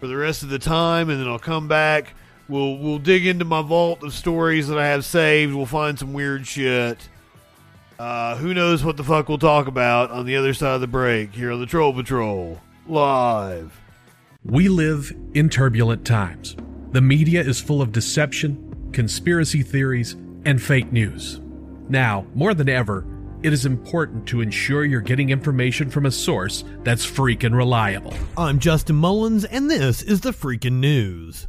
for 0.00 0.06
the 0.06 0.16
rest 0.16 0.42
of 0.42 0.48
the 0.48 0.58
time, 0.58 1.10
and 1.10 1.20
then 1.20 1.28
I'll 1.28 1.38
come 1.38 1.68
back. 1.68 2.14
We'll 2.48 2.78
we'll 2.78 2.98
dig 2.98 3.26
into 3.26 3.44
my 3.44 3.62
vault 3.62 4.02
of 4.02 4.12
stories 4.12 4.66
that 4.68 4.78
I 4.78 4.86
have 4.86 5.04
saved. 5.04 5.54
We'll 5.54 5.66
find 5.66 5.98
some 5.98 6.12
weird 6.12 6.46
shit. 6.46 7.08
Uh, 7.98 8.34
who 8.36 8.54
knows 8.54 8.82
what 8.82 8.96
the 8.96 9.04
fuck 9.04 9.28
we'll 9.28 9.38
talk 9.38 9.66
about 9.66 10.10
on 10.10 10.24
the 10.24 10.34
other 10.34 10.54
side 10.54 10.74
of 10.74 10.80
the 10.80 10.86
break 10.86 11.34
here 11.34 11.52
on 11.52 11.60
the 11.60 11.66
Troll 11.66 11.92
Patrol 11.92 12.58
live. 12.88 13.78
We 14.42 14.70
live 14.70 15.12
in 15.34 15.50
turbulent 15.50 16.06
times. 16.06 16.56
The 16.92 17.02
media 17.02 17.42
is 17.42 17.60
full 17.60 17.82
of 17.82 17.92
deception, 17.92 18.90
conspiracy 18.92 19.62
theories, 19.62 20.16
and 20.46 20.60
fake 20.60 20.90
news. 20.90 21.40
Now, 21.90 22.26
more 22.34 22.54
than 22.54 22.68
ever, 22.68 23.04
it 23.42 23.52
is 23.52 23.64
important 23.64 24.26
to 24.26 24.40
ensure 24.40 24.84
you're 24.84 25.00
getting 25.00 25.30
information 25.30 25.90
from 25.90 26.06
a 26.06 26.10
source 26.10 26.64
that's 26.84 27.06
freaking 27.06 27.56
reliable. 27.56 28.14
I'm 28.36 28.58
Justin 28.58 28.96
Mullins, 28.96 29.44
and 29.44 29.70
this 29.70 30.02
is 30.02 30.20
the 30.20 30.32
freaking 30.32 30.74
news. 30.74 31.48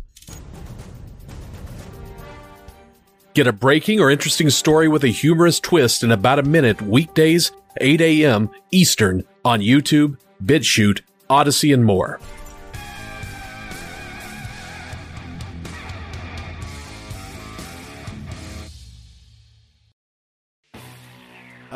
Get 3.34 3.48
a 3.48 3.54
breaking 3.54 4.00
or 4.00 4.12
interesting 4.12 4.50
story 4.50 4.88
with 4.88 5.04
a 5.04 5.10
humorous 5.10 5.60
twist 5.60 6.04
in 6.04 6.12
about 6.12 6.40
a 6.40 6.44
minute 6.44 6.82
weekdays, 6.82 7.52
8 7.80 8.02
a.m. 8.02 8.50
Eastern 8.72 9.24
on 9.46 9.62
YouTube, 9.62 10.18
BitChute, 10.44 11.02
Odysee, 11.30 11.74
and 11.74 11.86
more. 11.86 12.20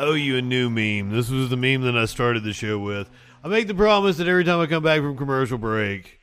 Owe 0.06 0.14
you 0.14 0.36
a 0.36 0.42
new 0.42 0.70
meme. 0.70 1.10
This 1.10 1.30
was 1.30 1.50
the 1.50 1.56
meme 1.56 1.82
that 1.82 1.96
I 1.96 2.04
started 2.04 2.44
the 2.44 2.52
show 2.52 2.78
with. 2.78 3.10
I 3.42 3.48
make 3.48 3.66
the 3.66 3.74
promise 3.74 4.16
that 4.18 4.28
every 4.28 4.44
time 4.44 4.60
I 4.60 4.66
come 4.66 4.82
back 4.82 5.00
from 5.00 5.16
commercial 5.16 5.58
break, 5.58 6.20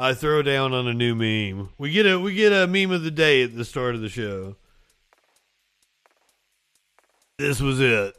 I 0.00 0.14
throw 0.14 0.42
down 0.42 0.72
on 0.72 0.88
a 0.88 0.92
new 0.92 1.14
meme. 1.14 1.70
We 1.78 1.90
get 1.90 2.06
a 2.06 2.18
we 2.18 2.34
get 2.34 2.52
a 2.52 2.66
meme 2.66 2.90
of 2.90 3.04
the 3.04 3.12
day 3.12 3.42
at 3.42 3.56
the 3.56 3.64
start 3.64 3.94
of 3.94 4.00
the 4.00 4.08
show. 4.08 4.56
This 7.38 7.60
was 7.60 7.80
it. 7.80 8.16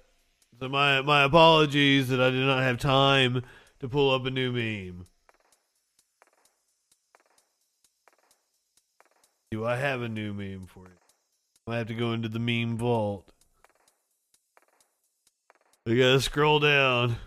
So 0.60 0.70
my 0.70 1.02
my 1.02 1.24
apologies 1.24 2.08
that 2.08 2.22
I 2.22 2.30
did 2.30 2.46
not 2.46 2.64
have 2.64 2.80
time 2.80 3.44
to 3.82 3.90
pull 3.90 4.14
up 4.14 4.26
a 4.26 4.32
new 4.32 4.54
meme. 4.54 5.06
Do 9.52 9.66
I 9.66 9.76
have 9.76 10.02
a 10.02 10.10
new 10.10 10.34
meme 10.34 10.68
for 10.68 10.84
you? 10.86 10.98
I 11.68 11.78
have 11.78 11.88
to 11.88 11.94
go 11.94 12.14
into 12.14 12.30
the 12.30 12.40
meme 12.40 12.78
vault. 12.78 13.35
I 15.88 15.94
gotta 15.94 16.20
scroll 16.20 16.60
down. 16.60 17.18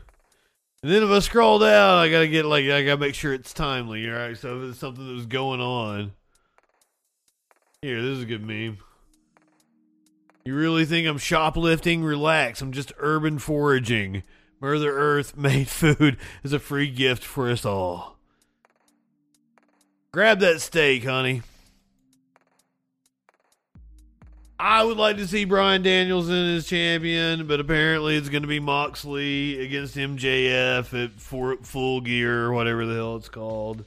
And 0.83 0.93
then 0.93 1.05
if 1.05 1.11
I 1.11 1.21
scroll 1.21 1.61
down, 1.61 1.99
I 1.99 2.11
gotta 2.11 2.27
get 2.27 2.45
like 2.45 2.65
I 2.65 2.83
gotta 2.83 2.99
make 2.99 3.15
sure 3.15 3.33
it's 3.33 3.53
timely, 3.53 4.11
alright? 4.11 4.37
So 4.37 4.61
if 4.61 4.71
it's 4.71 4.79
something 4.79 5.07
that 5.07 5.15
was 5.15 5.27
going 5.27 5.61
on. 5.61 6.13
Here, 7.83 8.03
this 8.03 8.17
is 8.17 8.23
a 8.25 8.27
good 8.27 8.45
meme. 8.45 8.79
You 10.45 10.57
really 10.57 10.85
think 10.85 11.07
I'm 11.07 11.19
shoplifting? 11.19 12.03
Relax. 12.03 12.61
I'm 12.61 12.73
just 12.73 12.93
urban 12.99 13.39
foraging. 13.39 14.25
Mother 14.61 14.91
Earth 14.91 15.37
made 15.37 15.69
food 15.69 16.17
as 16.43 16.53
a 16.53 16.59
free 16.59 16.91
gift 16.91 17.23
for 17.23 17.49
us 17.51 17.65
all. 17.65 18.17
Grab 20.11 20.41
that 20.41 20.61
steak, 20.61 21.05
honey. 21.05 21.43
I 24.61 24.83
would 24.83 24.97
like 24.97 25.19
to 25.19 25.29
see 25.29 25.45
Bryan 25.45 25.83
Danielson 25.83 26.57
as 26.57 26.67
champion, 26.67 27.47
but 27.47 27.61
apparently 27.61 28.17
it's 28.17 28.29
going 28.29 28.43
to 28.43 28.49
be 28.49 28.59
Moxley 28.59 29.65
against 29.65 29.97
MJF 29.97 31.05
at 31.05 31.21
for, 31.21 31.57
Full 31.59 32.01
Gear 32.01 32.47
or 32.47 32.53
whatever 32.53 32.85
the 32.85 32.95
hell 32.95 33.17
it's 33.17 33.29
called. 33.29 33.85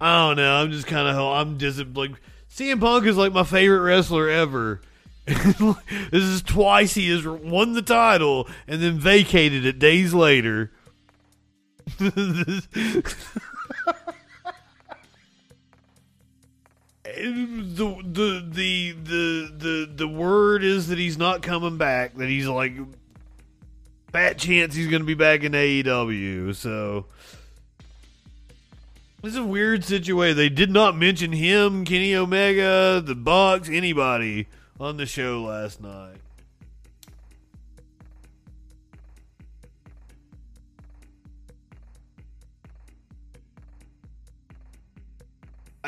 I 0.00 0.28
don't 0.28 0.36
know. 0.36 0.54
I'm 0.54 0.70
just 0.70 0.86
kind 0.86 1.08
of 1.08 1.16
I'm 1.16 1.58
just 1.58 1.84
like 1.94 2.12
CM 2.48 2.80
Punk 2.80 3.06
is 3.06 3.16
like 3.16 3.32
my 3.32 3.42
favorite 3.42 3.80
wrestler 3.80 4.28
ever. 4.28 4.80
this 5.26 6.12
is 6.12 6.40
twice 6.40 6.94
he 6.94 7.10
has 7.10 7.26
won 7.26 7.72
the 7.72 7.82
title 7.82 8.48
and 8.68 8.80
then 8.80 9.00
vacated 9.00 9.66
it 9.66 9.80
days 9.80 10.14
later. 10.14 10.70
the, 17.14 18.02
the 18.02 18.48
the 18.50 18.92
the 18.92 19.52
the 19.56 19.90
the 19.94 20.08
word 20.08 20.64
is 20.64 20.88
that 20.88 20.98
he's 20.98 21.18
not 21.18 21.42
coming 21.42 21.76
back. 21.78 22.14
That 22.14 22.28
he's 22.28 22.46
like 22.46 22.74
fat 24.12 24.38
chance 24.38 24.74
he's 24.74 24.88
going 24.88 25.02
to 25.02 25.06
be 25.06 25.14
back 25.14 25.42
in 25.42 25.52
AEW. 25.52 26.54
So 26.54 27.06
this 29.22 29.32
is 29.32 29.38
a 29.38 29.44
weird 29.44 29.84
situation. 29.84 30.36
They 30.36 30.48
did 30.48 30.70
not 30.70 30.96
mention 30.96 31.32
him, 31.32 31.84
Kenny 31.84 32.14
Omega, 32.14 33.02
the 33.04 33.14
Bucks, 33.14 33.68
anybody 33.68 34.46
on 34.78 34.96
the 34.96 35.06
show 35.06 35.42
last 35.42 35.80
night. 35.80 36.18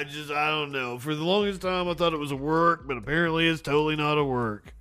I 0.00 0.04
just 0.04 0.30
I 0.30 0.48
don't 0.48 0.72
know. 0.72 0.98
For 0.98 1.14
the 1.14 1.22
longest 1.22 1.60
time, 1.60 1.86
I 1.86 1.92
thought 1.92 2.14
it 2.14 2.18
was 2.18 2.30
a 2.30 2.36
work, 2.36 2.86
but 2.86 2.96
apparently 2.96 3.46
it's 3.46 3.60
totally 3.60 3.96
not 3.96 4.16
a 4.16 4.24
work. 4.24 4.72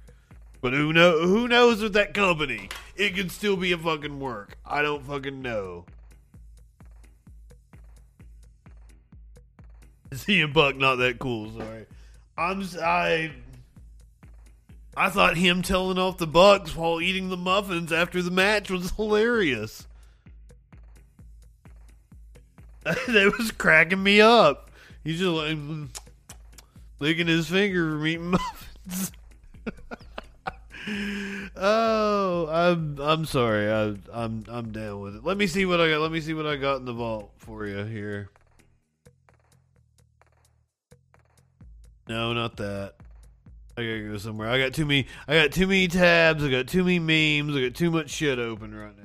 But 0.61 0.71
who 0.71 0.93
know 0.93 1.27
who 1.27 1.45
knows 1.49 1.81
with 1.81 1.91
that 1.93 2.13
company? 2.13 2.69
It 2.95 3.17
could 3.17 3.29
still 3.29 3.57
be 3.57 3.73
a 3.73 3.77
fucking 3.77 4.21
work. 4.21 4.57
I 4.65 4.81
don't 4.81 5.03
fucking 5.03 5.41
know. 5.41 5.83
CM 10.11 10.53
Buck 10.53 10.77
not 10.77 10.95
that 10.95 11.19
cool. 11.19 11.51
Sorry, 11.51 11.85
I'm 12.37 12.65
I. 12.81 13.33
I 14.95 15.09
thought 15.09 15.35
him 15.35 15.61
telling 15.61 15.97
off 15.97 16.17
the 16.17 16.27
Bucks 16.27 16.77
while 16.77 17.01
eating 17.01 17.27
the 17.27 17.35
muffins 17.35 17.91
after 17.91 18.21
the 18.21 18.31
match 18.31 18.71
was 18.71 18.91
hilarious. 18.91 19.85
that 22.83 23.33
was 23.37 23.51
cracking 23.51 24.01
me 24.01 24.21
up. 24.21 24.68
He's 25.03 25.19
just 25.19 25.31
like 25.31 25.57
licking 26.99 27.27
his 27.27 27.47
finger 27.47 27.91
from 27.91 28.05
eating 28.07 28.31
muffins. 28.31 29.11
oh, 31.55 32.47
I'm 32.51 32.99
I'm 32.99 33.25
sorry. 33.25 33.71
I 33.71 33.95
I'm 34.11 34.43
I'm 34.49 34.71
down 34.71 35.01
with 35.01 35.15
it. 35.15 35.23
Let 35.23 35.37
me 35.37 35.47
see 35.47 35.65
what 35.65 35.79
I 35.79 35.89
got. 35.89 36.01
Let 36.01 36.11
me 36.11 36.21
see 36.21 36.33
what 36.33 36.45
I 36.45 36.55
got 36.55 36.77
in 36.77 36.85
the 36.85 36.93
vault 36.93 37.31
for 37.37 37.65
you 37.65 37.83
here. 37.83 38.29
No, 42.07 42.33
not 42.33 42.57
that. 42.57 42.95
I 43.77 43.83
gotta 43.83 44.09
go 44.11 44.17
somewhere. 44.17 44.49
I 44.49 44.59
got 44.59 44.73
too 44.73 44.85
many. 44.85 45.07
I 45.27 45.35
got 45.35 45.51
too 45.51 45.67
many 45.67 45.87
tabs. 45.87 46.43
I 46.43 46.49
got 46.49 46.67
too 46.67 46.83
many 46.83 46.99
memes. 46.99 47.55
I 47.55 47.61
got 47.61 47.75
too 47.75 47.91
much 47.91 48.09
shit 48.09 48.39
open 48.39 48.75
right 48.75 48.97
now. 48.97 49.03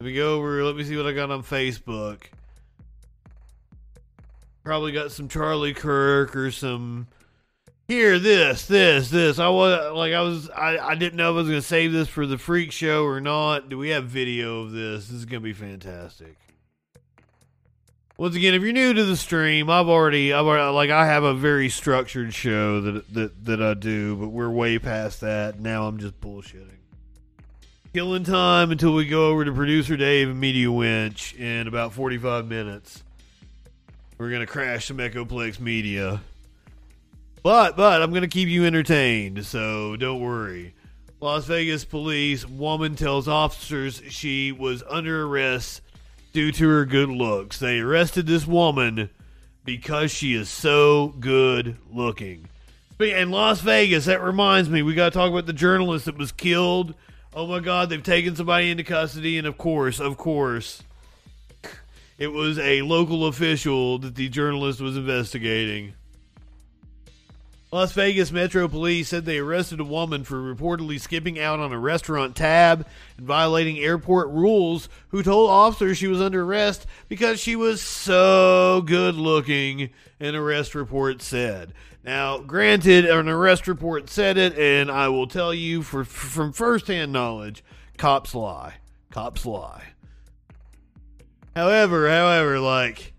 Let 0.00 0.06
me 0.06 0.14
go 0.14 0.36
over. 0.36 0.64
Let 0.64 0.76
me 0.76 0.84
see 0.84 0.96
what 0.96 1.06
I 1.06 1.12
got 1.12 1.30
on 1.30 1.42
Facebook. 1.42 2.22
Probably 4.64 4.92
got 4.92 5.12
some 5.12 5.28
Charlie 5.28 5.74
Kirk 5.74 6.34
or 6.34 6.50
some. 6.50 7.06
Here, 7.86 8.18
this, 8.18 8.66
this, 8.66 9.10
this. 9.10 9.38
I 9.38 9.48
was 9.50 9.92
like, 9.92 10.14
I 10.14 10.22
was, 10.22 10.48
I, 10.48 10.78
I 10.78 10.94
didn't 10.94 11.16
know 11.16 11.32
if 11.32 11.34
I 11.34 11.38
was 11.40 11.48
gonna 11.48 11.60
save 11.60 11.92
this 11.92 12.08
for 12.08 12.26
the 12.26 12.38
freak 12.38 12.72
show 12.72 13.04
or 13.04 13.20
not. 13.20 13.68
Do 13.68 13.76
we 13.76 13.90
have 13.90 14.06
video 14.06 14.62
of 14.62 14.72
this? 14.72 15.08
This 15.08 15.18
is 15.18 15.26
gonna 15.26 15.40
be 15.40 15.52
fantastic. 15.52 16.38
Once 18.16 18.36
again, 18.36 18.54
if 18.54 18.62
you're 18.62 18.72
new 18.72 18.94
to 18.94 19.04
the 19.04 19.16
stream, 19.16 19.68
I've 19.68 19.88
already, 19.88 20.32
I've 20.32 20.46
already, 20.46 20.72
like, 20.72 20.88
I 20.88 21.04
have 21.06 21.24
a 21.24 21.34
very 21.34 21.68
structured 21.68 22.32
show 22.32 22.80
that 22.80 23.12
that 23.12 23.44
that 23.44 23.62
I 23.62 23.74
do, 23.74 24.16
but 24.16 24.28
we're 24.28 24.48
way 24.48 24.78
past 24.78 25.20
that. 25.20 25.60
Now 25.60 25.86
I'm 25.86 25.98
just 25.98 26.18
bullshitting. 26.22 26.78
Killing 27.92 28.24
time 28.24 28.72
until 28.72 28.94
we 28.94 29.06
go 29.06 29.28
over 29.28 29.44
to 29.44 29.52
producer 29.52 29.96
Dave 29.98 30.30
and 30.30 30.40
Media 30.40 30.72
Winch 30.72 31.34
in 31.34 31.68
about 31.68 31.92
45 31.92 32.46
minutes. 32.46 33.02
We're 34.18 34.30
gonna 34.30 34.46
crash 34.46 34.86
some 34.86 34.98
Echoplex 34.98 35.58
Media, 35.58 36.20
but 37.42 37.76
but 37.76 38.00
I'm 38.00 38.12
gonna 38.12 38.28
keep 38.28 38.48
you 38.48 38.64
entertained, 38.64 39.44
so 39.44 39.96
don't 39.96 40.20
worry. 40.20 40.74
Las 41.20 41.46
Vegas 41.46 41.84
police 41.84 42.46
woman 42.46 42.96
tells 42.96 43.26
officers 43.26 44.02
she 44.10 44.52
was 44.52 44.82
under 44.88 45.24
arrest 45.24 45.80
due 46.32 46.52
to 46.52 46.68
her 46.68 46.84
good 46.84 47.08
looks. 47.08 47.58
They 47.58 47.78
arrested 47.80 48.26
this 48.26 48.46
woman 48.46 49.08
because 49.64 50.10
she 50.10 50.34
is 50.34 50.48
so 50.48 51.08
good 51.18 51.78
looking. 51.90 52.48
And 53.00 53.30
Las 53.30 53.60
Vegas, 53.60 54.04
that 54.04 54.22
reminds 54.22 54.68
me, 54.68 54.82
we 54.82 54.94
got 54.94 55.12
to 55.12 55.18
talk 55.18 55.30
about 55.30 55.46
the 55.46 55.52
journalist 55.52 56.04
that 56.04 56.18
was 56.18 56.30
killed. 56.30 56.94
Oh 57.32 57.46
my 57.46 57.60
God, 57.60 57.88
they've 57.88 58.02
taken 58.02 58.36
somebody 58.36 58.70
into 58.70 58.84
custody, 58.84 59.38
and 59.38 59.46
of 59.46 59.58
course, 59.58 59.98
of 60.00 60.16
course, 60.16 60.82
it 62.18 62.28
was 62.28 62.58
a 62.58 62.82
local 62.82 63.26
official 63.26 63.98
that 63.98 64.14
the 64.14 64.28
journalist 64.28 64.80
was 64.80 64.96
investigating. 64.96 65.94
Las 67.74 67.92
Vegas 67.92 68.30
Metro 68.30 68.68
Police 68.68 69.08
said 69.08 69.24
they 69.24 69.38
arrested 69.38 69.80
a 69.80 69.84
woman 69.84 70.22
for 70.22 70.36
reportedly 70.36 71.00
skipping 71.00 71.40
out 71.40 71.58
on 71.58 71.72
a 71.72 71.78
restaurant 71.78 72.36
tab 72.36 72.86
and 73.16 73.26
violating 73.26 73.78
airport 73.78 74.28
rules, 74.28 74.88
who 75.08 75.24
told 75.24 75.50
officers 75.50 75.98
she 75.98 76.06
was 76.06 76.20
under 76.20 76.44
arrest 76.44 76.86
because 77.08 77.40
she 77.40 77.56
was 77.56 77.80
so 77.80 78.80
good 78.86 79.16
looking, 79.16 79.90
an 80.20 80.36
arrest 80.36 80.76
report 80.76 81.20
said. 81.20 81.72
Now, 82.04 82.38
granted, 82.38 83.06
an 83.06 83.28
arrest 83.28 83.66
report 83.66 84.08
said 84.08 84.38
it, 84.38 84.56
and 84.56 84.88
I 84.88 85.08
will 85.08 85.26
tell 85.26 85.52
you 85.52 85.82
for, 85.82 86.04
from 86.04 86.52
firsthand 86.52 87.12
knowledge, 87.12 87.64
cops 87.98 88.36
lie. 88.36 88.74
Cops 89.10 89.44
lie. 89.44 89.93
However, 91.54 92.08
however, 92.08 92.58
like, 92.58 93.12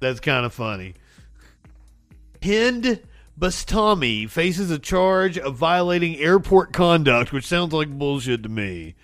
that's 0.00 0.20
kind 0.20 0.46
of 0.46 0.54
funny. 0.54 0.94
Hind 2.42 3.00
Bastami 3.38 4.28
faces 4.28 4.70
a 4.70 4.78
charge 4.78 5.38
of 5.38 5.56
violating 5.56 6.16
airport 6.16 6.72
conduct, 6.72 7.32
which 7.32 7.46
sounds 7.46 7.72
like 7.72 7.90
bullshit 7.90 8.42
to 8.42 8.48
me. 8.48 8.94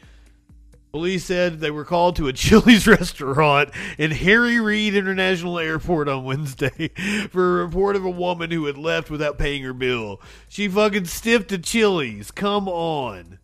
Police 0.91 1.27
said 1.27 1.61
they 1.61 1.71
were 1.71 1.85
called 1.85 2.17
to 2.17 2.29
a 2.29 2.33
Chili's 2.35 2.87
restaurant 2.87 3.71
in 3.99 4.11
Harry 4.11 4.59
Reid 4.59 4.95
International 4.95 5.59
Airport 5.59 6.09
on 6.09 6.25
Wednesday 6.25 6.89
for 7.31 7.61
a 7.61 7.65
report 7.65 7.95
of 7.95 8.05
a 8.05 8.11
woman 8.11 8.51
who 8.51 8.65
had 8.65 8.79
left 8.79 9.11
without 9.11 9.39
paying 9.39 9.63
her 9.65 9.75
bill. 9.75 10.21
She 10.49 10.67
fucking 10.67 11.05
stiffed 11.05 11.53
a 11.53 11.59
Chili's. 11.59 12.31
Come 12.31 12.69
on. 12.69 13.39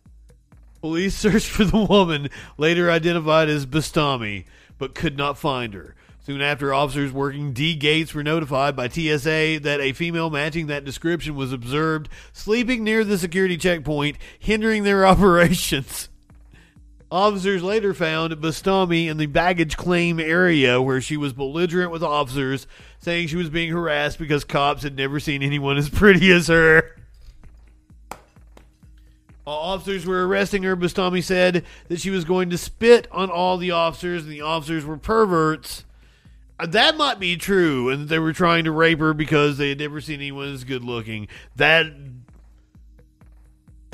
Police 0.85 1.15
searched 1.17 1.47
for 1.47 1.65
the 1.65 1.83
woman, 1.83 2.29
later 2.59 2.91
identified 2.91 3.49
as 3.49 3.65
Bastami, 3.65 4.45
but 4.77 4.93
could 4.93 5.17
not 5.17 5.35
find 5.35 5.73
her. 5.73 5.95
Soon 6.23 6.41
after, 6.41 6.75
officers 6.75 7.11
working 7.11 7.53
D 7.53 7.73
gates 7.73 8.13
were 8.13 8.21
notified 8.21 8.75
by 8.75 8.87
TSA 8.87 9.61
that 9.63 9.79
a 9.81 9.93
female 9.93 10.29
matching 10.29 10.67
that 10.67 10.85
description 10.85 11.35
was 11.35 11.51
observed 11.51 12.07
sleeping 12.33 12.83
near 12.83 13.03
the 13.03 13.17
security 13.17 13.57
checkpoint, 13.57 14.17
hindering 14.37 14.83
their 14.83 15.03
operations. 15.07 16.09
Officers 17.09 17.63
later 17.63 17.95
found 17.95 18.33
Bastami 18.33 19.07
in 19.07 19.17
the 19.17 19.25
baggage 19.25 19.77
claim 19.77 20.19
area 20.19 20.79
where 20.79 21.01
she 21.01 21.17
was 21.17 21.33
belligerent 21.33 21.89
with 21.89 22.03
officers, 22.03 22.67
saying 22.99 23.29
she 23.29 23.37
was 23.37 23.49
being 23.49 23.71
harassed 23.71 24.19
because 24.19 24.43
cops 24.43 24.83
had 24.83 24.95
never 24.95 25.19
seen 25.19 25.41
anyone 25.41 25.77
as 25.77 25.89
pretty 25.89 26.31
as 26.31 26.45
her. 26.45 26.95
While 29.45 29.57
officers 29.57 30.07
were 30.07 30.27
arresting 30.27 30.63
her, 30.63 30.75
Bastami 30.75 31.23
said 31.23 31.63
that 31.87 32.01
she 32.01 32.09
was 32.09 32.25
going 32.25 32.49
to 32.49 32.57
spit 32.57 33.07
on 33.11 33.29
all 33.29 33.57
the 33.57 33.71
officers 33.71 34.23
and 34.23 34.31
the 34.31 34.41
officers 34.41 34.83
were 34.83 34.97
perverts. 34.97 35.85
Uh, 36.59 36.65
That 36.65 36.97
might 36.97 37.19
be 37.19 37.37
true, 37.37 37.89
and 37.89 38.09
they 38.09 38.17
were 38.17 38.33
trying 38.33 38.63
to 38.63 38.71
rape 38.71 38.99
her 38.99 39.13
because 39.13 39.57
they 39.57 39.69
had 39.69 39.79
never 39.79 40.01
seen 40.01 40.19
anyone 40.19 40.51
as 40.51 40.63
good 40.63 40.83
looking. 40.83 41.27
That 41.55 41.85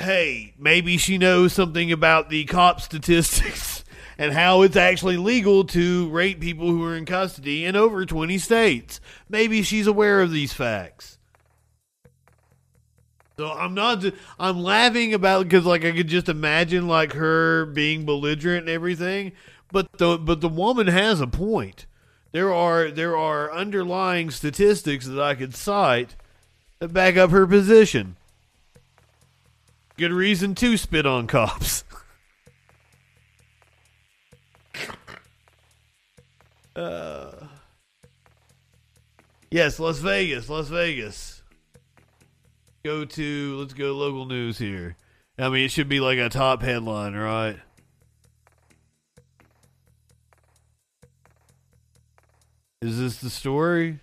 hey, 0.00 0.54
maybe 0.58 0.96
she 0.96 1.16
knows 1.18 1.52
something 1.52 1.92
about 1.92 2.28
the 2.28 2.44
cop 2.44 2.80
statistics 2.80 3.84
and 4.18 4.32
how 4.32 4.62
it's 4.62 4.74
actually 4.74 5.16
legal 5.16 5.64
to 5.64 6.08
rape 6.08 6.40
people 6.40 6.68
who 6.68 6.82
are 6.82 6.96
in 6.96 7.04
custody 7.04 7.64
in 7.64 7.76
over 7.76 8.04
20 8.04 8.38
states. 8.38 9.00
Maybe 9.28 9.62
she's 9.62 9.86
aware 9.86 10.20
of 10.20 10.32
these 10.32 10.52
facts. 10.52 11.18
So 13.38 13.50
I'm 13.50 13.74
not. 13.74 14.04
I'm 14.38 14.62
laughing 14.62 15.14
about 15.14 15.44
because 15.44 15.64
like 15.64 15.84
I 15.84 15.92
could 15.92 16.08
just 16.08 16.28
imagine 16.28 16.86
like 16.86 17.14
her 17.14 17.66
being 17.66 18.04
belligerent 18.04 18.62
and 18.62 18.68
everything, 18.68 19.32
but 19.70 19.90
the 19.98 20.18
but 20.18 20.40
the 20.40 20.48
woman 20.48 20.86
has 20.86 21.20
a 21.20 21.26
point. 21.26 21.86
There 22.32 22.52
are 22.52 22.90
there 22.90 23.16
are 23.16 23.52
underlying 23.52 24.30
statistics 24.30 25.06
that 25.06 25.20
I 25.20 25.34
could 25.34 25.54
cite 25.54 26.14
that 26.78 26.92
back 26.92 27.16
up 27.16 27.30
her 27.30 27.46
position. 27.46 28.16
Good 29.96 30.12
reason 30.12 30.54
to 30.56 30.76
spit 30.76 31.06
on 31.06 31.26
cops. 31.26 31.84
uh, 36.76 37.32
yes, 39.50 39.78
Las 39.78 39.98
Vegas, 39.98 40.48
Las 40.50 40.68
Vegas. 40.68 41.31
Go 42.84 43.04
to 43.04 43.56
let's 43.58 43.74
go 43.74 43.92
local 43.92 44.26
news 44.26 44.58
here. 44.58 44.96
I 45.38 45.48
mean, 45.48 45.64
it 45.64 45.70
should 45.70 45.88
be 45.88 46.00
like 46.00 46.18
a 46.18 46.28
top 46.28 46.62
headline, 46.62 47.14
right? 47.14 47.56
Is 52.80 52.98
this 52.98 53.18
the 53.18 53.30
story? 53.30 54.00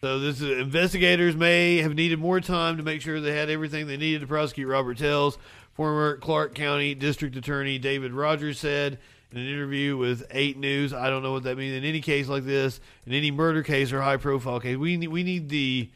So 0.00 0.18
this 0.20 0.40
is, 0.40 0.58
investigators 0.58 1.36
may 1.36 1.78
have 1.78 1.94
needed 1.94 2.18
more 2.18 2.40
time 2.40 2.78
to 2.78 2.82
make 2.82 3.02
sure 3.02 3.20
they 3.20 3.36
had 3.36 3.50
everything 3.50 3.86
they 3.86 3.98
needed 3.98 4.22
to 4.22 4.26
prosecute 4.26 4.68
Robert 4.68 4.96
Telles. 4.96 5.36
Former 5.74 6.16
Clark 6.16 6.54
County 6.54 6.94
District 6.94 7.36
Attorney 7.36 7.78
David 7.78 8.12
Rogers 8.12 8.58
said 8.58 8.98
in 9.36 9.42
an 9.42 9.48
interview 9.48 9.98
with 9.98 10.26
8 10.30 10.56
News, 10.56 10.94
I 10.94 11.10
don't 11.10 11.22
know 11.22 11.32
what 11.32 11.42
that 11.42 11.58
means. 11.58 11.76
In 11.76 11.84
any 11.84 12.00
case 12.00 12.26
like 12.26 12.44
this, 12.44 12.80
in 13.04 13.12
any 13.12 13.30
murder 13.30 13.62
case 13.62 13.92
or 13.92 14.00
high 14.00 14.16
profile 14.16 14.60
case, 14.60 14.78
we 14.78 14.96
need, 14.96 15.08
we 15.08 15.22
need 15.22 15.50
the 15.50 15.90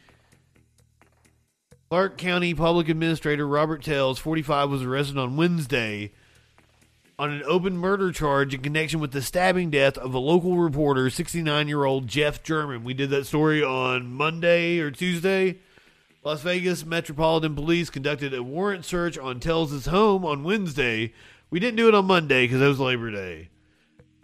Clark 1.89 2.19
County 2.19 2.53
Public 2.53 2.87
Administrator 2.87 3.47
Robert 3.47 3.83
Telles, 3.83 4.19
45, 4.19 4.69
was 4.69 4.83
arrested 4.83 5.17
on 5.17 5.37
Wednesday 5.37 6.11
on 7.17 7.31
an 7.31 7.41
open 7.47 7.77
murder 7.77 8.11
charge 8.11 8.53
in 8.53 8.61
connection 8.61 8.99
with 8.99 9.11
the 9.11 9.23
stabbing 9.23 9.71
death 9.71 9.97
of 9.97 10.13
a 10.13 10.19
local 10.19 10.57
reporter, 10.57 11.09
69 11.09 11.67
year 11.67 11.83
old 11.83 12.07
Jeff 12.07 12.43
German. 12.43 12.83
We 12.83 12.93
did 12.93 13.09
that 13.09 13.25
story 13.25 13.63
on 13.63 14.13
Monday 14.13 14.77
or 14.79 14.91
Tuesday. 14.91 15.57
Las 16.23 16.41
Vegas 16.41 16.85
Metropolitan 16.85 17.55
Police 17.55 17.89
conducted 17.89 18.35
a 18.35 18.43
warrant 18.43 18.85
search 18.85 19.17
on 19.17 19.39
Telles's 19.39 19.87
home 19.87 20.23
on 20.23 20.43
Wednesday. 20.43 21.13
We 21.51 21.59
didn't 21.59 21.75
do 21.75 21.87
it 21.89 21.93
on 21.93 22.05
Monday 22.05 22.45
because 22.45 22.61
it 22.61 22.67
was 22.67 22.79
Labor 22.79 23.11
Day. 23.11 23.49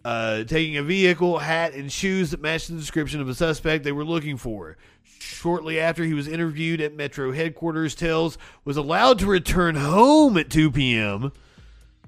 Uh, 0.03 0.45
taking 0.45 0.77
a 0.77 0.83
vehicle, 0.83 1.37
hat, 1.37 1.73
and 1.73 1.91
shoes 1.91 2.31
that 2.31 2.41
matched 2.41 2.69
the 2.69 2.75
description 2.75 3.19
of 3.19 3.27
a 3.27 3.35
suspect 3.35 3.83
they 3.83 3.91
were 3.91 4.05
looking 4.05 4.37
for. 4.37 4.77
Shortly 5.03 5.79
after 5.79 6.05
he 6.05 6.13
was 6.13 6.27
interviewed 6.27 6.79
at 6.79 6.95
Metro 6.95 7.33
headquarters, 7.33 7.93
Telles 7.93 8.37
was 8.63 8.77
allowed 8.77 9.19
to 9.19 9.25
return 9.25 9.75
home 9.75 10.37
at 10.37 10.49
2 10.49 10.71
p.m 10.71 11.33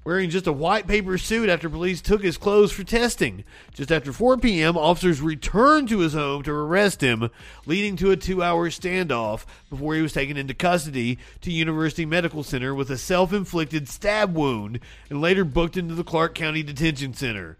wearing 0.04 0.30
just 0.30 0.46
a 0.46 0.52
white 0.52 0.86
paper 0.86 1.18
suit 1.18 1.48
after 1.48 1.68
police 1.68 2.00
took 2.00 2.22
his 2.22 2.38
clothes 2.38 2.72
for 2.72 2.84
testing. 2.84 3.44
Just 3.74 3.92
after 3.92 4.12
4 4.12 4.38
p.m., 4.38 4.76
officers 4.76 5.20
returned 5.20 5.88
to 5.88 5.98
his 5.98 6.14
home 6.14 6.42
to 6.44 6.52
arrest 6.52 7.00
him, 7.00 7.30
leading 7.66 7.96
to 7.96 8.10
a 8.10 8.16
two 8.16 8.42
hour 8.42 8.70
standoff 8.70 9.44
before 9.68 9.94
he 9.94 10.02
was 10.02 10.12
taken 10.12 10.36
into 10.36 10.54
custody 10.54 11.18
to 11.40 11.52
University 11.52 12.06
Medical 12.06 12.42
Center 12.42 12.74
with 12.74 12.90
a 12.90 12.98
self 12.98 13.32
inflicted 13.32 13.88
stab 13.88 14.34
wound 14.34 14.80
and 15.08 15.20
later 15.20 15.44
booked 15.44 15.76
into 15.76 15.94
the 15.94 16.04
Clark 16.04 16.34
County 16.34 16.62
Detention 16.62 17.14
Center. 17.14 17.56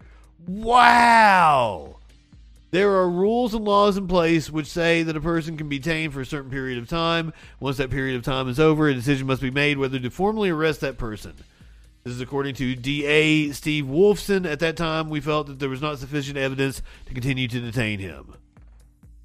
Wow! 0.46 1.96
There 2.72 2.92
are 2.92 3.10
rules 3.10 3.52
and 3.52 3.64
laws 3.64 3.96
in 3.96 4.06
place 4.06 4.48
which 4.48 4.68
say 4.68 5.02
that 5.02 5.16
a 5.16 5.20
person 5.20 5.56
can 5.56 5.68
be 5.68 5.80
detained 5.80 6.12
for 6.12 6.20
a 6.20 6.26
certain 6.26 6.52
period 6.52 6.78
of 6.78 6.88
time. 6.88 7.32
Once 7.58 7.78
that 7.78 7.90
period 7.90 8.14
of 8.16 8.22
time 8.22 8.48
is 8.48 8.60
over, 8.60 8.88
a 8.88 8.94
decision 8.94 9.26
must 9.26 9.42
be 9.42 9.50
made 9.50 9.76
whether 9.76 9.98
to 9.98 10.10
formally 10.10 10.50
arrest 10.50 10.80
that 10.82 10.96
person. 10.96 11.34
This 12.02 12.14
is 12.14 12.20
according 12.22 12.54
to 12.54 12.74
DA 12.74 13.52
Steve 13.52 13.84
Wolfson. 13.84 14.50
At 14.50 14.60
that 14.60 14.76
time, 14.76 15.10
we 15.10 15.20
felt 15.20 15.48
that 15.48 15.58
there 15.58 15.68
was 15.68 15.82
not 15.82 15.98
sufficient 15.98 16.38
evidence 16.38 16.80
to 17.06 17.12
continue 17.12 17.46
to 17.46 17.60
detain 17.60 17.98
him. 17.98 18.32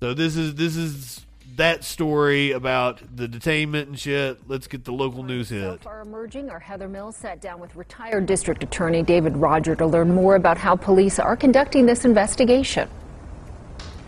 So 0.02 0.14
this 0.14 0.36
is 0.36 0.56
this 0.56 0.76
is 0.76 1.26
that 1.56 1.86
story 1.86 2.52
about 2.52 3.02
the 3.16 3.28
detainment 3.28 3.84
and 3.84 3.98
shit. 3.98 4.40
Let's 4.50 4.68
get 4.68 4.84
the 4.84 4.92
local 4.92 5.24
news 5.24 5.48
hit. 5.48 5.62
So 5.62 5.78
far 5.78 6.02
emerging, 6.02 6.50
our 6.50 6.60
Heather 6.60 6.90
Mills 6.90 7.16
sat 7.16 7.40
down 7.40 7.62
with 7.62 7.74
retired 7.78 8.26
district 8.26 8.62
attorney 8.62 9.04
David 9.04 9.38
Roger 9.38 9.74
to 9.76 9.86
learn 9.86 10.14
more 10.14 10.36
about 10.36 10.58
how 10.58 10.76
police 10.76 11.18
are 11.18 11.38
conducting 11.38 11.86
this 11.86 12.04
investigation. 12.04 12.90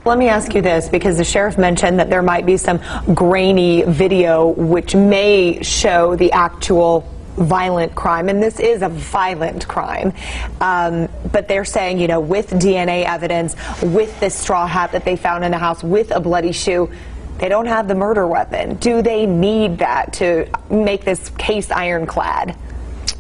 Let 0.04 0.18
me 0.18 0.28
ask 0.28 0.54
you 0.54 0.62
this 0.62 0.90
because 0.90 1.18
the 1.18 1.24
sheriff 1.24 1.58
mentioned 1.58 2.00
that 2.00 2.10
there 2.10 2.22
might 2.22 2.46
be 2.46 2.58
some 2.58 2.82
grainy 3.14 3.84
video 3.84 4.50
which 4.50 4.94
may 4.94 5.64
show 5.64 6.18
the 6.18 6.34
actual 6.34 7.10
violent 7.38 7.96
crime, 7.96 8.30
and 8.30 8.42
this 8.42 8.60
is 8.60 8.82
a 8.82 8.90
violent 8.90 9.68
crime. 9.68 10.14
Um, 10.60 11.08
but 11.32 11.48
they're 11.48 11.66
saying, 11.66 12.00
you 12.00 12.08
know, 12.08 12.20
with 12.20 12.50
DNA 12.52 13.06
evidence, 13.06 13.56
with 13.82 14.20
this 14.20 14.36
straw 14.36 14.68
hat 14.68 14.92
that 14.92 15.06
they 15.06 15.16
found 15.16 15.46
in 15.46 15.52
the 15.52 15.58
house, 15.58 15.84
with 15.84 16.12
a 16.12 16.20
bloody 16.20 16.52
shoe, 16.52 16.92
they 17.38 17.50
don't 17.50 17.68
have 17.68 17.88
the 17.88 17.96
murder 17.96 18.26
weapon. 18.26 18.76
Do 18.76 19.02
they 19.02 19.26
need 19.26 19.78
that 19.78 20.14
to 20.14 20.50
make 20.72 21.06
this 21.06 21.30
case 21.38 21.70
ironclad? 21.70 22.56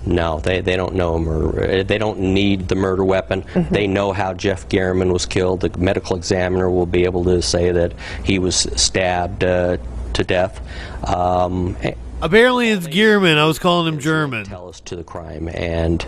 No, 0.07 0.39
they, 0.39 0.61
they 0.61 0.75
don't 0.75 0.95
know 0.95 1.19
murder. 1.19 1.83
They 1.83 1.97
don't 1.97 2.19
need 2.19 2.67
the 2.67 2.75
murder 2.75 3.03
weapon. 3.03 3.43
Mm-hmm. 3.43 3.73
They 3.73 3.87
know 3.87 4.13
how 4.13 4.33
Jeff 4.33 4.69
German 4.69 5.11
was 5.11 5.25
killed. 5.25 5.61
The 5.61 5.77
medical 5.77 6.15
examiner 6.15 6.69
will 6.69 6.85
be 6.85 7.03
able 7.03 7.25
to 7.25 7.41
say 7.41 7.71
that 7.71 7.93
he 8.23 8.39
was 8.39 8.55
stabbed 8.55 9.43
uh, 9.43 9.77
to 10.13 10.23
death. 10.23 10.61
Um, 11.07 11.75
Apparently, 12.19 12.69
it's 12.69 12.87
Gearman. 12.87 13.37
I 13.37 13.45
was 13.45 13.59
calling 13.59 13.93
him 13.93 13.99
German. 13.99 14.45
Tell 14.45 14.67
us 14.67 14.79
to 14.81 14.95
the 14.95 15.03
crime, 15.03 15.47
and 15.49 16.05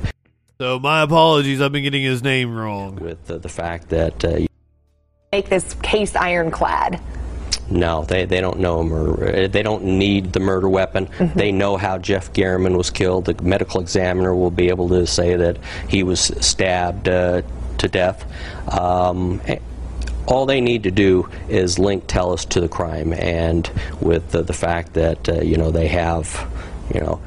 so 0.60 0.80
my 0.80 1.04
apologies. 1.04 1.62
I've 1.62 1.72
been 1.72 1.84
getting 1.84 2.02
his 2.02 2.24
name 2.24 2.56
wrong. 2.56 2.96
With 2.96 3.26
the, 3.26 3.38
the 3.38 3.50
fact 3.50 3.90
that 3.90 4.26
uh, 4.26 4.40
make 5.32 5.50
this 5.50 5.76
case 5.84 6.16
ironclad. 6.16 7.00
No, 7.70 8.04
they, 8.06 8.26
they 8.26 8.42
don't 8.42 8.60
know 8.60 8.84
murder. 8.84 9.48
They 9.48 9.62
don't 9.62 9.84
need 9.84 10.34
the 10.34 10.40
murder 10.40 10.68
weapon. 10.68 11.06
Mm-hmm. 11.06 11.38
They 11.38 11.52
know 11.52 11.78
how 11.78 12.00
Jeff 12.00 12.34
German 12.34 12.76
was 12.76 12.90
killed. 12.90 13.26
The 13.26 13.42
medical 13.44 13.80
examiner 13.80 14.34
will 14.34 14.50
be 14.50 14.70
able 14.70 14.90
to 14.90 15.06
say 15.06 15.36
that 15.36 15.60
he 15.88 16.02
was 16.02 16.20
stabbed 16.20 17.08
uh, 17.08 17.44
to 17.78 17.88
death. 17.88 18.26
Um, 18.74 19.40
all 20.30 20.46
they 20.46 20.62
need 20.62 20.84
to 20.84 20.92
do 20.92 21.28
is 21.50 21.80
link 21.80 22.06
Telles 22.08 22.46
to 22.46 22.62
the 22.62 22.70
crime, 22.70 23.14
and 23.14 23.70
with 24.00 24.32
the, 24.32 24.44
the 24.44 24.54
fact 24.54 24.94
that 24.94 25.28
uh, 25.28 25.42
you 25.42 25.58
know 25.58 25.72
they 25.72 25.88
have, 25.88 26.48
you 26.94 27.02
know, 27.02 27.20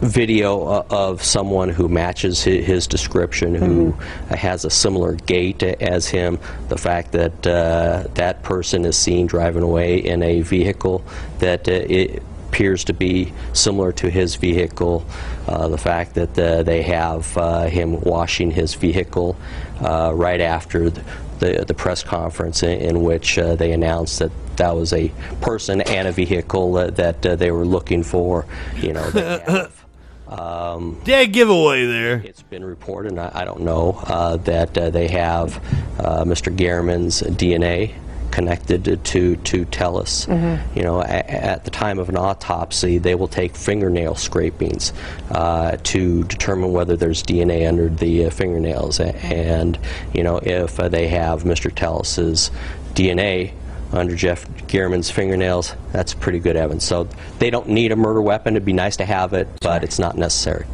video 0.00 0.84
of 0.90 1.22
someone 1.22 1.68
who 1.68 1.88
matches 1.88 2.42
his, 2.42 2.86
description, 2.86 3.54
who 3.54 3.92
mm-hmm. 3.92 4.34
has 4.34 4.64
a 4.64 4.70
similar 4.70 5.14
gait 5.14 5.62
as 5.62 6.06
him, 6.06 6.38
the 6.68 6.78
fact 6.78 7.12
that 7.12 7.46
uh, 7.46 8.04
that 8.14 8.42
person 8.42 8.84
is 8.84 8.96
seen 8.96 9.26
driving 9.26 9.62
away 9.62 9.98
in 9.98 10.22
a 10.22 10.42
vehicle 10.42 11.02
that 11.38 11.68
uh, 11.68 11.72
it 11.72 12.22
appears 12.48 12.84
to 12.84 12.92
be 12.92 13.32
similar 13.52 13.92
to 13.92 14.08
his 14.08 14.36
vehicle, 14.36 15.04
uh, 15.48 15.68
the 15.68 15.78
fact 15.78 16.14
that 16.14 16.38
uh, 16.38 16.62
they 16.62 16.82
have 16.82 17.36
uh, 17.36 17.64
him 17.64 18.00
washing 18.00 18.50
his 18.50 18.74
vehicle 18.74 19.36
uh, 19.80 20.10
right 20.14 20.40
after 20.40 20.90
the, 21.38 21.64
the, 21.66 21.74
press 21.74 22.02
conference 22.02 22.62
in, 22.62 22.80
in 22.80 23.02
which 23.02 23.38
uh, 23.38 23.56
they 23.56 23.72
announced 23.72 24.18
that 24.18 24.30
that 24.56 24.74
was 24.74 24.92
a 24.92 25.12
person 25.40 25.80
and 25.82 26.08
a 26.08 26.12
vehicle 26.12 26.76
uh, 26.76 26.90
that 26.90 27.24
uh, 27.24 27.36
they 27.36 27.50
were 27.50 27.64
looking 27.64 28.02
for. 28.02 28.46
You 28.76 28.94
know, 28.94 29.10
have, 29.10 29.84
um, 30.28 31.00
dead 31.04 31.32
giveaway 31.32 31.86
there. 31.86 32.22
It's 32.24 32.42
been 32.42 32.64
reported, 32.64 33.12
and 33.12 33.20
I, 33.20 33.30
I 33.34 33.44
don't 33.44 33.60
know 33.60 34.00
uh, 34.04 34.36
that 34.38 34.76
uh, 34.76 34.90
they 34.90 35.08
have 35.08 35.56
uh, 36.00 36.24
Mr. 36.24 36.54
German's 36.54 37.22
DNA 37.22 37.94
connected 38.36 39.02
to 39.02 39.36
to 39.36 39.64
Telles. 39.64 40.26
Mm-hmm. 40.26 40.78
You 40.78 40.84
know, 40.84 41.00
at, 41.00 41.26
at, 41.30 41.64
the 41.64 41.70
time 41.70 41.98
of 41.98 42.10
an 42.10 42.18
autopsy, 42.18 42.98
they 42.98 43.14
will 43.14 43.28
take 43.28 43.56
fingernail 43.56 44.14
scrapings 44.14 44.92
uh, 45.30 45.78
to 45.84 46.22
determine 46.24 46.72
whether 46.72 46.98
there's 46.98 47.22
DNA 47.22 47.66
under 47.66 47.88
the 47.88 48.26
uh, 48.26 48.30
fingernails, 48.30 49.00
and 49.00 49.78
you 50.12 50.22
know 50.22 50.36
if 50.42 50.78
uh, 50.78 50.90
they 50.90 51.08
have 51.08 51.44
Mr. 51.44 51.74
Telles's 51.74 52.50
DNA 52.92 53.54
under 53.92 54.14
Jeff 54.14 54.44
German's 54.66 55.10
fingernails, 55.10 55.74
that's 55.92 56.12
pretty 56.12 56.38
good 56.38 56.56
evidence. 56.56 56.84
So 56.84 57.08
they 57.38 57.48
don't 57.48 57.70
need 57.70 57.90
a 57.90 57.96
murder 57.96 58.20
weapon. 58.20 58.52
It'd 58.52 58.66
be 58.66 58.74
nice 58.74 58.98
to 58.98 59.06
have 59.06 59.32
it, 59.32 59.48
but 59.62 59.82
it's 59.82 59.98
not 59.98 60.18
necessary. 60.18 60.66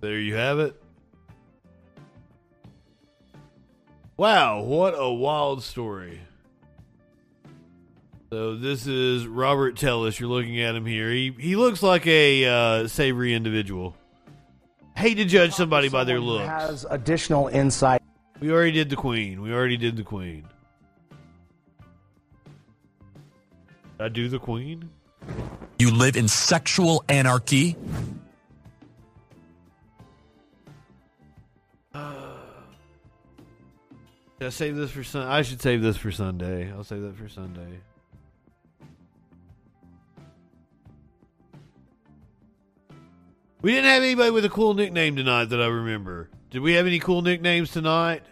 There 0.00 0.18
you 0.18 0.36
have 0.36 0.58
it. 0.58 0.82
Wow, 4.16 4.62
what 4.62 4.94
a 4.96 5.12
wild 5.12 5.62
story. 5.62 6.20
So 8.30 8.56
this 8.56 8.86
is 8.86 9.26
Robert 9.26 9.76
Telles. 9.76 10.18
You're 10.18 10.30
looking 10.30 10.58
at 10.60 10.74
him 10.74 10.86
here. 10.86 11.10
He 11.10 11.34
he 11.38 11.54
looks 11.54 11.82
like 11.82 12.06
a 12.06 12.46
uh, 12.46 12.88
savory 12.88 13.34
individual. 13.34 13.94
Hate 14.96 15.16
to 15.16 15.26
judge 15.26 15.52
somebody 15.52 15.90
by 15.90 16.04
their 16.04 16.16
Someone 16.16 16.36
looks. 16.36 16.48
Has 16.48 16.86
additional 16.88 17.48
insight. 17.48 18.00
We 18.40 18.50
already 18.50 18.72
did 18.72 18.88
the 18.88 18.96
queen. 18.96 19.42
We 19.42 19.52
already 19.52 19.76
did 19.76 19.96
the 19.96 20.02
queen. 20.02 20.48
Did 23.98 24.04
I 24.04 24.08
do 24.08 24.28
the 24.30 24.38
queen? 24.38 24.88
You 25.78 25.90
live 25.90 26.16
in 26.16 26.26
sexual 26.26 27.04
anarchy? 27.10 27.76
I 34.40 34.50
save 34.50 34.76
this 34.76 34.90
for 34.90 35.02
Sun? 35.02 35.26
I 35.26 35.42
should 35.42 35.62
save 35.62 35.80
this 35.82 35.96
for 35.96 36.12
Sunday. 36.12 36.70
I'll 36.70 36.84
save 36.84 37.02
that 37.02 37.16
for 37.16 37.28
Sunday. 37.28 37.80
We 43.62 43.72
didn't 43.72 43.86
have 43.86 44.02
anybody 44.02 44.30
with 44.30 44.44
a 44.44 44.50
cool 44.50 44.74
nickname 44.74 45.16
tonight 45.16 45.46
that 45.46 45.60
I 45.60 45.66
remember. 45.66 46.28
Did 46.50 46.60
we 46.60 46.74
have 46.74 46.86
any 46.86 46.98
cool 46.98 47.22
nicknames 47.22 47.72
tonight? 47.72 48.22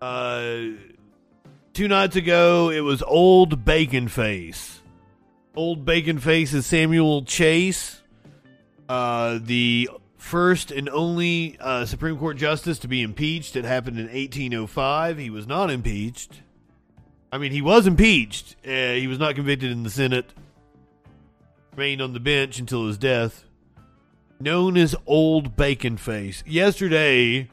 Uh, 0.00 0.62
two 1.74 1.86
nights 1.86 2.16
ago, 2.16 2.70
it 2.70 2.80
was 2.80 3.02
Old 3.02 3.64
Bacon 3.64 4.08
Face. 4.08 4.80
Old 5.54 5.84
Bacon 5.84 6.18
Face 6.18 6.54
is 6.54 6.64
Samuel 6.64 7.22
Chase, 7.22 8.00
uh, 8.88 9.38
the 9.40 9.90
first 10.22 10.70
and 10.70 10.88
only 10.88 11.56
uh, 11.60 11.84
Supreme 11.84 12.16
Court 12.16 12.36
justice 12.36 12.78
to 12.78 12.88
be 12.88 13.02
impeached. 13.02 13.56
It 13.56 13.64
happened 13.64 13.98
in 13.98 14.06
1805. 14.06 15.18
He 15.18 15.30
was 15.30 15.46
not 15.46 15.70
impeached. 15.70 16.40
I 17.32 17.38
mean, 17.38 17.52
he 17.52 17.60
was 17.60 17.86
impeached. 17.86 18.56
Uh, 18.64 18.94
he 18.94 19.08
was 19.08 19.18
not 19.18 19.34
convicted 19.34 19.72
in 19.72 19.82
the 19.82 19.90
Senate. 19.90 20.32
Remained 21.72 22.00
on 22.00 22.12
the 22.12 22.20
bench 22.20 22.58
until 22.58 22.86
his 22.86 22.98
death. 22.98 23.44
Known 24.40 24.76
as 24.76 24.94
Old 25.06 25.56
Bacon 25.56 25.96
Face. 25.96 26.44
Yesterday, 26.46 27.50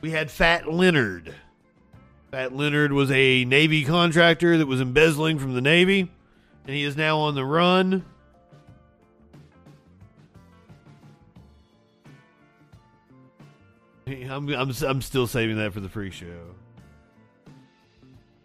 we 0.00 0.10
had 0.10 0.30
Fat 0.30 0.70
Leonard. 0.70 1.34
Fat 2.30 2.54
Leonard 2.54 2.92
was 2.92 3.10
a 3.10 3.44
Navy 3.44 3.84
contractor 3.84 4.58
that 4.58 4.66
was 4.66 4.80
embezzling 4.80 5.38
from 5.38 5.54
the 5.54 5.60
Navy, 5.60 6.10
and 6.66 6.74
he 6.74 6.82
is 6.82 6.96
now 6.96 7.18
on 7.18 7.34
the 7.34 7.44
run. 7.44 8.04
I'm, 14.30 14.48
I'm, 14.48 14.72
I'm 14.86 15.02
still 15.02 15.26
saving 15.26 15.56
that 15.56 15.72
for 15.72 15.80
the 15.80 15.88
free 15.88 16.10
show. 16.10 16.54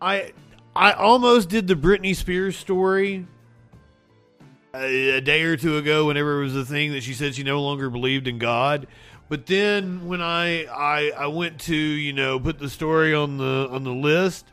I 0.02 0.34
I 0.76 0.92
almost 0.94 1.50
did 1.50 1.68
the 1.68 1.76
Britney 1.76 2.16
Spears 2.16 2.56
story 2.56 3.26
a, 4.76 5.18
a 5.18 5.22
day 5.22 5.42
or 5.42 5.58
two 5.58 5.78
ago 5.78 6.06
whenever 6.06 6.40
it 6.40 6.44
was 6.44 6.56
a 6.56 6.66
thing 6.66 6.92
that 6.92 7.02
she 7.02 7.14
said 7.14 7.34
she 7.34 7.44
no 7.44 7.62
longer 7.62 7.90
believed 7.90 8.28
in 8.28 8.38
God. 8.38 8.88
But 9.30 9.48
then 9.48 10.08
when 10.08 10.22
I, 10.22 10.66
I 10.66 11.12
I 11.18 11.28
went 11.28 11.60
to, 11.62 11.76
you 11.76 12.14
know, 12.14 12.40
put 12.40 12.60
the 12.60 12.70
story 12.70 13.14
on 13.14 13.38
the 13.38 13.68
on 13.72 13.84
the 13.84 13.94
list, 13.94 14.46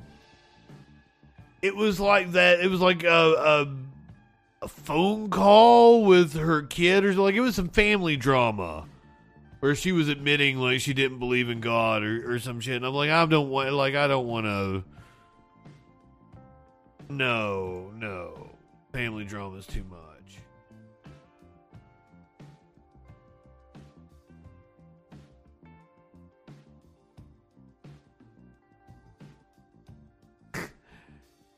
it 1.63 1.77
was 1.77 2.01
like 2.01 2.33
that 2.33 2.61
it 2.61 2.69
was 2.69 2.81
like 2.81 3.05
a, 3.05 3.09
a 3.09 4.65
a 4.65 4.69
phone 4.69 5.29
call 5.29 6.05
with 6.05 6.33
her 6.35 6.63
kid 6.63 7.05
or 7.05 7.09
something. 7.09 7.25
like 7.25 7.35
it 7.35 7.41
was 7.41 7.55
some 7.55 7.69
family 7.69 8.17
drama 8.17 8.87
where 9.65 9.75
she 9.75 9.93
was 9.93 10.11
admitting 10.11 10.59
like 10.59 10.79
she 10.79 10.93
didn't 10.93 11.19
believe 11.19 11.49
in 11.49 11.59
God 11.59 12.03
or, 12.03 12.35
or 12.35 12.39
some 12.39 12.61
shit. 12.61 12.77
And 12.77 12.85
I'm 12.85 12.93
like, 12.93 13.09
I 13.09 13.25
don't 13.25 13.49
want 13.49 13.73
like 13.73 13.95
I 13.95 14.07
don't 14.07 14.27
want 14.27 14.45
to. 14.45 14.85
No, 17.09 17.91
no, 17.95 18.51
family 18.93 19.25
drama 19.25 19.57
is 19.57 19.67
too 19.67 19.83
much. 19.85 20.39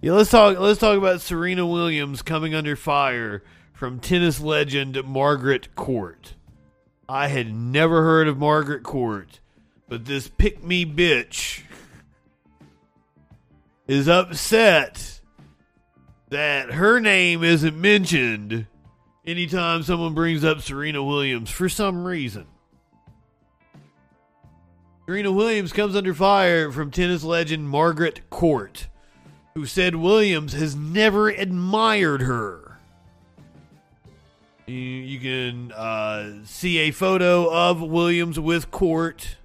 Yeah, 0.01 0.13
let's 0.13 0.31
talk. 0.31 0.61
Let's 0.61 0.79
talk 0.79 0.97
about 0.97 1.23
Serena 1.23 1.67
Williams 1.67 2.23
coming 2.23 2.55
under 2.55 2.77
fire 2.77 3.43
from 3.73 3.99
tennis 3.99 4.41
legend 4.41 5.03
Margaret 5.05 5.75
Court. 5.75 6.36
I 7.09 7.29
had 7.29 7.55
never 7.55 8.03
heard 8.03 8.27
of 8.27 8.39
Margaret 8.39 8.83
Court, 8.83 9.41
but 9.89 10.05
this 10.05 10.29
pick 10.29 10.65
me 10.65 10.85
bitch 10.85 11.63
is 13.87 14.09
upset 14.09 15.21
that 16.31 16.73
her 16.73 16.99
name 16.99 17.45
isn't 17.45 17.81
mentioned 17.81 18.67
anytime 19.25 19.83
someone 19.83 20.15
brings 20.15 20.45
up 20.45 20.61
Serena 20.61 21.03
Williams 21.03 21.51
for 21.51 21.69
some 21.69 22.05
reason. 22.05 22.47
Serena 25.07 25.31
Williams 25.31 25.73
comes 25.73 25.95
under 25.95 26.13
fire 26.13 26.73
from 26.73 26.91
tennis 26.91 27.23
legend 27.23 27.69
Margaret 27.69 28.29
Court, 28.29 28.89
who 29.55 29.65
said 29.65 29.95
Williams 29.95 30.53
has 30.53 30.75
never 30.75 31.29
admired 31.29 32.23
her. 32.23 32.66
You, 34.67 34.75
you 34.75 35.21
can 35.21 35.71
uh, 35.71 36.45
see 36.45 36.79
a 36.79 36.91
photo 36.91 37.49
of 37.53 37.81
Williams 37.81 38.41
with 38.41 38.73
Court. 38.73 39.37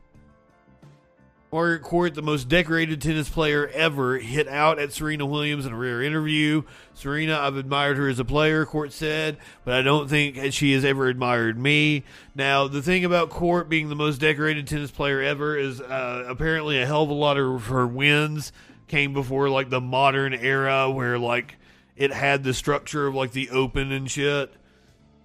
Margaret 1.51 1.83
Court, 1.83 2.15
the 2.15 2.23
most 2.23 2.49
decorated 2.49 3.03
tennis 3.03 3.29
player 3.29 3.67
ever, 3.67 4.17
hit 4.17 4.47
out 4.47 4.79
at 4.79 4.93
Serena 4.93 5.27
Williams 5.27 5.67
in 5.67 5.73
a 5.73 5.77
rare 5.77 6.01
interview. 6.01 6.63
Serena, 6.95 7.37
I've 7.37 7.55
admired 7.55 7.97
her 7.97 8.09
as 8.09 8.17
a 8.17 8.25
player, 8.25 8.65
Court 8.65 8.91
said, 8.91 9.37
but 9.63 9.75
I 9.75 9.83
don't 9.83 10.09
think 10.09 10.53
she 10.53 10.73
has 10.73 10.83
ever 10.83 11.07
admired 11.07 11.59
me. 11.59 12.03
Now, 12.33 12.67
the 12.67 12.81
thing 12.81 13.05
about 13.05 13.29
Court 13.29 13.69
being 13.69 13.89
the 13.89 13.95
most 13.95 14.17
decorated 14.17 14.65
tennis 14.65 14.89
player 14.89 15.21
ever 15.21 15.55
is 15.55 15.81
uh, 15.81 16.25
apparently 16.27 16.81
a 16.81 16.87
hell 16.87 17.03
of 17.03 17.09
a 17.09 17.13
lot 17.13 17.37
of 17.37 17.67
her 17.67 17.85
wins 17.85 18.51
came 18.87 19.13
before 19.13 19.49
like 19.49 19.69
the 19.69 19.81
modern 19.81 20.33
era 20.33 20.89
where 20.89 21.19
like 21.19 21.57
it 21.95 22.11
had 22.11 22.43
the 22.43 22.55
structure 22.55 23.05
of 23.05 23.13
like 23.13 23.33
the 23.33 23.51
open 23.51 23.91
and 23.91 24.09
shit 24.09 24.51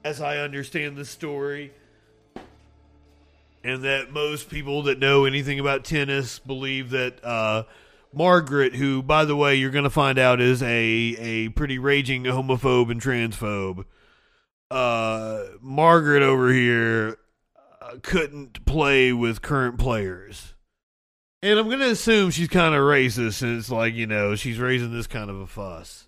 as 0.07 0.21
I 0.21 0.39
understand 0.39 0.97
the 0.97 1.05
story. 1.05 1.73
And 3.65 3.83
that 3.83 4.13
most 4.13 4.49
people 4.49 4.85
that 4.85 5.01
know 5.01 5.25
anything 5.25 5.59
about 5.59 5.85
tennis 5.85 6.39
believe 6.39 6.91
that 6.91 7.25
uh, 7.25 7.65
Margaret, 8.13 8.77
who, 8.77 9.03
by 9.03 9.25
the 9.25 9.35
way, 9.35 9.57
you're 9.57 9.73
going 9.73 9.83
to 9.83 9.91
find 9.91 10.17
out 10.17 10.41
is 10.41 10.63
a, 10.63 10.69
a 10.69 11.49
pretty 11.51 11.81
raging 11.81 12.23
homophobe 12.23 12.89
and 12.89 13.03
transphobe, 13.03 13.85
uh, 14.71 15.43
Margaret 15.61 16.23
over 16.23 16.53
here 16.53 17.19
uh, 17.83 17.97
couldn't 18.01 18.65
play 18.65 19.13
with 19.13 19.43
current 19.43 19.77
players. 19.77 20.55
And 21.43 21.59
I'm 21.59 21.67
going 21.67 21.81
to 21.81 21.91
assume 21.91 22.31
she's 22.31 22.49
kind 22.49 22.77
of 22.77 22.83
racist 22.83 23.35
since, 23.35 23.71
like, 23.71 23.95
you 23.95 24.07
know, 24.07 24.37
she's 24.37 24.61
raising 24.61 24.93
this 24.93 25.09
kind 25.09 25.31
of 25.31 25.41
a 25.41 25.47
fuss. 25.49 26.06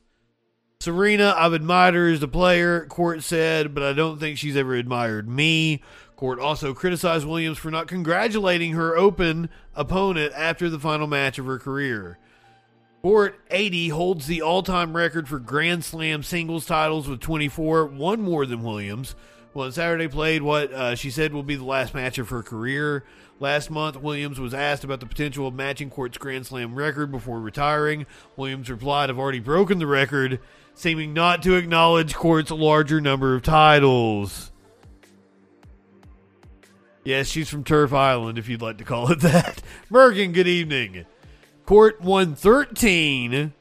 Serena, 0.81 1.35
I've 1.37 1.55
admired 1.55 1.95
her 1.95 2.09
as 2.09 2.23
a 2.23 2.29
player, 2.29 2.87
Court 2.87 3.25
said, 3.25 3.75
but 3.75 3.83
I 3.83 3.93
don't 3.93 4.21
think 4.21 4.39
she's 4.39 4.57
ever 4.57 4.77
admired 4.77 5.29
me. 5.29 5.83
Court 6.15 6.39
also 6.39 6.73
criticized 6.73 7.27
Williams 7.27 7.59
for 7.59 7.73
not 7.73 7.89
congratulating 7.89 8.75
her 8.75 8.97
open 8.97 9.51
opponent 9.75 10.33
after 10.37 10.71
the 10.71 10.79
final 10.79 11.09
match 11.09 11.37
of 11.41 11.47
her 11.47 11.59
career. 11.59 12.17
Court 13.03 13.41
80 13.51 13.89
holds 13.89 14.29
the 14.29 14.41
all 14.41 14.63
time 14.63 14.97
record 14.97 15.29
for 15.29 15.41
Grand 15.41 15.85
Slam 15.85 16.23
singles 16.23 16.65
titles 16.65 17.09
with 17.09 17.19
24, 17.19 17.87
one 17.87 18.21
more 18.21 18.47
than 18.47 18.63
Williams. 18.63 19.17
Well, 19.59 19.67
on 19.67 19.73
Saturday 19.73 20.07
played 20.07 20.43
what 20.43 20.73
uh, 20.73 20.95
she 20.95 21.11
said 21.11 21.33
will 21.33 21.43
be 21.43 21.57
the 21.57 21.65
last 21.65 21.93
match 21.93 22.19
of 22.19 22.29
her 22.29 22.45
career. 22.45 23.03
Last 23.41 23.73
month, 23.73 23.97
Williams 23.97 24.39
was 24.39 24.55
asked 24.55 24.85
about 24.85 25.01
the 25.01 25.07
potential 25.07 25.49
of 25.49 25.55
matching 25.55 25.91
Court's 25.91 26.17
Grand 26.17 26.47
Slam 26.47 26.77
record 26.77 27.11
before 27.11 27.41
retiring. 27.41 28.07
Williams 28.37 28.71
replied, 28.71 29.11
I've 29.11 29.19
already 29.19 29.41
broken 29.41 29.81
the 29.81 29.89
record, 29.89 30.39
seeming 30.77 31.13
not 31.13 31.43
to 31.43 31.57
acknowledge 31.57 32.15
Court's 32.15 32.53
larger 32.53 33.01
number 33.01 33.35
of 33.35 33.43
titles. 33.43 34.53
Yes, 37.03 37.27
she's 37.27 37.49
from 37.49 37.65
Turf 37.65 37.93
Island, 37.93 38.39
if 38.39 38.49
you'd 38.49 38.63
like 38.63 38.79
to 38.79 38.85
call 38.85 39.11
it 39.11 39.19
that. 39.23 39.61
Mergen, 39.91 40.33
good 40.33 40.47
evening. 40.47 41.05
Court 41.67 42.01
won 42.01 42.37
13 42.37 43.53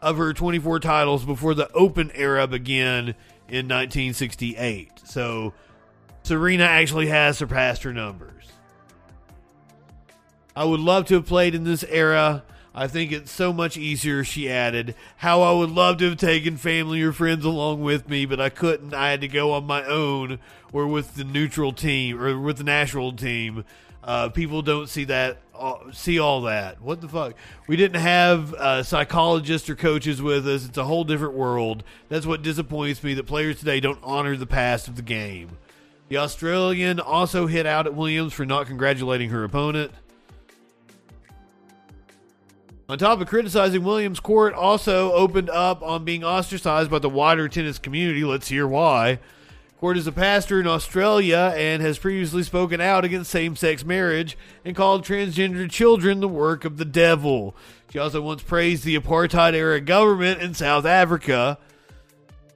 of 0.00 0.16
her 0.16 0.32
24 0.32 0.80
titles 0.80 1.26
before 1.26 1.52
the 1.52 1.70
Open 1.72 2.10
era 2.14 2.46
began 2.46 3.14
in 3.54 3.66
1968. 3.66 5.00
So 5.04 5.54
Serena 6.22 6.64
actually 6.64 7.08
has 7.08 7.38
surpassed 7.38 7.82
her 7.84 7.92
numbers. 7.92 8.44
I 10.56 10.64
would 10.64 10.80
love 10.80 11.06
to 11.06 11.14
have 11.14 11.26
played 11.26 11.54
in 11.54 11.64
this 11.64 11.84
era. 11.84 12.44
I 12.74 12.88
think 12.88 13.12
it's 13.12 13.30
so 13.30 13.52
much 13.52 13.76
easier, 13.76 14.24
she 14.24 14.50
added. 14.50 14.94
How 15.18 15.42
I 15.42 15.52
would 15.52 15.70
love 15.70 15.98
to 15.98 16.08
have 16.08 16.18
taken 16.18 16.56
family 16.56 17.02
or 17.02 17.12
friends 17.12 17.44
along 17.44 17.82
with 17.82 18.08
me, 18.08 18.26
but 18.26 18.40
I 18.40 18.48
couldn't. 18.48 18.94
I 18.94 19.10
had 19.10 19.20
to 19.20 19.28
go 19.28 19.52
on 19.52 19.64
my 19.64 19.84
own 19.84 20.40
or 20.72 20.86
with 20.86 21.14
the 21.14 21.24
neutral 21.24 21.72
team 21.72 22.20
or 22.20 22.38
with 22.38 22.58
the 22.58 22.64
national 22.64 23.12
team. 23.12 23.64
Uh, 24.02 24.28
people 24.28 24.60
don't 24.62 24.88
see 24.88 25.04
that 25.04 25.38
see 25.92 26.18
all 26.18 26.42
that. 26.42 26.80
What 26.80 27.00
the 27.00 27.08
fuck? 27.08 27.34
We 27.66 27.76
didn't 27.76 28.00
have 28.00 28.54
uh, 28.54 28.82
psychologists 28.82 29.68
or 29.70 29.76
coaches 29.76 30.20
with 30.20 30.46
us. 30.48 30.66
It's 30.66 30.78
a 30.78 30.84
whole 30.84 31.04
different 31.04 31.34
world. 31.34 31.84
That's 32.08 32.26
what 32.26 32.42
disappoints 32.42 33.02
me 33.02 33.14
that 33.14 33.24
players 33.24 33.58
today 33.58 33.80
don't 33.80 33.98
honor 34.02 34.36
the 34.36 34.46
past 34.46 34.88
of 34.88 34.96
the 34.96 35.02
game. 35.02 35.56
The 36.08 36.18
Australian 36.18 37.00
also 37.00 37.46
hit 37.46 37.66
out 37.66 37.86
at 37.86 37.94
Williams 37.94 38.32
for 38.32 38.44
not 38.44 38.66
congratulating 38.66 39.30
her 39.30 39.44
opponent. 39.44 39.92
On 42.86 42.98
top 42.98 43.20
of 43.20 43.28
criticizing 43.28 43.82
Williams, 43.82 44.20
Court 44.20 44.52
also 44.52 45.12
opened 45.12 45.48
up 45.48 45.82
on 45.82 46.04
being 46.04 46.22
ostracized 46.22 46.90
by 46.90 46.98
the 46.98 47.08
wider 47.08 47.48
tennis 47.48 47.78
community. 47.78 48.24
Let's 48.24 48.48
hear 48.48 48.66
why. 48.66 49.20
Court 49.84 49.98
is 49.98 50.06
a 50.06 50.12
pastor 50.12 50.58
in 50.60 50.66
Australia 50.66 51.52
and 51.54 51.82
has 51.82 51.98
previously 51.98 52.42
spoken 52.42 52.80
out 52.80 53.04
against 53.04 53.30
same 53.30 53.54
sex 53.54 53.84
marriage 53.84 54.34
and 54.64 54.74
called 54.74 55.04
transgender 55.04 55.70
children 55.70 56.20
the 56.20 56.26
work 56.26 56.64
of 56.64 56.78
the 56.78 56.86
devil. 56.86 57.54
She 57.92 57.98
also 57.98 58.22
once 58.22 58.42
praised 58.42 58.84
the 58.84 58.98
apartheid 58.98 59.52
era 59.52 59.82
government 59.82 60.40
in 60.40 60.54
South 60.54 60.86
Africa. 60.86 61.58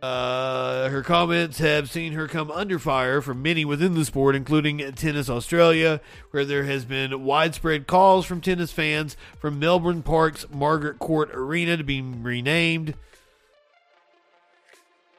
Uh, 0.01 0.89
her 0.89 1.03
comments 1.03 1.59
have 1.59 1.91
seen 1.91 2.15
her 2.15 2.29
come 2.29 2.51
under 2.51 2.79
fire 2.79 3.21
from 3.21 3.43
many 3.43 3.63
within 3.63 3.93
the 3.93 4.07
sport, 4.07 4.35
including 4.35 4.79
Tennis 4.93 5.29
Australia, 5.29 6.01
where 6.31 6.47
there 6.47 6.65
has 6.65 6.87
been 6.87 7.27
widespread 7.27 7.87
calls 7.87 8.25
from 8.25 8.41
tennis 8.41 8.73
fans 8.73 9.19
from 9.39 9.59
Melbourne 9.59 10.03
Park's 10.03 10.47
Margaret 10.51 10.99
Court 10.99 11.29
Arena 11.35 11.77
to 11.77 11.85
be 11.85 12.01
renamed. 12.01 12.95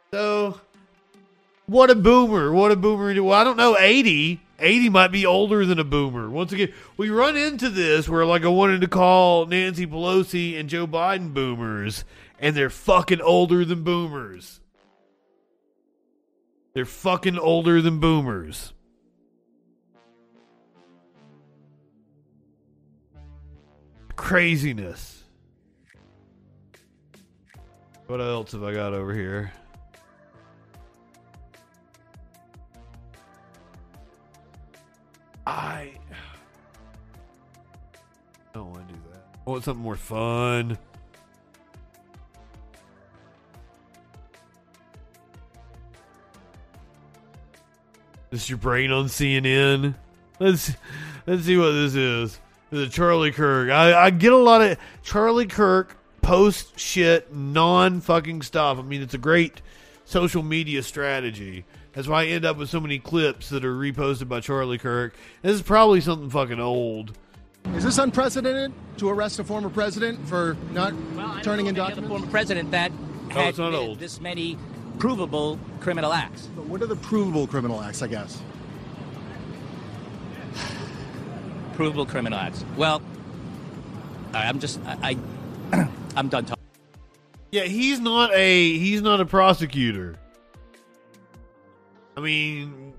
So, 0.10 0.60
what 1.70 1.90
a 1.90 1.96
boomer! 1.96 2.52
What 2.52 2.72
a 2.72 2.76
boomer! 2.76 3.22
Well, 3.22 3.40
I 3.40 3.44
don't 3.44 3.58
know. 3.58 3.78
Eighty. 3.78 4.42
80 4.62 4.90
might 4.90 5.12
be 5.12 5.26
older 5.26 5.66
than 5.66 5.80
a 5.80 5.84
boomer. 5.84 6.30
Once 6.30 6.52
again, 6.52 6.74
we 6.98 7.10
run 7.10 7.38
into 7.38 7.70
this 7.70 8.10
where 8.10 8.26
like 8.26 8.44
I 8.44 8.50
wanted 8.50 8.82
to 8.82 8.88
call 8.88 9.46
Nancy 9.46 9.88
Pelosi 9.88 10.60
and 10.60 10.68
Joe 10.68 10.86
Biden 10.86 11.34
boomers, 11.34 12.04
and 12.40 12.58
they're 12.58 12.70
fucking 12.70 13.22
older 13.22 13.64
than 13.64 13.84
boomers. 13.84 14.60
They're 16.74 16.86
fucking 16.86 17.40
older 17.40 17.82
than 17.82 18.00
boomers. 18.00 18.74
Craziness. 24.16 25.24
What 28.08 28.20
else 28.20 28.52
have 28.52 28.64
I 28.64 28.74
got 28.74 28.94
over 28.94 29.14
here? 29.14 29.54
I 35.50 35.90
don't 38.54 38.70
want 38.72 38.88
to 38.88 38.94
do 38.94 39.00
that. 39.12 39.24
I 39.48 39.50
want 39.50 39.64
something 39.64 39.84
more 39.84 39.96
fun. 39.96 40.78
This 48.30 48.48
your 48.48 48.60
brain 48.60 48.92
on 48.92 49.06
CNN? 49.06 49.96
Let's 50.40 50.74
let's 51.26 51.46
see 51.46 51.58
what 51.58 51.72
this 51.72 51.96
is. 51.96 52.40
This 52.70 52.88
is 52.88 52.94
Charlie 52.94 53.32
Kirk. 53.32 53.72
I, 53.72 54.06
I 54.06 54.10
get 54.12 54.32
a 54.32 54.38
lot 54.38 54.62
of 54.62 54.78
Charlie 55.02 55.48
Kirk 55.48 55.98
post 56.22 56.80
shit 56.80 57.34
non 57.34 58.02
fucking 58.02 58.44
stuff. 58.44 58.78
I 58.78 58.84
mean, 58.84 59.02
it's 59.02 59.16
a 59.16 59.18
great 59.18 59.64
social 60.06 60.44
media 60.44 60.84
strategy. 60.84 61.66
That's 61.94 62.08
why 62.08 62.24
I 62.24 62.26
end 62.28 62.46
up 62.46 62.58
with 62.58 62.70
so 62.70 62.80
many 62.80 63.00
clips 63.00 63.50
that 63.50 63.66
are 63.66 63.74
reposted 63.76 64.28
by 64.30 64.40
Charlie 64.42 64.78
Kirk. 64.78 65.16
This 65.42 65.54
is 65.56 65.62
probably 65.62 66.02
something 66.02 66.30
fucking 66.30 66.60
old. 66.60 67.14
Is 67.76 67.84
this 67.84 67.98
unprecedented 67.98 68.72
to 68.98 69.10
arrest 69.10 69.40
a 69.40 69.44
former 69.44 69.70
president 69.70 70.26
for 70.28 70.56
not 70.72 70.94
turning 71.44 71.66
in 71.66 71.76
documents? 71.76 72.08
former 72.10 72.28
president 72.28 72.72
that 72.72 72.92
Oh, 73.26 73.34
had 73.34 73.48
it's 73.50 73.58
not 73.60 73.74
old. 73.74 74.00
this 74.00 74.20
many 74.22 74.58
provable 74.98 75.60
criminal 75.82 76.14
acts. 76.14 76.48
But 76.56 76.66
what 76.66 76.82
are 76.82 76.88
the 76.88 76.96
provable 76.96 77.48
criminal 77.48 77.82
acts? 77.82 78.02
I 78.02 78.08
guess. 78.08 78.42
Provable 81.74 82.06
criminal 82.06 82.38
acts. 82.40 82.66
Well, 82.78 83.02
I- 84.34 84.48
I'm 84.48 84.60
just 84.60 84.80
I, 84.86 85.18
I 85.74 85.88
I'm 86.16 86.28
done 86.30 86.46
talking. 86.46 86.64
Yeah, 87.52 87.64
he's 87.64 88.00
not 88.00 88.32
a 88.34 88.78
he's 88.78 89.02
not 89.02 89.22
a 89.22 89.26
prosecutor. 89.26 90.16
I 92.20 92.22
mean, 92.22 92.94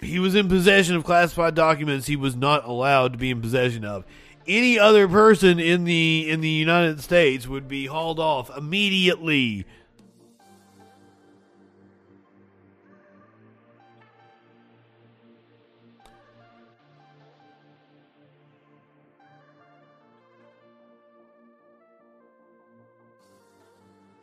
he 0.00 0.18
was 0.18 0.34
in 0.34 0.48
possession 0.48 0.96
of 0.96 1.04
classified 1.04 1.54
documents 1.54 2.06
he 2.06 2.16
was 2.16 2.34
not 2.34 2.64
allowed 2.64 3.12
to 3.12 3.18
be 3.18 3.30
in 3.30 3.42
possession 3.42 3.84
of. 3.84 4.06
Any 4.46 4.78
other 4.78 5.06
person 5.06 5.60
in 5.60 5.84
the 5.84 6.30
in 6.30 6.40
the 6.40 6.48
United 6.48 7.02
States 7.02 7.46
would 7.46 7.68
be 7.68 7.84
hauled 7.84 8.18
off 8.18 8.48
immediately. 8.56 9.66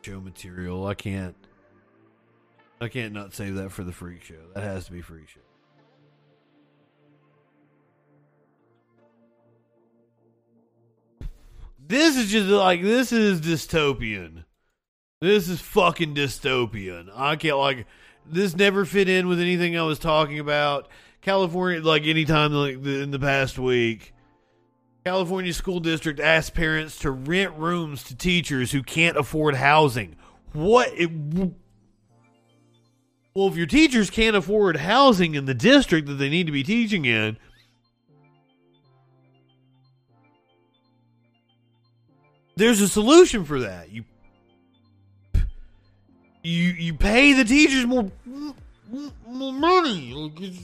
Show 0.02 0.20
material. 0.20 0.88
I 0.88 0.94
can't. 0.94 1.36
I 2.82 2.88
can't 2.88 3.12
not 3.12 3.32
save 3.32 3.54
that 3.54 3.70
for 3.70 3.84
the 3.84 3.92
freak 3.92 4.24
show. 4.24 4.34
That 4.54 4.64
has 4.64 4.86
to 4.86 4.92
be 4.92 5.02
freak 5.02 5.28
show. 5.28 5.40
This 11.86 12.16
is 12.16 12.30
just 12.30 12.48
like 12.48 12.82
this 12.82 13.12
is 13.12 13.40
dystopian. 13.40 14.44
This 15.20 15.48
is 15.48 15.60
fucking 15.60 16.16
dystopian. 16.16 17.08
I 17.14 17.36
can't 17.36 17.58
like 17.58 17.86
this 18.26 18.56
never 18.56 18.84
fit 18.84 19.08
in 19.08 19.28
with 19.28 19.40
anything 19.40 19.78
I 19.78 19.82
was 19.82 20.00
talking 20.00 20.40
about. 20.40 20.88
California, 21.20 21.80
like 21.80 22.04
anytime 22.04 22.52
like 22.52 22.84
in 22.84 23.12
the 23.12 23.18
past 23.20 23.60
week, 23.60 24.12
California 25.04 25.52
school 25.52 25.78
district 25.78 26.18
asked 26.18 26.54
parents 26.54 26.98
to 26.98 27.12
rent 27.12 27.54
rooms 27.56 28.02
to 28.04 28.16
teachers 28.16 28.72
who 28.72 28.82
can't 28.82 29.16
afford 29.16 29.54
housing. 29.54 30.16
What? 30.52 30.90
It, 30.96 31.10
well, 33.34 33.48
if 33.48 33.56
your 33.56 33.66
teachers 33.66 34.10
can't 34.10 34.36
afford 34.36 34.76
housing 34.76 35.34
in 35.34 35.46
the 35.46 35.54
district 35.54 36.06
that 36.08 36.14
they 36.14 36.28
need 36.28 36.46
to 36.46 36.52
be 36.52 36.62
teaching 36.62 37.04
in, 37.04 37.38
there's 42.56 42.80
a 42.80 42.88
solution 42.88 43.44
for 43.44 43.60
that. 43.60 43.90
You 43.90 44.04
you 46.42 46.68
you 46.68 46.94
pay 46.94 47.32
the 47.32 47.44
teachers 47.44 47.86
more 47.86 48.10
more 49.26 49.52
money. 49.52 50.58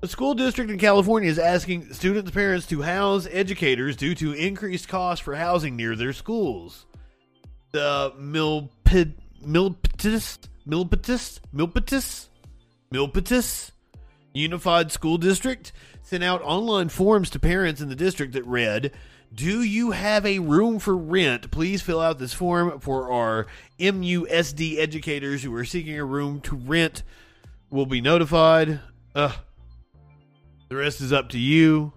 A 0.00 0.06
school 0.06 0.34
district 0.34 0.70
in 0.70 0.78
California 0.78 1.28
is 1.28 1.40
asking 1.40 1.92
students' 1.92 2.30
parents 2.30 2.66
to 2.66 2.82
house 2.82 3.26
educators 3.32 3.96
due 3.96 4.14
to 4.14 4.32
increased 4.32 4.88
costs 4.88 5.24
for 5.24 5.34
housing 5.34 5.74
near 5.74 5.96
their 5.96 6.12
schools. 6.12 6.86
The 7.72 8.12
Milpid 8.16 9.14
Milpitis 9.44 10.38
Milpitis 10.66 11.40
Milpitis 11.54 12.28
Milpitis 12.92 13.70
Unified 14.34 14.92
School 14.92 15.18
District 15.18 15.72
sent 16.02 16.24
out 16.24 16.42
online 16.42 16.88
forms 16.88 17.30
to 17.30 17.38
parents 17.38 17.80
in 17.80 17.88
the 17.88 17.94
district 17.94 18.32
that 18.34 18.46
read, 18.46 18.92
"Do 19.34 19.62
you 19.62 19.90
have 19.92 20.24
a 20.24 20.38
room 20.38 20.78
for 20.78 20.96
rent? 20.96 21.50
Please 21.50 21.82
fill 21.82 22.00
out 22.00 22.18
this 22.18 22.34
form 22.34 22.80
for 22.80 23.10
our 23.12 23.46
MUSD 23.78 24.78
educators 24.78 25.42
who 25.42 25.54
are 25.54 25.64
seeking 25.64 25.98
a 25.98 26.04
room 26.04 26.40
to 26.42 26.56
rent. 26.56 27.02
Will 27.70 27.86
be 27.86 28.00
notified." 28.00 28.80
The 29.14 29.34
rest 30.70 31.00
is 31.00 31.12
up 31.12 31.30
to 31.30 31.38
you. 31.38 31.92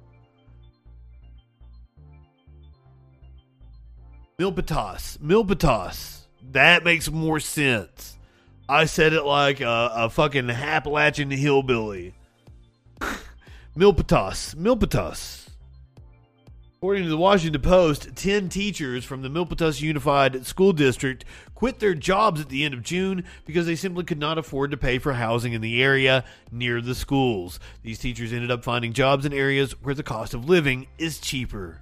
Milpitas. 4.39 5.17
Milpitas. 5.19 6.20
That 6.51 6.83
makes 6.83 7.09
more 7.09 7.39
sense. 7.39 8.17
I 8.67 8.85
said 8.85 9.13
it 9.13 9.23
like 9.23 9.61
a, 9.61 9.91
a 9.93 10.09
fucking 10.09 10.49
Appalachian 10.49 11.31
hillbilly. 11.31 12.13
Milpitas. 13.77 14.55
Milpitas. 14.55 15.47
According 16.77 17.03
to 17.03 17.09
the 17.09 17.17
Washington 17.17 17.61
Post, 17.61 18.15
10 18.15 18.49
teachers 18.49 19.05
from 19.05 19.21
the 19.21 19.29
Milpitas 19.29 19.81
Unified 19.81 20.45
School 20.47 20.73
District 20.73 21.23
quit 21.53 21.79
their 21.79 21.93
jobs 21.93 22.41
at 22.41 22.49
the 22.49 22.65
end 22.65 22.73
of 22.73 22.81
June 22.81 23.23
because 23.45 23.67
they 23.67 23.75
simply 23.75 24.03
could 24.03 24.19
not 24.19 24.39
afford 24.39 24.71
to 24.71 24.77
pay 24.77 24.97
for 24.97 25.13
housing 25.13 25.53
in 25.53 25.61
the 25.61 25.81
area 25.81 26.25
near 26.51 26.81
the 26.81 26.95
schools. 26.95 27.59
These 27.83 27.99
teachers 27.99 28.33
ended 28.33 28.49
up 28.49 28.63
finding 28.63 28.93
jobs 28.93 29.25
in 29.25 29.31
areas 29.31 29.73
where 29.83 29.93
the 29.93 30.01
cost 30.01 30.33
of 30.33 30.49
living 30.49 30.87
is 30.97 31.19
cheaper. 31.19 31.81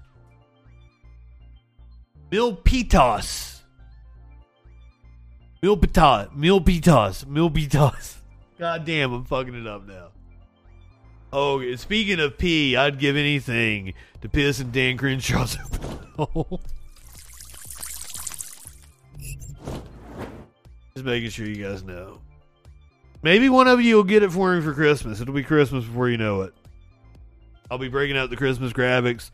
Milpitas. 2.29 3.58
Milpitas. 5.61 6.29
Milpitas. 6.35 7.25
Milpitas. 7.25 8.15
God 8.57 8.85
damn, 8.85 9.13
I'm 9.13 9.25
fucking 9.25 9.55
it 9.55 9.67
up 9.67 9.87
now. 9.87 10.07
Oh, 11.31 11.75
speaking 11.75 12.19
of 12.19 12.37
pee, 12.37 12.75
I'd 12.75 12.99
give 12.99 13.15
anything 13.15 13.93
to 14.21 14.29
piss 14.29 14.59
in 14.59 14.71
Dan 14.71 14.97
Crenshaw's 14.97 15.55
hole. 16.17 16.59
Just 20.93 21.05
making 21.05 21.29
sure 21.29 21.45
you 21.45 21.63
guys 21.63 21.83
know. 21.83 22.19
Maybe 23.21 23.49
one 23.49 23.67
of 23.67 23.81
you 23.81 23.95
will 23.95 24.03
get 24.03 24.23
it 24.23 24.31
for 24.31 24.55
me 24.55 24.61
for 24.61 24.73
Christmas. 24.73 25.21
It'll 25.21 25.33
be 25.33 25.43
Christmas 25.43 25.85
before 25.85 26.09
you 26.09 26.17
know 26.17 26.41
it. 26.41 26.53
I'll 27.69 27.77
be 27.77 27.89
breaking 27.89 28.17
out 28.17 28.29
the 28.29 28.37
Christmas 28.37 28.73
graphics. 28.73 29.29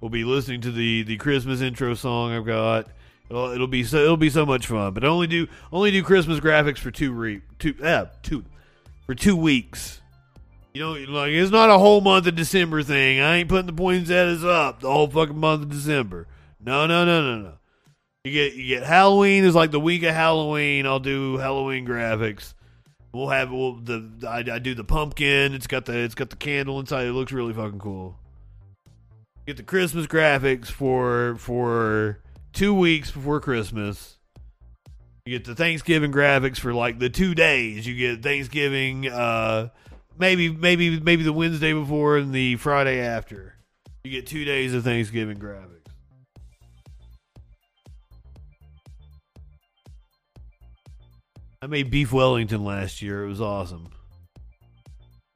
We'll 0.00 0.10
be 0.10 0.24
listening 0.24 0.60
to 0.62 0.70
the 0.70 1.02
the 1.02 1.16
Christmas 1.16 1.60
intro 1.60 1.94
song 1.94 2.32
I've 2.32 2.46
got. 2.46 2.88
It'll, 3.30 3.52
it'll 3.52 3.68
be 3.68 3.84
so 3.84 3.98
it'll 3.98 4.16
be 4.16 4.28
so 4.28 4.44
much 4.44 4.66
fun. 4.66 4.92
But 4.92 5.04
only 5.04 5.28
do 5.28 5.46
only 5.72 5.92
do 5.92 6.02
Christmas 6.02 6.40
graphics 6.40 6.78
for 6.78 6.90
two 6.90 7.12
re, 7.12 7.42
two 7.58 7.74
two 8.22 8.44
for 9.06 9.14
two 9.14 9.36
weeks. 9.36 10.00
You 10.74 10.82
know, 10.82 10.92
like 10.92 11.30
it's 11.30 11.52
not 11.52 11.70
a 11.70 11.78
whole 11.78 12.00
month 12.00 12.26
of 12.26 12.34
December 12.34 12.82
thing. 12.82 13.20
I 13.20 13.36
ain't 13.36 13.48
putting 13.48 13.66
the 13.66 13.72
poinsettias 13.72 14.44
up 14.44 14.80
the 14.80 14.90
whole 14.90 15.08
fucking 15.08 15.38
month 15.38 15.62
of 15.62 15.70
December. 15.70 16.26
No, 16.60 16.86
no, 16.86 17.04
no, 17.04 17.22
no, 17.22 17.42
no. 17.42 17.52
You 18.24 18.32
get 18.32 18.54
you 18.54 18.66
get 18.66 18.82
Halloween 18.82 19.44
is 19.44 19.54
like 19.54 19.70
the 19.70 19.80
week 19.80 20.02
of 20.02 20.14
Halloween. 20.14 20.84
I'll 20.84 21.00
do 21.00 21.38
Halloween 21.38 21.86
graphics. 21.86 22.54
We'll 23.12 23.28
have 23.28 23.50
we'll, 23.50 23.76
the 23.76 24.10
I, 24.28 24.38
I 24.54 24.58
do 24.58 24.74
the 24.74 24.84
pumpkin. 24.84 25.54
It's 25.54 25.66
got 25.66 25.86
the 25.86 25.96
it's 25.96 26.14
got 26.14 26.30
the 26.30 26.36
candle 26.36 26.78
inside. 26.80 27.06
It 27.06 27.12
looks 27.12 27.32
really 27.32 27.52
fucking 27.52 27.78
cool. 27.78 28.16
Get 29.46 29.56
the 29.56 29.62
Christmas 29.62 30.06
graphics 30.06 30.66
for 30.66 31.36
for 31.38 32.19
two 32.52 32.74
weeks 32.74 33.10
before 33.10 33.40
Christmas. 33.40 34.16
You 35.24 35.38
get 35.38 35.44
the 35.44 35.54
Thanksgiving 35.54 36.12
graphics 36.12 36.58
for 36.58 36.72
like 36.72 36.98
the 36.98 37.10
two 37.10 37.34
days. 37.34 37.86
You 37.86 37.94
get 37.94 38.22
Thanksgiving, 38.22 39.08
uh, 39.08 39.68
maybe 40.18 40.50
maybe 40.50 40.98
maybe 40.98 41.22
the 41.22 41.32
Wednesday 41.32 41.72
before 41.72 42.16
and 42.16 42.32
the 42.32 42.56
Friday 42.56 43.00
after. 43.00 43.54
You 44.02 44.10
get 44.10 44.26
two 44.26 44.44
days 44.44 44.72
of 44.72 44.82
Thanksgiving 44.82 45.38
graphics. 45.38 45.80
I 51.62 51.66
made 51.66 51.90
beef 51.90 52.10
Wellington 52.10 52.64
last 52.64 53.02
year. 53.02 53.24
It 53.24 53.28
was 53.28 53.40
awesome. 53.42 53.90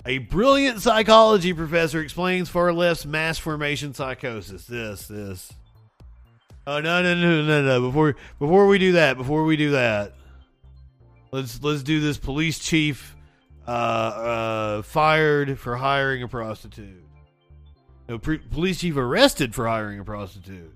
A 0.07 0.19
brilliant 0.19 0.81
psychology 0.81 1.53
professor 1.53 2.01
explains 2.01 2.49
far 2.49 2.73
less 2.73 3.05
mass 3.05 3.39
formation 3.39 3.93
psychosis. 3.93 4.65
This, 4.67 5.07
this. 5.07 5.53
Oh 6.67 6.81
no, 6.81 7.03
no, 7.03 7.15
no, 7.15 7.43
no, 7.43 7.63
no! 7.63 7.81
Before 7.89 8.17
before 8.39 8.67
we 8.67 8.79
do 8.79 8.93
that, 8.93 9.19
before 9.19 9.45
we 9.45 9.57
do 9.57 9.73
that, 9.73 10.15
let's 11.31 11.63
let's 11.63 11.83
do 11.83 12.01
this. 12.01 12.17
Police 12.17 12.59
chief 12.59 13.15
uh, 13.67 13.71
uh, 13.71 14.83
fired 14.83 15.59
for 15.59 15.77
hiring 15.77 16.23
a 16.23 16.29
prostitute. 16.29 17.05
No, 18.09 18.19
pre- 18.19 18.39
police 18.39 18.81
chief 18.81 18.97
arrested 18.97 19.55
for 19.55 19.67
hiring 19.67 19.99
a 19.99 20.05
prostitute. 20.05 20.75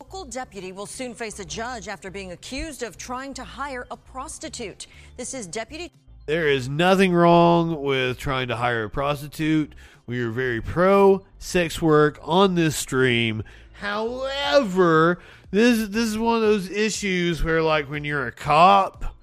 Local 0.00 0.24
deputy 0.24 0.72
will 0.72 0.86
soon 0.86 1.14
face 1.14 1.38
a 1.38 1.44
judge 1.44 1.88
after 1.88 2.10
being 2.10 2.32
accused 2.32 2.82
of 2.82 2.96
trying 2.96 3.34
to 3.34 3.44
hire 3.44 3.86
a 3.90 3.96
prostitute. 3.96 4.86
This 5.18 5.34
is 5.34 5.46
Deputy. 5.46 5.90
There 6.28 6.46
is 6.46 6.68
nothing 6.68 7.14
wrong 7.14 7.82
with 7.82 8.18
trying 8.18 8.48
to 8.48 8.56
hire 8.56 8.84
a 8.84 8.90
prostitute. 8.90 9.74
We 10.06 10.20
are 10.20 10.28
very 10.28 10.60
pro 10.60 11.24
sex 11.38 11.80
work 11.80 12.18
on 12.20 12.54
this 12.54 12.76
stream. 12.76 13.42
However, 13.72 15.20
this 15.52 15.88
this 15.88 16.04
is 16.04 16.18
one 16.18 16.36
of 16.36 16.42
those 16.42 16.68
issues 16.68 17.42
where 17.42 17.62
like 17.62 17.88
when 17.88 18.04
you're 18.04 18.26
a 18.26 18.32
cop 18.32 19.16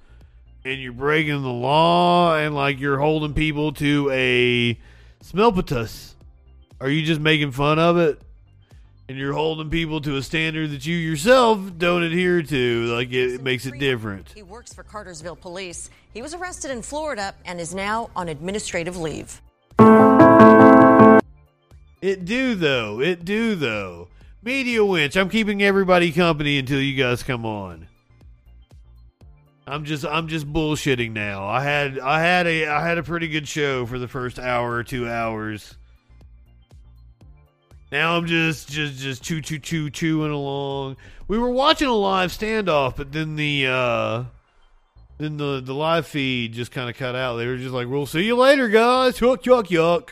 and 0.63 0.81
you're 0.81 0.93
breaking 0.93 1.43
the 1.43 1.47
law 1.47 2.35
and 2.37 2.55
like 2.55 2.79
you're 2.79 2.97
holding 2.97 3.35
people 3.35 3.71
to 3.73 4.09
a 4.11 4.75
smellpatus, 5.23 6.15
are 6.81 6.89
you 6.89 7.05
just 7.05 7.21
making 7.21 7.51
fun 7.51 7.77
of 7.77 7.99
it? 7.99 8.19
And 9.07 9.17
you're 9.17 9.33
holding 9.33 9.69
people 9.69 10.01
to 10.01 10.17
a 10.17 10.23
standard 10.23 10.71
that 10.71 10.85
you 10.85 10.95
yourself 10.95 11.59
don't 11.77 12.01
adhere 12.01 12.41
to. 12.41 12.85
Like 12.87 13.13
it, 13.13 13.43
makes 13.43 13.67
it 13.67 13.77
different. 13.77 14.31
He 14.33 14.41
works 14.41 14.73
for 14.73 14.81
Cartersville 14.81 15.35
Police. 15.35 15.91
He 16.13 16.23
was 16.23 16.33
arrested 16.33 16.71
in 16.71 16.81
Florida 16.81 17.35
and 17.45 17.59
is 17.59 17.75
now 17.75 18.09
on 18.15 18.29
administrative 18.29 18.97
leave. 18.97 19.41
It 22.01 22.25
do 22.25 22.55
though. 22.55 22.99
It 22.99 23.25
do 23.25 23.55
though. 23.55 24.07
Media 24.41 24.83
winch. 24.83 25.15
I'm 25.15 25.29
keeping 25.29 25.61
everybody 25.61 26.11
company 26.11 26.57
until 26.57 26.79
you 26.79 26.95
guys 26.95 27.23
come 27.23 27.45
on. 27.45 27.87
I'm 29.67 29.85
just 29.85 30.05
I'm 30.05 30.27
just 30.27 30.51
bullshitting 30.51 31.11
now. 31.11 31.47
I 31.47 31.63
had 31.63 31.97
I 31.99 32.21
had 32.21 32.45
a 32.45 32.67
I 32.67 32.87
had 32.87 32.99
a 32.99 33.03
pretty 33.03 33.27
good 33.27 33.47
show 33.47 33.85
for 33.85 33.97
the 33.97 34.07
first 34.07 34.37
hour 34.37 34.71
or 34.71 34.83
two 34.83 35.09
hours. 35.09 35.75
Now 37.95 38.17
I'm 38.17 38.25
just 38.25 38.67
just 38.67 38.99
just 38.99 39.23
choo 39.23 39.39
choo 39.39 39.57
choo 39.57 39.89
chewing 39.89 40.29
along. 40.29 40.97
We 41.29 41.37
were 41.37 41.49
watching 41.49 41.87
a 41.87 41.93
live 41.93 42.29
standoff, 42.29 42.97
but 42.97 43.13
then 43.13 43.37
the 43.37 43.67
uh 43.67 44.23
then 45.17 45.37
the 45.37 45.61
the 45.61 45.73
live 45.73 46.05
feed 46.05 46.51
just 46.51 46.73
kind 46.73 46.89
of 46.89 46.97
cut 46.97 47.15
out. 47.15 47.37
They 47.37 47.47
were 47.47 47.55
just 47.55 47.73
like, 47.73 47.87
"We'll 47.87 48.05
see 48.05 48.23
you 48.23 48.35
later, 48.35 48.67
guys." 48.67 49.17
Yuck 49.19 49.43
yuck 49.43 49.67
yuck. 49.67 50.09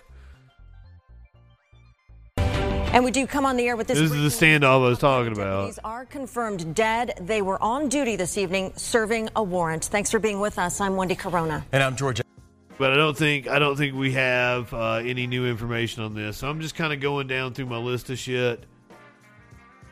And 2.94 3.04
we 3.04 3.12
do 3.12 3.28
come 3.28 3.46
on 3.46 3.58
the 3.58 3.68
air 3.68 3.76
with 3.76 3.88
this. 3.88 4.00
This 4.00 4.14
is 4.14 4.40
the 4.40 4.46
standoff 4.46 4.86
I 4.86 4.88
was 4.88 5.00
talking 5.00 5.34
about. 5.34 5.66
These 5.66 5.80
are 5.80 6.06
confirmed 6.06 6.74
dead. 6.74 7.20
They 7.20 7.42
were 7.42 7.62
on 7.62 7.90
duty 7.90 8.16
this 8.16 8.38
evening 8.38 8.72
serving 8.78 9.28
a 9.36 9.44
warrant. 9.44 9.84
Thanks 9.84 10.10
for 10.10 10.20
being 10.20 10.40
with 10.40 10.58
us. 10.58 10.80
I'm 10.80 10.96
Wendy 10.96 11.16
Corona. 11.16 11.66
And 11.74 11.84
I'm 11.84 11.98
George. 11.98 12.22
But 12.78 12.92
I 12.92 12.96
don't 12.96 13.16
think 13.18 13.48
I 13.48 13.60
don't 13.60 13.76
think 13.76 13.96
we 13.96 14.14
have 14.14 14.74
uh, 14.74 14.96
any 14.96 15.28
new 15.28 15.46
information 15.46 16.04
on 16.04 16.16
this. 16.16 16.38
So 16.38 16.50
I'm 16.50 16.60
just 16.60 16.76
kind 16.76 16.92
of 16.92 17.00
going 17.00 17.28
down 17.28 17.54
through 17.54 17.68
my 17.68 17.78
list 17.78 18.10
of 18.10 18.18
shit. 18.18 18.66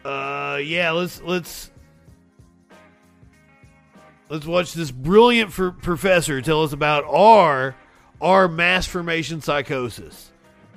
Uh, 0.04 0.60
yeah, 0.64 0.92
let's 0.92 1.22
let's 1.22 1.70
let's 4.30 4.46
watch 4.46 4.74
this 4.74 4.90
brilliant 4.92 5.52
for 5.54 5.72
professor 5.72 6.42
tell 6.42 6.64
us 6.64 6.74
about 6.74 7.04
our 7.06 7.76
our 8.20 8.48
mass 8.48 8.88
formation 8.88 9.42
psychosis. 9.42 10.30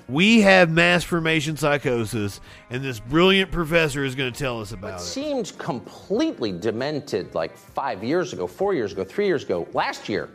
We 0.06 0.42
have 0.42 0.68
mass 0.70 1.02
formation 1.02 1.56
psychosis, 1.56 2.38
and 2.68 2.84
this 2.84 3.00
brilliant 3.00 3.50
professor 3.50 4.04
is 4.04 4.14
going 4.14 4.30
to 4.30 4.38
tell 4.38 4.60
us 4.60 4.72
about 4.72 5.00
It 5.00 5.02
it. 5.02 5.06
seemed 5.06 5.56
completely 5.56 6.52
demented 6.52 7.34
like 7.34 7.56
five 7.56 8.04
years 8.04 8.34
ago, 8.34 8.46
four 8.46 8.74
years 8.74 8.92
ago, 8.92 9.04
three 9.04 9.26
years 9.26 9.44
ago, 9.44 9.66
last 9.72 10.10
year. 10.10 10.28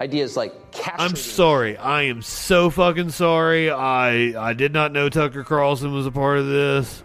Ideas 0.00 0.36
like 0.36 0.70
castrating. 0.70 0.94
I'm 0.98 1.16
sorry. 1.16 1.76
I 1.76 2.02
am 2.02 2.22
so 2.22 2.70
fucking 2.70 3.10
sorry. 3.10 3.70
I 3.70 4.48
I 4.50 4.52
did 4.52 4.72
not 4.72 4.92
know 4.92 5.08
Tucker 5.08 5.42
Carlson 5.44 5.92
was 5.92 6.06
a 6.06 6.12
part 6.12 6.38
of 6.38 6.46
this. 6.46 7.02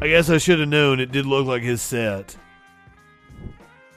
I 0.00 0.08
guess 0.08 0.30
I 0.30 0.38
should 0.38 0.60
have 0.60 0.68
known. 0.68 1.00
It 1.00 1.12
did 1.12 1.26
look 1.26 1.46
like 1.46 1.62
his 1.62 1.82
set. 1.82 2.36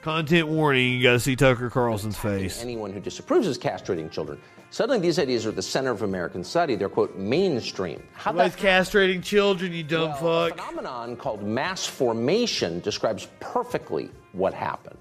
Content 0.02 0.48
warning: 0.48 0.92
You 0.92 1.02
got 1.02 1.12
to 1.12 1.20
see 1.20 1.36
Tucker 1.36 1.70
Carlson's 1.70 2.18
face. 2.18 2.60
anyone 2.60 2.92
who 2.92 3.00
disapproves 3.00 3.46
of 3.46 3.58
castrating 3.58 4.10
children. 4.10 4.38
Suddenly, 4.70 4.98
these 4.98 5.20
ideas 5.20 5.46
are 5.46 5.50
at 5.50 5.56
the 5.56 5.62
center 5.62 5.92
of 5.92 6.02
American 6.02 6.42
society. 6.42 6.74
They're 6.74 6.88
quote 6.88 7.16
mainstream. 7.16 8.02
How 8.12 8.30
Somebody's 8.32 8.56
castrating 8.56 9.22
children, 9.22 9.72
you 9.72 9.84
dumb 9.84 10.10
well, 10.20 10.48
fuck. 10.48 10.58
A 10.58 10.62
phenomenon 10.62 11.16
called 11.16 11.44
mass 11.44 11.86
formation 11.86 12.80
describes 12.80 13.28
perfectly 13.38 14.10
what 14.32 14.52
happened. 14.52 14.98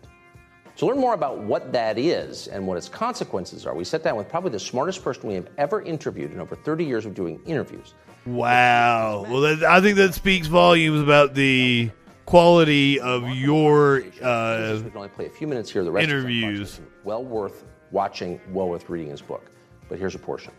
To 0.78 0.88
learn 0.88 0.98
more 0.98 1.14
about 1.14 1.40
what 1.40 1.72
that 1.74 2.00
is 2.00 2.48
and 2.48 2.66
what 2.66 2.78
its 2.78 2.90
consequences 2.90 3.66
are, 3.66 3.76
we 3.76 3.84
sat 3.84 4.04
down 4.04 4.16
with 4.16 4.28
probably 4.28 4.52
the 4.52 4.60
smartest 4.60 5.04
person 5.04 5.30
we 5.30 5.36
have 5.36 5.48
ever 5.58 5.82
interviewed 5.84 6.32
in 6.32 6.40
over 6.40 6.56
30 6.56 6.84
years 6.84 7.06
of 7.06 7.14
doing 7.14 7.40
interviews. 7.46 7.94
Wow. 8.26 9.26
Well, 9.30 9.42
that, 9.42 9.64
I 9.64 9.82
think 9.82 9.98
that 9.98 10.16
speaks 10.16 10.48
volumes 10.48 11.02
about 11.02 11.36
the 11.36 11.92
quality 12.26 13.00
of 13.00 13.28
your 13.30 14.04
uh, 14.22 14.80
We 14.84 14.90
can 14.90 14.92
only 14.96 15.10
play 15.10 15.28
a 15.28 15.30
few 15.30 15.46
minutes 15.46 15.70
here. 15.70 15.84
The 15.84 15.92
rest 15.92 16.10
interviews. 16.10 16.80
Well 17.04 17.24
worth 17.24 17.66
watching, 17.92 18.42
well 18.52 18.70
worth 18.70 18.90
reading 18.90 19.10
his 19.10 19.22
book. 19.22 19.52
But 19.90 20.00
here's 20.00 20.16
a 20.16 20.20
portion. 20.20 20.54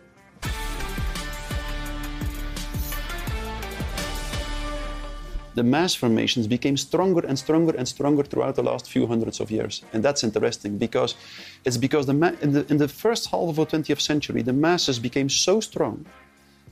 The 5.55 5.63
mass 5.63 5.95
formations 5.95 6.47
became 6.47 6.77
stronger 6.77 7.25
and 7.27 7.39
stronger 7.39 7.75
and 7.77 7.87
stronger 7.87 8.23
throughout 8.23 8.57
the 8.57 8.63
last 8.63 8.91
few 8.91 9.07
hundreds 9.07 9.41
of 9.41 9.51
years. 9.51 9.83
And 9.93 10.03
that's 10.03 10.25
interesting 10.25 10.79
because 10.79 11.15
it's 11.65 11.77
because 11.77 12.07
the 12.07 12.15
ma- 12.15 12.37
in, 12.41 12.53
the, 12.53 12.67
in 12.71 12.79
the 12.79 12.89
first 12.89 13.31
half 13.31 13.49
of 13.49 13.57
the 13.57 13.67
20th 13.67 14.01
century, 14.01 14.43
the 14.43 14.53
masses 14.53 14.99
became 14.99 15.29
so 15.29 15.61
strong 15.61 16.05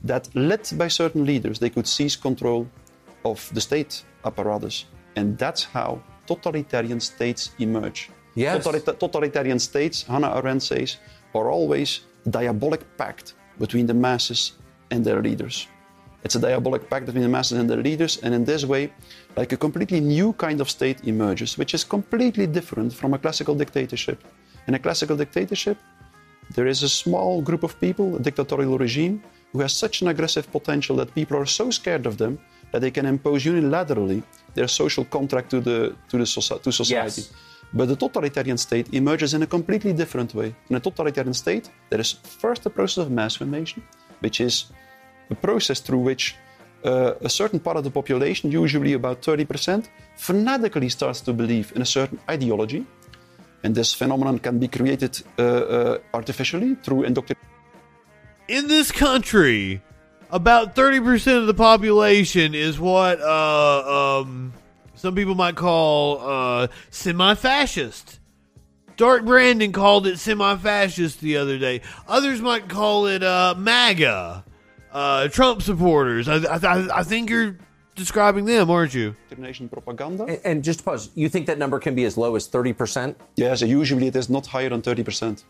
that, 0.03 0.27
led 0.35 0.69
by 0.73 0.89
certain 0.89 1.25
leaders, 1.25 1.59
they 1.59 1.69
could 1.69 1.87
seize 1.87 2.15
control 2.15 2.67
of 3.23 3.49
the 3.53 3.61
state 3.61 4.03
apparatus. 4.25 4.85
And 5.15 5.37
that's 5.37 5.63
how 5.63 6.01
totalitarian 6.27 6.99
states 6.99 7.51
emerge. 7.59 8.09
Yes. 8.35 8.65
Totalita- 8.65 8.99
totalitarian 8.99 9.59
states, 9.59 10.03
Hannah 10.03 10.35
Arendt 10.35 10.63
says, 10.63 10.97
are 11.33 11.49
always 11.49 12.01
diabolic 12.29 12.81
pact 12.97 13.33
between 13.59 13.85
the 13.85 13.93
masses 13.93 14.53
and 14.91 15.05
their 15.05 15.21
leaders. 15.21 15.67
It's 16.23 16.35
a 16.35 16.39
diabolic 16.39 16.89
pact 16.89 17.05
between 17.05 17.23
the 17.23 17.29
masses 17.29 17.59
and 17.59 17.69
their 17.69 17.81
leaders, 17.81 18.17
and 18.23 18.33
in 18.33 18.45
this 18.45 18.63
way, 18.65 18.93
like 19.35 19.51
a 19.51 19.57
completely 19.57 19.99
new 19.99 20.33
kind 20.33 20.61
of 20.61 20.69
state 20.69 21.05
emerges, 21.05 21.57
which 21.57 21.73
is 21.73 21.83
completely 21.83 22.47
different 22.47 22.93
from 22.93 23.13
a 23.13 23.19
classical 23.19 23.55
dictatorship. 23.55 24.23
In 24.67 24.73
a 24.73 24.79
classical 24.79 25.17
dictatorship, 25.17 25.77
there 26.55 26.67
is 26.67 26.83
a 26.83 26.89
small 26.89 27.41
group 27.41 27.63
of 27.63 27.79
people, 27.79 28.15
a 28.15 28.19
dictatorial 28.19 28.77
regime, 28.77 29.21
who 29.51 29.59
has 29.59 29.73
such 29.73 30.01
an 30.01 30.07
aggressive 30.07 30.49
potential 30.51 30.95
that 30.95 31.13
people 31.13 31.37
are 31.37 31.45
so 31.45 31.69
scared 31.69 32.05
of 32.05 32.17
them 32.17 32.39
that 32.71 32.81
they 32.81 32.91
can 32.91 33.05
impose 33.05 33.43
unilaterally 33.43 34.23
their 34.55 34.67
social 34.67 35.05
contract 35.05 35.49
to 35.51 35.59
the 35.61 35.95
to 36.09 36.17
the 36.17 36.25
to 36.63 36.71
society. 36.71 37.21
Yes. 37.21 37.33
But 37.73 37.87
the 37.87 37.95
totalitarian 37.95 38.57
state 38.57 38.93
emerges 38.93 39.33
in 39.33 39.41
a 39.41 39.47
completely 39.47 39.93
different 39.93 40.33
way. 40.33 40.55
In 40.69 40.75
a 40.75 40.79
totalitarian 40.79 41.33
state, 41.33 41.69
there 41.89 41.99
is 41.99 42.11
first 42.43 42.63
the 42.63 42.69
process 42.69 42.99
of 43.03 43.11
mass 43.11 43.35
formation, 43.35 43.81
which 44.19 44.39
is 44.41 44.71
a 45.29 45.35
process 45.35 45.79
through 45.79 45.99
which 45.99 46.35
uh, 46.83 47.13
a 47.21 47.29
certain 47.29 47.59
part 47.59 47.77
of 47.77 47.83
the 47.83 47.91
population, 47.91 48.51
usually 48.51 48.93
about 48.93 49.21
30%, 49.21 49.87
fanatically 50.15 50.89
starts 50.89 51.21
to 51.21 51.33
believe 51.33 51.71
in 51.75 51.81
a 51.81 51.85
certain 51.85 52.19
ideology. 52.29 52.85
And 53.63 53.73
this 53.73 53.93
phenomenon 53.93 54.39
can 54.39 54.59
be 54.59 54.67
created 54.67 55.21
uh, 55.39 55.41
uh, 55.41 55.97
artificially 56.13 56.75
through 56.83 57.03
indoctrination. 57.03 57.47
in 58.49 58.67
this 58.67 58.91
country, 58.91 59.81
about 60.29 60.75
30% 60.75 61.37
of 61.37 61.47
the 61.47 61.53
population 61.53 62.55
is 62.55 62.79
what 62.79 63.21
uh, 63.21 64.21
um, 64.21 64.51
some 64.95 65.15
people 65.15 65.35
might 65.35 65.55
call 65.55 66.19
uh, 66.19 66.67
semi 66.89 67.35
fascist. 67.35 68.19
Dark 68.97 69.25
Brandon 69.25 69.71
called 69.71 70.05
it 70.07 70.19
semi 70.19 70.55
fascist 70.57 71.21
the 71.21 71.37
other 71.37 71.57
day. 71.57 71.81
Others 72.07 72.41
might 72.41 72.67
call 72.67 73.07
it 73.07 73.23
uh, 73.23 73.55
MAGA, 73.57 74.43
uh, 74.93 75.27
Trump 75.29 75.61
supporters. 75.61 76.27
I, 76.27 76.37
I, 76.37 76.99
I 76.99 77.03
think 77.03 77.29
you're 77.29 77.57
describing 77.95 78.45
them, 78.45 78.69
aren't 78.69 78.93
you? 78.93 79.15
propaganda. 79.69 80.25
And, 80.25 80.39
and 80.45 80.63
just 80.63 80.85
pause. 80.85 81.09
You 81.15 81.29
think 81.29 81.47
that 81.47 81.57
number 81.57 81.79
can 81.79 81.95
be 81.95 82.05
as 82.05 82.17
low 82.17 82.35
as 82.35 82.47
30%? 82.47 83.15
Yes, 83.35 83.61
usually 83.61 84.07
it 84.07 84.15
is 84.15 84.29
not 84.29 84.45
higher 84.47 84.69
than 84.69 84.81
30%. 84.81 85.43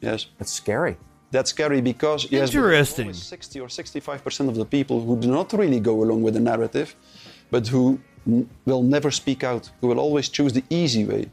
Yes. 0.00 0.26
That's 0.38 0.52
scary. 0.52 0.96
That's 1.30 1.50
scary 1.50 1.80
because 1.80 2.24
yes, 2.30 2.50
but 2.50 2.56
Interesting. 2.56 3.12
60 3.12 3.60
or 3.60 3.68
65% 3.68 4.48
of 4.48 4.56
the 4.56 4.64
people 4.64 5.00
who 5.00 5.16
do 5.16 5.30
not 5.30 5.52
really 5.52 5.78
go 5.78 6.02
along 6.02 6.22
with 6.22 6.34
the 6.34 6.40
narrative, 6.40 6.96
but 7.50 7.68
who 7.68 8.00
n- 8.26 8.48
will 8.64 8.82
never 8.82 9.10
speak 9.12 9.44
out, 9.44 9.70
who 9.80 9.86
will 9.88 10.00
always 10.00 10.28
choose 10.28 10.52
the 10.52 10.64
easy 10.70 11.04
way 11.04 11.30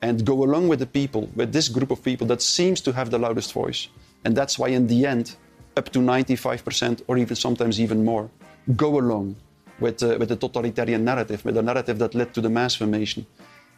and 0.00 0.24
go 0.24 0.42
along 0.42 0.68
with 0.68 0.78
the 0.78 0.86
people, 0.86 1.28
with 1.34 1.52
this 1.52 1.68
group 1.68 1.90
of 1.90 2.02
people 2.02 2.26
that 2.28 2.40
seems 2.40 2.80
to 2.80 2.92
have 2.92 3.10
the 3.10 3.18
loudest 3.18 3.52
voice. 3.52 3.88
And 4.24 4.34
that's 4.34 4.58
why, 4.58 4.68
in 4.68 4.86
the 4.86 5.04
end, 5.06 5.36
up 5.76 5.90
to 5.92 5.98
95% 5.98 7.02
or 7.06 7.18
even 7.18 7.36
sometimes 7.36 7.80
even 7.80 8.04
more 8.04 8.30
go 8.76 8.98
along 8.98 9.36
with, 9.78 10.02
uh, 10.02 10.16
with 10.18 10.28
the 10.28 10.36
totalitarian 10.36 11.04
narrative, 11.04 11.44
with 11.44 11.54
the 11.54 11.62
narrative 11.62 11.98
that 11.98 12.14
led 12.14 12.32
to 12.34 12.40
the 12.40 12.48
mass 12.48 12.74
formation. 12.74 13.26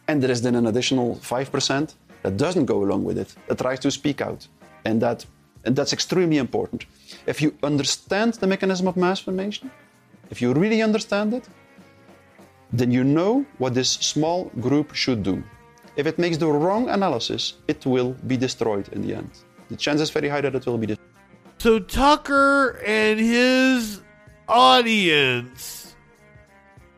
And 0.07 0.23
there 0.23 0.31
is 0.31 0.41
then 0.41 0.55
an 0.55 0.65
additional 0.65 1.15
5% 1.17 1.93
that 2.23 2.37
doesn't 2.37 2.65
go 2.65 2.83
along 2.83 3.03
with 3.03 3.17
it, 3.17 3.35
that 3.47 3.59
tries 3.59 3.79
to 3.81 3.91
speak 3.91 4.21
out. 4.21 4.47
And, 4.85 5.01
that, 5.01 5.25
and 5.65 5.75
that's 5.75 5.93
extremely 5.93 6.37
important. 6.37 6.85
If 7.27 7.41
you 7.41 7.53
understand 7.63 8.35
the 8.35 8.47
mechanism 8.47 8.87
of 8.87 8.97
mass 8.97 9.19
formation, 9.19 9.69
if 10.31 10.41
you 10.41 10.53
really 10.53 10.81
understand 10.81 11.33
it, 11.33 11.47
then 12.71 12.91
you 12.91 13.03
know 13.03 13.45
what 13.57 13.73
this 13.73 13.91
small 13.91 14.45
group 14.59 14.93
should 14.93 15.23
do. 15.23 15.43
If 15.95 16.07
it 16.07 16.19
makes 16.19 16.37
the 16.37 16.47
wrong 16.47 16.89
analysis, 16.89 17.55
it 17.67 17.85
will 17.85 18.15
be 18.27 18.37
destroyed 18.37 18.87
in 18.89 19.01
the 19.01 19.15
end. 19.15 19.31
The 19.69 19.75
chance 19.75 20.01
is 20.01 20.09
very 20.09 20.29
high 20.29 20.41
that 20.41 20.55
it 20.55 20.65
will 20.65 20.77
be 20.77 20.87
destroyed. 20.87 21.08
So 21.59 21.77
Tucker 21.77 22.81
and 22.85 23.19
his 23.19 24.01
audience 24.47 25.93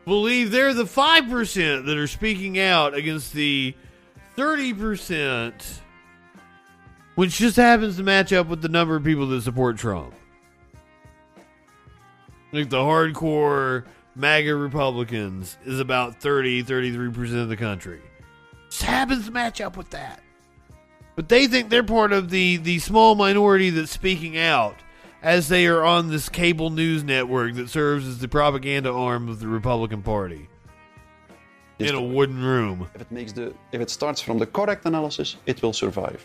believe 0.04 0.52
they're 0.52 0.72
the 0.72 0.84
5% 0.84 1.86
that 1.86 1.98
are 1.98 2.06
speaking 2.06 2.60
out 2.60 2.94
against 2.94 3.32
the 3.32 3.74
30%, 4.36 5.52
which 7.16 7.38
just 7.38 7.56
happens 7.56 7.96
to 7.96 8.04
match 8.04 8.32
up 8.32 8.46
with 8.46 8.62
the 8.62 8.68
number 8.68 8.94
of 8.94 9.02
people 9.02 9.26
that 9.26 9.42
support 9.42 9.78
Trump. 9.78 10.14
Like 12.52 12.70
the 12.70 12.78
hardcore 12.78 13.84
MAGA 14.14 14.54
Republicans 14.54 15.58
is 15.64 15.80
about 15.80 16.20
30, 16.20 16.62
33% 16.62 17.42
of 17.42 17.48
the 17.48 17.56
country. 17.56 18.00
Just 18.70 18.84
happens 18.84 19.26
to 19.26 19.32
match 19.32 19.60
up 19.60 19.76
with 19.76 19.90
that. 19.90 20.22
But 21.14 21.28
they 21.28 21.46
think 21.46 21.68
they're 21.68 21.82
part 21.82 22.12
of 22.12 22.30
the, 22.30 22.56
the 22.56 22.78
small 22.78 23.14
minority 23.14 23.70
that's 23.70 23.90
speaking 23.90 24.38
out 24.38 24.76
as 25.22 25.48
they 25.48 25.66
are 25.66 25.84
on 25.84 26.10
this 26.10 26.28
cable 26.28 26.70
news 26.70 27.04
network 27.04 27.54
that 27.54 27.68
serves 27.68 28.06
as 28.08 28.18
the 28.18 28.28
propaganda 28.28 28.90
arm 28.90 29.28
of 29.28 29.40
the 29.40 29.46
Republican 29.46 30.02
Party. 30.02 30.48
In 31.78 31.94
a 31.94 32.00
wooden 32.00 32.42
room. 32.44 32.88
If 32.94 33.00
it 33.00 33.10
makes 33.10 33.32
the 33.32 33.52
if 33.72 33.80
it 33.80 33.90
starts 33.90 34.20
from 34.20 34.38
the 34.38 34.46
correct 34.46 34.84
analysis, 34.86 35.36
it 35.46 35.60
will 35.62 35.72
survive. 35.72 36.24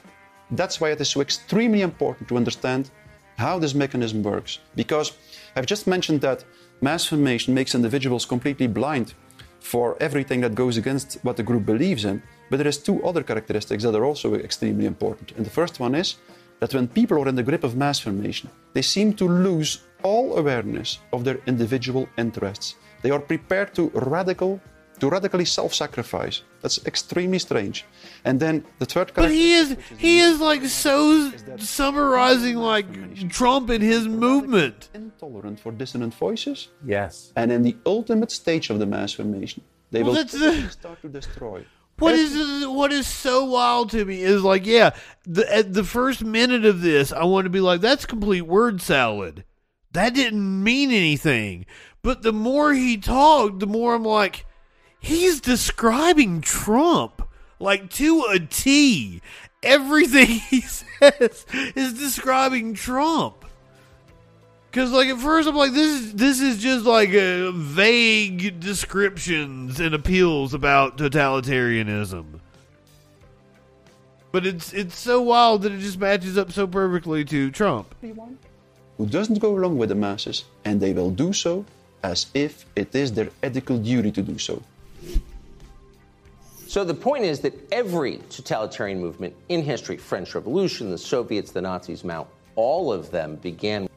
That's 0.52 0.80
why 0.80 0.92
it 0.92 1.02
is 1.02 1.10
so 1.10 1.22
extremely 1.22 1.82
important 1.82 2.30
to 2.30 2.38
understand 2.38 2.92
how 3.38 3.58
this 3.58 3.74
mechanism 3.74 4.22
works. 4.22 4.60
Because 4.76 5.14
I've 5.56 5.66
just 5.66 5.88
mentioned 5.88 6.22
that 6.22 6.44
mass 6.82 7.06
formation 7.06 7.54
makes 7.54 7.74
individuals 7.74 8.26
completely 8.26 8.68
blind 8.68 9.16
for 9.60 9.98
everything 10.00 10.42
that 10.42 10.54
goes 10.54 10.78
against 10.78 11.18
what 11.24 11.38
the 11.38 11.44
group 11.44 11.66
believes 11.66 12.06
in. 12.06 12.22
But 12.50 12.58
there 12.58 12.68
is 12.68 12.78
two 12.78 13.04
other 13.06 13.24
characteristics 13.24 13.84
that 13.84 13.96
are 13.96 14.06
also 14.06 14.36
extremely 14.36 14.86
important. 14.86 15.32
And 15.38 15.46
the 15.46 15.50
first 15.52 15.80
one 15.80 15.96
is 15.96 16.16
that 16.60 16.74
when 16.74 16.88
people 16.88 17.18
are 17.22 17.28
in 17.30 17.36
the 17.36 17.44
grip 17.44 17.64
of 17.64 17.76
mass 17.76 18.00
formation, 18.00 18.50
they 18.74 18.82
seem 18.82 19.14
to 19.16 19.26
lose 19.28 19.82
all 20.04 20.38
awareness 20.38 21.00
of 21.12 21.24
their 21.24 21.40
individual 21.46 22.08
interests. 22.18 22.76
They 23.02 23.12
are 23.12 23.20
prepared 23.20 23.74
to 23.76 23.90
radical 23.94 24.60
to 25.00 25.10
radically 25.10 25.46
self-sacrifice. 25.46 26.42
That's 26.64 26.84
extremely 26.88 27.38
strange. 27.38 27.86
And 28.26 28.40
then 28.40 28.66
the 28.80 28.86
third 28.88 29.12
But 29.14 29.30
he 29.30 29.54
is 29.54 29.78
he 30.00 30.20
is 30.20 30.40
like 30.42 30.66
so 30.66 31.30
summarizing 31.58 32.56
like 32.58 32.88
Trump 33.30 33.70
and 33.70 33.84
his 33.84 34.08
movement. 34.08 34.90
intolerant 34.96 35.60
for 35.60 35.72
dissonant 35.72 36.14
voices. 36.16 36.70
Yes. 36.86 37.32
And 37.36 37.52
in 37.52 37.62
the 37.62 37.76
ultimate 37.86 38.32
stage 38.32 38.72
of 38.72 38.80
the 38.80 38.86
mass 38.88 39.14
formation, 39.14 39.62
they 39.92 40.02
Well, 40.02 40.14
will 40.14 40.24
the- 40.26 40.70
start 40.72 41.00
to 41.04 41.10
destroy. 41.10 41.60
What 42.00 42.16
is 42.16 42.68
what 42.68 42.94
is 42.94 43.08
so 43.08 43.46
wild 43.46 43.90
to 43.92 44.06
me 44.06 44.22
is 44.22 44.44
like, 44.44 44.66
yeah, 44.66 44.92
the 45.26 45.52
at 45.54 45.74
the 45.74 45.84
first 45.84 46.24
minute 46.24 46.64
of 46.64 46.82
this, 46.82 47.12
I 47.12 47.24
want 47.24 47.46
to 47.46 47.50
be 47.50 47.60
like, 47.60 47.82
that's 47.82 48.06
complete 48.06 48.44
word 48.44 48.82
salad. 48.82 49.44
That 49.94 50.14
didn't 50.14 50.64
mean 50.64 50.92
anything. 50.92 51.66
But 52.04 52.22
the 52.22 52.34
more 52.34 52.74
he 52.74 52.98
talked, 52.98 53.60
the 53.60 53.68
more 53.68 53.96
I'm 53.96 54.04
like, 54.04 54.46
he's 55.00 55.42
describing 55.42 56.42
Trump 56.42 57.28
like 57.60 57.90
to 57.92 58.26
a 58.30 58.40
T. 58.40 59.22
Everything 59.64 60.28
he 60.50 60.62
says 60.62 61.46
is 61.76 61.94
describing 61.94 62.76
Trump. 62.76 63.44
Cause 64.78 64.92
like 64.92 65.08
at 65.08 65.18
first 65.18 65.50
I'm 65.50 65.56
like 65.56 65.74
this 65.74 65.88
is 65.88 66.14
this 66.14 66.40
is 66.40 66.62
just 66.62 66.86
like 66.86 67.10
a 67.10 67.52
vague 67.52 68.60
descriptions 68.60 69.80
and 69.80 69.96
appeals 69.96 70.54
about 70.54 71.00
totalitarianism. 71.00 72.40
But 74.32 74.46
it's 74.46 74.74
it's 74.74 74.96
so 74.96 75.20
wild 75.24 75.64
that 75.64 75.72
it 75.72 75.80
just 75.80 75.98
matches 75.98 76.38
up 76.38 76.52
so 76.52 76.68
perfectly 76.68 77.26
to 77.26 77.50
Trump. 77.50 77.96
Who 78.98 79.08
doesn't 79.08 79.40
go 79.40 79.58
along 79.58 79.80
with 79.80 79.90
the 79.90 79.96
masses, 79.96 80.46
and 80.64 80.80
they 80.80 80.94
will 80.94 81.10
do 81.10 81.34
so 81.34 81.66
as 82.04 82.28
if 82.36 82.68
it 82.76 82.94
is 82.94 83.14
their 83.14 83.32
ethical 83.42 83.80
duty 83.80 84.12
to 84.12 84.22
do 84.22 84.38
so. 84.38 84.62
So 86.68 86.84
the 86.84 86.94
point 86.94 87.24
is 87.24 87.40
that 87.40 87.56
every 87.72 88.20
totalitarian 88.30 89.02
movement 89.02 89.36
in 89.50 89.64
history, 89.64 89.98
French 89.98 90.36
Revolution, 90.36 90.92
the 90.92 91.00
Soviets, 91.00 91.52
the 91.52 91.64
Nazis, 91.64 92.04
Mao, 92.04 92.28
all 92.56 92.94
of 92.94 93.10
them 93.10 93.38
began 93.38 93.88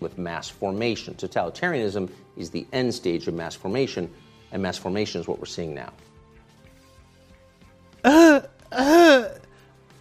with 0.00 0.18
mass 0.18 0.48
formation. 0.48 1.14
Totalitarianism 1.14 2.10
is 2.36 2.50
the 2.50 2.66
end 2.72 2.94
stage 2.94 3.26
of 3.26 3.34
mass 3.34 3.54
formation, 3.54 4.12
and 4.52 4.62
mass 4.62 4.76
formation 4.76 5.20
is 5.20 5.28
what 5.28 5.38
we're 5.38 5.46
seeing 5.46 5.74
now. 5.74 5.92
Uh, 8.04 8.40
uh, 8.70 9.28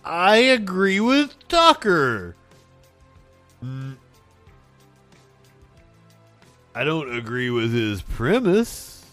I 0.03 0.37
agree 0.37 0.99
with 0.99 1.35
Tucker. 1.47 2.35
Mm. 3.63 3.95
I 6.75 6.83
don't 6.83 7.15
agree 7.15 7.49
with 7.49 7.73
his 7.73 8.01
premise. 8.01 9.05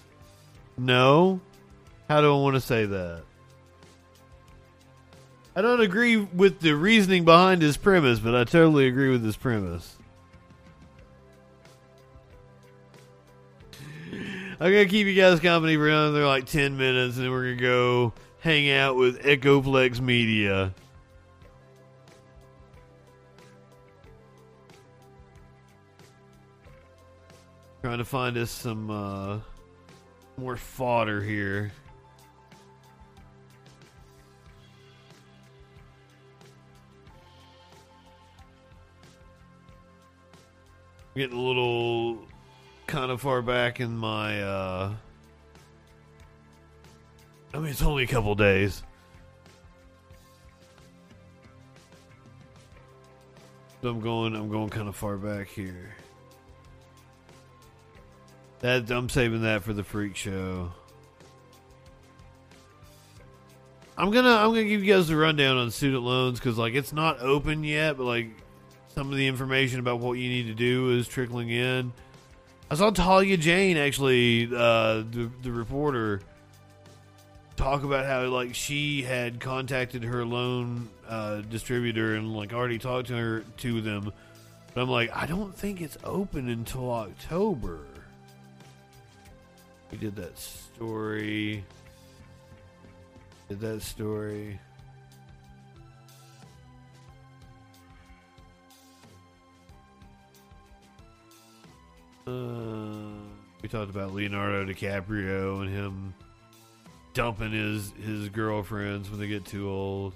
No. 0.76 1.40
How 2.08 2.20
do 2.20 2.34
I 2.34 2.40
want 2.40 2.54
to 2.54 2.60
say 2.60 2.86
that? 2.86 3.22
I 5.54 5.62
don't 5.62 5.80
agree 5.80 6.16
with 6.16 6.60
the 6.60 6.72
reasoning 6.72 7.24
behind 7.24 7.62
his 7.62 7.76
premise, 7.76 8.18
but 8.18 8.34
I 8.34 8.44
totally 8.44 8.86
agree 8.86 9.10
with 9.10 9.24
his 9.24 9.36
premise. 9.36 9.96
I'm 14.62 14.70
gonna 14.70 14.86
keep 14.86 15.08
you 15.08 15.14
guys 15.14 15.40
company 15.40 15.74
for 15.74 15.88
another 15.88 16.24
like 16.24 16.46
ten 16.46 16.76
minutes, 16.76 17.16
and 17.16 17.24
then 17.24 17.32
we're 17.32 17.56
gonna 17.56 17.56
go 17.56 18.12
hang 18.38 18.70
out 18.70 18.94
with 18.94 19.20
Echoplex 19.22 20.00
Media. 20.00 20.72
Trying 27.82 27.98
to 27.98 28.04
find 28.04 28.36
us 28.36 28.52
some 28.52 28.88
uh, 28.88 29.40
more 30.36 30.56
fodder 30.56 31.20
here. 31.20 31.72
Getting 41.16 41.36
a 41.36 41.42
little 41.42 42.28
kind 42.92 43.10
of 43.10 43.22
far 43.22 43.40
back 43.40 43.80
in 43.80 43.96
my. 43.96 44.42
uh 44.42 44.92
I 47.54 47.58
mean, 47.58 47.68
it's 47.68 47.82
only 47.82 48.04
a 48.04 48.06
couple 48.06 48.34
days. 48.34 48.82
So 53.80 53.88
I'm 53.88 54.00
going. 54.00 54.36
I'm 54.36 54.50
going 54.50 54.68
kind 54.68 54.88
of 54.88 54.94
far 54.94 55.16
back 55.16 55.48
here. 55.48 55.94
That 58.60 58.90
I'm 58.90 59.08
saving 59.08 59.42
that 59.42 59.62
for 59.62 59.72
the 59.72 59.82
freak 59.82 60.14
show. 60.14 60.70
I'm 63.96 64.10
gonna 64.10 64.36
I'm 64.36 64.50
gonna 64.50 64.64
give 64.64 64.84
you 64.84 64.94
guys 64.94 65.08
the 65.08 65.16
rundown 65.16 65.56
on 65.56 65.70
student 65.70 66.02
loans 66.02 66.38
because 66.38 66.58
like 66.58 66.74
it's 66.74 66.92
not 66.92 67.20
open 67.20 67.64
yet, 67.64 67.96
but 67.96 68.04
like 68.04 68.28
some 68.94 69.10
of 69.10 69.16
the 69.16 69.26
information 69.26 69.80
about 69.80 69.98
what 69.98 70.14
you 70.18 70.28
need 70.28 70.46
to 70.48 70.54
do 70.54 70.90
is 70.90 71.08
trickling 71.08 71.48
in. 71.48 71.92
I 72.72 72.74
saw 72.74 72.88
Talia 72.88 73.36
Jane 73.36 73.76
actually, 73.76 74.46
uh, 74.46 75.02
the 75.10 75.30
the 75.42 75.52
reporter, 75.52 76.22
talk 77.54 77.82
about 77.84 78.06
how 78.06 78.24
like 78.28 78.54
she 78.54 79.02
had 79.02 79.40
contacted 79.40 80.02
her 80.04 80.24
loan 80.24 80.88
uh, 81.06 81.42
distributor 81.42 82.14
and 82.14 82.34
like 82.34 82.54
already 82.54 82.78
talked 82.78 83.08
to 83.08 83.14
her 83.14 83.44
to 83.58 83.82
them. 83.82 84.10
But 84.72 84.80
I'm 84.80 84.88
like, 84.88 85.14
I 85.14 85.26
don't 85.26 85.54
think 85.54 85.82
it's 85.82 85.98
open 86.02 86.48
until 86.48 86.90
October. 86.90 87.80
We 89.90 89.98
did 89.98 90.16
that 90.16 90.38
story. 90.38 91.66
Did 93.50 93.60
that 93.60 93.82
story. 93.82 94.58
Uh, 102.26 103.08
we 103.62 103.68
talked 103.68 103.90
about 103.90 104.12
Leonardo 104.12 104.64
DiCaprio 104.64 105.62
and 105.62 105.70
him 105.70 106.14
dumping 107.14 107.52
his 107.52 107.92
his 108.04 108.28
girlfriends 108.28 109.10
when 109.10 109.18
they 109.18 109.26
get 109.26 109.44
too 109.44 109.68
old. 109.68 110.14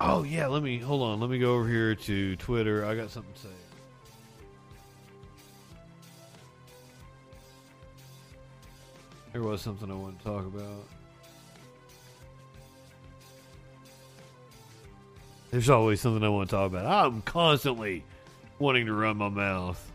Oh 0.00 0.22
yeah, 0.22 0.46
let 0.46 0.62
me 0.62 0.78
hold 0.78 1.02
on. 1.02 1.20
Let 1.20 1.30
me 1.30 1.38
go 1.38 1.54
over 1.54 1.68
here 1.68 1.94
to 1.94 2.36
Twitter. 2.36 2.84
I 2.84 2.94
got 2.94 3.10
something 3.10 3.32
to 3.34 3.40
say. 3.40 3.48
There 9.32 9.42
was 9.42 9.60
something 9.60 9.90
I 9.90 9.94
wanted 9.94 10.18
to 10.20 10.24
talk 10.24 10.46
about. 10.46 10.86
There's 15.50 15.70
always 15.70 16.00
something 16.00 16.22
I 16.22 16.28
want 16.28 16.50
to 16.50 16.56
talk 16.56 16.70
about. 16.70 16.86
I'm 16.86 17.22
constantly 17.22 18.04
wanting 18.58 18.86
to 18.86 18.92
run 18.92 19.16
my 19.16 19.28
mouth. 19.28 19.92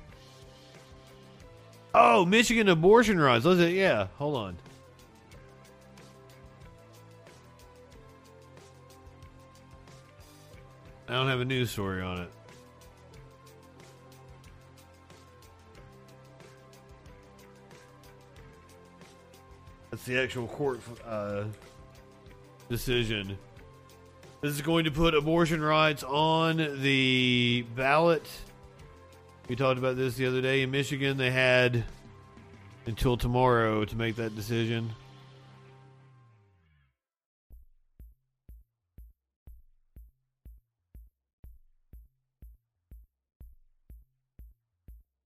Oh, 1.94 2.26
Michigan 2.26 2.70
abortion 2.70 3.20
rights. 3.20 3.46
Let's 3.46 3.60
yeah. 3.72 4.08
Hold 4.18 4.38
on. 4.38 4.58
I 11.10 11.14
don't 11.14 11.28
have 11.28 11.42
a 11.42 11.46
news 11.46 11.70
story 11.70 12.02
on 12.02 12.22
it. 12.22 12.30
That's 19.90 20.06
the 20.06 20.18
actual 20.18 20.48
court 20.48 20.80
uh, 21.06 21.44
decision. 22.70 23.38
This 24.42 24.56
is 24.56 24.64
going 24.64 24.86
to 24.86 24.92
put 24.92 25.14
abortion 25.14 25.62
rights 25.62 26.04
on 26.04 26.58
the 26.82 27.64
ballot. 27.76 28.28
We 29.48 29.56
talked 29.56 29.78
about 29.78 29.98
this 29.98 30.16
the 30.16 30.26
other 30.26 30.42
day 30.42 30.64
in 30.64 30.72
Michigan. 30.72 31.18
They 31.18 31.30
had 31.30 31.84
until 32.88 33.18
tomorrow 33.18 33.86
to 33.86 33.96
make 33.96 34.16
that 34.16 34.36
decision. 34.36 34.96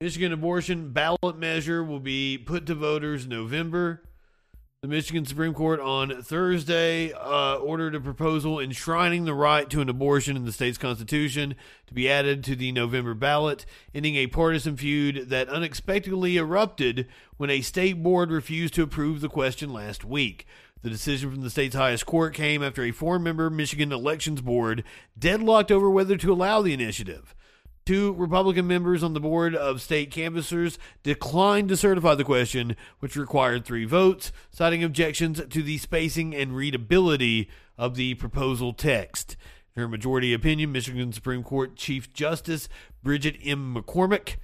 Michigan 0.02 0.34
abortion 0.34 0.92
ballot 0.92 1.38
measure 1.38 1.82
will 1.82 2.02
be 2.02 2.38
put 2.38 2.66
to 2.66 2.76
voters 2.76 3.26
November. 3.26 4.02
The 4.86 4.92
Michigan 4.92 5.26
Supreme 5.26 5.56
Court 5.56 5.80
on 5.80 6.22
Thursday 6.22 7.12
uh, 7.12 7.56
ordered 7.56 7.96
a 7.96 8.00
proposal 8.00 8.60
enshrining 8.60 9.26
the 9.26 9.34
right 9.34 9.68
to 9.72 9.82
an 9.82 9.90
abortion 9.90 10.38
in 10.38 10.46
the 10.46 10.52
state's 10.52 10.78
constitution 10.78 11.56
to 11.88 11.94
be 11.96 12.08
added 12.08 12.44
to 12.44 12.56
the 12.56 12.72
November 12.72 13.16
ballot, 13.16 13.66
ending 13.96 14.16
a 14.16 14.28
partisan 14.28 14.78
feud 14.78 15.30
that 15.30 15.50
unexpectedly 15.50 16.38
erupted 16.38 17.08
when 17.38 17.50
a 17.50 17.62
state 17.62 18.04
board 18.04 18.30
refused 18.30 18.76
to 18.76 18.84
approve 18.84 19.22
the 19.22 19.28
question 19.28 19.74
last 19.74 20.06
week. 20.06 20.46
The 20.84 20.92
decision 20.92 21.32
from 21.32 21.42
the 21.42 21.50
state's 21.50 21.74
highest 21.74 22.06
court 22.06 22.36
came 22.36 22.62
after 22.62 22.84
a 22.84 22.92
four 22.92 23.18
member 23.18 23.50
Michigan 23.50 23.92
Elections 23.92 24.42
Board 24.42 24.84
deadlocked 25.18 25.72
over 25.72 25.90
whether 25.90 26.16
to 26.16 26.32
allow 26.32 26.62
the 26.62 26.74
initiative. 26.74 27.34
Two 27.86 28.14
Republican 28.14 28.66
members 28.66 29.04
on 29.04 29.14
the 29.14 29.20
board 29.20 29.54
of 29.54 29.80
state 29.80 30.10
canvassers 30.10 30.80
declined 31.04 31.70
to 31.70 31.78
certify 31.78 32.16
the 32.16 32.24
question, 32.24 32.76
which 32.98 33.16
required 33.16 33.64
three 33.64 33.86
votes, 33.86 34.32
citing 34.50 34.84
objections 34.84 35.40
to 35.48 35.62
the 35.62 35.78
spacing 35.78 36.34
and 36.34 36.56
readability 36.56 37.48
of 37.78 37.94
the 37.94 38.16
proposal 38.16 38.74
text. 38.74 39.38
In 39.76 39.84
her 39.84 39.88
majority 39.88 40.34
opinion, 40.34 40.72
Michigan 40.72 41.14
Supreme 41.14 41.44
Court 41.44 41.76
Chief 41.76 42.12
Justice 42.12 42.68
Bridget 43.04 43.38
M. 43.44 43.76
McCormack 43.76 44.38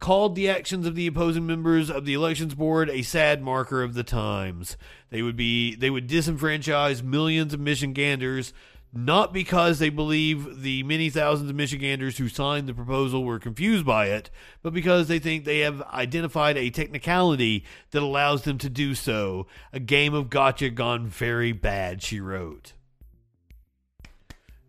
called 0.00 0.34
the 0.34 0.48
actions 0.48 0.86
of 0.86 0.94
the 0.94 1.08
opposing 1.08 1.46
members 1.46 1.90
of 1.90 2.06
the 2.06 2.14
elections 2.14 2.54
board 2.54 2.88
a 2.88 3.02
sad 3.02 3.42
marker 3.42 3.82
of 3.82 3.92
the 3.92 4.04
times. 4.04 4.78
They 5.10 5.20
would 5.20 5.36
be 5.36 5.74
they 5.74 5.90
would 5.90 6.08
disenfranchise 6.08 7.02
millions 7.02 7.52
of 7.52 7.60
Michiganders 7.60 8.54
not 8.92 9.32
because 9.32 9.78
they 9.78 9.90
believe 9.90 10.62
the 10.62 10.82
many 10.82 11.10
thousands 11.10 11.50
of 11.50 11.56
Michiganders 11.56 12.16
who 12.18 12.28
signed 12.28 12.66
the 12.66 12.74
proposal 12.74 13.22
were 13.22 13.38
confused 13.38 13.84
by 13.84 14.06
it, 14.06 14.30
but 14.62 14.72
because 14.72 15.08
they 15.08 15.18
think 15.18 15.44
they 15.44 15.58
have 15.60 15.82
identified 15.82 16.56
a 16.56 16.70
technicality 16.70 17.64
that 17.90 18.02
allows 18.02 18.42
them 18.42 18.56
to 18.58 18.70
do 18.70 18.94
so. 18.94 19.46
A 19.72 19.80
game 19.80 20.14
of 20.14 20.30
gotcha 20.30 20.70
gone 20.70 21.06
very 21.06 21.52
bad, 21.52 22.02
she 22.02 22.18
wrote. 22.18 22.72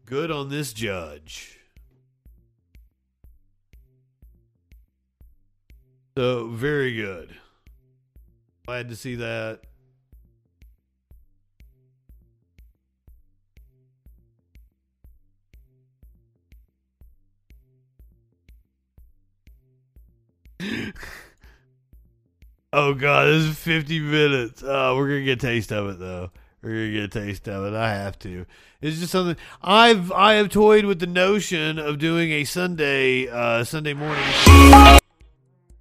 Good 0.06 0.32
on 0.32 0.50
this 0.50 0.74
judge. 0.74 1.60
So, 6.18 6.50
very 6.50 6.96
good. 6.96 7.38
Glad 8.66 8.90
to 8.90 8.96
see 8.96 9.16
that. 9.16 9.62
Oh 22.74 22.94
god, 22.94 23.28
this 23.28 23.44
is 23.44 23.58
50 23.58 24.00
minutes. 24.00 24.64
Oh, 24.66 24.96
we're 24.98 25.08
gonna 25.08 25.24
get 25.24 25.44
a 25.44 25.48
taste 25.48 25.72
of 25.72 25.88
it 25.90 26.00
though. 26.00 26.32
We're 26.62 26.72
gonna 26.72 26.92
get 26.92 27.04
a 27.04 27.08
taste 27.08 27.48
of 27.48 27.66
it. 27.66 27.78
I 27.78 27.94
have 27.94 28.20
to. 28.20 28.46
It's 28.82 29.00
just 29.00 29.12
something 29.12 29.38
I've 29.62 30.12
I 30.12 30.34
have 30.34 30.50
toyed 30.50 30.86
with 30.86 31.00
the 31.00 31.08
notion 31.08 31.80
of 31.80 32.00
doing 32.00 32.32
a 32.32 32.44
Sunday 32.44 33.28
uh 33.28 33.64
Sunday 33.64 33.94
morning. 33.94 34.24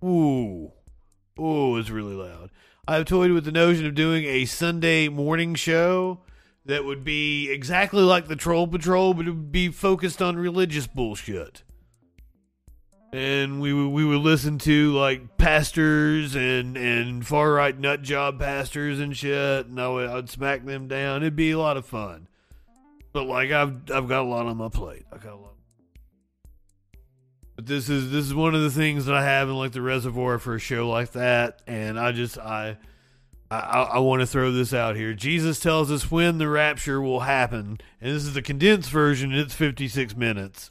Ooh, 0.05 0.70
ooh, 1.40 1.76
it's 1.76 1.90
really 1.90 2.15
loud. 2.15 2.50
I've 2.86 3.05
toyed 3.05 3.32
with 3.32 3.44
the 3.44 3.52
notion 3.52 3.84
of 3.84 3.94
doing 3.94 4.24
a 4.24 4.44
Sunday 4.44 5.08
morning 5.08 5.55
show 5.57 6.20
that 6.65 6.84
would 6.84 7.02
be 7.02 7.50
exactly 7.50 8.02
like 8.02 8.28
the 8.28 8.36
Troll 8.36 8.66
Patrol, 8.68 9.12
but 9.12 9.26
it 9.26 9.31
would 9.31 9.52
be 9.52 9.68
focused 9.68 10.23
on 10.23 10.36
religious 10.36 10.86
bullshit 10.86 11.65
and 13.12 13.60
we 13.60 13.72
we 13.72 14.04
would 14.04 14.20
listen 14.20 14.58
to 14.58 14.92
like 14.92 15.38
pastors 15.38 16.34
and 16.34 16.76
and 16.76 17.26
far 17.26 17.52
right 17.52 17.78
nut 17.78 18.02
job 18.02 18.38
pastors 18.38 19.00
and 19.00 19.16
shit, 19.16 19.66
and 19.66 19.80
I 19.80 19.88
would 19.88 20.10
I'd 20.10 20.30
smack 20.30 20.64
them 20.64 20.88
down. 20.88 21.22
It'd 21.22 21.36
be 21.36 21.52
a 21.52 21.58
lot 21.58 21.76
of 21.76 21.86
fun, 21.86 22.28
but 23.12 23.24
like 23.24 23.50
I've 23.50 23.90
I've 23.90 24.08
got 24.08 24.22
a 24.22 24.28
lot 24.28 24.46
on 24.46 24.56
my 24.56 24.68
plate. 24.68 25.06
I 25.12 25.16
got 25.16 25.32
a 25.32 25.36
lot. 25.36 25.54
But 27.56 27.66
this 27.66 27.88
is 27.88 28.10
this 28.10 28.26
is 28.26 28.34
one 28.34 28.54
of 28.54 28.62
the 28.62 28.70
things 28.70 29.06
that 29.06 29.14
I 29.14 29.24
have 29.24 29.48
in 29.48 29.56
like 29.56 29.72
the 29.72 29.82
reservoir 29.82 30.38
for 30.38 30.54
a 30.54 30.60
show 30.60 30.88
like 30.88 31.12
that, 31.12 31.62
and 31.66 31.98
I 31.98 32.12
just 32.12 32.38
I. 32.38 32.78
I, 33.50 33.56
I 33.94 33.98
want 34.00 34.20
to 34.20 34.26
throw 34.26 34.52
this 34.52 34.74
out 34.74 34.94
here. 34.94 35.14
Jesus 35.14 35.58
tells 35.58 35.90
us 35.90 36.10
when 36.10 36.36
the 36.36 36.50
rapture 36.50 37.00
will 37.00 37.20
happen, 37.20 37.78
and 37.98 38.14
this 38.14 38.24
is 38.24 38.34
the 38.34 38.42
condensed 38.42 38.90
version. 38.90 39.32
It's 39.32 39.54
56 39.54 40.14
minutes 40.14 40.68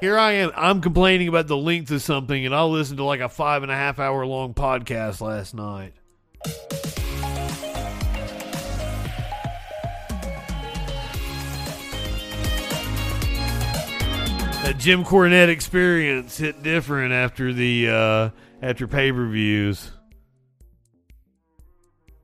here 0.00 0.18
I 0.18 0.32
am. 0.32 0.52
I'm 0.54 0.80
complaining 0.80 1.28
about 1.28 1.46
the 1.46 1.56
length 1.56 1.90
of 1.90 2.02
something, 2.02 2.46
and 2.46 2.54
I'll 2.54 2.70
listen 2.70 2.96
to 2.98 3.04
like 3.04 3.20
a 3.20 3.28
five 3.28 3.62
and 3.62 3.72
a 3.72 3.74
half 3.74 3.98
hour 3.98 4.24
long 4.24 4.54
podcast 4.54 5.20
last 5.20 5.54
night. 5.54 5.94
That 14.62 14.76
Jim 14.78 15.04
Cornette 15.04 15.48
experience 15.48 16.36
hit 16.36 16.62
different 16.62 17.12
after 17.12 17.52
the 17.52 17.88
uh, 17.88 18.30
after 18.60 18.86
pay 18.86 19.10
per 19.10 19.26
views. 19.26 19.90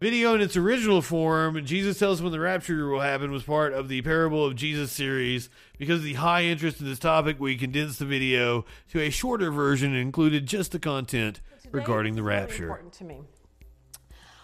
Video 0.00 0.34
in 0.34 0.40
its 0.40 0.56
original 0.56 1.00
form, 1.00 1.64
Jesus 1.64 1.98
Tells 1.98 2.20
When 2.20 2.32
the 2.32 2.40
Rapture 2.40 2.88
Will 2.88 3.00
Happen, 3.00 3.30
was 3.30 3.44
part 3.44 3.72
of 3.72 3.88
the 3.88 4.02
Parable 4.02 4.44
of 4.44 4.56
Jesus 4.56 4.90
series. 4.92 5.48
Because 5.78 5.98
of 6.00 6.04
the 6.04 6.14
high 6.14 6.42
interest 6.44 6.80
in 6.80 6.86
this 6.86 6.98
topic, 6.98 7.38
we 7.40 7.56
condensed 7.56 8.00
the 8.00 8.04
video 8.04 8.64
to 8.90 9.00
a 9.00 9.10
shorter 9.10 9.50
version 9.50 9.92
and 9.92 10.02
included 10.02 10.46
just 10.46 10.72
the 10.72 10.78
content 10.78 11.40
regarding 11.70 12.16
the 12.16 12.22
rapture. 12.22 12.64
important 12.64 12.92
to 12.94 13.04
me. 13.04 13.22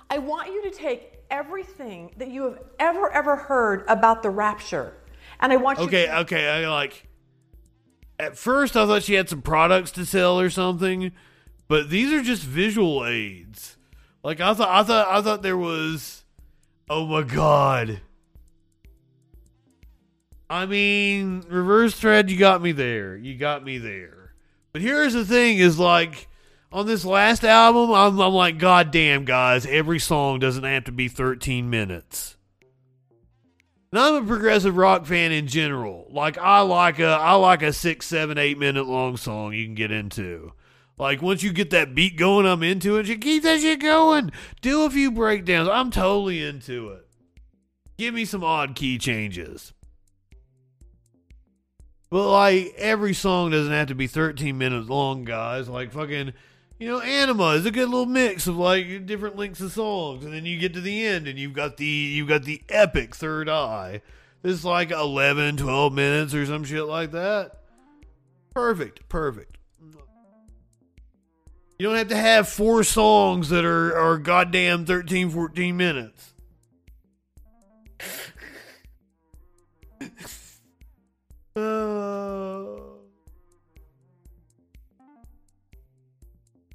I 0.08 0.18
want 0.18 0.48
you 0.48 0.62
to 0.62 0.70
take 0.70 1.18
everything 1.30 2.12
that 2.16 2.28
you 2.28 2.44
have 2.44 2.58
ever, 2.78 3.10
ever 3.12 3.36
heard 3.36 3.84
about 3.86 4.22
the 4.22 4.30
rapture, 4.30 4.94
and 5.40 5.52
I 5.52 5.56
want 5.56 5.78
you 5.78 5.84
Okay, 5.86 6.06
to. 6.06 6.18
okay, 6.20 6.48
I 6.48 6.68
like. 6.68 7.06
At 8.18 8.36
first, 8.36 8.76
I 8.76 8.86
thought 8.86 9.02
she 9.02 9.14
had 9.14 9.28
some 9.28 9.42
products 9.42 9.90
to 9.92 10.04
sell 10.06 10.38
or 10.40 10.50
something, 10.50 11.12
but 11.68 11.90
these 11.90 12.12
are 12.12 12.22
just 12.22 12.42
visual 12.42 13.04
aids. 13.06 13.76
Like 14.22 14.40
I 14.40 14.54
thought, 14.54 14.68
I 14.68 14.82
thought, 14.82 15.08
I 15.08 15.22
thought 15.22 15.42
there 15.42 15.56
was. 15.56 16.24
Oh 16.88 17.06
my 17.06 17.22
god! 17.22 18.00
I 20.48 20.66
mean, 20.66 21.44
reverse 21.48 21.94
thread, 21.94 22.30
you 22.30 22.36
got 22.36 22.60
me 22.60 22.72
there. 22.72 23.16
You 23.16 23.36
got 23.36 23.64
me 23.64 23.78
there. 23.78 24.34
But 24.72 24.82
here's 24.82 25.14
the 25.14 25.24
thing: 25.24 25.58
is 25.58 25.78
like 25.78 26.28
on 26.72 26.86
this 26.86 27.04
last 27.04 27.44
album, 27.44 27.92
I'm, 27.92 28.20
I'm 28.20 28.32
like, 28.32 28.58
God 28.58 28.90
damn, 28.90 29.24
guys, 29.24 29.66
every 29.66 29.98
song 29.98 30.38
doesn't 30.38 30.64
have 30.64 30.84
to 30.84 30.92
be 30.92 31.08
13 31.08 31.68
minutes. 31.68 32.36
And 33.92 33.98
I'm 33.98 34.22
a 34.22 34.26
progressive 34.26 34.76
rock 34.76 35.04
fan 35.06 35.32
in 35.32 35.48
general. 35.48 36.06
Like 36.10 36.38
I 36.38 36.60
like 36.60 37.00
a 37.00 37.08
I 37.08 37.32
like 37.34 37.62
a 37.62 37.72
six, 37.72 38.06
seven, 38.06 38.38
eight 38.38 38.56
minute 38.56 38.86
long 38.86 39.16
song 39.16 39.52
you 39.52 39.64
can 39.64 39.74
get 39.74 39.90
into. 39.90 40.52
Like 41.00 41.22
once 41.22 41.42
you 41.42 41.50
get 41.50 41.70
that 41.70 41.94
beat 41.94 42.18
going, 42.18 42.44
I'm 42.44 42.62
into 42.62 42.98
it. 42.98 43.06
You 43.06 43.16
keep 43.16 43.42
that 43.44 43.60
shit 43.60 43.80
going. 43.80 44.30
Do 44.60 44.82
a 44.82 44.90
few 44.90 45.10
breakdowns. 45.10 45.66
I'm 45.66 45.90
totally 45.90 46.44
into 46.44 46.90
it. 46.90 47.06
Give 47.96 48.12
me 48.12 48.26
some 48.26 48.44
odd 48.44 48.76
key 48.76 48.98
changes. 48.98 49.72
But 52.10 52.30
like 52.30 52.74
every 52.76 53.14
song 53.14 53.50
doesn't 53.50 53.72
have 53.72 53.88
to 53.88 53.94
be 53.94 54.08
13 54.08 54.58
minutes 54.58 54.90
long, 54.90 55.24
guys. 55.24 55.70
Like 55.70 55.90
fucking 55.90 56.34
you 56.78 56.86
know, 56.86 57.00
Ænima 57.00 57.56
is 57.56 57.64
a 57.64 57.70
good 57.70 57.88
little 57.88 58.04
mix 58.04 58.46
of 58.46 58.58
like 58.58 59.06
different 59.06 59.36
lengths 59.36 59.62
of 59.62 59.72
songs, 59.72 60.22
and 60.22 60.34
then 60.34 60.44
you 60.44 60.58
get 60.58 60.74
to 60.74 60.82
the 60.82 61.06
end, 61.06 61.26
and 61.26 61.38
you've 61.38 61.54
got 61.54 61.78
the 61.78 61.86
you've 61.86 62.28
got 62.28 62.44
the 62.44 62.62
epic 62.68 63.14
Third 63.14 63.48
Eye. 63.48 64.02
It's 64.44 64.64
like 64.64 64.90
11, 64.90 65.56
12 65.56 65.92
minutes 65.94 66.34
or 66.34 66.44
some 66.44 66.64
shit 66.64 66.84
like 66.84 67.12
that. 67.12 67.62
Perfect, 68.52 69.08
perfect. 69.08 69.56
You 71.80 71.86
don't 71.86 71.96
have 71.96 72.08
to 72.08 72.16
have 72.16 72.46
four 72.46 72.84
songs 72.84 73.48
that 73.48 73.64
are 73.64 73.96
are 73.96 74.18
goddamn 74.18 74.84
13, 74.84 75.30
14 75.30 75.74
minutes. 75.78 76.34
Uh, 81.56 82.66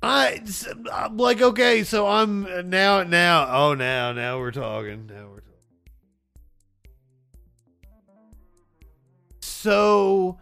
I 0.01 0.41
I'm 0.91 1.17
like 1.17 1.39
okay, 1.39 1.83
so 1.83 2.07
I'm 2.07 2.67
now 2.67 3.03
now 3.03 3.47
oh 3.55 3.75
now 3.75 4.11
now 4.11 4.39
we're 4.39 4.49
talking 4.49 5.05
now 5.05 5.27
we're 5.29 5.41
talking. 5.41 5.53
So 9.39 10.39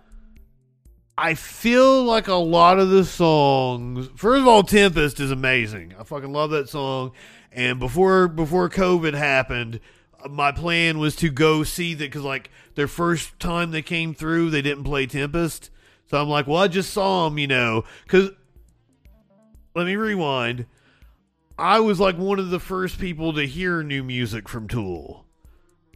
I 1.18 1.36
feel 1.36 2.04
like 2.04 2.28
a 2.28 2.34
lot 2.34 2.80
of 2.80 2.90
the 2.90 3.06
songs. 3.06 4.10
First 4.16 4.42
of 4.42 4.48
all, 4.48 4.64
Tempest 4.64 5.20
is 5.20 5.32
amazing. 5.32 5.94
I 6.00 6.04
fucking 6.04 6.34
love 6.34 6.50
that 6.52 6.70
song. 6.70 7.12
And 7.52 7.80
before 7.80 8.28
before 8.28 8.70
COVID 8.70 9.14
happened, 9.14 9.80
my 10.30 10.52
plan 10.52 10.98
was 10.98 11.16
to 11.18 11.30
go 11.30 11.64
see 11.64 11.94
that 11.94 12.06
because 12.06 12.24
like 12.24 12.50
their 12.76 12.88
first 12.88 13.40
time 13.40 13.72
they 13.72 13.84
came 13.84 14.16
through, 14.16 14.50
they 14.50 14.64
didn't 14.64 14.86
play 14.86 15.06
Tempest. 15.06 15.70
So 16.08 16.20
I'm 16.20 16.30
like, 16.30 16.48
well, 16.48 16.62
I 16.62 16.68
just 16.68 16.92
saw 16.92 17.30
them, 17.30 17.38
you 17.38 17.48
know, 17.48 17.84
because 18.04 18.32
let 19.76 19.86
me 19.86 19.96
rewind. 19.96 20.66
I 21.58 21.80
was 21.80 22.00
like 22.00 22.18
one 22.18 22.40
of 22.40 22.50
the 22.50 22.60
first 22.60 23.00
people 23.00 23.34
to 23.34 23.46
hear 23.46 23.84
new 23.84 24.04
music 24.04 24.50
from 24.50 24.68
Tool. 24.68 25.23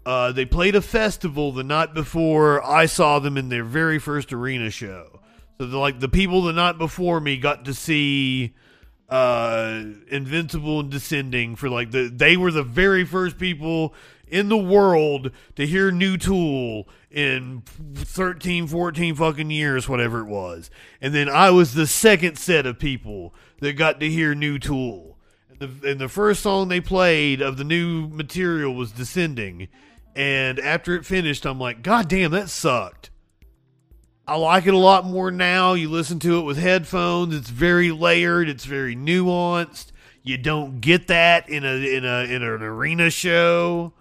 Uh, 0.07 0.31
they 0.31 0.45
played 0.45 0.73
a 0.73 0.81
festival 0.81 1.51
the 1.51 1.65
night 1.65 1.93
before 1.93 2.65
I 2.65 2.85
saw 2.85 3.19
them 3.19 3.35
in 3.35 3.49
their 3.49 3.65
very 3.65 3.99
first 3.99 4.31
arena 4.31 4.69
show. 4.69 5.19
So 5.57 5.65
like 5.65 5.99
the 5.99 6.07
people 6.07 6.43
the 6.43 6.53
night 6.53 6.77
before 6.77 7.19
me 7.19 7.35
got 7.35 7.65
to 7.65 7.73
see 7.73 8.55
uh, 9.09 9.83
Invincible 10.07 10.79
and 10.79 10.89
Descending 10.89 11.57
for 11.57 11.69
like 11.69 11.91
the 11.91 12.07
they 12.07 12.37
were 12.37 12.51
the 12.51 12.63
very 12.63 13.03
first 13.03 13.37
people 13.37 13.93
in 14.29 14.47
the 14.47 14.55
world 14.55 15.31
to 15.57 15.67
hear 15.67 15.91
new 15.91 16.15
Tool 16.15 16.87
in 17.11 17.63
13 17.95 18.65
14 18.65 19.13
fucking 19.13 19.51
years 19.51 19.89
whatever 19.89 20.21
it 20.21 20.27
was. 20.27 20.69
And 21.01 21.13
then 21.13 21.27
I 21.27 21.49
was 21.49 21.73
the 21.73 21.85
second 21.85 22.37
set 22.37 22.65
of 22.65 22.79
people 22.79 23.35
that 23.59 23.73
got 23.73 23.99
to 23.99 24.09
hear 24.09 24.33
new 24.33 24.57
Tool. 24.57 25.17
And 25.49 25.59
the, 25.59 25.91
and 25.91 25.99
the 25.99 26.07
first 26.07 26.43
song 26.43 26.69
they 26.69 26.79
played 26.79 27.41
of 27.41 27.57
the 27.57 27.65
new 27.65 28.07
material 28.07 28.73
was 28.73 28.93
Descending. 28.93 29.67
And 30.17 30.59
after 30.59 30.95
it 30.95 31.05
finished, 31.05 31.45
I'm 31.45 31.59
like, 31.59 31.83
God 31.83 32.09
damn, 32.09 32.31
that 32.31 32.49
sucked. 32.49 33.11
I 34.27 34.35
like 34.35 34.65
it 34.65 34.73
a 34.73 34.77
lot 34.77 35.05
more 35.05 35.29
now. 35.29 35.73
You 35.73 35.89
listen 35.89 36.17
to 36.21 36.39
it 36.39 36.41
with 36.41 36.57
headphones. 36.57 37.35
It's 37.35 37.51
very 37.51 37.91
layered. 37.91 38.49
It's 38.49 38.65
very 38.65 38.95
nuanced. 38.95 39.91
You 40.23 40.39
don't 40.39 40.81
get 40.81 41.07
that 41.09 41.49
in 41.49 41.63
a 41.63 41.95
in 41.95 42.03
a 42.03 42.23
in 42.23 42.41
an 42.41 42.63
arena 42.63 43.11
show. 43.11 43.93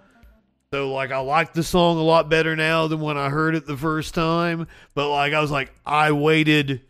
So 0.72 0.90
like 0.90 1.12
I 1.12 1.18
like 1.18 1.52
the 1.52 1.62
song 1.62 1.98
a 1.98 2.02
lot 2.02 2.30
better 2.30 2.56
now 2.56 2.86
than 2.86 3.00
when 3.00 3.18
I 3.18 3.28
heard 3.28 3.54
it 3.54 3.66
the 3.66 3.76
first 3.76 4.14
time. 4.14 4.68
But 4.94 5.10
like 5.10 5.34
I 5.34 5.40
was 5.42 5.50
like 5.50 5.70
I 5.84 6.12
waited 6.12 6.80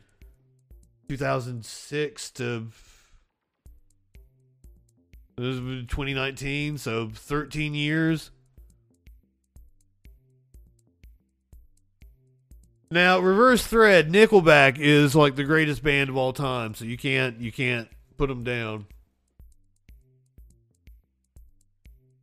2006 1.09 2.31
to 2.31 2.69
it 5.37 5.41
was 5.41 5.59
2019, 5.59 6.79
so 6.79 7.11
13 7.13 7.75
years. 7.75 8.31
Now, 12.91 13.19
Reverse 13.19 13.67
Thread, 13.67 14.11
Nickelback 14.11 14.79
is 14.79 15.17
like 15.17 15.35
the 15.35 15.45
greatest 15.45 15.83
band 15.83 16.09
of 16.09 16.17
all 16.17 16.33
time, 16.33 16.75
so 16.75 16.85
you 16.85 16.97
can't 16.97 17.41
you 17.41 17.51
can't 17.51 17.89
put 18.17 18.29
them 18.29 18.45
down. 18.45 18.87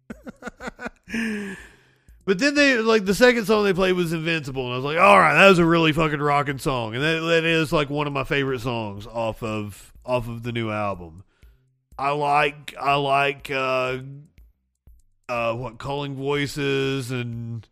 but 2.26 2.40
then 2.40 2.56
they 2.56 2.78
like 2.78 3.04
the 3.04 3.14
second 3.14 3.46
song 3.46 3.66
they 3.66 3.74
played 3.74 3.94
was 3.94 4.14
Invincible, 4.14 4.64
and 4.66 4.74
I 4.74 4.78
was 4.78 4.86
like, 4.86 4.98
all 4.98 5.20
right, 5.20 5.34
that 5.34 5.50
was 5.50 5.60
a 5.60 5.66
really 5.66 5.92
fucking 5.92 6.22
rocking 6.22 6.60
song, 6.60 6.96
and 6.96 7.04
that 7.04 7.20
that 7.20 7.44
is 7.44 7.74
like 7.74 7.90
one 7.90 8.08
of 8.08 8.14
my 8.14 8.24
favorite 8.24 8.62
songs 8.62 9.06
off 9.06 9.44
of 9.44 9.92
off 10.06 10.30
of 10.30 10.44
the 10.44 10.54
new 10.54 10.72
album. 10.72 11.24
I 11.98 12.12
like 12.12 12.74
I 12.80 12.96
like 12.96 13.52
uh 13.52 14.00
uh 15.28 15.54
what 15.56 15.78
Culling 15.78 16.16
Voices 16.16 17.12
and 17.12 17.68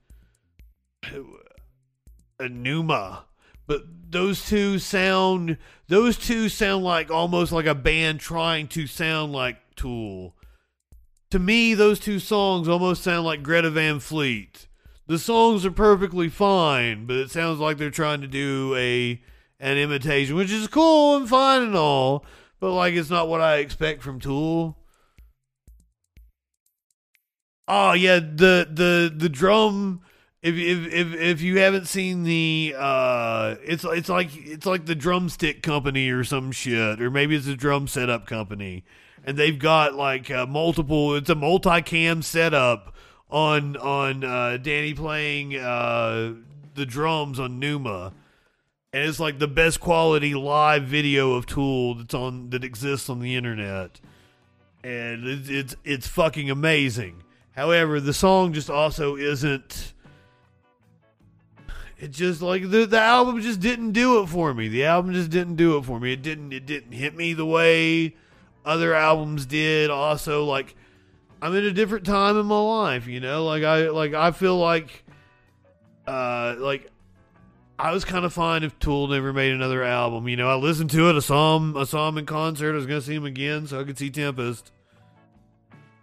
Pneuma. 2.50 3.26
But 3.68 3.84
those 4.10 4.45
two 4.45 4.80
sound 4.80 5.58
those 5.88 6.18
two 6.18 6.50
sound 6.50 6.84
like 6.84 7.10
almost 7.10 7.52
like 7.52 7.66
a 7.66 7.76
band 7.76 8.20
trying 8.20 8.68
to 8.70 8.88
sound 8.88 9.34
like 9.34 9.58
Tool. 9.76 10.36
To 11.32 11.40
me, 11.40 11.74
those 11.74 12.00
two 12.00 12.20
songs 12.20 12.68
almost 12.68 13.03
sound 13.03 13.26
like 13.26 13.42
Greta 13.42 13.70
Van 13.70 14.00
Fleet. 14.00 14.68
The 15.08 15.18
songs 15.18 15.66
are 15.66 15.72
perfectly 15.72 16.30
fine, 16.30 17.06
but 17.06 17.16
it 17.16 17.32
sounds 17.32 17.60
like 17.60 17.78
they're 17.78 17.90
trying 17.90 18.22
to 18.22 18.28
do 18.28 18.76
a 18.76 19.22
an 19.60 19.78
imitation, 19.78 20.36
which 20.36 20.52
is 20.52 20.68
cool 20.68 21.16
and 21.16 21.30
fine 21.30 21.61
and 21.61 21.76
all, 21.76 22.26
but 22.60 22.74
like 22.74 22.94
it's 22.94 23.10
not 23.10 23.28
what 23.28 23.42
I 23.42 23.58
expect 23.58 24.02
from 24.02 24.20
Tool. 24.20 24.78
Oh 27.68 27.94
yeah, 27.94 28.20
the 28.20 28.68
the 28.70 29.14
the 29.16 29.30
drum 29.30 30.02
if 30.42 30.56
if 30.56 30.94
if 30.94 31.14
if 31.14 31.42
you 31.42 31.60
haven't 31.60 31.88
seen 31.88 32.24
the 32.24 32.74
uh 32.78 33.56
it's 33.64 33.84
it's 33.84 34.10
like 34.10 34.36
it's 34.36 34.66
like 34.66 34.86
the 34.86 34.95
drumstick 34.95 35.61
company 35.61 36.10
or 36.10 36.24
some 36.24 36.52
shit 36.52 37.00
or 37.00 37.11
maybe 37.11 37.36
it's 37.36 37.48
a 37.48 37.56
drum 37.56 37.88
setup 37.88 38.26
company. 38.26 38.84
And 39.24 39.38
they've 39.38 39.58
got 39.58 39.94
like 39.94 40.32
uh, 40.32 40.48
multiple 40.48 41.16
it's 41.16 41.30
a 41.30 41.36
multi-cam 41.36 42.24
setup 42.24 42.95
on 43.30 43.78
on 43.78 44.24
uh 44.24 44.58
Danny 44.58 44.95
playing 44.95 45.58
uh 45.58 46.34
the 46.74 46.86
drums 46.88 47.40
on 47.40 47.60
Pneuma. 47.60 48.14
And 48.94 49.08
it's 49.08 49.20
like 49.20 49.38
the 49.38 49.48
best 49.48 49.80
quality 49.80 50.34
live 50.34 50.84
video 50.84 51.34
of 51.34 51.45
Tool 51.45 51.95
that's 51.95 52.16
on 52.16 52.50
that 52.50 52.64
exists 52.64 53.10
on 53.10 53.20
the 53.20 53.36
internet. 53.36 54.02
And 54.84 55.28
it's 55.28 55.50
it's, 55.50 55.76
it's 55.84 56.08
fucking 56.08 56.50
amazing. 56.50 57.22
However 57.52 58.00
the 58.00 58.14
song 58.14 58.53
just 58.53 58.72
also 58.72 59.16
isn't 59.16 59.94
it 62.02 62.10
just 62.10 62.42
like 62.42 62.64
the 62.72 62.86
the 62.86 63.00
album 63.00 63.40
just 63.42 63.60
didn't 63.60 63.92
do 63.92 64.22
it 64.22 64.28
for 64.28 64.56
me. 64.56 64.68
The 64.68 64.86
album 64.86 65.14
just 65.14 65.30
didn't 65.30 65.56
do 65.56 65.78
it 65.78 65.86
for 65.86 66.00
me. 66.00 66.14
It 66.14 66.24
didn't 66.24 66.52
it 66.52 66.66
didn't 66.66 66.94
hit 66.94 67.16
me 67.16 67.34
the 67.34 67.46
way 67.46 68.16
other 68.66 68.96
albums 68.96 69.46
did. 69.46 69.92
Also, 69.92 70.44
like 70.44 70.76
I'm 71.44 71.56
in 71.56 71.64
a 71.64 71.72
different 71.72 72.04
time 72.08 72.40
in 72.40 72.48
my 72.48 72.60
life, 72.60 73.06
you 73.06 73.20
know. 73.20 73.46
Like 73.46 73.64
I 73.64 73.90
like 73.90 74.16
I 74.16 74.32
feel 74.32 74.58
like 74.58 75.04
uh 76.08 76.56
like 76.58 76.90
I 77.78 77.92
was 77.92 78.04
kind 78.04 78.26
of 78.26 78.34
fine 78.34 78.64
if 78.64 78.80
Tool 78.80 79.08
never 79.08 79.32
made 79.32 79.52
another 79.52 79.84
album. 79.84 80.28
You 80.28 80.38
know, 80.38 80.50
I 80.50 80.56
listened 80.56 80.90
to 80.92 81.08
it. 81.08 81.16
I 81.16 81.20
saw 81.20 81.56
him. 81.56 81.78
I 81.78 81.84
saw 81.84 82.10
him 82.10 82.18
in 82.18 82.26
concert. 82.26 82.72
I 82.72 82.78
was 82.78 82.88
gonna 82.88 83.02
see 83.02 83.14
him 83.14 83.26
again, 83.26 83.68
so 83.68 83.80
I 83.80 83.84
could 83.84 84.00
see 84.00 84.10
Tempest. 84.10 84.72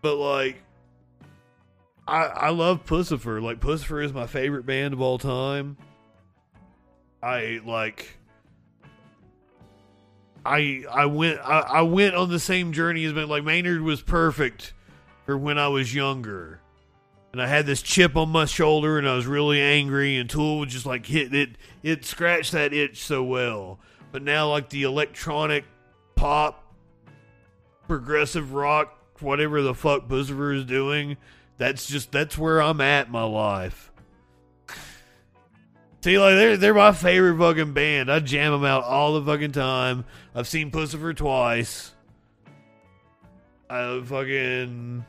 But 0.00 0.14
like, 0.14 0.62
I 2.06 2.22
I 2.26 2.50
love 2.50 2.86
Puscifer. 2.86 3.42
Like 3.42 3.58
Puscifer 3.58 4.04
is 4.04 4.12
my 4.12 4.28
favorite 4.28 4.64
band 4.64 4.94
of 4.94 5.00
all 5.00 5.18
time. 5.18 5.76
I 7.22 7.60
like. 7.64 8.16
I 10.44 10.84
I 10.90 11.06
went 11.06 11.40
I, 11.40 11.60
I 11.60 11.82
went 11.82 12.14
on 12.14 12.30
the 12.30 12.38
same 12.38 12.72
journey 12.72 13.04
as 13.04 13.12
like 13.12 13.44
Maynard 13.44 13.82
was 13.82 14.00
perfect 14.02 14.72
for 15.26 15.36
when 15.36 15.58
I 15.58 15.68
was 15.68 15.94
younger. 15.94 16.60
And 17.32 17.42
I 17.42 17.46
had 17.46 17.66
this 17.66 17.82
chip 17.82 18.16
on 18.16 18.30
my 18.30 18.46
shoulder 18.46 18.98
and 18.98 19.06
I 19.06 19.14
was 19.14 19.26
really 19.26 19.60
angry 19.60 20.16
and 20.16 20.30
Tool 20.30 20.60
would 20.60 20.70
just 20.70 20.86
like 20.86 21.04
hit 21.06 21.34
it 21.34 21.50
it 21.82 22.04
scratched 22.04 22.52
that 22.52 22.72
itch 22.72 22.98
so 23.04 23.22
well. 23.22 23.78
But 24.12 24.22
now 24.22 24.50
like 24.50 24.70
the 24.70 24.84
electronic 24.84 25.64
pop 26.14 26.74
progressive 27.86 28.52
rock 28.54 28.98
whatever 29.22 29.62
the 29.62 29.74
fuck 29.74 30.08
Puscifer 30.08 30.54
is 30.54 30.64
doing, 30.64 31.16
that's 31.56 31.86
just 31.86 32.12
that's 32.12 32.38
where 32.38 32.62
I'm 32.62 32.80
at 32.80 33.06
in 33.06 33.12
my 33.12 33.24
life. 33.24 33.87
See, 36.00 36.18
like 36.18 36.36
they're 36.36 36.56
they're 36.56 36.74
my 36.74 36.92
favorite 36.92 37.38
fucking 37.38 37.72
band. 37.72 38.10
I 38.10 38.20
jam 38.20 38.52
them 38.52 38.64
out 38.64 38.84
all 38.84 39.18
the 39.18 39.24
fucking 39.24 39.52
time. 39.52 40.04
I've 40.34 40.46
seen 40.46 40.70
Puscifer 40.70 41.16
twice. 41.16 41.92
I 43.68 44.00
fucking 44.04 45.04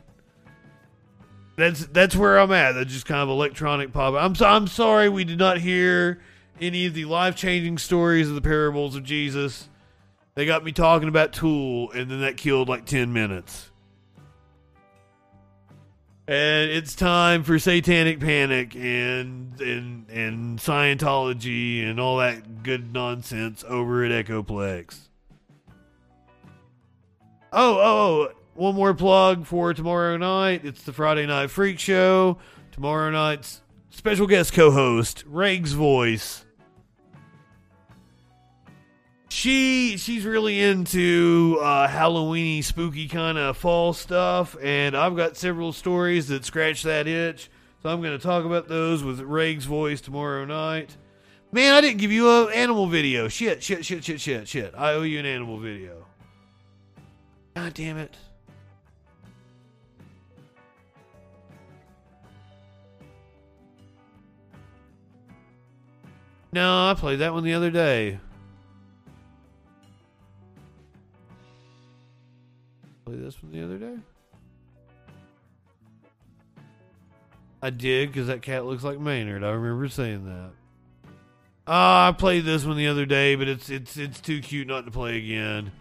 that's 1.60 1.86
that's 1.88 2.16
where 2.16 2.40
I'm 2.40 2.52
at. 2.52 2.72
That's 2.72 2.92
just 2.92 3.06
kind 3.06 3.22
of 3.22 3.30
electronic 3.30 3.92
pop. 3.94 4.16
I'm 4.16 4.34
so, 4.34 4.48
I'm 4.48 4.66
sorry 4.66 5.10
we 5.10 5.26
did 5.26 5.38
not 5.38 5.60
hear 5.60 6.20
any 6.60 6.86
of 6.86 6.94
the 6.94 7.06
life 7.06 7.36
changing 7.36 7.78
stories 7.78 8.30
of 8.30 8.36
the 8.36 8.42
parables 8.42 8.96
of 8.96 9.04
Jesus. 9.04 9.70
They 10.36 10.46
got 10.46 10.64
me 10.64 10.72
talking 10.72 11.10
about 11.10 11.34
Tool, 11.34 11.92
and 11.92 12.10
then 12.10 12.22
that 12.22 12.38
killed 12.38 12.70
like 12.70 12.86
ten 12.86 13.14
minutes. 13.14 13.69
And 16.30 16.70
it's 16.70 16.94
time 16.94 17.44
for 17.44 17.58
Satanic 17.58 18.20
Panic 18.20 18.76
and 18.76 19.60
and 19.60 20.08
and 20.12 20.60
Scientology 20.60 21.84
and 21.84 22.00
all 22.00 22.18
that 22.18 22.62
good 22.62 22.94
nonsense 22.94 23.66
over 23.68 24.06
at 24.06 24.12
Echoplex. 24.12 25.08
Oh, 27.52 27.80
oh, 27.80 27.80
oh, 27.82 28.32
one 28.54 28.76
more 28.76 28.94
plug 28.94 29.48
for 29.48 29.74
tomorrow 29.74 30.18
night. 30.18 30.64
It's 30.64 30.84
the 30.84 30.94
Friday 30.94 31.26
Night 31.26 31.50
Freak 31.50 31.80
Show. 31.80 32.38
Tomorrow 32.74 33.10
night's 33.10 33.62
special 33.90 34.28
guest 34.28 34.54
co-host, 34.54 35.24
Reg's 35.26 35.74
voice. 35.74 36.46
She 39.30 39.98
she's 39.98 40.26
really 40.26 40.60
into 40.60 41.60
uh, 41.62 41.88
Halloweeny, 41.88 42.64
spooky 42.64 43.08
kind 43.08 43.38
of 43.38 43.58
fall 43.58 43.94
stuff, 43.94 44.58
and 44.62 44.98
I've 44.98 45.16
got 45.16 45.38
several 45.38 45.72
stories 45.72 46.28
that 46.30 46.46
scratch 46.46 46.84
that 46.84 47.08
itch. 47.08 47.50
So 47.82 47.90
I'm 47.90 48.02
going 48.02 48.18
to 48.18 48.24
talk 48.24 48.44
about 48.44 48.68
those 48.68 49.04
with 49.04 49.22
Reg's 49.22 49.66
voice 49.66 50.02
tomorrow 50.02 50.46
night. 50.46 50.98
Man, 51.52 51.74
I 51.74 51.80
didn't 51.80 52.00
give 52.00 52.12
you 52.12 52.30
an 52.30 52.54
animal 52.54 52.88
video. 52.88 53.28
Shit, 53.28 53.64
shit, 53.64 53.86
shit, 53.86 54.04
shit, 54.04 54.20
shit, 54.20 54.48
shit. 54.48 54.74
I 54.76 54.94
owe 54.94 55.04
you 55.04 55.20
an 55.20 55.26
animal 55.26 55.60
video. 55.60 56.06
God 57.56 57.74
damn 57.74 57.98
it. 57.98 58.16
No, 66.52 66.90
I 66.90 66.96
played 66.96 67.20
that 67.20 67.34
one 67.34 67.44
the 67.44 67.54
other 67.54 67.70
day. 67.70 68.20
Played 73.10 73.26
this 73.26 73.42
one 73.42 73.52
the 73.52 73.64
other 73.64 73.80
day. 73.80 73.96
I 77.60 77.72
did 77.72 78.10
because 78.10 78.28
that 78.28 78.44
cat 78.44 78.66
looks 78.66 78.84
like 78.84 79.00
Maynard. 79.00 79.44
I 79.44 79.50
remember 79.50 79.88
saying 79.88 80.26
that. 80.26 80.52
Ah, 81.66 82.10
I 82.10 82.12
played 82.12 82.46
this 82.46 82.66
one 82.66 82.78
the 82.78 82.86
other 82.86 83.08
day, 83.08 83.34
but 83.34 83.48
it's 83.48 83.68
it's 83.72 83.98
it's 83.98 84.22
too 84.22 84.42
cute 84.42 84.68
not 84.68 84.86
to 84.86 84.92
play 84.92 85.18
again. 85.18 85.72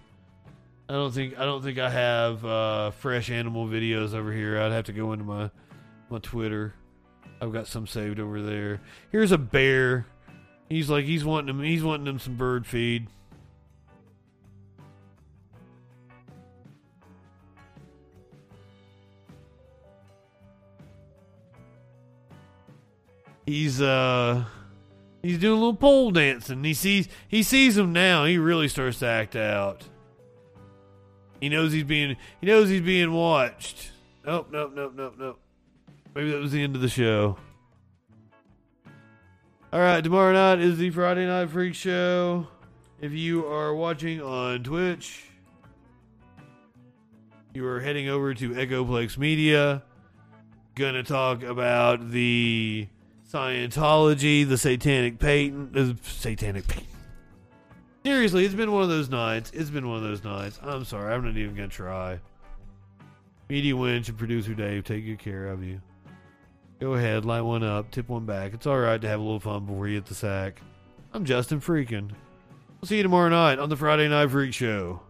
I 0.88 0.94
don't 0.94 1.12
think 1.12 1.38
I 1.38 1.44
don't 1.44 1.62
think 1.62 1.78
I 1.78 1.90
have 1.90 2.42
uh, 2.46 2.90
fresh 2.92 3.28
animal 3.28 3.66
videos 3.66 4.14
over 4.14 4.32
here. 4.32 4.58
I'd 4.58 4.72
have 4.72 4.86
to 4.86 4.94
go 4.94 5.12
into 5.12 5.26
my 5.26 5.50
my 6.08 6.20
Twitter. 6.20 6.72
I've 7.42 7.52
got 7.52 7.66
some 7.66 7.86
saved 7.86 8.20
over 8.20 8.40
there. 8.40 8.80
Here's 9.12 9.32
a 9.32 9.38
bear. 9.38 10.06
He's 10.70 10.88
like 10.88 11.04
he's 11.04 11.26
wanting 11.26 11.54
him. 11.54 11.62
He's 11.62 11.82
wanting 11.82 12.06
him 12.06 12.20
some 12.20 12.36
bird 12.36 12.66
feed. 12.66 13.08
He's 23.48 23.80
uh 23.80 24.44
he's 25.22 25.38
doing 25.38 25.54
a 25.54 25.56
little 25.56 25.74
pole 25.74 26.10
dancing. 26.10 26.62
He 26.62 26.74
sees 26.74 27.08
he 27.28 27.42
sees 27.42 27.78
him 27.78 27.94
now. 27.94 28.26
He 28.26 28.36
really 28.36 28.68
starts 28.68 28.98
to 28.98 29.06
act 29.06 29.34
out. 29.36 29.88
He 31.40 31.48
knows 31.48 31.72
he's 31.72 31.84
being 31.84 32.18
he 32.42 32.46
knows 32.46 32.68
he's 32.68 32.82
being 32.82 33.10
watched. 33.10 33.92
Nope, 34.26 34.48
nope, 34.52 34.72
nope, 34.74 34.92
nope, 34.94 35.14
nope. 35.18 35.40
Maybe 36.14 36.30
that 36.30 36.40
was 36.40 36.52
the 36.52 36.62
end 36.62 36.76
of 36.76 36.82
the 36.82 36.90
show. 36.90 37.38
All 39.72 39.80
right, 39.80 40.04
tomorrow 40.04 40.34
night 40.34 40.60
is 40.62 40.76
the 40.76 40.90
Friday 40.90 41.26
Night 41.26 41.48
Freak 41.48 41.74
Show. 41.74 42.48
If 43.00 43.12
you 43.12 43.46
are 43.46 43.74
watching 43.74 44.20
on 44.20 44.62
Twitch, 44.62 45.24
you 47.54 47.64
are 47.66 47.80
heading 47.80 48.10
over 48.10 48.34
to 48.34 48.50
Echoplex 48.50 49.16
Media. 49.16 49.84
Gonna 50.74 51.02
talk 51.02 51.42
about 51.42 52.10
the 52.10 52.88
Scientology, 53.30 54.48
the 54.48 54.56
Satanic 54.56 55.18
Payton, 55.18 55.72
the 55.72 55.98
Satanic 56.02 56.66
Payton. 56.66 56.86
Seriously, 58.02 58.46
it's 58.46 58.54
been 58.54 58.72
one 58.72 58.82
of 58.82 58.88
those 58.88 59.10
nights. 59.10 59.50
It's 59.52 59.68
been 59.68 59.86
one 59.86 59.98
of 59.98 60.02
those 60.02 60.24
nights. 60.24 60.58
I'm 60.62 60.84
sorry, 60.84 61.12
I'm 61.12 61.24
not 61.24 61.36
even 61.36 61.54
gonna 61.54 61.68
try. 61.68 62.20
Media 63.50 63.76
Winch 63.76 64.08
and 64.08 64.16
producer 64.16 64.54
Dave, 64.54 64.84
take 64.84 65.04
good 65.04 65.18
care 65.18 65.48
of 65.48 65.62
you. 65.62 65.80
Go 66.80 66.94
ahead, 66.94 67.26
light 67.26 67.42
one 67.42 67.62
up, 67.62 67.90
tip 67.90 68.08
one 68.08 68.24
back. 68.24 68.54
It's 68.54 68.66
all 68.66 68.78
right 68.78 69.00
to 69.00 69.08
have 69.08 69.20
a 69.20 69.22
little 69.22 69.40
fun 69.40 69.66
before 69.66 69.88
you 69.88 69.96
hit 69.96 70.06
the 70.06 70.14
sack. 70.14 70.62
I'm 71.12 71.26
Justin 71.26 71.60
Freakin. 71.60 72.10
We'll 72.80 72.88
see 72.88 72.96
you 72.96 73.02
tomorrow 73.02 73.28
night 73.28 73.58
on 73.58 73.68
the 73.68 73.76
Friday 73.76 74.08
Night 74.08 74.30
Freak 74.30 74.54
Show. 74.54 75.00